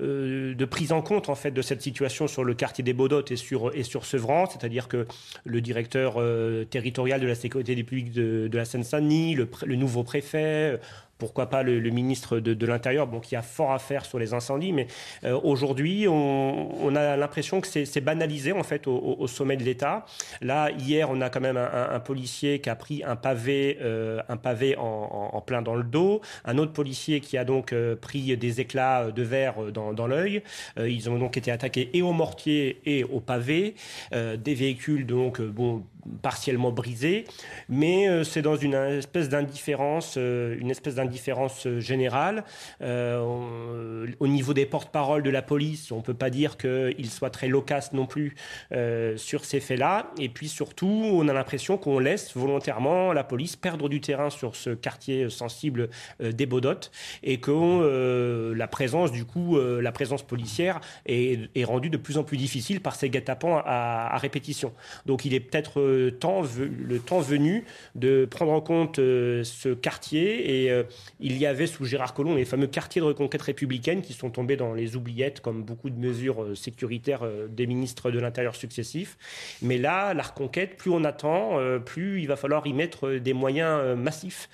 de 0.00 0.64
prise 0.64 0.92
en 0.92 1.02
compte 1.02 1.28
en 1.28 1.34
fait 1.34 1.50
de 1.50 1.62
cette 1.62 1.82
situation 1.82 2.26
sur 2.26 2.44
le 2.44 2.54
quartier 2.54 2.82
des 2.82 2.92
Baudottes 2.92 3.30
et 3.30 3.36
sur 3.36 3.74
et 3.74 3.82
Sevran, 3.84 4.46
c'est-à-dire 4.46 4.88
que 4.88 5.06
le 5.44 5.60
directeur 5.60 6.14
euh, 6.16 6.64
territorial 6.64 7.20
de 7.20 7.26
la 7.26 7.34
sécurité 7.34 7.74
des 7.74 7.84
publics 7.84 8.12
de, 8.12 8.50
la 8.52 8.64
Seine-Saint-Denis, 8.64 9.34
le, 9.34 9.76
nouveau 9.76 10.02
préfet, 10.02 10.78
pourquoi 11.20 11.48
pas 11.48 11.62
le, 11.62 11.78
ministre 11.90 12.40
de, 12.40 12.66
l'Intérieur, 12.66 13.06
bon, 13.06 13.20
qui 13.20 13.36
a 13.36 13.42
fort 13.42 13.72
à 13.72 13.78
faire 13.78 14.04
sur 14.04 14.18
les 14.18 14.34
incendies, 14.34 14.72
mais 14.72 14.88
euh, 15.22 15.38
aujourd'hui, 15.44 16.08
on, 16.08 16.96
a 16.96 17.16
l'impression 17.16 17.60
que 17.60 17.68
c'est 17.68 18.00
banalisé 18.00 18.52
en 18.52 18.64
fait 18.64 18.88
au, 18.88 19.26
sommet 19.28 19.56
de 19.56 19.62
l'État. 19.62 20.06
Là, 20.40 20.70
hier, 20.72 21.08
on 21.10 21.20
a 21.20 21.30
quand 21.30 21.40
même 21.40 21.58
un, 21.58 22.00
policier 22.00 22.60
qui 22.60 22.70
a 22.70 22.74
pris 22.74 23.04
un 23.04 23.14
pavé, 23.14 23.78
euh, 23.82 24.20
en, 24.28 25.40
plein 25.40 25.62
dans 25.62 25.76
le 25.76 25.84
dos, 25.84 26.22
un 26.44 26.58
autre 26.58 26.72
policier 26.72 27.20
qui 27.20 27.36
a 27.36 27.44
donc 27.44 27.72
euh, 27.72 27.94
pris 27.94 28.36
des 28.36 28.60
éclats 28.60 29.10
de 29.10 29.22
verre 29.22 29.70
dans, 29.72 29.92
dans 29.92 30.06
l'œil. 30.06 30.42
ils 30.78 31.10
ont 31.10 31.18
donc 31.18 31.36
été 31.36 31.50
attaqués 31.50 31.90
et 31.92 32.02
au 32.02 32.12
mortier 32.12 32.80
et 32.86 33.04
au 33.04 33.20
pavé, 33.20 33.74
des 34.12 34.54
véhicules 34.54 35.06
donc 35.06 35.40
bon 35.40 35.84
partiellement 36.22 36.72
brisés, 36.72 37.24
mais 37.68 38.24
c'est 38.24 38.42
dans 38.42 38.56
une 38.56 38.74
espèce 38.74 39.28
d'indifférence, 39.28 40.16
une 40.16 40.70
espèce 40.70 40.94
d'indifférence 40.94 41.20
différence 41.20 41.66
euh, 41.66 41.80
générale. 41.80 42.44
Euh, 42.80 44.06
au 44.18 44.26
niveau 44.26 44.54
des 44.54 44.66
porte-paroles 44.66 45.22
de 45.22 45.30
la 45.30 45.42
police, 45.42 45.92
on 45.92 45.98
ne 45.98 46.02
peut 46.02 46.14
pas 46.14 46.30
dire 46.30 46.56
qu'ils 46.56 47.10
soient 47.10 47.30
très 47.30 47.48
loquaces 47.48 47.92
non 47.92 48.06
plus 48.06 48.34
euh, 48.72 49.16
sur 49.16 49.44
ces 49.44 49.60
faits-là. 49.60 50.10
Et 50.18 50.28
puis 50.28 50.48
surtout, 50.48 50.86
on 50.86 51.28
a 51.28 51.32
l'impression 51.32 51.76
qu'on 51.76 51.98
laisse 51.98 52.34
volontairement 52.34 53.12
la 53.12 53.24
police 53.24 53.56
perdre 53.56 53.88
du 53.88 54.00
terrain 54.00 54.30
sur 54.30 54.56
ce 54.56 54.70
quartier 54.70 55.28
sensible 55.28 55.90
des 56.20 56.46
Baudottes 56.46 56.90
et 57.22 57.38
que 57.40 58.54
la 58.56 58.68
présence, 58.68 59.12
du 59.12 59.24
coup, 59.24 59.58
la 59.58 59.92
présence 59.92 60.22
policière 60.22 60.80
est, 61.06 61.64
rendue 61.64 61.90
de 61.90 61.96
plus 61.96 62.18
en 62.18 62.24
plus 62.24 62.36
difficile 62.36 62.80
par 62.80 62.94
ces 62.94 63.10
guet-apens 63.10 63.62
à, 63.64 64.16
répétition. 64.18 64.72
Donc 65.06 65.24
il 65.24 65.34
est 65.34 65.40
peut-être 65.40 65.80
temps, 66.18 66.42
le 66.42 66.98
temps 66.98 67.20
venu 67.20 67.64
de 67.94 68.24
prendre 68.24 68.52
en 68.52 68.60
compte 68.60 68.96
ce 68.96 69.74
quartier 69.74 70.66
et 70.66 70.84
il 71.20 71.36
y 71.36 71.46
avait 71.46 71.66
sous 71.66 71.84
Gérard 71.84 72.14
Collomb 72.14 72.36
les 72.36 72.44
fameux 72.44 72.66
quartiers 72.66 73.00
de 73.00 73.06
reconquête 73.06 73.42
républicaine 73.42 74.02
qui 74.02 74.12
sont 74.12 74.30
tombés 74.30 74.56
dans 74.56 74.74
les 74.74 74.96
oubliettes, 74.96 75.40
comme 75.40 75.62
beaucoup 75.62 75.90
de 75.90 75.98
mesures 75.98 76.42
euh, 76.42 76.54
sécuritaires 76.54 77.22
euh, 77.22 77.48
des 77.48 77.66
ministres 77.66 78.10
de 78.10 78.18
l'Intérieur 78.18 78.54
successifs. 78.54 79.16
Mais 79.62 79.78
là, 79.78 80.14
la 80.14 80.22
reconquête, 80.22 80.76
plus 80.76 80.90
on 80.90 81.04
attend, 81.04 81.58
euh, 81.58 81.78
plus 81.78 82.20
il 82.20 82.28
va 82.28 82.36
falloir 82.36 82.66
y 82.66 82.72
mettre 82.72 83.12
des 83.12 83.32
moyens 83.32 83.96
massifs. 83.96 84.48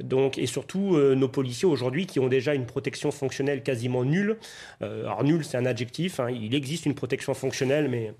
Donc, 0.00 0.38
et 0.38 0.46
surtout, 0.46 0.96
nos 0.96 1.28
policiers 1.28 1.68
aujourd'hui 1.68 2.06
qui 2.06 2.18
ont 2.18 2.28
déjà 2.28 2.54
une 2.54 2.66
protection 2.66 3.10
fonctionnelle 3.10 3.62
quasiment 3.62 4.04
nulle. 4.04 4.36
alors, 4.80 5.22
nul, 5.22 5.44
c'est 5.44 5.56
un 5.56 5.66
adjectif. 5.66 6.18
Hein. 6.18 6.30
il 6.30 6.54
existe 6.54 6.86
une 6.86 6.94
protection 6.94 7.34
fonctionnelle, 7.34 7.88
mais 7.88 8.12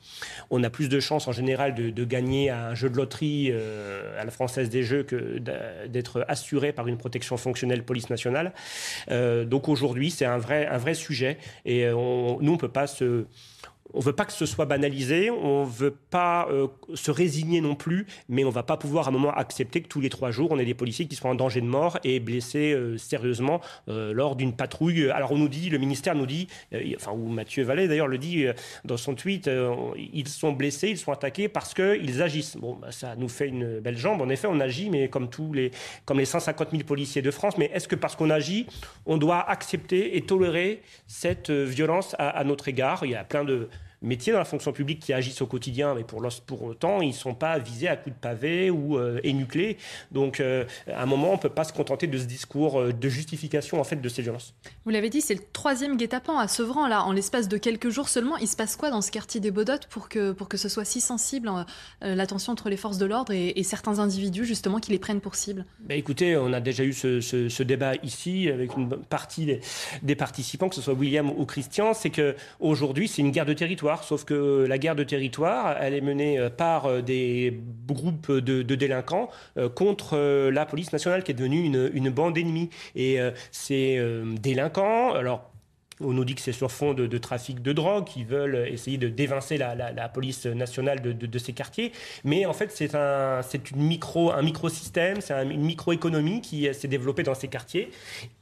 on 0.51 0.63
a 0.63 0.71
plus 0.71 0.89
de 0.89 1.01
chances 1.01 1.27
en 1.29 1.33
général 1.33 1.75
de, 1.75 2.05
gagner 2.05 2.51
à 2.51 2.62
un 2.71 2.75
jeu 2.75 2.89
de 2.89 2.97
loterie 2.97 3.53
à 4.19 4.25
la 4.25 4.31
française 4.31 4.71
des 4.71 4.83
jeux 4.83 5.03
que 5.03 5.39
d'être 5.89 6.25
assuré 6.29 6.73
par 6.73 6.89
une 6.89 6.97
protection 6.97 7.37
fonctionnelle 7.37 7.83
police 7.85 8.11
nationale. 8.11 8.53
Euh, 9.11 9.45
donc 9.45 9.69
aujourd'hui, 9.69 10.11
c'est 10.11 10.25
un 10.25 10.39
vrai, 10.39 10.67
un 10.67 10.79
vrai 10.79 10.95
sujet 10.95 11.39
et 11.65 11.87
euh, 11.87 11.93
nous, 11.93 11.99
on 11.99 12.55
ne 12.55 12.57
peut 12.57 12.69
pas 12.69 12.87
se 12.87 13.27
on 13.95 14.01
veut 14.01 14.13
pas 14.13 14.25
que 14.25 14.33
ce 14.33 14.47
soit 14.47 14.65
banalisé, 14.65 15.31
on 15.31 15.65
veut 15.65 15.95
pas 16.11 16.49
euh, 16.51 16.69
se 16.95 17.11
résigner 17.11 17.61
non 17.61 17.75
plus, 17.75 18.07
mais 18.29 18.45
on 18.45 18.51
va 18.51 18.63
pas 18.63 18.77
pouvoir 18.77 19.07
à 19.07 19.09
un 19.11 19.13
moment 19.13 19.33
accepter 19.33 19.83
que 19.83 19.89
tous 19.89 20.01
les 20.01 20.09
trois 20.09 20.31
jours, 20.31 20.53
on 20.53 20.59
ait 20.59 20.65
des 20.65 20.75
policiers 20.75 21.07
qui 21.07 21.17
soient 21.17 21.31
en 21.31 21.35
danger 21.35 21.61
de 21.61 21.67
mort 21.67 21.99
et 22.05 22.21
blessés 22.21 22.73
euh, 22.73 22.97
sérieusement 22.99 23.61
euh, 23.89 24.13
lors 24.13 24.37
d'une 24.37 24.55
patrouille. 24.55 25.11
Alors 25.11 25.33
on 25.33 25.39
nous 25.39 25.49
dit, 25.49 25.71
le 25.71 25.79
ministère 25.79 26.15
nous 26.15 26.27
dit, 26.27 26.49
enfin 26.97 27.13
ou 27.13 27.29
Mathieu 27.29 27.65
Vallée 27.65 27.89
d'ailleurs 27.89 28.07
le 28.07 28.19
dit 28.19 28.47
dans 28.85 28.97
son 28.97 29.15
tweet, 29.15 29.51
ils 29.97 30.29
sont 30.29 30.53
blessés, 30.53 30.89
ils 30.89 30.99
sont 30.99 31.13
attaqués 31.13 31.49
parce 31.49 31.75
qu'ils 31.75 32.23
agissent. 32.23 32.57
Bon, 32.57 32.75
bah, 32.75 32.93
ça 32.93 33.17
nous 33.17 33.29
fait 33.29 33.49
une 33.49 33.81
belle 33.81 33.97
jambe. 33.97 34.21
En 34.23 34.29
effet, 34.29 34.49
on 34.51 34.61
agit, 34.61 34.91
mais 34.91 35.09
comme 35.09 35.29
tous 35.29 35.53
les, 35.53 35.71
comme 36.05 36.19
les 36.19 36.25
150 36.25 36.71
000 36.71 36.83
policiers 36.85 37.23
de 37.23 37.31
France. 37.31 37.59
Mais 37.59 37.71
est-ce 37.75 37.89
que 37.89 37.97
parce 37.97 38.17
qu'on 38.17 38.31
agit, 38.31 38.67
on 39.07 39.19
doit 39.19 39.49
accepter 39.49 40.17
et 40.17 40.23
tolérer 40.23 40.83
cette 41.07 41.51
violence 41.51 42.15
à 42.19 42.43
notre 42.45 42.69
égard? 42.69 43.05
Il 43.05 43.11
y 43.11 43.15
a 43.15 43.25
plein 43.25 43.45
de 43.45 43.69
métiers 44.03 44.33
dans 44.33 44.39
la 44.39 44.45
fonction 44.45 44.73
publique 44.73 45.01
qui 45.01 45.13
agissent 45.13 45.41
au 45.41 45.47
quotidien, 45.47 45.95
mais 45.95 46.05
pour, 46.05 46.27
pour 46.47 46.63
autant, 46.63 47.01
ils 47.01 47.09
ne 47.09 47.13
sont 47.13 47.35
pas 47.35 47.59
visés 47.59 47.89
à 47.89 47.97
coups 47.97 48.15
de 48.15 48.21
pavé 48.21 48.71
ou 48.71 48.99
euh, 48.99 49.21
énuclés. 49.23 49.79
Donc, 50.11 50.41
euh, 50.41 50.65
à 50.89 51.03
un 51.03 51.07
moment, 51.07 51.31
on 51.31 51.37
ne 51.37 51.41
peut 51.41 51.49
pas 51.49 51.65
se 51.65 51.73
contenter 51.73 52.07
de 52.07 52.19
ce 52.19 52.25
discours 52.25 52.81
euh, 52.81 52.93
de 52.93 53.09
justification 53.09 53.81
en 53.81 53.85
fait 53.85 53.97
de 53.97 54.09
ces 54.09 54.23
violences. 54.23 54.55
Vous 54.85 54.91
l'avez 54.91 55.09
dit, 55.09 55.21
c'est 55.21 55.35
le 55.35 55.43
troisième 55.53 55.97
guet-apens 55.97 56.39
à 56.39 56.49
Sevran. 56.49 56.89
Là, 56.89 57.05
en 57.05 57.13
l'espace 57.13 57.49
de 57.49 57.57
quelques 57.57 57.91
jours 57.91 58.09
seulement, 58.09 58.37
il 58.37 58.49
se 58.49 58.57
passe 58.57 58.77
quoi 58.77 58.91
dans 58.91 59.01
ce 59.01 59.11
quartier 59.11 59.41
des 59.41 59.51
Baudottes 59.51 59.87
pour 59.87 60.09
que, 60.09 60.33
pour 60.33 60.49
que 60.49 60.57
ce 60.57 60.69
soit 60.69 60.85
si 60.85 61.01
sensible, 61.01 61.51
l'attention 62.01 62.53
entre 62.53 62.69
les 62.69 62.77
forces 62.77 62.99
de 62.99 63.07
l'ordre 63.07 63.33
et, 63.33 63.63
certains 63.63 64.01
individus, 64.01 64.45
justement, 64.45 64.81
qui 64.81 64.91
les 64.91 64.99
prennent 64.99 65.21
pour 65.21 65.35
cible? 65.37 65.65
Ben 65.81 65.97
Écoutez, 65.97 66.37
on 66.37 66.53
a 66.53 66.61
déjà 66.61 66.85
eu 66.85 66.93
ce, 66.93 67.21
ce, 67.21 67.63
débat 67.63 67.95
ici 68.03 68.49
avec 68.49 68.77
une 68.77 68.89
partie 68.89 69.47
des, 69.47 69.61
des, 70.03 70.17
participants, 70.17 70.69
que 70.69 70.75
ce 70.75 70.83
soit 70.83 70.95
William 70.95 71.31
ou 71.31 71.47
Christian, 71.47 71.95
c'est 71.95 72.11
qu'aujourd'hui, 72.11 73.07
c'est 73.07 73.23
une 73.23 73.31
guerre 73.31 73.47
de 73.47 73.53
territoire 73.53 73.92
sauf 74.01 74.25
que 74.25 74.65
la 74.67 74.79
guerre 74.79 74.97
de 74.97 75.05
territoire, 75.05 75.77
elle 75.81 75.95
est 75.95 76.01
menée 76.01 76.39
euh, 76.39 76.51
par 76.51 76.87
euh, 76.87 77.03
des 77.03 77.61
groupes 77.87 78.33
de, 78.33 78.63
délinquants 78.63 79.29
euh, 79.59 79.69
contre 79.69 80.17
la 80.51 80.67
police 80.67 80.93
nationale 80.93 81.23
qui 81.23 81.33
est 81.33 81.35
devenue 81.35 81.63
une, 81.93 82.11
bande 82.11 82.39
ennemie. 82.39 82.71
Et 82.97 83.19
ces 83.51 84.01
délinquants, 84.41 85.13
alors 85.13 85.52
On 86.03 86.13
nous 86.13 86.25
dit 86.25 86.35
que 86.35 86.41
c'est 86.41 86.53
sur 86.53 86.71
fond 86.71 86.95
de, 86.95 87.19
trafic 87.19 87.63
de 87.63 87.73
drogue, 87.73 88.05
qu'ils 88.05 88.27
veulent 88.27 88.67
essayer 88.69 88.99
de 88.99 89.09
d'évincer 89.09 89.59
la, 89.59 90.09
police 90.09 90.47
nationale 90.47 91.01
de, 91.01 91.39
ces 91.39 91.53
quartiers. 91.53 91.93
Mais 92.25 92.47
en 92.47 92.53
fait, 92.53 92.71
c'est 92.73 92.95
un, 92.95 93.41
une 93.75 93.83
micro, 93.83 94.33
un 94.33 94.43
microsystème, 94.43 95.21
c'est 95.21 95.35
une 95.35 95.63
microéconomie 95.63 96.41
qui 96.41 96.69
s'est 96.75 96.89
développée 96.89 97.23
dans 97.23 97.35
ces 97.35 97.49
quartiers. 97.49 97.91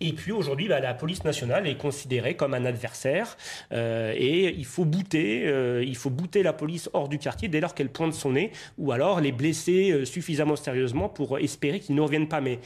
Et 0.01 0.13
puis 0.13 0.33
aujourd'hui, 0.33 0.69
bah, 0.69 0.81
la 0.81 0.95
police 0.95 1.25
nationale 1.25 1.67
est 1.67 1.77
considérée 1.77 2.35
comme 2.37 2.55
un 2.55 2.65
adversaire. 2.65 3.37
Euh, 3.73 4.15
et 4.17 4.55
il 4.57 4.65
faut 4.65 4.85
bouter, 4.85 5.43
euh, 5.47 5.85
il 5.87 5.97
faut 5.97 6.11
bouter 6.11 6.43
la 6.43 6.53
police 6.53 6.91
hors 6.93 7.09
du 7.09 7.19
quartier 7.19 7.49
dès 7.49 7.61
lors 7.61 7.75
qu'elle 7.75 7.89
pointe 7.91 8.15
son 8.15 8.33
nez, 8.33 8.53
ou 8.79 8.93
alors 8.93 9.21
les 9.21 9.33
blesser 9.33 9.91
euh, 9.91 10.05
suffisamment 10.05 10.57
sérieusement 10.57 11.09
pour 11.09 11.39
espérer 11.39 11.81
qu'ils 11.81 11.95
ne 11.95 12.01
reviennent 12.01 12.29
pas. 12.29 12.41
Mais 12.41 12.59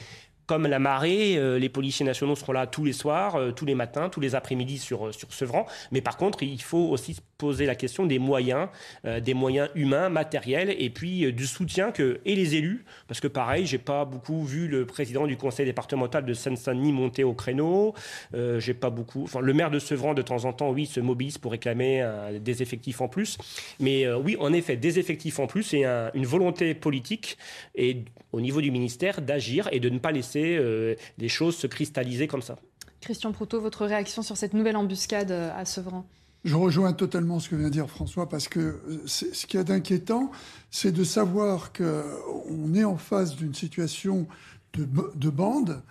comme 0.45 0.67
la 0.67 0.79
marée, 0.79 1.37
euh, 1.37 1.57
les 1.57 1.69
policiers 1.69 2.05
nationaux 2.05 2.35
seront 2.35 2.53
là 2.53 2.67
tous 2.67 2.85
les 2.85 2.93
soirs, 2.93 3.35
euh, 3.35 3.51
tous 3.51 3.65
les 3.65 3.75
matins, 3.75 4.09
tous 4.09 4.19
les 4.19 4.35
après-midi 4.35 4.77
sur, 4.77 5.07
euh, 5.07 5.11
sur 5.11 5.33
Sevran. 5.33 5.65
Mais 5.91 6.01
par 6.01 6.17
contre, 6.17 6.43
il 6.43 6.61
faut 6.61 6.89
aussi 6.89 7.17
poser 7.37 7.65
la 7.65 7.75
question 7.75 8.05
des 8.05 8.19
moyens, 8.19 8.69
des 9.03 9.33
moyens 9.33 9.69
humains, 9.75 10.09
matériels, 10.09 10.75
et 10.77 10.89
puis 10.89 11.31
du 11.33 11.45
soutien 11.45 11.91
que 11.91 12.19
et 12.25 12.35
les 12.35 12.55
élus, 12.55 12.85
parce 13.07 13.19
que 13.19 13.27
pareil, 13.27 13.65
j'ai 13.65 13.77
pas 13.77 14.05
beaucoup 14.05 14.43
vu 14.43 14.67
le 14.67 14.85
président 14.85 15.27
du 15.27 15.37
conseil 15.37 15.65
départemental 15.65 16.25
de 16.25 16.33
Seine-Saint-Denis 16.33 16.93
monter 16.93 17.23
au 17.23 17.33
créneau. 17.33 17.93
j'ai 18.33 18.73
pas 18.73 18.89
beaucoup. 18.89 19.23
Enfin, 19.23 19.41
le 19.41 19.53
maire 19.53 19.71
de 19.71 19.79
Sevran, 19.79 20.13
de 20.13 20.21
temps 20.21 20.45
en 20.45 20.53
temps, 20.53 20.71
oui, 20.71 20.85
se 20.85 20.99
mobilise 20.99 21.37
pour 21.37 21.51
réclamer 21.51 22.07
des 22.41 22.61
effectifs 22.61 23.01
en 23.01 23.07
plus. 23.07 23.37
Mais 23.79 24.11
oui, 24.13 24.37
en 24.39 24.53
effet, 24.53 24.77
des 24.77 24.99
effectifs 24.99 25.39
en 25.39 25.47
plus 25.47 25.73
et 25.73 25.85
une 25.85 26.25
volonté 26.25 26.73
politique 26.73 27.37
et 27.75 28.03
au 28.31 28.41
niveau 28.41 28.61
du 28.61 28.71
ministère 28.71 29.21
d'agir 29.21 29.69
et 29.71 29.79
de 29.79 29.89
ne 29.89 29.99
pas 29.99 30.11
laisser 30.11 30.57
euh, 30.57 30.95
des 31.17 31.29
choses 31.29 31.55
se 31.55 31.67
cristalliser 31.67 32.27
comme 32.27 32.41
ça. 32.41 32.57
Christian 33.01 33.31
Proutot, 33.31 33.61
votre 33.61 33.85
réaction 33.85 34.21
sur 34.21 34.35
cette 34.37 34.53
nouvelle 34.53 34.75
embuscade 34.75 35.31
euh, 35.31 35.51
à 35.55 35.65
Sevran? 35.65 36.05
Je 36.45 36.55
rejoins 36.55 36.93
totalement 36.93 37.39
ce 37.39 37.49
que 37.49 37.55
vient 37.55 37.67
de 37.67 37.73
dire 37.73 37.89
François 37.89 38.29
parce 38.29 38.47
que 38.47 38.59
euh, 38.59 39.01
ce 39.05 39.45
qui 39.45 39.57
est 39.57 39.63
d'inquiétant, 39.65 40.31
c'est 40.71 40.91
de 40.91 41.03
savoir 41.03 41.73
qu'on 41.73 42.73
est 42.73 42.85
en 42.85 42.97
face 42.97 43.35
d'une 43.35 43.53
situation 43.53 44.27
de, 44.73 44.87
de 45.15 45.29
bande 45.29 45.81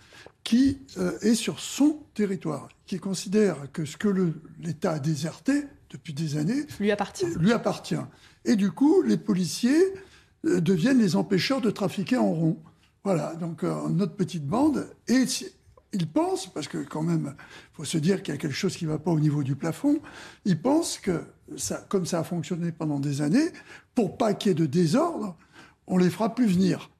qui 0.42 0.78
est 1.22 1.34
sur 1.34 1.58
son 1.58 2.00
territoire, 2.12 2.68
qui 2.84 2.98
considère 2.98 3.56
que 3.72 3.86
ce 3.86 3.96
que 3.96 4.08
l'État 4.60 4.92
a 4.92 4.98
déserté 4.98 5.64
depuis 5.88 6.12
des 6.12 6.36
années 6.36 6.66
lui 6.78 6.90
appartient. 6.90 7.24
Lui 7.38 7.52
appartient. 7.52 7.96
Et 8.44 8.56
du 8.56 8.70
coup, 8.70 9.00
les 9.00 9.16
policiers 9.16 9.94
deviennent 10.44 10.98
les 10.98 11.16
empêcheurs 11.16 11.62
de 11.62 11.70
trafiquer 11.70 12.18
en 12.18 12.30
rond. 12.30 12.58
Voilà, 13.04 13.34
donc 13.36 13.64
euh, 13.64 13.88
notre 13.90 14.14
petite 14.14 14.46
bande. 14.46 14.88
Et 15.08 15.26
ils 15.94 16.06
pensent, 16.06 16.46
parce 16.46 16.68
que 16.68 16.78
quand 16.78 17.02
même, 17.02 17.34
il 17.38 17.76
faut 17.76 17.84
se 17.84 17.98
dire 17.98 18.22
qu'il 18.22 18.34
y 18.34 18.36
a 18.36 18.40
quelque 18.40 18.54
chose 18.54 18.76
qui 18.76 18.84
ne 18.84 18.90
va 18.90 18.98
pas 18.98 19.10
au 19.10 19.20
niveau 19.20 19.42
du 19.42 19.54
plafond, 19.54 20.00
ils 20.44 20.60
pensent 20.60 20.98
que, 20.98 21.22
comme 21.88 22.04
ça 22.04 22.20
a 22.20 22.24
fonctionné 22.24 22.72
pendant 22.72 23.00
des 23.00 23.22
années, 23.22 23.50
pour 23.94 24.16
pas 24.16 24.34
qu'il 24.34 24.50
y 24.50 24.52
ait 24.52 24.54
de 24.54 24.66
désordre, 24.66 25.36
on 25.86 25.98
les 25.98 26.10
fera 26.10 26.34
plus 26.34 26.46
venir. 26.46 26.90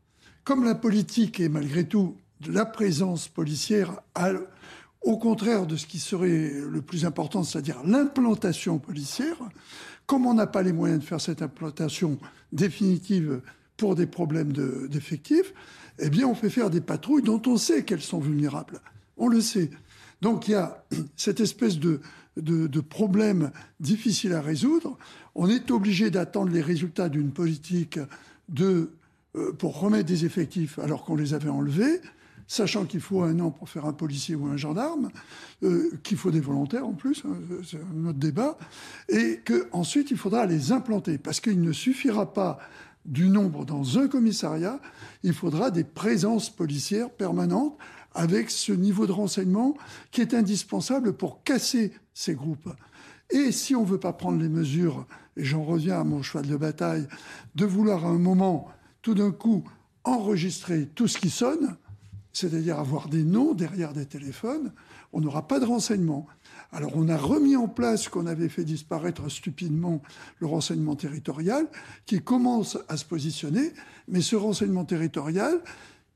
Comme 0.45 0.65
la 0.65 0.75
politique 0.75 1.41
est 1.41 1.49
malgré 1.49 1.85
tout 1.87 2.17
de 2.41 2.53
la 2.53 2.67
présence 2.67 3.29
policière, 3.29 4.01
au 5.03 5.19
contraire 5.19 5.67
de 5.67 5.77
ce 5.77 5.87
qui 5.87 5.99
serait 5.99 6.51
le 6.51 6.83
plus 6.83 7.05
important, 7.05 7.43
c'est-à-dire 7.43 7.83
l'implantation 7.85 8.79
policière, 8.79 9.37
comme 10.07 10.27
on 10.27 10.35
n'a 10.35 10.47
pas 10.47 10.63
les 10.63 10.73
moyens 10.73 11.01
de 11.01 11.05
faire 11.05 11.21
cette 11.21 11.43
implantation 11.43 12.19
définitive 12.53 13.41
pour 13.77 13.95
des 13.95 14.07
problèmes 14.07 14.53
d'effectifs, 14.89 15.53
eh 15.99 16.11
bien, 16.11 16.27
on 16.27 16.35
fait 16.35 16.51
faire 16.51 16.71
des 16.71 16.81
patrouilles 16.81 17.23
dont 17.23 17.43
on 17.47 17.57
sait 17.57 17.85
qu'elles 17.85 18.03
sont 18.03 18.21
vulnérables. 18.21 18.81
On 19.17 19.29
le 19.29 19.41
sait. 19.41 19.71
Donc, 20.21 20.49
il 20.49 20.53
y 20.53 20.55
a 20.55 20.85
cette 21.17 21.41
espèce 21.41 21.79
de, 21.79 22.01
de, 22.37 22.81
problème 22.81 23.51
difficile 23.81 24.33
à 24.33 24.41
résoudre. 24.41 24.99
On 25.35 25.49
est 25.49 25.71
obligé 25.71 26.11
d'attendre 26.11 26.51
les 26.51 26.63
résultats 26.63 27.09
d'une 27.09 27.31
politique 27.31 27.99
de, 28.49 28.91
euh, 29.37 29.53
pour 29.53 29.79
remettre 29.79 30.07
des 30.07 30.25
effectifs 30.25 30.79
alors 30.79 31.05
qu'on 31.05 31.17
les 31.17 31.35
avait 31.35 31.49
enlevés, 31.49 32.01
sachant 32.47 32.85
qu'il 32.85 33.01
faut 33.01 33.23
un 33.23 33.39
an 33.41 33.51
pour 33.51 33.69
faire 33.69 33.87
un 33.87 33.93
policier 33.93 34.35
ou 34.35 34.47
un 34.47 34.57
gendarme, 34.57 35.11
euh, 35.63 35.91
qu'il 36.03 36.17
faut 36.17 36.31
des 36.31 36.41
volontaires 36.41 36.87
en 36.87 36.93
plus, 36.93 37.23
hein, 37.25 37.37
c'est 37.65 37.79
un 37.79 38.07
autre 38.07 38.19
débat, 38.19 38.59
et 39.09 39.41
qu'ensuite 39.45 40.11
il 40.11 40.17
faudra 40.17 40.47
les 40.47 40.73
implanter, 40.73 41.19
parce 41.19 41.41
qu'il 41.41 41.61
ne 41.63 41.73
suffira 41.73 42.33
pas 42.33 42.59
du 43.05 43.29
nombre 43.29 43.65
dans 43.65 43.99
un 43.99 44.09
commissariat, 44.09 44.81
il 45.23 45.35
faudra 45.35 45.71
des 45.71 45.85
présences 45.85 46.51
policières 46.51 47.11
permanentes 47.11 47.77
avec 48.15 48.51
ce 48.51 48.73
niveau 48.73 49.07
de 49.07 49.13
renseignement 49.13 49.77
qui 50.11 50.21
est 50.21 50.35
indispensable 50.35 51.13
pour 51.13 51.43
casser 51.43 51.93
ces 52.15 52.35
groupes. 52.35 52.71
Et 53.31 53.53
si 53.53 53.75
on 53.75 53.83
ne 53.83 53.89
veut 53.89 54.01
pas 54.01 54.13
prendre 54.13 54.41
les 54.41 54.49
mesures, 54.49 55.07
et 55.37 55.45
j'en 55.45 55.65
reviens 55.65 56.01
à 56.01 56.05
mon 56.05 56.23
cheval 56.23 56.47
de 56.47 56.57
bataille, 56.57 57.09
de 57.55 57.65
vouloir 57.65 58.05
à 58.05 58.09
un 58.09 58.19
moment, 58.19 58.69
tout 59.03 59.15
d'un 59.15 59.33
coup, 59.33 59.65
enregistrer 60.05 60.87
tout 60.95 61.09
ce 61.09 61.19
qui 61.19 61.31
sonne, 61.31 61.77
c'est-à-dire 62.33 62.79
avoir 62.79 63.09
des 63.09 63.25
noms 63.25 63.55
derrière 63.55 63.93
des 63.93 64.07
téléphones, 64.07 64.73
on 65.13 65.21
n'aura 65.21 65.47
pas 65.47 65.61
de 65.61 65.65
renseignement. 65.65 66.27
Alors 66.75 66.91
on 66.97 67.09
a 67.09 67.17
remis 67.17 67.55
en 67.55 67.69
place 67.69 68.03
ce 68.03 68.11
qu'on 68.11 68.27
avait 68.27 68.49
fait 68.49 68.65
disparaître 68.65 69.31
stupidement, 69.31 70.03
le 70.41 70.49
renseignement 70.49 70.97
territorial, 70.97 71.69
qui 72.05 72.21
commence 72.21 72.77
à 72.89 72.97
se 72.97 73.05
positionner, 73.05 73.73
mais 74.09 74.21
ce 74.21 74.35
renseignement 74.35 74.85
territorial, 74.85 75.61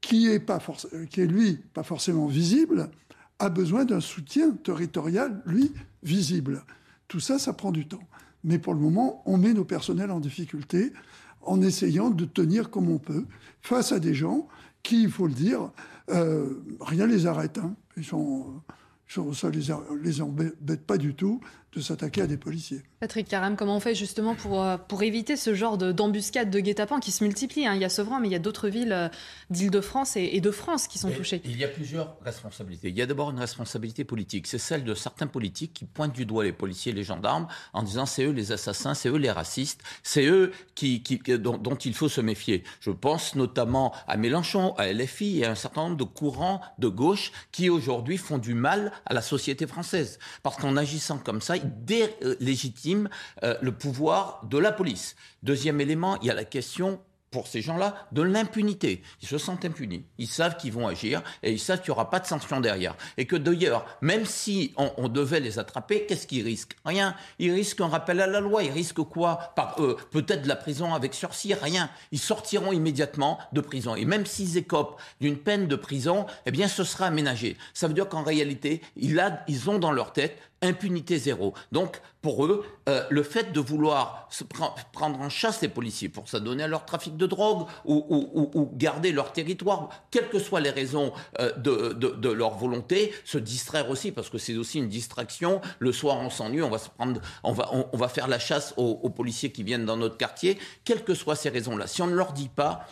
qui 0.01 0.27
est, 0.27 0.41
pas 0.41 0.59
est 0.93 1.27
lui 1.27 1.59
pas 1.73 1.85
forcément 1.85 2.27
visible, 2.27 2.91
a 3.39 3.51
besoin 3.51 3.85
d'un 3.85 4.01
soutien 4.01 4.51
territorial, 4.51 5.41
lui, 5.47 5.73
visible. 6.03 6.65
Tout 7.07 7.21
ça, 7.21 7.39
ça 7.39 7.53
prend 7.53 7.71
du 7.71 7.87
temps. 7.87 8.03
Mais 8.43 8.59
pour 8.59 8.75
le 8.75 8.81
moment, 8.81 9.23
on 9.27 9.39
met 9.39 9.55
nos 9.55 9.65
personnels 9.65 10.11
en 10.11 10.19
difficulté 10.19 10.93
en 11.43 11.63
essayant 11.63 12.11
de 12.11 12.25
tenir 12.25 12.71
comme 12.71 12.91
on 12.91 12.99
peut 12.99 13.27
face 13.63 13.93
à 13.93 14.01
des 14.01 14.13
gens 14.13 14.49
qui, 14.83 15.05
il 15.05 15.11
faut 15.11 15.29
le 15.29 15.35
dire, 15.35 15.71
euh, 16.11 16.65
rien 16.81 17.07
les 17.07 17.27
arrête. 17.27 17.59
Hein. 17.59 17.77
Ils 17.97 18.05
sont 18.05 18.61
ça 19.09 19.51
les, 19.51 19.73
les 20.03 20.23
embête 20.23 20.87
pas 20.87 20.99
du 20.99 21.15
tout 21.15 21.41
de 21.74 21.81
s'attaquer 21.82 22.23
à 22.23 22.27
des 22.27 22.39
policiers. 22.39 22.82
Patrick 23.01 23.28
Caram, 23.28 23.55
comment 23.55 23.77
on 23.77 23.81
fait 23.81 23.95
justement 23.95 24.35
pour, 24.35 24.62
euh, 24.62 24.78
pour 24.78 25.03
éviter 25.03 25.36
ce 25.36 25.55
genre 25.55 25.77
d'embuscade 25.77 26.51
de, 26.51 26.61
guet-apens 26.61 26.99
qui 26.99 27.12
se 27.12 27.23
multiplient 27.23 27.66
hein? 27.66 27.74
Il 27.74 27.81
y 27.81 27.85
a 27.85 27.90
Sevran, 27.90 28.20
mais 28.20 28.28
il 28.28 28.32
y 28.32 28.36
a 28.36 28.40
d'autres 28.40 28.69
villes 28.69 28.93
euh, 28.93 29.09
d'Île-de-France 29.51 30.16
et, 30.16 30.40
de 30.40 30.51
France 30.51 30.89
qui 30.89 30.99
sont 30.99 31.11
touchées. 31.11 31.43
Il 31.45 31.59
y 31.59 31.65
a 31.65 31.69
plusieurs 31.69 32.16
responsabilités. 32.24 32.89
Il 32.89 32.97
y 32.97 33.03
a 33.03 33.07
d'abord 33.07 33.31
une 33.31 33.39
responsabilité 33.39 34.05
politique. 34.05 34.47
C'est 34.47 34.59
celle 34.59 34.85
de 34.85 34.95
certains 34.95 35.27
politiques 35.27 35.74
qui 35.74 35.85
pointent 35.85 36.15
du 36.15 36.24
doigt 36.24 36.43
les 36.43 36.53
policiers 36.53 36.93
et 36.93 36.95
les 36.95 37.05
gendarmes 37.05 37.49
en 37.74 37.82
disant 37.82 38.07
c'est 38.07 38.24
eux 38.24 38.32
les 38.32 38.51
assassins, 38.51 38.95
c'est 38.95 39.11
eux 39.11 39.19
les 39.19 39.31
racistes, 39.31 39.82
c'est 40.03 40.27
eux 40.27 40.53
qui, 40.74 41.03
qui 41.03 41.19
dont, 41.39 41.59
dont, 41.59 41.74
il 41.74 41.95
faut 41.95 42.09
se 42.09 42.20
méfier. 42.20 42.65
Je 42.81 42.90
pense 42.90 43.35
notamment 43.35 43.95
à 44.07 44.16
Mélenchon, 44.16 44.74
à 44.77 44.90
LFI 44.90 45.40
et 45.40 45.45
à 45.45 45.51
un 45.51 45.55
certain 45.55 45.82
nombre 45.82 45.97
de 45.97 46.05
courants 46.05 46.62
de 46.78 46.89
gauche 46.89 47.32
qui 47.53 47.69
aujourd'hui 47.69 48.16
font 48.16 48.39
du 48.39 48.55
mal 48.55 48.93
à 49.05 49.12
la 49.12 49.23
société 49.23 49.66
française. 49.66 50.19
Parce 50.43 50.57
qu'en 50.57 50.77
agissant 50.77 51.19
comme 51.19 51.43
ça, 51.43 51.58
délégitime 51.61 53.09
euh, 53.43 53.57
le 53.61 53.73
pouvoir 53.73 54.45
de 54.49 54.59
la 54.59 54.73
police. 54.73 55.17
Deuxième 55.43 55.81
élément, 55.81 56.19
il 56.21 56.27
y 56.29 56.31
a 56.31 56.35
la 56.35 56.45
question 56.45 57.01
pour 57.31 57.47
ces 57.47 57.61
gens-là 57.61 58.07
de 58.13 58.23
l'impunité. 58.23 59.03
Ils 59.23 59.29
se 59.29 59.39
sentent 59.39 59.65
impunis. 59.65 60.05
Ils 60.19 60.29
savent 60.29 60.57
qu'ils 60.57 60.73
vont 60.73 60.89
agir 60.89 61.23
et 61.43 61.53
ils 61.53 61.59
savent 61.59 61.81
qu'il 61.81 61.91
n'y 61.91 61.97
aura 61.97 62.11
pas 62.11 62.21
de 62.21 62.27
sanction 62.27 62.61
derrière. 62.61 62.97
Et 63.17 63.27
que 63.27 63.37
d'ailleurs, 63.37 63.85
même 64.01 64.25
si 64.25 64.73
on, 64.77 65.09
devait 65.09 65.41
les 65.41 65.59
attraper, 65.59 66.07
qu'est-ce 66.07 66.27
qu'ils 66.27 66.45
risquent? 66.45 66.77
Rien. 66.85 67.15
Ils 67.39 67.53
risquent 67.53 67.81
un 67.81 67.89
rappel 67.89 68.21
à 68.21 68.27
la 68.27 68.41
loi. 68.41 68.63
Ils 68.63 68.71
risquent 68.71 69.03
quoi? 69.03 69.55
Euh, 69.79 69.95
peut-être 70.11 70.43
de 70.43 70.49
la 70.49 70.57
prison 70.57 70.95
avec 70.95 71.15
sursis. 71.15 71.55
Rien. 71.55 71.91
Ils 72.13 72.19
sortiront 72.19 72.73
immédiatement 72.73 73.39
de 73.53 73.61
prison. 73.61 73.95
Et 73.95 74.05
même 74.05 74.27
s'ils 74.27 74.57
écopent 74.57 75.01
d'une 75.21 75.37
peine 75.37 75.67
de 75.67 75.77
prison, 75.77 76.27
eh 76.47 76.51
bien, 76.51 76.69
ce 76.69 76.85
sera 76.85 77.07
aménagé. 77.07 77.57
Ça 77.75 77.89
veut 77.89 77.95
dire 77.95 78.09
qu'en 78.09 78.23
réalité, 78.23 78.81
ils 78.97 79.71
ont 79.71 79.79
dans 79.79 79.93
leur 79.93 80.13
tête 80.13 80.39
impunité 80.63 81.19
zéro. 81.19 81.55
Donc, 81.73 82.01
pour 82.21 82.45
eux, 82.45 82.65
euh, 82.89 83.05
le 83.11 83.23
fait 83.23 83.53
de 83.53 83.61
vouloir 83.61 84.29
prendre 84.93 85.21
en 85.21 85.29
chasse 85.29 85.61
les 85.63 85.69
policiers 85.69 86.09
pour 86.09 86.29
s'adonner 86.29 86.65
à 86.65 86.69
leur 86.69 86.85
trafic 86.85 87.17
de 87.17 87.27
drogue 87.27 87.67
ou, 87.85 88.71
garder 88.75 89.13
leur 89.13 89.33
territoire, 89.33 89.89
quelles 90.11 90.29
que 90.29 90.39
soient 90.39 90.61
les 90.61 90.71
raisons 90.71 91.13
euh, 91.39 91.53
de, 91.57 92.29
leur 92.29 92.57
volonté, 92.57 93.13
se 93.25 93.39
distraire 93.39 93.89
aussi, 93.91 94.13
parce 94.13 94.31
que 94.31 94.39
c'est 94.39 94.57
aussi 94.57 94.79
une 94.79 94.89
distraction. 94.89 95.61
Le 95.79 95.93
soir, 95.93 96.19
on 96.19 96.31
s'ennuie, 96.31 96.63
on 96.63 96.71
va 96.71 96.79
se 96.79 96.89
on, 97.45 97.97
va 97.97 98.09
faire 98.09 98.29
la 98.29 98.39
chasse 98.39 98.75
aux, 98.77 99.11
policiers 99.11 99.53
qui 99.53 99.63
viennent 99.63 99.87
dans 99.87 99.97
notre 99.97 100.17
quartier, 100.17 100.59
quelles 100.85 101.05
que 101.05 101.15
soient 101.15 101.37
ces 101.37 101.49
raisons-là. 101.49 101.87
Si 101.87 102.03
on 102.03 102.07
ne 102.07 102.15
leur 102.15 102.33
dit 102.33 102.49
pas, 102.49 102.87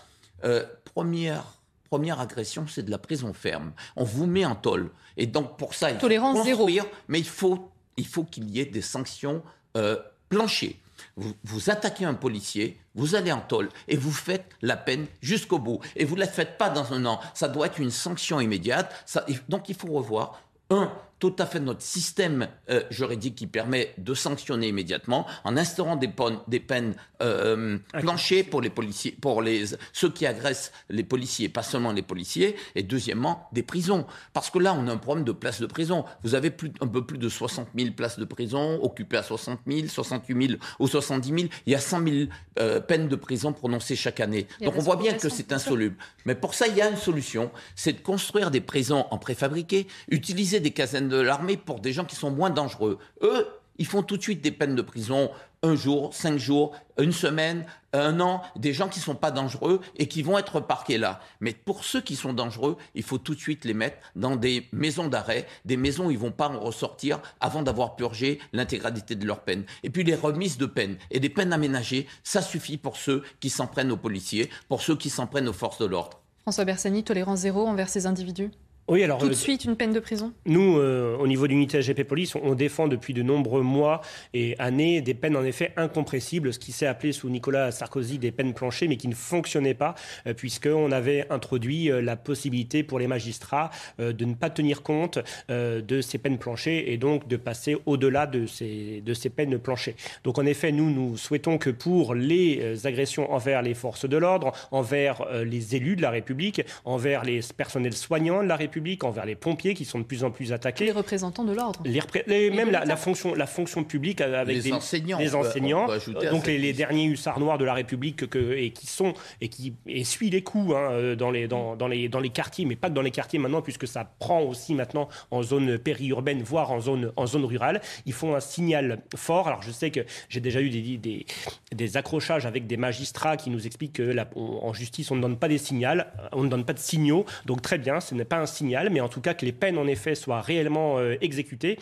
euh, 0.45 0.65
première 0.95 1.45
première 1.89 2.21
agression, 2.21 2.67
c'est 2.69 2.83
de 2.83 2.91
la 2.91 2.99
prison 2.99 3.33
ferme. 3.33 3.73
On 3.97 4.05
vous 4.05 4.27
met 4.27 4.45
en 4.45 4.55
tôle. 4.55 4.91
Et 5.17 5.27
donc, 5.27 5.57
pour 5.57 5.75
ça, 5.75 5.91
il 5.91 5.99
faut 5.99 6.09
construire, 6.09 6.87
mais 7.09 7.19
il 7.19 7.29
faut, 7.29 7.71
il 7.97 8.07
faut 8.07 8.25
qu'il 8.25 8.51
y 8.51 8.61
ait 8.61 8.67
des 8.67 8.83
sanctions 8.83 9.43
euh, 9.77 9.97
planchées. 10.29 10.81
Vous, 11.17 11.33
vous, 11.45 11.71
attaquez 11.71 12.05
un 12.05 12.15
policier, 12.15 12.79
vous 12.95 13.15
allez 13.15 13.33
en 13.33 13.41
tôle 13.41 13.69
et 13.89 13.97
vous 13.97 14.13
faites 14.13 14.47
la 14.63 14.77
peine 14.77 15.07
jusqu'au 15.21 15.59
bout. 15.59 15.81
Et 15.95 16.05
vous 16.05 16.15
ne 16.15 16.21
la 16.21 16.27
faites 16.27 16.59
pas 16.59 16.71
dans 16.71 16.93
un 16.93 17.05
an. 17.07 17.21
Ça 17.35 17.49
doit 17.49 17.67
être 17.67 17.79
une 17.79 17.91
sanction 17.91 18.41
immédiate. 18.41 18.95
Ça, 19.07 19.25
donc 19.49 19.69
il 19.69 19.75
faut 19.75 19.89
revoir. 19.89 20.41
Un, 20.71 20.93
tout 21.19 21.35
à 21.39 21.47
fait 21.47 21.61
notre 21.61 21.83
système 21.83 22.49
euh, 22.69 22.83
juridique 22.91 23.37
qui 23.37 23.47
permet 23.47 23.95
de 23.99 24.15
sanctionner 24.15 24.69
immédiatement 24.69 25.27
en 25.45 25.57
instaurant 25.57 25.97
des, 25.97 26.11
des 26.49 26.61
peines 26.61 26.95
euh, 27.23 27.79
planchées 27.93 28.43
pour 28.43 28.61
les 28.61 28.69
policiers, 28.69 29.17
pour 29.21 29.41
les, 29.41 29.65
ceux 29.93 30.11
qui 30.11 30.27
agressent 30.27 30.73
les 30.91 31.05
policiers, 31.05 31.49
pas 31.49 31.63
seulement 31.63 31.93
les 31.93 32.03
policiers, 32.03 32.57
et 32.75 32.83
deuxièmement 32.83 33.49
des 33.53 33.63
prisons. 33.63 34.07
Parce 34.35 34.51
que 34.51 34.59
là, 34.59 34.75
on 34.75 34.87
a 34.89 34.93
un 34.93 34.99
problème 34.99 35.25
de 35.25 35.33
places 35.33 35.61
de 35.61 35.67
prison. 35.67 36.05
Vous 36.23 36.35
avez 36.35 36.51
plus, 36.51 36.73
un 36.81 36.87
peu 36.87 37.07
plus 37.07 37.19
de 37.19 37.29
60 37.29 37.69
000 37.77 37.93
places 37.93 38.19
de 38.19 38.25
prison, 38.25 38.79
occupées 38.83 39.17
à 39.17 39.23
60 39.23 39.61
000, 39.67 39.89
68 39.89 40.49
000 40.49 40.61
ou 40.79 40.87
70 40.87 41.29
000. 41.29 41.53
Il 41.67 41.73
y 41.73 41.75
a 41.75 41.81
100 41.81 42.07
000 42.07 42.17
euh, 42.59 42.81
peines 42.81 43.09
de 43.09 43.17
prison 43.17 43.53
prononcées 43.53 43.97
chaque 43.97 44.21
année. 44.21 44.47
Donc 44.61 44.75
on 44.77 44.81
voit 44.81 44.97
bien 44.97 45.15
que 45.15 45.29
c'est 45.29 45.53
insoluble. 45.53 45.97
Mais 46.27 46.35
pour 46.35 46.55
ça, 46.55 46.67
il 46.67 46.77
y 46.77 46.83
a 46.83 46.91
une 46.91 46.97
solution, 46.97 47.51
c'est 47.75 47.95
de 47.95 48.01
construire 48.01 48.51
des 48.51 48.61
prisons 48.61 49.07
en 49.11 49.19
préfabriqué, 49.19 49.87
utiliser 50.09 50.61
des 50.61 50.73
casernes 50.73 51.06
de 51.07 51.20
l'armée 51.20 51.57
pour 51.57 51.81
des 51.81 51.93
gens 51.93 52.05
qui 52.05 52.16
sont 52.16 52.31
moins 52.31 52.51
dangereux. 52.51 52.99
Eux, 53.23 53.47
ils 53.78 53.87
font 53.87 54.03
tout 54.03 54.16
de 54.16 54.23
suite 54.23 54.41
des 54.41 54.53
peines 54.53 54.74
de 54.74 54.83
prison, 54.83 55.31
un 55.62 55.74
jour, 55.74 56.15
cinq 56.15 56.39
jours, 56.39 56.74
une 56.99 57.12
semaine, 57.12 57.66
un 57.93 58.20
an, 58.20 58.43
des 58.57 58.73
gens 58.73 58.89
qui 58.89 59.01
ne 59.01 59.05
sont 59.05 59.15
pas 59.15 59.31
dangereux 59.31 59.81
et 59.97 60.09
qui 60.09 60.23
vont 60.23 60.39
être 60.39 60.61
parqués 60.61 60.99
là. 60.99 61.20
Mais 61.41 61.53
pour 61.53 61.85
ceux 61.85 62.01
qui 62.01 62.16
sont 62.16 62.33
dangereux, 62.33 62.77
il 62.95 63.03
faut 63.03 63.19
tout 63.19 63.35
de 63.35 63.41
suite 63.41 63.65
les 63.65 63.74
mettre 63.74 63.99
dans 64.15 64.37
des 64.37 64.69
maisons 64.73 65.09
d'arrêt, 65.09 65.47
des 65.65 65.77
maisons 65.77 66.07
où 66.07 66.11
ils 66.11 66.15
ne 66.15 66.23
vont 66.23 66.33
pas 66.33 66.49
en 66.49 66.61
ressortir 66.61 67.20
avant 67.41 67.62
d'avoir 67.62 67.97
purgé 67.97 68.39
l'intégralité 68.53 69.15
de 69.15 69.27
leur 69.27 69.41
peine. 69.41 69.65
Et 69.83 69.91
puis 69.91 70.05
les 70.05 70.15
remises 70.15 70.59
de 70.59 70.66
peine 70.66 70.97
et 71.11 71.20
des 71.20 71.31
peines 71.31 71.53
aménagées, 71.53 72.07
ça 72.23 72.43
suffit 72.43 72.78
pour 72.78 72.97
ceux 72.97 73.23
qui 73.41 73.51
s'en 73.51 73.66
prennent 73.66 73.93
aux 73.93 73.97
policiers, 73.97 74.51
pour 74.69 74.83
ceux 74.83 74.97
qui 74.97 75.11
s'en 75.11 75.27
prennent 75.27 75.49
aux 75.49 75.53
forces 75.53 75.78
de 75.78 75.87
l'ordre. 75.87 76.20
François 76.43 76.65
Bersani, 76.65 77.03
tolérance 77.03 77.41
zéro 77.41 77.66
envers 77.66 77.89
ces 77.89 78.07
individus 78.07 78.51
oui, 78.89 79.03
alors, 79.03 79.19
Tout 79.19 79.27
de 79.27 79.33
euh, 79.33 79.35
suite, 79.35 79.65
une 79.65 79.75
peine 79.75 79.93
de 79.93 79.99
prison? 79.99 80.33
Nous, 80.45 80.79
euh, 80.79 81.17
au 81.17 81.27
niveau 81.27 81.49
de 81.49 81.53
l'unité 81.53 81.83
SGP 81.83 82.05
Police, 82.05 82.37
on, 82.37 82.55
défend 82.55 82.87
depuis 82.87 83.15
de 83.15 83.23
nombreux 83.23 83.63
mois 83.63 84.01
et 84.33 84.55
années 84.61 85.01
des 85.01 85.15
peines 85.15 85.37
en 85.37 85.43
effet 85.45 85.73
incompressibles, 85.77 86.53
ce 86.53 86.61
qui 86.61 86.71
s'est 86.71 86.87
appelé 86.87 87.13
sous 87.13 87.29
Nicolas 87.29 87.73
Sarkozy 87.73 88.19
des 88.19 88.31
peines 88.31 88.55
planchées, 88.55 88.87
mais 88.87 88.97
qui 88.97 89.09
ne 89.09 89.15
fonctionnaient 89.15 89.75
pas, 89.75 89.97
euh, 90.29 90.35
puisqu'on 90.35 90.93
avait 90.93 91.27
introduit 91.31 91.91
la 92.01 92.17
possibilité 92.17 92.85
pour 92.85 93.01
les 93.01 93.09
magistrats 93.09 93.71
de 93.99 94.25
ne 94.25 94.35
pas 94.35 94.51
tenir 94.51 94.83
compte 94.83 95.19
de 95.49 96.01
ces 96.01 96.19
peines 96.19 96.39
planchées 96.39 96.93
et 96.93 96.97
donc 96.97 97.27
de 97.29 97.37
passer 97.37 97.77
au-delà 97.87 98.27
de 98.27 98.47
ces, 98.47 99.03
de 99.05 99.15
ces 99.15 99.31
peines 99.31 99.59
planchées. 99.59 99.97
Donc 100.25 100.39
en 100.39 100.47
effet, 100.47 100.73
nous, 100.73 100.91
nous 100.91 101.17
souhaitons 101.17 101.59
que 101.59 101.71
pour 101.71 102.15
les 102.15 102.87
agressions 102.87 103.33
envers 103.33 103.63
les 103.63 103.75
forces 103.75 104.09
de 104.09 104.17
l'ordre, 104.17 104.53
envers 104.71 105.27
les 105.45 105.77
élus 105.77 105.97
de 105.97 106.03
la 106.03 106.11
République, 106.11 106.63
envers 106.85 107.25
les 107.25 107.41
personnels 107.57 107.95
soignants 107.95 108.43
de 108.43 108.49
la 108.49 108.57
République, 108.57 108.76
envers 109.03 109.27
les 109.27 109.35
pompiers 109.35 109.74
qui 109.74 109.85
sont 109.85 109.98
de 109.98 110.05
plus 110.05 110.24
en 110.24 110.31
plus 110.31 110.53
attaqués. 110.53 110.85
Les 110.85 110.93
représentants 110.93 111.44
de 111.44 111.53
l'ordre. 111.53 111.81
Les, 111.85 112.51
même 112.51 112.70
la, 112.70 112.97
fonction, 112.97 113.35
la 113.35 113.47
fonction 113.47 113.85
publique 113.85 114.20
avec 114.20 114.57
les 114.57 114.73
enseignants. 114.73 115.19
Les 115.19 115.35
enseignants. 115.35 115.86
donc 116.31 116.47
les, 116.47 116.73
derniers 116.73 117.07
hussards 117.07 117.40
noirs 117.40 117.59
de 117.59 117.65
la 117.65 117.74
République 117.74 118.28
que, 118.28 118.55
et 118.57 118.70
qui 118.70 118.86
sont 118.86 119.15
et 119.40 119.48
qui 119.48 119.74
essuient 119.86 120.31
les 120.31 120.43
coups 120.43 120.74
hein, 120.74 121.15
dans, 121.16 121.31
les, 121.31 121.48
dans, 121.48 121.77
dans, 121.77 121.89
les, 121.89 122.09
dans 122.09 122.20
les 122.20 122.31
quartiers, 122.31 122.65
mais 122.65 122.77
pas 122.77 122.89
que 122.89 122.94
dans 122.94 123.03
les 123.03 123.11
quartiers 123.11 123.39
maintenant, 123.39 123.62
puisque 123.62 123.86
ça 123.86 124.05
prend 124.19 124.40
aussi 124.40 124.74
maintenant 124.74 125.09
en 125.31 125.43
zone 125.43 125.78
périurbaine, 125.78 126.43
voire 126.43 126.70
en 126.70 126.81
zone, 126.81 127.12
en 127.16 127.27
zone 127.27 127.44
rurale. 127.44 127.81
Ils 128.05 128.12
font 128.12 128.35
un 128.35 128.40
signal 128.40 129.03
fort. 129.15 129.48
Alors 129.48 129.62
je 129.62 129.70
sais 129.70 129.90
que 129.90 130.01
j'ai 130.28 130.40
déjà 130.40 130.61
eu 130.61 130.70
des, 130.70 130.97
des, 130.98 131.27
des, 131.74 131.97
accrochages 131.97 132.47
avec 132.47 132.66
des 132.66 132.77
magistrats 132.77 133.36
qui 133.36 133.51
nous 133.51 133.66
expliquent 133.66 133.94
que 133.94 134.16
en 134.36 134.73
justice, 134.73 135.11
on 135.11 135.16
ne 135.16 135.23
donne 135.23 135.36
pas 135.36 135.48
des 135.48 135.59
signaux, 135.59 136.03
on 136.32 136.44
ne 136.44 136.48
donne 136.48 136.65
pas 136.65 136.73
de 136.73 136.78
signaux. 136.78 137.24
Donc 137.47 137.62
très 137.62 137.78
bien, 137.78 138.01
ce 138.01 138.15
n'est 138.15 138.24
pas 138.24 138.39
un 138.39 138.47
signal 138.47 138.66
mais 138.91 139.01
en 139.01 139.09
tout 139.09 139.21
cas 139.21 139.35
que 139.35 139.45
les 139.45 139.53
peines 139.53 139.79
en 139.79 139.87
effet 139.87 140.15
soient 140.15 140.41
réellement 140.41 140.99
euh, 140.99 141.17
exécutées. 141.21 141.79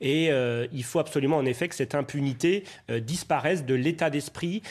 Et 0.00 0.28
euh, 0.30 0.66
il 0.72 0.84
faut 0.84 0.98
absolument 0.98 1.36
en 1.36 1.44
effet 1.44 1.68
que 1.68 1.74
cette 1.74 1.94
impunité 1.94 2.64
euh, 2.90 3.00
disparaisse 3.00 3.64
de 3.64 3.74
l'état 3.74 4.10
d'esprit. 4.10 4.62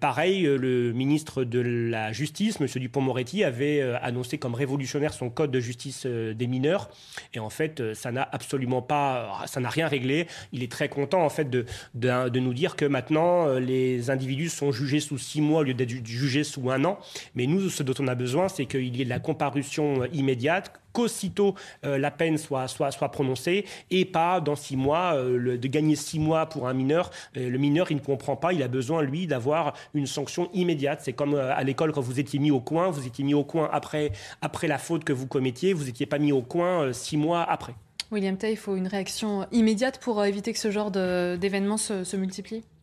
pareil, 0.00 0.42
le 0.42 0.92
ministre 0.92 1.44
de 1.44 1.60
la 1.60 2.12
Justice, 2.12 2.60
M. 2.60 2.66
Dupont-Moretti, 2.66 3.44
avait 3.44 3.80
annoncé 4.02 4.38
comme 4.38 4.54
révolutionnaire 4.54 5.12
son 5.12 5.30
code 5.30 5.50
de 5.50 5.60
justice 5.60 6.06
des 6.06 6.46
mineurs. 6.46 6.90
Et 7.34 7.38
en 7.38 7.50
fait, 7.50 7.94
ça 7.94 8.10
n'a 8.12 8.28
absolument 8.32 8.82
pas, 8.82 9.42
ça 9.46 9.60
n'a 9.60 9.68
rien 9.68 9.88
réglé. 9.88 10.26
Il 10.52 10.62
est 10.62 10.70
très 10.70 10.88
content 10.88 11.24
en 11.24 11.28
fait 11.28 11.48
de, 11.48 11.64
de, 11.94 12.28
de 12.28 12.40
nous 12.40 12.54
dire 12.54 12.76
que 12.76 12.84
maintenant 12.84 13.54
les 13.58 14.10
individus 14.10 14.48
sont 14.48 14.72
jugés 14.72 15.00
sous 15.00 15.18
six 15.18 15.40
mois 15.40 15.60
au 15.60 15.64
lieu 15.64 15.74
d'être 15.74 15.90
jugés 16.06 16.44
sous 16.44 16.70
un 16.70 16.84
an. 16.84 16.98
Mais 17.34 17.46
nous, 17.46 17.68
ce 17.68 17.82
dont 17.82 17.94
on 17.98 18.08
a 18.08 18.14
besoin, 18.14 18.48
c'est 18.48 18.66
qu'il 18.66 18.96
y 18.96 19.02
ait 19.02 19.04
de 19.04 19.10
la 19.10 19.20
comparution 19.20 20.04
immédiate, 20.12 20.72
qu'aussitôt 20.92 21.54
euh, 21.84 21.98
la 21.98 22.10
peine 22.10 22.38
soit, 22.38 22.68
soit, 22.68 22.90
soit 22.90 23.10
prononcée 23.10 23.64
et 23.90 24.04
pas 24.04 24.40
dans 24.40 24.56
six 24.56 24.76
mois, 24.76 25.14
euh, 25.14 25.56
de 25.56 25.68
gagner 25.68 25.96
six 25.96 26.18
mois 26.18 26.46
pour 26.46 26.68
un 26.68 26.74
mineur. 26.74 27.10
Euh, 27.36 27.48
le 27.48 27.58
mineur, 27.58 27.90
il 27.90 27.96
ne 27.96 28.00
comprend 28.00 28.36
pas, 28.36 28.52
il 28.52 28.62
a 28.62 28.68
besoin, 28.68 29.02
lui, 29.02 29.26
d'avoir 29.26 29.74
une 29.94 30.06
sanction 30.06 30.50
immédiate. 30.52 31.00
C'est 31.02 31.12
comme 31.12 31.34
à 31.34 31.62
l'école 31.62 31.92
quand 31.92 32.00
vous 32.00 32.20
étiez 32.20 32.38
mis 32.38 32.50
au 32.50 32.60
coin, 32.60 32.90
vous 32.90 33.06
étiez 33.06 33.24
mis 33.24 33.34
au 33.34 33.44
coin 33.44 33.68
après, 33.72 34.12
après 34.42 34.68
la 34.68 34.78
faute 34.78 35.04
que 35.04 35.12
vous 35.12 35.26
commettiez, 35.26 35.72
vous 35.72 35.84
n'étiez 35.84 36.06
pas 36.06 36.18
mis 36.18 36.32
au 36.32 36.42
coin 36.42 36.92
six 36.92 37.16
mois 37.16 37.42
après. 37.42 37.74
William 38.10 38.36
Tay, 38.36 38.52
il 38.52 38.56
faut 38.56 38.74
une 38.74 38.88
réaction 38.88 39.46
immédiate 39.52 40.00
pour 40.00 40.24
éviter 40.24 40.52
que 40.52 40.58
ce 40.58 40.72
genre 40.72 40.90
d'événements 40.90 41.76
se, 41.76 42.02
se 42.02 42.16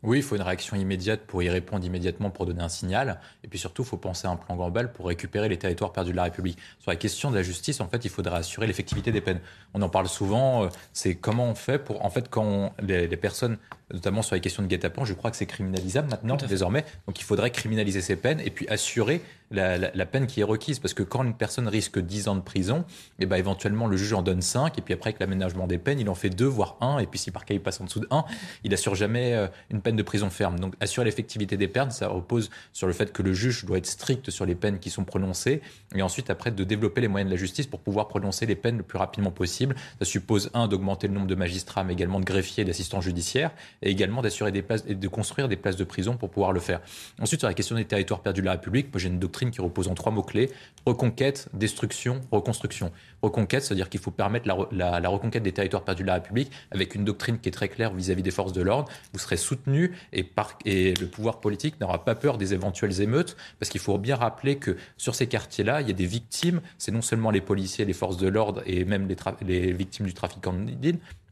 oui, 0.08 0.20
il 0.20 0.24
faut 0.24 0.38
une 0.38 0.42
réaction 0.42 0.78
immédiate 0.78 1.22
pour 1.28 1.44
y 1.44 1.50
répondre 1.50 1.86
immédiatement 1.86 2.30
pour 2.30 2.46
donner 2.46 2.64
un 2.64 2.70
signal. 2.70 3.20
Et 3.44 3.50
puis 3.50 3.60
surtout, 3.60 3.82
il 3.82 3.88
faut 3.88 3.98
penser 3.98 4.26
à 4.26 4.32
un 4.32 4.38
plan 4.38 4.56
global 4.56 4.94
pour 4.94 5.08
récupérer 5.08 5.50
les 5.50 5.58
territoires 5.58 5.92
perdus 5.92 6.12
de 6.12 6.16
la 6.16 6.24
République. 6.24 6.58
Sur 6.80 6.92
la 6.92 6.96
question 6.96 7.30
de 7.30 7.36
la 7.36 7.44
justice, 7.44 7.82
en 7.82 7.90
fait, 7.90 8.06
il 8.06 8.10
faudrait 8.10 8.38
assurer 8.38 8.68
l'effectivité 8.68 9.12
des 9.12 9.20
peines. 9.20 9.42
On 9.74 9.82
en 9.82 9.90
parle 9.90 10.08
souvent. 10.08 10.64
Euh, 10.64 10.70
c'est 10.94 11.16
comment 11.16 11.48
on 11.48 11.56
fait 11.56 11.78
pour, 11.78 12.06
en 12.06 12.10
fait, 12.10 12.30
quand 12.30 12.74
les, 12.82 13.08
personnes, 13.18 13.58
notamment 13.94 14.22
sur 14.22 14.36
les 14.36 14.42
questions 14.42 14.64
de 14.64 14.68
guet-apens, 14.68 15.04
je 15.04 15.14
crois 15.14 15.30
que 15.30 15.36
c'est 15.36 15.46
criminalisable 15.46 16.10
maintenant, 16.10 16.38
désormais. 16.38 16.86
Donc 17.06 17.20
il 17.20 17.24
faudrait 17.24 17.52
criminaliser 17.52 18.00
ces 18.00 18.16
peines 18.16 18.40
et 18.40 18.50
puis 18.50 18.66
assurer 18.70 19.22
la, 19.52 20.06
peine 20.06 20.28
qui 20.28 20.40
est 20.40 20.46
requise. 20.46 20.80
Parce 20.80 20.94
que 20.94 21.04
quand 21.04 21.24
une 21.24 21.34
personne 21.34 21.68
risque 21.68 22.00
10 22.00 22.30
ans 22.30 22.36
de 22.36 22.42
prison, 22.42 22.86
et 23.20 23.24
eh 23.24 23.26
ben, 23.26 23.36
éventuellement, 23.36 23.88
le 23.88 23.98
juge 23.98 24.14
en 24.14 24.22
donne 24.22 24.42
5. 24.42 24.78
Et 24.78 24.82
puis 24.82 24.94
après, 24.94 25.10
avec 25.10 25.20
l'aménagement 25.20 25.68
des 25.68 25.78
peines, 25.78 26.00
il 26.00 26.10
en 26.10 26.16
fait 26.16 26.30
2, 26.30 26.46
voire 26.46 26.78
1. 26.80 27.00
Et 27.00 27.08
puis 27.08 27.20
si 27.20 27.32
par 27.32 27.44
cas 27.44 27.54
il 27.54 27.62
passe 27.62 27.82
en 27.82 27.84
dessous 27.84 28.00
de 28.00 28.08
1, 28.10 28.24
il 28.64 28.74
assure 28.74 28.96
jamais 28.96 29.34
euh, 29.34 29.48
une 29.70 29.82
peine 29.82 29.97
de 29.98 30.04
prison 30.04 30.30
ferme. 30.30 30.60
Donc 30.60 30.76
assurer 30.80 31.06
l'effectivité 31.06 31.58
des 31.58 31.68
peines, 31.68 31.92
ça 31.92 32.08
repose 32.08 32.50
sur 32.74 32.88
le 32.88 32.94
fait 32.94 33.12
que 33.12 33.22
le 33.22 33.34
juge 33.34 33.66
doit 33.66 33.78
être 33.78 33.86
strict 33.86 34.30
sur 34.30 34.46
les 34.46 34.56
peines 34.56 34.80
qui 34.80 34.90
sont 34.90 35.04
prononcées, 35.04 35.62
et 35.96 36.02
ensuite 36.02 36.30
après 36.30 36.52
de 36.52 36.64
développer 36.64 37.02
les 37.02 37.08
moyens 37.08 37.30
de 37.30 37.36
la 37.36 37.40
justice 37.40 37.68
pour 37.68 37.80
pouvoir 37.80 38.08
prononcer 38.08 38.46
les 38.46 38.56
peines 38.56 38.78
le 38.78 38.84
plus 38.84 38.98
rapidement 38.98 39.32
possible. 39.32 39.76
Ça 40.00 40.06
suppose 40.06 40.50
un 40.54 40.68
d'augmenter 40.68 41.08
le 41.08 41.14
nombre 41.14 41.28
de 41.28 41.36
magistrats, 41.36 41.84
mais 41.84 41.94
également 41.94 42.20
de 42.20 42.26
greffiers 42.26 42.62
et 42.62 42.66
d'assistants 42.66 43.02
judiciaires, 43.02 43.52
et 43.82 43.90
également 43.90 44.22
d'assurer 44.22 44.52
des 44.52 44.62
places 44.62 44.84
et 44.88 44.96
de 44.96 45.08
construire 45.08 45.48
des 45.48 45.58
places 45.58 45.76
de 45.76 45.84
prison 45.84 46.18
pour 46.18 46.30
pouvoir 46.30 46.54
le 46.54 46.60
faire. 46.60 46.82
Ensuite 47.20 47.42
sur 47.42 47.48
la 47.48 47.54
question 47.54 47.76
des 47.76 47.86
territoires 47.86 48.22
perdus 48.22 48.42
de 48.42 48.46
la 48.46 48.54
République, 48.54 48.88
j'ai 48.98 49.10
une 49.10 49.20
doctrine 49.20 49.52
qui 49.52 49.62
repose 49.62 49.88
en 49.88 49.94
trois 49.94 50.12
mots 50.12 50.24
clés 50.24 50.52
reconquête, 50.86 51.50
destruction, 51.54 52.22
reconstruction. 52.32 52.92
Reconquête, 53.22 53.64
c'est-à-dire 53.64 53.90
qu'il 53.90 54.00
faut 54.00 54.12
permettre 54.12 54.48
la, 54.72 55.10
reconquête 55.10 55.42
des 55.42 55.52
territoires 55.52 55.84
perdus 55.84 56.04
de 56.04 56.08
la 56.08 56.16
République 56.16 56.52
avec 56.72 56.94
une 56.94 57.04
doctrine 57.04 57.40
qui 57.40 57.50
est 57.50 57.52
très 57.52 57.68
claire 57.68 57.94
vis-à-vis 57.94 58.22
des 58.22 58.32
forces 58.32 58.54
de 58.54 58.62
l'ordre. 58.62 58.92
Vous 59.14 59.20
serez 59.20 59.38
soutenu 59.38 59.94
et, 60.14 60.24
le 60.66 61.06
pouvoir 61.06 61.40
politique 61.40 61.80
n'aura 61.82 62.06
pas 62.06 62.16
peur 62.16 62.38
des 62.38 62.54
éventuelles 62.54 63.02
émeutes 63.02 63.36
parce 63.60 63.70
qu'il 63.70 63.82
faut 63.82 63.98
bien 63.98 64.16
rappeler 64.16 64.58
que 64.58 64.78
sur 64.98 65.16
ces 65.16 65.28
quartiers-là, 65.28 65.82
il 65.82 65.88
y 65.88 65.92
a 65.92 65.94
des 65.96 66.06
victimes. 66.06 66.62
C'est 66.78 66.92
non 66.92 67.02
seulement 67.02 67.32
les 67.32 67.42
policiers, 67.42 67.86
les 67.86 67.94
forces 67.94 68.18
de 68.18 68.28
l'ordre 68.28 68.62
et 68.66 68.86
même 68.86 69.08
les, 69.42 69.72
victimes 69.74 70.06
du 70.06 70.14
trafic 70.14 70.46
en 70.46 70.54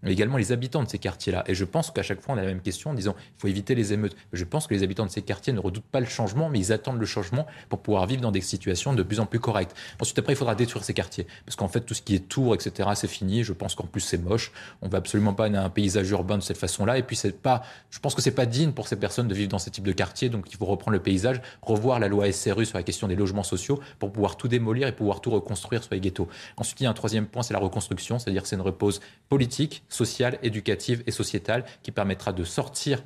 mais 0.05 0.13
également 0.13 0.37
les 0.37 0.51
habitants 0.51 0.83
de 0.83 0.89
ces 0.89 0.99
quartiers-là. 0.99 1.43
Et 1.47 1.55
je 1.55 1.65
pense 1.65 1.91
qu'à 1.91 2.03
chaque 2.03 2.21
fois, 2.21 2.35
on 2.35 2.37
a 2.37 2.41
la 2.41 2.47
même 2.47 2.61
question 2.61 2.91
en 2.91 2.93
disant 2.93 3.15
il 3.19 3.41
faut 3.41 3.47
éviter 3.47 3.75
les 3.75 3.91
émeutes. 3.91 4.15
Je 4.31 4.43
pense 4.45 4.67
que 4.67 4.73
les 4.73 4.83
habitants 4.83 5.05
de 5.05 5.11
ces 5.11 5.21
quartiers 5.21 5.51
ne 5.51 5.59
redoutent 5.59 5.83
pas 5.83 5.99
le 5.99 6.05
changement, 6.05 6.49
mais 6.49 6.59
ils 6.59 6.71
attendent 6.71 6.99
le 6.99 7.05
changement 7.05 7.45
pour 7.69 7.79
pouvoir 7.79 8.05
vivre 8.05 8.21
dans 8.21 8.31
des 8.31 8.41
situations 8.41 8.93
de 8.93 9.03
plus 9.03 9.19
en 9.19 9.25
plus 9.25 9.39
correctes. 9.39 9.75
Ensuite, 9.99 10.19
après, 10.19 10.33
il 10.33 10.35
faudra 10.35 10.55
détruire 10.55 10.83
ces 10.83 10.93
quartiers. 10.93 11.27
Parce 11.45 11.55
qu'en 11.55 11.67
fait, 11.67 11.81
tout 11.81 11.93
ce 11.93 12.01
qui 12.01 12.15
est 12.15 12.27
tour, 12.27 12.53
etc., 12.53 12.89
c'est 12.95 13.07
fini. 13.07 13.43
Je 13.43 13.53
pense 13.53 13.75
qu'en 13.75 13.87
plus, 13.87 14.01
c'est 14.01 14.17
moche. 14.17 14.51
On 14.81 14.87
va 14.87 14.99
absolument 14.99 15.33
pas 15.33 15.47
un 15.47 15.69
paysage 15.69 16.09
urbain 16.11 16.37
de 16.37 16.43
cette 16.43 16.57
façon-là. 16.57 16.97
Et 16.97 17.03
puis, 17.03 17.19
pas, 17.41 17.63
je 17.89 17.99
pense 17.99 18.13
que 18.13 18.21
c'est 18.21 18.31
pas 18.31 18.45
digne 18.45 18.71
pour 18.71 18.87
ces 18.87 18.95
personnes 18.95 19.27
de 19.27 19.33
vivre 19.33 19.49
dans 19.49 19.59
ce 19.59 19.69
type 19.69 19.83
de 19.83 19.91
quartier. 19.91 20.29
Donc, 20.29 20.51
il 20.51 20.57
faut 20.57 20.65
reprendre 20.65 20.93
le 20.93 21.01
paysage, 21.01 21.41
revoir 21.61 21.99
la 21.99 22.07
loi 22.07 22.31
SRU 22.31 22.65
sur 22.65 22.77
la 22.77 22.83
question 22.83 23.07
des 23.07 23.15
logements 23.15 23.43
sociaux 23.43 23.79
pour 23.99 24.11
pouvoir 24.11 24.37
tout 24.37 24.47
démolir 24.47 24.87
et 24.87 24.91
pouvoir 24.91 25.21
tout 25.21 25.31
reconstruire 25.31 25.83
sur 25.83 25.93
les 25.93 25.99
ghettos. 25.99 26.27
Ensuite, 26.57 26.81
il 26.81 26.83
y 26.83 26.87
a 26.87 26.89
un 26.89 26.93
troisième 26.93 27.25
point, 27.25 27.41
c'est 27.41 27.53
la 27.53 27.59
reconstruction. 27.59 28.19
C'est-à-dire 28.19 28.43
que 28.43 28.47
c'est 28.47 28.55
une 28.55 28.61
repose 28.61 29.01
politique, 29.29 29.83
sociale, 29.95 30.37
éducative 30.43 31.03
et 31.07 31.11
sociétale 31.11 31.65
qui 31.83 31.91
permettra 31.91 32.33
de 32.33 32.43
sortir 32.43 33.03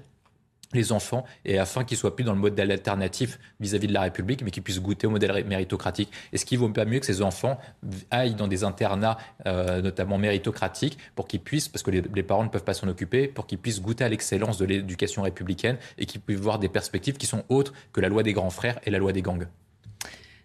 les 0.74 0.92
enfants 0.92 1.26
et 1.46 1.58
afin 1.58 1.84
qu'ils 1.84 1.98
soient 1.98 2.16
plus 2.16 2.24
dans 2.24 2.34
le 2.34 2.40
modèle 2.40 2.72
alternatif 2.72 3.40
vis-à-vis 3.60 3.88
de 3.88 3.94
la 3.94 4.02
République, 4.02 4.44
mais 4.44 4.52
qu'ils 4.52 4.64
puissent 4.64 4.82
goûter 4.82 5.08
au 5.08 5.10
modèle 5.10 5.46
méritocratique. 5.46 6.12
Est-ce 6.32 6.46
qu'il 6.46 6.60
vaut 6.60 6.70
pas 6.70 6.86
mieux 6.86 7.00
que 7.00 7.06
ces 7.06 7.22
enfants 7.22 7.60
aillent 8.12 8.36
dans 8.36 8.48
des 8.48 8.64
internats, 8.64 9.18
euh, 9.48 9.82
notamment 9.82 10.18
méritocratiques, 10.18 10.98
pour 11.16 11.28
qu'ils 11.28 11.40
puissent, 11.40 11.68
parce 11.68 11.84
que 11.84 11.92
les, 11.92 12.04
les 12.14 12.24
parents 12.24 12.44
ne 12.44 12.50
peuvent 12.50 12.64
pas 12.64 12.74
s'en 12.74 12.88
occuper, 12.88 13.28
pour 13.28 13.48
qu'ils 13.48 13.58
puissent 13.58 13.82
goûter 13.82 14.04
à 14.04 14.10
l'excellence 14.10 14.58
de 14.58 14.66
l'éducation 14.66 15.24
républicaine 15.24 15.78
et 15.98 16.06
qu'ils 16.06 16.22
puissent 16.22 16.40
voir 16.40 16.60
des 16.60 16.70
perspectives 16.70 17.18
qui 17.18 17.26
sont 17.26 17.44
autres 17.50 17.74
que 17.92 18.02
la 18.02 18.10
loi 18.10 18.24
des 18.24 18.34
grands 18.34 18.52
frères 18.52 18.80
et 18.84 18.92
la 18.92 19.00
loi 19.00 19.12
des 19.12 19.22
gangs 19.22 19.48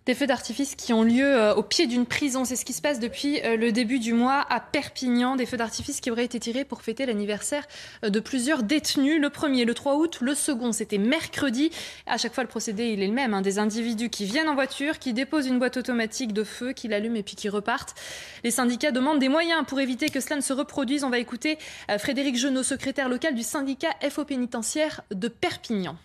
Des 0.07 0.13
feux 0.13 0.27
d'artifice 0.27 0.75
qui 0.75 0.93
ont 0.93 1.03
lieu 1.03 1.25
euh, 1.25 1.55
au 1.55 1.63
pied 1.63 1.87
d'une 1.87 2.05
prison. 2.05 2.45
C'est 2.45 2.57
ce 2.57 2.67
qui 2.67 2.75
se 2.75 2.83
passe 2.83 3.01
depuis 3.01 3.41
euh, 3.41 3.57
le 3.57 3.73
début 3.73 3.99
du 3.99 4.13
mois 4.13 4.45
à 4.51 4.61
Perpignan. 4.61 5.35
Des 5.35 5.47
feux 5.47 5.57
d'artifice 5.57 6.03
qui 6.03 6.11
auraient 6.11 6.27
été 6.27 6.39
tirés 6.39 6.67
pour 6.67 6.83
fêter 6.83 7.07
l'anniversaire 7.07 7.67
euh, 8.05 8.11
de 8.11 8.21
plusieurs 8.21 8.65
détenus. 8.65 9.19
Le 9.19 9.31
premier, 9.31 9.65
le 9.65 9.73
3 9.73 9.97
août. 9.97 10.19
Le 10.21 10.35
second, 10.35 10.73
c'était 10.73 10.99
mercredi. 10.99 11.71
À 12.05 12.19
chaque 12.19 12.35
fois, 12.35 12.45
le 12.45 12.51
procédé, 12.51 12.89
il 12.89 13.03
est 13.03 13.07
le 13.07 13.15
même. 13.15 13.33
Hein. 13.33 13.41
Des 13.41 13.59
individus 13.59 14.11
qui 14.11 14.27
viennent 14.27 14.51
en 14.51 14.55
voiture, 14.55 14.99
qui 14.99 15.15
déposent 15.15 15.47
une 15.47 15.59
boîte 15.59 15.79
automatique 15.79 16.35
de 16.35 16.45
feu, 16.45 16.75
qui 16.75 16.87
l'allument 16.87 17.17
et 17.17 17.23
puis 17.23 17.37
qui 17.37 17.49
repartent. 17.49 17.95
Les 18.43 18.51
syndicats 18.51 18.91
demandent 18.91 19.21
des 19.21 19.31
moyens 19.31 19.65
pour 19.67 19.81
éviter 19.81 20.11
que 20.11 20.21
cela 20.21 20.37
ne 20.37 20.43
se 20.43 20.53
reproduise. 20.53 21.05
On 21.05 21.11
va 21.11 21.19
écouter 21.19 21.57
Frédéric 21.99 22.37
Genot, 22.37 22.63
secrétaire 22.63 23.09
local 23.09 23.35
du 23.35 23.43
syndicat 23.43 23.89
FO 24.11 24.27
pénitentiaire 24.27 25.01
de 25.11 25.29
Perpignan. 25.29 25.97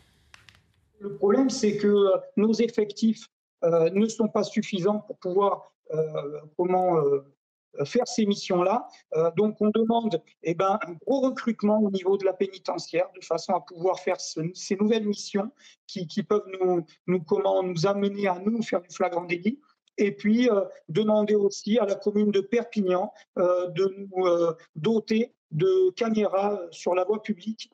Le 1.01 1.13
problème, 1.15 1.49
c'est 1.49 1.75
que 1.75 2.05
nos 2.37 2.53
effectifs 2.53 3.25
euh, 3.63 3.89
ne 3.89 4.07
sont 4.07 4.27
pas 4.27 4.43
suffisants 4.43 4.99
pour 4.99 5.17
pouvoir 5.17 5.73
euh, 5.91 6.39
comment 6.55 6.97
euh, 6.97 7.25
faire 7.83 8.07
ces 8.07 8.25
missions-là. 8.25 8.87
donc, 9.37 9.57
on 9.61 9.69
demande 9.69 10.23
eh 10.41 10.55
ben, 10.55 10.79
un 10.87 10.93
gros 10.93 11.21
recrutement 11.21 11.79
au 11.79 11.91
niveau 11.91 12.17
de 12.17 12.25
la 12.25 12.33
pénitentiaire 12.33 13.07
de 13.15 13.23
façon 13.23 13.53
à 13.53 13.61
pouvoir 13.61 13.99
faire 13.99 14.19
ces 14.19 14.75
nouvelles 14.75 15.05
missions 15.05 15.51
qui, 15.85 16.23
peuvent 16.23 16.47
nous, 16.59 16.83
nous, 17.05 17.21
comment, 17.21 17.61
nous 17.61 17.85
amener 17.85 18.27
à 18.27 18.39
nous 18.39 18.63
faire 18.63 18.81
du 18.81 18.89
flagrant 18.89 19.23
délit. 19.23 19.61
Et 19.97 20.11
puis, 20.15 20.49
demander 20.89 21.35
aussi 21.35 21.77
à 21.77 21.85
la 21.85 21.93
commune 21.93 22.31
de 22.31 22.41
Perpignan 22.41 23.13
de 23.37 23.95
nous 23.99 24.25
doter 24.75 25.35
de 25.51 25.91
caméras 25.91 26.59
sur 26.71 26.95
la 26.95 27.03
voie 27.03 27.21
publique 27.21 27.71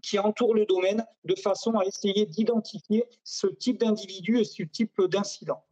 qui 0.00 0.18
entourent 0.18 0.54
le 0.54 0.66
domaine 0.66 1.04
de 1.24 1.34
façon 1.34 1.78
à 1.78 1.84
essayer 1.84 2.26
d'identifier 2.26 3.04
ce 3.24 3.46
type 3.46 3.78
d'individu 3.78 4.38
et 4.38 4.44
ce 4.44 4.62
type 4.62 5.00
d'incident. 5.02 5.62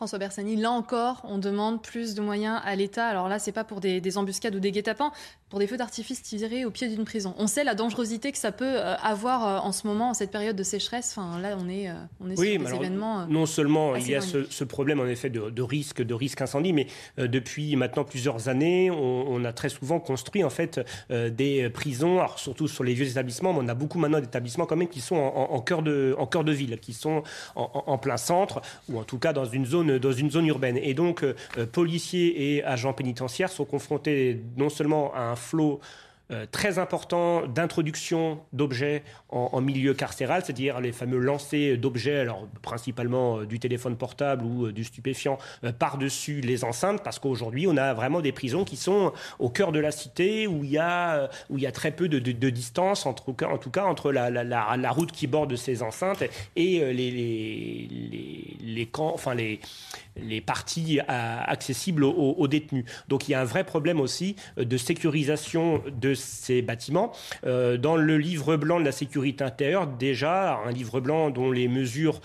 François 0.00 0.18
Bersani, 0.18 0.56
là 0.56 0.70
encore, 0.70 1.20
on 1.24 1.36
demande 1.36 1.82
plus 1.82 2.14
de 2.14 2.22
moyens 2.22 2.58
à 2.64 2.74
l'État. 2.74 3.06
Alors 3.06 3.28
là, 3.28 3.38
c'est 3.38 3.52
pas 3.52 3.64
pour 3.64 3.80
des, 3.80 4.16
embuscades 4.16 4.54
ou 4.54 4.58
des 4.58 4.72
guet-apens, 4.72 5.12
pour 5.50 5.58
des 5.58 5.66
feux 5.66 5.76
d'artifice 5.76 6.22
tirés 6.22 6.64
au 6.64 6.70
pied 6.70 6.88
d'une 6.88 7.04
prison. 7.04 7.34
On 7.36 7.46
sait 7.46 7.64
la 7.64 7.74
dangerosité 7.74 8.32
que 8.32 8.38
ça 8.38 8.50
peut 8.50 8.64
euh, 8.64 8.96
avoir 8.96 9.46
euh, 9.46 9.58
en 9.58 9.72
ce 9.72 9.86
moment, 9.86 10.08
en 10.08 10.14
cette 10.14 10.30
période 10.30 10.56
de 10.56 10.62
sécheresse. 10.62 11.14
Enfin, 11.14 11.38
là, 11.38 11.54
on 11.60 11.68
est, 11.68 11.90
euh, 11.90 11.94
on 12.18 12.30
est 12.30 12.36
sur 12.36 12.44
des 12.44 12.76
événements. 12.76 13.26
non 13.26 13.44
seulement 13.44 13.94
il 13.94 14.08
y 14.08 14.14
a 14.14 14.22
ce, 14.22 14.64
problème 14.64 15.00
en 15.00 15.06
effet 15.06 15.28
de, 15.28 15.62
risque, 15.62 16.00
de 16.00 16.14
risque 16.14 16.40
incendie, 16.40 16.72
mais 16.72 16.86
depuis 17.18 17.76
maintenant 17.76 18.04
plusieurs 18.04 18.48
années, 18.48 18.90
on, 18.90 19.44
a 19.44 19.52
très 19.52 19.68
souvent 19.68 20.00
construit 20.00 20.44
en 20.44 20.50
fait 20.50 20.80
des 21.10 21.68
prisons, 21.68 22.20
alors 22.20 22.38
surtout 22.38 22.68
sur 22.68 22.84
les 22.84 22.94
vieux 22.94 23.08
établissements, 23.08 23.52
mais 23.52 23.60
on 23.64 23.68
a 23.68 23.74
beaucoup 23.74 23.98
maintenant 23.98 24.20
d'établissements 24.20 24.64
quand 24.64 24.76
même 24.76 24.88
qui 24.88 25.00
sont 25.00 25.16
en, 25.16 25.60
cœur 25.60 25.82
de, 25.82 26.14
en 26.18 26.26
cœur 26.26 26.44
de 26.44 26.52
ville, 26.52 26.78
qui 26.78 26.92
sont 26.92 27.22
en 27.56 27.98
plein 27.98 28.16
centre 28.16 28.62
ou 28.88 28.98
en 28.98 29.04
tout 29.04 29.18
cas 29.18 29.32
dans 29.32 29.44
une 29.44 29.66
zone 29.66 29.89
dans 29.98 30.12
une 30.12 30.30
zone 30.30 30.46
urbaine. 30.46 30.78
Et 30.78 30.94
donc, 30.94 31.22
euh, 31.22 31.34
policiers 31.72 32.56
et 32.56 32.64
agents 32.64 32.92
pénitentiaires 32.92 33.50
sont 33.50 33.64
confrontés 33.64 34.40
non 34.56 34.68
seulement 34.68 35.12
à 35.14 35.22
un 35.22 35.36
flot 35.36 35.80
euh, 36.32 36.46
très 36.50 36.78
important 36.78 37.46
d'introduction 37.46 38.40
d'objets 38.52 39.02
en, 39.30 39.60
milieu 39.60 39.94
carcéral, 39.94 40.42
c'est-à-dire 40.44 40.80
les 40.80 40.92
fameux 40.92 41.18
lancers 41.18 41.76
d'objets, 41.76 42.20
alors 42.20 42.46
principalement 42.62 43.38
euh, 43.38 43.46
du 43.46 43.58
téléphone 43.58 43.96
portable 43.96 44.44
ou 44.44 44.66
euh, 44.66 44.72
du 44.72 44.84
stupéfiant, 44.84 45.38
par-dessus 45.78 46.40
les 46.40 46.64
enceintes, 46.64 47.02
parce 47.02 47.18
qu'aujourd'hui, 47.18 47.66
on 47.66 47.76
a 47.76 47.94
vraiment 47.94 48.20
des 48.20 48.32
prisons 48.32 48.64
qui 48.64 48.76
sont 48.76 49.12
au 49.38 49.48
cœur 49.48 49.72
de 49.72 49.80
la 49.80 49.90
cité, 49.90 50.46
où 50.46 50.62
il 50.62 50.70
y 50.70 50.78
a, 50.78 51.28
où 51.48 51.58
il 51.58 51.64
y 51.64 51.66
a 51.66 51.72
très 51.72 51.90
peu 51.90 52.08
de, 52.08 52.18
distance, 52.50 53.06
en 53.06 53.12
tout 53.12 53.32
cas, 53.34 53.84
entre 53.84 54.12
la, 54.12 54.90
route 54.92 55.12
qui 55.12 55.26
borde 55.26 55.56
ces 55.56 55.82
enceintes 55.82 56.22
et 56.56 56.80
les, 56.92 57.10
les, 57.10 58.56
les, 58.60 58.86
camps, 58.86 59.12
enfin 59.14 59.34
les, 59.34 59.60
les 60.16 60.40
parties 60.40 61.00
accessibles 61.08 62.04
aux, 62.04 62.48
détenus. 62.48 62.84
Donc 63.08 63.28
il 63.28 63.32
y 63.32 63.34
a 63.34 63.40
un 63.40 63.44
vrai 63.44 63.64
problème 63.64 64.00
aussi 64.00 64.36
de 64.56 64.76
sécurisation 64.76 65.82
de 66.00 66.14
ces 66.14 66.62
bâtiments. 66.62 67.12
Euh, 67.46 67.76
dans 67.76 67.96
le 67.96 68.18
livre 68.18 68.56
blanc 68.56 68.80
de 68.80 68.84
la 68.84 68.92
sécurité 68.92 69.44
intérieure, 69.44 69.86
déjà, 69.86 70.58
un 70.66 70.70
livre 70.70 71.00
blanc 71.00 71.30
dont 71.30 71.50
les 71.50 71.68
mesures 71.68 72.20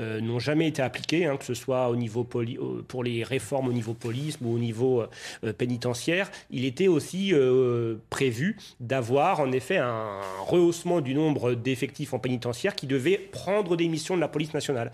euh, 0.00 0.20
n'ont 0.20 0.38
jamais 0.38 0.68
été 0.68 0.82
appliquées, 0.82 1.26
hein, 1.26 1.36
que 1.36 1.44
ce 1.44 1.54
soit 1.54 1.88
au 1.88 1.96
niveau 1.96 2.24
pour 2.24 3.04
les 3.04 3.24
réformes 3.24 3.68
au 3.68 3.72
niveau 3.72 3.94
police 3.94 4.38
ou 4.42 4.54
au 4.54 4.58
niveau 4.58 5.02
euh, 5.44 5.52
pénitentiaire. 5.52 6.30
Il 6.50 6.64
était 6.64 6.88
aussi 6.88 7.34
euh, 7.34 7.96
prévu 8.08 8.56
d'avoir 8.80 9.40
en 9.40 9.52
effet 9.52 9.76
un 9.76 10.20
rehaussement 10.46 11.00
du 11.00 11.14
nombre 11.14 11.54
d'effectifs 11.54 12.14
en 12.14 12.18
pénitentiaire 12.18 12.74
qui 12.74 12.86
devaient 12.86 13.18
prendre 13.18 13.76
des 13.76 13.88
missions 13.88 14.16
de 14.16 14.20
la 14.20 14.28
police 14.28 14.54
nationale. 14.54 14.92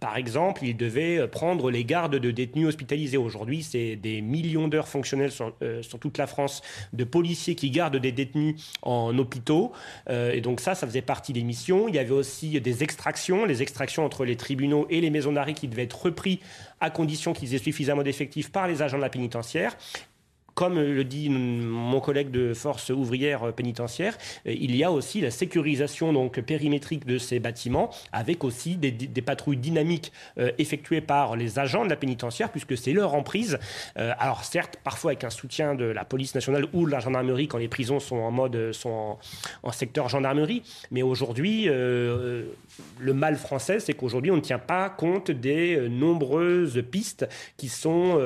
par 0.00 0.16
exemple, 0.16 0.64
il 0.64 0.76
devait 0.76 1.26
prendre 1.28 1.70
les 1.70 1.84
gardes 1.84 2.16
de 2.16 2.30
détenus 2.30 2.68
hospitalisés. 2.68 3.16
Aujourd'hui, 3.16 3.62
c'est 3.62 3.96
des 3.96 4.20
millions 4.20 4.68
d'heures 4.68 4.88
fonctionnelles 4.88 5.32
sur, 5.32 5.54
sur, 5.82 5.98
toute 5.98 6.18
la 6.18 6.26
France 6.26 6.62
de 6.92 7.04
policiers 7.04 7.54
qui 7.54 7.70
gardent 7.70 7.96
des 7.96 8.12
détenus 8.12 8.56
en 8.82 9.16
hôpitaux. 9.18 9.72
et 10.08 10.40
donc 10.40 10.60
ça, 10.60 10.74
ça 10.74 10.86
faisait 10.86 11.02
partie 11.02 11.32
des 11.32 11.42
missions. 11.42 11.88
Il 11.88 11.94
y 11.94 11.98
avait 11.98 12.10
aussi 12.10 12.60
des 12.60 12.82
extractions. 12.82 13.44
Les 13.44 13.62
extractions 13.62 14.04
entre 14.10 14.24
les 14.24 14.36
tribunaux 14.36 14.88
et 14.90 15.00
les 15.00 15.10
maisons 15.10 15.30
d'arrêt 15.30 15.54
qui 15.54 15.68
devaient 15.68 15.84
être 15.84 16.02
repris 16.02 16.40
à 16.80 16.90
condition 16.90 17.32
qu'ils 17.32 17.54
aient 17.54 17.58
suffisamment 17.58 18.02
d'effectifs 18.02 18.50
par 18.50 18.66
les 18.66 18.82
agents 18.82 18.96
de 18.96 19.02
la 19.02 19.08
pénitentiaire 19.08 19.76
comme 20.60 20.78
le 20.78 21.04
dit 21.04 21.30
mon 21.30 22.00
collègue 22.00 22.30
de 22.30 22.52
force 22.52 22.90
ouvrière 22.90 23.50
pénitentiaire, 23.54 24.18
il 24.44 24.76
y 24.76 24.84
a 24.84 24.92
aussi 24.92 25.22
la 25.22 25.30
sécurisation 25.30 26.12
donc 26.12 26.38
périmétrique 26.42 27.06
de 27.06 27.16
ces 27.16 27.38
bâtiments, 27.38 27.88
avec 28.12 28.44
aussi 28.44 28.76
des, 28.76 29.22
patrouilles 29.22 29.56
dynamiques 29.56 30.12
euh, 30.36 30.50
effectuées 30.58 31.00
par 31.00 31.34
les 31.34 31.58
agents 31.58 31.82
de 31.82 31.88
la 31.88 31.96
pénitentiaire, 31.96 32.50
puisque 32.50 32.76
c'est 32.76 32.92
leur 32.92 33.14
emprise. 33.14 33.58
Euh, 33.96 34.12
alors 34.18 34.44
certes, 34.44 34.76
parfois 34.84 35.12
avec 35.12 35.24
un 35.24 35.30
soutien 35.30 35.74
de 35.74 35.86
la 35.86 36.04
police 36.04 36.34
nationale 36.34 36.66
ou 36.74 36.84
de 36.84 36.90
la 36.90 37.00
gendarmerie 37.00 37.48
quand 37.48 37.56
les 37.56 37.68
prisons 37.68 37.98
sont 37.98 38.16
en 38.16 38.30
mode 38.30 38.72
sont 38.72 39.16
en, 39.62 39.72
secteur 39.72 40.10
gendarmerie, 40.10 40.62
mais 40.90 41.00
aujourd'hui, 41.00 41.70
euh, 41.70 42.44
le 42.98 43.14
mal 43.14 43.36
français, 43.36 43.80
c'est 43.80 43.94
qu'aujourd'hui 43.94 44.30
on 44.30 44.36
ne 44.36 44.42
tient 44.42 44.58
pas 44.58 44.90
compte 44.90 45.30
des 45.30 45.88
nombreuses 45.88 46.82
pistes 46.90 47.26
qui 47.56 47.68
sont 47.70 48.20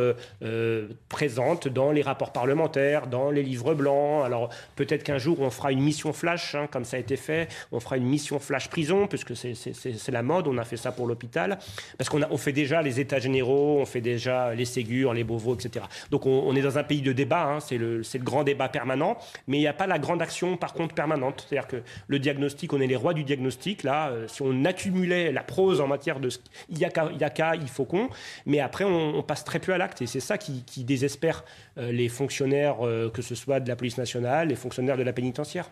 présentes 1.09 1.69
dans 1.69 1.93
les 1.93 2.03
rapports 2.03 2.24
parlementaires, 2.33 3.07
dans 3.07 3.31
les 3.31 3.43
livres 3.43 3.75
blancs. 3.75 4.25
Alors 4.25 4.49
peut-être 4.77 5.03
qu'un 5.03 5.19
jour 5.19 5.41
on 5.41 5.51
fera 5.51 5.73
une 5.73 5.81
mission 5.81 6.13
flash, 6.13 6.55
hein, 6.55 6.69
comme 6.71 6.85
ça 6.85 6.97
a 6.97 7.01
été 7.01 7.17
fait. 7.17 7.49
On 7.73 7.81
fera 7.81 7.97
une 7.97 8.07
mission 8.07 8.39
flash 8.39 8.69
prison, 8.69 9.07
puisque 9.07 9.35
c'est 9.37 10.13
la 10.13 10.23
mode. 10.23 10.49
On 10.49 10.59
a 10.59 10.65
fait 10.65 10.77
ça 10.77 10.93
pour 10.93 11.07
l'hôpital. 11.07 11.59
Parce 11.99 12.09
qu'on 12.11 12.23
on 12.31 12.37
fait 12.37 12.53
déjà 12.53 12.83
les 12.83 13.01
états 13.01 13.19
généraux, 13.19 13.79
on 13.81 13.87
fait 13.87 14.01
déjà 14.01 14.55
les 14.55 14.65
Ségur, 14.65 15.15
les 15.15 15.25
Beauvau, 15.25 15.55
etc. 15.55 15.85
Donc 16.11 16.27
on, 16.27 16.55
est 16.55 16.63
dans 16.63 16.79
un 16.79 16.85
pays 16.85 17.03
de 17.03 17.13
débat. 17.13 17.45
Hein, 17.45 17.61
c'est 17.61 17.79
le, 17.79 17.99
le, 17.99 18.19
grand 18.19 18.45
débat 18.45 18.69
permanent. 18.69 19.17
Mais 19.47 19.59
il 19.59 19.61
n'y 19.61 19.67
a 19.67 19.73
pas 19.73 19.87
la 19.87 19.99
grande 19.99 20.23
action, 20.23 20.57
par 20.57 20.73
contre, 20.73 20.95
permanente. 20.95 21.47
C'est-à-dire 21.49 21.69
que 21.69 21.83
le 22.07 22.19
diagnostic, 22.19 22.73
on 22.73 22.81
est 22.81 22.87
les 22.87 22.97
rois 22.97 23.15
du 23.15 23.25
diagnostic. 23.25 23.83
Là, 23.83 24.09
euh, 24.09 24.29
si 24.29 24.43
on 24.43 24.65
accumulait 24.65 25.33
la 25.33 25.43
prose 25.43 25.81
en 25.81 25.87
matière 25.87 26.21
de 26.21 26.29
il 26.69 26.79
y 26.79 26.85
a 26.85 26.91
qu'à, 26.91 27.57
il 27.57 27.69
faut 27.69 27.85
qu'on. 27.85 28.09
Mais 28.47 28.61
après, 28.61 28.85
on, 28.85 29.23
passe 29.23 29.45
très 29.45 29.59
peu 29.59 29.73
à 29.73 29.79
l'acte. 29.79 30.03
Et 30.03 30.07
c'est 30.07 30.21
ça 30.21 30.39
qui, 30.39 30.65
qui 30.65 30.85
désespère 30.85 31.45
euh, 31.79 31.93
les 31.93 32.09
fonctionnaires, 32.15 32.85
euh, 32.87 33.11
que 33.11 33.21
ce 33.21 33.35
soit 33.35 33.61
de 33.61 33.69
la 33.69 33.77
police 33.77 33.99
nationale, 33.99 34.49
les 34.49 34.57
fonctionnaires 34.57 34.97
de 34.97 35.03
la 35.03 35.13
pénitentiaire. 35.13 35.71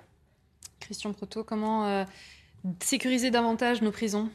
Christian 0.81 1.13
Proto, 1.13 1.45
comment 1.45 1.87
euh, 1.87 2.05
sécuriser 2.83 3.31
davantage 3.31 3.81
nos 3.81 3.93
prisons? 3.93 4.29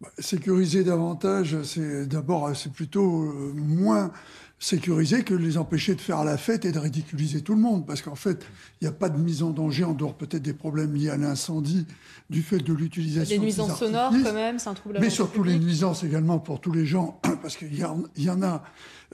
Bah, 0.00 0.08
Sécuriser 0.18 0.84
davantage, 0.84 1.62
c'est 1.62 2.06
d'abord, 2.06 2.54
c'est 2.54 2.72
plutôt 2.72 3.32
moins 3.54 4.12
sécuriser 4.58 5.22
que 5.22 5.34
les 5.34 5.58
empêcher 5.58 5.94
de 5.94 6.00
faire 6.00 6.24
la 6.24 6.38
fête 6.38 6.64
et 6.64 6.72
de 6.72 6.78
ridiculiser 6.78 7.42
tout 7.42 7.54
le 7.54 7.60
monde. 7.60 7.86
Parce 7.86 8.00
qu'en 8.00 8.14
fait, 8.14 8.46
il 8.80 8.84
n'y 8.84 8.88
a 8.88 8.92
pas 8.92 9.08
de 9.08 9.18
mise 9.18 9.42
en 9.42 9.50
danger, 9.50 9.84
en 9.84 9.92
dehors 9.92 10.14
peut-être 10.14 10.42
des 10.42 10.54
problèmes 10.54 10.94
liés 10.94 11.10
à 11.10 11.16
l'incendie, 11.16 11.86
du 12.30 12.42
fait 12.42 12.58
de 12.58 12.72
l'utilisation 12.72 13.36
des 13.36 13.42
nuisances 13.42 13.78
sonores 13.78 14.12
quand 14.24 14.32
même, 14.32 14.58
c'est 14.58 14.68
un 14.68 14.74
trouble. 14.74 14.98
Mais 15.00 15.10
surtout 15.10 15.42
les 15.42 15.58
nuisances 15.58 16.04
également 16.04 16.38
pour 16.38 16.60
tous 16.60 16.72
les 16.72 16.86
gens, 16.86 17.20
parce 17.42 17.56
qu'il 17.56 17.74
y, 17.74 17.84
y, 18.22 18.30
en 18.30 18.42
a 18.42 18.62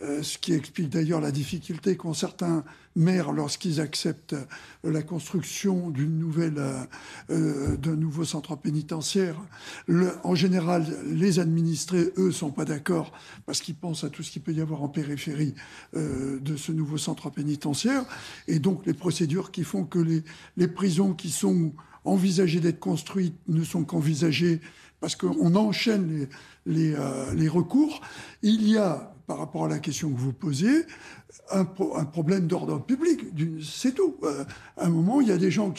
euh, 0.01 0.23
ce 0.23 0.39
qui 0.39 0.55
explique 0.55 0.89
d'ailleurs 0.89 1.21
la 1.21 1.31
difficulté 1.31 1.97
qu'ont 1.97 2.15
certains 2.15 2.65
maires 2.97 3.31
lorsqu'ils 3.31 3.79
acceptent 3.79 4.33
euh, 4.33 4.91
la 4.91 5.03
construction 5.03 5.91
d'une 5.91 6.19
nouvelle, 6.19 6.61
euh, 7.31 7.77
d'un 7.77 7.97
nouveau 7.97 8.25
centre 8.25 8.57
pénitentiaire. 8.57 9.37
en 10.25 10.35
général, 10.35 10.87
les 11.07 11.41
administrés, 11.41 12.11
eux, 12.17 12.33
sont 12.33 12.51
pas 12.51 12.65
d'accord 12.65 13.13
parce 13.45 13.61
qu'ils 13.61 13.75
pensent 13.75 14.05
à 14.05 14.09
tout 14.09 14.23
ce 14.23 14.31
qu'il 14.31 14.41
peut 14.41 14.53
y 14.53 14.63
avoir 14.63 14.83
en 14.83 14.89
périphérie 14.89 15.55
de 15.95 16.57
ce 16.57 16.73
nouveau 16.73 16.97
centre 16.97 17.31
pénitentiaire, 17.31 18.05
et 18.49 18.59
donc 18.59 18.87
les 18.87 18.95
procédures 18.95 19.51
qui 19.51 19.65
font 19.65 19.85
que 19.85 19.99
les, 20.57 20.69
prisons 20.69 21.13
qui 21.13 21.31
sont 21.31 21.73
envisagées 22.05 22.61
d'être 22.61 22.81
construites 22.81 23.37
ne 23.49 23.63
sont 23.65 23.85
qu'envisagées 23.85 24.61
parce 25.01 25.17
qu'on 25.17 25.55
enchaîne 25.55 26.29
les, 26.67 26.97
les 27.35 27.49
recours. 27.49 28.01
Il 28.43 28.69
y 28.69 28.77
a 28.79 29.12
par 29.27 29.39
rapport 29.39 29.65
à 29.65 29.69
la 29.69 29.79
question 29.79 30.11
que 30.11 30.19
vous 30.19 30.33
posez, 30.33 30.87
un, 31.51 31.65
problème 31.65 32.47
d'ordre 32.47 32.81
public. 32.81 33.21
C'est 33.63 33.95
tout. 33.95 34.17
Euh, 34.23 34.45
à 34.77 34.87
un 34.87 34.91
moment, 34.91 35.21
il 35.21 35.29
y 35.29 35.33
a 35.33 35.39
des 35.39 35.51
gens 35.51 35.73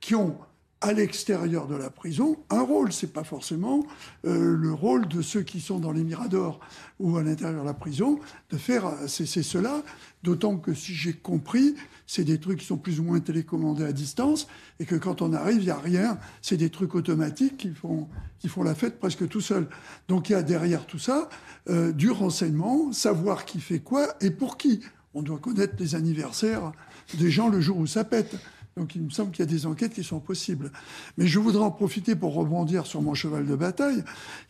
qui 0.00 0.14
ont, 0.14 0.36
à 0.80 0.92
l'extérieur 0.92 1.66
de 1.68 1.76
la 1.76 1.90
prison 1.90 2.36
un 2.50 2.62
rôle. 2.62 2.92
C'est 2.92 3.12
pas 3.12 3.24
forcément 3.24 3.84
euh, 4.26 4.56
le 4.56 4.72
rôle 4.72 5.06
de 5.08 5.22
ceux 5.22 5.42
qui 5.42 5.60
sont 5.60 5.78
dans 5.78 5.92
les 5.92 6.02
miradors 6.02 6.60
ou 6.98 7.16
à 7.16 7.22
l'intérieur 7.22 7.62
de 7.62 7.66
la 7.66 7.74
prison 7.74 8.18
de 8.50 8.56
faire 8.56 8.90
cesser 9.06 9.42
cela. 9.42 9.82
D'autant 10.22 10.56
que 10.56 10.72
si 10.72 10.94
j'ai 10.94 11.12
compris, 11.12 11.74
c'est 12.06 12.24
des 12.24 12.38
trucs 12.38 12.60
qui 12.60 12.66
sont 12.66 12.76
plus 12.76 13.00
ou 13.00 13.02
moins 13.02 13.18
télécommandés 13.18 13.84
à 13.84 13.92
distance 13.92 14.46
et 14.78 14.84
que 14.84 14.94
quand 14.94 15.20
on 15.20 15.32
arrive, 15.32 15.58
il 15.58 15.64
n'y 15.64 15.70
a 15.70 15.78
rien. 15.78 16.18
C'est 16.42 16.56
des 16.56 16.70
trucs 16.70 16.94
automatiques 16.94 17.56
qui 17.56 17.70
font, 17.70 18.08
qui 18.38 18.48
font 18.48 18.62
la 18.62 18.74
fête 18.74 19.00
presque 19.00 19.28
tout 19.28 19.40
seuls. 19.40 19.68
Donc 20.08 20.28
il 20.28 20.32
y 20.32 20.36
a 20.36 20.42
derrière 20.42 20.86
tout 20.86 20.98
ça 20.98 21.28
euh, 21.68 21.92
du 21.92 22.10
renseignement, 22.10 22.92
savoir 22.92 23.44
qui 23.44 23.60
fait 23.60 23.80
quoi 23.80 24.14
et 24.20 24.30
pour 24.30 24.56
qui. 24.56 24.80
On 25.14 25.22
doit 25.22 25.38
connaître 25.38 25.74
les 25.78 25.94
anniversaires 25.94 26.72
des 27.14 27.30
gens 27.30 27.48
le 27.48 27.60
jour 27.60 27.78
où 27.78 27.86
ça 27.86 28.04
pète. 28.04 28.36
Donc 28.76 28.94
il 28.94 29.02
me 29.02 29.10
semble 29.10 29.32
qu'il 29.32 29.44
y 29.44 29.48
a 29.48 29.50
des 29.50 29.66
enquêtes 29.66 29.92
qui 29.92 30.04
sont 30.04 30.20
possibles. 30.20 30.72
Mais 31.18 31.26
je 31.26 31.38
voudrais 31.38 31.64
en 31.64 31.70
profiter 31.70 32.16
pour 32.16 32.34
rebondir 32.34 32.86
sur 32.86 33.02
mon 33.02 33.14
cheval 33.14 33.46
de 33.46 33.54
bataille, 33.54 34.02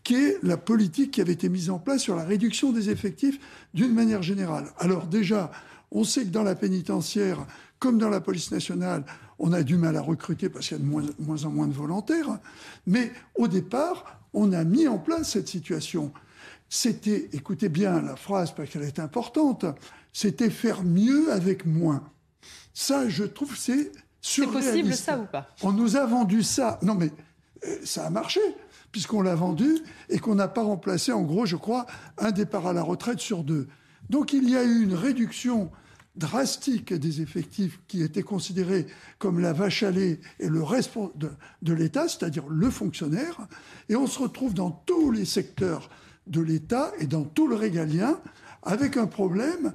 qui 0.04 0.14
est 0.14 0.38
la 0.42 0.56
politique 0.56 1.12
qui 1.12 1.20
avait 1.20 1.32
été 1.32 1.48
mise 1.48 1.70
en 1.70 1.78
place 1.78 2.02
sur 2.02 2.14
la 2.14 2.24
réduction 2.24 2.72
des 2.72 2.90
effectifs 2.90 3.38
d'une 3.74 3.92
manière 3.92 4.22
générale. 4.22 4.66
Alors 4.78 5.06
déjà, 5.06 5.50
on 5.90 6.04
sait 6.04 6.24
que 6.24 6.30
dans 6.30 6.44
la 6.44 6.54
pénitentiaire, 6.54 7.44
comme 7.78 7.98
dans 7.98 8.08
la 8.08 8.20
police 8.20 8.52
nationale, 8.52 9.04
on 9.38 9.52
a 9.52 9.64
du 9.64 9.76
mal 9.76 9.96
à 9.96 10.00
recruter 10.00 10.48
parce 10.48 10.68
qu'il 10.68 10.78
y 10.78 10.80
a 10.80 10.84
de 10.84 10.88
moins, 10.88 11.44
en 11.44 11.50
moins 11.50 11.66
de 11.66 11.72
volontaires. 11.72 12.38
Mais 12.86 13.10
au 13.34 13.48
départ, 13.48 14.20
on 14.32 14.52
a 14.52 14.62
mis 14.62 14.86
en 14.86 14.98
place 14.98 15.30
cette 15.30 15.48
situation. 15.48 16.12
C'était, 16.68 17.28
écoutez 17.32 17.68
bien 17.68 18.00
la 18.00 18.16
phrase 18.16 18.54
parce 18.54 18.70
qu'elle 18.70 18.84
est 18.84 19.00
importante, 19.00 19.66
c'était 20.12 20.48
faire 20.48 20.84
mieux 20.84 21.32
avec 21.32 21.66
moins. 21.66 22.08
Ça, 22.72 23.08
je 23.08 23.24
trouve, 23.24 23.56
c'est 23.56 23.92
c'est 24.22 24.46
possible 24.46 24.94
ça 24.94 25.18
ou 25.18 25.26
pas? 25.26 25.48
On 25.62 25.72
nous 25.72 25.96
a 25.96 26.06
vendu 26.06 26.42
ça. 26.42 26.78
Non 26.82 26.94
mais 26.94 27.10
euh, 27.66 27.76
ça 27.84 28.06
a 28.06 28.10
marché 28.10 28.40
puisqu'on 28.92 29.22
l'a 29.22 29.34
vendu 29.34 29.78
et 30.10 30.18
qu'on 30.18 30.34
n'a 30.34 30.48
pas 30.48 30.62
remplacé, 30.62 31.12
en 31.12 31.22
gros, 31.22 31.46
je 31.46 31.56
crois, 31.56 31.86
un 32.18 32.30
départ 32.30 32.66
à 32.66 32.72
la 32.72 32.82
retraite 32.82 33.20
sur 33.20 33.42
deux. 33.42 33.66
Donc 34.10 34.32
il 34.34 34.48
y 34.48 34.56
a 34.56 34.62
eu 34.62 34.82
une 34.82 34.94
réduction 34.94 35.70
drastique 36.14 36.92
des 36.92 37.22
effectifs 37.22 37.80
qui 37.88 38.02
étaient 38.02 38.22
considérés 38.22 38.86
comme 39.18 39.40
la 39.40 39.54
vache 39.54 39.82
à 39.82 39.90
lait 39.90 40.20
et 40.38 40.48
le 40.48 40.62
reste 40.62 40.92
de, 41.14 41.30
de 41.62 41.72
l'État, 41.72 42.06
c'est-à-dire 42.06 42.46
le 42.48 42.68
fonctionnaire, 42.68 43.38
et 43.88 43.96
on 43.96 44.06
se 44.06 44.18
retrouve 44.18 44.52
dans 44.52 44.70
tous 44.70 45.10
les 45.10 45.24
secteurs 45.24 45.88
de 46.26 46.42
l'État 46.42 46.92
et 46.98 47.06
dans 47.06 47.24
tout 47.24 47.48
le 47.48 47.54
régalien 47.54 48.20
avec 48.62 48.98
un 48.98 49.06
problème 49.06 49.72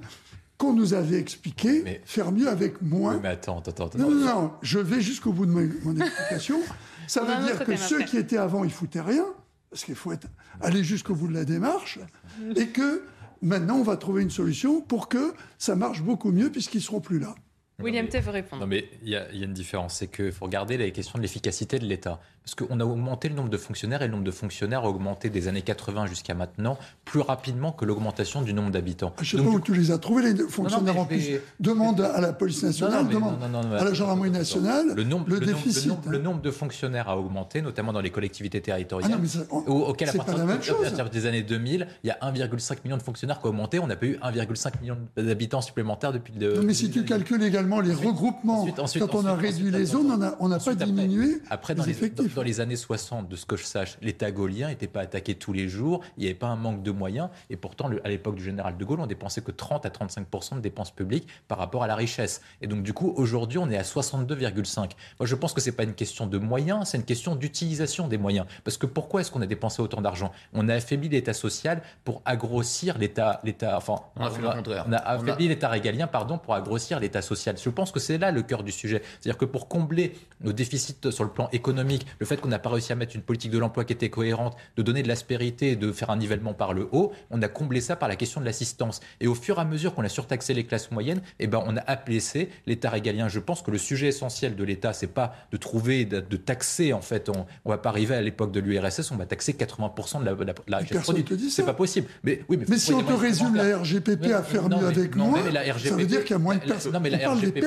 qu'on 0.58 0.72
nous 0.72 0.92
avait 0.92 1.18
expliqué, 1.18 2.02
faire 2.04 2.32
mieux 2.32 2.48
avec 2.48 2.82
moins. 2.82 3.20
Mais 3.22 3.28
attends, 3.28 3.60
attends, 3.60 3.86
attends. 3.86 3.98
Non, 3.98 4.10
non, 4.10 4.24
non, 4.24 4.52
je 4.60 4.80
vais 4.80 5.00
jusqu'au 5.00 5.32
bout 5.32 5.46
de 5.46 5.52
mon, 5.52 5.68
mon 5.84 5.96
explication. 5.96 6.60
Ça 7.06 7.22
veut 7.22 7.42
dire 7.44 7.64
que 7.64 7.76
ceux 7.76 8.02
qui 8.02 8.18
étaient 8.18 8.36
avant, 8.36 8.64
ils 8.64 8.72
foutaient 8.72 9.00
rien, 9.00 9.24
parce 9.70 9.84
qu'il 9.84 9.94
faut 9.94 10.12
être, 10.12 10.26
aller 10.60 10.84
jusqu'au 10.84 11.14
bout 11.14 11.28
de 11.28 11.34
la 11.34 11.44
démarche, 11.44 12.00
et 12.56 12.66
que 12.66 13.04
maintenant, 13.40 13.76
on 13.76 13.82
va 13.82 13.96
trouver 13.96 14.22
une 14.22 14.30
solution 14.30 14.82
pour 14.82 15.08
que 15.08 15.32
ça 15.56 15.76
marche 15.76 16.02
beaucoup 16.02 16.32
mieux, 16.32 16.50
puisqu'ils 16.50 16.82
seront 16.82 17.00
plus 17.00 17.18
là. 17.18 17.34
William 17.80 18.08
T 18.08 18.18
veut 18.18 18.32
répondre. 18.32 18.62
Non, 18.62 18.66
mais 18.66 18.90
il 19.02 19.08
y, 19.08 19.16
a 19.16 19.30
une 19.30 19.52
différence. 19.52 19.98
C'est 19.98 20.08
qu'il 20.08 20.32
faut 20.32 20.46
regarder 20.46 20.76
les 20.76 20.90
questions 20.90 21.16
de 21.16 21.22
l'efficacité 21.22 21.78
de 21.78 21.86
l'État. 21.86 22.20
Parce 22.48 22.66
qu'on 22.66 22.80
a 22.80 22.84
augmenté 22.84 23.28
le 23.28 23.34
nombre 23.34 23.50
de 23.50 23.58
fonctionnaires 23.58 24.00
et 24.00 24.06
le 24.06 24.12
nombre 24.12 24.24
de 24.24 24.30
fonctionnaires 24.30 24.80
a 24.80 24.88
augmenté 24.88 25.28
des 25.28 25.48
années 25.48 25.60
80 25.60 26.06
jusqu'à 26.06 26.32
maintenant 26.32 26.78
plus 27.04 27.20
rapidement 27.20 27.72
que 27.72 27.84
l'augmentation 27.84 28.40
du 28.40 28.54
nombre 28.54 28.70
d'habitants. 28.70 29.12
Je 29.20 29.36
ne 29.36 29.42
sais 29.42 29.46
pas 29.46 29.54
où 29.54 29.60
tu 29.60 29.74
les 29.74 29.90
as 29.90 29.98
trouvés, 29.98 30.32
les 30.32 30.48
fonctionnaires 30.48 30.98
en 30.98 31.04
plus. 31.04 31.40
Demande 31.60 32.00
à 32.00 32.22
la 32.22 32.32
police 32.32 32.62
nationale, 32.62 33.06
demande 33.06 33.36
à 33.78 33.84
la 33.84 33.92
gendarmerie 33.92 34.30
nationale, 34.30 34.94
le, 34.96 35.04
nombre, 35.04 35.26
le, 35.28 35.40
le 35.40 35.46
déficit. 35.46 35.88
Nombre, 35.88 36.08
le, 36.08 36.18
nombre, 36.18 36.40
de 36.40 36.50
fonctionnaires 36.50 37.10
a 37.10 37.18
augmenté, 37.18 37.60
notamment 37.60 37.92
dans 37.92 38.00
les 38.00 38.08
collectivités 38.08 38.62
territoriales. 38.62 39.10
Ah 39.12 39.16
non, 39.16 39.20
mais 39.20 39.28
ça, 39.28 39.40
on, 39.50 39.58
auquel, 39.58 40.08
à 40.08 40.12
pas 40.14 40.32
la 40.32 40.46
même 40.46 40.62
chose. 40.62 40.78
partir 40.80 41.10
des 41.10 41.26
années 41.26 41.42
2000, 41.42 41.86
il 42.02 42.06
y 42.06 42.10
a 42.10 42.18
1,5 42.22 42.78
million 42.82 42.96
de 42.96 43.02
fonctionnaires 43.02 43.40
qui 43.40 43.46
ont 43.46 43.50
augmenté. 43.50 43.78
On 43.78 43.86
n'a 43.86 43.96
pas 43.96 44.06
eu 44.06 44.16
1,5 44.22 44.80
million 44.80 44.96
d'habitants 45.18 45.60
supplémentaires 45.60 46.14
depuis 46.14 46.32
le. 46.32 46.54
Non, 46.54 46.62
mais 46.62 46.72
si 46.72 46.90
tu 46.90 47.04
calcules 47.04 47.42
également 47.42 47.80
les 47.80 47.92
regroupements, 47.92 48.62
ensuite, 48.62 48.78
ensuite, 48.78 49.06
quand 49.06 49.18
on 49.18 49.26
a 49.26 49.34
réduit 49.34 49.70
les 49.70 49.84
zones, 49.84 50.34
on 50.40 50.48
n'a 50.48 50.58
pas 50.58 50.74
diminué 50.74 51.42
après, 51.50 51.74
les 51.74 51.90
effectifs. 51.90 52.37
Dans 52.38 52.44
les 52.44 52.60
années 52.60 52.76
60, 52.76 53.28
de 53.28 53.34
ce 53.34 53.44
que 53.44 53.56
je 53.56 53.64
sache, 53.64 53.98
l'État 54.00 54.30
gaulien 54.30 54.68
n'était 54.68 54.86
pas 54.86 55.00
attaqué 55.00 55.34
tous 55.34 55.52
les 55.52 55.68
jours, 55.68 56.04
il 56.16 56.20
n'y 56.20 56.26
avait 56.26 56.38
pas 56.38 56.46
un 56.46 56.54
manque 56.54 56.84
de 56.84 56.92
moyens, 56.92 57.30
et 57.50 57.56
pourtant, 57.56 57.88
le, 57.88 58.00
à 58.06 58.08
l'époque 58.08 58.36
du 58.36 58.44
général 58.44 58.76
de 58.76 58.84
Gaulle, 58.84 59.00
on 59.00 59.08
dépensait 59.08 59.40
que 59.40 59.50
30 59.50 59.84
à 59.84 59.90
35 59.90 60.54
de 60.54 60.60
dépenses 60.60 60.92
publiques 60.92 61.26
par 61.48 61.58
rapport 61.58 61.82
à 61.82 61.88
la 61.88 61.96
richesse. 61.96 62.40
Et 62.62 62.68
donc, 62.68 62.84
du 62.84 62.92
coup, 62.92 63.12
aujourd'hui, 63.16 63.58
on 63.58 63.68
est 63.72 63.76
à 63.76 63.82
62,5. 63.82 64.76
Moi, 65.18 65.26
je 65.26 65.34
pense 65.34 65.52
que 65.52 65.60
c'est 65.60 65.72
pas 65.72 65.82
une 65.82 65.94
question 65.94 66.28
de 66.28 66.38
moyens, 66.38 66.90
c'est 66.90 66.98
une 66.98 67.02
question 67.02 67.34
d'utilisation 67.34 68.06
des 68.06 68.18
moyens. 68.18 68.46
Parce 68.62 68.76
que 68.76 68.86
pourquoi 68.86 69.22
est-ce 69.22 69.32
qu'on 69.32 69.42
a 69.42 69.46
dépensé 69.46 69.82
autant 69.82 70.00
d'argent? 70.00 70.30
On 70.52 70.68
a 70.68 70.74
affaibli 70.74 71.08
l'État 71.08 71.34
social 71.34 71.82
pour 72.04 72.22
agrossir 72.24 72.98
l'État, 72.98 73.40
l'État, 73.42 73.76
enfin, 73.76 73.96
on 74.14 74.24
a 74.24 74.30
fait 74.30 74.42
le 74.42 74.50
contraire. 74.50 74.84
On 74.86 74.92
a 74.92 74.98
affaibli 74.98 75.48
l'État 75.48 75.70
régalien, 75.70 76.06
pardon, 76.06 76.38
pour 76.38 76.54
agrossir 76.54 77.00
l'État 77.00 77.20
social. 77.20 77.56
Je 77.60 77.70
pense 77.70 77.90
que 77.90 77.98
c'est 77.98 78.16
là 78.16 78.30
le 78.30 78.42
cœur 78.42 78.62
du 78.62 78.70
sujet. 78.70 79.02
C'est-à-dire 79.20 79.38
que 79.38 79.44
pour 79.44 79.66
combler 79.66 80.14
nos 80.40 80.52
déficits 80.52 81.10
sur 81.10 81.24
le 81.24 81.30
plan 81.30 81.48
économique, 81.50 82.06
le 82.20 82.26
fait 82.28 82.40
qu'on 82.40 82.48
n'a 82.48 82.58
pas 82.58 82.70
réussi 82.70 82.92
à 82.92 82.94
mettre 82.94 83.16
une 83.16 83.22
politique 83.22 83.50
de 83.50 83.58
l'emploi 83.58 83.84
qui 83.84 83.92
était 83.92 84.10
cohérente, 84.10 84.56
de 84.76 84.82
donner 84.82 85.02
de 85.02 85.08
l'aspérité, 85.08 85.76
de 85.76 85.90
faire 85.92 86.10
un 86.10 86.16
nivellement 86.16 86.54
par 86.54 86.72
le 86.74 86.88
haut, 86.92 87.12
on 87.30 87.42
a 87.42 87.48
comblé 87.48 87.80
ça 87.80 87.96
par 87.96 88.08
la 88.08 88.16
question 88.16 88.40
de 88.40 88.46
l'assistance. 88.46 89.00
Et 89.20 89.26
au 89.26 89.34
fur 89.34 89.58
et 89.58 89.60
à 89.60 89.64
mesure 89.64 89.94
qu'on 89.94 90.04
a 90.04 90.08
surtaxé 90.08 90.54
les 90.54 90.64
classes 90.64 90.90
moyennes, 90.90 91.22
eh 91.38 91.46
ben, 91.46 91.62
on 91.66 91.76
a 91.76 91.80
abaissé 91.80 92.50
l'État 92.66 92.90
régalien. 92.90 93.28
Je 93.28 93.40
pense 93.40 93.62
que 93.62 93.70
le 93.70 93.78
sujet 93.78 94.08
essentiel 94.08 94.56
de 94.56 94.64
l'État, 94.64 94.92
c'est 94.92 95.08
pas 95.08 95.34
de 95.50 95.56
trouver, 95.56 96.04
de, 96.04 96.20
de, 96.20 96.36
taxer, 96.36 96.92
en 96.92 97.00
fait, 97.00 97.28
on, 97.28 97.46
on 97.64 97.70
va 97.70 97.78
pas 97.78 97.88
arriver 97.88 98.14
à 98.14 98.20
l'époque 98.20 98.52
de 98.52 98.60
l'URSS, 98.60 99.10
on 99.10 99.16
va 99.16 99.26
taxer 99.26 99.52
80% 99.52 100.20
de 100.20 100.24
la, 100.24 100.32
la, 100.32 100.54
la 100.66 100.78
richesse 100.78 101.02
produite. 101.02 101.50
C'est 101.50 101.64
pas 101.64 101.74
possible. 101.74 102.08
Mais, 102.22 102.42
oui, 102.48 102.56
mais, 102.58 102.66
mais 102.68 102.78
si 102.78 102.92
on 102.92 103.02
te 103.02 103.12
résume 103.12 103.54
la 103.54 103.78
RGPP 103.78 104.20
mais, 104.20 104.32
à 104.32 104.42
faire 104.42 104.68
mieux 104.68 104.86
avec 104.86 105.16
non, 105.16 105.28
moi, 105.28 105.40
la 105.50 105.62
RGPP, 105.62 105.88
ça 105.88 105.96
veut 105.96 106.06
dire 106.06 106.22
qu'il 106.22 106.32
y 106.32 106.34
a 106.34 106.38
moins 106.38 106.56
de 106.56 106.60
personnes. 106.60 106.92
Non, 106.92 107.00
mais 107.00 107.10
la 107.10 107.30
RGPP. 107.30 107.62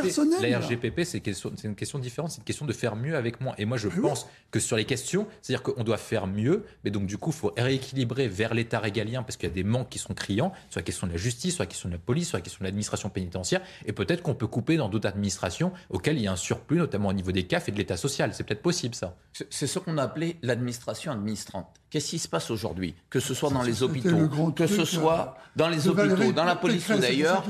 La 0.97 1.05
c'est 1.05 1.67
une 1.67 1.75
question 1.75 1.99
différente, 1.99 2.31
c'est 2.31 2.37
une 2.37 2.43
question 2.43 2.65
de 2.65 2.73
faire 2.73 2.95
mieux 2.95 3.15
avec 3.15 3.41
moins. 3.41 3.53
Et 3.57 3.65
moi, 3.65 3.77
je 3.77 3.87
pense 3.87 4.27
que 4.51 4.59
sur 4.59 4.75
les 4.77 4.85
questions, 4.85 5.27
c'est-à-dire 5.41 5.63
qu'on 5.63 5.83
doit 5.83 5.97
faire 5.97 6.27
mieux, 6.27 6.65
mais 6.83 6.91
donc 6.91 7.05
du 7.05 7.17
coup, 7.17 7.31
il 7.31 7.35
faut 7.35 7.53
rééquilibrer 7.57 8.27
vers 8.27 8.53
l'État 8.53 8.79
régalien 8.79 9.23
parce 9.23 9.37
qu'il 9.37 9.49
y 9.49 9.51
a 9.51 9.55
des 9.55 9.63
manques 9.63 9.89
qui 9.89 9.99
sont 9.99 10.13
criants, 10.13 10.51
sur 10.69 10.79
la 10.79 10.83
question 10.83 11.07
de 11.07 11.13
la 11.13 11.17
justice, 11.17 11.55
sur 11.55 11.63
la 11.63 11.67
question 11.67 11.89
de 11.89 11.93
la 11.93 11.99
police, 11.99 12.29
sur 12.29 12.37
la 12.37 12.41
question 12.41 12.59
de 12.59 12.65
l'administration 12.65 13.09
pénitentiaire, 13.09 13.61
et 13.85 13.93
peut-être 13.93 14.21
qu'on 14.21 14.35
peut 14.35 14.47
couper 14.47 14.77
dans 14.77 14.89
d'autres 14.89 15.07
administrations 15.07 15.71
auxquelles 15.89 16.17
il 16.17 16.23
y 16.23 16.27
a 16.27 16.31
un 16.31 16.37
surplus, 16.37 16.77
notamment 16.77 17.09
au 17.09 17.13
niveau 17.13 17.31
des 17.31 17.43
CAF 17.43 17.69
et 17.69 17.71
de 17.71 17.77
l'État 17.77 17.97
social. 17.97 18.33
C'est 18.33 18.43
peut-être 18.43 18.61
possible, 18.61 18.95
ça. 18.95 19.15
C'est 19.49 19.67
ce 19.67 19.79
qu'on 19.79 19.97
a 19.97 20.03
appelé 20.03 20.37
l'administration 20.41 21.11
administrante. 21.11 21.67
Qu'est-ce 21.89 22.09
qui 22.09 22.19
se 22.19 22.27
passe 22.27 22.49
aujourd'hui? 22.51 22.95
Que 23.09 23.19
ce 23.19 23.33
soit 23.33 23.49
dans 23.49 23.63
les 23.63 23.83
hôpitaux, 23.83 24.51
que 24.55 24.67
ce 24.67 24.85
soit 24.85 25.37
dans 25.55 25.67
les 25.67 25.87
hôpitaux, 25.87 26.31
dans 26.31 26.45
la 26.45 26.55
police 26.55 26.87
ou 26.89 26.97
d'ailleurs. 26.97 27.43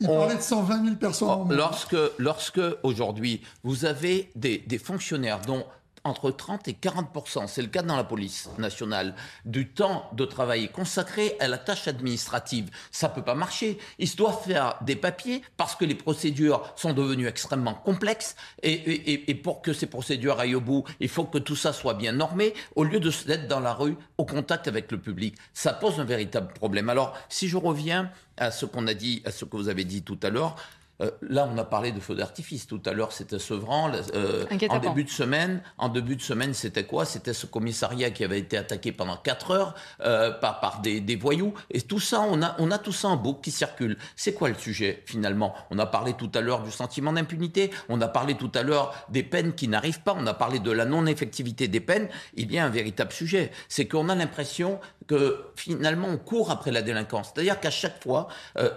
Il 0.00 0.06
parlait 0.06 0.36
de 0.36 0.42
120 0.42 0.84
000 0.84 0.96
personnes 0.96 1.28
moins. 1.28 1.56
Lorsque, 1.56 1.96
lorsque 2.18 2.60
aujourd'hui, 2.82 3.40
vous 3.62 3.84
avez 3.84 4.30
des, 4.34 4.58
des 4.58 4.78
fonctionnaires 4.78 5.40
dont 5.40 5.64
entre 6.04 6.30
30 6.30 6.68
et 6.68 6.72
40% 6.72 7.46
c'est 7.46 7.62
le 7.62 7.68
cas 7.68 7.82
dans 7.82 7.96
la 7.96 8.04
police 8.04 8.48
nationale, 8.58 9.14
du 9.44 9.68
temps 9.68 10.08
de 10.14 10.24
travail 10.24 10.70
consacré 10.70 11.36
à 11.40 11.48
la 11.48 11.58
tâche 11.58 11.88
administrative. 11.88 12.70
Ça 12.90 13.08
peut 13.08 13.22
pas 13.22 13.34
marcher. 13.34 13.78
Ils 13.98 14.14
doivent 14.16 14.42
faire 14.42 14.76
des 14.82 14.96
papiers 14.96 15.42
parce 15.56 15.76
que 15.76 15.84
les 15.84 15.94
procédures 15.94 16.72
sont 16.76 16.92
devenues 16.92 17.26
extrêmement 17.28 17.74
complexes 17.74 18.36
et 18.62 19.34
pour 19.42 19.62
que 19.62 19.72
ces 19.72 19.86
procédures 19.86 20.40
aillent 20.40 20.54
au 20.54 20.60
bout, 20.60 20.84
il 21.00 21.08
faut 21.08 21.24
que 21.24 21.38
tout 21.38 21.56
ça 21.56 21.72
soit 21.72 21.94
bien 21.94 22.12
normé 22.12 22.54
au 22.74 22.84
lieu 22.84 22.98
de 23.00 23.10
d'être 23.26 23.48
dans 23.48 23.60
la 23.60 23.74
rue 23.74 23.96
au 24.18 24.24
contact 24.24 24.68
avec 24.68 24.90
le 24.92 24.98
public. 24.98 25.36
Ça 25.52 25.72
pose 25.72 26.00
un 26.00 26.04
véritable 26.04 26.52
problème. 26.52 26.88
Alors, 26.88 27.16
si 27.28 27.48
je 27.48 27.56
reviens 27.56 28.10
à 28.36 28.50
ce 28.50 28.66
qu'on 28.66 28.86
a 28.86 28.94
dit, 28.94 29.22
à 29.24 29.30
ce 29.30 29.44
que 29.44 29.56
vous 29.56 29.68
avez 29.68 29.84
dit 29.84 30.02
tout 30.02 30.18
à 30.22 30.30
l'heure, 30.30 30.56
euh, 31.00 31.10
là, 31.22 31.48
on 31.52 31.56
a 31.58 31.64
parlé 31.64 31.92
de 31.92 32.00
feux 32.00 32.14
d'artifice. 32.14 32.66
Tout 32.66 32.82
à 32.84 32.92
l'heure, 32.92 33.12
c'était 33.12 33.38
Sevran. 33.38 33.90
Euh, 34.14 34.44
en 34.68 34.78
début 34.78 35.04
de 35.04 35.10
semaine, 35.10 35.62
en 35.78 35.88
début 35.88 36.16
de 36.16 36.22
semaine, 36.22 36.54
c'était 36.54 36.84
quoi? 36.84 37.04
C'était 37.04 37.32
ce 37.32 37.46
commissariat 37.46 38.10
qui 38.10 38.24
avait 38.24 38.38
été 38.38 38.56
attaqué 38.56 38.92
pendant 38.92 39.16
4 39.16 39.50
heures 39.50 39.74
euh, 40.02 40.30
par, 40.30 40.60
par 40.60 40.80
des, 40.80 41.00
des, 41.00 41.16
voyous. 41.16 41.54
Et 41.70 41.80
tout 41.80 42.00
ça, 42.00 42.20
on 42.20 42.42
a, 42.42 42.54
on 42.58 42.70
a 42.70 42.78
tout 42.78 42.92
ça 42.92 43.08
en 43.08 43.16
boucle 43.16 43.40
qui 43.40 43.50
circule. 43.50 43.96
C'est 44.16 44.34
quoi 44.34 44.48
le 44.48 44.54
sujet 44.54 45.02
finalement? 45.06 45.54
On 45.70 45.78
a 45.78 45.86
parlé 45.86 46.14
tout 46.14 46.30
à 46.34 46.40
l'heure 46.40 46.62
du 46.62 46.70
sentiment 46.70 47.12
d'impunité. 47.12 47.70
On 47.88 48.00
a 48.00 48.08
parlé 48.08 48.34
tout 48.34 48.52
à 48.54 48.62
l'heure 48.62 48.94
des 49.08 49.22
peines 49.22 49.54
qui 49.54 49.68
n'arrivent 49.68 50.02
pas. 50.02 50.14
On 50.16 50.26
a 50.26 50.34
parlé 50.34 50.58
de 50.58 50.70
la 50.70 50.84
non-effectivité 50.84 51.68
des 51.68 51.80
peines. 51.80 52.08
Il 52.34 52.52
y 52.52 52.58
a 52.58 52.64
un 52.64 52.70
véritable 52.70 53.12
sujet. 53.12 53.50
C'est 53.68 53.88
qu'on 53.88 54.08
a 54.08 54.14
l'impression 54.14 54.80
que 55.06 55.44
finalement, 55.56 56.08
on 56.08 56.18
court 56.18 56.50
après 56.50 56.70
la 56.70 56.82
délinquance. 56.82 57.32
C'est-à-dire 57.34 57.58
qu'à 57.58 57.70
chaque 57.70 58.02
fois, 58.02 58.28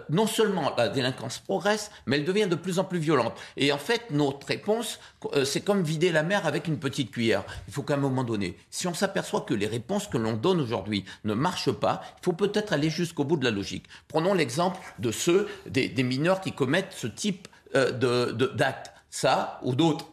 non 0.10 0.26
seulement 0.26 0.74
la 0.76 0.90
délinquance 0.90 1.40
progresse, 1.40 1.92
mais 2.08 2.13
elle 2.14 2.26
devient 2.26 2.48
de 2.48 2.56
plus 2.56 2.80
en 2.80 2.84
plus 2.84 3.00
violente. 3.00 3.34
Et 3.58 3.72
en 3.72 3.78
fait, 3.78 4.12
notre 4.12 4.48
réponse, 4.48 5.00
euh, 5.34 5.46
c'est 5.46 5.62
comme 5.62 5.84
vider 5.84 6.12
la 6.12 6.24
mer 6.24 6.46
avec 6.46 6.68
une 6.68 6.78
petite 6.78 7.12
cuillère. 7.12 7.44
Il 7.68 7.74
faut 7.74 7.84
qu'à 7.84 7.96
un 7.96 7.98
moment 7.98 8.24
donné, 8.24 8.58
si 8.70 8.88
on 8.88 8.94
s'aperçoit 8.94 9.42
que 9.42 9.54
les 9.54 9.68
réponses 9.68 10.08
que 10.08 10.18
l'on 10.18 10.34
donne 10.34 10.60
aujourd'hui 10.60 11.06
ne 11.24 11.34
marchent 11.34 11.72
pas, 11.72 12.02
il 12.22 12.26
faut 12.26 12.34
peut-être 12.34 12.74
aller 12.74 12.90
jusqu'au 12.90 13.24
bout 13.24 13.38
de 13.38 13.46
la 13.46 13.52
logique. 13.52 13.86
Prenons 14.08 14.34
l'exemple 14.34 14.80
de 15.00 15.12
ceux, 15.12 15.48
des, 15.66 15.92
mineurs 16.04 16.42
qui 16.42 16.52
commettent 16.52 16.94
ce 16.94 17.08
type 17.08 17.48
euh, 17.76 18.32
d'actes, 18.32 18.92
ça 19.10 19.60
ou 19.64 19.76
d'autres. 19.76 20.08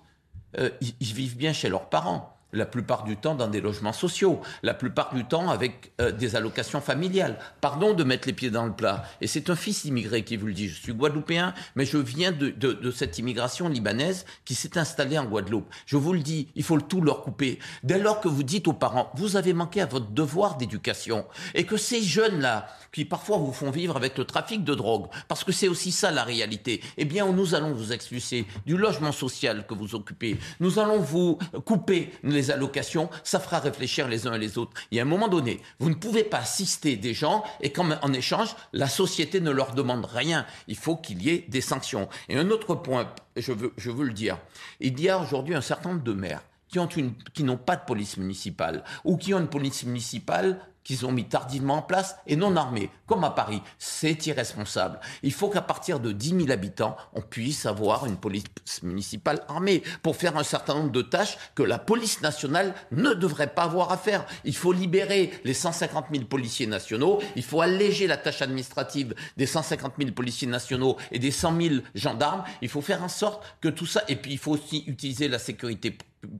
euh, 0.58 0.70
ils 0.80 1.14
vivent 1.14 1.36
bien 1.36 1.52
chez 1.52 1.68
leurs 1.68 1.88
parents 1.88 2.39
la 2.52 2.66
plupart 2.66 3.04
du 3.04 3.16
temps 3.16 3.34
dans 3.34 3.48
des 3.48 3.60
logements 3.60 3.92
sociaux, 3.92 4.40
la 4.62 4.74
plupart 4.74 5.14
du 5.14 5.24
temps 5.24 5.50
avec 5.50 5.92
euh, 6.00 6.12
des 6.12 6.36
allocations 6.36 6.80
familiales. 6.80 7.38
Pardon 7.60 7.94
de 7.94 8.04
mettre 8.04 8.26
les 8.28 8.34
pieds 8.34 8.50
dans 8.50 8.66
le 8.66 8.72
plat. 8.72 9.04
Et 9.20 9.26
c'est 9.26 9.50
un 9.50 9.56
fils 9.56 9.84
immigré 9.84 10.24
qui 10.24 10.36
vous 10.36 10.46
le 10.46 10.52
dit. 10.52 10.68
Je 10.68 10.80
suis 10.80 10.92
guadeloupéen, 10.92 11.54
mais 11.74 11.84
je 11.84 11.98
viens 11.98 12.32
de, 12.32 12.90
cette 12.90 13.18
immigration 13.18 13.68
libanaise 13.68 14.24
qui 14.44 14.54
s'est 14.54 14.78
installée 14.78 15.18
en 15.18 15.24
Guadeloupe. 15.24 15.68
Je 15.86 15.96
vous 15.96 16.12
le 16.12 16.20
dis, 16.20 16.48
il 16.54 16.62
faut 16.62 16.76
le 16.76 16.82
tout 16.82 17.00
leur 17.00 17.22
couper. 17.22 17.58
Dès 17.82 17.98
lors 17.98 18.20
que 18.20 18.28
vous 18.28 18.42
dites 18.42 18.68
aux 18.68 18.72
parents, 18.72 19.10
vous 19.14 19.36
avez 19.36 19.52
manqué 19.52 19.80
à 19.80 19.86
votre 19.86 20.10
devoir 20.10 20.56
d'éducation, 20.56 21.26
et 21.54 21.64
que 21.64 21.76
ces 21.76 22.02
jeunes-là, 22.02 22.66
qui 22.92 23.04
parfois 23.04 23.38
vous 23.38 23.52
font 23.52 23.70
vivre 23.70 23.96
avec 23.96 24.18
le 24.18 24.24
trafic 24.24 24.64
de 24.64 24.74
drogue, 24.74 25.06
parce 25.28 25.44
que 25.44 25.52
c'est 25.52 25.68
aussi 25.68 25.92
ça 25.92 26.10
la 26.10 26.24
réalité, 26.24 26.80
eh 26.96 27.04
bien 27.04 27.30
nous 27.32 27.54
allons 27.54 27.72
vous 27.72 27.92
expulser 27.92 28.46
du 28.66 28.76
logement 28.76 29.12
social 29.12 29.66
que 29.66 29.74
vous 29.74 29.94
occupez. 29.94 30.38
Nous 30.58 30.78
allons 30.78 30.98
vous 30.98 31.38
couper 31.64 32.12
allocations, 32.48 33.10
ça 33.24 33.40
fera 33.40 33.58
réfléchir 33.58 34.08
les 34.08 34.26
uns 34.26 34.34
et 34.34 34.38
les 34.38 34.56
autres. 34.56 34.72
Il 34.90 34.96
y 34.96 35.00
a 35.00 35.02
un 35.02 35.06
moment 35.06 35.28
donné, 35.28 35.60
vous 35.78 35.90
ne 35.90 35.94
pouvez 35.94 36.24
pas 36.24 36.38
assister 36.38 36.96
des 36.96 37.12
gens 37.12 37.44
et 37.60 37.72
qu'en 37.72 37.90
en 37.90 38.12
échange, 38.12 38.54
la 38.72 38.88
société 38.88 39.40
ne 39.40 39.50
leur 39.50 39.74
demande 39.74 40.06
rien. 40.06 40.46
Il 40.68 40.76
faut 40.76 40.96
qu'il 40.96 41.22
y 41.22 41.30
ait 41.30 41.44
des 41.48 41.60
sanctions. 41.60 42.08
Et 42.28 42.36
un 42.36 42.50
autre 42.50 42.74
point, 42.74 43.12
je 43.36 43.52
veux, 43.52 43.72
je 43.76 43.90
veux 43.90 44.04
le 44.04 44.12
dire, 44.12 44.38
il 44.78 44.98
y 45.00 45.08
a 45.08 45.18
aujourd'hui 45.18 45.54
un 45.54 45.60
certain 45.60 45.90
nombre 45.90 46.04
de 46.04 46.12
maires 46.12 46.42
qui 46.68 46.78
ont 46.78 46.86
une, 46.86 47.14
qui 47.34 47.42
n'ont 47.42 47.56
pas 47.56 47.76
de 47.76 47.84
police 47.84 48.16
municipale 48.16 48.84
ou 49.04 49.16
qui 49.16 49.34
ont 49.34 49.40
une 49.40 49.48
police 49.48 49.84
municipale 49.84 50.60
qu'ils 50.84 51.06
ont 51.06 51.12
mis 51.12 51.24
tardivement 51.24 51.76
en 51.76 51.82
place 51.82 52.16
et 52.26 52.36
non 52.36 52.56
armés, 52.56 52.90
comme 53.06 53.24
à 53.24 53.30
Paris. 53.30 53.62
C'est 53.78 54.26
irresponsable. 54.26 55.00
Il 55.22 55.32
faut 55.32 55.48
qu'à 55.48 55.60
partir 55.60 56.00
de 56.00 56.12
10 56.12 56.30
000 56.30 56.50
habitants, 56.50 56.96
on 57.12 57.20
puisse 57.20 57.66
avoir 57.66 58.06
une 58.06 58.16
police 58.16 58.44
municipale 58.82 59.44
armée 59.48 59.82
pour 60.02 60.16
faire 60.16 60.36
un 60.36 60.44
certain 60.44 60.74
nombre 60.74 60.92
de 60.92 61.02
tâches 61.02 61.38
que 61.54 61.62
la 61.62 61.78
police 61.78 62.22
nationale 62.22 62.74
ne 62.92 63.12
devrait 63.12 63.54
pas 63.54 63.64
avoir 63.64 63.92
à 63.92 63.96
faire. 63.96 64.24
Il 64.44 64.56
faut 64.56 64.72
libérer 64.72 65.30
les 65.44 65.54
150 65.54 66.06
000 66.12 66.24
policiers 66.24 66.66
nationaux, 66.66 67.20
il 67.36 67.42
faut 67.42 67.60
alléger 67.60 68.06
la 68.06 68.16
tâche 68.16 68.42
administrative 68.42 69.14
des 69.36 69.46
150 69.46 69.94
000 69.98 70.12
policiers 70.12 70.48
nationaux 70.48 70.96
et 71.12 71.18
des 71.18 71.30
100 71.30 71.60
000 71.60 71.74
gendarmes. 71.94 72.44
Il 72.62 72.68
faut 72.68 72.82
faire 72.82 73.02
en 73.02 73.08
sorte 73.08 73.44
que 73.60 73.68
tout 73.68 73.86
ça, 73.86 74.02
et 74.08 74.16
puis 74.16 74.32
il 74.32 74.38
faut 74.38 74.52
aussi 74.52 74.84
utiliser 74.86 75.28
la 75.28 75.38
sécurité 75.38 75.96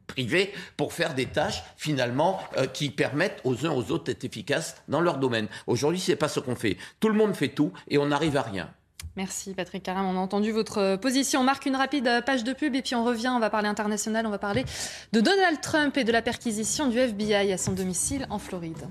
privés 0.07 0.53
pour 0.77 0.93
faire 0.93 1.15
des 1.15 1.27
tâches 1.27 1.63
finalement 1.77 2.41
euh, 2.57 2.67
qui 2.67 2.91
permettent 2.91 3.41
aux 3.45 3.67
uns 3.67 3.71
aux 3.71 3.91
autres 3.91 4.05
d'être 4.05 4.25
efficaces 4.25 4.77
dans 4.89 5.01
leur 5.01 5.19
domaine. 5.19 5.49
Aujourd'hui, 5.67 6.01
c'est 6.01 6.17
pas 6.17 6.29
ce 6.29 6.41
qu'on 6.41 6.57
fait. 6.57 6.77
Tout 7.01 7.09
le 7.09 7.15
monde 7.15 7.35
fait 7.35 7.49
tout 7.49 7.73
et 7.89 7.99
on 7.99 8.07
n'arrive 8.07 8.37
à 8.37 8.43
rien. 8.43 8.71
Merci 9.17 9.55
Patrick 9.55 9.83
Caram, 9.83 10.07
on 10.07 10.17
a 10.17 10.21
entendu 10.21 10.53
votre 10.53 10.79
euh, 10.79 10.97
position. 10.97 11.41
On 11.41 11.45
marque 11.45 11.67
une 11.67 11.77
rapide 11.77 12.07
euh, 12.07 12.21
page 12.21 12.45
de 12.45 12.53
pub 12.53 12.75
et 12.75 12.83
puis 12.83 12.95
on 12.95 13.05
revient, 13.05 13.29
on 13.29 13.41
va 13.41 13.51
parler 13.51 13.69
international, 13.69 14.27
on 14.27 14.31
va 14.31 14.39
parler 14.39 14.65
de 15.13 15.21
Donald 15.21 15.61
Trump 15.61 15.97
et 15.97 16.05
de 16.05 16.13
la 16.13 16.23
perquisition 16.23 16.89
du 16.89 16.99
FBI 16.99 17.53
à 17.53 17.59
son 17.59 17.73
domicile 17.73 18.27
en 18.31 18.39
Floride. 18.39 18.87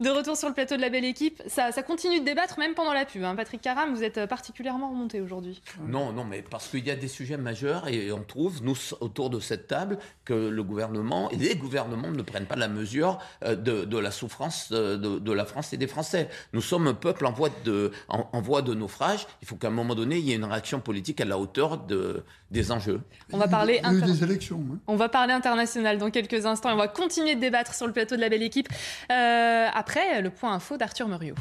De 0.00 0.08
retour 0.08 0.34
sur 0.34 0.48
le 0.48 0.54
plateau 0.54 0.76
de 0.76 0.80
la 0.80 0.88
belle 0.88 1.04
équipe, 1.04 1.42
ça, 1.46 1.70
continue 1.82 2.20
de 2.20 2.24
débattre 2.24 2.58
même 2.58 2.72
pendant 2.72 2.94
la 2.94 3.04
pub. 3.04 3.22
Hein. 3.22 3.36
Patrick 3.36 3.60
Caram, 3.60 3.94
vous 3.94 4.02
êtes 4.02 4.16
euh, 4.16 4.26
particulièrement 4.26 4.88
remonté 4.88 5.20
aujourd'hui. 5.20 5.60
Non, 5.86 6.10
non, 6.10 6.24
mais 6.24 6.40
parce 6.40 6.68
qu'il 6.68 6.86
y 6.86 6.90
a 6.90 6.96
des 6.96 7.06
sujets 7.06 7.36
majeurs 7.36 7.86
et 7.86 8.10
on 8.10 8.22
trouve, 8.22 8.62
nous, 8.62 8.76
autour 9.00 9.28
de 9.28 9.40
cette 9.40 9.66
table, 9.66 9.98
que 10.24 10.32
le 10.32 10.62
gouvernement 10.62 11.30
et 11.30 11.36
les 11.36 11.54
gouvernements 11.54 12.10
ne 12.10 12.22
prennent 12.22 12.46
pas 12.46 12.56
la 12.56 12.68
mesure 12.68 13.18
euh, 13.44 13.54
de, 13.54 13.98
la 13.98 14.10
souffrance 14.10 14.70
euh, 14.72 14.96
de, 14.96 15.32
la 15.32 15.44
France 15.44 15.74
et 15.74 15.76
des 15.76 15.86
Français. 15.86 16.30
Nous 16.54 16.62
sommes 16.62 16.86
un 16.86 16.94
peuple 16.94 17.26
en 17.26 17.32
voie 17.32 17.50
de, 17.66 17.92
en, 18.08 18.40
voie 18.40 18.62
de 18.62 18.72
naufrage. 18.72 19.26
Il 19.42 19.48
faut 19.48 19.56
qu'à 19.56 19.68
un 19.68 19.70
moment 19.70 19.94
donné, 19.94 20.16
il 20.16 20.24
y 20.24 20.32
ait 20.32 20.36
une 20.36 20.44
réaction 20.46 20.80
politique 20.80 21.20
à 21.20 21.26
la 21.26 21.38
hauteur 21.38 21.76
de, 21.76 22.24
des 22.50 22.72
enjeux. 22.72 23.00
On 23.32 23.38
va 23.38 23.48
parler 23.48 23.80
des 24.02 24.24
élections. 24.24 24.64
Hein. 24.72 24.78
On 24.86 24.96
va 24.96 25.08
parler 25.08 25.32
international 25.32 25.98
dans 25.98 26.10
quelques 26.10 26.46
instants 26.46 26.70
et 26.70 26.72
on 26.72 26.76
va 26.76 26.88
continuer 26.88 27.34
de 27.34 27.40
débattre 27.40 27.74
sur 27.74 27.86
le 27.86 27.92
plateau 27.92 28.16
de 28.16 28.20
la 28.20 28.28
belle 28.28 28.42
équipe. 28.42 28.68
après 29.08 29.90
après 29.90 30.22
le 30.22 30.30
point 30.30 30.54
info 30.54 30.76
d'Arthur 30.76 31.08
Muriot. 31.08 31.34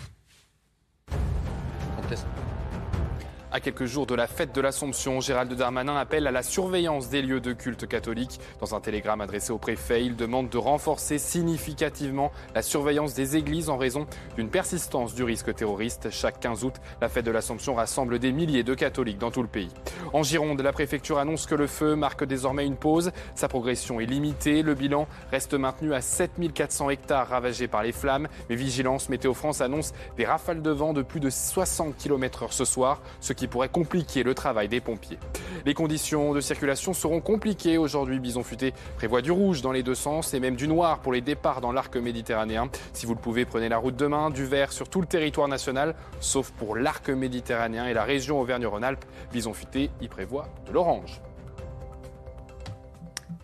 À 3.51 3.59
quelques 3.59 3.85
jours 3.85 4.05
de 4.05 4.13
la 4.13 4.27
fête 4.27 4.53
de 4.53 4.61
l'Assomption, 4.61 5.21
Gérald 5.21 5.51
Darmanin 5.51 5.97
appelle 5.97 6.27
à 6.27 6.31
la 6.31 6.43
surveillance 6.43 7.09
des 7.09 7.23
lieux 7.23 7.39
de 7.39 7.51
culte 7.51 7.87
catholiques. 7.87 8.39
Dans 8.59 8.75
un 8.75 8.79
télégramme 8.79 9.21
adressé 9.21 9.51
au 9.51 9.57
préfet, 9.57 10.05
il 10.05 10.15
demande 10.15 10.49
de 10.49 10.59
renforcer 10.59 11.17
significativement 11.17 12.31
la 12.53 12.61
surveillance 12.61 13.15
des 13.15 13.37
églises 13.37 13.71
en 13.71 13.77
raison 13.77 14.05
d'une 14.35 14.51
persistance 14.51 15.15
du 15.15 15.23
risque 15.23 15.55
terroriste. 15.55 16.11
Chaque 16.11 16.39
15 16.39 16.63
août, 16.63 16.75
la 17.01 17.09
fête 17.09 17.25
de 17.25 17.31
l'Assomption 17.31 17.73
rassemble 17.73 18.19
des 18.19 18.31
milliers 18.31 18.61
de 18.61 18.75
catholiques 18.75 19.17
dans 19.17 19.31
tout 19.31 19.41
le 19.41 19.47
pays. 19.47 19.71
En 20.13 20.21
Gironde, 20.21 20.61
la 20.61 20.71
préfecture 20.71 21.17
annonce 21.17 21.47
que 21.47 21.55
le 21.55 21.65
feu 21.65 21.95
marque 21.95 22.25
désormais 22.25 22.67
une 22.67 22.77
pause. 22.77 23.11
Sa 23.33 23.47
progression 23.47 23.99
est 23.99 24.05
limitée. 24.05 24.61
Le 24.61 24.75
bilan 24.75 25.07
reste 25.31 25.55
maintenu 25.55 25.95
à 25.95 26.01
7400 26.01 26.91
hectares 26.91 27.27
ravagés 27.27 27.67
par 27.67 27.81
les 27.81 27.93
flammes. 27.93 28.27
Mais 28.47 28.55
Vigilance 28.55 29.09
Météo 29.09 29.33
France 29.33 29.61
annonce 29.61 29.93
des 30.17 30.25
rafales 30.25 30.61
de 30.61 30.69
vent 30.69 30.93
de 30.93 31.01
plus 31.01 31.19
de 31.19 31.31
60 31.31 31.97
km/h 31.97 32.51
ce 32.51 32.65
soir, 32.65 33.01
ce 33.21 33.33
qui 33.39 33.47
pourrait 33.47 33.69
compliquer 33.69 34.23
le 34.23 34.33
travail 34.33 34.67
des 34.67 34.81
pompiers. 34.81 35.17
Les 35.65 35.73
conditions 35.73 36.33
de 36.33 36.41
circulation 36.41 36.93
seront 36.93 37.21
compliquées 37.21 37.77
aujourd'hui. 37.77 38.19
Bison 38.19 38.43
Futé 38.43 38.73
prévoit 38.97 39.21
du 39.21 39.31
rouge 39.31 39.61
dans 39.61 39.71
les 39.71 39.81
deux 39.81 39.95
sens 39.95 40.33
et 40.33 40.41
même 40.41 40.57
du 40.57 40.67
noir 40.67 40.99
pour 40.99 41.13
les 41.13 41.21
départs 41.21 41.61
dans 41.61 41.71
l'arc 41.71 41.95
méditerranéen. 41.95 42.69
Si 42.91 43.05
vous 43.05 43.13
le 43.13 43.19
pouvez, 43.19 43.45
prenez 43.45 43.69
la 43.69 43.77
route 43.77 43.95
demain. 43.95 44.29
Du 44.29 44.45
vert 44.45 44.73
sur 44.73 44.89
tout 44.89 44.99
le 44.99 45.07
territoire 45.07 45.47
national, 45.47 45.95
sauf 46.19 46.51
pour 46.51 46.75
l'arc 46.75 47.07
méditerranéen 47.09 47.87
et 47.87 47.93
la 47.93 48.03
région 48.03 48.41
Auvergne-Rhône-Alpes. 48.41 49.05
Bison 49.31 49.53
Futé 49.53 49.89
y 50.01 50.09
prévoit 50.09 50.49
de 50.67 50.73
l'orange. 50.73 51.21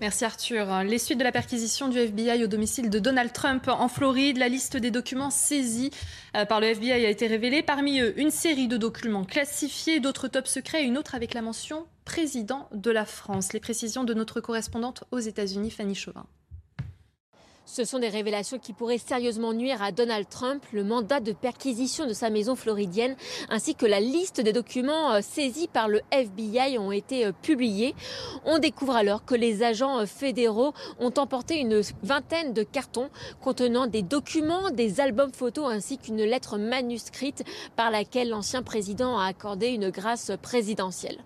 Merci 0.02 0.26
Arthur. 0.26 0.84
Les 0.84 0.98
suites 0.98 1.18
de 1.18 1.24
la 1.24 1.32
perquisition 1.32 1.88
du 1.88 1.98
FBI 1.98 2.44
au 2.44 2.48
domicile 2.48 2.90
de 2.90 3.00
Donald 3.00 3.32
Trump 3.32 3.68
en 3.68 3.88
Floride, 3.88 4.38
la 4.38 4.50
liste 4.50 4.78
des 4.78 4.92
documents 4.92 5.30
saisis 5.30 5.92
euh, 6.36 6.46
par 6.46 6.60
le 6.60 6.68
FBI 6.68 7.06
a 7.06 7.10
été 7.10 7.28
révélée. 7.28 7.64
Parmi 7.64 8.00
eux, 8.02 8.14
une 8.20 8.32
série 8.32 8.68
de 8.68 8.78
documents 8.78 9.24
classifiés, 9.24 10.00
d'autres 10.00 10.28
top 10.28 10.48
secrets 10.48 10.84
et 10.84 10.86
une 10.86 10.98
autre 10.98 11.16
avec 11.16 11.34
la 11.34 11.42
mention 11.42 11.86
président 12.04 12.68
de 12.74 12.92
la 12.92 13.06
France. 13.06 13.54
Les 13.54 13.60
précisions 13.60 14.04
de 14.04 14.14
notre 14.14 14.42
correspondante 14.42 15.06
aux 15.12 15.20
États-Unis, 15.20 15.72
Fanny 15.72 15.96
Chauvin. 15.96 16.26
Ce 17.68 17.84
sont 17.84 17.98
des 17.98 18.10
révélations 18.10 18.60
qui 18.60 18.74
pourraient 18.74 19.00
sérieusement 19.00 19.52
nuire 19.52 19.82
à 19.82 19.92
Donald 19.92 20.30
Trump. 20.30 20.64
Le 20.72 20.84
mandat 20.84 21.20
de 21.20 21.32
perquisition 21.32 22.06
de 22.06 22.14
sa 22.14 22.30
maison 22.30 22.56
floridienne 22.56 23.16
ainsi 23.50 23.74
que 23.74 23.88
la 23.88 24.00
liste 24.00 24.40
des 24.40 24.54
documents 24.54 25.14
euh, 25.14 25.22
saisis 25.22 25.68
par 25.68 25.88
le 25.88 26.02
FBI 26.12 26.78
ont 26.78 26.92
été 26.92 27.26
euh, 27.26 27.32
publiés. 27.32 27.96
On 28.46 28.60
découvre 28.60 28.96
alors 28.96 29.26
que 29.26 29.34
les 29.34 29.64
agents 29.64 29.98
euh, 29.98 30.06
fédéraux 30.06 30.74
ont 31.00 31.12
emporté 31.18 31.60
une 31.60 31.82
vingtaine 32.04 32.54
de 32.54 32.62
cartons 32.62 33.10
contenant 33.42 33.88
des 33.88 34.04
documents, 34.04 34.70
des 34.70 35.02
albums 35.02 35.34
photos 35.34 35.66
ainsi 35.74 35.98
qu'une 35.98 36.24
lettre 36.24 36.60
manuscrite 36.60 37.44
par 37.76 37.90
laquelle 37.90 38.30
l'ancien 38.30 38.62
président 38.62 39.18
a 39.18 39.26
accordé 39.26 39.70
une 39.70 39.90
grâce 39.90 40.32
présidentielle. 40.40 41.18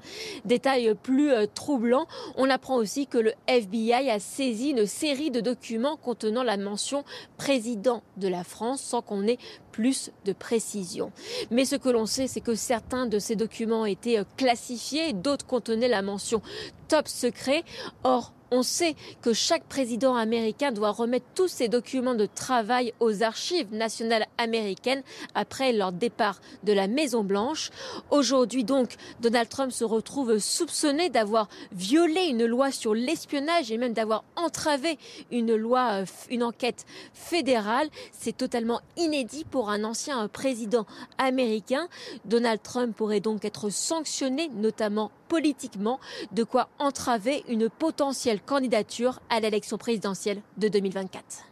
Détail 0.45 0.95
plus 1.03 1.31
troublant, 1.53 2.07
on 2.37 2.49
apprend 2.49 2.77
aussi 2.77 3.07
que 3.07 3.17
le 3.17 3.33
FBI 3.47 4.09
a 4.09 4.19
saisi 4.19 4.69
une 4.69 4.85
série 4.85 5.31
de 5.31 5.41
documents 5.41 5.97
contenant 5.97 6.28
la 6.29 6.57
mention 6.57 7.03
président 7.37 8.03
de 8.17 8.27
la 8.27 8.43
France 8.43 8.81
sans 8.81 9.01
qu'on 9.01 9.27
ait 9.27 9.37
plus 9.71 10.11
de 10.25 10.33
précision. 10.33 11.11
Mais 11.51 11.65
ce 11.65 11.75
que 11.75 11.89
l'on 11.89 12.05
sait, 12.05 12.27
c'est 12.27 12.41
que 12.41 12.55
certains 12.55 13.05
de 13.05 13.19
ces 13.19 13.35
documents 13.35 13.85
étaient 13.85 14.19
euh, 14.19 14.23
classifiés, 14.37 15.13
d'autres 15.13 15.45
contenaient 15.45 15.87
la 15.87 16.01
mention 16.01 16.41
top 16.87 17.07
secret. 17.07 17.63
Or, 18.03 18.33
on 18.51 18.63
sait 18.63 18.95
que 19.21 19.33
chaque 19.33 19.63
président 19.63 20.15
américain 20.15 20.71
doit 20.71 20.91
remettre 20.91 21.25
tous 21.35 21.47
ses 21.47 21.67
documents 21.67 22.15
de 22.15 22.25
travail 22.25 22.93
aux 22.99 23.23
archives 23.23 23.73
nationales 23.73 24.27
américaines 24.37 25.03
après 25.35 25.73
leur 25.73 25.91
départ 25.91 26.41
de 26.63 26.73
la 26.73 26.87
Maison 26.87 27.23
Blanche. 27.23 27.69
Aujourd'hui 28.11 28.63
donc, 28.63 28.95
Donald 29.21 29.49
Trump 29.49 29.71
se 29.71 29.83
retrouve 29.83 30.37
soupçonné 30.39 31.09
d'avoir 31.09 31.47
violé 31.71 32.25
une 32.25 32.45
loi 32.45 32.71
sur 32.71 32.93
l'espionnage 32.93 33.71
et 33.71 33.77
même 33.77 33.93
d'avoir 33.93 34.23
entravé 34.35 34.97
une 35.31 35.55
loi, 35.55 36.01
euh, 36.01 36.05
une 36.29 36.43
enquête 36.43 36.85
fédérale. 37.13 37.89
C'est 38.11 38.35
totalement 38.35 38.81
inédit 38.97 39.45
pour 39.45 39.69
un 39.69 39.83
ancien 39.83 40.27
président 40.27 40.85
américain. 41.17 41.87
Donald 42.25 42.61
Trump 42.61 42.95
pourrait 42.95 43.19
donc 43.19 43.45
être 43.45 43.69
sanctionné, 43.69 44.49
notamment 44.55 45.11
politiquement, 45.29 45.99
de 46.33 46.43
quoi 46.43 46.67
entraver 46.79 47.45
une 47.47 47.69
potentielle 47.69 48.41
candidature 48.41 49.21
à 49.29 49.39
l'élection 49.39 49.77
présidentielle 49.77 50.41
de 50.57 50.67
2024. 50.67 51.45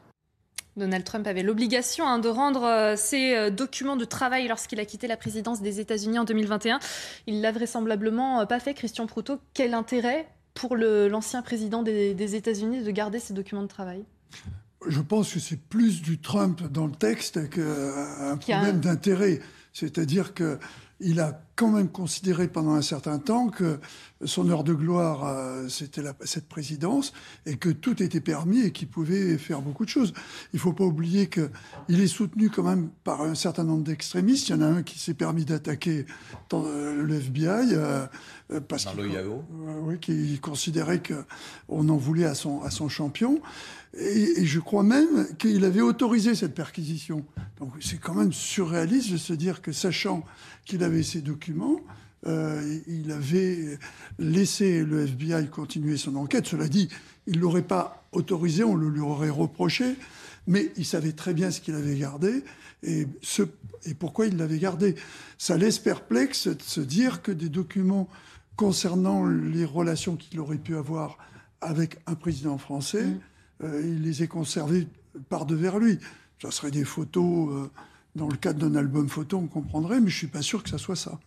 Donald 0.77 1.03
Trump 1.03 1.27
avait 1.27 1.43
l'obligation 1.43 2.07
hein, 2.07 2.19
de 2.19 2.29
rendre 2.29 2.63
euh, 2.63 2.95
ses 2.95 3.35
euh, 3.35 3.49
documents 3.49 3.97
de 3.97 4.05
travail 4.05 4.47
lorsqu'il 4.47 4.79
a 4.79 4.85
quitté 4.85 5.07
la 5.07 5.17
présidence 5.17 5.61
des 5.61 5.79
États-Unis 5.79 6.19
en 6.19 6.23
2021. 6.23 6.79
Il 7.25 7.41
l'a 7.41 7.51
vraisemblablement 7.51 8.41
euh, 8.41 8.45
pas 8.45 8.59
fait. 8.59 8.73
Christian 8.73 9.07
Proutot, 9.07 9.39
quel 9.53 9.73
intérêt 9.73 10.27
pour 10.53 10.75
l'ancien 10.75 11.43
président 11.43 11.83
des, 11.83 12.35
États-Unis 12.35 12.83
de 12.83 12.91
garder 12.91 13.19
ces 13.19 13.33
documents 13.33 13.61
de 13.61 13.67
travail? 13.67 14.03
Je 14.87 15.01
pense 15.01 15.33
que 15.33 15.39
c'est 15.39 15.59
plus 15.59 16.01
du 16.01 16.19
Trump 16.19 16.63
dans 16.71 16.87
le 16.87 16.93
texte 16.93 17.47
qu'un 17.49 18.37
problème 18.37 18.79
d'intérêt. 18.79 19.39
C'est-à-dire 19.73 20.33
que 20.33 20.57
il 20.99 21.19
a 21.19 21.41
quand 21.55 21.71
même 21.71 21.89
considéré 21.89 22.47
pendant 22.47 22.73
un 22.73 22.81
certain 22.81 23.17
temps 23.17 23.49
que 23.49 23.79
son 24.23 24.49
heure 24.49 24.63
de 24.63 24.73
gloire, 24.73 25.25
euh, 25.25 25.67
c'était 25.69 26.03
cette 26.23 26.47
présidence, 26.47 27.13
et 27.45 27.57
que 27.57 27.69
tout 27.69 28.01
était 28.01 28.21
permis 28.21 28.61
et 28.61 28.71
qu'il 28.71 28.87
pouvait 28.87 29.37
faire 29.37 29.61
beaucoup 29.61 29.83
de 29.83 29.89
choses. 29.89 30.13
Il 30.53 30.57
ne 30.57 30.59
faut 30.59 30.73
pas 30.73 30.83
oublier 30.83 31.29
qu'il 31.29 32.01
est 32.01 32.07
soutenu 32.07 32.49
quand 32.49 32.63
même 32.63 32.89
par 33.03 33.21
un 33.21 33.35
certain 33.35 33.63
nombre 33.63 33.83
d'extrémistes. 33.83 34.49
Il 34.49 34.51
y 34.51 34.55
en 34.55 34.61
a 34.61 34.67
un 34.67 34.83
qui 34.83 34.99
s'est 34.99 35.15
permis 35.15 35.45
d'attaquer 35.45 36.05
euh, 36.53 37.03
le 37.03 37.15
FBI. 37.15 37.73
Euh, 37.73 38.05
parce 38.67 38.85
qu'il 38.85 39.01
oui, 39.81 39.99
qui 39.99 40.39
considérait 40.39 41.01
qu'on 41.01 41.89
en 41.89 41.97
voulait 41.97 42.25
à 42.25 42.35
son, 42.35 42.61
à 42.61 42.69
son 42.69 42.87
champion. 42.87 43.41
Et, 43.99 44.45
je 44.45 44.59
crois 44.59 44.83
même 44.83 45.27
qu'il 45.37 45.65
avait 45.65 45.81
autorisé 45.81 46.35
cette 46.35 46.53
perquisition. 46.53 47.25
Donc 47.59 47.73
c'est 47.81 47.99
quand 47.99 48.13
même 48.13 48.31
surréaliste 48.31 49.11
de 49.11 49.17
se 49.17 49.33
dire 49.33 49.61
que, 49.61 49.71
sachant 49.71 50.23
qu'il 50.67 50.83
avait 50.83 51.03
ces 51.03 51.21
documents, 51.21 51.79
euh, 52.25 52.79
il 52.87 53.11
avait 53.11 53.79
laissé 54.19 54.83
le 54.83 55.05
FBI 55.05 55.47
continuer 55.47 55.97
son 55.97 56.15
enquête. 56.15 56.47
Cela 56.47 56.67
dit, 56.67 56.89
il 57.25 57.37
ne 57.37 57.41
l'aurait 57.41 57.61
pas 57.61 58.07
autorisé, 58.11 58.63
on 58.63 58.75
le 58.75 58.89
lui 58.89 58.99
aurait 58.99 59.29
reproché, 59.29 59.95
mais 60.45 60.71
il 60.77 60.85
savait 60.85 61.13
très 61.13 61.33
bien 61.33 61.51
ce 61.51 61.61
qu'il 61.61 61.75
avait 61.75 61.97
gardé 61.97 62.43
et, 62.83 63.07
ce, 63.21 63.43
et 63.85 63.93
pourquoi 63.93 64.27
il 64.27 64.37
l'avait 64.37 64.59
gardé. 64.59 64.95
Ça 65.37 65.57
laisse 65.57 65.79
perplexe 65.79 66.47
de 66.47 66.61
se 66.61 66.81
dire 66.81 67.21
que 67.21 67.31
des 67.31 67.49
documents 67.49 68.09
concernant 68.55 69.25
les 69.25 69.65
relations 69.65 70.15
qu'il 70.15 70.39
aurait 70.39 70.57
pu 70.57 70.75
avoir 70.75 71.17
avec 71.61 71.97
un 72.07 72.15
président 72.15 72.57
français, 72.57 73.05
mm. 73.05 73.19
Euh, 73.63 73.81
il 73.83 74.03
les 74.03 74.21
a 74.21 74.27
conservés 74.27 74.87
par 75.29 75.45
devers 75.45 75.79
lui. 75.79 75.99
Ça 76.41 76.51
serait 76.51 76.71
des 76.71 76.83
photos 76.83 77.49
euh, 77.49 77.71
dans 78.17 78.27
le 78.27 78.35
cadre 78.35 78.59
d'un 78.59 78.75
album 78.75 79.07
photo, 79.07 79.37
on 79.37 79.47
comprendrait, 79.47 80.01
mais 80.01 80.09
je 80.09 80.17
suis 80.17 80.27
pas 80.27 80.41
sûr 80.41 80.63
que 80.63 80.69
ça 80.69 80.77
soit 80.77 80.95
ça. 80.95 81.19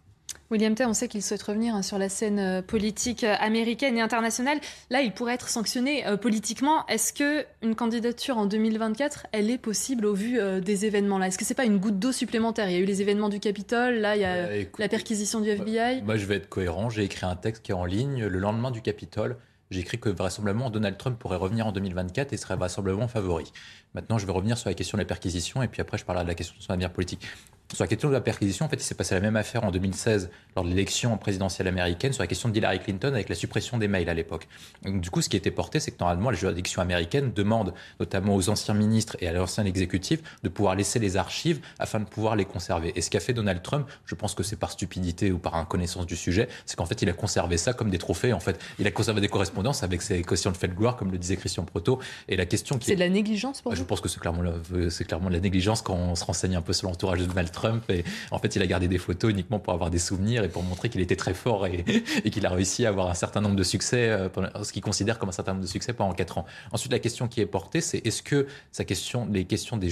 William 0.51 0.75
Tay, 0.75 0.85
on 0.85 0.95
sait 0.95 1.07
qu'il 1.07 1.23
souhaite 1.23 1.43
revenir 1.43 1.77
hein, 1.77 1.83
sur 1.83 1.97
la 1.97 2.09
scène 2.09 2.41
euh, 2.41 2.61
politique 2.61 3.23
américaine 3.23 3.97
et 3.97 4.01
internationale. 4.01 4.59
Là, 4.91 5.01
il 5.01 5.13
pourrait 5.13 5.35
être 5.35 5.49
sanctionné 5.49 6.05
politiquement. 6.21 6.85
Est-ce 6.89 7.13
que 7.13 7.47
une 7.63 7.77
candidature 7.77 8.37
en 8.37 8.47
2024, 8.47 9.29
elle 9.31 9.49
est 9.49 9.59
possible 9.59 10.05
au 10.07 10.15
vu 10.15 10.41
des 10.61 10.87
événements 10.87 11.19
là 11.19 11.29
Est-ce 11.29 11.39
que 11.39 11.45
c'est 11.45 11.55
pas 11.55 11.65
une 11.65 11.79
goutte 11.79 12.01
d'eau 12.01 12.11
supplémentaire? 12.11 12.69
Il 12.69 12.73
y 12.73 12.77
a 12.77 12.81
eu 12.81 12.85
les 12.85 13.01
événements 13.01 13.29
du 13.29 13.39
Capitole, 13.39 13.95
là 13.95 14.17
il 14.17 14.23
y 14.23 14.25
a 14.25 14.49
la 14.79 14.89
perquisition 14.89 15.41
du 15.41 15.51
FBI. 15.51 16.03
Moi, 16.03 16.17
je 16.17 16.27
vais 16.27 16.37
être 16.37 16.49
cohérent. 16.49 16.91
J'ai 16.91 17.05
écrit 17.05 17.27
un 17.27 17.37
texte 17.37 17.63
qui 17.63 17.71
est 17.71 17.75
en 17.75 17.85
ligne 17.85 18.27
le 18.27 18.39
lendemain 18.41 18.73
du 18.73 18.83
Capitole 18.83 19.37
j'ai 19.71 19.81
écrit 19.81 20.01
que 20.01 20.09
vraisemblablement 20.09 20.69
Donald 20.69 20.97
Trump 20.97 21.19
pourrait 21.19 21.37
revenir 21.37 21.67
en 21.67 21.73
2024 21.73 22.33
et 22.33 22.37
serait 22.37 22.57
vraisemblablement 22.57 23.07
favori. 23.07 23.53
Maintenant, 23.95 24.19
je 24.19 24.27
vais 24.27 24.33
revenir 24.33 24.57
sur 24.57 24.69
la 24.69 24.75
question 24.75 24.97
de 24.99 25.03
la 25.03 25.07
perquisition 25.07 25.63
et 25.63 25.69
puis 25.69 25.81
après, 25.81 25.99
je 25.99 26.05
parlerai 26.05 26.25
de 26.25 26.31
la 26.31 26.35
question 26.35 26.55
de 26.57 26.63
son 26.63 26.73
avenir 26.73 26.91
politique. 26.91 27.27
Sur 27.73 27.85
la 27.85 27.89
question 27.89 28.09
de 28.09 28.15
la 28.15 28.21
perquisition, 28.21 28.67
en 28.67 28.69
fait, 28.69 28.77
il 28.77 28.83
s'est 28.83 28.97
passé 28.97 29.15
la 29.15 29.21
même 29.21 29.37
affaire 29.37 29.63
en 29.63 29.71
2016 29.71 30.31
lors 30.57 30.65
de 30.65 30.71
l'élection 30.71 31.17
présidentielle 31.17 31.69
américaine 31.69 32.13
sur 32.13 32.21
la 32.21 32.27
question 32.27 32.49
de 32.49 32.57
Hillary 32.57 32.81
Clinton 32.81 33.15
avec 33.15 33.29
la 33.29 33.37
suppression 33.37 33.79
des 33.79 33.87
mails 33.87 34.09
à 34.09 34.15
l'époque. 34.15 34.49
Du 34.85 35.09
coup, 35.09 35.23
ce 35.23 35.29
qui 35.29 35.37
était 35.37 35.53
porté, 35.53 35.79
c'est 35.79 35.93
que 35.93 35.99
normalement, 36.01 36.31
la 36.31 36.37
juridiction 36.37 36.83
américaine 36.83 37.33
demande 37.33 37.73
notamment 38.01 38.35
aux 38.35 38.49
anciens 38.49 38.75
ministres 38.75 39.17
et 39.21 39.29
à 39.29 39.33
l'ancien 39.33 39.65
exécutif 39.67 40.21
de 40.43 40.49
pouvoir 40.49 40.75
laisser 40.75 40.99
les 40.99 41.17
archives 41.17 41.61
afin 41.79 42.01
de 42.01 42.07
pouvoir 42.07 42.35
les 42.35 42.45
conserver. 42.45 42.93
Et 42.97 43.03
ce 43.03 43.09
qu'a 43.09 43.21
fait 43.21 43.35
Donald 43.35 43.63
Trump, 43.63 43.87
je 44.05 44.17
pense 44.17 44.35
que 44.35 44.43
c'est 44.43 44.59
par 44.59 44.73
stupidité 44.73 45.31
ou 45.31 45.39
par 45.39 45.55
inconnaissance 45.55 46.07
du 46.07 46.17
sujet, 46.17 46.49
c'est 46.67 46.75
qu'en 46.75 46.87
fait, 46.87 47.01
il 47.03 47.09
a 47.09 47.13
conservé 47.13 47.57
ça 47.57 47.73
comme 47.73 47.91
des 47.91 47.99
trophées. 47.99 48.33
En 48.33 48.41
fait, 48.41 48.61
il 48.81 48.87
a 48.89 48.91
conservé 48.91 49.21
des 49.21 49.29
correspondances 49.29 49.85
avec 49.85 50.03
ses 50.03 50.23
questions 50.23 50.51
de 50.51 50.57
fait 50.57 50.69
de 50.69 50.75
gloire, 50.75 50.97
comme 50.97 51.13
le 51.13 51.19
disait 51.19 51.37
Christian 51.37 51.63
Proto. 51.63 52.01
Et 52.27 52.37
la 52.37 52.47
question 52.47 52.79
qui 52.79 52.87
c'est 52.87 52.97
de 52.97 53.01
la 53.01 53.09
négligence 53.09 53.61
pour 53.63 53.71
Je 53.81 53.85
pense 53.85 54.03
que 54.03 54.09
c'est 54.09 54.21
clairement, 54.21 54.43
de 54.43 55.33
la 55.33 55.41
négligence 55.41 55.81
quand 55.81 55.95
on 55.95 56.15
se 56.15 56.25
renseigne 56.25 56.55
un 56.55 56.61
peu 56.61 56.75
sur 56.75 56.89
l'entourage 56.89 57.21
de 57.21 57.25
Donald 57.25 57.51
Trump. 57.51 57.83
Et 57.89 58.05
en 58.31 58.39
fait, 58.39 58.55
il 58.55 58.63
a 58.63 58.67
gardé 58.67 58.89
des 58.89 58.99
photos 58.99 59.31
uniquement 59.31 59.59
pour 59.59 59.73
avoir 59.73 59.91
des 59.91 59.99
souvenirs 59.99 60.45
et 60.45 60.49
pour 60.49 60.63
montrer 60.63 60.91
qu'il 60.91 61.01
était 61.01 61.17
très 61.17 61.33
fort 61.33 61.67
et, 61.67 61.85
qu'il 62.31 62.45
a 62.45 62.51
réussi 62.51 62.85
à 62.85 62.91
avoir 62.91 63.09
un 63.09 63.15
certain 63.15 63.41
nombre 63.41 63.57
de 63.57 63.63
succès, 63.63 64.11
euh, 64.11 64.29
ce 64.63 64.73
qu'il 64.73 64.83
considère 64.83 65.19
comme 65.19 65.31
un 65.31 65.33
certain 65.33 65.53
nombre 65.53 65.65
de 65.65 65.71
succès 65.71 65.95
pendant 65.95 66.13
quatre 66.13 66.37
ans. 66.37 66.45
Ensuite, 66.73 66.93
la 66.93 66.99
question 66.99 67.27
qui 67.27 67.41
est 67.41 67.47
portée, 67.47 67.81
c'est 67.81 68.07
est-ce 68.07 68.23
que 68.23 68.47
sa 68.71 68.85
question, 68.85 69.27
les 69.33 69.45
questions 69.47 69.79
de 69.79 69.87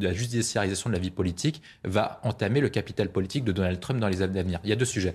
la 0.00 0.12
judiciarisation 0.12 0.90
de 0.90 0.94
la 0.94 1.00
vie 1.00 1.10
politique 1.12 1.62
va 1.84 2.20
entamer 2.24 2.60
le 2.60 2.68
capital 2.68 3.08
politique 3.10 3.44
de 3.44 3.52
Donald 3.52 3.78
Trump 3.78 4.00
dans 4.00 4.08
les 4.08 4.22
années 4.22 4.40
à 4.40 4.42
venir? 4.42 4.58
Il 4.64 4.70
y 4.70 4.72
a 4.72 4.76
deux 4.76 4.84
sujets. 4.84 5.14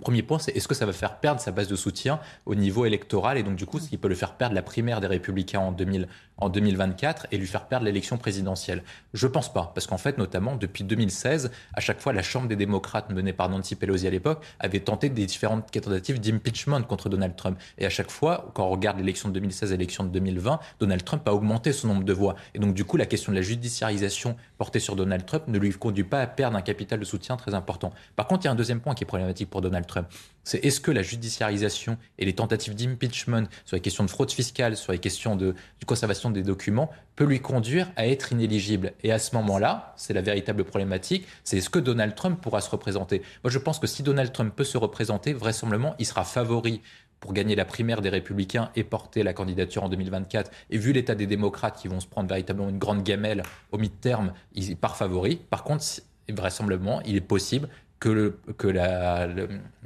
Premier 0.00 0.22
point, 0.22 0.40
c'est 0.40 0.56
est-ce 0.56 0.66
que 0.66 0.74
ça 0.74 0.86
va 0.86 0.92
faire 0.92 1.20
perdre 1.20 1.40
sa 1.40 1.52
base 1.52 1.68
de 1.68 1.76
soutien 1.76 2.18
au 2.46 2.56
niveau 2.56 2.84
électoral 2.84 3.38
et 3.38 3.44
donc 3.44 3.54
du 3.54 3.64
coup, 3.64 3.78
ce 3.78 3.88
qui 3.88 3.96
peut 3.96 4.08
le 4.08 4.16
faire 4.16 4.34
perdre 4.34 4.54
la 4.54 4.62
primaire 4.62 5.00
des 5.00 5.06
Républicains 5.06 5.60
en, 5.60 5.70
2000, 5.70 6.08
en 6.38 6.48
2024 6.48 7.28
et 7.30 7.38
lui 7.38 7.46
faire 7.46 7.66
perdre 7.66 7.84
l'élection 7.84 8.18
présidentielle 8.18 8.82
Je 9.12 9.26
pense 9.26 9.52
pas, 9.52 9.72
parce 9.74 9.86
qu'en 9.86 9.98
fait, 9.98 10.18
notamment 10.18 10.56
depuis 10.56 10.84
2016, 10.84 11.50
à 11.74 11.80
chaque 11.80 12.00
fois, 12.00 12.12
la 12.12 12.22
Chambre 12.22 12.48
des 12.48 12.56
démocrates 12.56 13.10
menée 13.10 13.32
par 13.32 13.48
Nancy 13.48 13.76
Pelosi 13.76 14.06
à 14.06 14.10
l'époque 14.10 14.44
avait 14.58 14.80
tenté 14.80 15.08
des 15.08 15.26
différentes 15.26 15.70
tentatives 15.70 16.20
d'impeachment 16.20 16.82
contre 16.82 17.08
Donald 17.08 17.36
Trump. 17.36 17.58
Et 17.78 17.86
à 17.86 17.90
chaque 17.90 18.10
fois, 18.10 18.50
quand 18.54 18.66
on 18.66 18.70
regarde 18.70 18.98
l'élection 18.98 19.28
de 19.28 19.34
2016 19.34 19.72
et 19.72 19.76
l'élection 19.76 20.04
de 20.04 20.10
2020, 20.10 20.60
Donald 20.80 21.04
Trump 21.04 21.26
a 21.28 21.34
augmenté 21.34 21.72
son 21.72 21.88
nombre 21.88 22.04
de 22.04 22.12
voix. 22.12 22.34
Et 22.54 22.58
donc 22.58 22.74
du 22.74 22.84
coup, 22.84 22.96
la 22.96 23.06
question 23.06 23.32
de 23.32 23.36
la 23.36 23.42
judiciarisation 23.42 24.36
portée 24.58 24.80
sur 24.80 24.96
Donald 24.96 25.24
Trump 25.26 25.44
ne 25.48 25.58
lui 25.58 25.70
conduit 25.72 26.04
pas 26.04 26.20
à 26.20 26.26
perdre 26.26 26.56
un 26.56 26.62
capital 26.62 26.98
de 26.98 27.04
soutien 27.04 27.36
très 27.36 27.54
important. 27.54 27.92
Par 28.16 28.26
contre, 28.26 28.44
il 28.44 28.46
y 28.46 28.48
a 28.48 28.52
un 28.52 28.56
deuxième 28.56 28.80
point 28.80 28.94
qui 28.94 29.04
est 29.04 29.06
problématique 29.06 29.50
pour 29.50 29.60
Donald 29.60 29.86
Trump. 29.86 30.08
C'est 30.44 30.64
est-ce 30.64 30.80
que 30.80 30.90
la 30.90 31.02
judiciarisation 31.02 31.98
et 32.18 32.24
les 32.24 32.34
tentatives 32.34 32.74
d'impeachment 32.74 33.48
sur 33.64 33.76
les 33.76 33.80
questions 33.80 34.04
de 34.04 34.10
fraude 34.10 34.30
fiscale, 34.30 34.76
sur 34.76 34.92
les 34.92 34.98
questions 34.98 35.36
de, 35.36 35.54
conservation 35.86 36.30
des 36.30 36.42
documents, 36.42 36.90
peut 37.16 37.24
lui 37.24 37.40
conduire 37.40 37.90
à 37.96 38.06
être 38.06 38.32
inéligible? 38.32 38.92
Et 39.02 39.12
à 39.12 39.18
ce 39.18 39.34
moment-là, 39.36 39.94
c'est 39.96 40.12
la 40.12 40.22
véritable 40.22 40.64
problématique, 40.64 41.26
c'est 41.44 41.58
est-ce 41.58 41.70
que 41.70 41.78
Donald 41.78 42.14
Trump 42.14 42.40
pourra 42.40 42.60
se 42.60 42.70
représenter 42.70 43.22
Moi, 43.42 43.50
je 43.50 43.58
pense 43.58 43.78
que 43.78 43.86
si 43.86 44.02
Donald 44.02 44.32
Trump 44.32 44.54
peut 44.54 44.64
se 44.64 44.78
représenter, 44.78 45.32
vraisemblablement, 45.32 45.94
il 45.98 46.06
sera 46.06 46.24
favori 46.24 46.82
pour 47.20 47.32
gagner 47.32 47.56
la 47.56 47.64
primaire 47.64 48.02
des 48.02 48.10
républicains 48.10 48.70
et 48.76 48.84
porter 48.84 49.22
la 49.22 49.32
candidature 49.32 49.82
en 49.82 49.88
2024. 49.88 50.50
Et 50.68 50.76
vu 50.76 50.92
l'état 50.92 51.14
des 51.14 51.26
démocrates 51.26 51.80
qui 51.80 51.88
vont 51.88 52.00
se 52.00 52.06
prendre 52.06 52.28
véritablement 52.28 52.68
une 52.68 52.78
grande 52.78 53.02
gamelle 53.02 53.42
au 53.72 53.78
mi-terme, 53.78 54.34
il 54.52 54.76
part 54.76 54.98
favori. 54.98 55.36
Par 55.36 55.64
contre, 55.64 55.84
vraisemblablement, 56.28 57.00
il 57.02 57.16
est 57.16 57.22
possible 57.22 57.70
que, 58.00 58.36
que, 58.56 58.68
la, 58.68 59.28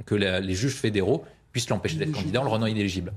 que 0.05 0.15
les 0.15 0.53
juges 0.53 0.75
fédéraux 0.75 1.23
puissent 1.51 1.69
l'empêcher 1.69 1.97
d'être 1.97 2.11
candidat 2.11 2.41
en 2.41 2.43
le 2.43 2.49
rendant 2.49 2.67
inéligible. 2.67 3.11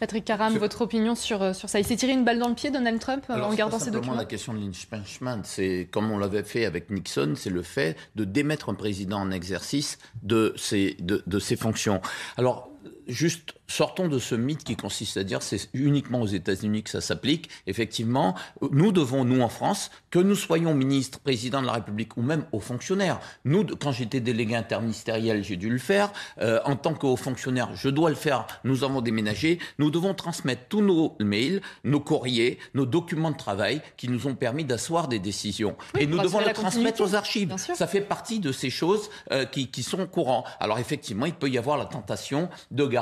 Patrick 0.00 0.24
Caram, 0.24 0.56
votre 0.58 0.82
opinion 0.82 1.14
sur, 1.14 1.42
euh, 1.42 1.52
sur 1.52 1.68
ça? 1.68 1.78
Il 1.78 1.84
s'est 1.84 1.96
tiré 1.96 2.12
une 2.12 2.24
balle 2.24 2.38
dans 2.38 2.48
le 2.48 2.54
pied, 2.54 2.70
Donald 2.70 2.98
Trump, 2.98 3.24
en 3.28 3.54
gardant 3.54 3.78
ses 3.78 3.90
documents? 3.90 4.16
la 4.16 4.24
question 4.24 4.52
de 4.52 4.58
l'impeachment, 4.58 5.42
c'est 5.44 5.88
comme 5.90 6.10
on 6.10 6.18
l'avait 6.18 6.42
fait 6.42 6.64
avec 6.64 6.90
Nixon, 6.90 7.34
c'est 7.36 7.50
le 7.50 7.62
fait 7.62 7.96
de 8.16 8.24
démettre 8.24 8.68
un 8.68 8.74
président 8.74 9.20
en 9.20 9.30
exercice 9.30 9.98
de 10.22 10.54
ses, 10.56 10.96
de, 10.98 11.22
de 11.26 11.38
ses 11.38 11.56
fonctions. 11.56 12.00
Alors, 12.36 12.70
juste 13.08 13.54
sortons 13.66 14.08
de 14.08 14.18
ce 14.18 14.34
mythe 14.34 14.64
qui 14.64 14.76
consiste 14.76 15.16
à 15.16 15.24
dire 15.24 15.42
c'est 15.42 15.68
uniquement 15.74 16.20
aux 16.20 16.26
États-Unis 16.26 16.82
que 16.82 16.90
ça 16.90 17.00
s'applique. 17.00 17.50
Effectivement, 17.66 18.34
nous 18.70 18.92
devons, 18.92 19.24
nous 19.24 19.40
en 19.40 19.48
France, 19.48 19.90
que 20.10 20.18
nous 20.18 20.34
soyons 20.34 20.74
ministres, 20.74 21.18
président 21.20 21.60
de 21.60 21.66
la 21.66 21.72
République 21.72 22.16
ou 22.16 22.22
même 22.22 22.44
hauts 22.52 22.60
fonctionnaires. 22.60 23.20
Nous, 23.44 23.64
quand 23.78 23.92
j'étais 23.92 24.20
délégué 24.20 24.54
interministériel, 24.54 25.44
j'ai 25.44 25.56
dû 25.56 25.70
le 25.70 25.78
faire. 25.78 26.12
Euh, 26.40 26.60
en 26.64 26.76
tant 26.76 26.94
que 26.94 27.06
haut 27.06 27.16
fonctionnaire, 27.16 27.70
je 27.74 27.88
dois 27.88 28.10
le 28.10 28.16
faire. 28.16 28.46
Nous 28.64 28.84
avons 28.84 29.00
déménagé. 29.00 29.58
Nous 29.78 29.90
devons 29.90 30.14
transmettre 30.14 30.62
tous 30.68 30.82
nos 30.82 31.16
mails, 31.20 31.60
nos 31.84 32.00
courriers, 32.00 32.58
nos 32.74 32.86
documents 32.86 33.30
de 33.30 33.36
travail 33.36 33.82
qui 33.96 34.08
nous 34.08 34.26
ont 34.26 34.34
permis 34.34 34.64
d'asseoir 34.64 35.08
des 35.08 35.18
décisions. 35.18 35.76
Et 35.98 36.06
nous 36.06 36.18
devons 36.18 36.40
les 36.40 36.52
transmettre 36.52 37.02
aux 37.02 37.14
archives. 37.14 37.54
Ça 37.56 37.86
fait 37.86 38.00
partie 38.00 38.40
de 38.40 38.52
ces 38.52 38.70
choses 38.70 39.10
euh, 39.32 39.44
qui, 39.44 39.68
qui 39.68 39.82
sont 39.82 40.06
courantes. 40.06 40.46
Alors 40.60 40.78
effectivement, 40.78 41.26
il 41.26 41.34
peut 41.34 41.48
y 41.48 41.58
avoir 41.58 41.76
la 41.76 41.84
tentation 41.84 42.48
de 42.70 42.86
garder 42.86 42.97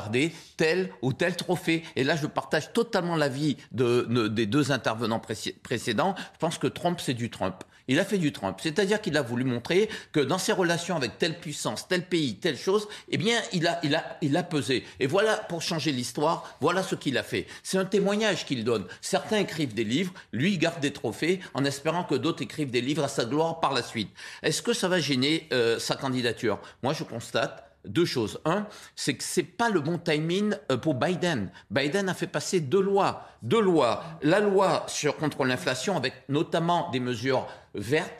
tel 0.57 0.89
ou 1.01 1.13
tel 1.13 1.35
trophée. 1.35 1.83
Et 1.95 2.03
là, 2.03 2.15
je 2.15 2.27
partage 2.27 2.73
totalement 2.73 3.15
l'avis 3.15 3.57
de, 3.71 4.27
des 4.27 4.45
deux 4.45 4.71
intervenants 4.71 5.21
précédents. 5.63 6.15
Je 6.33 6.39
pense 6.39 6.57
que 6.57 6.67
Trump, 6.67 6.99
c'est 7.01 7.13
du 7.13 7.29
Trump. 7.29 7.63
Il 7.87 7.99
a 7.99 8.05
fait 8.05 8.17
du 8.17 8.33
Trump. 8.33 8.59
C'est-à-dire 8.61 9.01
qu'il 9.01 9.15
a 9.15 9.21
voulu 9.21 9.45
montrer 9.45 9.89
que 10.11 10.19
dans 10.19 10.37
ses 10.37 10.51
relations 10.51 10.97
avec 10.97 11.17
telle 11.17 11.39
puissance, 11.39 11.87
tel 11.87 12.05
pays, 12.05 12.35
telle 12.35 12.57
chose, 12.57 12.87
eh 13.09 13.17
bien, 13.17 13.39
il 13.53 13.65
a, 13.65 13.79
il 13.83 13.95
a, 13.95 14.17
il 14.21 14.35
a 14.35 14.43
pesé. 14.43 14.83
Et 14.99 15.07
voilà, 15.07 15.37
pour 15.37 15.61
changer 15.61 15.91
l'histoire, 15.93 16.57
voilà 16.59 16.83
ce 16.83 16.95
qu'il 16.95 17.17
a 17.17 17.23
fait. 17.23 17.47
C'est 17.63 17.77
un 17.77 17.85
témoignage 17.85 18.45
qu'il 18.45 18.65
donne. 18.65 18.85
Certains 19.01 19.37
écrivent 19.37 19.73
des 19.73 19.85
livres, 19.85 20.13
lui, 20.33 20.53
il 20.53 20.57
garde 20.59 20.81
des 20.81 20.91
trophées 20.91 21.39
en 21.53 21.63
espérant 21.63 22.03
que 22.03 22.15
d'autres 22.15 22.43
écrivent 22.43 22.71
des 22.71 22.81
livres 22.81 23.05
à 23.05 23.07
sa 23.07 23.23
gloire 23.23 23.61
par 23.61 23.73
la 23.73 23.83
suite. 23.83 24.09
Est-ce 24.43 24.61
que 24.61 24.73
ça 24.73 24.89
va 24.89 24.99
gêner 24.99 25.47
euh, 25.53 25.79
sa 25.79 25.95
candidature? 25.95 26.59
Moi, 26.83 26.93
je 26.93 27.03
constate 27.03 27.66
deux 27.87 28.05
choses. 28.05 28.39
Un, 28.45 28.67
c'est 28.95 29.15
que 29.15 29.23
c'est 29.23 29.43
pas 29.43 29.69
le 29.69 29.79
bon 29.79 29.97
timing 29.97 30.53
euh, 30.71 30.77
pour 30.77 30.95
Biden. 30.95 31.51
Biden 31.71 32.09
a 32.09 32.13
fait 32.13 32.27
passer 32.27 32.59
deux 32.59 32.81
lois. 32.81 33.27
Deux 33.41 33.61
lois. 33.61 34.03
La 34.21 34.39
loi 34.39 34.85
sur 34.87 35.17
contre 35.17 35.45
l'inflation 35.45 35.97
avec 35.97 36.13
notamment 36.29 36.89
des 36.91 36.99
mesures 36.99 37.47
vertes 37.73 38.13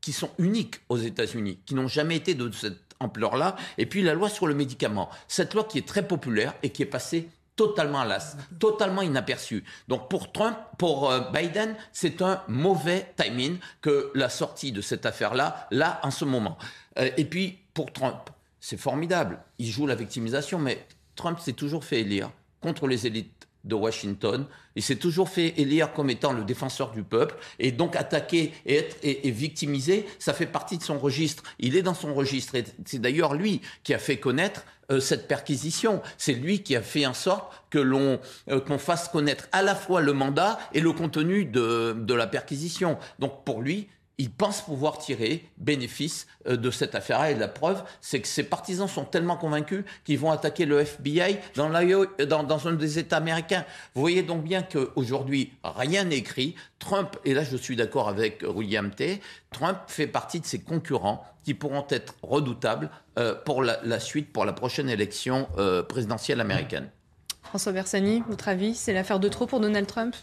qui 0.00 0.12
sont 0.12 0.30
uniques 0.38 0.76
aux 0.88 0.98
États-Unis, 0.98 1.60
qui 1.64 1.74
n'ont 1.74 1.88
jamais 1.88 2.16
été 2.16 2.34
de 2.34 2.50
cette 2.50 2.94
ampleur-là. 3.00 3.56
Et 3.78 3.86
puis 3.86 4.02
la 4.02 4.14
loi 4.14 4.28
sur 4.28 4.46
le 4.46 4.54
médicament. 4.54 5.08
Cette 5.28 5.54
loi 5.54 5.64
qui 5.64 5.78
est 5.78 5.86
très 5.86 6.06
populaire 6.06 6.54
et 6.62 6.70
qui 6.70 6.82
est 6.82 6.86
passée 6.86 7.28
totalement 7.56 8.00
à 8.00 8.04
l'as, 8.06 8.36
totalement 8.58 9.02
inaperçue. 9.02 9.64
Donc 9.88 10.08
pour 10.08 10.32
Trump, 10.32 10.56
pour 10.78 11.10
euh, 11.10 11.20
Biden, 11.32 11.76
c'est 11.92 12.22
un 12.22 12.42
mauvais 12.48 13.12
timing 13.16 13.58
que 13.80 14.10
la 14.14 14.28
sortie 14.28 14.72
de 14.72 14.80
cette 14.80 15.06
affaire-là, 15.06 15.68
là, 15.70 16.00
en 16.02 16.10
ce 16.10 16.24
moment. 16.24 16.56
Euh, 16.98 17.10
et 17.16 17.24
puis, 17.24 17.58
pour 17.74 17.92
Trump, 17.92 18.30
c'est 18.62 18.78
formidable. 18.78 19.40
Il 19.58 19.68
joue 19.68 19.86
la 19.86 19.96
victimisation, 19.96 20.58
mais 20.58 20.86
Trump 21.16 21.38
s'est 21.40 21.52
toujours 21.52 21.84
fait 21.84 22.00
élire 22.00 22.30
contre 22.60 22.86
les 22.86 23.08
élites 23.08 23.48
de 23.64 23.74
Washington. 23.74 24.46
Il 24.76 24.82
s'est 24.84 24.96
toujours 24.96 25.28
fait 25.28 25.54
élire 25.56 25.92
comme 25.92 26.10
étant 26.10 26.32
le 26.32 26.44
défenseur 26.44 26.92
du 26.92 27.02
peuple 27.02 27.34
et 27.58 27.72
donc 27.72 27.96
attaquer 27.96 28.52
et 28.64 28.76
être 28.76 28.96
et, 29.02 29.30
victimisé, 29.32 30.06
ça 30.20 30.32
fait 30.32 30.46
partie 30.46 30.78
de 30.78 30.82
son 30.84 30.98
registre. 30.98 31.42
Il 31.58 31.76
est 31.76 31.82
dans 31.82 31.94
son 31.94 32.14
registre 32.14 32.54
et 32.54 32.64
c'est 32.86 33.00
d'ailleurs 33.00 33.34
lui 33.34 33.60
qui 33.82 33.94
a 33.94 33.98
fait 33.98 34.18
connaître 34.18 34.64
euh, 34.90 35.00
cette 35.00 35.26
perquisition. 35.26 36.00
C'est 36.16 36.34
lui 36.34 36.62
qui 36.62 36.76
a 36.76 36.82
fait 36.82 37.04
en 37.04 37.14
sorte 37.14 37.52
que 37.68 37.78
l'on 37.78 38.20
euh, 38.48 38.60
qu'on 38.60 38.78
fasse 38.78 39.08
connaître 39.08 39.48
à 39.50 39.62
la 39.62 39.74
fois 39.74 40.00
le 40.00 40.12
mandat 40.12 40.58
et 40.72 40.80
le 40.80 40.92
contenu 40.92 41.44
de, 41.44 41.96
de 41.98 42.14
la 42.14 42.28
perquisition. 42.28 42.96
Donc 43.18 43.44
pour 43.44 43.60
lui, 43.60 43.88
il 44.22 44.30
pense 44.30 44.62
pouvoir 44.62 44.98
tirer 44.98 45.44
bénéfice 45.58 46.28
euh, 46.46 46.56
de 46.56 46.70
cette 46.70 46.94
affaire-là. 46.94 47.32
Et 47.32 47.34
la 47.34 47.48
preuve, 47.48 47.82
c'est 48.00 48.20
que 48.20 48.28
ses 48.28 48.44
partisans 48.44 48.86
sont 48.86 49.04
tellement 49.04 49.36
convaincus 49.36 49.84
qu'ils 50.04 50.20
vont 50.20 50.30
attaquer 50.30 50.64
le 50.64 50.78
FBI 50.78 51.38
dans, 51.56 51.68
dans, 52.28 52.44
dans 52.44 52.68
un 52.68 52.72
des 52.74 53.00
États 53.00 53.16
américains. 53.16 53.64
Vous 53.96 54.00
voyez 54.00 54.22
donc 54.22 54.44
bien 54.44 54.62
qu'aujourd'hui, 54.62 55.52
rien 55.64 56.04
n'est 56.04 56.18
écrit. 56.18 56.54
Trump, 56.78 57.16
et 57.24 57.34
là 57.34 57.42
je 57.42 57.56
suis 57.56 57.74
d'accord 57.74 58.08
avec 58.08 58.44
William 58.48 58.90
T., 58.90 59.20
Trump 59.50 59.78
fait 59.88 60.06
partie 60.06 60.38
de 60.38 60.46
ses 60.46 60.60
concurrents 60.60 61.26
qui 61.42 61.54
pourront 61.54 61.86
être 61.90 62.14
redoutables 62.22 62.90
euh, 63.18 63.34
pour 63.34 63.64
la, 63.64 63.98
suite, 63.98 64.32
pour 64.32 64.44
la 64.44 64.52
prochaine 64.52 64.88
élection 64.88 65.48
euh, 65.58 65.82
présidentielle 65.82 66.40
américaine. 66.40 66.88
François 67.42 67.72
Bersani, 67.72 68.22
votre 68.28 68.46
avis, 68.46 68.76
c'est 68.76 68.92
l'affaire 68.92 69.18
de 69.18 69.28
trop 69.28 69.46
pour 69.46 69.58
Donald 69.58 69.88
Trump? 69.88 70.14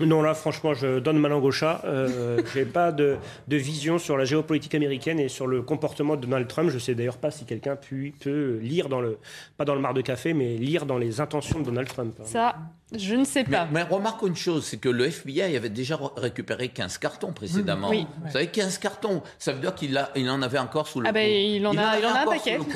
Non, 0.00 0.22
là, 0.22 0.34
franchement, 0.34 0.74
je 0.74 0.98
donne 0.98 1.18
ma 1.18 1.28
langue 1.28 1.44
au 1.44 1.50
chat. 1.50 1.80
Euh, 1.84 2.42
je 2.52 2.58
n'ai 2.58 2.64
pas 2.64 2.92
de, 2.92 3.16
vision 3.48 3.98
sur 3.98 4.16
la 4.16 4.24
géopolitique 4.24 4.74
américaine 4.74 5.18
et 5.18 5.28
sur 5.28 5.46
le 5.46 5.62
comportement 5.62 6.16
de 6.16 6.22
Donald 6.22 6.48
Trump. 6.48 6.70
Je 6.70 6.74
ne 6.74 6.80
sais 6.80 6.94
d'ailleurs 6.94 7.18
pas 7.18 7.30
si 7.30 7.44
quelqu'un 7.44 7.76
peut 7.76 8.58
lire 8.60 8.88
dans 8.88 9.00
le, 9.00 9.18
pas 9.56 9.64
dans 9.64 9.74
le 9.74 9.80
mar 9.80 9.94
de 9.94 10.02
café, 10.02 10.34
mais 10.34 10.56
lire 10.56 10.86
dans 10.86 10.98
les 10.98 11.20
intentions 11.20 11.60
de 11.60 11.64
Donald 11.64 11.88
Trump. 11.88 12.14
Ça, 12.24 12.56
je 12.94 13.14
ne 13.14 13.24
sais 13.24 13.42
pas. 13.42 13.66
Mais, 13.72 13.82
remarque 13.82 14.22
une 14.22 14.36
chose, 14.36 14.64
c'est 14.64 14.76
que 14.76 14.88
le 14.88 15.06
FBI 15.06 15.56
avait 15.56 15.70
déjà 15.70 15.98
récupéré 16.16 16.68
15 16.68 16.98
cartons 16.98 17.32
précédemment. 17.32 17.88
Oui. 17.88 18.06
Vous 18.24 18.30
savez, 18.30 18.46
15 18.46 18.78
cartons, 18.78 19.22
ça 19.38 19.52
veut 19.52 19.60
dire 19.60 19.74
qu'il 19.74 20.00
il 20.14 20.30
en 20.30 20.42
avait 20.42 20.58
encore 20.58 20.86
sous 20.86 21.00
le 21.00 21.08
ah 21.08 21.12
ben, 21.12 21.28
il 21.28 21.66
en 21.66 21.76
a, 21.76 21.98
il 21.98 22.06
en 22.06 22.14
a 22.14 22.20
un 22.20 22.26
paquet. 22.26 22.58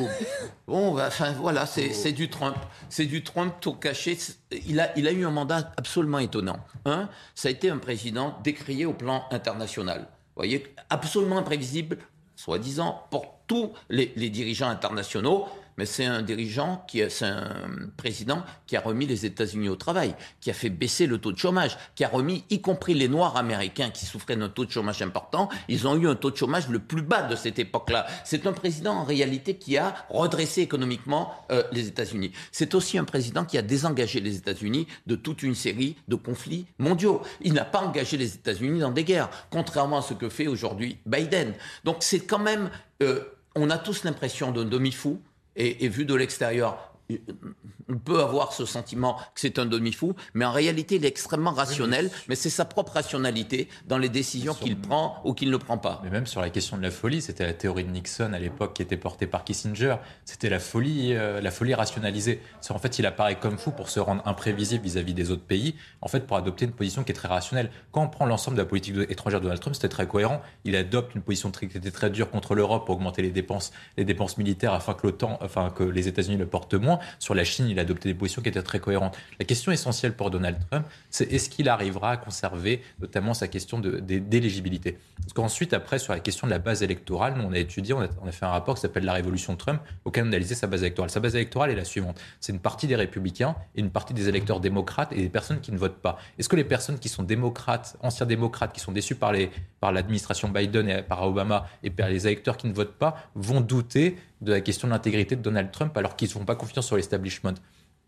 Bon, 0.67 0.95
bah, 0.95 1.07
enfin, 1.09 1.33
voilà, 1.33 1.67
c'est 1.67 2.13
du 2.13 2.31
Trump. 2.31 2.57
C'est 2.89 3.07
du 3.07 3.25
Trump 3.25 3.55
tout 3.61 3.75
caché. 3.75 4.17
Il 4.67 4.79
a, 4.79 4.97
il 4.97 5.09
a 5.09 5.13
eu 5.13 5.25
un 5.25 5.31
mandat 5.31 5.73
absolument 5.77 6.21
étonnant. 6.21 6.59
Un, 6.85 7.09
ça 7.35 7.49
a 7.49 7.51
été 7.51 7.71
un 7.71 7.79
président 7.79 8.39
décrié 8.43 8.87
au 8.87 8.93
plan 8.93 9.25
international. 9.31 10.01
Vous 10.01 10.43
voyez, 10.43 10.75
absolument 10.89 11.39
imprévisible, 11.39 11.99
soi-disant, 12.37 13.03
pour 13.11 13.41
tous 13.47 13.73
les, 13.89 14.13
les 14.17 14.31
dirigeants 14.31 14.69
internationaux 14.69 15.47
mais 15.81 15.87
c'est 15.87 16.05
un 16.05 16.21
dirigeant, 16.21 16.85
qui 16.87 17.03
c'est 17.09 17.25
un 17.25 17.89
président 17.97 18.45
qui 18.67 18.77
a 18.77 18.83
remis 18.83 19.07
les 19.07 19.25
États-Unis 19.25 19.71
au 19.71 19.77
travail, 19.77 20.15
qui 20.43 20.51
a 20.51 20.53
fait 20.53 20.69
baisser 20.69 21.07
le 21.07 21.17
taux 21.17 21.33
de 21.33 21.39
chômage, 21.39 21.79
qui 21.95 22.05
a 22.05 22.09
remis, 22.09 22.45
y 22.51 22.61
compris 22.61 22.93
les 22.93 23.09
Noirs 23.09 23.39
américains 23.39 23.89
qui 23.89 24.05
souffraient 24.05 24.37
d'un 24.37 24.51
taux 24.51 24.67
de 24.67 24.71
chômage 24.71 25.01
important, 25.01 25.49
ils 25.69 25.89
ont 25.89 25.97
eu 25.97 26.07
un 26.07 26.17
taux 26.17 26.31
de 26.31 26.37
chômage 26.37 26.69
le 26.69 26.81
plus 26.81 27.01
bas 27.01 27.23
de 27.23 27.35
cette 27.35 27.59
époque-là. 27.59 28.07
C'est 28.27 28.47
un 28.47 28.53
président 28.53 28.93
en 28.93 29.05
réalité 29.05 29.55
qui 29.55 29.79
a 29.79 29.95
redressé 30.11 30.61
économiquement 30.61 31.33
euh, 31.51 31.63
les 31.73 31.89
États-Unis. 31.89 32.33
C'est 32.53 32.75
aussi 32.75 32.99
un 32.99 33.05
président 33.05 33.47
qui 33.47 33.57
a 33.57 33.63
désengagé 33.63 34.21
les 34.21 34.37
États-Unis 34.37 34.87
de 35.07 35.15
toute 35.15 35.43
une 35.43 35.55
série 35.55 35.97
de 36.09 36.17
conflits 36.17 36.67
mondiaux. 36.79 37.23
Il 37.41 37.55
n'a 37.55 37.65
pas 37.65 37.81
engagé 37.81 38.19
les 38.19 38.35
États-Unis 38.35 38.81
dans 38.81 38.91
des 38.91 39.05
guerres, 39.05 39.31
contrairement 39.49 40.01
à 40.01 40.03
ce 40.03 40.13
que 40.13 40.29
fait 40.29 40.47
aujourd'hui 40.47 40.99
Biden. 41.07 41.55
Donc 41.85 41.99
c'est 42.01 42.21
quand 42.21 42.39
même, 42.39 42.69
euh, 43.03 43.25
on 43.57 43.71
a 43.71 43.79
tous 43.79 44.05
l'impression 44.05 44.53
d'un 44.53 44.67
demi-fou 44.67 45.23
et, 45.57 45.89
vu 45.89 46.05
de 46.05 46.15
l'extérieur, 46.15 46.90
on 47.89 47.99
peut 47.99 48.21
avoir 48.21 48.53
ce 48.53 48.65
sentiment 48.65 49.17
que 49.35 49.41
c'est 49.41 49.59
un 49.59 49.67
demi-fou, 49.67 50.15
mais 50.35 50.45
en 50.45 50.53
réalité, 50.53 50.97
il 50.97 51.05
est 51.05 51.09
extrêmement 51.09 51.53
rationnel, 51.53 52.11
mais 52.29 52.35
c'est 52.35 52.51
sa 52.51 52.65
propre 52.65 52.93
rationalité 52.93 53.69
dans 53.87 53.99
les 53.99 54.09
décisions 54.09 54.55
qu'il 54.55 54.79
prend 54.79 55.21
ou 55.25 55.35
qu'il 55.35 55.51
ne 55.51 55.57
prend 55.57 55.79
pas. 55.79 56.01
Mais 56.05 56.11
même 56.11 56.27
sur 56.27 56.41
la 56.41 56.51
question 56.51 56.77
de 56.77 56.83
la 56.83 56.91
folie, 56.91 57.23
c'était 57.23 57.45
la 57.45 57.53
théorie 57.53 57.85
de 57.85 57.91
Nixon 57.91 58.33
à 58.33 58.39
l'époque 58.39 58.75
qui 58.75 58.83
était 58.83 58.97
portée 58.97 59.27
par 59.27 59.45
Kissinger, 59.45 59.97
c'était 60.25 60.49
la 60.49 60.61
folie, 60.61 61.15
euh, 61.15 61.41
la 61.41 61.51
folie 61.51 61.75
rationalisée. 61.75 62.41
En 62.71 62.79
fait, 62.79 62.99
il 62.99 63.07
apparaît 63.07 63.39
comme 63.39 63.59
fou 63.59 63.73
pour 63.73 63.89
se 63.89 63.99
rendre 63.99 64.23
imprévisible 64.27 64.85
vis-à-vis 64.85 65.15
des 65.15 65.31
autres 65.31 65.43
pays, 65.43 65.75
en 66.01 66.09
fait, 66.09 66.21
pour 66.21 66.37
adopter 66.37 66.65
une 66.65 66.73
position 66.73 67.03
qui 67.03 67.13
est 67.13 67.15
très 67.15 67.29
rationnelle. 67.29 67.71
Quand 67.91 68.03
on 68.03 68.09
prend 68.09 68.27
l'ensemble 68.27 68.57
de 68.57 68.63
la 68.63 68.69
politique 68.69 68.97
étrangère 69.09 69.41
de 69.41 69.45
Donald 69.45 69.61
Trump, 69.61 69.75
c'était 69.75 69.89
très 69.89 70.07
cohérent. 70.07 70.41
Il 70.65 70.77
adopte 70.77 71.15
une 71.15 71.23
position 71.23 71.51
qui 71.51 71.65
était 71.65 71.91
très 71.91 72.11
dure 72.11 72.31
contre 72.31 72.55
l'Europe 72.55 72.87
pour 72.87 72.97
augmenter 72.97 73.23
les 73.23 73.31
dépenses, 73.31 73.73
les 73.97 74.05
dépenses 74.05 74.39
militaires 74.39 74.73
afin 74.73 74.95
que 74.95 75.09
enfin 75.41 75.71
que 75.71 75.83
les 75.83 76.09
États-Unis 76.09 76.37
le 76.37 76.47
portent 76.47 76.75
moins. 76.75 77.00
Sur 77.19 77.35
la 77.35 77.45
Chine, 77.45 77.67
il 77.69 77.79
a 77.79 77.83
adopté 77.83 78.09
des 78.09 78.15
positions 78.15 78.43
qui 78.43 78.49
étaient 78.49 78.63
très 78.63 78.81
cohérentes. 78.81 79.17
La 79.39 79.45
question 79.45 79.73
essentielle 79.73 80.15
pour 80.15 80.31
Donald 80.31 80.57
Trump, 80.71 80.87
c'est 81.11 81.31
est-ce 81.33 81.49
qu'il 81.49 81.69
arrivera 81.69 82.13
à 82.13 82.17
conserver 82.17 82.83
notamment 83.01 83.35
sa 83.35 83.49
question 83.49 83.79
d'éligibilité? 83.79 84.99
Parce 85.21 85.33
qu'ensuite, 85.33 85.75
après, 85.75 85.99
sur 85.99 86.13
la 86.13 86.21
question 86.21 86.47
de 86.47 86.53
la 86.53 86.59
base 86.59 86.83
électorale, 86.83 87.35
nous, 87.37 87.45
on 87.45 87.53
a 87.53 87.59
étudié, 87.59 87.95
on 87.95 88.01
a, 88.01 88.33
fait 88.33 88.47
un 88.47 88.51
rapport 88.51 88.75
qui 88.75 88.81
s'appelle 88.81 89.05
La 89.05 89.13
Révolution 89.13 89.57
Trump, 89.57 89.81
auquel 90.05 90.25
on 90.25 90.27
a 90.27 90.29
analysé 90.31 90.55
sa 90.55 90.67
base 90.67 90.83
électorale. 90.83 91.11
Sa 91.11 91.21
base 91.21 91.35
électorale 91.35 91.71
est 91.71 91.77
la 91.77 91.85
suivante. 91.85 92.21
C'est 92.41 92.53
une 92.53 92.61
partie 92.61 92.87
des 92.87 92.97
républicains 92.97 93.55
et 93.75 93.81
une 93.81 93.91
partie 93.91 94.15
des 94.15 94.29
électeurs 94.29 94.61
démocrates 94.61 95.13
et 95.13 95.17
des 95.17 95.29
personnes 95.29 95.61
qui 95.61 95.73
ne 95.73 95.79
votent 95.79 96.01
pas. 96.01 96.19
Est-ce 96.39 96.49
que 96.49 96.57
les 96.57 96.65
personnes 96.65 96.99
qui 96.99 97.09
sont 97.09 97.23
démocrates, 97.23 97.97
anciens 98.01 98.27
démocrates, 98.27 98.73
qui 98.73 98.81
sont 98.81 98.93
déçus 98.93 99.15
par 99.15 99.33
l'administration 99.93 100.53
par 100.53 100.63
Biden 100.63 100.89
et 100.89 101.03
par 101.03 101.23
Obama 101.27 101.67
et 101.83 101.91
par 101.91 102.09
les 102.09 102.27
électeurs 102.27 102.57
qui 102.57 102.67
ne 102.67 102.73
votent 102.73 102.99
pas, 102.99 103.17
vont 103.35 103.61
douter 103.61 104.17
de 104.41 104.53
la 104.53 104.61
question 104.61 104.89
de 104.89 104.93
l'intégrité 104.93 105.37
de 105.37 105.43
Donald 105.43 105.71
Trump 105.71 105.97
alors 105.97 106.17
qu'ils 106.17 106.29
ne 106.29 106.33
font 106.33 106.45
pas 106.45 106.57
confiance 106.57 106.87
sur 106.87 106.97
l'establishment. 106.97 107.55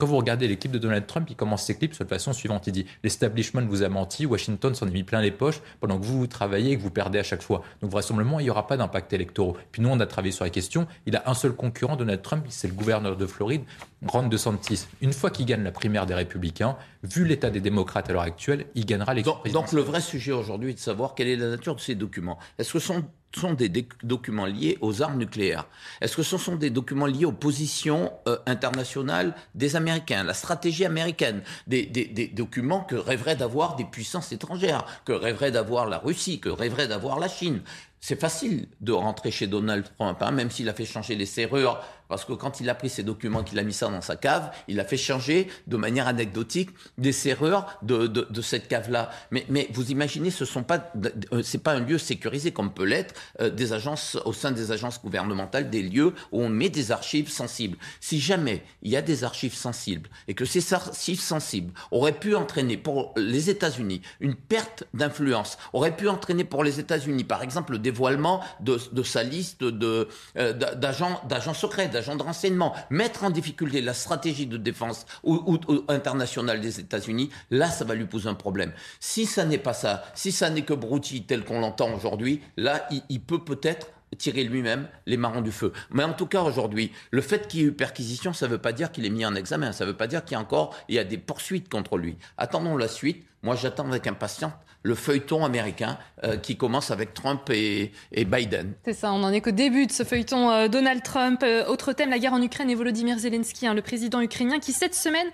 Quand 0.03 0.09
vous 0.09 0.17
regardez 0.17 0.49
les 0.49 0.57
clips 0.57 0.73
de 0.73 0.79
Donald 0.79 1.07
Trump, 1.07 1.29
il 1.31 1.37
commence 1.37 1.65
ses 1.65 1.77
clips 1.77 1.97
de 1.97 2.05
façon 2.09 2.33
suivante. 2.33 2.67
Il 2.67 2.73
dit 2.73 2.87
L'establishment 3.05 3.63
vous 3.69 3.85
a 3.85 3.89
menti, 3.89 4.27
Washington 4.27 4.75
s'en 4.75 4.89
est 4.89 4.91
mis 4.91 5.05
plein 5.05 5.21
les 5.21 5.31
poches 5.31 5.61
pendant 5.79 5.97
que 5.97 6.05
vous, 6.05 6.19
vous 6.19 6.27
travaillez 6.27 6.73
et 6.73 6.77
que 6.77 6.83
vous 6.83 6.91
perdez 6.91 7.21
à 7.21 7.23
chaque 7.23 7.41
fois. 7.41 7.63
Donc, 7.81 7.93
vraisemblablement, 7.93 8.41
il 8.41 8.43
n'y 8.43 8.51
aura 8.51 8.67
pas 8.67 8.77
d'impact 8.77 9.13
électoraux. 9.13 9.57
Puis 9.71 9.81
nous, 9.81 9.89
on 9.91 10.01
a 10.01 10.07
travaillé 10.07 10.33
sur 10.33 10.45
la 10.45 10.51
question. 10.51 10.89
Il 11.07 11.15
a 11.15 11.23
un 11.27 11.35
seul 11.35 11.53
concurrent, 11.53 11.95
Donald 11.95 12.21
Trump, 12.21 12.45
c'est 12.49 12.67
le 12.67 12.75
gouverneur 12.75 13.17
de 13.17 13.27
Floride, 13.27 13.63
Ron 14.05 14.27
DeSantis. 14.27 14.89
Une 15.03 15.13
fois 15.13 15.31
qu'il 15.31 15.47
gagne 15.47 15.63
la 15.63 15.71
primaire 15.71 16.05
des 16.05 16.15
Républicains, 16.15 16.77
vu 17.05 17.25
l'état 17.25 17.51
des 17.51 17.61
démocrates 17.61 18.11
à 18.11 18.13
l'heure 18.13 18.23
actuelle, 18.23 18.67
il 18.75 18.85
gagnera 18.87 19.15
les 19.15 19.23
donc, 19.23 19.49
donc 19.53 19.71
le 19.71 19.83
vrai 19.83 20.01
sujet 20.01 20.33
aujourd'hui 20.33 20.71
est 20.71 20.75
de 20.75 20.81
savoir 20.81 21.15
quelle 21.15 21.29
est 21.29 21.37
la 21.37 21.49
nature 21.49 21.77
de 21.77 21.81
ces 21.81 21.95
documents. 21.95 22.41
Est-ce 22.59 22.73
que 22.73 22.81
sont 22.81 23.05
sont 23.35 23.55
des 23.55 23.69
documents 24.03 24.47
liés 24.47 24.79
aux 24.81 25.03
armes 25.03 25.19
nucléaires. 25.19 25.67
Est-ce 26.01 26.17
que 26.17 26.23
ce 26.23 26.39
sont 26.39 26.57
des 26.57 26.71
documents 26.71 27.07
liés 27.07 27.25
aux 27.25 27.33
positions 27.33 28.13
euh, 28.29 28.39
internationales 28.47 29.35
des 29.55 29.77
Américains, 29.77 30.25
la 30.25 30.35
stratégie 30.35 30.85
américaine, 30.85 31.43
des, 31.67 31.85
des 31.87 32.27
documents 32.29 32.81
que 32.81 32.97
rêveraient 32.97 33.37
d'avoir 33.37 33.77
des 33.77 33.85
puissances 33.85 34.33
étrangères, 34.33 34.85
que 35.05 35.13
rêverait 35.13 35.51
d'avoir 35.51 35.87
la 35.87 35.99
Russie, 35.99 36.41
que 36.41 36.49
rêverait 36.49 36.89
d'avoir 36.89 37.19
la 37.19 37.29
Chine? 37.29 37.63
C'est 38.05 38.21
facile 38.21 38.67
de 38.81 38.91
rentrer 38.91 39.31
chez 39.31 39.47
Donald 39.47 39.85
Trump, 39.97 40.19
hein, 40.23 40.33
même 40.33 40.51
s'il 40.51 40.69
a 40.69 40.75
fait 40.75 40.85
changer 40.85 41.15
les 41.15 41.25
serrures 41.25 41.81
parce 42.13 42.27
que 42.27 42.35
quand 42.35 42.61
il 42.61 42.69
a 42.69 42.75
pris 42.75 42.91
ses 42.91 43.05
documents, 43.05 43.43
qu'il 43.43 43.59
a 43.59 43.63
mis 43.63 43.73
ça 43.73 43.89
dans 43.89 44.03
sa 44.03 44.17
cave, 44.17 44.51
il 44.69 44.79
a 44.81 44.85
fait 44.85 44.99
changer 44.99 45.49
de 45.67 45.79
manière 45.79 46.07
anecdotique 46.07 46.69
des 46.99 47.11
serrures 47.11 47.65
de, 47.81 48.07
de, 48.07 48.43
cette 48.43 48.69
cave-là. 48.69 49.11
Mais, 49.31 49.47
mais, 49.49 49.67
vous 49.73 49.91
imaginez, 49.91 50.31
ce 50.31 50.45
sont 50.45 50.63
pas, 50.63 50.93
euh, 51.33 51.43
pas 51.65 51.73
un 51.73 51.81
lieu 51.81 51.97
sécurisé 51.97 52.53
comme 52.53 52.75
peut 52.75 52.85
l'être 52.85 53.15
euh, 53.41 53.49
des 53.49 53.73
agences 53.73 54.19
au 54.27 54.35
sein 54.35 54.51
des 54.51 54.73
agences 54.73 55.01
gouvernementales, 55.01 55.71
des 55.71 55.83
lieux 55.83 56.13
où 56.33 56.43
on 56.43 56.51
met 56.51 56.69
des 56.69 56.93
archives 56.93 57.31
sensibles. 57.31 57.79
Si 57.99 58.21
jamais 58.21 58.63
il 58.83 58.91
y 58.91 58.97
a 58.99 59.01
des 59.01 59.25
archives 59.25 59.55
sensibles 59.55 60.11
et 60.29 60.35
que 60.35 60.45
ces 60.45 60.75
archives 60.75 61.23
sensibles 61.23 61.73
auraient 61.91 62.13
pu 62.19 62.35
entraîner 62.35 62.77
pour 62.77 63.15
les 63.17 63.49
États-Unis 63.49 64.03
une 64.21 64.35
perte 64.35 64.85
d'influence, 64.93 65.57
auraient 65.73 65.97
pu 65.97 66.11
entraîner 66.11 66.45
pour 66.45 66.63
les 66.63 66.79
États-Unis, 66.79 67.25
par 67.25 67.43
exemple, 67.43 67.73
le 67.73 67.79
dévoilement 67.79 68.45
de, 68.61 68.79
de 68.93 69.03
sa 69.03 69.23
liste 69.23 69.65
de 69.65 70.09
euh, 70.37 70.53
d'agents 70.53 71.23
d'agents 71.27 71.55
secrets 71.55 71.89
agents 72.03 72.17
de 72.17 72.23
renseignement, 72.23 72.75
mettre 72.91 73.25
en 73.25 73.31
difficulté 73.31 73.81
la 73.81 73.95
stratégie 73.95 74.47
de 74.47 74.57
défense 74.57 75.07
ou, 75.23 75.59
internationale 75.89 76.61
des 76.61 76.81
États-Unis, 76.81 77.31
là, 77.51 77.71
ça 77.71 77.85
va 77.85 77.95
lui 77.95 78.07
poser 78.07 78.29
un 78.29 78.35
problème. 78.35 78.73
Si 78.99 79.25
ça 79.25 79.45
n'est 79.45 79.59
pas 79.59 79.73
ça, 79.73 80.05
si 80.15 80.33
ça 80.33 80.51
n'est 80.51 80.63
que 80.63 80.75
broutilles 80.75 81.25
tel 81.25 81.45
qu'on 81.45 81.61
l'entend 81.61 81.95
aujourd'hui, 81.95 82.43
là, 82.57 82.89
il, 83.09 83.21
peut 83.21 83.45
peut-être 83.45 83.89
tirer 84.19 84.43
lui-même 84.45 84.89
les 85.07 85.17
marrons 85.17 85.41
du 85.41 85.53
feu. 85.53 85.73
Mais 85.91 86.03
en 86.03 86.13
tout 86.13 86.27
cas, 86.27 86.43
aujourd'hui, 86.43 86.93
le 87.13 87.23
fait 87.23 87.47
qu'il 87.47 87.61
y 87.61 87.63
ait 87.63 87.67
eu 87.67 87.73
perquisition, 87.73 88.33
ça 88.33 88.47
ne 88.47 88.53
veut 88.53 88.59
pas 88.59 88.73
dire 88.73 88.91
qu'il 88.91 89.07
est 89.07 89.11
mis 89.11 89.25
en 89.25 89.35
examen. 89.35 89.73
Ça 89.73 89.85
ne 89.85 89.91
veut 89.91 89.97
pas 89.97 90.09
dire 90.09 90.25
qu'il 90.25 90.33
y 90.33 90.37
a 90.37 90.41
encore 90.41 90.77
il 90.89 90.97
y 90.97 90.99
a 90.99 91.05
des 91.05 91.19
poursuites 91.19 91.69
contre 91.69 91.97
lui. 91.97 92.17
Attendons 92.37 92.77
la 92.77 92.89
suite. 92.89 93.25
Moi, 93.45 93.57
j'attends 93.57 93.89
avec 93.89 94.07
impatience 94.07 94.53
le 94.83 94.95
feuilleton 94.95 95.45
américain 95.45 95.99
euh, 96.25 96.37
qui 96.37 96.57
commence 96.57 96.91
avec 96.91 97.15
Trump 97.15 97.49
et, 97.51 97.93
Biden. 98.13 98.75
C'est 98.85 98.93
ça, 98.93 99.13
on 99.13 99.19
n'en 99.19 99.31
est 99.31 99.41
qu'au 99.41 99.51
début 99.51 99.87
de 99.87 99.93
ce 99.93 100.05
feuilleton 100.05 100.51
euh, 100.51 100.69
Donald 100.69 101.03
Trump. 101.03 101.43
Euh, 101.43 101.67
autre 101.67 101.93
thème, 101.93 102.11
la 102.11 102.19
guerre 102.19 102.33
en 102.33 102.43
Ukraine 102.43 102.71
et 102.71 102.75
Volodymyr 102.75 103.19
Zelensky, 103.19 103.67
hein, 103.67 103.75
le 103.75 103.83
président 103.83 104.21
ukrainien, 104.21 104.59
qui 104.59 104.73
cette 104.73 104.95
semaine 104.95 105.29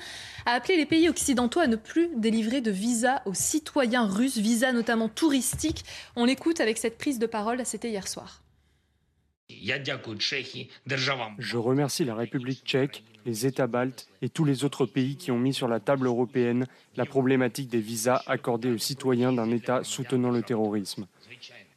a 0.46 0.52
appelé 0.52 0.76
les 0.76 0.86
pays 0.86 1.08
occidentaux 1.08 1.60
à 1.60 1.66
ne 1.66 1.76
plus 1.76 2.10
délivrer 2.16 2.60
de 2.60 2.70
visas 2.70 3.22
aux 3.26 3.34
citoyens 3.34 4.06
russes, 4.06 4.38
visas 4.38 4.72
notamment 4.72 5.08
touristiques. 5.08 5.84
On 6.16 6.24
l'écoute 6.24 6.60
avec 6.60 6.78
cette 6.78 6.98
prise 6.98 7.18
de 7.18 7.26
parole, 7.26 7.60
c'était 7.64 7.90
hier 7.90 8.06
soir. 8.06 8.42
Je 11.38 11.56
remercie 11.56 12.04
la 12.04 12.14
République 12.14 12.64
tchèque, 12.64 13.02
les 13.28 13.44
États 13.44 13.66
baltes 13.66 14.08
et 14.22 14.30
tous 14.30 14.46
les 14.46 14.64
autres 14.64 14.86
pays 14.86 15.16
qui 15.16 15.30
ont 15.30 15.38
mis 15.38 15.52
sur 15.52 15.68
la 15.68 15.80
table 15.80 16.06
européenne 16.06 16.66
la 16.96 17.04
problématique 17.04 17.68
des 17.68 17.78
visas 17.78 18.22
accordés 18.26 18.70
aux 18.70 18.78
citoyens 18.78 19.34
d'un 19.34 19.50
État 19.50 19.84
soutenant 19.84 20.30
le 20.30 20.40
terrorisme. 20.40 21.06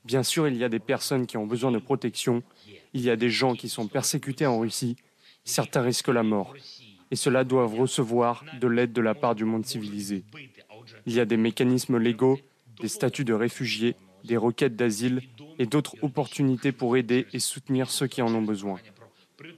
Bien 0.05 0.23
sûr, 0.23 0.47
il 0.47 0.55
y 0.55 0.63
a 0.63 0.69
des 0.69 0.79
personnes 0.79 1.27
qui 1.27 1.35
ont 1.35 1.45
besoin 1.45 1.73
de 1.73 1.77
protection, 1.77 2.41
il 2.93 3.01
y 3.01 3.09
a 3.09 3.17
des 3.17 3.29
gens 3.29 3.53
qui 3.53 3.67
sont 3.67 3.89
persécutés 3.89 4.45
en 4.45 4.59
Russie, 4.59 4.95
certains 5.43 5.81
risquent 5.81 6.07
la 6.07 6.23
mort, 6.23 6.53
et 7.11 7.17
ceux-là 7.17 7.43
doivent 7.43 7.75
recevoir 7.75 8.45
de 8.61 8.67
l'aide 8.67 8.93
de 8.93 9.01
la 9.01 9.13
part 9.13 9.35
du 9.35 9.43
monde 9.43 9.65
civilisé. 9.65 10.23
Il 11.05 11.13
y 11.13 11.19
a 11.19 11.25
des 11.25 11.35
mécanismes 11.35 11.97
légaux, 11.97 12.39
des 12.79 12.87
statuts 12.87 13.25
de 13.25 13.33
réfugiés, 13.33 13.97
des 14.23 14.37
requêtes 14.37 14.77
d'asile 14.77 15.21
et 15.59 15.65
d'autres 15.65 15.97
opportunités 16.01 16.71
pour 16.71 16.95
aider 16.95 17.27
et 17.33 17.39
soutenir 17.39 17.91
ceux 17.91 18.07
qui 18.07 18.21
en 18.21 18.33
ont 18.33 18.41
besoin. 18.41 18.79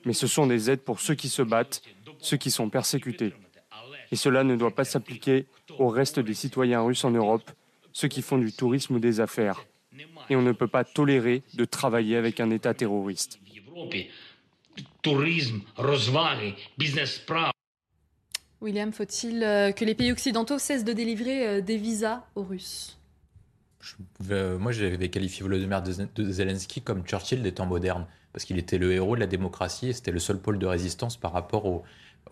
Mais 0.06 0.14
ce 0.14 0.28
sont 0.28 0.48
des 0.48 0.70
aides 0.70 0.82
pour 0.82 1.00
ceux 1.00 1.16
qui 1.16 1.30
se 1.30 1.42
battent, 1.42 1.82
ceux 2.20 2.38
qui 2.38 2.52
sont 2.52 2.70
persécutés. 2.70 3.34
Et 4.12 4.16
cela 4.16 4.44
ne 4.44 4.56
doit 4.56 4.76
pas 4.76 4.86
s'appliquer 4.86 5.48
au 5.80 5.88
reste 5.88 6.20
des 6.20 6.34
citoyens 6.34 6.82
russes 6.82 7.04
en 7.04 7.12
Europe, 7.12 7.50
ceux 7.92 8.08
qui 8.08 8.22
font 8.22 8.38
du 8.38 8.52
tourisme 8.52 8.96
ou 8.96 9.00
des 9.00 9.20
affaires. 9.20 9.66
Et 10.30 10.36
on 10.36 10.42
ne 10.42 10.52
peut 10.52 10.68
pas 10.68 10.84
tolérer 10.84 11.44
de 11.54 11.66
travailler 11.66 12.16
avec 12.18 12.40
un 12.40 12.50
État 12.50 12.74
terroriste. 12.74 13.40
William, 18.62 18.94
faut-il 18.94 19.44
euh, 19.44 19.72
que 19.72 19.84
les 19.84 19.94
pays 19.94 20.12
occidentaux 20.12 20.58
cessent 20.58 20.86
de 20.86 20.94
délivrer 20.94 21.48
euh, 21.48 21.62
des 21.62 21.78
visas 21.78 22.24
aux 22.36 22.44
Russes? 22.44 22.98
Euh, 24.32 24.58
moi, 24.58 24.72
j'avais 24.72 25.10
qualifié 25.10 25.44
Volodymyr 25.44 25.82
de 25.82 26.32
Zelensky 26.32 26.82
comme 26.82 27.04
Churchill 27.04 27.44
des 27.44 27.54
temps 27.54 27.66
modernes, 27.66 28.08
parce 28.34 28.46
qu'il 28.46 28.58
était 28.58 28.80
le 28.80 28.92
héros 28.92 29.16
de 29.16 29.22
la 29.22 29.28
démocratie 29.28 29.90
et 29.90 29.94
c'était 29.94 30.12
le 30.12 30.20
seul 30.20 30.40
pôle 30.40 30.60
de 30.60 30.66
résistance 30.66 31.18
par 31.18 31.32
rapport 31.32 31.66
au, 31.66 31.84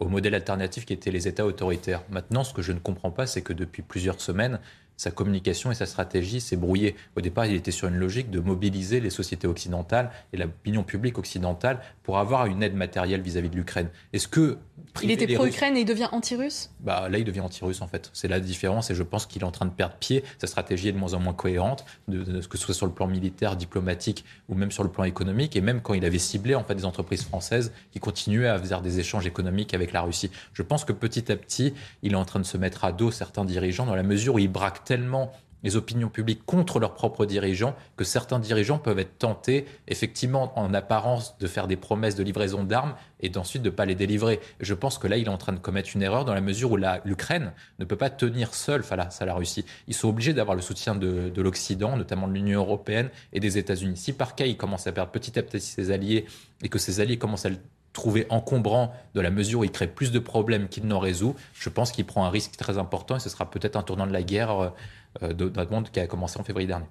modèle 0.02 0.34
alternatif 0.34 0.86
qui 0.86 0.94
était 0.94 1.12
les 1.12 1.28
États 1.28 1.46
autoritaires. 1.46 2.02
Maintenant, 2.10 2.44
ce 2.44 2.56
que 2.56 2.64
je 2.64 2.72
ne 2.72 2.80
comprends 2.80 3.12
pas, 3.12 3.28
c'est 3.28 3.44
que 3.44 3.54
depuis 3.54 3.84
plusieurs 3.84 4.20
semaines, 4.20 4.60
sa 5.02 5.10
communication 5.10 5.72
et 5.72 5.74
sa 5.74 5.88
stratégie 5.88 6.40
s'est 6.40 6.56
brouillée. 6.56 6.96
Au 7.16 7.22
départ, 7.22 7.48
il 7.48 7.56
était 7.56 7.72
sur 7.72 7.88
une 7.88 7.96
logique 7.96 8.30
de 8.30 8.40
mobiliser 8.40 9.00
les 9.00 9.10
sociétés 9.10 9.48
occidentales 9.48 10.12
et 10.32 10.38
l'opinion 10.38 10.84
publique 10.84 11.18
occidentale 11.18 11.82
pour 12.04 12.20
avoir 12.20 12.46
une 12.46 12.62
aide 12.62 12.76
matérielle 12.76 13.22
vis-à-vis 13.22 13.50
de 13.50 13.56
l'Ukraine. 13.56 13.90
Est-ce 14.14 14.28
que 14.28 14.60
il 15.02 15.10
était 15.10 15.34
pro-Ukraine 15.34 15.78
et 15.78 15.82
il 15.82 15.86
devient 15.86 16.10
anti-russe? 16.12 16.70
Bah, 16.82 17.08
Là, 17.10 17.18
il 17.18 17.24
devient 17.24 17.40
anti-russe 17.42 17.82
en 17.82 17.88
fait. 17.88 18.12
C'est 18.14 18.28
la 18.28 18.40
différence 18.40 18.92
et 18.92 18.96
je 18.96 19.04
pense 19.04 19.26
qu'il 19.26 19.42
est 19.42 19.46
en 19.46 19.52
train 19.52 19.66
de 19.66 19.72
perdre 19.72 19.96
pied. 19.96 20.24
Sa 20.38 20.48
stratégie 20.48 20.90
est 20.90 20.92
de 20.92 20.98
moins 20.98 21.14
en 21.14 21.20
moins 21.20 21.34
cohérente, 21.34 21.86
de, 22.08 22.42
que 22.46 22.58
ce 22.58 22.66
soit 22.66 22.74
sur 22.74 22.86
le 22.86 22.92
plan 22.92 23.08
militaire, 23.08 23.56
diplomatique 23.56 24.26
ou 24.50 24.56
même 24.56 24.70
sur 24.70 24.84
le 24.84 24.90
plan 24.90 25.04
économique. 25.04 25.56
Et 25.56 25.62
même 25.62 25.82
quand 25.82 25.94
il 25.94 26.06
avait 26.06 26.20
ciblé 26.20 26.54
en 26.54 26.64
fait 26.64 26.76
des 26.76 26.86
entreprises 26.86 27.24
françaises 27.24 27.72
qui 27.92 28.00
continuaient 28.00 28.48
à 28.48 28.60
faire 28.60 28.82
des 28.82 29.00
échanges 29.00 29.26
économiques 29.26 29.74
avec 29.74 29.94
la 29.94 30.02
Russie. 30.02 30.30
Je 30.54 30.62
pense 30.62 30.86
que 30.86 30.94
petit 30.94 31.32
à 31.32 31.36
petit, 31.36 31.74
il 32.04 32.12
est 32.12 32.16
en 32.16 32.26
train 32.26 32.40
de 32.40 32.46
se 32.46 32.58
mettre 32.58 32.84
à 32.84 32.92
dos 32.92 33.12
certains 33.12 33.46
dirigeants 33.46 33.86
dans 33.86 33.96
la 33.96 34.04
mesure 34.04 34.36
où 34.36 34.40
il 34.40 34.52
braque 34.52 34.84
tellement 34.92 35.32
les 35.64 35.78
opinions 35.78 36.10
publiques 36.10 36.46
contre 36.46 36.78
leurs 36.78 36.96
propres 36.96 37.26
dirigeants 37.26 37.76
que 37.96 38.04
certains 38.04 38.40
dirigeants 38.40 38.78
peuvent 38.78 39.00
être 39.00 39.18
tentés, 39.18 39.66
effectivement, 39.88 40.52
en 40.60 40.74
apparence, 40.74 41.38
de 41.38 41.48
faire 41.48 41.68
des 41.68 41.78
promesses 41.78 42.16
de 42.16 42.24
livraison 42.24 42.66
d'armes 42.66 42.96
et 43.22 43.30
d'ensuite 43.30 43.62
de 43.62 43.70
ne 43.70 43.74
pas 43.74 43.86
les 43.86 43.96
délivrer. 43.96 44.42
Je 44.60 44.74
pense 44.74 44.98
que 44.98 45.08
là, 45.08 45.16
il 45.16 45.28
est 45.28 45.30
en 45.30 45.38
train 45.38 45.54
de 45.54 45.60
commettre 45.60 45.92
une 45.96 46.02
erreur 46.02 46.26
dans 46.26 46.34
la 46.34 46.42
mesure 46.42 46.74
où 46.74 46.78
l'Ukraine 47.06 47.54
ne 47.80 47.86
peut 47.86 47.96
pas 47.96 48.10
tenir 48.10 48.54
seule 48.54 48.84
face 48.84 49.22
à 49.22 49.26
la 49.26 49.34
Russie. 49.34 49.64
Ils 49.88 49.94
sont 49.94 50.10
obligés 50.10 50.34
d'avoir 50.34 50.56
le 50.56 50.62
soutien 50.62 50.94
de, 50.94 51.30
de 51.30 51.42
l'Occident, 51.42 51.96
notamment 51.96 52.28
de 52.28 52.34
l'Union 52.34 52.60
européenne 52.60 53.10
et 53.32 53.40
des 53.40 53.58
États-Unis. 53.58 53.96
Si 53.96 54.12
par 54.12 54.36
cas, 54.36 54.48
il 54.48 54.58
commence 54.58 54.88
à 54.88 54.92
perdre 54.92 55.14
petit 55.14 55.40
à 55.40 55.44
petit 55.44 55.62
ses 55.62 55.92
alliés 55.92 56.26
et 56.64 56.68
que 56.68 56.80
ses 56.80 57.00
alliés 57.00 57.18
commencent 57.18 57.46
à 57.46 57.52
trouver 57.94 58.26
encombrant 58.30 58.94
de 59.16 59.22
la 59.22 59.32
mesure 59.32 59.60
où 59.60 59.64
il 59.64 59.72
crée 59.72 59.88
plus 59.88 60.12
de 60.12 60.20
problèmes 60.20 60.68
qu'il 60.68 60.86
n'en 60.86 61.00
résout, 61.00 61.36
je 61.54 61.70
pense 61.70 61.92
qu'il 61.92 62.06
prend 62.06 62.26
un 62.26 62.30
risque 62.30 62.56
très 62.58 62.78
important 62.78 63.18
et 63.18 63.20
ce 63.20 63.30
sera 63.30 63.50
peut-être 63.50 63.76
un 63.76 63.84
tournant 63.84 64.08
de 64.08 64.14
la 64.14 64.24
guerre 64.24 64.52
euh, 64.52 64.70
euh, 65.24 65.34
d'un 65.34 65.66
monde 65.66 65.90
qui 65.92 66.00
a 66.00 66.08
commencé 66.08 66.40
en 66.40 66.44
février 66.44 66.68
dernier. 66.68 66.86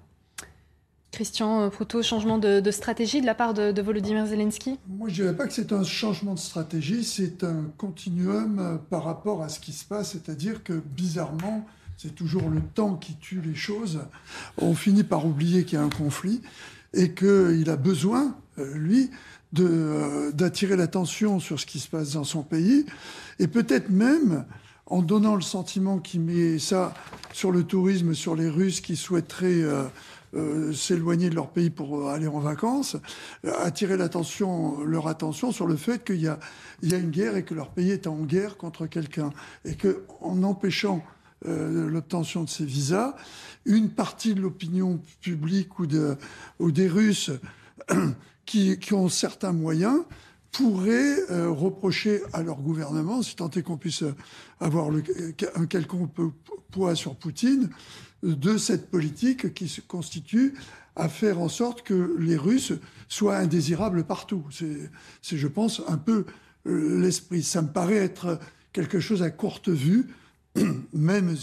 Christian 1.11 1.69
Proutot, 1.69 2.01
changement 2.03 2.37
de, 2.37 2.71
stratégie 2.71 3.19
de 3.19 3.25
la 3.25 3.35
part 3.35 3.53
de, 3.53 3.81
Volodymyr 3.81 4.25
Zelensky? 4.27 4.79
Moi, 4.87 5.09
je 5.09 5.23
ne 5.23 5.27
dirais 5.27 5.37
pas 5.37 5.47
que 5.47 5.53
c'est 5.53 5.73
un 5.73 5.83
changement 5.83 6.35
de 6.35 6.39
stratégie, 6.39 7.03
c'est 7.03 7.43
un 7.43 7.65
continuum 7.77 8.59
euh, 8.59 8.77
par 8.89 9.03
rapport 9.03 9.43
à 9.43 9.49
ce 9.49 9.59
qui 9.59 9.73
se 9.73 9.83
passe, 9.83 10.11
c'est-à-dire 10.11 10.63
que 10.63 10.73
bizarrement, 10.73 11.65
c'est 11.97 12.15
toujours 12.15 12.49
le 12.49 12.61
temps 12.61 12.95
qui 12.95 13.15
tue 13.15 13.41
les 13.41 13.55
choses. 13.55 13.99
On 14.57 14.73
finit 14.73 15.03
par 15.03 15.25
oublier 15.25 15.65
qu'il 15.65 15.79
y 15.79 15.81
a 15.81 15.83
un 15.83 15.89
conflit 15.89 16.41
et 16.93 17.13
qu'il 17.13 17.69
a 17.69 17.75
besoin, 17.75 18.35
lui, 18.57 19.11
euh, 19.59 20.31
d'attirer 20.31 20.77
l'attention 20.77 21.41
sur 21.41 21.59
ce 21.59 21.65
qui 21.65 21.79
se 21.79 21.89
passe 21.89 22.13
dans 22.13 22.23
son 22.23 22.41
pays, 22.41 22.85
et 23.37 23.47
peut-être 23.47 23.89
même 23.89 24.45
en 24.85 25.01
donnant 25.01 25.35
le 25.35 25.41
sentiment 25.41 25.99
qu'il 25.99 26.21
met 26.21 26.57
ça 26.57 26.93
sur 27.33 27.51
le 27.51 27.63
tourisme, 27.63 28.13
sur 28.13 28.35
les 28.35 28.47
Russes 28.47 28.79
qui 28.79 28.95
souhaiteraient 28.95 29.61
euh, 29.61 29.83
euh, 30.35 30.71
s'éloigner 30.71 31.29
de 31.29 31.35
leur 31.35 31.49
pays 31.49 31.69
pour 31.69 32.09
aller 32.09 32.27
en 32.27 32.39
vacances, 32.39 32.95
attirer 33.43 33.97
l'attention, 33.97 34.85
leur 34.85 35.09
attention 35.09 35.51
sur 35.51 35.67
le 35.67 35.75
fait 35.75 36.01
qu'il 36.05 36.21
y 36.21 36.29
a, 36.29 36.39
il 36.81 36.89
y 36.89 36.95
a 36.95 36.97
une 36.97 37.11
guerre 37.11 37.35
et 37.35 37.43
que 37.43 37.53
leur 37.53 37.71
pays 37.71 37.91
est 37.91 38.07
en 38.07 38.23
guerre 38.23 38.55
contre 38.55 38.87
quelqu'un, 38.87 39.31
et 39.65 39.75
que 39.75 40.03
en 40.21 40.43
empêchant 40.43 41.03
l'obtention 41.43 42.43
de 42.43 42.49
ces 42.49 42.65
visas, 42.65 43.15
une 43.65 43.89
partie 43.89 44.35
de 44.35 44.41
l'opinion 44.41 45.01
publique 45.21 45.79
ou, 45.79 45.87
de, 45.87 46.15
ou 46.59 46.71
des 46.71 46.87
Russes 46.87 47.31
qui, 48.45 48.77
ont 48.93 49.09
certains 49.09 49.53
moyens 49.53 50.01
pourraient 50.51 51.31
euh, 51.31 51.49
reprocher 51.49 52.21
à 52.33 52.43
leur 52.43 52.61
gouvernement, 52.61 53.21
si 53.21 53.35
tant 53.35 53.49
est 53.51 53.63
qu'on 53.63 53.77
puisse 53.77 54.03
avoir 54.59 54.89
un 55.55 55.65
quelconque 55.65 56.11
poids 56.71 56.95
sur 56.95 57.15
Poutine, 57.15 57.69
de 58.23 58.57
cette 58.57 58.89
politique 58.91 59.53
qui 59.53 59.67
se 59.67 59.81
constitue 59.81 60.53
à 60.95 61.09
faire 61.09 61.39
en 61.39 61.49
sorte 61.49 61.83
que 61.83 62.15
les 62.19 62.37
Russes 62.37 62.73
soient 63.07 63.37
indésirables 63.37 64.03
partout. 64.03 64.43
C'est, 64.51 65.37
je 65.37 65.47
pense, 65.47 65.81
un 65.87 65.97
peu 65.97 66.25
euh, 66.67 66.99
l'esprit. 66.99 67.43
Ça 67.43 67.61
me 67.61 67.69
paraît 67.69 67.95
être 67.95 68.39
quelque 68.73 68.99
chose 68.99 69.23
à 69.23 69.29
courte 69.29 69.69
vue, 69.69 70.07
même 70.93 71.35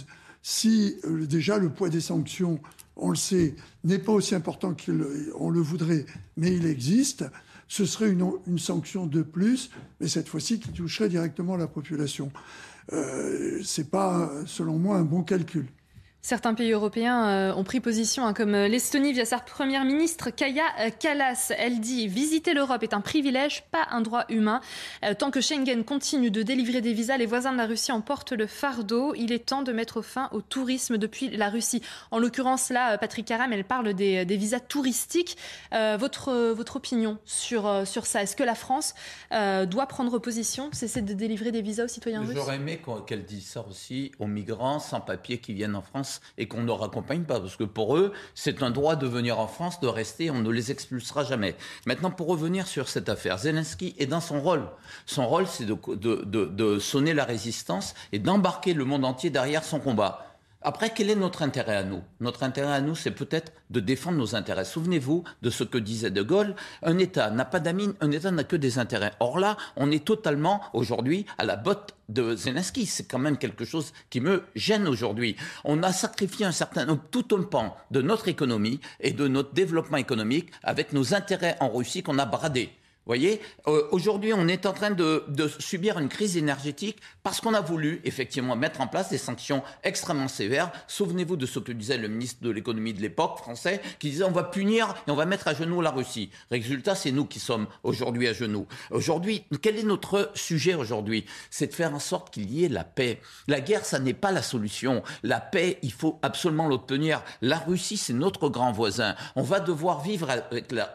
si 0.43 0.97
euh, 1.05 1.27
déjà 1.27 1.59
le 1.59 1.71
poids 1.71 1.89
des 1.89 2.01
sanctions 2.01 2.61
on 2.99 3.11
le 3.11 3.17
sait, 3.17 3.55
n'est 3.85 3.99
pas 3.99 4.13
aussi 4.13 4.35
important 4.35 4.75
qu'on 4.75 5.51
le 5.51 5.61
voudrait, 5.61 6.05
mais 6.37 6.55
il 6.55 6.67
existe, 6.67 7.25
ce 7.69 7.85
serait 7.85 8.11
une, 8.11 8.59
sanction 8.59 9.07
de 9.07 9.23
plus, 9.23 9.71
mais 10.01 10.09
cette 10.09 10.29
fois-ci 10.29 10.59
qui 10.59 10.71
toucherait 10.73 11.09
directement 11.09 11.57
la 11.57 11.67
population. 11.67 12.33
Euh, 12.93 13.61
Ce 13.63 13.81
n'est 13.81 13.87
pas, 13.87 14.31
selon 14.47 14.79
moi, 14.79 14.97
un 14.97 15.05
bon 15.05 15.23
calcul. 15.23 15.67
Certains 16.21 16.53
pays 16.53 16.73
européens 16.73 17.29
euh, 17.29 17.55
ont 17.55 17.63
pris 17.63 17.79
position, 17.79 18.27
hein, 18.27 18.35
comme 18.35 18.55
euh, 18.55 18.67
l'Estonie 18.67 19.13
via 19.13 19.25
sa 19.25 19.39
première 19.39 19.85
ministre 19.85 20.31
Kaya 20.31 20.65
euh, 20.81 20.91
Kallas. 20.91 21.53
Elle 21.57 21.79
dit 21.79 22.09
visiter 22.09 22.55
l'Europe 22.55 22.83
est 22.83 22.93
un 22.93 23.01
privilège, 23.01 23.63
pas 23.71 23.87
un 23.91 24.01
droit 24.01 24.25
humain. 24.29 24.61
tant 25.19 25.31
que 25.31 25.41
Schengen 25.41 25.85
continue 25.85 26.33
de 26.33 26.43
délivrer 26.43 26.81
des 26.81 26.93
visas, 26.93 27.17
les 27.17 27.27
voisins 27.27 27.53
de 27.53 27.57
la 27.57 27.67
Russie 27.67 27.93
en 27.93 28.01
portent 28.01 28.33
le 28.33 28.49
fardeau. 28.49 29.15
Il 29.15 29.33
est 29.33 29.47
temps 29.47 29.63
de 29.63 29.73
mettre 29.73 30.03
fin 30.03 30.29
au 30.33 30.41
tourisme 30.41 30.99
depuis 30.99 31.31
la 31.31 31.51
Russie. 31.51 31.83
En 32.11 32.19
l'occurrence, 32.19 32.71
là, 32.71 32.99
Patrick 32.99 33.27
Caram, 33.27 33.53
elle 33.53 33.65
parle 33.65 33.95
des, 33.95 34.25
visas 34.25 34.61
touristiques. 34.61 35.37
votre, 35.73 36.53
votre 36.53 36.77
opinion 36.77 37.19
sur, 37.25 37.87
sur 37.87 38.07
ça? 38.07 38.23
Est-ce 38.23 38.37
que 38.37 38.45
la 38.45 38.55
France 38.55 38.95
doit 39.31 39.87
prendre 39.87 40.19
position, 40.19 40.69
cesser 40.73 41.03
de 41.03 41.15
délivrer 41.15 41.53
des 41.53 41.63
visas 41.63 41.85
aux 41.85 41.89
citoyens 41.89 42.21
russes? 42.21 42.35
J'aurais 42.35 42.57
aimé 42.57 42.81
qu'elle 43.07 43.25
dise 43.25 43.47
ça 43.47 43.65
aussi 43.69 44.13
aux 44.19 44.27
migrants 44.27 44.81
sans 44.81 45.01
papier 45.01 45.39
qui 45.39 45.55
viennent 45.55 45.77
en 45.77 45.83
France 45.83 46.08
et 46.37 46.49
qu'on 46.49 46.63
ne 46.63 46.67
leur 46.67 46.83
accompagne 46.83 47.23
pas, 47.23 47.41
parce 47.41 47.57
que 47.57 47.65
pour 47.65 47.97
eux, 47.97 48.13
c'est 48.35 48.63
un 48.63 48.71
droit 48.71 48.97
de 48.97 49.07
venir 49.07 49.39
en 49.39 49.47
France, 49.47 49.81
de 49.81 49.87
rester, 49.87 50.31
on 50.31 50.41
ne 50.41 50.51
les 50.51 50.71
expulsera 50.71 51.25
jamais. 51.25 51.57
Maintenant, 51.87 52.11
pour 52.11 52.29
revenir 52.29 52.67
sur 52.67 52.89
cette 52.89 53.09
affaire, 53.09 53.39
Zelensky 53.39 53.95
est 53.99 54.07
dans 54.07 54.21
son 54.21 54.41
rôle. 54.41 54.65
Son 55.07 55.27
rôle, 55.27 55.47
c'est 55.47 55.67
de, 55.67 55.75
de 56.25 56.79
sonner 56.79 57.15
la 57.15 57.25
résistance 57.25 57.95
et 58.13 58.19
d'embarquer 58.19 58.75
le 58.75 58.85
monde 58.85 59.05
entier 59.05 59.31
derrière 59.31 59.65
son 59.65 59.81
combat. 59.81 60.28
Après, 60.61 60.91
quel 60.91 61.09
est 61.09 61.15
notre 61.15 61.43
intérêt 61.43 61.77
à 61.77 61.85
nous? 61.85 62.03
Notre 62.19 62.43
intérêt 62.43 62.73
à 62.73 62.81
nous, 62.81 62.97
c'est 62.97 63.13
peut-être 63.13 63.53
de 63.71 63.79
défendre 63.79 64.19
nos 64.19 64.35
intérêts. 64.35 64.65
Souvenez-vous 64.65 65.23
de 65.41 65.51
ce 65.51 65.63
que 65.63 65.79
disait 65.79 66.11
De 66.11 66.21
Gaulle, 66.21 66.57
un 66.83 66.99
État 66.99 67.31
n'a 67.31 67.45
pas 67.45 67.61
d'amis, 67.61 67.91
un 68.01 68.11
État 68.11 68.33
n'a 68.33 68.43
que 68.43 68.57
des 68.57 68.81
intérêts. 68.81 69.13
Or 69.21 69.39
là, 69.39 69.57
on 69.77 69.93
est 69.93 70.05
totalement 70.05 70.61
aujourd'hui 70.73 71.27
à 71.39 71.45
la 71.45 71.55
botte 71.55 71.95
de 72.09 72.35
Zelensky. 72.35 72.87
C'est 72.87 73.07
quand 73.07 73.21
même 73.21 73.39
quelque 73.39 73.65
chose 73.65 73.93
qui 74.11 74.21
me 74.21 74.43
gêne 74.57 74.89
aujourd'hui. 74.89 75.37
On 75.63 75.85
a 75.85 75.93
sacrifié 75.93 76.45
un 76.45 76.53
certain, 76.53 76.99
tout 77.13 77.29
un 77.37 77.43
pan 77.43 77.77
de 77.93 78.03
notre 78.03 78.27
économie 78.27 78.81
et 78.99 79.13
de 79.13 79.29
notre 79.29 79.53
développement 79.53 79.99
économique 79.99 80.51
avec 80.65 80.93
nos 80.93 81.15
intérêts 81.15 81.57
en 81.61 81.69
Russie 81.69 82.03
qu'on 82.03 82.19
a 82.19 82.27
bradés. 82.27 82.71
Voyez, 83.09 83.41
euh, 83.67 83.89
aujourd'hui, 83.91 84.35
on 84.35 84.49
est 84.49 84.67
en 84.67 84.75
train 84.75 84.91
de, 84.91 85.25
subir 85.59 85.99
une 85.99 86.09
crise 86.09 86.37
énergétique 86.37 86.99
parce 87.23 87.41
qu'on 87.41 87.55
a 87.55 87.63
voulu 87.63 88.03
effectivement 88.05 88.55
mettre 88.55 88.83
en 88.83 88.87
place 88.87 89.09
des 89.09 89.17
sanctions 89.17 89.63
extrêmement 89.83 90.29
sévères. 90.29 90.71
Souvenez-vous 90.89 91.37
de 91.37 91.47
ce 91.47 91.59
que 91.59 91.73
disait 91.73 91.97
le 91.97 92.09
ministre 92.09 92.43
de 92.43 92.51
l'économie 92.51 92.93
de 92.93 93.01
l'époque 93.01 93.39
français, 93.39 93.81
qui 93.99 94.11
disait 94.11 94.25
on 94.25 94.31
va 94.31 94.45
punir 94.45 94.95
et 95.07 95.11
on 95.11 95.15
va 95.15 95.25
mettre 95.25 95.49
à 95.49 95.55
genoux 95.55 95.81
la 95.81 95.91
Russie. 95.91 96.31
Résultat, 96.51 96.95
c'est 96.95 97.11
nous 97.11 97.25
qui 97.25 97.41
sommes 97.41 97.67
aujourd'hui 97.83 98.29
à 98.29 98.35
genoux. 98.35 98.67
Aujourd'hui, 98.91 99.45
quel 99.63 99.79
est 99.79 99.85
notre 99.85 100.31
sujet 100.35 100.75
aujourd'hui? 100.75 101.25
C'est 101.51 101.69
de 101.69 101.75
faire 101.75 101.95
en 101.95 102.01
sorte 102.01 102.31
qu'il 102.31 102.51
y 102.51 102.65
ait 102.65 102.69
la 102.69 102.85
paix. 102.85 103.23
La 103.47 103.63
guerre, 103.63 103.87
ça 103.87 103.99
n'est 103.99 104.13
pas 104.13 104.33
la 104.33 104.43
solution. 104.43 105.03
La 105.23 105.41
paix, 105.41 105.79
il 105.83 105.93
faut 105.93 106.19
absolument 106.21 106.69
l'obtenir. 106.69 107.23
La 107.41 107.59
Russie, 107.59 107.97
c'est 107.97 108.13
notre 108.13 108.51
grand 108.51 108.73
voisin. 108.73 109.15
On 109.35 109.43
va 109.43 109.61
devoir 109.61 110.03
vivre 110.03 110.29
avec 110.29 110.73
la, 110.73 110.93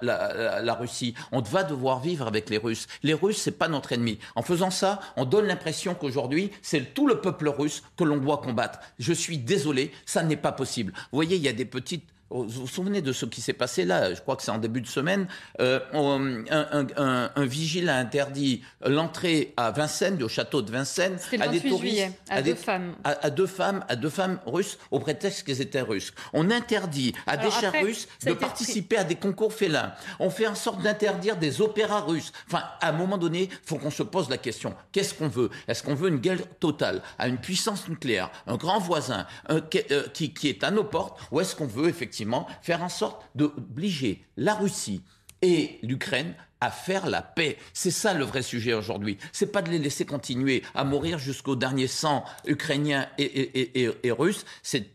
la 0.61 0.74
Russie. 0.75 1.16
On 1.32 1.42
va 1.42 1.64
devoir 1.64 2.02
vivre 2.03 2.27
avec 2.27 2.49
les 2.49 2.57
Russes. 2.57 2.88
Les 3.01 3.14
Russes, 3.14 3.41
c'est 3.41 3.57
pas 3.57 3.67
notre 3.67 3.93
ennemi. 3.93 4.19
En 4.35 4.43
faisant 4.43 4.69
ça, 4.69 4.99
on 5.15 5.25
donne 5.25 5.45
l'impression 5.45 5.95
qu'aujourd'hui, 5.95 6.51
c'est 6.61 6.93
tout 6.93 7.07
le 7.07 7.22
peuple 7.22 7.49
russe 7.49 7.83
que 7.98 8.03
l'on 8.03 8.17
doit 8.17 8.38
combattre. 8.38 8.80
Je 8.99 9.14
suis 9.14 9.38
désolé, 9.38 9.91
ça 10.06 10.23
n'est 10.23 10.38
pas 10.38 10.51
possible. 10.51 10.93
Vous 10.95 11.17
voyez, 11.17 11.38
il 11.38 11.41
y 11.41 11.48
a 11.48 11.53
des 11.53 11.65
petites 11.65 12.12
vous 12.30 12.48
vous 12.48 12.68
souvenez 12.68 13.02
de 13.02 13.14
ce 13.14 13.26
qui 13.26 13.42
s'est 13.42 13.53
passé 13.53 13.85
là 13.85 14.14
Je 14.14 14.22
crois 14.22 14.35
que 14.35 14.43
c'est 14.43 14.52
en 14.52 14.58
début 14.58 14.82
de 14.82 14.88
semaine. 14.88 15.27
Euh, 15.60 15.80
on, 15.93 16.43
un, 16.50 16.68
un, 16.72 16.88
un, 16.98 17.32
un, 17.35 17.45
vigile 17.45 17.90
a 17.90 17.98
interdit 17.98 18.64
l'entrée 18.85 19.53
à 19.56 19.72
Vincennes, 19.72 20.22
au 20.24 20.27
château 20.27 20.61
de 20.61 20.72
Vincennes, 20.72 21.18
à 21.40 21.48
des 21.48 21.60
touristes, 21.60 21.80
juillet, 21.80 22.11
à, 22.30 22.35
à, 22.35 22.42
deux 22.42 22.53
des, 22.53 22.56
femmes. 22.56 22.95
À, 23.03 23.10
à, 23.26 23.30
deux 23.30 23.45
femmes, 23.45 23.85
à 23.88 23.95
deux 23.95 24.10
femmes 24.10 24.40
russes, 24.45 24.80
au 24.90 25.00
prétexte 25.00 25.43
qu'elles 25.45 25.61
étaient 25.61 25.82
russes. 25.82 26.14
On 26.34 26.50
interdit 26.50 27.14
à 27.27 27.34
Alors 27.34 27.45
des 27.45 27.52
chers 27.52 27.69
après, 27.69 27.84
russes 27.84 28.08
de 28.26 28.34
participer 28.34 28.98
à 28.98 29.03
des 29.03 29.16
concours 29.16 29.53
félins. 29.53 29.93
On 30.19 30.30
fait 30.30 30.48
en 30.48 30.56
sorte 30.56 30.82
d'interdire 30.82 31.38
des 31.38 31.61
opéras 31.61 32.02
russes. 32.02 32.32
Enfin, 32.48 32.64
à 32.82 32.90
un 32.90 32.93
moment 32.93 33.18
donné, 33.18 33.50
il 33.52 33.58
faut 33.64 33.77
qu'on 33.77 33.92
se 33.92 34.03
pose 34.03 34.30
la 34.30 34.38
question 34.38 34.76
qu'est-ce 34.92 35.14
qu'on 35.14 35.27
veut? 35.27 35.50
Est-ce 35.68 35.84
qu'on 35.84 35.95
veut 35.95 36.10
une 36.10 36.18
guerre 36.18 36.40
totale 36.60 37.02
à 37.19 37.27
une 37.27 37.38
puissance 37.38 37.88
nucléaire, 37.88 38.32
un 38.48 38.56
grand 38.56 38.80
voisin 38.80 39.27
un, 39.50 39.61
euh, 39.92 40.03
qui, 40.14 40.34
qui 40.34 40.50
est 40.50 40.64
à 40.64 40.72
nos 40.72 40.84
portes, 40.84 41.19
ou 41.32 41.40
est-ce 41.40 41.56
qu'on 41.56 41.68
veut 41.68 41.90
effectivement 41.90 42.23
faire 42.61 42.84
en 42.84 42.90
sorte 42.90 43.30
d'obliger 43.35 44.26
la 44.38 44.56
Russie 44.56 45.03
et 45.42 45.80
l'Ukraine 45.84 46.35
à 46.64 46.72
faire 46.72 47.09
la 47.09 47.22
paix. 47.22 47.58
C'est 47.74 47.92
ça 47.92 48.14
le 48.14 48.24
vrai 48.24 48.42
sujet 48.42 48.74
aujourd'hui. 48.74 49.17
C'est 49.33 49.51
pas 49.51 49.61
de 49.61 49.69
les 49.69 49.80
laisser 49.80 50.06
continuer 50.06 50.64
à 50.74 50.85
mourir 50.85 51.19
jusqu'au 51.19 51.58
dernier 51.58 51.88
sang 51.88 52.24
ukrainien 52.45 53.08
et, 53.17 53.92
russe. 54.11 54.45
C'est 54.61 54.88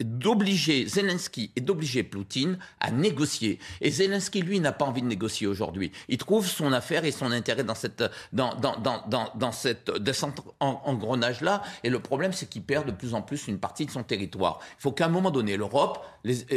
d'obliger 0.00 0.86
Zelensky 0.86 1.50
et 1.56 1.60
d'obliger 1.60 2.02
Poutine 2.02 2.58
à 2.80 2.90
négocier. 2.90 3.58
Et 3.80 3.90
Zelensky, 3.90 4.42
lui, 4.42 4.60
n'a 4.60 4.72
pas 4.72 4.84
envie 4.84 5.02
de 5.02 5.06
négocier 5.06 5.46
aujourd'hui. 5.46 5.92
Il 6.08 6.18
trouve 6.18 6.46
son 6.46 6.72
affaire 6.72 7.04
et 7.04 7.10
son 7.10 7.32
intérêt 7.32 7.64
dans 7.64 7.74
cette, 7.74 8.04
dans, 8.32 8.54
dans, 8.54 8.76
dans, 8.78 9.32
dans, 9.34 9.52
cette 9.52 9.90
descente 9.90 10.40
en, 10.60 10.80
engrenage-là. 10.84 11.62
Et 11.82 11.90
le 11.90 11.98
problème, 11.98 12.32
c'est 12.32 12.48
qu'il 12.48 12.62
perd 12.62 12.86
de 12.86 12.92
plus 12.92 13.14
en 13.14 13.22
plus 13.22 13.48
une 13.48 13.58
partie 13.58 13.86
de 13.86 13.90
son 13.90 14.02
territoire. 14.02 14.60
Il 14.78 14.82
faut 14.82 14.92
qu'à 14.92 15.06
un 15.06 15.10
moment 15.10 15.30
donné, 15.30 15.56
l'Europe, 15.56 16.04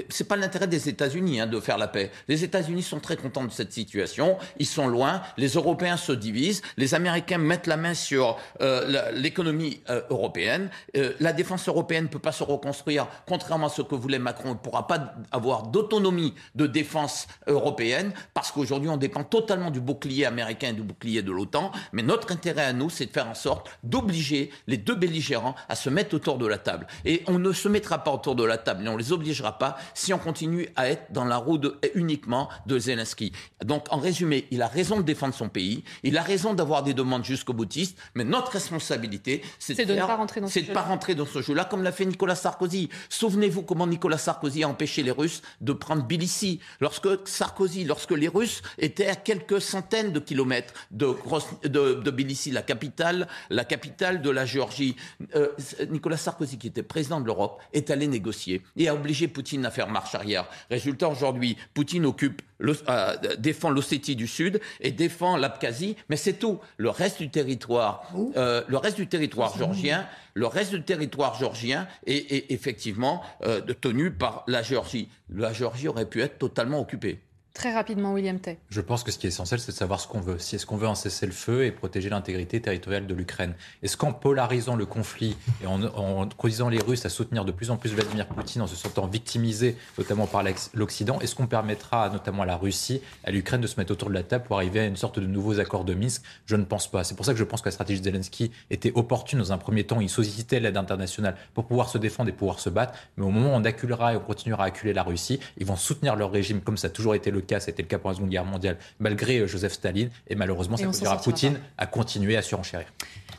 c'est 0.10 0.28
pas 0.28 0.36
l'intérêt 0.36 0.68
des 0.68 0.90
États-Unis 0.90 1.42
hein, 1.42 1.48
de 1.48 1.60
faire 1.60 1.78
la 1.78 1.88
paix. 1.88 2.12
Les 2.28 2.44
États-Unis 2.44 2.84
sont 2.84 3.00
très 3.00 3.18
contents 3.18 3.44
de 3.44 3.52
cette 3.52 3.74
situation. 3.74 4.38
Ils 4.60 4.66
sont 4.66 4.88
loin. 4.88 5.22
Les 5.38 5.50
Européens 5.50 5.98
se 5.98 6.12
divisent. 6.12 6.62
Les 6.78 6.94
Américains 6.94 7.38
mettent 7.38 7.68
la 7.68 7.78
main 7.78 7.94
sur 7.94 8.38
euh, 8.62 9.12
l'économie 9.14 9.82
euh, 9.90 10.02
européenne. 10.10 10.70
Euh, 10.98 11.14
la 11.20 11.34
défense 11.34 11.68
européenne 11.68 12.04
ne 12.04 12.10
peut 12.10 12.20
pas 12.20 12.32
se 12.32 12.44
reconstruire 12.44 13.08
contrairement 13.28 13.68
à 13.68 13.70
ce 13.70 13.82
que 13.82 13.96
voulait 13.96 14.20
Macron, 14.20 14.50
il 14.50 14.54
ne 14.54 14.58
pourra 14.58 14.88
pas 14.88 15.14
avoir 15.32 15.68
d'autonomie 15.68 16.34
de 16.56 16.68
défense 16.68 17.28
européenne, 17.48 18.12
parce 18.34 18.52
qu'aujourd'hui, 18.52 18.90
on 18.90 18.98
dépend 18.98 19.24
totalement 19.24 19.72
du 19.72 19.80
bouclier 19.80 20.26
américain 20.26 20.70
et 20.70 20.74
du 20.74 20.82
bouclier 20.82 21.22
de 21.22 21.32
l'OTAN. 21.32 21.72
Mais 21.94 22.04
notre 22.04 22.32
intérêt 22.32 22.66
à 22.66 22.74
nous, 22.74 22.90
c'est 22.90 23.06
de 23.06 23.12
faire 23.12 23.28
en 23.28 23.36
sorte 23.36 23.70
d'obliger 23.84 24.52
les 24.68 24.78
deux 24.78 24.96
belligérants 24.96 25.56
à 25.70 25.76
se 25.76 25.90
mettre 25.90 26.16
autour 26.16 26.38
de 26.38 26.48
la 26.48 26.58
table. 26.58 26.88
Et 27.06 27.24
on 27.28 27.40
ne 27.40 27.52
se 27.54 27.68
mettra 27.68 28.04
pas 28.04 28.12
autour 28.12 28.36
de 28.36 28.44
la 28.44 28.58
table, 28.58 28.86
et 28.86 28.90
on 28.90 28.94
ne 28.94 29.00
les 29.00 29.12
obligera 29.12 29.58
pas 29.58 29.78
si 29.94 30.14
on 30.14 30.18
continue 30.18 30.70
à 30.76 30.90
être 30.90 31.12
dans 31.12 31.26
la 31.26 31.38
roue 31.38 31.60
uniquement 31.96 32.50
de 32.66 32.78
Zelensky. 32.78 33.32
Donc, 33.64 33.86
en 33.92 33.98
résumé, 33.98 34.39
il 34.52 34.62
a 34.62 34.68
raison 34.68 34.98
de 34.98 35.04
défendre 35.04 35.34
son 35.34 35.50
pays, 35.50 35.84
il 36.04 36.18
a 36.18 36.22
raison 36.22 36.54
d'avoir 36.54 36.84
des 36.84 36.94
demandes 36.94 37.24
jusqu'au 37.24 37.54
boutiste, 37.54 37.98
mais 38.16 38.24
notre 38.24 38.52
responsabilité, 38.52 39.42
c'est 39.60 39.76
de, 39.86 39.94
de, 39.94 40.00
ne 40.00 40.06
pas 40.06 40.16
rentrer 40.16 40.42
dans 40.42 40.48
ce 40.48 40.60
jeu. 40.60 40.74
pas 40.74 40.82
rentrer 40.82 41.16
dans 41.16 41.26
ce 41.26 41.42
jeu-là, 41.42 41.66
comme 41.66 41.84
l'a 41.84 41.92
fait 41.92 42.06
Nicolas 42.06 42.36
Sarkozy. 42.36 42.90
Souvenez-vous 43.10 43.64
comment 43.64 43.88
Nicolas 43.88 44.18
Sarkozy 44.18 44.64
a 44.64 44.70
empêché 44.70 45.04
les 45.04 45.12
Russes 45.12 45.42
de 45.62 45.74
prendre 45.74 46.04
Tbilissi. 46.04 46.60
Lorsque 46.80 47.08
Sarkozy, 47.28 47.84
lorsque 47.84 48.12
les 48.12 48.28
Russes 48.28 48.62
étaient 48.78 49.08
à 49.08 49.16
quelques 49.16 49.62
centaines 49.62 50.12
de 50.12 50.20
kilomètres 50.20 50.74
de, 50.92 51.16
de, 51.64 51.94
de 51.96 52.12
Tbilissi, 52.12 52.52
la 52.52 52.62
capitale, 52.62 53.28
la 53.50 53.66
capitale 53.66 54.22
de 54.22 54.30
la 54.30 54.46
Géorgie, 54.46 54.96
euh, 55.36 55.50
Nicolas 55.90 56.18
Sarkozy, 56.18 56.58
qui 56.58 56.68
était 56.68 56.84
président 56.84 57.22
de 57.22 57.26
l'Europe, 57.26 57.62
est 57.74 57.90
allé 57.90 58.08
négocier 58.08 58.62
et 58.78 58.88
a 58.88 58.94
obligé 58.94 59.28
Poutine 59.28 59.66
à 59.66 59.72
faire 59.72 59.90
marche 59.90 60.16
arrière. 60.16 60.48
Résultat, 60.70 61.10
aujourd'hui, 61.10 61.58
Poutine 61.74 62.06
occupe 62.06 62.42
le, 62.60 62.76
euh, 62.90 63.16
défend 63.38 63.72
l'Ossétie 63.72 64.16
du 64.16 64.28
Sud 64.28 64.60
et 64.82 64.92
défend 64.92 65.38
l'Abkhazie, 65.38 65.96
mais 66.10 66.18
c'est 66.18 66.34
tout. 66.34 66.60
Le 66.78 66.90
reste 66.90 67.18
du 67.18 67.30
territoire, 67.30 68.04
euh, 68.36 68.62
le 68.68 68.78
reste 68.78 68.98
du 68.98 69.08
territoire 69.08 69.58
géorgien, 69.58 70.06
le 70.36 70.46
reste 70.46 70.72
du 70.72 70.84
territoire 70.84 71.36
géorgien 71.36 71.88
est, 72.06 72.32
est 72.32 72.52
effectivement 72.52 73.24
euh, 73.44 73.62
tenu 73.82 74.12
par 74.12 74.44
la 74.48 74.62
Géorgie. 74.62 75.10
La 75.34 75.54
Géorgie 75.54 75.88
aurait 75.88 76.06
pu 76.06 76.22
être 76.22 76.38
totalement 76.38 76.80
occupée. 76.80 77.20
Très 77.60 77.74
rapidement, 77.74 78.14
William 78.14 78.40
Tay. 78.40 78.58
Je 78.70 78.80
pense 78.80 79.04
que 79.04 79.12
ce 79.12 79.18
qui 79.18 79.28
est 79.28 79.32
essentiel, 79.32 79.60
c'est 79.60 79.74
de 79.74 79.78
savoir 79.78 80.00
ce 80.00 80.08
qu'on 80.08 80.22
veut. 80.22 80.40
Si 80.40 80.56
est-ce 80.56 80.66
qu'on 80.66 80.78
veut 80.78 80.88
en 80.88 80.96
cesser 80.96 81.26
le 81.26 81.34
feu 81.34 81.66
et 81.66 81.72
protéger 81.72 82.10
l'intégrité 82.10 82.62
territoriale 82.62 83.06
de 83.06 83.14
l'Ukraine 83.14 83.54
Est-ce 83.84 83.98
qu'en 83.98 84.14
polarisant 84.14 84.78
le 84.78 84.86
conflit 84.86 85.36
et 85.62 85.68
en, 85.68 85.84
en 85.84 86.30
conduisant 86.30 86.70
les 86.70 86.80
Russes 86.80 87.06
à 87.06 87.10
soutenir 87.10 87.44
de 87.44 87.52
plus 87.52 87.70
en 87.70 87.76
plus 87.76 87.90
Vladimir 87.90 88.28
Poutine 88.28 88.62
en 88.62 88.68
se 88.68 88.78
sentant 88.78 89.08
victimisés, 89.08 89.76
notamment 89.98 90.26
par 90.26 90.42
l'Occident, 90.74 91.20
est-ce 91.20 91.36
qu'on 91.36 91.48
permettra 91.48 92.10
notamment 92.10 92.44
à 92.44 92.46
la 92.46 92.56
Russie, 92.56 93.02
à 93.26 93.32
l'Ukraine 93.32 93.60
de 93.60 93.68
se 93.68 93.78
mettre 93.78 93.92
autour 93.92 94.08
de 94.08 94.14
la 94.14 94.24
table 94.24 94.46
pour 94.46 94.56
arriver 94.56 94.80
à 94.80 94.86
une 94.86 94.96
sorte 94.96 95.20
de 95.20 95.28
nouveaux 95.28 95.60
accords 95.60 95.84
de 95.84 95.94
Minsk? 95.94 96.24
Je 96.46 96.56
ne 96.56 96.64
pense 96.64 96.90
pas. 96.90 97.04
C'est 97.04 97.16
pour 97.16 97.26
ça 97.26 97.34
que 97.34 97.40
je 97.40 97.44
pense 97.44 97.60
que 97.60 97.68
la 97.68 97.74
stratégie 97.74 98.00
de 98.00 98.06
Zelensky 98.06 98.52
était 98.70 98.94
opportune 98.96 99.40
dans 99.40 99.52
un 99.52 99.58
premier 99.58 99.84
temps. 99.84 100.00
Il 100.00 100.10
sollicitait 100.10 100.62
l'aide 100.62 100.78
internationale 100.78 101.36
pour 101.54 101.66
pouvoir 101.66 101.90
se 101.90 101.98
défendre 101.98 102.30
et 102.30 102.34
pouvoir 102.34 102.62
se 102.62 102.70
battre. 102.70 102.94
Mais 103.18 103.26
au 103.26 103.32
moment 103.32 103.50
où 103.50 103.58
on 103.58 103.66
acculera 103.66 104.14
et 104.14 104.16
on 104.16 104.22
continuera 104.22 104.64
à 104.64 104.68
acculer 104.68 104.94
la 104.94 105.04
Russie, 105.04 105.42
ils 105.58 105.66
vont 105.66 105.76
soutenir 105.76 106.16
leur 106.16 106.32
régime 106.32 106.62
comme 106.62 106.78
ça 106.78 106.88
a 106.88 106.90
toujours 106.90 107.16
été 107.16 107.32
le 107.32 107.42
cas, 107.50 107.60
c'était 107.60 107.82
le 107.82 107.88
cas 107.88 107.98
pour 107.98 108.10
la 108.10 108.16
Seconde 108.16 108.30
Guerre 108.30 108.46
mondiale, 108.46 108.78
malgré 109.00 109.48
Joseph 109.48 109.74
Staline. 109.74 110.10
Et 110.28 110.36
malheureusement, 110.36 110.78
ça 110.78 110.86
conduira 110.86 111.18
Poutine 111.18 111.60
à 111.78 111.86
continuer 111.86 112.38
à 112.38 112.42
surenchérir. 112.42 112.88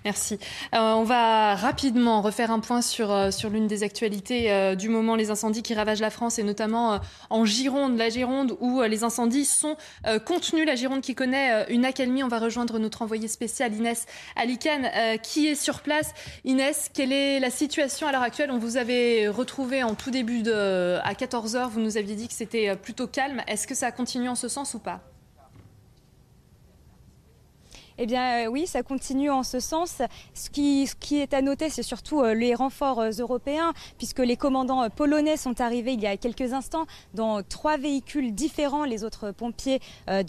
Merci. 0.05 0.39
Euh, 0.75 0.79
on 0.79 1.05
va 1.05 1.55
rapidement 1.55 2.23
refaire 2.23 2.51
un 2.51 2.61
point 2.61 2.81
sur, 2.81 3.11
euh, 3.11 3.31
l'une 3.51 3.67
des 3.67 3.83
actualités 3.83 4.51
euh, 4.51 4.75
du 4.75 4.89
moment, 4.89 5.15
les 5.15 5.31
incendies 5.31 5.63
qui 5.63 5.75
ravagent 5.75 6.01
la 6.01 6.11
France 6.11 6.39
et 6.39 6.43
notamment 6.43 7.01
en 7.29 7.45
Gironde, 7.45 7.99
la 7.99 8.09
Gironde 8.09 8.57
où 8.61 8.81
les 8.83 9.05
incendies 9.05 9.45
sont 9.45 9.77
contenus. 10.25 10.67
La 10.67 10.75
Gironde 10.75 11.01
qui 11.01 11.15
connaît 11.15 11.67
une 11.69 11.85
accalmie. 11.85 12.23
On 12.23 12.29
va 12.29 12.39
rejoindre 12.39 12.79
notre 12.79 13.03
envoyé 13.03 13.29
spécial 13.29 13.75
Inès 13.75 14.07
Alicane 14.37 14.89
qui 15.23 15.49
est 15.49 15.55
sur 15.55 15.81
place. 15.81 16.13
Inès, 16.45 16.91
quelle 16.93 17.13
est 17.13 17.41
la 17.41 17.51
situation 17.51 18.07
à 18.07 18.13
l'heure 18.13 18.23
actuelle? 18.23 18.51
On 18.51 18.59
vous 18.59 18.77
avait 18.77 19.29
retrouvé 19.29 19.83
en 19.83 19.95
tout 19.95 20.11
début 20.11 20.43
de, 20.43 20.99
à 21.03 21.13
14h. 21.15 21.69
Vous 21.69 21.81
nous 21.81 21.97
aviez 21.97 22.15
dit 22.15 22.29
que 22.29 22.35
c'était 22.35 22.77
plutôt 22.77 23.07
calme. 23.07 23.43
Est-ce 23.47 23.67
que 23.67 23.75
ça 23.75 23.91
continue 23.93 24.29
en 24.29 24.35
ce 24.37 24.49
sens 24.49 24.75
ou 24.75 24.79
pas? 24.79 25.01
Eh 28.03 28.07
bien 28.07 28.47
euh, 28.47 28.47
oui, 28.47 28.67
ça 28.67 28.83
continue 28.83 29.29
en 29.29 29.43
ce 29.43 29.61
sens. 29.61 30.01
Ce 30.33 30.49
qui, 30.49 30.89
est 31.13 31.35
à 31.35 31.43
noter, 31.43 31.69
c'est 31.69 31.83
surtout 31.83 32.23
euh, 32.23 32.33
les 32.33 32.55
renforts 32.55 32.99
euh, 33.01 33.11
européens, 33.19 33.75
puisque 33.99 34.21
les 34.21 34.39
commandants 34.39 34.89
polonais 34.89 35.37
sont 35.37 35.61
arrivés 35.61 35.93
il 35.93 36.01
y 36.01 36.07
a 36.07 36.17
quelques 36.17 36.55
instants 36.55 36.87
dans 37.13 37.43
trois 37.43 37.77
véhicules 37.77 38.35
différents. 38.35 38.85
Les 38.85 39.05
autres 39.05 39.33
pompiers 39.33 39.81
ne 40.09 40.23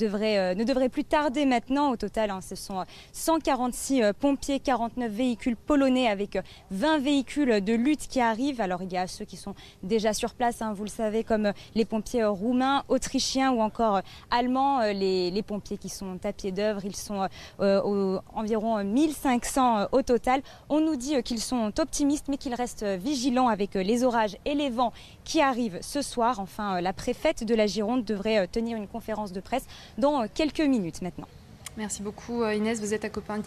devraient 0.63 0.89
plus 0.89 1.05
tarder 1.05 1.45
maintenant. 1.45 1.91
Au 1.91 1.95
total, 1.95 2.29
hein, 2.31 2.41
ce 2.41 2.55
sont 2.55 2.83
146 3.13 4.03
pompiers, 4.19 4.59
49 4.59 5.09
véhicules 5.09 5.55
polonais 5.55 6.09
avec 6.09 6.37
20 6.71 6.99
véhicules 6.99 7.63
de 7.63 7.73
lutte 7.73 8.09
qui 8.09 8.19
arrivent. 8.19 8.59
Alors 8.59 8.83
il 8.83 8.91
y 8.91 8.97
a 8.97 9.07
ceux 9.07 9.23
qui 9.23 9.37
sont 9.37 9.55
déjà 9.81 10.11
sur 10.11 10.33
place, 10.33 10.61
hein, 10.61 10.73
vous 10.73 10.83
le 10.83 10.89
savez, 10.89 11.23
comme 11.23 11.53
les 11.75 11.85
pompiers 11.85 12.25
roumains, 12.25 12.83
autrichiens 12.89 13.53
ou 13.53 13.61
encore 13.61 14.01
allemands. 14.29 14.81
Les, 14.81 15.31
les 15.31 15.43
pompiers 15.43 15.77
qui 15.77 15.87
sont 15.87 16.19
à 16.25 16.33
pied 16.33 16.51
d'œuvre, 16.51 16.83
ils 16.83 16.97
sont 16.97 17.29
euh, 17.61 18.19
environ 18.33 18.83
1500 18.83 19.87
au 19.91 20.01
total. 20.01 20.41
On 20.69 20.79
nous 20.79 20.95
dit 20.95 21.21
qu'ils 21.23 21.41
sont 21.41 21.79
optimistes 21.79 22.27
mais 22.27 22.37
qu'ils 22.37 22.55
restent 22.55 22.85
vigilants 22.85 23.47
avec 23.47 23.75
les 23.75 24.03
orages 24.03 24.37
et 24.45 24.53
les 24.53 24.69
vents 24.69 24.93
qui 25.23 25.41
arrivent 25.41 25.79
ce 25.81 26.01
soir. 26.01 26.39
Enfin, 26.39 26.81
la 26.81 26.93
préfète 26.93 27.43
de 27.43 27.55
la 27.55 27.67
Gironde 27.67 28.03
devrait 28.03 28.47
tenir 28.47 28.77
une 28.77 28.87
conférence 28.87 29.31
de 29.31 29.39
presse 29.39 29.65
dans 29.97 30.27
quelques 30.27 30.61
minutes 30.61 31.01
maintenant. 31.01 31.27
Merci 31.77 32.01
beaucoup 32.01 32.43
euh, 32.43 32.53
Inès. 32.53 32.79
Vous 32.79 32.93
êtes 32.93 33.05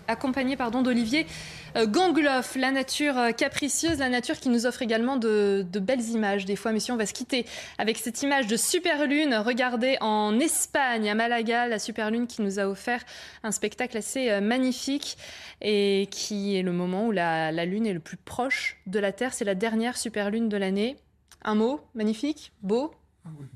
accompagnée 0.08 0.56
d'Olivier 0.56 1.26
euh, 1.76 1.86
Gangloff. 1.86 2.56
La 2.56 2.70
nature 2.70 3.18
euh, 3.18 3.30
capricieuse, 3.32 3.98
la 3.98 4.08
nature 4.08 4.38
qui 4.40 4.48
nous 4.48 4.64
offre 4.66 4.80
également 4.82 5.16
de, 5.16 5.66
belles 5.80 6.08
images. 6.08 6.46
Des 6.46 6.56
fois, 6.56 6.72
messieurs, 6.72 6.94
on 6.94 6.96
va 6.96 7.06
se 7.06 7.12
quitter 7.12 7.44
avec 7.76 7.98
cette 7.98 8.22
image 8.22 8.46
de 8.46 8.56
super 8.56 9.06
lune. 9.06 9.34
Regardez 9.34 9.98
en 10.00 10.38
Espagne, 10.40 11.10
à 11.10 11.14
Malaga, 11.14 11.68
la 11.68 11.78
super 11.78 12.10
lune 12.10 12.26
qui 12.26 12.40
nous 12.40 12.58
a 12.58 12.66
offert 12.66 13.04
un 13.42 13.52
spectacle 13.52 13.96
assez 13.98 14.40
magnifique 14.40 15.18
et 15.60 16.08
qui 16.10 16.56
est 16.56 16.62
le 16.62 16.72
moment 16.72 17.06
où 17.06 17.12
la, 17.12 17.52
la 17.52 17.66
lune 17.66 17.86
est 17.86 17.92
le 17.92 18.00
plus 18.00 18.16
proche 18.16 18.78
de 18.86 18.98
la 18.98 19.12
Terre. 19.12 19.34
C'est 19.34 19.44
la 19.44 19.54
dernière 19.54 19.98
super 19.98 20.30
lune 20.30 20.48
de 20.48 20.56
l'année. 20.56 20.96
Un 21.42 21.56
mot 21.56 21.80
magnifique, 21.94 22.52
beau? 22.62 22.94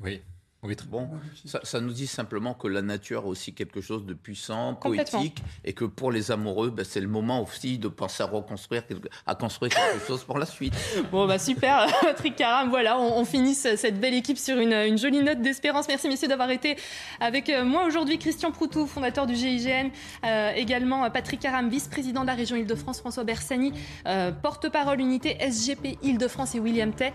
Oui. 0.03 0.21
Oui, 0.65 0.75
très 0.75 0.89
bon. 0.89 1.09
Ça, 1.45 1.61
ça, 1.63 1.81
nous 1.81 1.93
dit 1.93 2.09
simplement 2.09 2.53
que 2.53 2.67
la 2.67 2.83
nature 2.83 3.23
a 3.23 3.27
aussi 3.27 3.55
quelque 3.55 3.81
chose 3.81 4.05
de 4.05 4.13
puissant, 4.13 4.75
poétique, 4.75 5.41
et 5.65 5.73
que 5.73 5.85
pour 5.85 6.11
les 6.11 6.33
amoureux, 6.33 6.71
ben, 6.71 6.85
c'est 6.85 7.01
le 7.01 7.07
moment 7.07 7.45
aussi 7.45 7.79
de 7.79 7.87
penser 7.87 8.25
à 8.25 8.27
reconstruire, 8.27 8.83
à 9.25 9.37
construire 9.37 9.73
quelque 9.73 10.05
chose 10.05 10.25
pour 10.25 10.37
la 10.37 10.47
suite. 10.47 10.75
Bon, 11.13 11.27
bah 11.29 11.39
super, 11.39 11.87
Patrick 12.03 12.35
Caram, 12.35 12.71
voilà, 12.71 12.99
on, 12.99 13.25
finit 13.25 13.55
cette 13.55 14.01
belle 14.01 14.15
équipe 14.15 14.37
sur 14.37 14.59
une, 14.59 14.73
une 14.73 14.99
jolie 14.99 15.23
note 15.23 15.41
d'espérance. 15.41 15.87
Merci 15.87 16.09
messieurs 16.09 16.29
d'avoir 16.29 16.51
été 16.51 16.77
avec 17.21 17.49
euh, 17.49 17.65
moi 17.65 17.87
aujourd'hui. 17.87 18.19
Christian 18.19 18.51
Proutou, 18.51 18.87
fondateur 18.87 19.27
du 19.27 19.37
GIGN, 19.37 19.91
euh, 20.25 20.53
également 20.57 21.09
Patrick 21.11 21.41
Caram, 21.41 21.69
vice-président 21.69 22.23
de 22.23 22.27
la 22.27 22.35
région 22.35 22.57
Île-de-France, 22.57 22.99
François 22.99 23.23
Bersani, 23.23 23.73
euh, 24.07 24.33
porte-parole 24.33 25.01
unité 25.01 25.37
SGP 25.41 25.99
Île-de-France 26.03 26.57
et 26.57 26.61
William 26.61 26.93
Tay, 26.93 27.13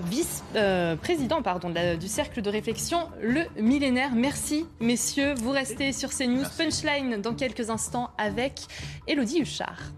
vice-président 0.00 1.42
pardon, 1.42 1.72
du 1.98 2.08
cercle 2.08 2.42
de 2.42 2.50
réflexion 2.50 2.81
le 3.20 3.42
millénaire. 3.60 4.14
Merci, 4.14 4.66
messieurs. 4.80 5.34
Vous 5.34 5.50
restez 5.50 5.92
sur 5.92 6.10
CNews. 6.10 6.44
Punchline 6.56 7.20
dans 7.20 7.34
quelques 7.34 7.70
instants 7.70 8.10
avec 8.18 8.60
Elodie 9.06 9.40
Huchard. 9.40 9.92